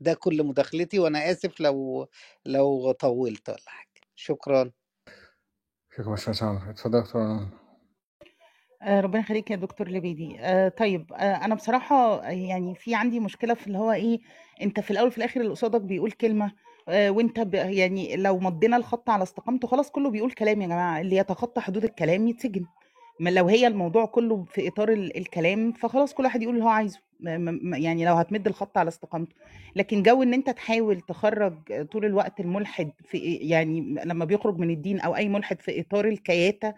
ده 0.00 0.14
كل 0.14 0.42
مداخلتي 0.42 0.98
وأنا 0.98 1.30
آسف 1.30 1.60
لو 1.60 2.08
لو 2.46 2.92
طولت 2.92 3.48
ولا 3.48 3.58
حاجة. 3.66 3.88
شكرا. 4.14 4.70
شكرا 5.96 6.14
اتفضل 6.70 7.00
دكتور 7.00 7.22
رنان 7.22 7.48
آه، 8.82 9.00
ربنا 9.00 9.20
يخليك 9.20 9.50
يا 9.50 9.56
دكتور 9.56 9.88
لبيدي. 9.88 10.36
آه، 10.40 10.68
طيب 10.68 11.12
آه، 11.12 11.44
أنا 11.44 11.54
بصراحة 11.54 12.24
يعني 12.24 12.74
في 12.74 12.94
عندي 12.94 13.20
مشكلة 13.20 13.54
في 13.54 13.66
اللي 13.66 13.78
هو 13.78 13.92
إيه 13.92 14.20
أنت 14.62 14.80
في 14.80 14.90
الأول 14.90 15.08
وفي 15.08 15.18
الآخر 15.18 15.40
اللي 15.40 15.52
قصادك 15.52 15.80
بيقول 15.80 16.12
كلمة 16.12 16.52
آه، 16.88 17.10
وأنت 17.10 17.40
ب... 17.40 17.54
يعني 17.54 18.16
لو 18.16 18.38
مضينا 18.38 18.76
الخط 18.76 19.10
على 19.10 19.22
استقامته 19.22 19.68
خلاص 19.68 19.90
كله 19.90 20.10
بيقول 20.10 20.32
كلام 20.32 20.62
يا 20.62 20.66
جماعة. 20.66 21.00
اللي 21.00 21.16
يتخطى 21.16 21.60
حدود 21.60 21.84
الكلام 21.84 22.28
يتسجن. 22.28 22.66
ما 23.20 23.30
لو 23.30 23.48
هي 23.48 23.66
الموضوع 23.66 24.04
كله 24.06 24.44
في 24.44 24.68
إطار 24.68 24.88
ال- 24.92 25.16
الكلام 25.16 25.72
فخلاص 25.72 26.14
كل 26.14 26.24
واحد 26.24 26.42
يقول 26.42 26.54
اللي 26.54 26.64
هو 26.64 26.68
عايزه. 26.68 27.00
يعني 27.74 28.04
لو 28.06 28.14
هتمد 28.14 28.46
الخط 28.46 28.78
على 28.78 28.88
استقامته. 28.88 29.34
لكن 29.76 30.02
جو 30.02 30.22
إن 30.22 30.34
أنت 30.34 30.50
تحاول 30.50 31.00
تخرج 31.00 31.82
طول 31.92 32.04
الوقت 32.04 32.40
الملحد 32.40 32.92
في 33.04 33.18
يعني 33.34 33.80
لما 34.04 34.24
بيخرج 34.24 34.58
من 34.58 34.70
الدين 34.70 35.00
أو 35.00 35.16
أي 35.16 35.28
ملحد 35.28 35.60
في 35.60 35.80
إطار 35.80 36.04
الكياتة 36.08 36.74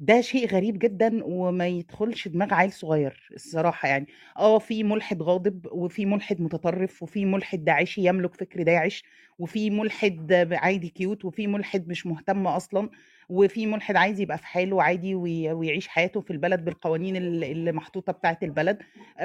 ده 0.00 0.20
شيء 0.20 0.48
غريب 0.48 0.78
جدا 0.78 1.20
وما 1.24 1.66
يدخلش 1.66 2.28
دماغ 2.28 2.54
عيل 2.54 2.72
صغير 2.72 3.28
الصراحة 3.34 3.88
يعني. 3.88 4.06
آه 4.38 4.58
في 4.58 4.84
ملحد 4.84 5.22
غاضب 5.22 5.66
وفي 5.72 6.06
ملحد 6.06 6.40
متطرف 6.40 7.02
وفي 7.02 7.24
ملحد 7.24 7.64
داعشي 7.64 8.08
يملك 8.08 8.34
فكر 8.34 8.62
داعش 8.62 9.04
وفي 9.38 9.70
ملحد 9.70 10.48
عادي 10.52 10.88
cute 10.88 11.24
وفي 11.24 11.46
ملحد 11.46 11.88
مش 11.88 12.06
مهتم 12.06 12.46
أصلا. 12.46 12.90
وفي 13.28 13.66
ملحد 13.66 13.96
عايز 13.96 14.20
يبقى 14.20 14.38
في 14.38 14.46
حاله 14.46 14.82
عادي 14.82 15.14
وي- 15.14 15.52
ويعيش 15.52 15.88
حياته 15.88 16.20
في 16.20 16.30
البلد 16.30 16.64
بالقوانين 16.64 17.16
ال- 17.16 17.44
اللي 17.44 17.72
محطوطة 17.72 18.12
بتاعة 18.12 18.38
البلد. 18.42 18.78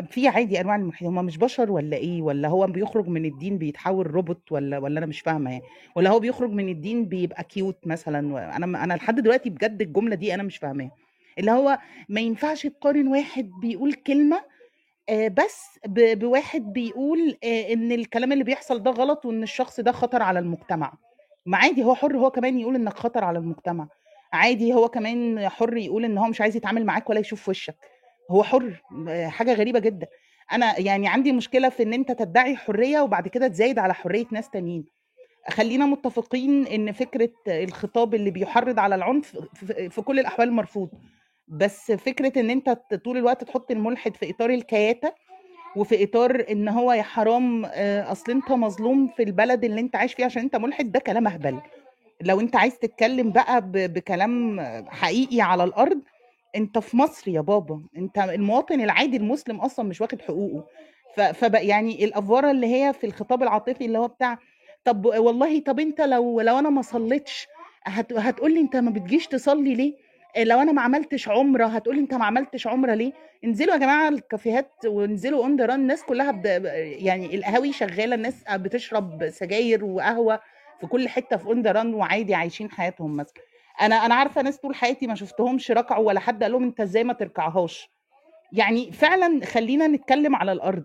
في 0.09 0.27
عادي 0.27 0.61
أنواع 0.61 0.75
الملحدين. 0.75 1.17
هم 1.17 1.25
مش 1.25 1.37
بشر 1.37 1.71
ولا 1.71 1.97
إيه؟ 1.97 2.21
ولا 2.21 2.47
هو 2.47 2.67
بيخرج 2.67 3.07
من 3.07 3.25
الدين 3.25 3.57
بيتحول 3.57 4.07
روبوت 4.11 4.51
ولا 4.51 4.77
ولا 4.77 4.97
أنا 4.97 5.05
مش 5.05 5.19
فاهمة 5.21 5.51
يعني. 5.51 5.63
ولا 5.95 6.09
هو 6.09 6.19
بيخرج 6.19 6.51
من 6.51 6.69
الدين 6.69 7.05
بيبقى 7.05 7.43
كيوت 7.43 7.87
مثلا؟ 7.87 8.19
أنا 8.57 8.83
أنا 8.83 8.93
لحد 8.93 9.19
دلوقتي 9.19 9.49
بجد 9.49 9.81
الجملة 9.81 10.15
دي 10.15 10.33
أنا 10.33 10.43
مش 10.43 10.57
فاهماها. 10.57 10.91
اللي 11.39 11.51
هو 11.51 11.77
ما 12.09 12.21
ينفعش 12.21 12.67
تقارن 12.67 13.07
واحد 13.07 13.51
بيقول 13.61 13.93
كلمة 13.93 14.41
آه، 15.09 15.27
بس 15.27 15.79
بواحد 16.15 16.73
بيقول 16.73 17.37
آه، 17.43 17.73
إن 17.73 17.91
الكلام 17.91 18.31
اللي 18.31 18.43
بيحصل 18.43 18.83
ده 18.83 18.91
غلط 18.91 19.25
وإن 19.25 19.43
الشخص 19.43 19.79
ده 19.79 19.91
خطر 19.91 20.21
على 20.21 20.39
المجتمع. 20.39 20.93
ما 21.45 21.57
عادي 21.57 21.83
هو 21.83 21.95
حر 21.95 22.17
هو 22.17 22.31
كمان 22.31 22.59
يقول 22.59 22.75
إنك 22.75 22.93
خطر 22.93 23.23
على 23.23 23.39
المجتمع. 23.39 23.87
عادي 24.33 24.73
هو 24.73 24.87
كمان 24.89 25.49
حر 25.49 25.77
يقول 25.77 26.05
إن 26.05 26.17
هو 26.17 26.27
مش 26.27 26.41
عايز 26.41 26.55
يتعامل 26.55 26.85
معاك 26.85 27.09
ولا 27.09 27.19
يشوف 27.19 27.49
وشك. 27.49 27.75
هو 28.31 28.43
حر 28.43 28.81
حاجة 29.27 29.53
غريبة 29.53 29.79
جدا. 29.79 30.07
أنا 30.51 30.79
يعني 30.79 31.07
عندي 31.07 31.31
مشكلة 31.31 31.69
في 31.69 31.83
إن 31.83 31.93
أنت 31.93 32.11
تدعي 32.11 32.55
حرية 32.55 33.01
وبعد 33.01 33.27
كده 33.27 33.47
تزايد 33.47 33.79
على 33.79 33.93
حرية 33.93 34.25
ناس 34.31 34.49
تانيين. 34.49 34.85
خلينا 35.49 35.85
متفقين 35.85 36.67
إن 36.67 36.91
فكرة 36.91 37.31
الخطاب 37.47 38.15
اللي 38.15 38.31
بيحرض 38.31 38.79
على 38.79 38.95
العنف 38.95 39.37
في 39.89 40.01
كل 40.01 40.19
الأحوال 40.19 40.51
مرفوض. 40.51 40.89
بس 41.47 41.91
فكرة 41.91 42.39
إن 42.39 42.49
أنت 42.49 42.69
طول 43.05 43.17
الوقت 43.17 43.43
تحط 43.43 43.71
الملحد 43.71 44.15
في 44.15 44.29
إطار 44.29 44.49
الكياتة 44.49 45.13
وفي 45.75 46.03
إطار 46.03 46.45
إن 46.51 46.67
هو 46.69 46.91
يا 46.91 47.01
حرام 47.01 47.65
آه، 47.65 48.11
أصل 48.11 48.31
أنت 48.31 48.51
مظلوم 48.51 49.07
في 49.07 49.23
البلد 49.23 49.63
اللي 49.65 49.81
أنت 49.81 49.95
عايش 49.95 50.13
فيها 50.13 50.25
عشان 50.25 50.41
أنت 50.43 50.55
ملحد 50.55 50.91
ده 50.91 50.99
كلام 50.99 51.27
أهبل. 51.27 51.59
لو 52.21 52.39
أنت 52.39 52.55
عايز 52.55 52.79
تتكلم 52.79 53.31
بقى 53.31 53.61
بكلام 53.65 54.61
حقيقي 54.89 55.41
على 55.41 55.63
الأرض 55.63 56.01
أنت 56.55 56.77
في 56.79 56.97
مصر 56.97 57.31
يا 57.31 57.41
بابا. 57.41 57.81
أنت 57.97 58.17
المواطن 58.17 58.81
العادي 58.81 59.17
المسلم 59.17 59.59
أصلا 59.59 59.85
مش 59.89 60.01
واخد 60.01 60.21
حقوقه. 60.21 60.63
فبقى 61.33 61.67
يعني 61.67 62.05
الافوره 62.05 62.51
اللي 62.51 62.67
هي 62.67 62.93
في 62.93 63.05
الخطاب 63.07 63.43
العاطفي 63.43 63.85
اللي 63.85 63.97
هو 63.97 64.07
بتاع 64.07 64.37
طب 64.83 65.05
والله 65.05 65.59
طب 65.59 65.79
أنت 65.79 66.01
لو 66.01 66.41
لو 66.41 66.59
أنا 66.59 66.69
ما 66.69 66.81
صليتش 66.81 67.47
هت 67.83 68.13
هتقول 68.13 68.53
لي 68.53 68.59
أنت 68.59 68.75
ما 68.75 68.91
بتجيش 68.91 69.27
تصلي 69.27 69.75
ليه؟ 69.75 69.93
لو 70.37 70.59
أنا 70.61 70.71
ما 70.71 70.81
عملتش 70.81 71.29
عمرة 71.29 71.65
هتقول 71.65 71.95
لي 71.95 72.01
أنت 72.01 72.13
ما 72.13 72.25
عملتش 72.25 72.67
عمرة 72.67 72.93
ليه؟ 72.93 73.11
انزلوا 73.45 73.73
يا 73.73 73.79
جماعة 73.79 74.09
الكافيهات 74.09 74.71
وانزلوا 74.85 75.43
اون 75.43 75.61
ران 75.61 75.79
الناس 75.79 76.03
كلها 76.03 76.31
بد... 76.31 76.45
يعني 76.75 77.35
القهاوي 77.35 77.73
شغالة 77.73 78.15
الناس 78.15 78.43
بتشرب 78.53 79.29
سجاير 79.29 79.85
وقهوة 79.85 80.39
في 80.81 80.87
كل 80.87 81.09
حتة 81.09 81.37
في 81.37 81.45
اون 81.45 81.67
ران 81.67 81.93
وعادي 81.93 82.35
عايشين 82.35 82.71
حياتهم 82.71 83.17
مثلا. 83.17 83.33
أنا 83.81 83.95
أنا 84.05 84.15
عارفة 84.15 84.41
ناس 84.41 84.57
طول 84.57 84.75
حياتي 84.75 85.07
ما 85.07 85.15
شفتهمش 85.15 85.71
ركعوا 85.71 86.07
ولا 86.07 86.19
حد 86.19 86.43
قال 86.43 86.51
لهم 86.51 86.63
أنت 86.63 86.81
إزاي 86.81 87.03
ما 87.03 87.13
تركعهاش؟ 87.13 87.89
يعني 88.53 88.91
فعلا 88.91 89.45
خلينا 89.45 89.87
نتكلم 89.87 90.35
على 90.35 90.51
الأرض. 90.51 90.83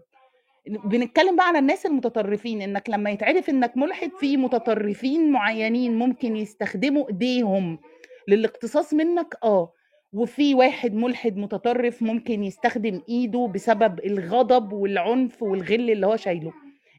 بنتكلم 0.85 1.37
بقى 1.37 1.47
على 1.49 1.59
الناس 1.59 1.87
المتطرفين 1.87 2.63
إنك 2.63 2.91
لما 2.91 3.11
يتعرف 3.11 3.51
إنك 3.51 3.77
ملحد 3.77 4.11
في 4.21 4.37
متطرفين 4.37 5.31
معينين 5.31 5.99
ممكن 5.99 6.37
يستخدموا 6.37 7.09
إيديهم. 7.09 7.79
للاقتصاص 8.29 8.95
منك 8.95 9.35
آه. 9.45 9.73
وفي 10.13 10.55
واحد 10.55 10.95
ملحد 10.95 11.37
متطرف 11.37 12.03
ممكن 12.03 12.45
يستخدم 12.45 13.03
إيده 13.09 13.47
بسبب 13.55 14.01
الغضب 14.05 14.73
والعنف 14.73 15.43
والغل 15.43 15.91
اللي 15.91 16.07
هو 16.07 16.17
شايله. 16.17 16.53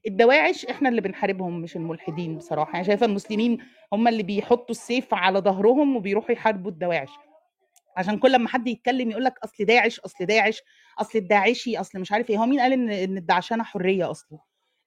الدواعش 0.07 0.65
إحنا 0.65 0.89
اللي 0.89 1.01
بنحاربهم 1.01 1.61
مش 1.61 1.75
الملحدين 1.75 2.37
بصراحة. 2.37 2.73
يعني 2.73 2.85
شايفة 2.85 3.05
المسلمين 3.05 3.57
هم 3.93 4.07
اللي 4.07 4.23
بيحطوا 4.23 4.71
السيف 4.71 5.13
على 5.13 5.39
ظهرهم 5.39 5.95
وبيروحوا 5.95 6.31
يحاربوا 6.31 6.71
الدواعش. 6.71 7.09
عشان 7.97 8.19
كل 8.19 8.35
ما 8.39 8.49
حد 8.49 8.67
يتكلم 8.67 9.11
يقول 9.11 9.23
لك 9.23 9.33
أصل 9.43 9.65
داعش 9.65 9.99
أصل 9.99 10.25
داعش 10.25 10.61
أصل 10.99 11.19
الداعشي 11.19 11.77
أصل 11.79 11.99
مش 11.99 12.11
عارف 12.11 12.29
إيه. 12.29 12.37
هو 12.37 12.45
مين 12.45 12.59
قال 12.59 12.73
إن 12.73 12.89
إن 12.89 13.17
الدعشنه 13.17 13.63
حرية 13.63 14.11
أصلا؟ 14.11 14.39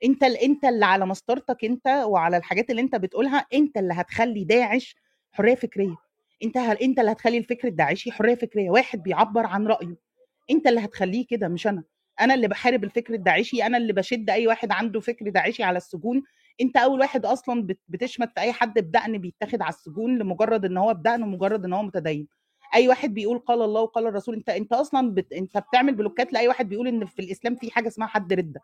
أنت 0.05 0.25
ال- 0.25 0.37
أنت 0.37 0.65
اللي 0.65 0.87
على 0.87 1.07
مسطرتك 1.07 1.65
أنت 1.65 1.87
وعلى 2.07 2.37
الحاجات 2.37 2.71
اللي 2.71 2.83
أنت 2.83 2.97
بتقولها 2.97 3.47
أنت 3.55 3.77
اللي 3.77 3.95
هتخلي 3.95 4.45
داعش 4.45 4.97
حرية 5.33 5.55
فكرية. 5.55 5.97
أنت 6.45 6.59
ه... 6.59 6.73
أنت 6.73 6.99
اللي 6.99 7.13
هتخلي 7.13 7.39
الفكر 7.39 7.69
الداعشي 7.69 8.13
حرية 8.13 8.35
فكرية 8.35 8.71
واحد 8.71 9.03
بيعبر 9.03 9.47
عن 9.47 9.67
رأيه. 9.67 9.97
أنت 10.51 10.67
اللي 10.67 10.81
هتخليه 10.85 11.27
كده 11.27 11.49
مش 11.49 11.67
أنا. 11.67 11.85
أنا 12.21 12.35
اللي 12.35 12.49
بحارب 12.49 12.85
الفكر 12.85 13.15
الداعشي 13.15 13.67
أنا 13.67 13.77
اللي 13.77 13.93
بشد 13.93 14.31
أي 14.31 14.47
واحد 14.47 14.73
عنده 14.73 15.01
فكر 15.01 15.29
داعشي 15.29 15.63
على 15.63 15.77
السجون. 15.77 16.23
أنت 16.61 16.77
أول 16.77 17.01
واحد 17.01 17.27
أصلا 17.27 17.63
بت- 17.67 17.81
بتشمت 17.89 18.31
في 18.35 18.41
أي 18.41 18.53
حد 18.53 18.79
بدقن 18.79 19.19
بيتاخد 19.19 19.63
على 19.63 19.73
السجون 19.75 20.19
لمجرد 20.19 20.65
إن 20.65 20.77
هو 20.77 20.95
بدقن 20.95 21.23
ومجرد 21.23 21.65
إن 21.65 21.73
هو 21.73 21.83
متدين. 21.83 22.29
أي 22.75 22.89
واحد 22.89 23.15
بيقول 23.15 23.39
قال 23.39 23.63
الله 23.63 23.81
وقال 23.81 24.07
الرسول 24.07 24.35
أنت 24.35 24.49
أنت 24.49 24.73
أصلا 24.73 25.15
بت... 25.15 25.33
أنت 25.33 25.59
بتعمل 25.59 25.95
بلوكات 25.95 26.33
لأي 26.33 26.49
واحد 26.49 26.69
بيقول 26.69 26.89
إن 26.89 27.07
في 27.07 27.19
الإسلام 27.19 27.55
في 27.57 27.71
حاجة 27.71 27.89
اسمها 27.89 28.09
حد 28.09 28.33
ردة. 28.33 28.61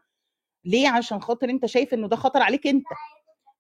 ليه؟ 0.65 0.89
عشان 0.89 1.21
خاطر 1.21 1.51
أنت 1.51 1.67
شايف 1.67 1.95
إنه 1.95 2.09
ده 2.09 2.17
خطر 2.17 2.43
عليك 2.43 2.67
أنت. 2.67 2.85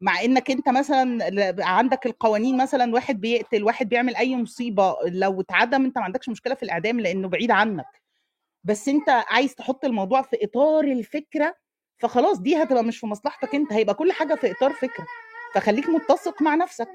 مع 0.00 0.24
إنك 0.24 0.50
أنت 0.50 0.68
مثلا 0.68 1.18
عندك 1.64 2.06
القوانين 2.06 2.56
مثلا 2.56 2.94
واحد 2.94 3.20
بيقتل 3.20 3.64
واحد 3.64 3.88
بيعمل 3.88 4.16
أي 4.16 4.36
مصيبة 4.36 4.96
لو 5.06 5.40
اتعدم 5.40 5.84
أنت 5.84 5.98
ما 5.98 6.04
عندكش 6.04 6.28
مشكلة 6.28 6.54
في 6.54 6.62
الإعدام 6.62 7.00
لأنه 7.00 7.28
بعيد 7.28 7.50
عنك. 7.50 8.02
بس 8.64 8.88
أنت 8.88 9.08
عايز 9.08 9.54
تحط 9.54 9.84
الموضوع 9.84 10.22
في 10.22 10.36
إطار 10.44 10.84
الفكرة 10.84 11.54
فخلاص 11.98 12.38
دي 12.38 12.62
هتبقى 12.62 12.84
مش 12.84 12.98
في 12.98 13.06
مصلحتك 13.06 13.54
أنت 13.54 13.72
هيبقى 13.72 13.94
كل 13.94 14.12
حاجة 14.12 14.34
في 14.34 14.50
إطار 14.52 14.72
فكرة. 14.72 15.06
فخليك 15.54 15.88
متسق 15.88 16.42
مع 16.42 16.54
نفسك. 16.54 16.88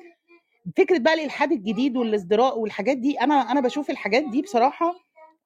فكرة 0.77 0.97
بقى 0.97 1.13
الإلحاد 1.13 1.51
الجديد 1.51 1.97
والازدراء 1.97 2.59
والحاجات 2.59 2.97
دي 2.97 3.21
أنا 3.21 3.51
أنا 3.51 3.61
بشوف 3.61 3.89
الحاجات 3.89 4.23
دي 4.23 4.41
بصراحة 4.41 4.93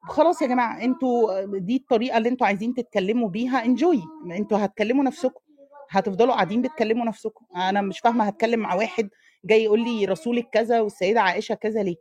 خلاص 0.02 0.42
يا 0.42 0.46
جماعة 0.46 0.82
أنتوا 0.82 1.44
دي 1.58 1.76
الطريقة 1.76 2.18
اللي 2.18 2.28
أنتوا 2.28 2.46
عايزين 2.46 2.74
تتكلموا 2.74 3.28
بيها 3.28 3.64
انجوي 3.64 4.02
أنتوا 4.30 4.64
هتكلموا 4.64 5.04
نفسكم. 5.04 5.40
هتفضلوا 5.90 6.34
قاعدين 6.34 6.62
بتكلموا 6.62 7.06
نفسكم. 7.06 7.44
أنا 7.56 7.80
مش 7.80 7.98
فاهمة 8.00 8.24
هتكلم 8.24 8.60
مع 8.60 8.74
واحد 8.74 9.08
جاي 9.44 9.64
يقول 9.64 9.84
لي 9.84 10.04
رسولك 10.04 10.48
كذا 10.52 10.80
والسيدة 10.80 11.20
عائشة 11.20 11.54
كذا 11.54 11.82
ليه؟ 11.82 11.96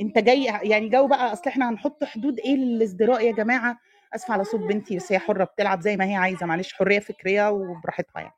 أنت 0.00 0.18
جاي 0.18 0.44
يعني 0.44 0.88
جو 0.88 1.06
بقى 1.06 1.32
أصل 1.32 1.42
إحنا 1.50 1.70
هنحط 1.70 2.04
حدود 2.04 2.38
إيه 2.40 2.56
للازدراء 2.56 3.26
يا 3.26 3.32
جماعة؟ 3.32 3.78
اسف 4.14 4.30
على 4.30 4.44
صوت 4.44 4.60
بنتي 4.60 4.96
بس 4.96 5.12
هي 5.12 5.18
حرة 5.18 5.44
بتلعب 5.44 5.80
زي 5.80 5.96
ما 5.96 6.04
هي 6.04 6.14
عايزة 6.14 6.46
معلش 6.46 6.72
حرية 6.74 6.98
فكرية 6.98 7.50
وبراحتها 7.50 8.20
يعني. 8.20 8.32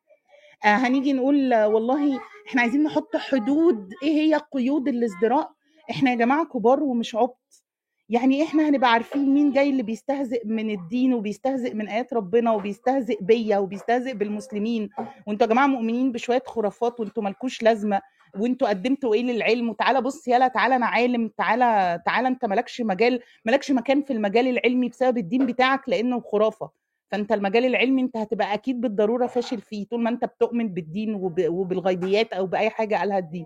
آه، 0.65 0.69
هنيجي 0.87 1.13
نقول 1.13 1.55
والله 1.65 2.21
إحنا 2.49 2.61
عايزين 2.63 2.83
نحط 2.83 3.17
حدود 3.17 3.91
إيه 4.03 4.11
هي 4.21 4.41
قيود 4.53 4.89
الازدراء 4.89 5.53
إحنا 5.91 6.11
يا 6.11 6.17
جماعة 6.17 6.45
كبار 6.47 6.83
ومش 6.83 7.15
عبط. 7.15 7.60
يعني 8.11 8.43
إحنا 8.43 8.69
هنبقى 8.69 8.93
عارفين 8.93 9.35
مين 9.35 9.53
جاي 9.53 9.71
اللي 9.71 9.83
بيستهزئ 9.83 10.47
من 10.47 10.71
الدين 10.71 11.15
وبيستهزئ 11.15 11.75
من 11.75 11.89
آيات 11.89 12.13
ربنا 12.13 12.53
وبيستهزئ 12.53 13.19
بيا 13.25 13.59
وبيستهزئ 13.59 14.15
بالمسلمين. 14.15 14.91
وانتوا 15.27 15.47
يا 15.47 15.53
جماعة 15.53 15.67
مؤمنين 15.67 16.13
بشوية 16.13 16.43
خرافات 16.47 17.01
وانتوا 17.01 17.23
مالكوش 17.23 17.63
لازمة. 17.63 18.01
وانتوا 18.39 18.69
قدمتوا 18.69 19.15
إيه 19.15 19.23
للعلم؟ 19.23 19.69
وتعالى 19.71 20.01
بص 20.01 20.29
يلا 20.29 20.49
تعالى 20.49 20.77
أنا 20.77 20.87
عالم. 20.87 21.29
تعالى 21.39 22.01
تعالى 22.07 22.29
أنت 22.29 22.45
مالكش 22.45 22.81
مجال 22.81 23.21
مالكش 23.45 23.71
مكان 23.71 24.03
في 24.03 24.13
المجال 24.13 24.47
العلمي 24.49 24.89
بسبب 24.89 25.19
الدين 25.19 25.47
بتاعك 25.47 25.89
لأنه 25.89 26.21
خرافة. 26.21 26.71
فأنت 27.11 27.33
المجال 27.33 27.65
العلمي 27.65 28.03
أنت 28.03 28.17
هتبقى 28.17 28.55
أكيد 28.55 28.81
بالضرورة 28.81 29.27
فاشل 29.27 29.61
فيه. 29.61 29.87
طول 29.87 30.01
ما 30.03 30.11
أنت 30.11 30.25
بتؤمن 30.25 30.69
بالدين 30.69 31.15
وب- 31.15 31.49
وبالغيبيات 31.49 32.33
أو 32.33 32.47
بأي 32.47 32.71
حاجة 32.71 32.97
قالها 32.97 33.19
الدين. 33.19 33.45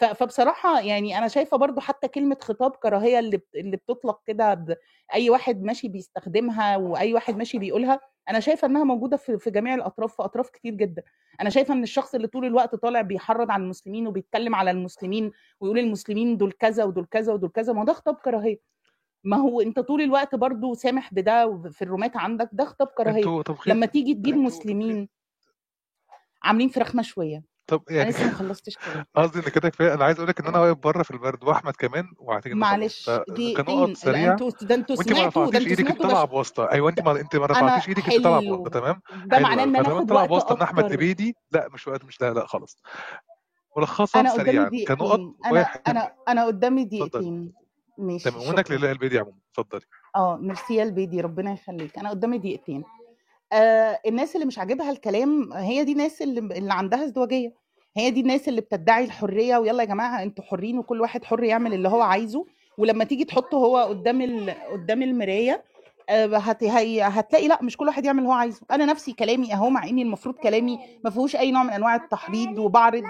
فبصراحة 0.00 0.80
يعني 0.80 1.18
أنا 1.18 1.28
شايفة 1.28 1.56
برضو 1.56 1.80
حتى 1.80 2.08
كلمة 2.08 2.36
خطاب 2.42 2.70
كراهية 2.70 3.18
اللي 3.18 3.40
اللي 3.54 3.76
بتطلق 3.76 4.20
كده 4.26 4.66
أي 5.14 5.30
واحد 5.30 5.62
ماشي 5.62 5.88
بيستخدمها 5.88 6.76
وأي 6.76 7.14
واحد 7.14 7.36
ماشي 7.36 7.58
بيقولها 7.58 8.00
أنا 8.28 8.40
شايفة 8.40 8.66
إنها 8.66 8.84
موجودة 8.84 9.16
في 9.16 9.38
في 9.38 9.50
جميع 9.50 9.74
الأطراف 9.74 10.16
في 10.16 10.22
أطراف 10.22 10.50
كتير 10.50 10.74
جدا. 10.74 11.02
أنا 11.40 11.50
شايفة 11.50 11.74
إن 11.74 11.82
الشخص 11.82 12.14
اللي 12.14 12.26
طول 12.26 12.44
الوقت 12.44 12.74
طالع 12.74 13.00
بيحرض 13.00 13.50
على 13.50 13.62
المسلمين 13.62 14.06
وبيتكلم 14.06 14.54
على 14.54 14.70
المسلمين 14.70 15.32
ويقول 15.60 15.78
المسلمين 15.78 16.36
دول 16.36 16.52
كذا 16.52 16.84
ودول 16.84 17.04
كذا 17.04 17.32
ودول 17.32 17.50
كذا 17.50 17.72
ما 17.72 17.84
ده 17.84 17.92
خطاب 17.92 18.14
كراهية. 18.14 18.58
ما 19.24 19.36
هو 19.36 19.60
أنت 19.60 19.80
طول 19.80 20.00
الوقت 20.02 20.34
برضو 20.34 20.74
سامح 20.74 21.14
بده 21.14 21.62
في 21.70 21.82
الرومات 21.82 22.16
عندك 22.16 22.48
ده 22.52 22.64
خطاب 22.64 22.86
كراهية. 22.88 23.22
لما 23.66 23.86
تيجي 23.86 24.14
تجيب 24.14 24.34
مسلمين 24.46 25.08
عاملين 26.42 26.68
فراخ 26.68 26.96
مشوية. 26.96 27.42
طب 27.70 27.82
أنا 27.90 27.98
يعني 27.98 28.10
لسه 28.10 28.24
ما 28.26 28.32
خلصتش 28.40 28.76
كلام 28.78 29.04
قصدي 29.16 29.38
إن 29.38 29.42
كده 29.44 29.68
كفاية. 29.68 29.94
أنا 29.94 30.04
عايز 30.04 30.16
أقول 30.16 30.28
لك 30.28 30.40
إن 30.40 30.46
أنا 30.46 30.58
واقف 30.60 30.76
بره 30.78 31.02
في 31.02 31.10
البرد 31.10 31.44
وأحمد 31.44 31.72
كمان 31.76 32.04
وهتيجي 32.18 32.54
معلش 32.54 33.04
فكنقط 33.10 33.30
دقيقتين 33.30 33.88
لا 33.88 33.94
سريع. 33.94 34.32
أنتوا 34.32 34.50
ده 34.62 34.74
أنتوا 34.74 34.96
وانت 34.96 35.08
ما 35.12 35.16
سمعتوا 35.16 35.44
ده 35.44 35.58
رفعتيش 35.58 35.62
أنتوا 35.62 35.70
إيدك 35.70 35.80
انت 35.80 35.88
سمعتوا 35.98 36.08
طالعه. 36.08 36.24
بواسطة. 36.24 36.70
أيوه 36.70 36.90
انت 36.90 37.00
ما 37.00 37.20
انت 37.20 37.36
ما 37.36 37.44
أنا 37.44 37.52
رفعتيش 37.52 37.88
إيدك 37.88 38.10
انت 38.14 38.24
طالعه 38.24 38.40
حلو. 38.40 38.56
بواسطه 38.56 38.80
تمام؟ 38.80 39.00
ده 39.26 39.36
حلو 39.36 39.46
معناه 39.46 39.64
إن 39.64 39.82
فلما 39.82 39.98
انت 40.00 40.08
طالعه 40.08 40.20
وقت 40.22 40.28
بواسطة 40.30 40.56
إن 40.56 40.62
أحمد 40.62 40.84
أكتر. 40.84 40.94
لبيدي 40.96 41.36
لا 41.52 41.68
مش 41.74 41.88
وقت 41.88 42.04
مش 42.04 42.20
لا 42.20 42.32
لا 42.34 42.46
خلاص. 42.46 42.82
ملخصا 43.76 44.20
أنا 44.20 44.32
قدامي 44.32 44.46
سريعا 44.50 44.64
كنقط 44.88 45.18
دقيقتين 45.18 45.34
أنا 45.44 45.52
واحد. 45.60 45.80
أنا 45.88 46.12
أنا 46.28 46.44
قدامي 46.46 46.84
دقيقتين. 46.84 47.52
ماشي 47.98 48.30
تمام. 48.30 48.48
ومنك 48.48 48.70
لله 48.70 48.90
البيدي 48.92 49.18
عموما. 49.18 49.36
اتفضلي. 49.50 49.82
آه 50.16 50.36
ميرسي 50.36 50.74
يا 50.74 50.82
البيدي 50.82 51.20
ربنا 51.20 51.52
يخليك. 51.52 51.98
أنا 51.98 52.10
قدامي 52.10 52.38
دقيقتين. 52.38 52.84
آه 53.52 53.98
الناس 54.06 54.34
اللي 54.34 54.46
مش 54.46 54.58
عاجبها 54.58 54.90
الكلام 54.90 55.52
هي 55.52 55.84
دي 55.84 55.92
الناس 55.92 56.22
اللي, 56.22 56.40
اللي 56.40 56.72
عندها 56.74 57.04
ازدواجية. 57.04 57.59
هي 57.96 58.10
دي 58.10 58.20
الناس 58.20 58.48
اللي 58.48 58.60
بتدعي 58.60 59.04
الحرية 59.04 59.56
ويلا 59.56 59.82
يا 59.82 59.88
جماعة 59.88 60.22
أنتوا 60.22 60.44
حرين 60.44 60.78
وكل 60.78 61.00
واحد 61.00 61.24
حر 61.24 61.44
يعمل 61.44 61.74
اللي 61.74 61.88
هو 61.88 62.00
عايزه. 62.00 62.46
ولما 62.78 63.04
تيجي 63.04 63.24
تحطه 63.24 63.56
هو 63.56 63.76
قدام 63.76 64.20
ال... 64.22 64.50
قدام 64.72 65.02
المراية 65.02 65.64
آه، 66.08 66.26
هت... 66.36 66.64
هي... 66.64 67.02
هتلاقي 67.02 67.48
لأ 67.48 67.62
مش 67.62 67.76
كل 67.76 67.86
واحد 67.86 68.04
يعمل 68.04 68.18
اللي 68.18 68.28
هو 68.28 68.32
عايزه. 68.34 68.60
أنا 68.70 68.84
نفسي 68.84 69.12
كلامي 69.12 69.54
أهو 69.54 69.70
مع 69.70 69.84
إني 69.84 70.02
المفروض 70.02 70.34
كلامي 70.34 70.78
ما 71.04 71.10
فيهوش 71.10 71.36
أي 71.36 71.50
نوع 71.50 71.62
من 71.62 71.70
أنواع 71.70 71.94
التحريض 71.94 72.58
وبعرض 72.58 73.02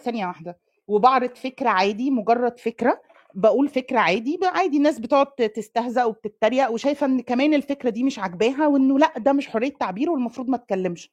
ثانية 0.00 0.26
واحدة. 0.26 0.58
وبعرض 0.88 1.34
فكرة 1.36 1.68
عادي 1.68 2.10
مجرد 2.10 2.58
فكرة. 2.58 3.00
بقول 3.34 3.68
فكرة 3.68 3.98
عادي 3.98 4.40
عادي 4.44 4.76
الناس 4.76 4.98
بتقعد 4.98 5.26
تستهزأ 5.26 6.04
وبتتريق 6.04 6.70
وشايفة 6.70 7.06
إن 7.06 7.20
كمان 7.20 7.54
الفكرة 7.54 7.90
دي 7.90 8.04
مش 8.04 8.18
عاجباها 8.18 8.66
وإنه 8.66 8.98
لأ 8.98 9.12
ده 9.16 9.32
مش 9.32 9.48
حرية 9.48 9.72
تعبير 9.80 10.10
والمفروض 10.10 10.48
ما 10.48 10.56
اتكلمش 10.56 11.10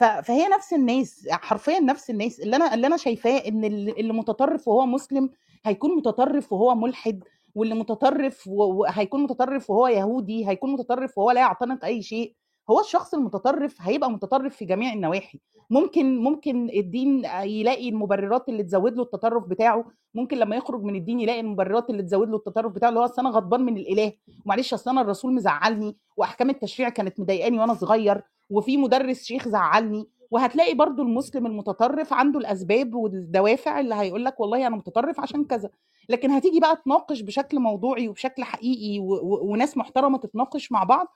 فهي 0.00 0.48
نفس 0.48 0.72
الناس 0.72 1.28
حرفيا 1.30 1.80
نفس 1.80 2.10
الناس. 2.10 2.40
اللي 2.40 2.56
أنا 2.56 2.74
اللي 2.74 2.86
أنا 2.86 2.96
شايفاه 2.96 3.38
إن 3.48 3.64
اللي 3.64 4.12
متطرف 4.12 4.68
وهو 4.68 4.86
مسلم 4.86 5.30
هيكون 5.64 5.96
متطرف 5.96 6.52
وهو 6.52 6.74
ملحد 6.74 7.24
واللي 7.54 7.74
متطرف 7.74 8.46
وهيكون 8.48 9.22
متطرف 9.22 9.70
وهو 9.70 9.86
يهودي 9.88 10.48
هيكون 10.48 10.72
متطرف 10.72 11.18
وهو 11.18 11.30
لا 11.30 11.40
يعتنق 11.40 11.84
أي 11.84 12.02
شيء. 12.02 12.34
هو 12.70 12.80
الشخص 12.80 13.14
المتطرف 13.14 13.76
هيبقى 13.80 14.10
متطرف 14.10 14.56
في 14.56 14.64
جميع 14.64 14.92
النواحي. 14.92 15.40
ممكن 15.70 16.18
ممكن 16.18 16.70
الدين 16.70 17.24
يلاقي 17.42 17.88
المبررات 17.88 18.48
اللي 18.48 18.62
تزود 18.62 18.96
له 18.96 19.02
التطرف 19.02 19.44
بتاعه. 19.44 19.84
ممكن 20.14 20.38
لما 20.38 20.56
يخرج 20.56 20.82
من 20.82 20.96
الدين 20.96 21.20
يلاقي 21.20 21.40
المبررات 21.40 21.90
اللي 21.90 22.02
تزود 22.02 22.28
له 22.28 22.36
التطرف 22.36 22.72
بتاعه 22.72 22.88
اللي 22.88 23.00
هو 23.00 23.10
أنا 23.18 23.30
غضبان 23.30 23.60
من 23.60 23.76
الإله. 23.76 24.12
ومعلش 24.46 24.74
أصل 24.74 24.90
أنا 24.90 25.00
الرسول 25.00 25.34
مزعلني 25.34 25.96
وأحكام 26.16 26.50
التشريع 26.50 26.88
كانت 26.88 27.20
مضايقاني 27.20 27.58
وأنا 27.58 27.74
صغير. 27.74 28.22
وفي 28.50 28.76
مدرس 28.76 29.22
شيخ 29.24 29.48
زعلني 29.48 30.08
وهتلاقي 30.30 30.74
برضو 30.74 31.02
المسلم 31.02 31.46
المتطرف 31.46 32.12
عنده 32.12 32.38
الأسباب 32.38 32.94
والدوافع 32.94 33.80
اللي 33.80 33.94
هيقول 33.94 34.24
لك 34.24 34.40
والله 34.40 34.66
أنا 34.66 34.76
متطرف 34.76 35.20
عشان 35.20 35.44
كذا. 35.44 35.70
لكن 36.08 36.30
هتيجي 36.30 36.60
بقى 36.60 36.76
تناقش 36.84 37.20
بشكل 37.20 37.58
موضوعي 37.60 38.08
وبشكل 38.08 38.44
حقيقي 38.44 38.98
و... 39.00 39.12
و... 39.14 39.52
وناس 39.52 39.76
محترمة 39.76 40.18
تتناقش 40.18 40.72
مع 40.72 40.84
بعض 40.84 41.06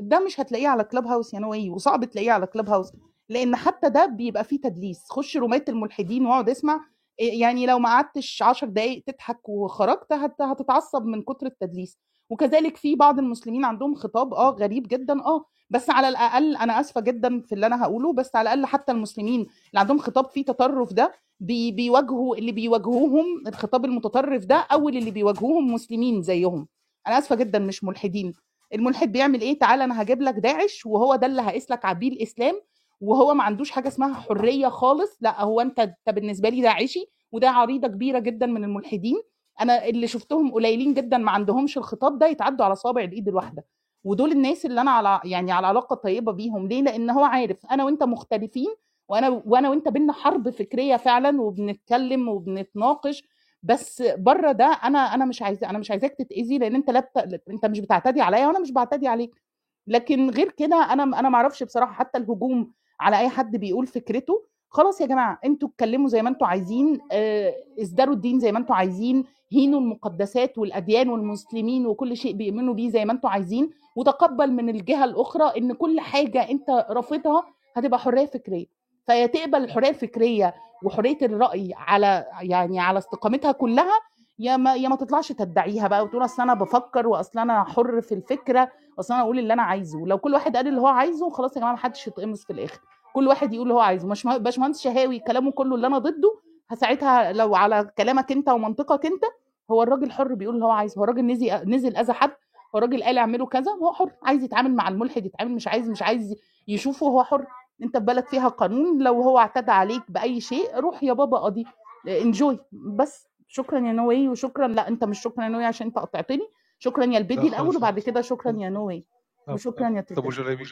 ده 0.00 0.20
مش 0.20 0.40
هتلاقيه 0.40 0.68
على 0.68 0.84
كلاب 0.84 1.06
هاوس 1.06 1.34
يا 1.34 1.70
وصعب 1.70 2.04
تلاقيه 2.04 2.32
على 2.32 2.46
كلاب 2.46 2.68
هاوس 2.68 2.92
لأن 3.28 3.56
حتى 3.56 3.90
ده 3.90 4.06
بيبقى 4.06 4.44
فيه 4.44 4.60
تدليس. 4.60 5.04
خش 5.10 5.36
رومات 5.36 5.68
الملحدين 5.68 6.26
واقعد 6.26 6.48
اسمع 6.48 6.80
إيه 7.20 7.40
يعني 7.40 7.66
لو 7.66 7.78
ما 7.78 7.88
قعدتش 7.88 8.42
10 8.42 8.68
دقايق 8.68 9.02
تضحك 9.06 9.48
وخرجت 9.48 10.12
هت... 10.12 10.42
هتتعصب 10.42 11.04
من 11.04 11.22
كتر 11.22 11.46
التدليس. 11.46 11.98
وكذلك 12.30 12.76
في 12.76 12.94
بعض 12.94 13.18
المسلمين 13.18 13.64
عندهم 13.64 13.94
خطاب 13.94 14.34
آه 14.34 14.50
غريب 14.50 14.88
جدا 14.88 15.20
آه 15.24 15.44
بس 15.70 15.90
على 15.90 16.08
الأقل 16.08 16.56
أنا 16.56 16.80
آسفة 16.80 17.00
جدا 17.00 17.40
في 17.40 17.54
اللي 17.54 17.66
أنا 17.66 17.82
هقوله 17.84 18.12
بس 18.12 18.36
على 18.36 18.52
الأقل 18.52 18.66
حتى 18.66 18.92
المسلمين 18.92 19.40
اللي 19.40 19.80
عندهم 19.80 19.98
خطاب 19.98 20.26
فيه 20.30 20.44
تطرف 20.44 20.92
ده 20.92 21.12
بي 21.40 21.70
بيواجهوا 21.72 22.36
اللي 22.36 22.52
بيواجهوهم 22.52 23.26
الخطاب 23.46 23.84
المتطرف 23.84 24.44
ده 24.44 24.56
أو 24.56 24.88
اللي 24.88 25.10
بيواجهوهم 25.10 25.72
مسلمين 25.74 26.22
زيهم. 26.22 26.68
أنا 27.06 27.18
آسفة 27.18 27.34
جدا 27.36 27.58
مش 27.58 27.84
ملحدين. 27.84 28.32
الملحد 28.74 29.12
بيعمل 29.12 29.40
إيه؟ 29.40 29.58
تعالى 29.58 29.84
أنا 29.84 30.02
هجيب 30.02 30.22
لك 30.22 30.34
داعش 30.34 30.86
وهو 30.86 31.16
ده 31.16 31.26
اللي 31.26 31.42
هقيس 31.42 31.70
لك 31.70 31.84
عبيه 31.84 32.08
الإسلام 32.08 32.60
وهو 33.00 33.34
ما 33.34 33.44
عندوش 33.44 33.70
حاجة 33.70 33.88
اسمها 33.88 34.14
حرية 34.14 34.68
خالص 34.68 35.16
لأ 35.20 35.42
هو 35.42 35.60
أنت 35.60 35.78
أنت 35.80 35.96
بالنسبة 36.14 36.48
لي 36.48 36.60
داعشي 36.60 37.04
وده 37.32 37.50
عريضة 37.50 37.88
كبيرة 37.88 38.18
جدا 38.18 38.46
من 38.46 38.64
الملحدين. 38.64 39.16
أنا 39.60 39.84
اللي 39.86 40.06
شفتهم 40.06 40.52
قليلين 40.52 40.94
جدا 40.94 41.18
ما 41.18 41.30
عندهمش 41.30 41.78
الخطاب 41.78 42.18
ده 42.18 42.26
يتعدوا 42.26 42.64
على 42.64 42.74
صابع 42.76 43.02
الإيد 43.02 43.28
الواحدة. 43.28 43.64
ودول 44.04 44.32
الناس 44.32 44.66
اللي 44.66 44.80
أنا 44.80 44.90
على 44.90 45.20
يعني 45.24 45.52
على 45.52 45.66
علاقة 45.66 45.96
طيبة 45.96 46.32
بيهم. 46.32 46.68
ليه؟ 46.68 46.82
لأن 46.82 47.10
هو 47.10 47.24
عارف 47.24 47.66
أنا 47.66 47.84
وأنت 47.84 48.02
مختلفين 48.02 48.74
وأنا 49.08 49.42
وأنا 49.46 49.70
وأنت 49.70 49.88
بينا 49.88 50.12
حرب 50.12 50.50
فكرية 50.50 50.96
فعلا 50.96 51.40
وبنتكلم 51.42 52.28
وبنتناقش. 52.28 53.22
بس 53.62 54.02
بره 54.18 54.52
ده 54.52 54.64
أنا 54.66 54.98
أنا 54.98 55.24
مش 55.24 55.42
عايزه 55.42 55.70
أنا 55.70 55.78
مش 55.78 55.90
عايزاك 55.90 56.14
تتأذي 56.18 56.58
لأن 56.58 56.74
أنت 56.74 56.90
لا. 56.90 57.10
أنت 57.50 57.66
مش 57.66 57.80
بتعتدي 57.80 58.20
عليا 58.20 58.46
وأنا 58.46 58.58
مش 58.58 58.72
بعتدي 58.72 59.08
عليك. 59.08 59.42
لكن 59.86 60.30
غير 60.30 60.50
كده 60.50 60.76
أنا 60.92 61.02
أنا 61.02 61.28
ما 61.28 61.36
أعرفش 61.36 61.62
بصراحة 61.62 61.92
حتى 61.92 62.18
الهجوم 62.18 62.72
على 63.00 63.18
أي 63.18 63.28
حد 63.28 63.56
بيقول 63.56 63.86
فكرته. 63.86 64.46
خلاص 64.70 65.00
يا 65.00 65.06
جماعة 65.06 65.38
أنتوا 65.44 65.68
اتكلموا 65.68 66.08
زي 66.08 66.22
ما 66.22 66.28
أنتوا 66.28 66.46
عايزين 66.46 66.98
آه 67.12 67.54
ازدروا 67.80 68.14
الدين 68.14 68.40
زي 68.40 68.52
ما 68.52 68.58
أنتوا 68.58 68.74
عايزين 68.76 69.24
هينوا 69.52 69.80
المقدسات 69.80 70.58
والأديان 70.58 71.08
والمسلمين 71.08 71.86
وكل 71.86 72.16
شيء 72.16 72.32
بيؤمنوا 72.36 72.74
بيه 72.74 72.90
زي 72.90 73.04
ما 73.04 73.12
أنتوا 73.12 73.30
عايزين. 73.30 73.70
وتقبل 73.96 74.52
من 74.52 74.68
الجهة 74.68 75.04
الأخرى 75.04 75.44
إن 75.58 75.72
كل 75.72 76.00
حاجة 76.00 76.50
انت 76.50 76.86
رافضها 76.90 77.44
هتبقى 77.76 77.98
حرية 77.98 78.26
فكرية. 78.26 78.66
فيا 79.06 79.26
تقبل 79.26 79.64
الحرية 79.64 79.88
الفكرية 79.88 80.54
وحرية 80.84 81.18
الرأي 81.22 81.72
على 81.76 82.26
يعني 82.42 82.80
على 82.80 82.98
استقامتها 82.98 83.52
كلها 83.52 83.92
يا 84.38 84.56
ما 84.56 84.74
يا 84.74 84.88
ما 84.88 84.96
تطلعش 84.96 85.32
تدعيها 85.32 85.88
بقى 85.88 86.04
وتقول 86.04 86.24
أصل 86.24 86.42
أنا 86.42 86.54
بفكر 86.54 87.06
وأصل 87.08 87.38
أنا 87.38 87.64
حر 87.64 88.00
في 88.00 88.14
الفكرة 88.14 88.68
وأصل 88.98 89.14
أنا 89.14 89.22
أقول 89.22 89.38
اللي 89.38 89.52
أنا 89.52 89.62
عايزه. 89.62 90.06
لو 90.06 90.18
كل 90.18 90.34
واحد 90.34 90.56
قال 90.56 90.68
اللي 90.68 90.80
هو 90.80 90.86
عايزه 90.86 91.30
خلاص 91.30 91.56
يا 91.56 91.60
جماعة 91.60 91.72
ما 91.72 91.78
حدش 91.78 92.06
يتقمص 92.06 92.44
في 92.44 92.52
الآخر. 92.52 92.80
كل 93.14 93.28
واحد 93.28 93.54
يقول 93.54 93.62
اللي 93.62 93.74
هو 93.74 93.80
عايزه. 93.80 94.08
مش 94.08 94.26
باشمهندس 94.26 94.80
شهاوي 94.80 95.18
كلامه 95.18 95.50
كله 95.52 95.74
اللي 95.74 95.86
أنا 95.86 95.98
ضده 95.98 96.40
ساعتها 96.74 97.32
لو 97.32 97.54
على 97.54 97.90
كلامك 97.98 98.32
أنت 98.32 98.48
ومنطقك 98.48 99.06
أنت 99.06 99.24
هو 99.70 99.82
الراجل 99.82 100.10
حر 100.10 100.34
بيقول 100.34 100.54
اللي 100.54 100.66
هو 100.66 100.70
عايزه. 100.70 100.98
هو 100.98 101.04
الراجل 101.04 101.26
نزل 101.26 101.70
نزل 101.70 101.96
أذى 101.96 102.12
حد 102.12 102.30
هو 102.74 102.78
الراجل 102.78 103.02
قال 103.02 103.18
اعملوا 103.18 103.46
كذا 103.46 103.72
هو 103.72 103.92
حر. 103.92 104.10
عايز 104.22 104.44
يتعامل 104.44 104.74
مع 104.74 104.88
الملحد 104.88 105.26
يتعامل 105.26 105.52
مش 105.52 105.68
عايز 105.68 105.90
مش 105.90 106.02
عايز 106.02 106.34
يشوفه 106.68 107.06
هو 107.06 107.24
حر. 107.24 107.46
أنت 107.82 107.96
في 107.96 108.04
بلد 108.04 108.26
فيها 108.26 108.48
قانون؟ 108.48 109.02
لو 109.02 109.22
هو 109.22 109.38
اعتدى 109.38 109.70
عليك 109.70 110.02
بأي 110.08 110.40
شيء 110.40 110.78
روح 110.78 111.02
يا 111.02 111.12
بابا 111.12 111.38
قضي 111.38 111.64
انجوي 112.08 112.58
بس 112.72 113.28
شكرا 113.48 113.78
يا 113.78 113.92
نوي 113.92 114.28
وشكرا. 114.28 114.68
لا 114.68 114.88
أنت 114.88 115.04
مش 115.04 115.22
شكرا 115.22 115.44
يا 115.44 115.48
نوي 115.48 115.64
عشان 115.64 115.86
أنت 115.86 115.98
قطعتني. 115.98 116.48
شكرا 116.78 117.04
يا 117.04 117.18
البدي 117.18 117.34
لا 117.34 117.48
الأول 117.48 117.76
وبعد 117.76 117.98
كده 117.98 118.20
شكرا 118.20 118.56
يا 118.58 118.68
نوي. 118.68 119.04
وشكرا 119.48 119.88
يا 119.88 120.00
طب 120.00 120.26
وجلابي؟ 120.26 120.64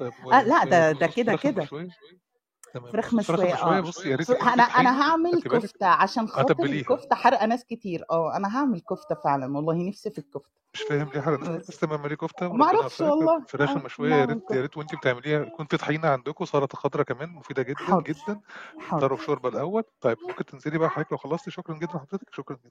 طيب 0.00 0.12
آه 0.32 0.42
لا 0.42 0.64
ده 0.64 0.92
ده 0.92 1.06
كده 1.06 1.36
فراخ 1.36 1.42
كده. 1.42 1.64
فراخ 1.64 2.90
فراخ 2.92 3.14
مشوية 3.14 3.36
المشوية 3.36 3.78
آه. 3.78 3.80
بص 3.80 4.06
يا 4.06 4.16
ريت 4.16 4.30
أنا 4.30 4.62
أنا 4.62 5.02
هعمل 5.02 5.42
كفتة 5.42 5.86
عشان 5.86 6.28
خاطر 6.28 6.64
الكفتة 6.64 7.16
حرقة 7.16 7.46
ناس 7.46 7.64
كتير. 7.64 8.04
آه 8.10 8.36
أنا 8.36 8.56
هعمل 8.58 8.80
كفتة 8.80 9.14
فعلا 9.14 9.56
والله 9.56 9.88
نفسي 9.88 10.10
في 10.10 10.18
الكفتة. 10.18 10.60
مش 10.74 10.82
فاهم 10.82 11.10
ليه 11.14 11.20
حرق 11.20 11.40
بس. 11.40 11.66
تمام 11.66 11.98
اعملي 11.98 12.16
كفتة؟ 12.16 12.52
ما 12.52 12.64
أعرفش 12.64 13.00
والله. 13.00 13.36
الفراخ 13.36 13.70
آه 13.70 13.76
المشويه 13.76 14.14
يا 14.14 14.24
ريت 14.24 14.50
يا 14.50 14.60
ريت 14.62 14.76
وانت 14.76 14.94
بتعمليها. 14.94 15.40
يكون 15.40 15.66
في 15.66 15.76
طحينة 15.76 16.08
عندكم 16.08 16.44
سلطة 16.44 16.78
خضراء 16.78 17.04
كمان 17.04 17.28
مفيدة 17.28 17.62
جدا 17.62 17.78
حاضر. 17.78 18.02
جدا. 18.02 18.40
حاضر. 18.78 18.98
فطار 18.98 19.12
وشوربه 19.12 19.48
الأول. 19.48 19.82
طيب 20.00 20.16
ممكن 20.28 20.44
تنزلي 20.44 20.78
بقى 20.78 20.90
حضرتك 20.90 21.12
لو 21.12 21.18
خلصتي. 21.18 21.50
شكرا 21.50 21.76
جدا 21.76 21.86
لحضرتك 21.94 22.34
شكرا 22.34 22.56
جدا. 22.56 22.70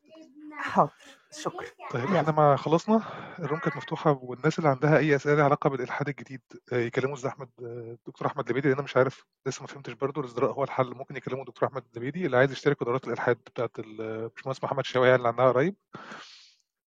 حاضر 0.61 0.91
شكرا. 1.31 1.65
طيب 1.91 2.03
إحنا 2.05 2.31
ما 2.31 2.55
خلصنا. 2.55 3.01
الروم 3.39 3.59
كانت 3.59 3.77
مفتوحة 3.77 4.19
والناس 4.23 4.59
اللي 4.59 4.69
عندها 4.69 4.97
أي 4.97 5.15
أسئلة 5.15 5.35
لها 5.35 5.43
علاقة 5.43 5.69
بالإلحاد 5.69 6.09
الجديد 6.09 6.41
آه، 6.73 6.77
يكلموا 6.77 7.15
أستاذ 7.15 7.29
أحمد 7.29 7.49
آه، 7.63 7.97
دكتور 8.07 8.27
أحمد 8.27 8.49
لبيدي 8.49 8.67
لأن 8.67 8.75
أنا 8.77 8.83
مش 8.83 8.97
عارف 8.97 9.25
لسه 9.47 9.61
ما 9.61 9.67
فهمتش 9.67 9.93
برضه 9.93 10.21
الازدراء 10.21 10.51
هو 10.51 10.63
الحل. 10.63 10.95
ممكن 10.95 11.15
يكلموا 11.15 11.45
دكتور 11.45 11.69
أحمد 11.69 11.83
لبيدي 11.95 12.25
اللي 12.25 12.37
عايز 12.37 12.51
يشترك 12.51 12.79
في 12.79 12.85
دورات 12.85 13.07
الإلحاد 13.07 13.35
بتاعت 13.35 13.71
الباشمهندس 13.79 14.63
محمد 14.63 14.85
شوقي 14.85 15.15
اللي 15.15 15.27
عندها 15.27 15.47
قريب. 15.51 15.75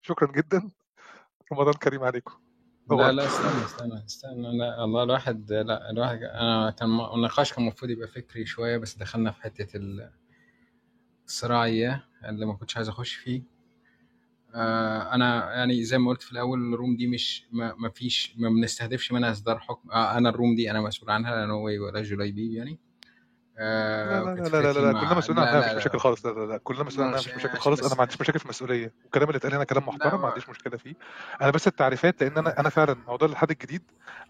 شكرا 0.02 0.32
جدا. 0.32 0.70
رمضان 1.52 1.74
كريم 1.74 2.02
عليكم. 2.04 2.32
لا 2.90 3.12
لا 3.12 3.26
استنى 3.26 3.64
استنى 3.64 4.04
استنى. 4.06 4.58
لا 4.58 4.84
الله 4.84 5.02
الواحد 5.02 5.52
لا 5.52 5.90
الواحد 5.90 6.18
أنا 6.22 6.70
كان 6.70 6.88
النقاش 7.14 7.52
كان 7.52 7.62
المفروض 7.62 7.90
يبقى 7.90 8.08
فكري 8.08 8.46
شوية 8.46 8.76
بس 8.76 8.94
دخلنا 8.96 9.30
في 9.30 9.42
حتة 9.42 9.76
ال- 9.76 10.12
الصراعية 11.26 12.04
اللي 12.24 12.46
ما 12.46 12.54
كنتش 12.54 12.76
عايز 12.76 12.88
أخش 12.88 13.14
فيه. 13.14 13.51
آه 14.54 15.14
أنا 15.14 15.52
يعني 15.54 15.84
زي 15.84 15.98
ما 15.98 16.10
قلت 16.10 16.22
في 16.22 16.32
الأول 16.32 16.74
الروم 16.74 16.96
دي 16.96 17.06
مش 17.06 17.46
ما, 17.52 17.74
ما 17.78 17.88
فيش 17.88 18.34
ما 18.38 18.48
بنستهدفش 18.48 19.12
منها 19.12 19.30
إصدار 19.30 19.58
حكم. 19.58 19.90
آه 19.90 20.18
أنا 20.18 20.28
الروم 20.28 20.54
دي 20.54 20.70
أنا 20.70 20.80
مسؤول 20.80 21.10
عنها 21.10 21.34
لا 21.36 21.46
نووي 21.46 21.78
ولا 21.78 22.02
جليبي 22.02 22.54
يعني. 22.54 22.78
لا 23.58 23.64
آه 23.64 24.22
لا 24.24 24.32
وكانت 24.32 24.48
لا 24.48 24.62
لا 24.62 24.62
لا, 24.62 24.72
فكرتي 24.72 24.92
لا. 24.92 25.00
كلنا 25.00 25.14
مسؤولين 25.14 25.42
لا 25.44 25.48
عنها 25.48 25.60
مفيش 25.60 25.72
لا. 25.72 25.78
مشاكل 25.78 25.96
لا 25.96 26.00
خالص 26.02 26.26
لا 26.26 26.30
لا 26.30 26.46
لا 26.46 26.58
كلنا 26.58 26.82
مسؤولين 26.84 27.08
عنها 27.08 27.20
مفيش 27.20 27.34
مشاكل 27.34 27.58
خالص. 27.58 27.80
أنا 27.86 27.94
ما 27.94 28.00
عنديش 28.00 28.20
مشاكل 28.20 28.38
في 28.38 28.44
المسؤولية. 28.44 28.92
والكلام 29.02 29.28
اللي 29.28 29.36
اتقال 29.36 29.54
هنا 29.54 29.64
كلام 29.64 29.82
لا 29.82 29.88
محترم 29.88 30.18
ما 30.20 30.24
هو 30.24 30.26
عنديش 30.30 30.48
مشكلة 30.48 30.76
فيه. 30.76 30.94
أنا 31.42 31.50
بس 31.50 31.66
التعريفات 31.66 32.22
لأن 32.22 32.38
أنا 32.38 32.60
أنا 32.60 32.68
فعلا 32.68 32.96
موضوع 33.06 33.26
الالحاد 33.28 33.50
الجديد 33.50 33.82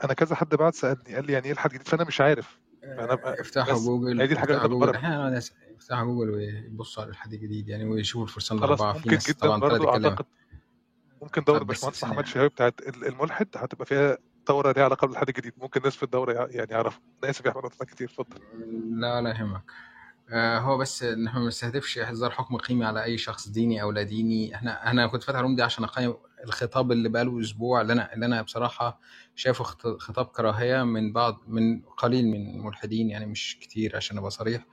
أنا 0.05 0.13
كذا 0.15 0.35
حد 0.35 0.55
بعد 0.55 0.75
سألني 0.75 1.15
قال 1.15 1.27
لي 1.27 1.33
يعني 1.33 1.47
إيه 1.47 1.53
الحاد 1.53 1.71
جديد 1.71 1.89
فأنا 1.89 2.05
مش 2.05 2.21
عارف. 2.21 2.59
فانا 2.83 3.41
افتحوا 3.41 3.73
بس 3.75 3.81
جوجل 3.81 4.21
هي 4.21 4.27
دي 4.27 4.33
الحاجة 4.35 4.49
اللي 4.51 4.59
افتحوا 4.63 4.79
ببرر 4.79 4.97
أحيانا 4.97 5.31
ناس 5.31 5.53
يفتحوا 5.77 6.05
جوجل 6.05 6.31
ويبصوا 6.31 7.03
على 7.03 7.11
الحد 7.11 7.33
الجديد 7.33 7.69
يعني 7.69 7.85
ويشوفوا 7.85 8.25
الفرسان 8.27 8.61
خلاص 8.61 8.81
الأربعة. 8.83 9.03
في 9.03 9.09
ناس 9.09 9.31
طبعا 9.33 9.61
طلعت 9.61 9.73
برضو 9.73 9.85
تتكلم 9.85 10.05
أعتقد 10.07 10.25
ممكن 11.23 11.43
دورة 11.45 11.65
باشمهندس 11.65 12.01
ثانية. 12.01 12.13
محمد 12.15 12.27
شهاوي 12.27 12.49
بتاعت 12.49 12.81
ال- 12.81 13.07
الملحد 13.07 13.49
هتبقى 13.57 13.87
فيها 13.87 14.19
دورة 14.49 14.73
ليها 14.73 14.85
علاقة 14.85 15.07
بالالحاد 15.07 15.29
الجديد. 15.29 15.53
ممكن 15.57 15.81
ناس 15.85 15.97
في 15.97 16.03
الدورة 16.03 16.33
يع- 16.33 16.49
يعني 16.51 16.71
يعرفوا. 16.71 17.01
أنا 17.23 17.31
آسف 17.31 17.45
يا 17.45 17.51
أحمد 17.51 17.63
قطعتك 17.63 17.87
كتير. 17.87 18.09
اتفضل. 18.09 18.41
لا 19.01 19.21
لا 19.23 19.31
يهمك. 19.31 19.63
آه، 20.31 20.59
هو 20.59 20.79
بس 20.79 21.03
إن 21.03 21.27
إحنا 21.27 21.39
ما 21.39 21.45
بنستهدفش 21.45 21.99
اصدار 21.99 22.31
حكم 22.31 22.57
قيمي 22.57 22.85
على 22.85 23.05
أي 23.05 23.19
شخص 23.19 23.49
ديني 23.49 23.83
أو 23.83 23.91
لا 23.91 24.03
ديني. 24.03 24.55
إحنا 24.55 24.91
أنا 24.91 25.07
كنت 25.07 25.23
فاتح 25.23 25.39
الروم 25.39 25.57
دي 25.57 25.63
عشان 25.63 25.85
أقيم 25.85 26.15
الخطاب 26.45 26.93
اللي 26.93 27.09
بقاله 27.09 27.41
أسبوع 27.41 27.81
اللي 27.81 27.93
أنا 27.93 28.15
اللي 28.15 28.27
أنا 28.27 28.43
بصراحة 28.43 29.01
شايفه 29.35 29.65
خط- 29.65 29.87
خطاب 30.01 30.27
كراهية 30.27 30.83
من 30.83 31.13
بعض 31.13 31.41
من 31.47 31.83
قليل 31.83 32.27
من 32.29 32.51
الملحدين 32.55 33.11
يعني 33.11 33.27
مش 33.27 33.59
كتير 33.61 33.97
عشان 33.97 34.19
أبقى 34.19 34.31
صريح. 34.31 34.67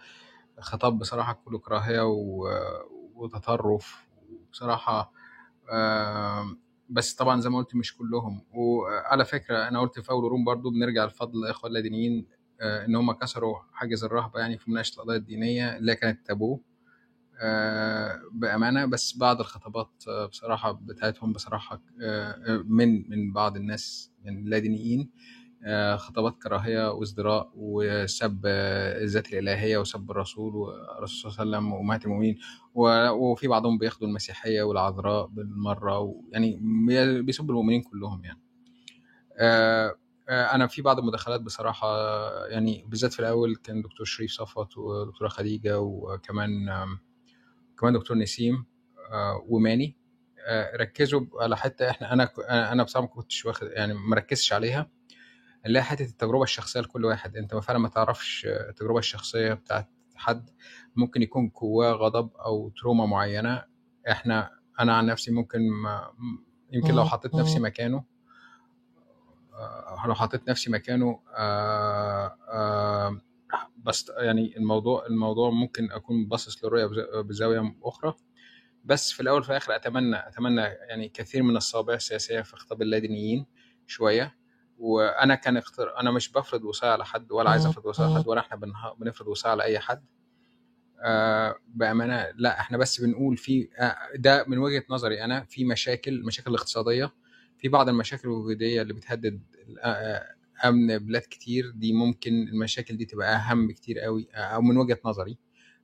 خطاب 0.59 0.99
بصراحة 0.99 1.33
كله 1.45 1.59
كراهية 1.59 2.01
وتطرف 3.15 4.07
بصراحة 4.51 5.11
بس 6.89 7.14
طبعا 7.14 7.41
زي 7.41 7.49
ما 7.49 7.57
قلت 7.57 7.75
مش 7.75 7.98
كلهم. 7.98 8.41
وعلى 8.53 9.25
فكرة 9.25 9.67
أنا 9.67 9.80
قلت 9.81 9.99
في 9.99 10.09
أول 10.11 10.23
روم 10.31 10.43
برضو 10.45 10.69
بنرجع 10.69 11.06
لفضل 11.06 11.39
الإخوة 11.45 11.69
اللادينيين 11.69 12.27
آه، 12.61 12.85
إن 12.85 12.95
هم 12.95 13.11
كسروا 13.11 13.56
حاجز 13.73 14.03
الرهبة 14.03 14.39
يعني 14.39 14.57
في 14.57 14.72
مناقشة 14.72 14.95
القضايا 14.95 15.17
الدينية 15.19 15.77
اللي 15.77 15.95
كانت 15.95 16.27
تابوه. 16.27 16.59
بأمانة 18.32 18.85
بس 18.85 19.18
بعض 19.18 19.40
الخطابات 19.40 19.90
آه، 20.08 20.26
بصراحة 20.26 20.72
بتاعتهم 20.72 21.34
بصراحة 21.34 21.82
آه، 22.03 22.64
من 22.68 23.09
من 23.09 23.34
بعض 23.34 23.56
الناس 23.58 24.11
من 24.26 24.38
اللادينيين 24.38 25.09
آه، 25.64 25.95
خطابات 25.95 26.38
كراهية 26.43 26.92
وازدراء 26.92 27.51
وسب 27.56 28.42
آه، 28.45 29.03
الذات 29.03 29.34
الإلهية 29.34 29.77
وسب 29.77 30.11
الرسول 30.11 30.56
والرسول 30.56 31.32
صلى 31.32 31.43
الله 31.43 31.58
عليه 31.58 31.68
وسلم 31.68 31.74
وأمهات 31.74 32.06
المؤمنين 32.06 32.38
وفي 32.76 33.48
بعضهم 33.48 33.77
بياخدوا 33.77 34.08
المسيحية 34.08 34.64
والعذراء 34.64 35.27
بالمرة 35.27 36.16
يعني 36.32 36.59
بي- 36.61 37.22
بيسبوا 37.22 37.50
المؤمنين 37.50 37.82
كلهم 37.82 38.26
يعني. 38.26 38.42
آه، 39.38 39.95
آه، 40.30 40.56
أنا 40.56 40.68
في 40.68 40.82
بعض 40.82 41.00
المداخلات 41.00 41.42
بصراحة 41.42 41.88
آه، 41.88 42.45
يعني 42.48 42.85
بالذات 42.88 43.14
في 43.14 43.19
الأول 43.19 43.56
كان 43.56 43.82
دكتور 43.82 44.06
شريف 44.06 44.32
صفوت 44.32 44.77
ودكتوره 44.77 45.30
خديجة 45.30 45.80
وكمان 45.80 46.69
كمان 47.80 47.93
دكتور 47.93 48.17
نسيم 48.17 48.66
آه، 49.11 49.45
وماني. 49.48 49.98
آه، 50.48 50.77
ركزوا 50.77 51.22
على 51.41 51.58
حتة 51.58 51.90
إحنا 51.90 52.14
أنا 52.14 52.32
أنا 52.72 52.83
بصراحة 52.83 53.08
ما 53.08 53.14
كنتش 53.14 53.45
واخد 53.45 53.67
يعني 53.72 53.93
ما 53.93 54.16
ركزتش 54.16 54.53
عليها. 54.53 54.90
اللي 55.66 55.80
هي 55.80 55.83
حتة 55.83 56.06
التجربة 56.06 56.43
الشخصية 56.43 56.80
لكل 56.80 57.06
واحد. 57.06 57.38
أنت 57.38 57.56
فعلا 57.56 57.80
ما 57.80 57.90
تعرفش 57.90 58.45
التجربة 58.45 58.99
الشخصية 58.99 59.53
بتاعت 59.53 59.90
حد. 60.16 60.49
ممكن 60.95 61.22
يكون 61.22 61.51
جواه 61.61 61.91
غضب 61.91 62.35
أو 62.35 62.69
تروما 62.69 63.06
معينة. 63.06 63.64
إحنا 64.11 64.51
أنا 64.80 64.95
عن 64.95 65.06
نفسي 65.06 65.32
ممكن 65.32 65.69
ما 65.69 66.11
يمكن 66.72 66.93
لو 66.93 67.06
حطيت 67.06 67.35
نفسي 67.35 67.59
مكانه 67.59 68.03
آه، 69.53 70.08
لو 70.08 70.16
حطيت 70.16 70.49
نفسي 70.49 70.72
مكانه 70.72 71.19
آه، 71.35 72.38
آه، 72.49 73.22
بس 73.83 74.11
يعني 74.17 74.58
الموضوع 74.58 75.06
الموضوع 75.06 75.49
ممكن 75.49 75.91
أكون 75.91 76.27
باصص 76.27 76.64
للرؤيه 76.64 76.85
بز- 76.85 77.25
بزاوية 77.25 77.75
أخرى. 77.83 78.16
بس 78.85 79.11
في 79.11 79.19
الأول 79.19 79.40
وفي 79.41 79.49
الآخر 79.49 79.75
أتمنى 79.75 80.27
أتمنى 80.27 80.61
يعني 80.61 81.09
كثير 81.09 81.43
من 81.43 81.58
الصوابع 81.58 81.93
السياسية 81.93 82.41
في 82.41 82.56
خطاب 82.56 82.82
اللادينيين 82.82 83.45
شوية. 83.88 84.35
وأنا 84.77 85.35
كان 85.35 85.58
اختر... 85.58 85.98
أنا 85.99 86.11
مش 86.11 86.32
بفرض 86.32 86.64
وصاية 86.64 86.91
على 86.91 87.06
حد 87.06 87.32
ولا 87.32 87.49
عايز 87.49 87.66
أفرض 87.66 87.85
وصاية 87.85 88.08
على 88.08 88.16
حد 88.24 88.27
ولا 88.27 88.40
إحنا 88.40 88.58
بنها... 88.58 88.93
بنفرض 88.99 89.27
وصاية 89.27 89.51
على 89.51 89.64
أي 89.64 89.80
حد. 89.80 90.06
آه 91.06 91.56
بأمانة 91.67 92.27
لأ 92.35 92.59
إحنا 92.59 92.77
بس 92.77 93.01
بنقول 93.01 93.38
في 93.38 93.69
آه 93.80 93.95
ده 94.16 94.45
من 94.48 94.58
وجهة 94.58 94.83
نظري 94.90 95.24
أنا 95.24 95.43
في 95.43 95.66
مشاكل 95.66 96.24
مشاكل 96.24 96.53
اقتصادية 96.53 97.14
في 97.58 97.67
بعض 97.69 97.90
المشاكل 97.90 98.27
الوجودية 98.27 98.82
اللي 98.82 98.93
بتهدد 98.93 99.41
آه، 99.80 99.88
آه، 99.88 100.35
أمن 100.66 100.98
بلاد 100.98 101.22
كتير 101.22 101.72
دي 101.76 101.94
ممكن 101.94 102.34
المشاكل 102.34 102.98
دي 102.98 103.06
تبقى 103.06 103.36
أهم 103.36 103.68
بكتير 103.68 104.00
قوي 104.00 104.28
أو 104.34 104.62
من 104.62 104.78
وجهة 104.78 105.00
نظري 105.06 105.38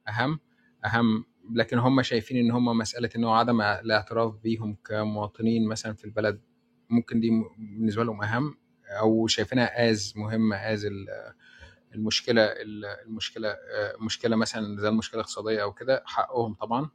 أهم 0.08 0.40
أهم 0.86 1.26
لكن 1.54 1.78
هم 1.78 2.02
شايفين 2.02 2.38
إن 2.38 2.52
هم 2.52 2.78
مسألة 2.78 3.10
انه 3.16 3.36
عدم 3.36 3.62
الاعتراف 3.62 4.36
بيهم 4.44 4.78
كمواطنين 4.86 5.68
مثلا 5.68 5.94
في 5.94 6.06
البلد 6.06 6.42
ممكن 6.90 7.20
دي 7.20 7.30
بالنسبة 7.58 8.04
لهم 8.04 8.24
أهم 8.24 8.58
أو 9.00 9.28
شايفينها 9.28 9.90
as 9.90 10.14
مهمه 10.18 10.56
as 10.56 10.88
المشكلة 11.96 12.42
المشكلة 13.06 13.56
مشكلة 14.00 14.36
مثلا 14.36 14.78
زي 14.82 14.88
المشكلة 14.88 15.20
الاقتصادية 15.20 15.64
أو 15.64 15.74
كده 15.74 16.04
حقهم 16.06 16.54
طبعا. 16.54 16.90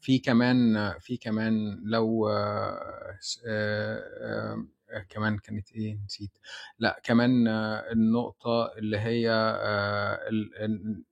في 0.00 0.18
كمان 0.18 0.92
في 1.00 1.16
كمان 1.16 1.80
لو 1.84 2.28
آه، 2.28 3.18
آه، 3.48 4.66
كمان 5.08 5.38
كانت 5.38 5.72
إيه 5.72 5.98
نسيت 6.04 6.38
لأ 6.78 7.00
كمان 7.04 7.48
آه، 7.48 7.92
النقطة 7.92 8.72
اللي 8.78 8.98
هي 8.98 9.30
آه، 9.30 10.28
ال- 10.28 10.56
ال- 10.64 11.04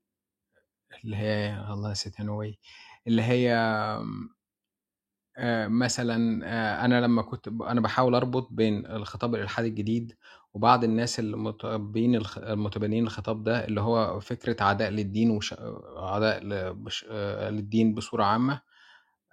اللي 1.04 1.16
هي 1.16 1.56
الله 1.70 1.90
نسيت 1.90 2.20
اللي 3.06 3.22
هي 3.22 3.52
آه، 5.38 5.66
مثلا 5.68 6.40
آه، 6.46 6.84
أنا 6.84 7.00
لما 7.00 7.22
كنت 7.22 7.48
أنا 7.48 7.80
بحاول 7.80 8.14
أربط 8.14 8.48
بين 8.50 8.86
الخطاب 8.86 9.34
الالحادي 9.34 9.68
الجديد 9.68 10.16
وبعض 10.54 10.84
الناس 10.84 11.20
المتبين 11.20 12.14
الخ- 12.14 12.38
المتبنين 12.38 13.04
الخطاب 13.04 13.44
ده 13.44 13.64
اللي 13.64 13.80
هو 13.80 14.20
فكرة 14.20 14.62
عداء 14.64 14.90
للدين 14.90 15.30
وش... 15.30 15.54
عداء. 15.96 16.40
آه، 17.10 17.50
للدين 17.50 17.94
بصورة 17.94 18.24
عامة 18.24 18.54
آه، 18.54 18.60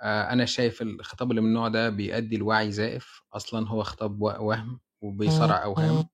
أنا 0.03 0.45
شايف 0.45 0.81
الخطاب 0.81 1.31
اللي 1.31 1.41
من 1.41 1.47
النوع 1.47 1.67
ده 1.67 1.89
بيؤدي 1.89 2.37
لوعي 2.37 2.71
زائف. 2.71 3.21
أصلا 3.33 3.69
هو 3.69 3.83
خطاب 3.83 4.21
وهم 4.21 4.79
وبيصارع 5.01 5.63
أوهام. 5.63 6.05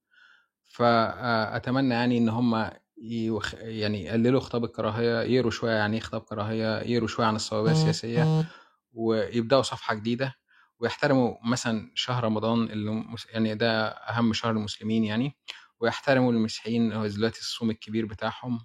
فاتمنى 0.66 1.94
يعني 1.94 2.18
إن 2.18 2.30
هم 2.30 2.72
يوخ... 3.02 3.54
يعني 3.56 4.06
يقللوا 4.06 4.40
خطاب 4.40 4.64
الكراهية 4.64 5.22
يقروا 5.22 5.52
شوية 5.52 5.72
يعني 5.74 5.96
إيه 5.98 6.02
خطاب 6.04 6.22
كراهية 6.22 6.80
يقروا 6.82 7.08
شوية 7.08 7.26
عن 7.28 7.36
الصوابع 7.36 7.72
السياسية 7.72 8.32
ويبدأوا 8.94 9.62
صفحة 9.62 9.96
جديدة 9.96 10.36
ويحترموا 10.80 11.36
مثلا 11.52 11.92
شهر 11.96 12.24
رمضان 12.24 12.64
اللي 12.64 13.06
يعني 13.34 13.56
ده 13.56 13.88
أهم 13.90 14.34
شهر 14.34 14.52
المسلمين 14.52 15.04
يعني 15.04 15.38
ويحترموا 15.80 16.32
المسيحيين 16.34 16.94
هو 16.94 17.08
دلوقتي 17.08 17.40
الصوم 17.40 17.70
الكبير 17.70 18.06
بتاعهم 18.06 18.60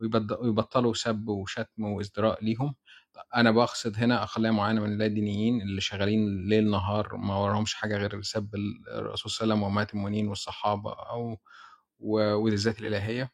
ويبطلوا 0.00 0.94
سب 0.94 1.28
وشتم 1.28 1.84
وإزدراء 1.84 2.44
ليهم. 2.44 2.74
أنا 3.36 3.50
بقصد 3.50 3.96
هنا 3.96 4.22
اقليه 4.22 4.50
معينة 4.50 4.80
من 4.80 4.92
اللادينيين 4.92 5.60
اللي 5.62 5.80
شغالين 5.80 6.48
ليل 6.48 6.70
نهار 6.70 7.16
ما 7.16 7.36
وراهمش 7.36 7.74
حاجة 7.74 7.96
غير 7.96 8.22
سب 8.22 8.54
الرسول 8.88 9.30
صلى 9.30 9.44
الله 9.44 9.54
عليه 9.54 9.54
وسلم 9.54 9.62
وأمهات 9.62 9.94
المؤمنين 9.94 10.28
والصحابة 10.28 10.92
أو 10.92 11.38
والذات 12.00 12.80
الإلهية. 12.80 13.32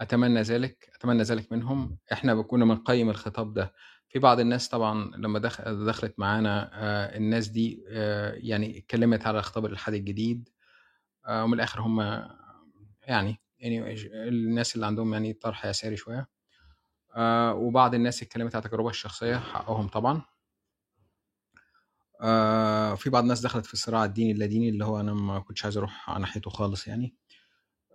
أتمنى 0.00 0.42
ذلك 0.42 0.90
أتمنى 0.94 1.22
ذلك 1.22 1.52
منهم. 1.52 1.98
إحنا 2.12 2.42
كنا 2.42 2.64
بنقيم 2.64 3.10
الخطاب 3.10 3.54
ده. 3.54 3.72
في 4.08 4.18
بعض 4.18 4.40
الناس 4.40 4.68
طبعا 4.68 5.10
لما 5.16 5.38
دخل 5.38 5.86
دخلت 5.86 6.14
معانا 6.18 6.70
آه، 6.74 7.16
الناس 7.16 7.48
دي 7.48 7.84
آه، 7.88 8.32
يعني 8.36 8.78
اتكلمت 8.78 9.26
على 9.26 9.38
الخطاب 9.38 9.66
الالحادي 9.66 9.96
الجديد. 9.96 10.48
آه، 11.26 11.44
ومن 11.44 11.54
الآخر 11.54 11.80
هم 11.80 12.00
يعني 13.02 13.36
يعني 13.58 13.94
الناس 14.28 14.74
اللي 14.74 14.86
عندهم 14.86 15.12
يعني 15.12 15.32
طرح 15.32 15.66
يساري 15.66 15.96
شوية. 15.96 16.28
آه، 17.14 17.54
وبعض 17.54 17.94
الناس 17.94 18.22
اتكلمت 18.22 18.54
على 18.54 18.64
التجربه 18.64 18.90
الشخصية 18.90 19.36
حقهم 19.36 19.88
طبعا. 19.88 20.22
آه، 22.20 22.94
في 22.94 23.10
بعض 23.10 23.22
الناس 23.22 23.40
دخلت 23.40 23.66
في 23.66 23.74
الصراع 23.74 24.04
الديني 24.04 24.32
اللاديني 24.32 24.68
اللي 24.68 24.84
هو 24.84 25.00
أنا 25.00 25.14
ما 25.14 25.38
كنتش 25.40 25.64
عايز 25.64 25.76
أروح 25.76 26.18
ناحيته 26.18 26.50
خالص 26.50 26.86
يعني. 26.88 27.16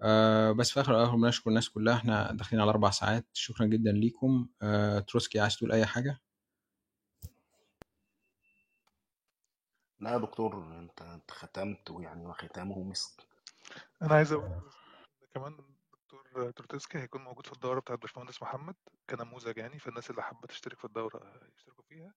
آه، 0.02 0.52
بس 0.52 0.72
في 0.72 0.82
آخر 0.82 0.96
الآخر 0.98 1.16
بنشكر 1.16 1.50
الناس 1.50 1.70
كلها. 1.70 1.96
إحنا 1.96 2.32
داخلين 2.32 2.62
على 2.62 2.70
أربع 2.72 2.90
ساعات. 2.90 3.28
شكرا 3.34 3.66
جدا 3.66 3.92
ليكم. 3.92 4.48
آه، 4.62 5.00
تروسكي 5.00 5.40
عايز 5.40 5.58
تقول 5.58 5.72
أي 5.72 5.86
حاجة؟ 5.86 6.20
لا 10.00 10.12
يا 10.14 10.18
دكتور 10.18 10.80
أنت 10.80 11.02
انت 11.02 11.32
ختمت 11.32 11.92
ويعني 11.92 12.26
وختامه 12.26 12.84
مسك. 12.84 13.28
أنا 14.02 14.16
عايز 14.16 14.32
أقول 14.32 14.62
كمان 15.34 15.58
تروتسكي 16.56 16.98
هيكون 17.00 17.24
موجود 17.24 17.46
في 17.46 17.54
الدورة 17.54 17.80
بتاعت 17.80 18.00
باشمهندس 18.00 18.42
محمد 18.42 18.76
كنموذج 19.10 19.58
يعني 19.58 19.80
فالناس 19.80 20.10
اللي 20.10 20.24
حابة 20.24 20.48
تشترك 20.48 20.80
في 20.80 20.86
الدورة 20.86 21.50
يشتركوا 21.56 21.84
فيها. 21.90 22.14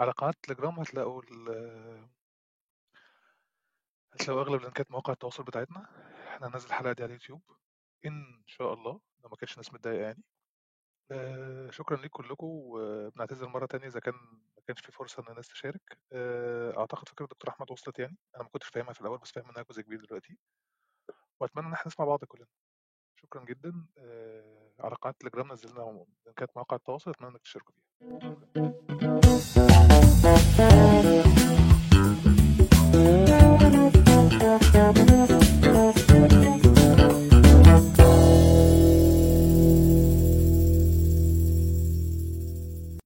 على 0.00 0.10
قناة 0.10 0.34
تليجرام 0.42 0.80
هتلاقوا 0.80 1.22
ال- 1.22 2.08
هتلاقوا 4.12 4.42
أغلب 4.42 4.60
لينكات 4.62 4.90
مواقع 4.90 5.12
التواصل 5.12 5.42
بتاعتنا. 5.42 5.86
إحنا 6.28 6.46
هننزل 6.48 6.66
الحلقة 6.66 6.92
دي 6.92 7.02
على 7.02 7.10
اليوتيوب. 7.10 7.42
إن 8.06 8.42
شاء 8.46 8.74
الله 8.74 9.00
لو 9.24 9.28
ما 9.30 9.36
كانش 9.36 9.56
ناس 9.56 9.72
متضايقة 9.74 10.02
يعني. 10.02 10.22
آه، 11.12 11.70
شكرا 11.70 11.96
لكم 11.96 12.08
كلكم 12.22 12.46
وبنعتذر 12.46 13.48
مرة 13.48 13.66
تانية 13.66 13.86
إذا 13.86 14.00
كان 14.00 14.14
ما 14.56 14.62
كانش 14.66 14.80
في 14.80 14.92
فرصة 14.92 15.22
إن 15.22 15.28
الناس 15.30 15.48
تشارك. 15.48 15.98
آه، 16.12 16.78
أعتقد 16.78 17.08
فكرة 17.08 17.24
الدكتور 17.24 17.50
أحمد 17.50 17.70
وصلت 17.70 17.98
يعني. 17.98 18.16
أنا 18.34 18.42
ما 18.42 18.48
كنتش 18.48 18.68
فاهمها 18.68 18.92
في 18.92 19.00
الأول 19.00 19.18
بس 19.18 19.30
فاهم 19.32 19.48
منها 19.48 19.62
جزء 19.70 19.82
كبير 19.82 20.04
دلوقتي. 20.04 20.38
وأتمنى 21.40 21.66
إن 21.66 21.72
إحنا 21.72 21.86
نسمع 21.86 22.06
بعض 22.06 22.24
كلنا. 22.24 22.46
شكرا 23.22 23.44
جدا. 23.44 23.72
آه، 23.98 24.70
على 24.80 24.94
قناة 24.94 25.14
تليجرام 25.20 25.52
نزلنا 25.52 26.04
لينكات 26.26 26.50
مواقع 26.56 26.76
التواصل 26.76 27.10
أتمنى 27.10 27.30
إنك 27.30 27.40
تشاركوا 27.40 27.74
فيها. 27.74 27.90